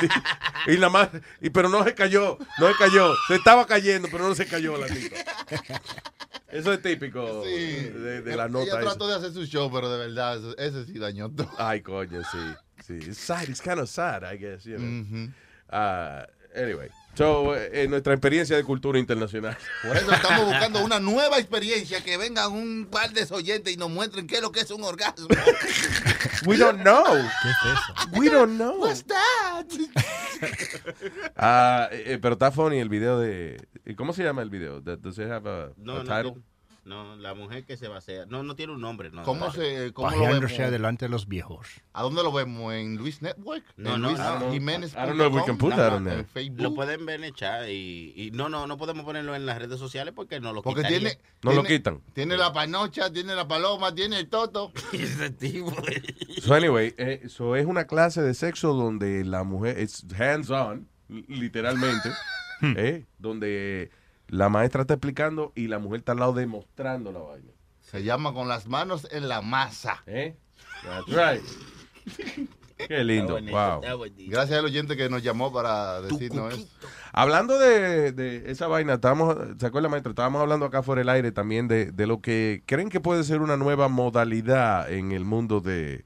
y 0.66 0.74
nada 0.74 0.90
más, 0.90 1.08
y, 1.40 1.50
pero 1.50 1.68
no 1.68 1.84
se 1.84 1.94
cayó, 1.94 2.38
no 2.58 2.68
se 2.68 2.74
cayó. 2.74 3.14
Se 3.28 3.36
estaba 3.36 3.66
cayendo, 3.66 4.08
pero 4.10 4.26
no 4.26 4.34
se 4.34 4.46
cayó 4.46 4.76
la 4.76 4.86
tipa. 4.86 5.16
Eso 6.48 6.72
es 6.72 6.82
típico 6.82 7.42
de, 7.42 8.22
de 8.22 8.36
la 8.36 8.48
nota. 8.48 8.64
Ella 8.64 8.80
esa. 8.80 8.90
trató 8.90 9.06
de 9.06 9.14
hacer 9.14 9.32
su 9.32 9.44
show, 9.44 9.70
pero 9.72 9.90
de 9.90 9.98
verdad, 9.98 10.40
ese, 10.58 10.86
sí 10.86 10.98
dañó 10.98 11.30
todo. 11.30 11.50
Ay, 11.58 11.82
coño, 11.82 12.22
sí. 12.24 12.38
Sí. 12.84 12.94
It's 12.94 13.18
sad, 13.18 13.48
it's 13.48 13.60
kind 13.60 13.78
of 13.78 13.88
sad, 13.88 14.22
I 14.24 14.38
guess, 14.38 14.64
you 14.64 14.78
know. 14.78 15.28
Ah, 15.70 16.26
anyway. 16.54 16.88
So, 17.18 17.56
eh, 17.56 17.82
en 17.82 17.90
nuestra 17.90 18.12
experiencia 18.14 18.56
de 18.56 18.62
cultura 18.62 18.96
internacional. 18.96 19.58
Por 19.82 19.96
eso 19.96 20.12
estamos 20.12 20.46
buscando 20.46 20.84
una 20.84 21.00
nueva 21.00 21.38
experiencia, 21.38 22.00
que 22.04 22.16
vengan 22.16 22.52
un 22.52 22.86
par 22.88 23.12
de 23.12 23.26
oyentes 23.34 23.74
y 23.74 23.76
nos 23.76 23.90
muestren 23.90 24.28
qué 24.28 24.36
es 24.36 24.40
lo 24.40 24.52
que 24.52 24.60
es 24.60 24.70
un 24.70 24.84
orgasmo. 24.84 25.26
We 26.46 26.56
don't 26.56 26.80
know. 26.82 27.04
¿Qué 27.06 27.48
es 27.50 27.56
eso? 27.72 28.10
We 28.20 28.30
don't 28.30 28.54
know. 28.54 28.78
What's 28.78 29.04
that? 29.06 29.66
Ah, 31.36 31.88
eh, 31.90 32.20
pero 32.22 32.34
está 32.34 32.52
funny 32.52 32.78
el 32.78 32.88
video 32.88 33.18
de... 33.18 33.66
¿y 33.84 33.96
¿Cómo 33.96 34.12
se 34.12 34.22
llama 34.22 34.42
el 34.42 34.50
video? 34.50 34.80
Does 34.80 35.18
it 35.18 35.28
have 35.28 35.50
a, 35.50 35.72
No, 35.76 35.94
a 35.96 36.04
no, 36.04 36.04
title? 36.04 36.22
tiene- 36.32 36.47
no, 36.88 37.14
la 37.16 37.34
mujer 37.34 37.64
que 37.64 37.76
se 37.76 37.86
basea. 37.86 38.24
No, 38.26 38.42
no 38.42 38.56
tiene 38.56 38.72
un 38.72 38.80
nombre. 38.80 39.10
No, 39.10 39.22
¿Cómo 39.22 39.52
se, 39.52 39.92
cómo 39.92 40.10
lo 40.10 40.16
Pajeándose 40.16 40.56
vemos? 40.56 40.72
delante 40.72 41.04
de 41.04 41.08
los 41.10 41.28
viejos. 41.28 41.66
¿A 41.92 42.02
dónde 42.02 42.22
lo 42.22 42.32
vemos? 42.32 42.72
¿En 42.74 42.96
Luis 42.96 43.22
Network? 43.22 43.62
No, 43.76 43.94
¿En 43.96 44.00
no, 44.02 44.08
Luis. 44.10 44.20
Jiménez 44.52 44.92
I 44.94 44.96
don't 45.06 45.12
know 45.14 45.28
if 45.28 45.34
we 45.34 45.44
can 45.44 45.58
put 45.58 45.74
that 45.76 45.92
on 45.92 46.04
there. 46.04 46.20
¿En 46.20 46.26
Facebook? 46.26 46.60
Lo 46.62 46.74
pueden 46.74 47.06
ver 47.06 47.20
en 47.20 47.24
el 47.24 47.34
chat 47.34 47.68
y, 47.68 48.12
y 48.16 48.30
no, 48.32 48.48
no, 48.48 48.66
no 48.66 48.76
podemos 48.78 49.04
ponerlo 49.04 49.34
en 49.36 49.46
las 49.46 49.58
redes 49.58 49.78
sociales 49.78 50.14
porque 50.16 50.40
no 50.40 50.52
lo 50.52 50.62
Porque 50.62 50.80
quitaría. 50.80 50.98
tiene, 50.98 51.18
No 51.42 51.52
lo 51.52 51.62
quitan. 51.62 52.00
Tiene 52.14 52.36
la 52.36 52.52
panocha, 52.52 53.12
tiene 53.12 53.34
la 53.34 53.46
paloma, 53.46 53.94
tiene 53.94 54.18
el 54.18 54.28
toto. 54.28 54.72
Ese 54.92 55.30
tipo. 55.30 55.72
So 56.42 56.54
anyway, 56.54 56.94
eh, 56.98 57.24
so 57.28 57.54
es 57.56 57.66
una 57.66 57.84
clase 57.86 58.22
de 58.22 58.34
sexo 58.34 58.72
donde 58.72 59.24
la 59.24 59.44
mujer 59.44 59.78
es 59.78 60.04
hands 60.18 60.50
on, 60.50 60.88
li- 61.08 61.24
literalmente, 61.28 62.10
eh, 62.62 63.04
donde 63.18 63.90
la 64.28 64.48
maestra 64.48 64.82
está 64.82 64.94
explicando 64.94 65.52
y 65.54 65.68
la 65.68 65.78
mujer 65.78 66.00
está 66.00 66.12
al 66.12 66.18
lado 66.18 66.32
demostrando 66.32 67.12
la 67.12 67.20
vaina. 67.20 67.52
Se 67.80 68.02
llama 68.04 68.34
con 68.34 68.48
las 68.48 68.66
manos 68.66 69.08
en 69.10 69.28
la 69.28 69.40
masa. 69.40 70.02
¿Eh? 70.06 70.36
That's 70.82 71.08
right. 71.08 72.48
Qué 72.86 73.02
lindo. 73.02 73.38
Wow. 73.40 73.80
Gracias 74.28 74.58
al 74.58 74.66
oyente 74.66 74.96
que 74.96 75.08
nos 75.08 75.22
llamó 75.22 75.52
para 75.52 76.00
decirnos 76.00 76.54
eso. 76.54 76.68
Hablando 77.12 77.58
de, 77.58 78.12
de 78.12 78.50
esa 78.50 78.68
vaina, 78.68 78.94
estábamos, 78.94 79.36
¿se 79.58 79.66
acuerda, 79.66 79.88
maestro? 79.88 80.10
Estábamos 80.10 80.40
hablando 80.40 80.66
acá 80.66 80.82
fuera 80.82 81.00
del 81.00 81.08
aire 81.08 81.32
también 81.32 81.66
de, 81.66 81.90
de 81.90 82.06
lo 82.06 82.20
que 82.20 82.62
creen 82.66 82.88
que 82.88 83.00
puede 83.00 83.24
ser 83.24 83.40
una 83.40 83.56
nueva 83.56 83.88
modalidad 83.88 84.92
en 84.92 85.10
el 85.10 85.24
mundo 85.24 85.60
de, 85.60 86.04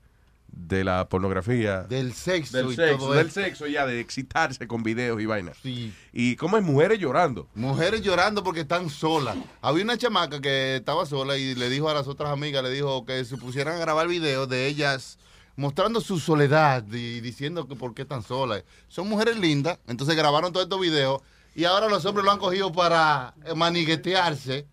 de 0.53 0.85
la 0.85 1.09
pornografía. 1.09 1.83
Del 1.83 2.13
sexo 2.13 2.59
Del 2.59 2.73
y 2.73 2.77
sexo, 2.77 2.99
todo 2.99 3.13
del 3.15 3.31
sexo 3.31 3.67
ya, 3.67 3.87
de 3.87 4.01
excitarse 4.01 4.69
con 4.69 4.83
videos 4.83 5.21
y 5.21 5.27
vainas. 5.27 5.57
Sí. 5.63 5.93
Y 6.13 6.37
cómo 6.37 6.57
es 6.57 6.63
mujeres 6.63 6.99
llorando. 6.99 7.49
Mujeres 7.55 8.03
llorando 8.03 8.45
porque 8.45 8.61
están 8.61 8.91
solas. 8.91 9.37
Había 9.61 9.85
una 9.85 9.99
chamaca 9.99 10.41
que 10.41 10.77
estaba 10.77 11.07
sola 11.07 11.37
y 11.37 11.55
le 11.55 11.69
dijo 11.69 11.89
a 11.89 11.95
las 11.95 12.07
otras 12.07 12.31
amigas, 12.31 12.63
le 12.63 12.71
dijo 12.71 13.05
que 13.05 13.25
se 13.25 13.37
pusieran 13.37 13.77
a 13.77 13.79
grabar 13.81 14.09
videos 14.09 14.49
de 14.49 14.67
ellas 14.67 15.19
mostrando 15.57 16.01
su 16.01 16.19
soledad 16.19 16.85
y 16.91 17.21
diciendo 17.21 17.69
que 17.69 17.77
por 17.77 17.95
qué 17.95 18.03
están 18.03 18.23
solas. 18.23 18.65
Son 18.89 19.09
mujeres 19.09 19.37
lindas, 19.39 19.79
entonces 19.87 20.17
grabaron 20.17 20.53
todos 20.53 20.65
estos 20.65 20.81
videos 20.81 21.21
y 21.55 21.65
ahora 21.65 21.89
los 21.89 22.05
hombres 22.05 22.25
lo 22.25 22.33
han 22.33 22.39
cogido 22.39 22.73
para 22.73 23.35
eh, 23.45 23.55
maniguetearse. 23.55 24.67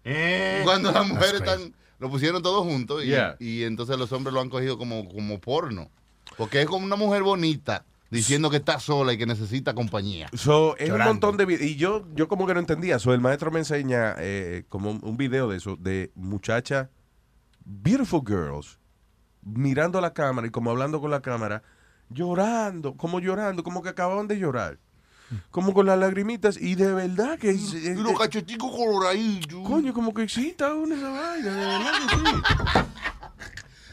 Cuando 0.64 0.91
las 0.91 1.08
mujeres 1.08 1.41
están, 1.41 1.74
lo 2.00 2.10
pusieron 2.10 2.42
todos 2.42 2.64
juntos 2.64 3.03
y, 3.03 3.08
Yeah. 3.08 3.36
y 3.40 3.64
entonces 3.64 3.98
los 3.98 4.11
hombres 4.11 4.34
lo 4.34 4.42
han 4.42 4.50
cogido 4.50 4.78
como, 4.78 5.08
como 5.10 5.40
porno. 5.40 5.90
Porque 6.38 6.61
es 6.61 6.68
como 6.68 6.86
una 6.86 6.95
mujer 6.95 7.24
bonita 7.24 7.86
diciendo 8.10 8.50
que 8.50 8.58
está 8.58 8.80
sola 8.80 9.14
y 9.14 9.18
que 9.18 9.26
necesita 9.26 9.74
compañía. 9.74 10.30
So, 10.34 10.76
es 10.78 10.90
Llorando. 10.90 11.03
un 11.11 11.16
montón 11.16 11.38
de 11.38 11.45
videos. 11.45 11.72
Y 11.72 11.76
yo, 11.76 12.06
yo 12.16 12.28
como 12.28 12.48
que 12.48 12.53
no 12.53 12.60
entendía. 12.60 13.00
So, 13.00 13.14
el 13.14 13.19
maestro 13.19 13.52
me 13.52 13.60
enseña 13.60 14.16
eh, 14.18 14.64
como 14.69 14.92
un, 14.92 15.18
video 15.18 15.50
de 15.50 15.58
eso, 15.58 15.76
de 15.76 16.11
muchachas, 16.16 16.88
beautiful 17.66 18.22
girls, 18.26 18.80
mirando 19.42 20.02
la 20.02 20.14
cámara 20.14 20.48
y 20.48 20.50
como 20.50 20.72
hablando 20.72 21.02
con 21.02 21.11
la 21.11 21.22
cámara, 21.22 21.64
llorando, 22.10 22.95
como 22.95 23.19
llorando, 23.19 23.64
como 23.64 23.82
que 23.84 23.90
acababan 23.90 24.28
de 24.28 24.40
llorar. 24.40 24.80
Como 25.51 25.74
con 25.74 25.85
las 25.85 25.98
lagrimitas. 25.99 26.58
Y 26.59 26.75
de 26.75 26.91
verdad 26.93 27.38
que... 27.38 27.49
es- 27.51 27.74
es- 27.74 27.98
Y 27.98 28.01
los 28.01 28.17
cacheticos 28.17 28.72
coloraditos. 28.72 29.67
Coño, 29.67 29.93
como 29.93 30.14
que 30.14 30.24
excita 30.24 30.74
una 30.74 30.95
esa 30.95 31.09
vaina, 31.09 31.51
de 31.53 31.66
verdad 31.66 31.91
que 32.09 32.16
sí. 32.16 32.24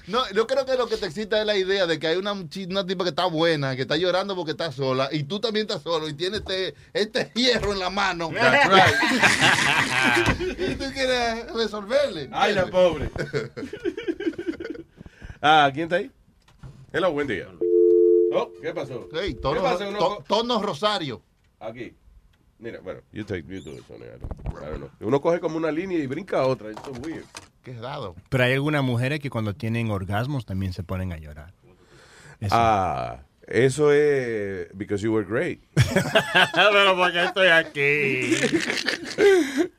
No, 0.09 0.21
yo 0.31 0.47
creo 0.47 0.65
que 0.65 0.77
lo 0.77 0.87
que 0.87 0.97
te 0.97 1.07
excita 1.07 1.41
es 1.41 1.47
la 1.47 1.57
idea 1.57 1.85
de 1.85 1.99
que 1.99 2.07
hay 2.07 2.17
una, 2.17 2.31
una 2.31 2.87
tipa 2.87 3.03
que 3.03 3.11
está 3.11 3.27
buena, 3.27 3.75
que 3.75 3.83
está 3.83 3.97
llorando 3.97 4.37
porque 4.37 4.53
está 4.53 4.71
sola, 4.71 5.09
y 5.11 5.25
tú 5.25 5.41
también 5.41 5.67
estás 5.67 5.83
solo 5.83 6.09
y 6.09 6.15
tienes 6.15 6.43
este, 6.47 6.77
este 6.93 7.33
hierro 7.35 7.73
en 7.73 7.81
la 7.81 7.91
mano. 7.91 8.31
That's 8.33 8.71
right. 8.71 10.61
y 10.71 10.75
tú 10.77 10.85
quieres 10.95 11.53
resolverle. 11.53 12.29
Ay, 12.33 12.55
la 12.55 12.67
pobre. 12.67 13.11
Ah, 15.43 15.69
¿quién 15.75 15.85
está 15.87 15.97
ahí? 15.97 16.11
Hello, 16.93 17.11
buen 17.11 17.27
día. 17.27 17.49
Oh, 18.33 18.51
¿qué 18.61 18.73
pasó? 18.75 19.09
Hey, 19.13 19.35
¿Qué 19.35 19.41
tono, 19.41 19.63
pasa? 19.63 19.89
Uno 19.89 19.99
to- 19.99 20.25
tono 20.27 20.63
Rosario. 20.63 21.23
Aquí. 21.61 21.95
Mira, 22.59 22.81
bueno, 22.81 23.01
you 23.13 23.25
take, 23.25 23.45
you 23.47 23.61
do 23.61 23.73
it, 23.73 23.87
Sonny, 23.87 24.05
I 24.05 24.19
don't- 24.19 24.63
I 24.63 24.67
don't 24.71 24.77
know. 24.79 24.91
Uno 25.01 25.21
coge 25.21 25.41
como 25.41 25.57
una 25.59 25.71
línea 25.71 25.99
y 25.99 26.07
brinca 26.07 26.39
a 26.41 26.47
otra. 26.47 26.71
It's 26.71 26.83
so 26.83 26.93
weird. 26.93 27.25
Qué 27.63 27.75
dado. 27.75 28.15
Pero 28.31 28.45
hay 28.45 28.53
algunas 28.55 28.83
mujeres 28.83 29.21
que 29.21 29.29
cuando 29.31 29.55
tienen 29.55 29.91
orgasmos 29.91 30.47
también 30.47 30.73
se 30.73 30.83
ponen 30.83 31.13
a 31.13 31.19
llorar. 31.19 31.53
Eso. 32.41 32.55
Ah, 32.57 33.23
eso 33.47 33.93
es 33.93 34.69
because 34.77 35.03
you 35.05 35.13
were 35.13 35.27
great. 35.27 35.61
Pero 36.55 36.97
¿por 36.97 37.13
qué 37.13 37.25
estoy 37.25 37.49
aquí? 37.49 38.37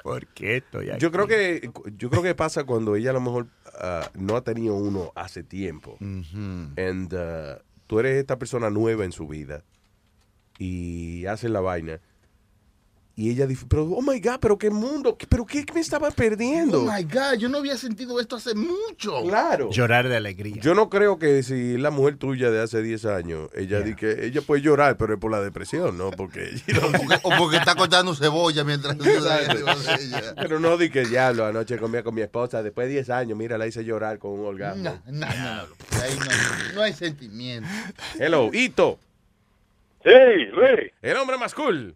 ¿Por 0.04 0.28
qué 0.28 0.58
estoy 0.58 0.90
aquí? 0.90 1.00
Yo 1.02 1.12
creo 1.12 1.28
que 1.28 1.70
yo 1.98 2.10
creo 2.10 2.24
que 2.24 2.36
pasa 2.36 2.64
cuando 2.64 2.96
ella 2.96 3.12
a 3.12 3.14
lo 3.14 3.22
mejor 3.22 3.48
ah, 3.80 4.10
no 4.16 4.36
ha 4.36 4.42
tenido 4.44 4.76
uno 4.76 5.12
hace 5.16 5.44
tiempo. 5.44 5.98
And 6.00 7.14
uh, 7.14 7.60
tú 7.88 8.00
eres 8.00 8.18
esta 8.18 8.38
persona 8.38 8.70
nueva 8.70 9.06
en 9.06 9.12
su 9.12 9.28
vida 9.28 9.64
y 10.60 11.26
haces 11.26 11.50
la 11.50 11.62
vaina 11.62 12.02
Y 13.20 13.32
ella 13.32 13.48
dice, 13.48 13.66
pero, 13.68 13.84
oh 13.86 14.02
my 14.04 14.20
God, 14.20 14.38
pero 14.40 14.60
qué 14.60 14.70
mundo, 14.70 15.18
¿Qué- 15.18 15.26
pero 15.26 15.44
qué 15.44 15.66
me 15.74 15.82
estaba 15.82 16.12
perdiendo. 16.12 16.84
Oh 16.84 16.92
my 16.92 17.02
God, 17.04 17.34
yo 17.40 17.50
no 17.50 17.58
había 17.58 17.76
sentido 17.76 18.20
esto 18.20 18.36
hace 18.36 18.54
mucho. 18.54 19.24
Claro. 19.24 19.72
Llorar 19.72 20.08
de 20.08 20.16
alegría. 20.18 20.62
Yo 20.62 20.76
no 20.76 20.88
creo 20.88 21.18
que 21.18 21.42
si 21.42 21.74
es 21.74 21.80
la 21.80 21.90
mujer 21.90 22.18
tuya 22.18 22.52
de 22.52 22.62
hace 22.62 22.84
10 22.84 23.06
años, 23.06 23.50
ella 23.56 23.80
di 23.82 23.96
que 23.96 24.24
ella 24.28 24.42
puede 24.44 24.62
llorar, 24.62 24.98
pero 24.98 25.16
es 25.16 25.20
por 25.20 25.32
la 25.32 25.42
depresión, 25.42 25.98
¿no? 25.98 26.12
Porque 26.12 26.62
O 27.24 27.32
porque 27.40 27.58
está 27.58 27.74
cortando 27.74 28.14
cebolla 28.14 28.64
mientras 28.64 28.96
ella. 29.00 30.36
Pero 30.36 30.60
no 30.60 30.78
di 30.78 30.92
que 30.92 31.04
diablo, 31.04 31.48
anoche 31.48 31.80
comía 31.80 32.04
con 32.04 32.14
mi 32.14 32.22
esposa, 32.22 32.62
después 32.62 32.88
de 32.88 32.94
10 32.94 33.10
años, 33.10 33.36
mira, 33.36 33.58
la 33.58 33.66
hice 33.66 33.84
llorar 33.84 34.20
con 34.20 34.32
un 34.40 34.46
orgasmo. 34.46 34.84
No, 34.84 35.02
no, 35.08 35.26
no. 35.26 35.64
No, 35.64 36.76
no 36.76 36.82
hay 36.84 36.94
sentimiento. 36.94 37.68
Hello, 38.20 38.52
Ito. 38.54 39.00
Sí, 40.04 40.46
Luis. 40.54 40.92
El 41.02 41.18
hombre 41.18 41.38
más 41.38 41.54
cool. 41.56 41.96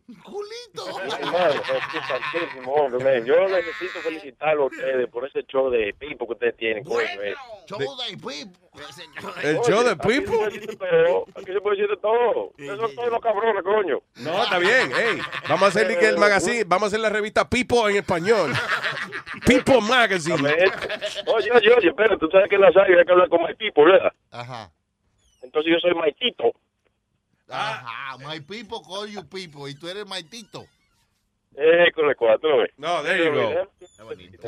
Hermano, 1.20 1.50
es 1.62 2.08
santísimo, 2.08 2.74
hombre, 2.74 3.04
man. 3.04 3.26
Yo 3.26 3.48
necesito 3.48 4.00
felicitarlo 4.02 4.64
a 4.64 4.66
ustedes 4.66 5.08
por 5.10 5.26
ese 5.28 5.44
show 5.44 5.70
de 5.70 5.94
pipo 5.98 6.26
que 6.28 6.34
ustedes 6.34 6.58
tienen. 6.58 6.84
coño, 6.84 7.00
eh. 7.22 7.36
El 9.44 9.58
Oye, 9.58 9.70
show 9.70 9.84
de 9.84 9.92
aquí 9.92 10.12
se 10.14 10.22
Pipo. 10.22 10.32
puede 10.38 10.52
decir 10.52 10.68
de 10.68 10.76
todo, 10.78 11.26
Aquí 11.36 11.54
se 11.54 11.62
puede 11.62 11.76
decir 11.78 11.90
de 11.90 11.98
todo. 11.98 12.44
Ustedes 12.50 12.80
son 12.80 12.96
todos 12.96 13.12
los 13.12 13.22
cabrones, 13.22 13.64
coño. 13.64 14.02
No, 14.16 14.44
está 14.44 14.58
bien. 14.60 14.92
Ey, 14.94 15.20
vamos 15.48 15.64
a 15.64 15.68
hacer 15.68 15.98
que 16.00 16.08
el 16.10 16.18
magazine, 16.18 16.64
vamos 16.66 16.86
a 16.86 16.88
hacer 16.88 17.00
la 17.00 17.10
revista 17.10 17.50
Pipo 17.50 17.88
en 17.90 17.98
español. 17.98 18.52
Pipo 19.46 19.80
Magazine. 19.82 20.36
Oye, 21.28 21.52
oye, 21.52 21.74
oye, 21.74 21.88
espera, 21.88 22.18
tú 22.18 22.28
sabes 22.32 22.50
que 22.50 22.56
en 22.56 22.62
la 22.62 22.72
saga 22.74 22.88
hay 22.98 23.06
que 23.06 23.12
hablar 23.12 23.30
con 23.30 23.42
My 23.44 23.54
Pipo, 23.56 23.84
¿verdad? 23.86 24.12
Ajá. 24.32 24.72
Entonces 25.42 25.72
yo 25.74 25.80
soy 25.80 25.94
Maitito. 25.96 26.52
Ajá, 27.52 28.18
my 28.18 28.40
people 28.40 28.82
call 28.82 29.08
you 29.08 29.24
people 29.24 29.70
y 29.70 29.76
tú 29.76 29.88
eres 29.88 30.08
maitito. 30.08 30.66
Eh, 31.58 31.92
con 31.94 32.10
el 32.10 32.16
cuatro, 32.16 32.60
¿ves? 32.60 32.72
No, 32.78 33.04
there 33.04 33.26
you 33.26 33.32
go. 33.34 33.52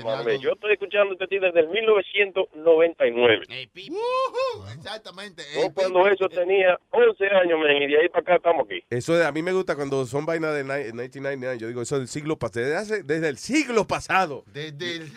Mami, 0.04 0.40
Yo 0.40 0.52
estoy 0.54 0.74
escuchando 0.74 1.14
este 1.14 1.28
tío 1.28 1.42
desde 1.42 1.60
el 1.60 1.68
1999. 1.68 3.46
Ujú, 3.90 4.68
Exactamente. 4.78 5.44
Yo 5.54 5.74
cuando 5.74 6.08
eso 6.08 6.30
tenía 6.30 6.80
11 6.92 7.26
años, 7.28 7.60
men, 7.60 7.84
y 7.84 7.88
de 7.88 8.00
ahí 8.02 8.10
para 8.10 8.22
acá 8.22 8.36
estamos 8.38 8.66
aquí. 8.66 8.84
Eso 8.90 9.16
de- 9.16 9.26
a 9.26 9.32
mí 9.32 9.42
me 9.44 9.52
gusta 9.52 9.76
cuando 9.76 10.06
son 10.06 10.26
vainas 10.26 10.54
de 10.56 10.64
ni- 10.64 10.92
1999. 10.94 11.58
Yo 11.60 11.68
digo, 11.68 11.82
eso 11.82 11.98
del 12.00 12.08
siglo 12.08 12.38
pasado. 12.40 12.64
Desde, 12.66 12.78
hace- 12.78 13.04
desde 13.04 13.28
el 13.30 13.38
siglo 13.38 13.86
pasado. 13.86 14.44
Desde 14.48 14.96
el... 14.98 15.12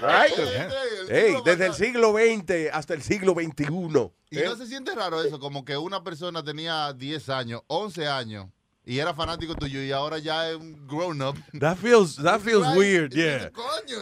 Right? 0.00 0.38
el 0.38 1.10
Ey, 1.16 1.26
siglo 1.28 1.42
desde 1.44 1.66
el 1.66 1.72
siglo 1.74 2.12
XX 2.12 2.70
hasta 2.72 2.94
el 2.94 3.02
siglo 3.02 3.32
XXI. 3.32 4.10
Y 4.30 4.36
no 4.42 4.56
se 4.56 4.66
siente 4.66 4.94
raro 4.94 5.22
eso, 5.22 5.38
como 5.38 5.64
que 5.64 5.76
una 5.76 6.02
persona 6.02 6.42
tenía 6.42 6.92
10 6.92 7.28
años, 7.28 7.62
11 7.68 8.08
años, 8.08 8.46
y 8.86 8.98
era 8.98 9.14
fanático 9.14 9.54
tuyo 9.54 9.80
y 9.82 9.90
ahora 9.92 10.18
ya 10.18 10.50
es 10.50 10.56
un 10.56 10.86
grown 10.86 11.22
up. 11.22 11.36
That 11.58 11.76
feels, 11.78 12.16
that 12.16 12.40
feels 12.44 12.66
Right. 12.66 12.76
weird, 12.78 13.12
yeah. 13.14 13.50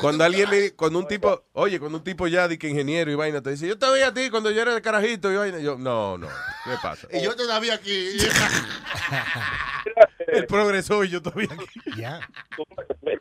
Cuando 0.00 0.24
alguien 0.24 0.50
le, 0.50 0.72
cuando 0.74 0.98
un 0.98 1.06
tipo, 1.06 1.44
oye, 1.52 1.78
cuando 1.78 1.98
un 1.98 2.04
tipo 2.04 2.26
ya 2.26 2.48
de 2.48 2.58
que 2.58 2.68
ingeniero 2.68 3.10
y 3.10 3.14
vaina 3.14 3.40
te 3.40 3.50
dice, 3.50 3.66
yo 3.68 3.78
te 3.78 3.88
veía 3.90 4.08
a 4.08 4.14
ti 4.14 4.28
cuando 4.30 4.50
yo 4.50 4.60
era 4.62 4.74
de 4.74 4.82
carajito 4.82 5.30
y 5.32 5.36
vaina, 5.36 5.58
yo, 5.60 5.76
no, 5.78 6.18
no, 6.18 6.26
¿qué 6.64 6.72
pasa? 6.82 7.06
Y 7.12 7.22
yo 7.22 7.34
todavía 7.36 7.74
aquí. 7.74 8.16
Él 10.38 10.46
progresó 10.46 11.04
y 11.04 11.08
yo 11.10 11.20
todavía 11.22 11.48
aquí. 11.52 11.66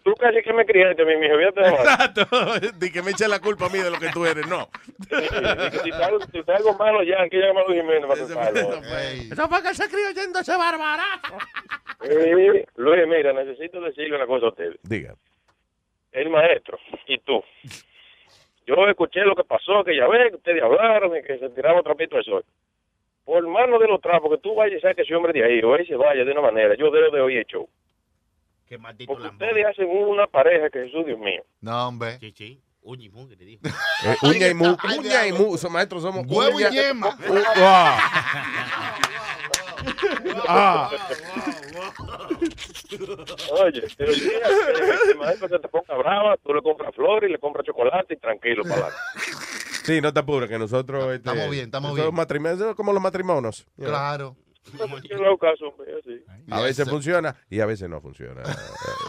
Tú 0.03 0.13
casi 0.15 0.41
que 0.41 0.53
me 0.53 0.65
criaste, 0.65 1.03
mi 1.05 1.13
hijo. 1.25 1.39
Exacto, 1.39 2.25
de 2.77 2.91
que 2.91 3.01
me 3.01 3.11
eche 3.11 3.27
la 3.27 3.39
culpa 3.39 3.65
a 3.67 3.69
mí 3.69 3.79
de 3.79 3.89
lo 3.91 3.99
que 3.99 4.09
tú 4.09 4.25
eres, 4.25 4.47
no. 4.47 4.69
Si 5.09 5.89
está 5.89 6.05
algo- 6.07 6.25
si 6.31 6.39
está 6.39 6.55
algo 6.55 6.73
malo 6.75 7.03
ya, 7.03 7.27
que 7.29 7.37
llama 7.37 7.61
a 7.61 7.67
Luis 7.67 7.81
Jiménez 7.81 8.05
para 8.07 8.21
contarlo. 8.21 8.81
Eso 9.31 9.47
fue 9.49 9.61
que 9.63 9.73
se 9.75 9.87
crió 9.89 10.09
yendo 10.11 10.39
ese 10.39 10.57
barbarazo. 10.57 11.37
Eh, 12.03 12.65
Luis, 12.77 13.07
mira, 13.07 13.33
necesito 13.33 13.79
decirle 13.81 14.15
una 14.15 14.25
cosa 14.25 14.47
a 14.47 14.49
ustedes. 14.49 14.77
Diga. 14.83 15.13
El 16.11 16.29
maestro 16.29 16.77
y 17.07 17.17
tú. 17.19 17.43
Yo 18.65 18.87
escuché 18.87 19.21
lo 19.21 19.35
que 19.35 19.43
pasó, 19.43 19.83
que 19.83 19.95
ya 19.95 20.07
ves, 20.07 20.29
que 20.29 20.35
ustedes 20.37 20.61
hablaron 20.63 21.15
y 21.17 21.23
que 21.23 21.37
se 21.37 21.49
tiraba 21.49 21.81
trapito 21.81 22.17
al 22.17 22.23
sol. 22.23 22.45
Por 23.25 23.47
mano 23.47 23.77
de 23.79 23.87
los 23.87 24.01
trapos, 24.01 24.31
que 24.31 24.37
tú 24.39 24.55
vayas 24.55 24.79
y 24.79 24.81
saques 24.81 25.05
ese 25.05 25.15
hombre 25.15 25.31
de 25.33 25.43
ahí, 25.43 25.61
o 25.61 25.75
él 25.75 25.85
se 25.87 25.95
vaya 25.95 26.23
de 26.25 26.31
una 26.31 26.41
manera. 26.41 26.75
Yo 26.75 26.89
debo 26.91 27.15
de 27.15 27.21
oír 27.21 27.37
el 27.39 27.45
show. 27.45 27.67
Qué 28.67 28.77
maldito 28.77 29.11
Porque 29.13 29.27
ustedes 29.27 29.65
hacen 29.65 29.87
una 29.89 30.27
pareja 30.27 30.69
que 30.69 30.85
Jesús, 30.85 31.05
Dios 31.05 31.19
mío. 31.19 31.43
No, 31.61 31.87
hombre. 31.89 32.17
Sí, 32.19 32.33
sí. 32.35 32.61
Uña 32.83 33.05
y 33.05 33.09
mugre, 33.09 33.35
le 33.35 33.45
dijo. 33.45 33.61
Eh, 34.03 34.15
uña 34.23 34.47
y 34.47 34.53
mu, 34.55 34.75
uña 34.97 35.27
y 35.27 35.31
mu, 35.31 35.55
so- 35.55 35.69
maestros 35.69 36.01
somos 36.01 36.25
Huevo 36.27 36.59
y 36.59 36.63
uña- 36.63 36.71
yema. 36.71 37.09
U- 37.29 37.43
ah. 37.57 38.11
Ah. 40.47 40.89
Oye, 43.63 43.83
pero 43.97 44.13
si 44.13 44.29
el 45.11 45.17
maestro 45.17 45.47
se 45.49 45.59
te 45.59 45.67
ponga 45.67 45.95
brava, 45.97 46.37
tú 46.37 46.53
le 46.53 46.61
compras 46.61 46.93
flores 46.95 47.29
y 47.29 47.33
le 47.33 47.39
compras 47.39 47.65
chocolate 47.65 48.13
y 48.15 48.17
tranquilo 48.17 48.63
para 48.63 48.87
adelante. 48.87 48.97
Sí, 49.83 50.01
no 50.01 50.13
te 50.13 50.19
apures, 50.19 50.49
que 50.49 50.59
nosotros... 50.59 51.03
este, 51.05 51.15
Estamos 51.29 51.49
bien, 51.49 51.65
estamos 51.65 51.95
bien. 51.95 52.13
matrimonios, 52.13 52.75
como 52.75 52.93
los 52.93 53.01
matrimonios. 53.01 53.65
Claro. 53.77 54.35
Así. 54.73 56.23
A 56.49 56.61
veces 56.61 56.87
funciona 56.87 57.35
y 57.49 57.59
a 57.59 57.65
veces 57.65 57.89
no 57.89 57.99
funciona. 58.01 58.43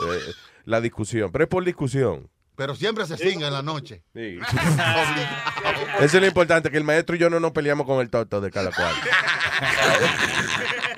Eh, 0.03 0.17
eh, 0.17 0.33
la 0.65 0.81
discusión, 0.81 1.31
pero 1.31 1.45
es 1.45 1.49
por 1.49 1.65
discusión. 1.65 2.29
Pero 2.57 2.75
siempre 2.75 3.07
se 3.07 3.17
singa 3.17 3.47
en 3.47 3.53
la 3.53 3.63
noche. 3.63 4.03
Sí. 4.15 4.39
Eso 6.01 6.17
es 6.17 6.21
lo 6.21 6.27
importante, 6.27 6.71
que 6.71 6.77
el 6.77 6.85
maestro 6.85 7.15
y 7.15 7.19
yo 7.19 7.31
no 7.31 7.39
nos 7.39 7.53
peleamos 7.53 7.87
con 7.87 8.01
el 8.01 8.11
toto 8.11 8.41
de 8.41 8.51
cada 8.51 8.71
cual. 8.73 8.95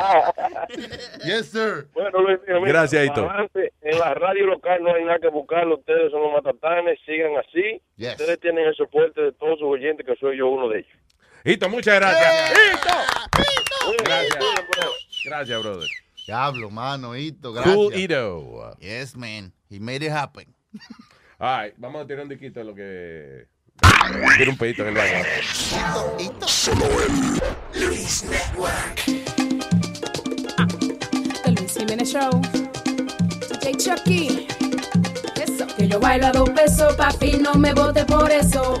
Yes, 1.24 1.50
sir. 1.50 1.88
Bueno, 1.92 2.20
Luis, 2.22 2.38
mira, 2.46 2.60
Gracias, 2.60 3.06
Hito. 3.06 3.28
avance. 3.28 3.72
En 3.82 3.98
la 3.98 4.14
radio 4.14 4.46
local 4.46 4.82
no 4.82 4.94
hay 4.94 5.04
nada 5.04 5.18
que 5.18 5.28
buscarlo. 5.28 5.78
Ustedes 5.78 6.10
son 6.10 6.22
los 6.22 6.32
matatanes, 6.32 6.98
sigan 7.04 7.32
así. 7.36 7.80
Yes. 7.96 8.12
Ustedes 8.12 8.40
tienen 8.40 8.66
el 8.66 8.74
soporte 8.74 9.20
de 9.20 9.32
todos 9.32 9.58
sus 9.58 9.68
oyentes, 9.68 10.06
que 10.06 10.16
soy 10.16 10.38
yo 10.38 10.48
uno 10.48 10.68
de 10.68 10.80
ellos. 10.80 10.92
Hito, 11.44 11.68
muchas 11.68 11.98
gracias. 12.00 12.52
Gracias. 14.04 14.38
Gracias, 15.24 15.62
brother. 15.62 15.88
Diablo, 16.26 16.70
mano, 16.70 17.16
Hito, 17.16 17.52
gracias. 17.52 17.74
Cool 17.74 17.94
Hito. 17.94 18.76
Yes, 18.78 19.16
man. 19.16 19.52
He 19.70 19.78
made 19.78 20.04
it 20.04 20.12
happen. 20.12 20.46
All 21.38 21.62
right, 21.62 21.74
vamos 21.78 22.02
a 22.04 22.06
tirar 22.06 22.22
un 22.24 22.28
diquito 22.28 22.60
de 22.60 22.64
lo 22.66 22.74
que... 22.74 23.46
Tira 24.36 24.50
un 24.50 24.58
pedito 24.58 24.82
en 24.82 24.88
el 24.88 24.94
baño. 24.94 25.24
Solo 26.46 26.84
en 26.84 27.40
Luis 27.86 28.24
Network. 28.24 29.49
Jiménez 31.90 32.12
Show. 32.12 32.30
DJ 33.48 33.76
Chucky. 33.76 34.46
Eso. 35.42 35.66
Que 35.76 35.88
yo 35.88 35.98
bailo 35.98 36.28
a 36.28 36.30
dos 36.30 36.48
pesos, 36.50 36.94
papi, 36.94 37.32
no 37.32 37.54
me 37.54 37.74
vote 37.74 38.04
por 38.04 38.30
eso. 38.30 38.80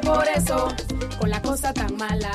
por 0.00 0.26
eso. 0.28 0.68
Con 1.18 1.30
la 1.30 1.40
cosa 1.40 1.72
tan 1.72 1.96
mala, 1.96 2.30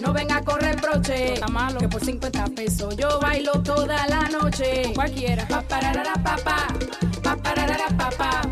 no 0.00 0.12
venga 0.12 0.36
a 0.36 0.44
correr 0.44 0.80
broche. 0.80 1.34
Que 1.78 1.88
por 1.88 2.04
50 2.04 2.44
pesos 2.56 2.96
yo 2.96 3.20
bailo 3.20 3.52
toda 3.62 4.06
la 4.06 4.28
noche. 4.28 4.92
Cualquiera. 4.94 5.46
Pa 5.48 5.62
pararara 5.62 6.14
pa 6.14 6.36
pa, 6.36 6.66
pa 7.22 7.36
pararara 7.36 7.88
pa 7.96 8.10
pa, 8.10 8.42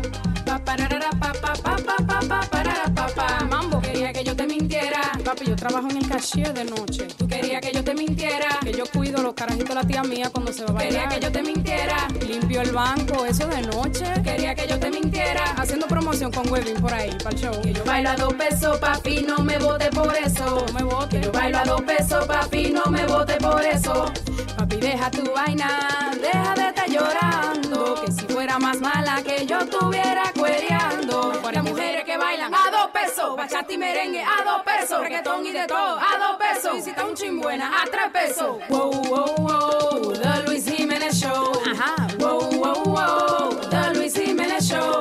pa 0.45 0.59
pararara 0.59 1.09
pa 1.19 1.33
pa 1.33 2.02
pa 2.13 2.19
pa 2.19 2.27
pa 2.27 2.39
pa 2.41 2.47
parara 2.49 2.87
pa 2.95 3.07
pa. 3.15 3.45
Mambo 3.45 3.81
quería 3.81 4.13
que 4.13 4.23
yo 4.23 4.35
te 4.35 4.45
mintiera. 4.45 5.01
Papi, 5.23 5.45
yo 5.45 5.55
trabajo 5.55 5.89
en 5.89 5.97
el 5.97 6.07
cashier 6.07 6.53
de 6.53 6.65
noche. 6.65 7.07
Tú 7.17 7.27
querías 7.27 7.61
que 7.61 7.71
yo 7.71 7.83
te 7.83 7.93
mintiera. 7.93 8.59
Que 8.61 8.73
yo 8.73 8.85
cuido 8.85 9.21
los 9.21 9.33
carajitos 9.33 9.69
de 9.69 9.75
la 9.75 9.83
tía 9.83 10.03
mía 10.03 10.29
cuando 10.31 10.51
se 10.53 10.63
va 10.63 10.69
a 10.69 10.73
bailar. 10.73 11.09
Quería 11.09 11.19
que 11.19 11.25
yo 11.25 11.31
te 11.31 11.41
mintiera. 11.41 12.07
Limpio 12.27 12.61
el 12.61 12.71
banco, 12.71 13.25
eso 13.25 13.47
de 13.47 13.61
noche. 13.61 14.05
Quería 14.23 14.55
que 14.55 14.67
yo 14.67 14.79
te 14.79 14.89
mintiera. 14.89 15.43
Haciendo 15.57 15.87
promoción 15.87 16.31
con 16.31 16.49
Webin 16.51 16.79
por 16.81 16.93
ahí, 16.93 17.11
para 17.23 17.35
el 17.35 17.41
show. 17.41 17.61
Que 17.61 17.73
yo 17.73 17.83
bailo 17.85 18.09
a 18.09 18.15
dos 18.15 18.33
pesos, 18.33 18.77
papi, 18.79 19.21
no 19.27 19.39
me 19.39 19.57
vote 19.57 19.89
por 19.89 20.15
eso. 20.15 20.65
No 20.67 20.73
me 20.73 20.83
vote. 20.83 21.19
Que 21.19 21.25
yo 21.25 21.31
bailo 21.31 21.57
a 21.59 21.63
dos 21.63 21.81
pesos, 21.81 22.25
papi, 22.25 22.71
no 22.71 22.85
me 22.91 23.05
vote 23.05 23.35
por 23.37 23.63
eso. 23.63 24.11
Papi, 24.57 24.75
deja 24.77 25.11
tu 25.11 25.31
vaina, 25.33 26.11
deja 26.21 26.53
de 26.55 26.67
estar 26.67 26.89
llorando. 26.89 27.95
Que 28.05 28.11
si 28.11 28.25
fuera 28.27 28.59
más 28.59 28.79
mala 28.79 29.21
que 29.23 29.45
yo 29.45 29.59
estuviera 29.59 30.31
cuereando. 30.37 31.33
Las 31.53 31.63
mujeres 31.63 32.03
que 32.03 32.12
bailan 32.17 32.53
a 32.53 32.71
dos 32.71 32.91
pesos, 32.91 33.35
bachata 33.35 33.73
y 33.73 33.77
merengue 33.77 34.23
a 34.23 34.43
dos 34.43 34.61
pesos, 34.63 34.99
reggaetón 35.01 35.45
y 35.45 35.51
de 35.51 35.67
todo 35.67 35.99
a 35.99 36.17
dos 36.17 36.37
pesos, 36.37 36.75
visita 36.75 37.05
un 37.05 37.15
chimbuena 37.15 37.81
a 37.81 37.85
tres 37.85 38.09
pesos. 38.11 38.57
Wow, 38.69 38.91
wow, 38.91 39.35
wow, 39.37 40.13
The 40.13 40.43
Luis 40.45 40.65
Jiménez 40.65 41.15
Show. 41.19 41.51
Ajá. 41.71 42.07
Wow, 42.19 42.49
wow, 42.51 42.83
wow, 42.83 43.69
The 43.69 43.93
Luis 43.95 44.13
Jiménez 44.13 44.67
Show. 44.67 44.99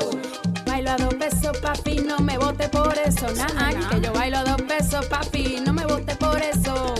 Bailo 0.66 0.90
a 0.92 0.96
dos 0.96 1.14
pesos, 1.14 1.56
papi, 1.58 1.96
no 1.96 2.18
me 2.18 2.38
vote 2.38 2.68
por 2.68 2.96
eso, 2.98 3.26
nada, 3.32 3.70
que 3.90 4.00
yo 4.00 4.12
bailo 4.12 4.38
a 4.38 4.44
dos 4.44 4.62
pesos, 4.62 5.04
papi, 5.06 5.60
no 5.64 5.72
me 5.72 5.84
vote 5.86 6.14
por 6.16 6.40
eso. 6.40 6.94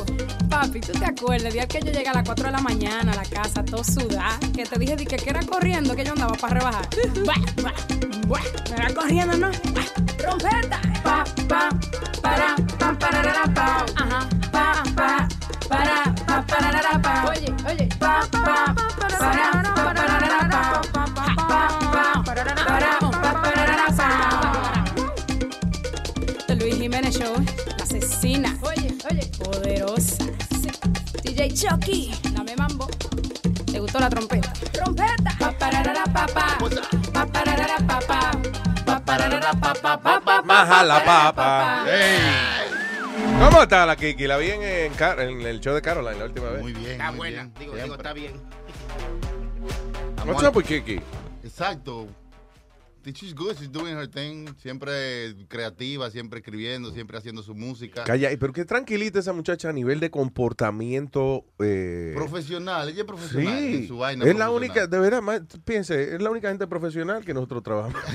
Papi, 0.63 0.79
¿tú 0.79 0.93
te 0.93 1.05
acuerdas 1.05 1.47
el 1.47 1.53
día 1.55 1.67
que 1.67 1.81
yo 1.81 1.91
llegué 1.91 2.09
a 2.09 2.15
las 2.15 2.25
4 2.25 2.47
de 2.47 2.53
la 2.53 2.61
mañana 2.61 3.11
a 3.11 3.17
la 3.17 3.25
casa, 3.25 3.65
todo 3.65 3.83
sudada, 3.83 4.39
que 4.55 4.65
te 4.65 4.79
dije 4.79 4.95
di 4.95 5.05
que, 5.05 5.17
que 5.17 5.31
era 5.31 5.45
corriendo, 5.45 5.97
que 5.97 6.05
yo 6.05 6.13
andaba 6.13 6.35
para 6.35 6.61
rebajar? 6.61 6.89
Buah, 7.25 7.73
buah, 8.29 8.43
me 8.71 8.77
era 8.77 8.95
corriendo, 8.95 9.37
¿no? 9.39 9.51
Trompeta. 10.17 10.81
Pa, 11.03 11.25
pa, 11.49 11.69
para, 12.23 12.55
pa, 12.79 12.97
pararara, 12.97 13.43
pa. 13.53 13.85
Ajá, 13.97 14.29
pa, 14.53 14.85
pa, 14.95 15.29
para, 15.69 16.15
pa, 16.27 16.47
pararara, 16.47 17.03
pa. 17.03 17.25
Oye, 17.31 17.53
oye, 17.69 17.89
Chucky, 31.55 32.13
dame 32.35 32.57
mambo. 32.57 32.87
¿Te 33.71 33.79
gustó 33.81 33.99
la 34.01 34.09
trompeta? 34.11 34.53
Trompeta. 34.73 35.37
Pa, 35.39 35.53
pararara, 35.53 36.05
pa, 36.05 36.27
pa. 36.27 36.59
Pa, 37.13 37.27
pararara, 37.27 37.77
pa, 37.87 37.99
pa. 38.01 38.31
Pa, 38.87 39.01
pararara, 39.05 39.53
pa, 39.53 39.73
pa, 39.75 39.97
pa, 40.01 40.21
pa, 40.21 40.43
Maja 40.43 40.83
la 40.85 41.05
papa. 41.05 41.85
¿Cómo 43.39 43.63
está 43.63 43.87
la 43.87 43.97
Kiki? 43.97 44.27
La 44.27 44.37
vi 44.39 44.51
en, 44.51 44.63
en 44.63 44.93
Car- 44.95 45.21
en 45.21 45.41
el 45.43 45.61
show 45.61 45.75
de 45.75 45.83
Caroline 45.83 46.19
la 46.19 46.25
última 46.25 46.49
vez. 46.51 46.63
Muy 46.63 46.73
bien. 46.73 46.93
Está 46.93 47.11
muy 47.11 47.19
buena. 47.19 47.43
bien. 47.43 47.55
Digo, 47.59 47.73
digo, 47.75 47.87
Siempre. 47.87 47.97
está 47.97 48.13
bien. 48.13 48.33
What's 50.27 50.43
up 50.45 50.57
with 50.57 50.67
Kiki? 50.67 51.01
Exacto. 51.45 52.09
She's 53.05 53.35
good, 53.35 53.57
she's 53.59 53.71
doing 53.71 53.95
her 53.97 54.09
thing. 54.09 54.49
Siempre 54.63 55.35
creativa, 55.49 56.11
siempre 56.11 56.39
escribiendo, 56.39 56.93
siempre 56.93 57.19
haciendo 57.19 57.43
su 57.43 57.55
música. 57.55 58.05
Calla, 58.05 58.31
pero 58.39 58.53
qué 58.53 58.65
tranquilita 58.65 59.19
esa 59.19 59.33
muchacha 59.33 59.71
a 59.71 59.73
nivel 59.73 59.99
de 60.01 60.11
comportamiento. 60.11 61.45
eh, 61.59 62.13
Profesional, 62.15 62.89
ella 62.89 63.01
es 63.01 63.07
profesional 63.07 63.59
Sí, 63.59 63.75
en 63.75 63.89
su 63.89 63.99
vaina. 63.99 64.25
es 64.25 64.37
la 64.37 64.51
única, 64.51 64.87
de 64.87 64.99
verdad, 64.99 65.23
piense, 65.65 66.15
es 66.15 66.23
la 66.23 66.31
única 66.31 66.49
gente 66.49 66.67
profesional 66.67 67.25
que 67.25 67.35
nosotros 67.35 67.63
trabajamos. 67.63 68.01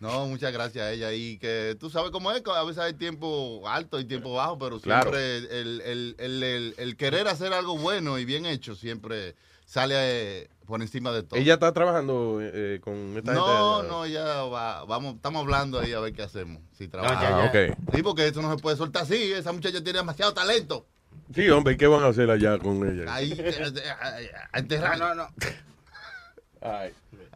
No, 0.00 0.26
muchas 0.26 0.52
gracias 0.52 0.84
a 0.84 0.92
ella. 0.92 1.12
Y 1.14 1.38
que 1.38 1.76
tú 1.80 1.88
sabes 1.88 2.10
cómo 2.10 2.30
es, 2.32 2.42
a 2.46 2.62
veces 2.64 2.82
hay 2.82 2.92
tiempo 2.94 3.62
alto 3.66 3.98
y 3.98 4.04
tiempo 4.04 4.34
bajo, 4.34 4.58
pero 4.58 4.78
siempre 4.78 5.38
el, 5.38 5.46
el- 5.80 6.14
el- 6.18 6.42
el- 6.42 6.74
el 6.76 6.96
querer 6.96 7.26
hacer 7.28 7.52
algo 7.54 7.78
bueno 7.78 8.18
y 8.18 8.24
bien 8.26 8.44
hecho 8.44 8.74
siempre 8.74 9.34
sale 9.64 9.94
eh, 9.96 10.48
por 10.66 10.80
encima 10.82 11.12
de 11.12 11.22
todo. 11.22 11.38
Ella 11.38 11.54
está 11.54 11.72
trabajando 11.72 12.38
eh, 12.42 12.80
con 12.82 13.16
esta 13.16 13.32
No, 13.34 13.76
gente. 13.76 13.88
no, 13.92 14.06
ya 14.06 14.24
va, 14.44 14.84
vamos, 14.84 15.16
estamos 15.16 15.40
hablando 15.42 15.78
ahí 15.80 15.92
a 15.92 16.00
ver 16.00 16.12
qué 16.12 16.22
hacemos. 16.22 16.62
Si 16.76 16.84
Ah, 16.84 16.88
trabajamos. 16.90 17.48
ok. 17.48 17.78
Sí, 17.94 18.02
porque 18.02 18.26
esto 18.26 18.42
no 18.42 18.54
se 18.54 18.60
puede 18.62 18.76
soltar 18.76 19.02
así. 19.02 19.32
Esa 19.32 19.52
muchacha 19.52 19.82
tiene 19.82 19.98
demasiado 19.98 20.32
talento. 20.34 20.86
Sí, 21.34 21.48
hombre, 21.50 21.74
¿y 21.74 21.76
¿qué 21.76 21.86
van 21.86 22.02
a 22.02 22.08
hacer 22.08 22.30
allá 22.30 22.58
con 22.58 22.76
ella? 22.88 23.12
Ahí, 23.14 23.32
eh, 23.32 23.54
eh, 23.76 24.30
a, 24.52 24.58
enterrarlo. 24.58 25.14
No, 25.14 25.14
no, 25.14 25.28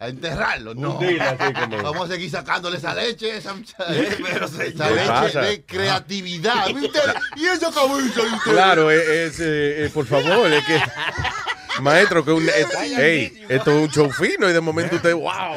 A 0.01 0.09
enterrarlo, 0.09 0.75
no. 0.75 0.97
Como- 0.97 1.83
Vamos 1.83 2.09
a 2.09 2.13
seguir 2.13 2.31
sacándole 2.31 2.77
esa 2.77 2.95
leche, 2.95 3.37
esa 3.37 3.55
muchacha. 3.55 3.85
pero 4.23 4.47
esa 4.47 4.57
señor. 4.57 4.89
¿Qué 4.89 4.95
leche 4.95 5.09
pasa? 5.09 5.41
de 5.43 5.65
creatividad. 5.65 6.67
¿Viste? 6.75 6.99
Y 7.37 7.47
esa 7.47 7.71
cabeza. 7.73 8.21
Claro, 8.45 8.91
es, 8.91 9.09
es, 9.09 9.41
eh, 9.41 9.91
por 9.93 10.07
favor, 10.07 10.51
es 10.53 10.65
que. 10.65 10.81
Maestro, 11.83 12.25
que 12.25 12.33
un. 12.33 12.45
es- 12.49 12.99
ey, 12.99 13.45
esto 13.49 13.71
es 13.71 13.83
un 13.83 13.89
show 13.91 14.11
fino 14.13 14.49
y 14.49 14.53
de 14.53 14.61
momento 14.61 14.97
usted, 14.97 15.15
wow. 15.15 15.55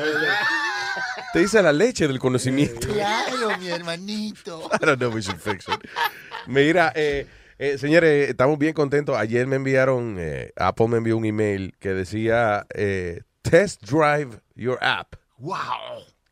Te 1.34 1.40
dice 1.40 1.62
la 1.62 1.72
leche 1.72 2.08
del 2.08 2.20
conocimiento. 2.20 2.88
Claro, 2.88 3.58
mi 3.60 3.70
hermanito. 3.70 4.70
I 4.82 4.86
don't 4.86 4.98
know, 5.00 5.10
we 5.12 5.22
should 5.22 5.40
fix 5.40 5.66
it. 5.68 5.80
Mira, 6.48 6.92
eh, 6.96 7.26
eh, 7.58 7.78
señores, 7.78 8.30
estamos 8.30 8.58
bien 8.60 8.74
contentos. 8.74 9.16
Ayer 9.18 9.48
me 9.48 9.56
enviaron, 9.56 10.18
eh, 10.20 10.52
Apple 10.58 10.88
me 10.90 10.98
envió 10.98 11.16
un 11.18 11.26
email 11.26 11.74
que 11.80 11.90
decía 11.94 12.66
eh, 12.74 13.22
Test 13.42 13.84
Drive 13.84 14.42
Your 14.56 14.78
App. 14.82 15.16
Wow. 15.38 15.56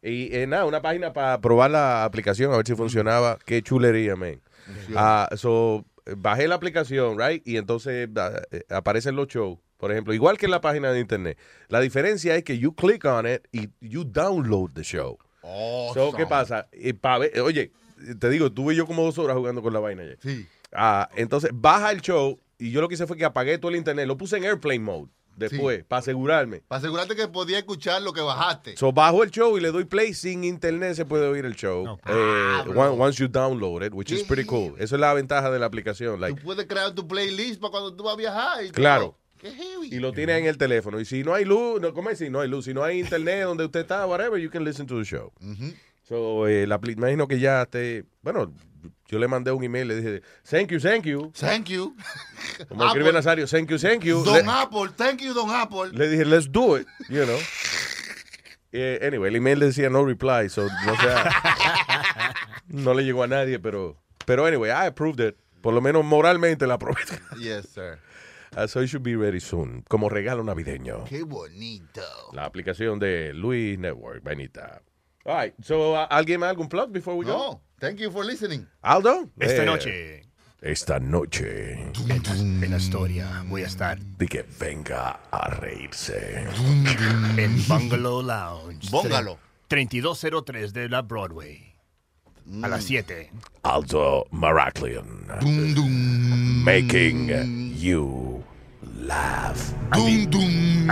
Y 0.02 0.36
eh, 0.36 0.48
nada, 0.48 0.66
una 0.66 0.82
página 0.82 1.14
para 1.14 1.40
probar 1.40 1.72
la 1.72 2.04
aplicación, 2.04 2.52
a 2.54 2.58
ver 2.58 2.68
si 2.68 2.76
funcionaba. 2.76 3.38
Qué 3.46 3.62
chulería, 3.62 4.16
man. 4.16 4.42
Ah, 4.96 5.30
so, 5.36 5.86
eh, 6.06 6.14
bajé 6.18 6.48
la 6.48 6.56
aplicación, 6.56 7.18
right? 7.18 7.42
Y 7.48 7.56
entonces 7.58 8.10
eh, 8.52 8.64
aparecen 8.70 9.16
los 9.16 9.28
shows. 9.28 9.60
Por 9.80 9.92
ejemplo, 9.92 10.14
igual 10.14 10.38
que 10.38 10.46
en 10.46 10.52
la 10.52 10.62
página 10.62 10.92
de 10.92 11.00
internet. 11.00 11.38
La 11.70 11.80
diferencia 11.80 12.36
es 12.36 12.44
que 12.44 12.60
you 12.60 12.76
click 12.76 13.06
on 13.06 13.26
it 13.26 13.48
y 13.52 13.70
you 13.80 14.04
download 14.04 14.72
the 14.74 14.84
show. 14.84 15.18
So, 15.94 16.12
¿Qué 16.16 16.26
pasa? 16.28 16.68
Y 16.74 16.94
pa' 16.94 17.18
ver- 17.18 17.40
oye, 17.40 17.72
te 18.20 18.30
digo, 18.30 18.52
tuve 18.52 18.76
yo 18.76 18.86
como 18.86 19.04
dos 19.04 19.18
horas 19.18 19.38
jugando 19.38 19.62
con 19.62 19.72
la 19.74 19.80
vaina 19.80 20.04
ayer. 20.04 20.20
Sí. 20.22 20.46
Ah, 20.74 21.10
entonces, 21.16 21.52
baja 21.54 21.92
el 21.92 22.02
show 22.02 22.38
y 22.58 22.72
yo 22.72 22.82
lo 22.82 22.88
que 22.90 22.96
hice 22.96 23.08
fue 23.08 23.16
que 23.18 23.26
apagué 23.26 23.58
todo 23.58 23.72
el 23.72 23.78
internet. 23.78 24.06
Lo 24.06 24.18
puse 24.18 24.38
en 24.38 24.44
airplane 24.44 24.80
mode 24.80 25.08
después, 25.38 25.86
para 25.86 26.02
asegurarme. 26.02 26.62
Para 26.68 26.80
asegurarte 26.80 27.16
que 27.16 27.30
podía 27.30 27.58
escuchar 27.60 28.02
lo 28.02 28.12
que 28.12 28.20
bajaste. 28.20 28.76
So, 28.76 28.92
bajo 28.92 29.24
el 29.24 29.32
show 29.32 29.58
y 29.58 29.62
le 29.62 29.72
doy 29.72 29.86
play 29.86 30.14
sin 30.14 30.44
internet 30.44 30.96
se 30.96 31.06
puede 31.06 31.26
oír 31.26 31.46
el 31.46 31.56
show. 31.56 31.98
Eh, 32.06 32.64
one- 32.76 33.02
once 33.02 33.18
you 33.18 33.30
download 33.30 33.84
it, 33.86 33.94
which 33.94 34.12
is 34.12 34.24
pretty 34.24 34.44
cool. 34.46 34.76
Eso 34.78 34.96
es 34.96 35.00
la 35.02 35.14
ventaja 35.14 35.50
de 35.50 35.58
la 35.58 35.66
aplicación. 35.68 36.20
like, 36.20 36.36
Tú 36.38 36.44
puedes 36.46 36.68
crear 36.68 36.94
tu 36.94 37.08
playlist 37.08 37.62
para 37.62 37.72
cuando 37.72 37.96
tú 37.96 38.04
vas 38.04 38.16
a 38.16 38.18
viajar. 38.18 38.66
Y 38.66 38.72
claro. 38.72 39.16
Qué 39.40 39.52
heavy. 39.52 39.88
Y 39.96 40.00
lo 40.00 40.12
tienes 40.12 40.38
en 40.40 40.46
el 40.46 40.58
teléfono. 40.58 41.00
Y 41.00 41.06
si 41.06 41.24
no 41.24 41.34
hay 41.34 41.46
luz, 41.46 41.82
no, 41.82 41.94
¿cómo 41.94 42.10
es? 42.10 42.18
Si 42.20 42.30
no 42.30 42.42
hay 42.42 42.50
luz, 42.50 42.66
si 42.66 42.74
no 42.74 42.84
hay 42.84 43.00
internet 43.00 43.44
donde 43.44 43.66
usted 43.66 43.80
está, 43.82 44.06
whatever, 44.06 44.40
you 44.40 44.50
can 44.50 44.64
listen 44.64 44.86
to 44.86 44.98
the 44.98 45.06
show. 45.06 45.32
So, 46.04 46.48
eh, 46.48 46.68
la, 46.68 46.80
imagino 46.84 47.28
que 47.28 47.40
ya 47.40 47.62
esté. 47.62 48.04
Bueno, 48.22 48.54
yo 49.08 49.18
le 49.20 49.28
mandé 49.28 49.52
un 49.52 49.64
email, 49.64 49.88
le 49.88 49.96
dije, 49.96 50.22
thank 50.50 50.70
you, 50.72 50.80
thank 50.80 51.04
you. 51.06 51.32
Thank 51.40 51.68
you. 51.68 51.96
Como 52.68 52.86
escribe 52.86 53.10
Apple. 53.10 53.14
Nazario, 53.14 53.48
thank 53.48 53.70
you, 53.70 53.78
thank 53.78 54.04
you. 54.04 54.24
Don 54.24 54.46
Le- 54.46 54.52
Apple, 54.52 54.90
thank 54.96 55.22
you, 55.22 55.34
Don 55.34 55.50
Apple. 55.50 55.92
Le 55.94 56.10
dije, 56.10 56.26
let's 56.26 56.52
do 56.52 56.78
it, 56.78 56.88
you 57.10 57.24
know. 57.26 57.38
Eh, 58.72 59.00
anyway, 59.02 59.30
el 59.30 59.36
email 59.38 59.60
decía 59.60 59.90
no 59.90 60.06
reply, 60.06 60.50
so 60.50 60.68
no 60.86 60.96
sé. 60.96 61.08
no 62.68 62.94
le 62.94 63.04
llegó 63.04 63.24
a 63.24 63.28
nadie, 63.28 63.60
pero. 63.60 63.98
Pero 64.26 64.46
anyway, 64.46 64.70
I 64.70 64.88
approved 64.88 65.20
it. 65.20 65.36
Por 65.62 65.74
lo 65.74 65.82
menos 65.82 66.06
moralmente 66.06 66.68
la 66.68 66.76
aprobé. 66.76 67.02
Yes, 67.40 67.70
sir. 67.74 68.00
Uh, 68.56 68.68
so 68.68 68.82
it 68.82 68.88
should 68.88 69.04
be 69.04 69.16
ready 69.16 69.40
soon. 69.40 69.84
Como 69.88 70.10
regalo 70.10 70.44
navideño. 70.44 71.04
Qué 71.06 71.24
bonito. 71.24 72.02
La 72.34 72.46
aplicación 72.46 73.00
de 73.00 73.34
Luis 73.34 73.78
Network, 73.78 74.24
Benita. 74.24 74.82
All 75.26 75.36
right, 75.36 75.54
so 75.62 75.94
uh, 75.94 76.08
¿alguien 76.10 76.40
más 76.40 76.50
algún 76.50 76.68
plug 76.70 76.92
before 76.92 77.16
we 77.16 77.26
go? 77.26 77.32
No, 77.38 77.62
thank 77.80 78.00
you 78.00 78.10
for 78.10 78.26
listening. 78.26 78.66
Aldo? 78.82 79.30
Esta 79.40 79.64
Eh, 79.64 79.66
noche. 79.66 80.22
Esta 80.62 81.00
noche. 81.00 81.92
En 82.10 82.74
Astoria 82.74 83.44
voy 83.48 83.64
a 83.64 83.68
estar 83.68 83.98
De 84.18 84.28
que 84.28 84.44
venga 84.60 85.20
a 85.32 85.50
reírse. 85.52 86.44
en 87.38 87.68
Bungalow 87.68 88.22
Lounge. 88.22 88.90
Bungalow. 88.92 89.38
3203 89.70 90.74
de 90.74 90.90
la 90.90 91.02
Broadway. 91.02 91.69
A 92.64 92.68
las 92.68 92.84
7. 92.86 93.30
Aldo 93.64 94.26
Maraclian. 94.32 95.28
Making 96.66 97.74
you 97.76 98.44
laugh. 98.98 99.74
Admisión 99.92 100.90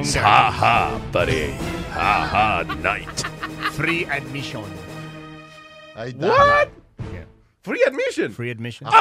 It's 0.00 0.14
gratis. 0.14 0.14
ha 0.16 0.50
ha, 0.52 1.00
buddy. 1.10 1.50
Ha 1.92 2.26
ha 2.26 2.74
night. 2.80 3.08
Free 3.72 4.04
admission. 4.06 4.64
Ahí 5.96 6.12
está. 6.12 6.28
What? 6.28 6.70
Free 7.62 7.82
admission. 7.86 8.32
Free 8.32 8.50
admission. 8.50 8.86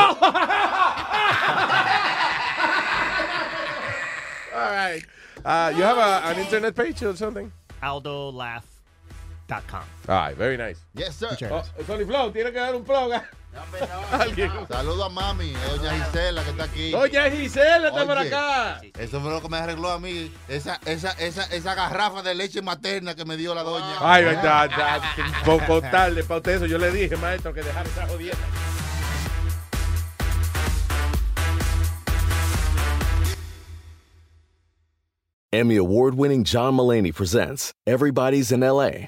All 4.53 4.71
right. 4.71 5.01
Uh, 5.45 5.71
you 5.75 5.83
have 5.83 5.97
a, 5.97 6.27
an 6.27 6.39
internet 6.39 6.75
page 6.75 7.01
or 7.03 7.15
something? 7.15 7.51
AldoLaugh.com. 7.81 8.68
All 9.51 9.61
right, 10.07 10.37
very 10.37 10.57
nice. 10.57 10.79
Yes, 10.93 11.15
sir. 11.15 11.29
Oh. 11.51 11.63
Sony 11.87 12.05
Flow, 12.05 12.31
tiene 12.31 12.51
que 12.51 12.59
dar 12.59 12.75
un 12.75 12.83
plug. 12.83 13.13
¿eh? 13.13 13.21
Alguien. 14.11 14.51
Saludo 14.67 15.05
a 15.05 15.09
mami, 15.09 15.53
a 15.55 15.75
doña 15.75 16.05
Gisela 16.05 16.43
que 16.43 16.49
está 16.51 16.63
aquí. 16.65 16.91
Doña 16.91 17.29
Gisela 17.31 17.87
está 17.87 18.05
por 18.05 18.17
Oye, 18.17 18.27
acá. 18.27 18.81
Eso 18.99 19.19
fue 19.19 19.31
lo 19.31 19.41
que 19.41 19.49
me 19.49 19.57
arregló 19.57 19.89
a 19.89 19.99
mí. 19.99 20.31
Esa, 20.47 20.79
esa, 20.85 21.11
esa, 21.13 21.43
esa 21.45 21.73
garrafa 21.73 22.21
de 22.21 22.35
leche 22.35 22.61
materna 22.61 23.15
que 23.15 23.25
me 23.25 23.37
dio 23.37 23.55
la 23.55 23.63
doña. 23.63 23.95
Ay, 23.99 24.23
ya, 24.25 25.01
un 25.17 25.43
poco 25.45 25.81
tarde 25.81 26.23
para 26.23 26.37
usted 26.37 26.51
eso. 26.57 26.65
Yo 26.67 26.77
le 26.77 26.91
dije, 26.91 27.15
maestro, 27.17 27.53
que 27.53 27.63
dejara 27.63 27.89
esa 27.89 28.07
jodienda. 28.07 28.37
Emmy 35.51 35.75
award 35.75 36.13
winning 36.13 36.43
John 36.43 36.75
Mullaney 36.75 37.11
presents 37.11 37.73
Everybody's 37.87 38.51
in 38.51 38.59
LA, 38.59 39.07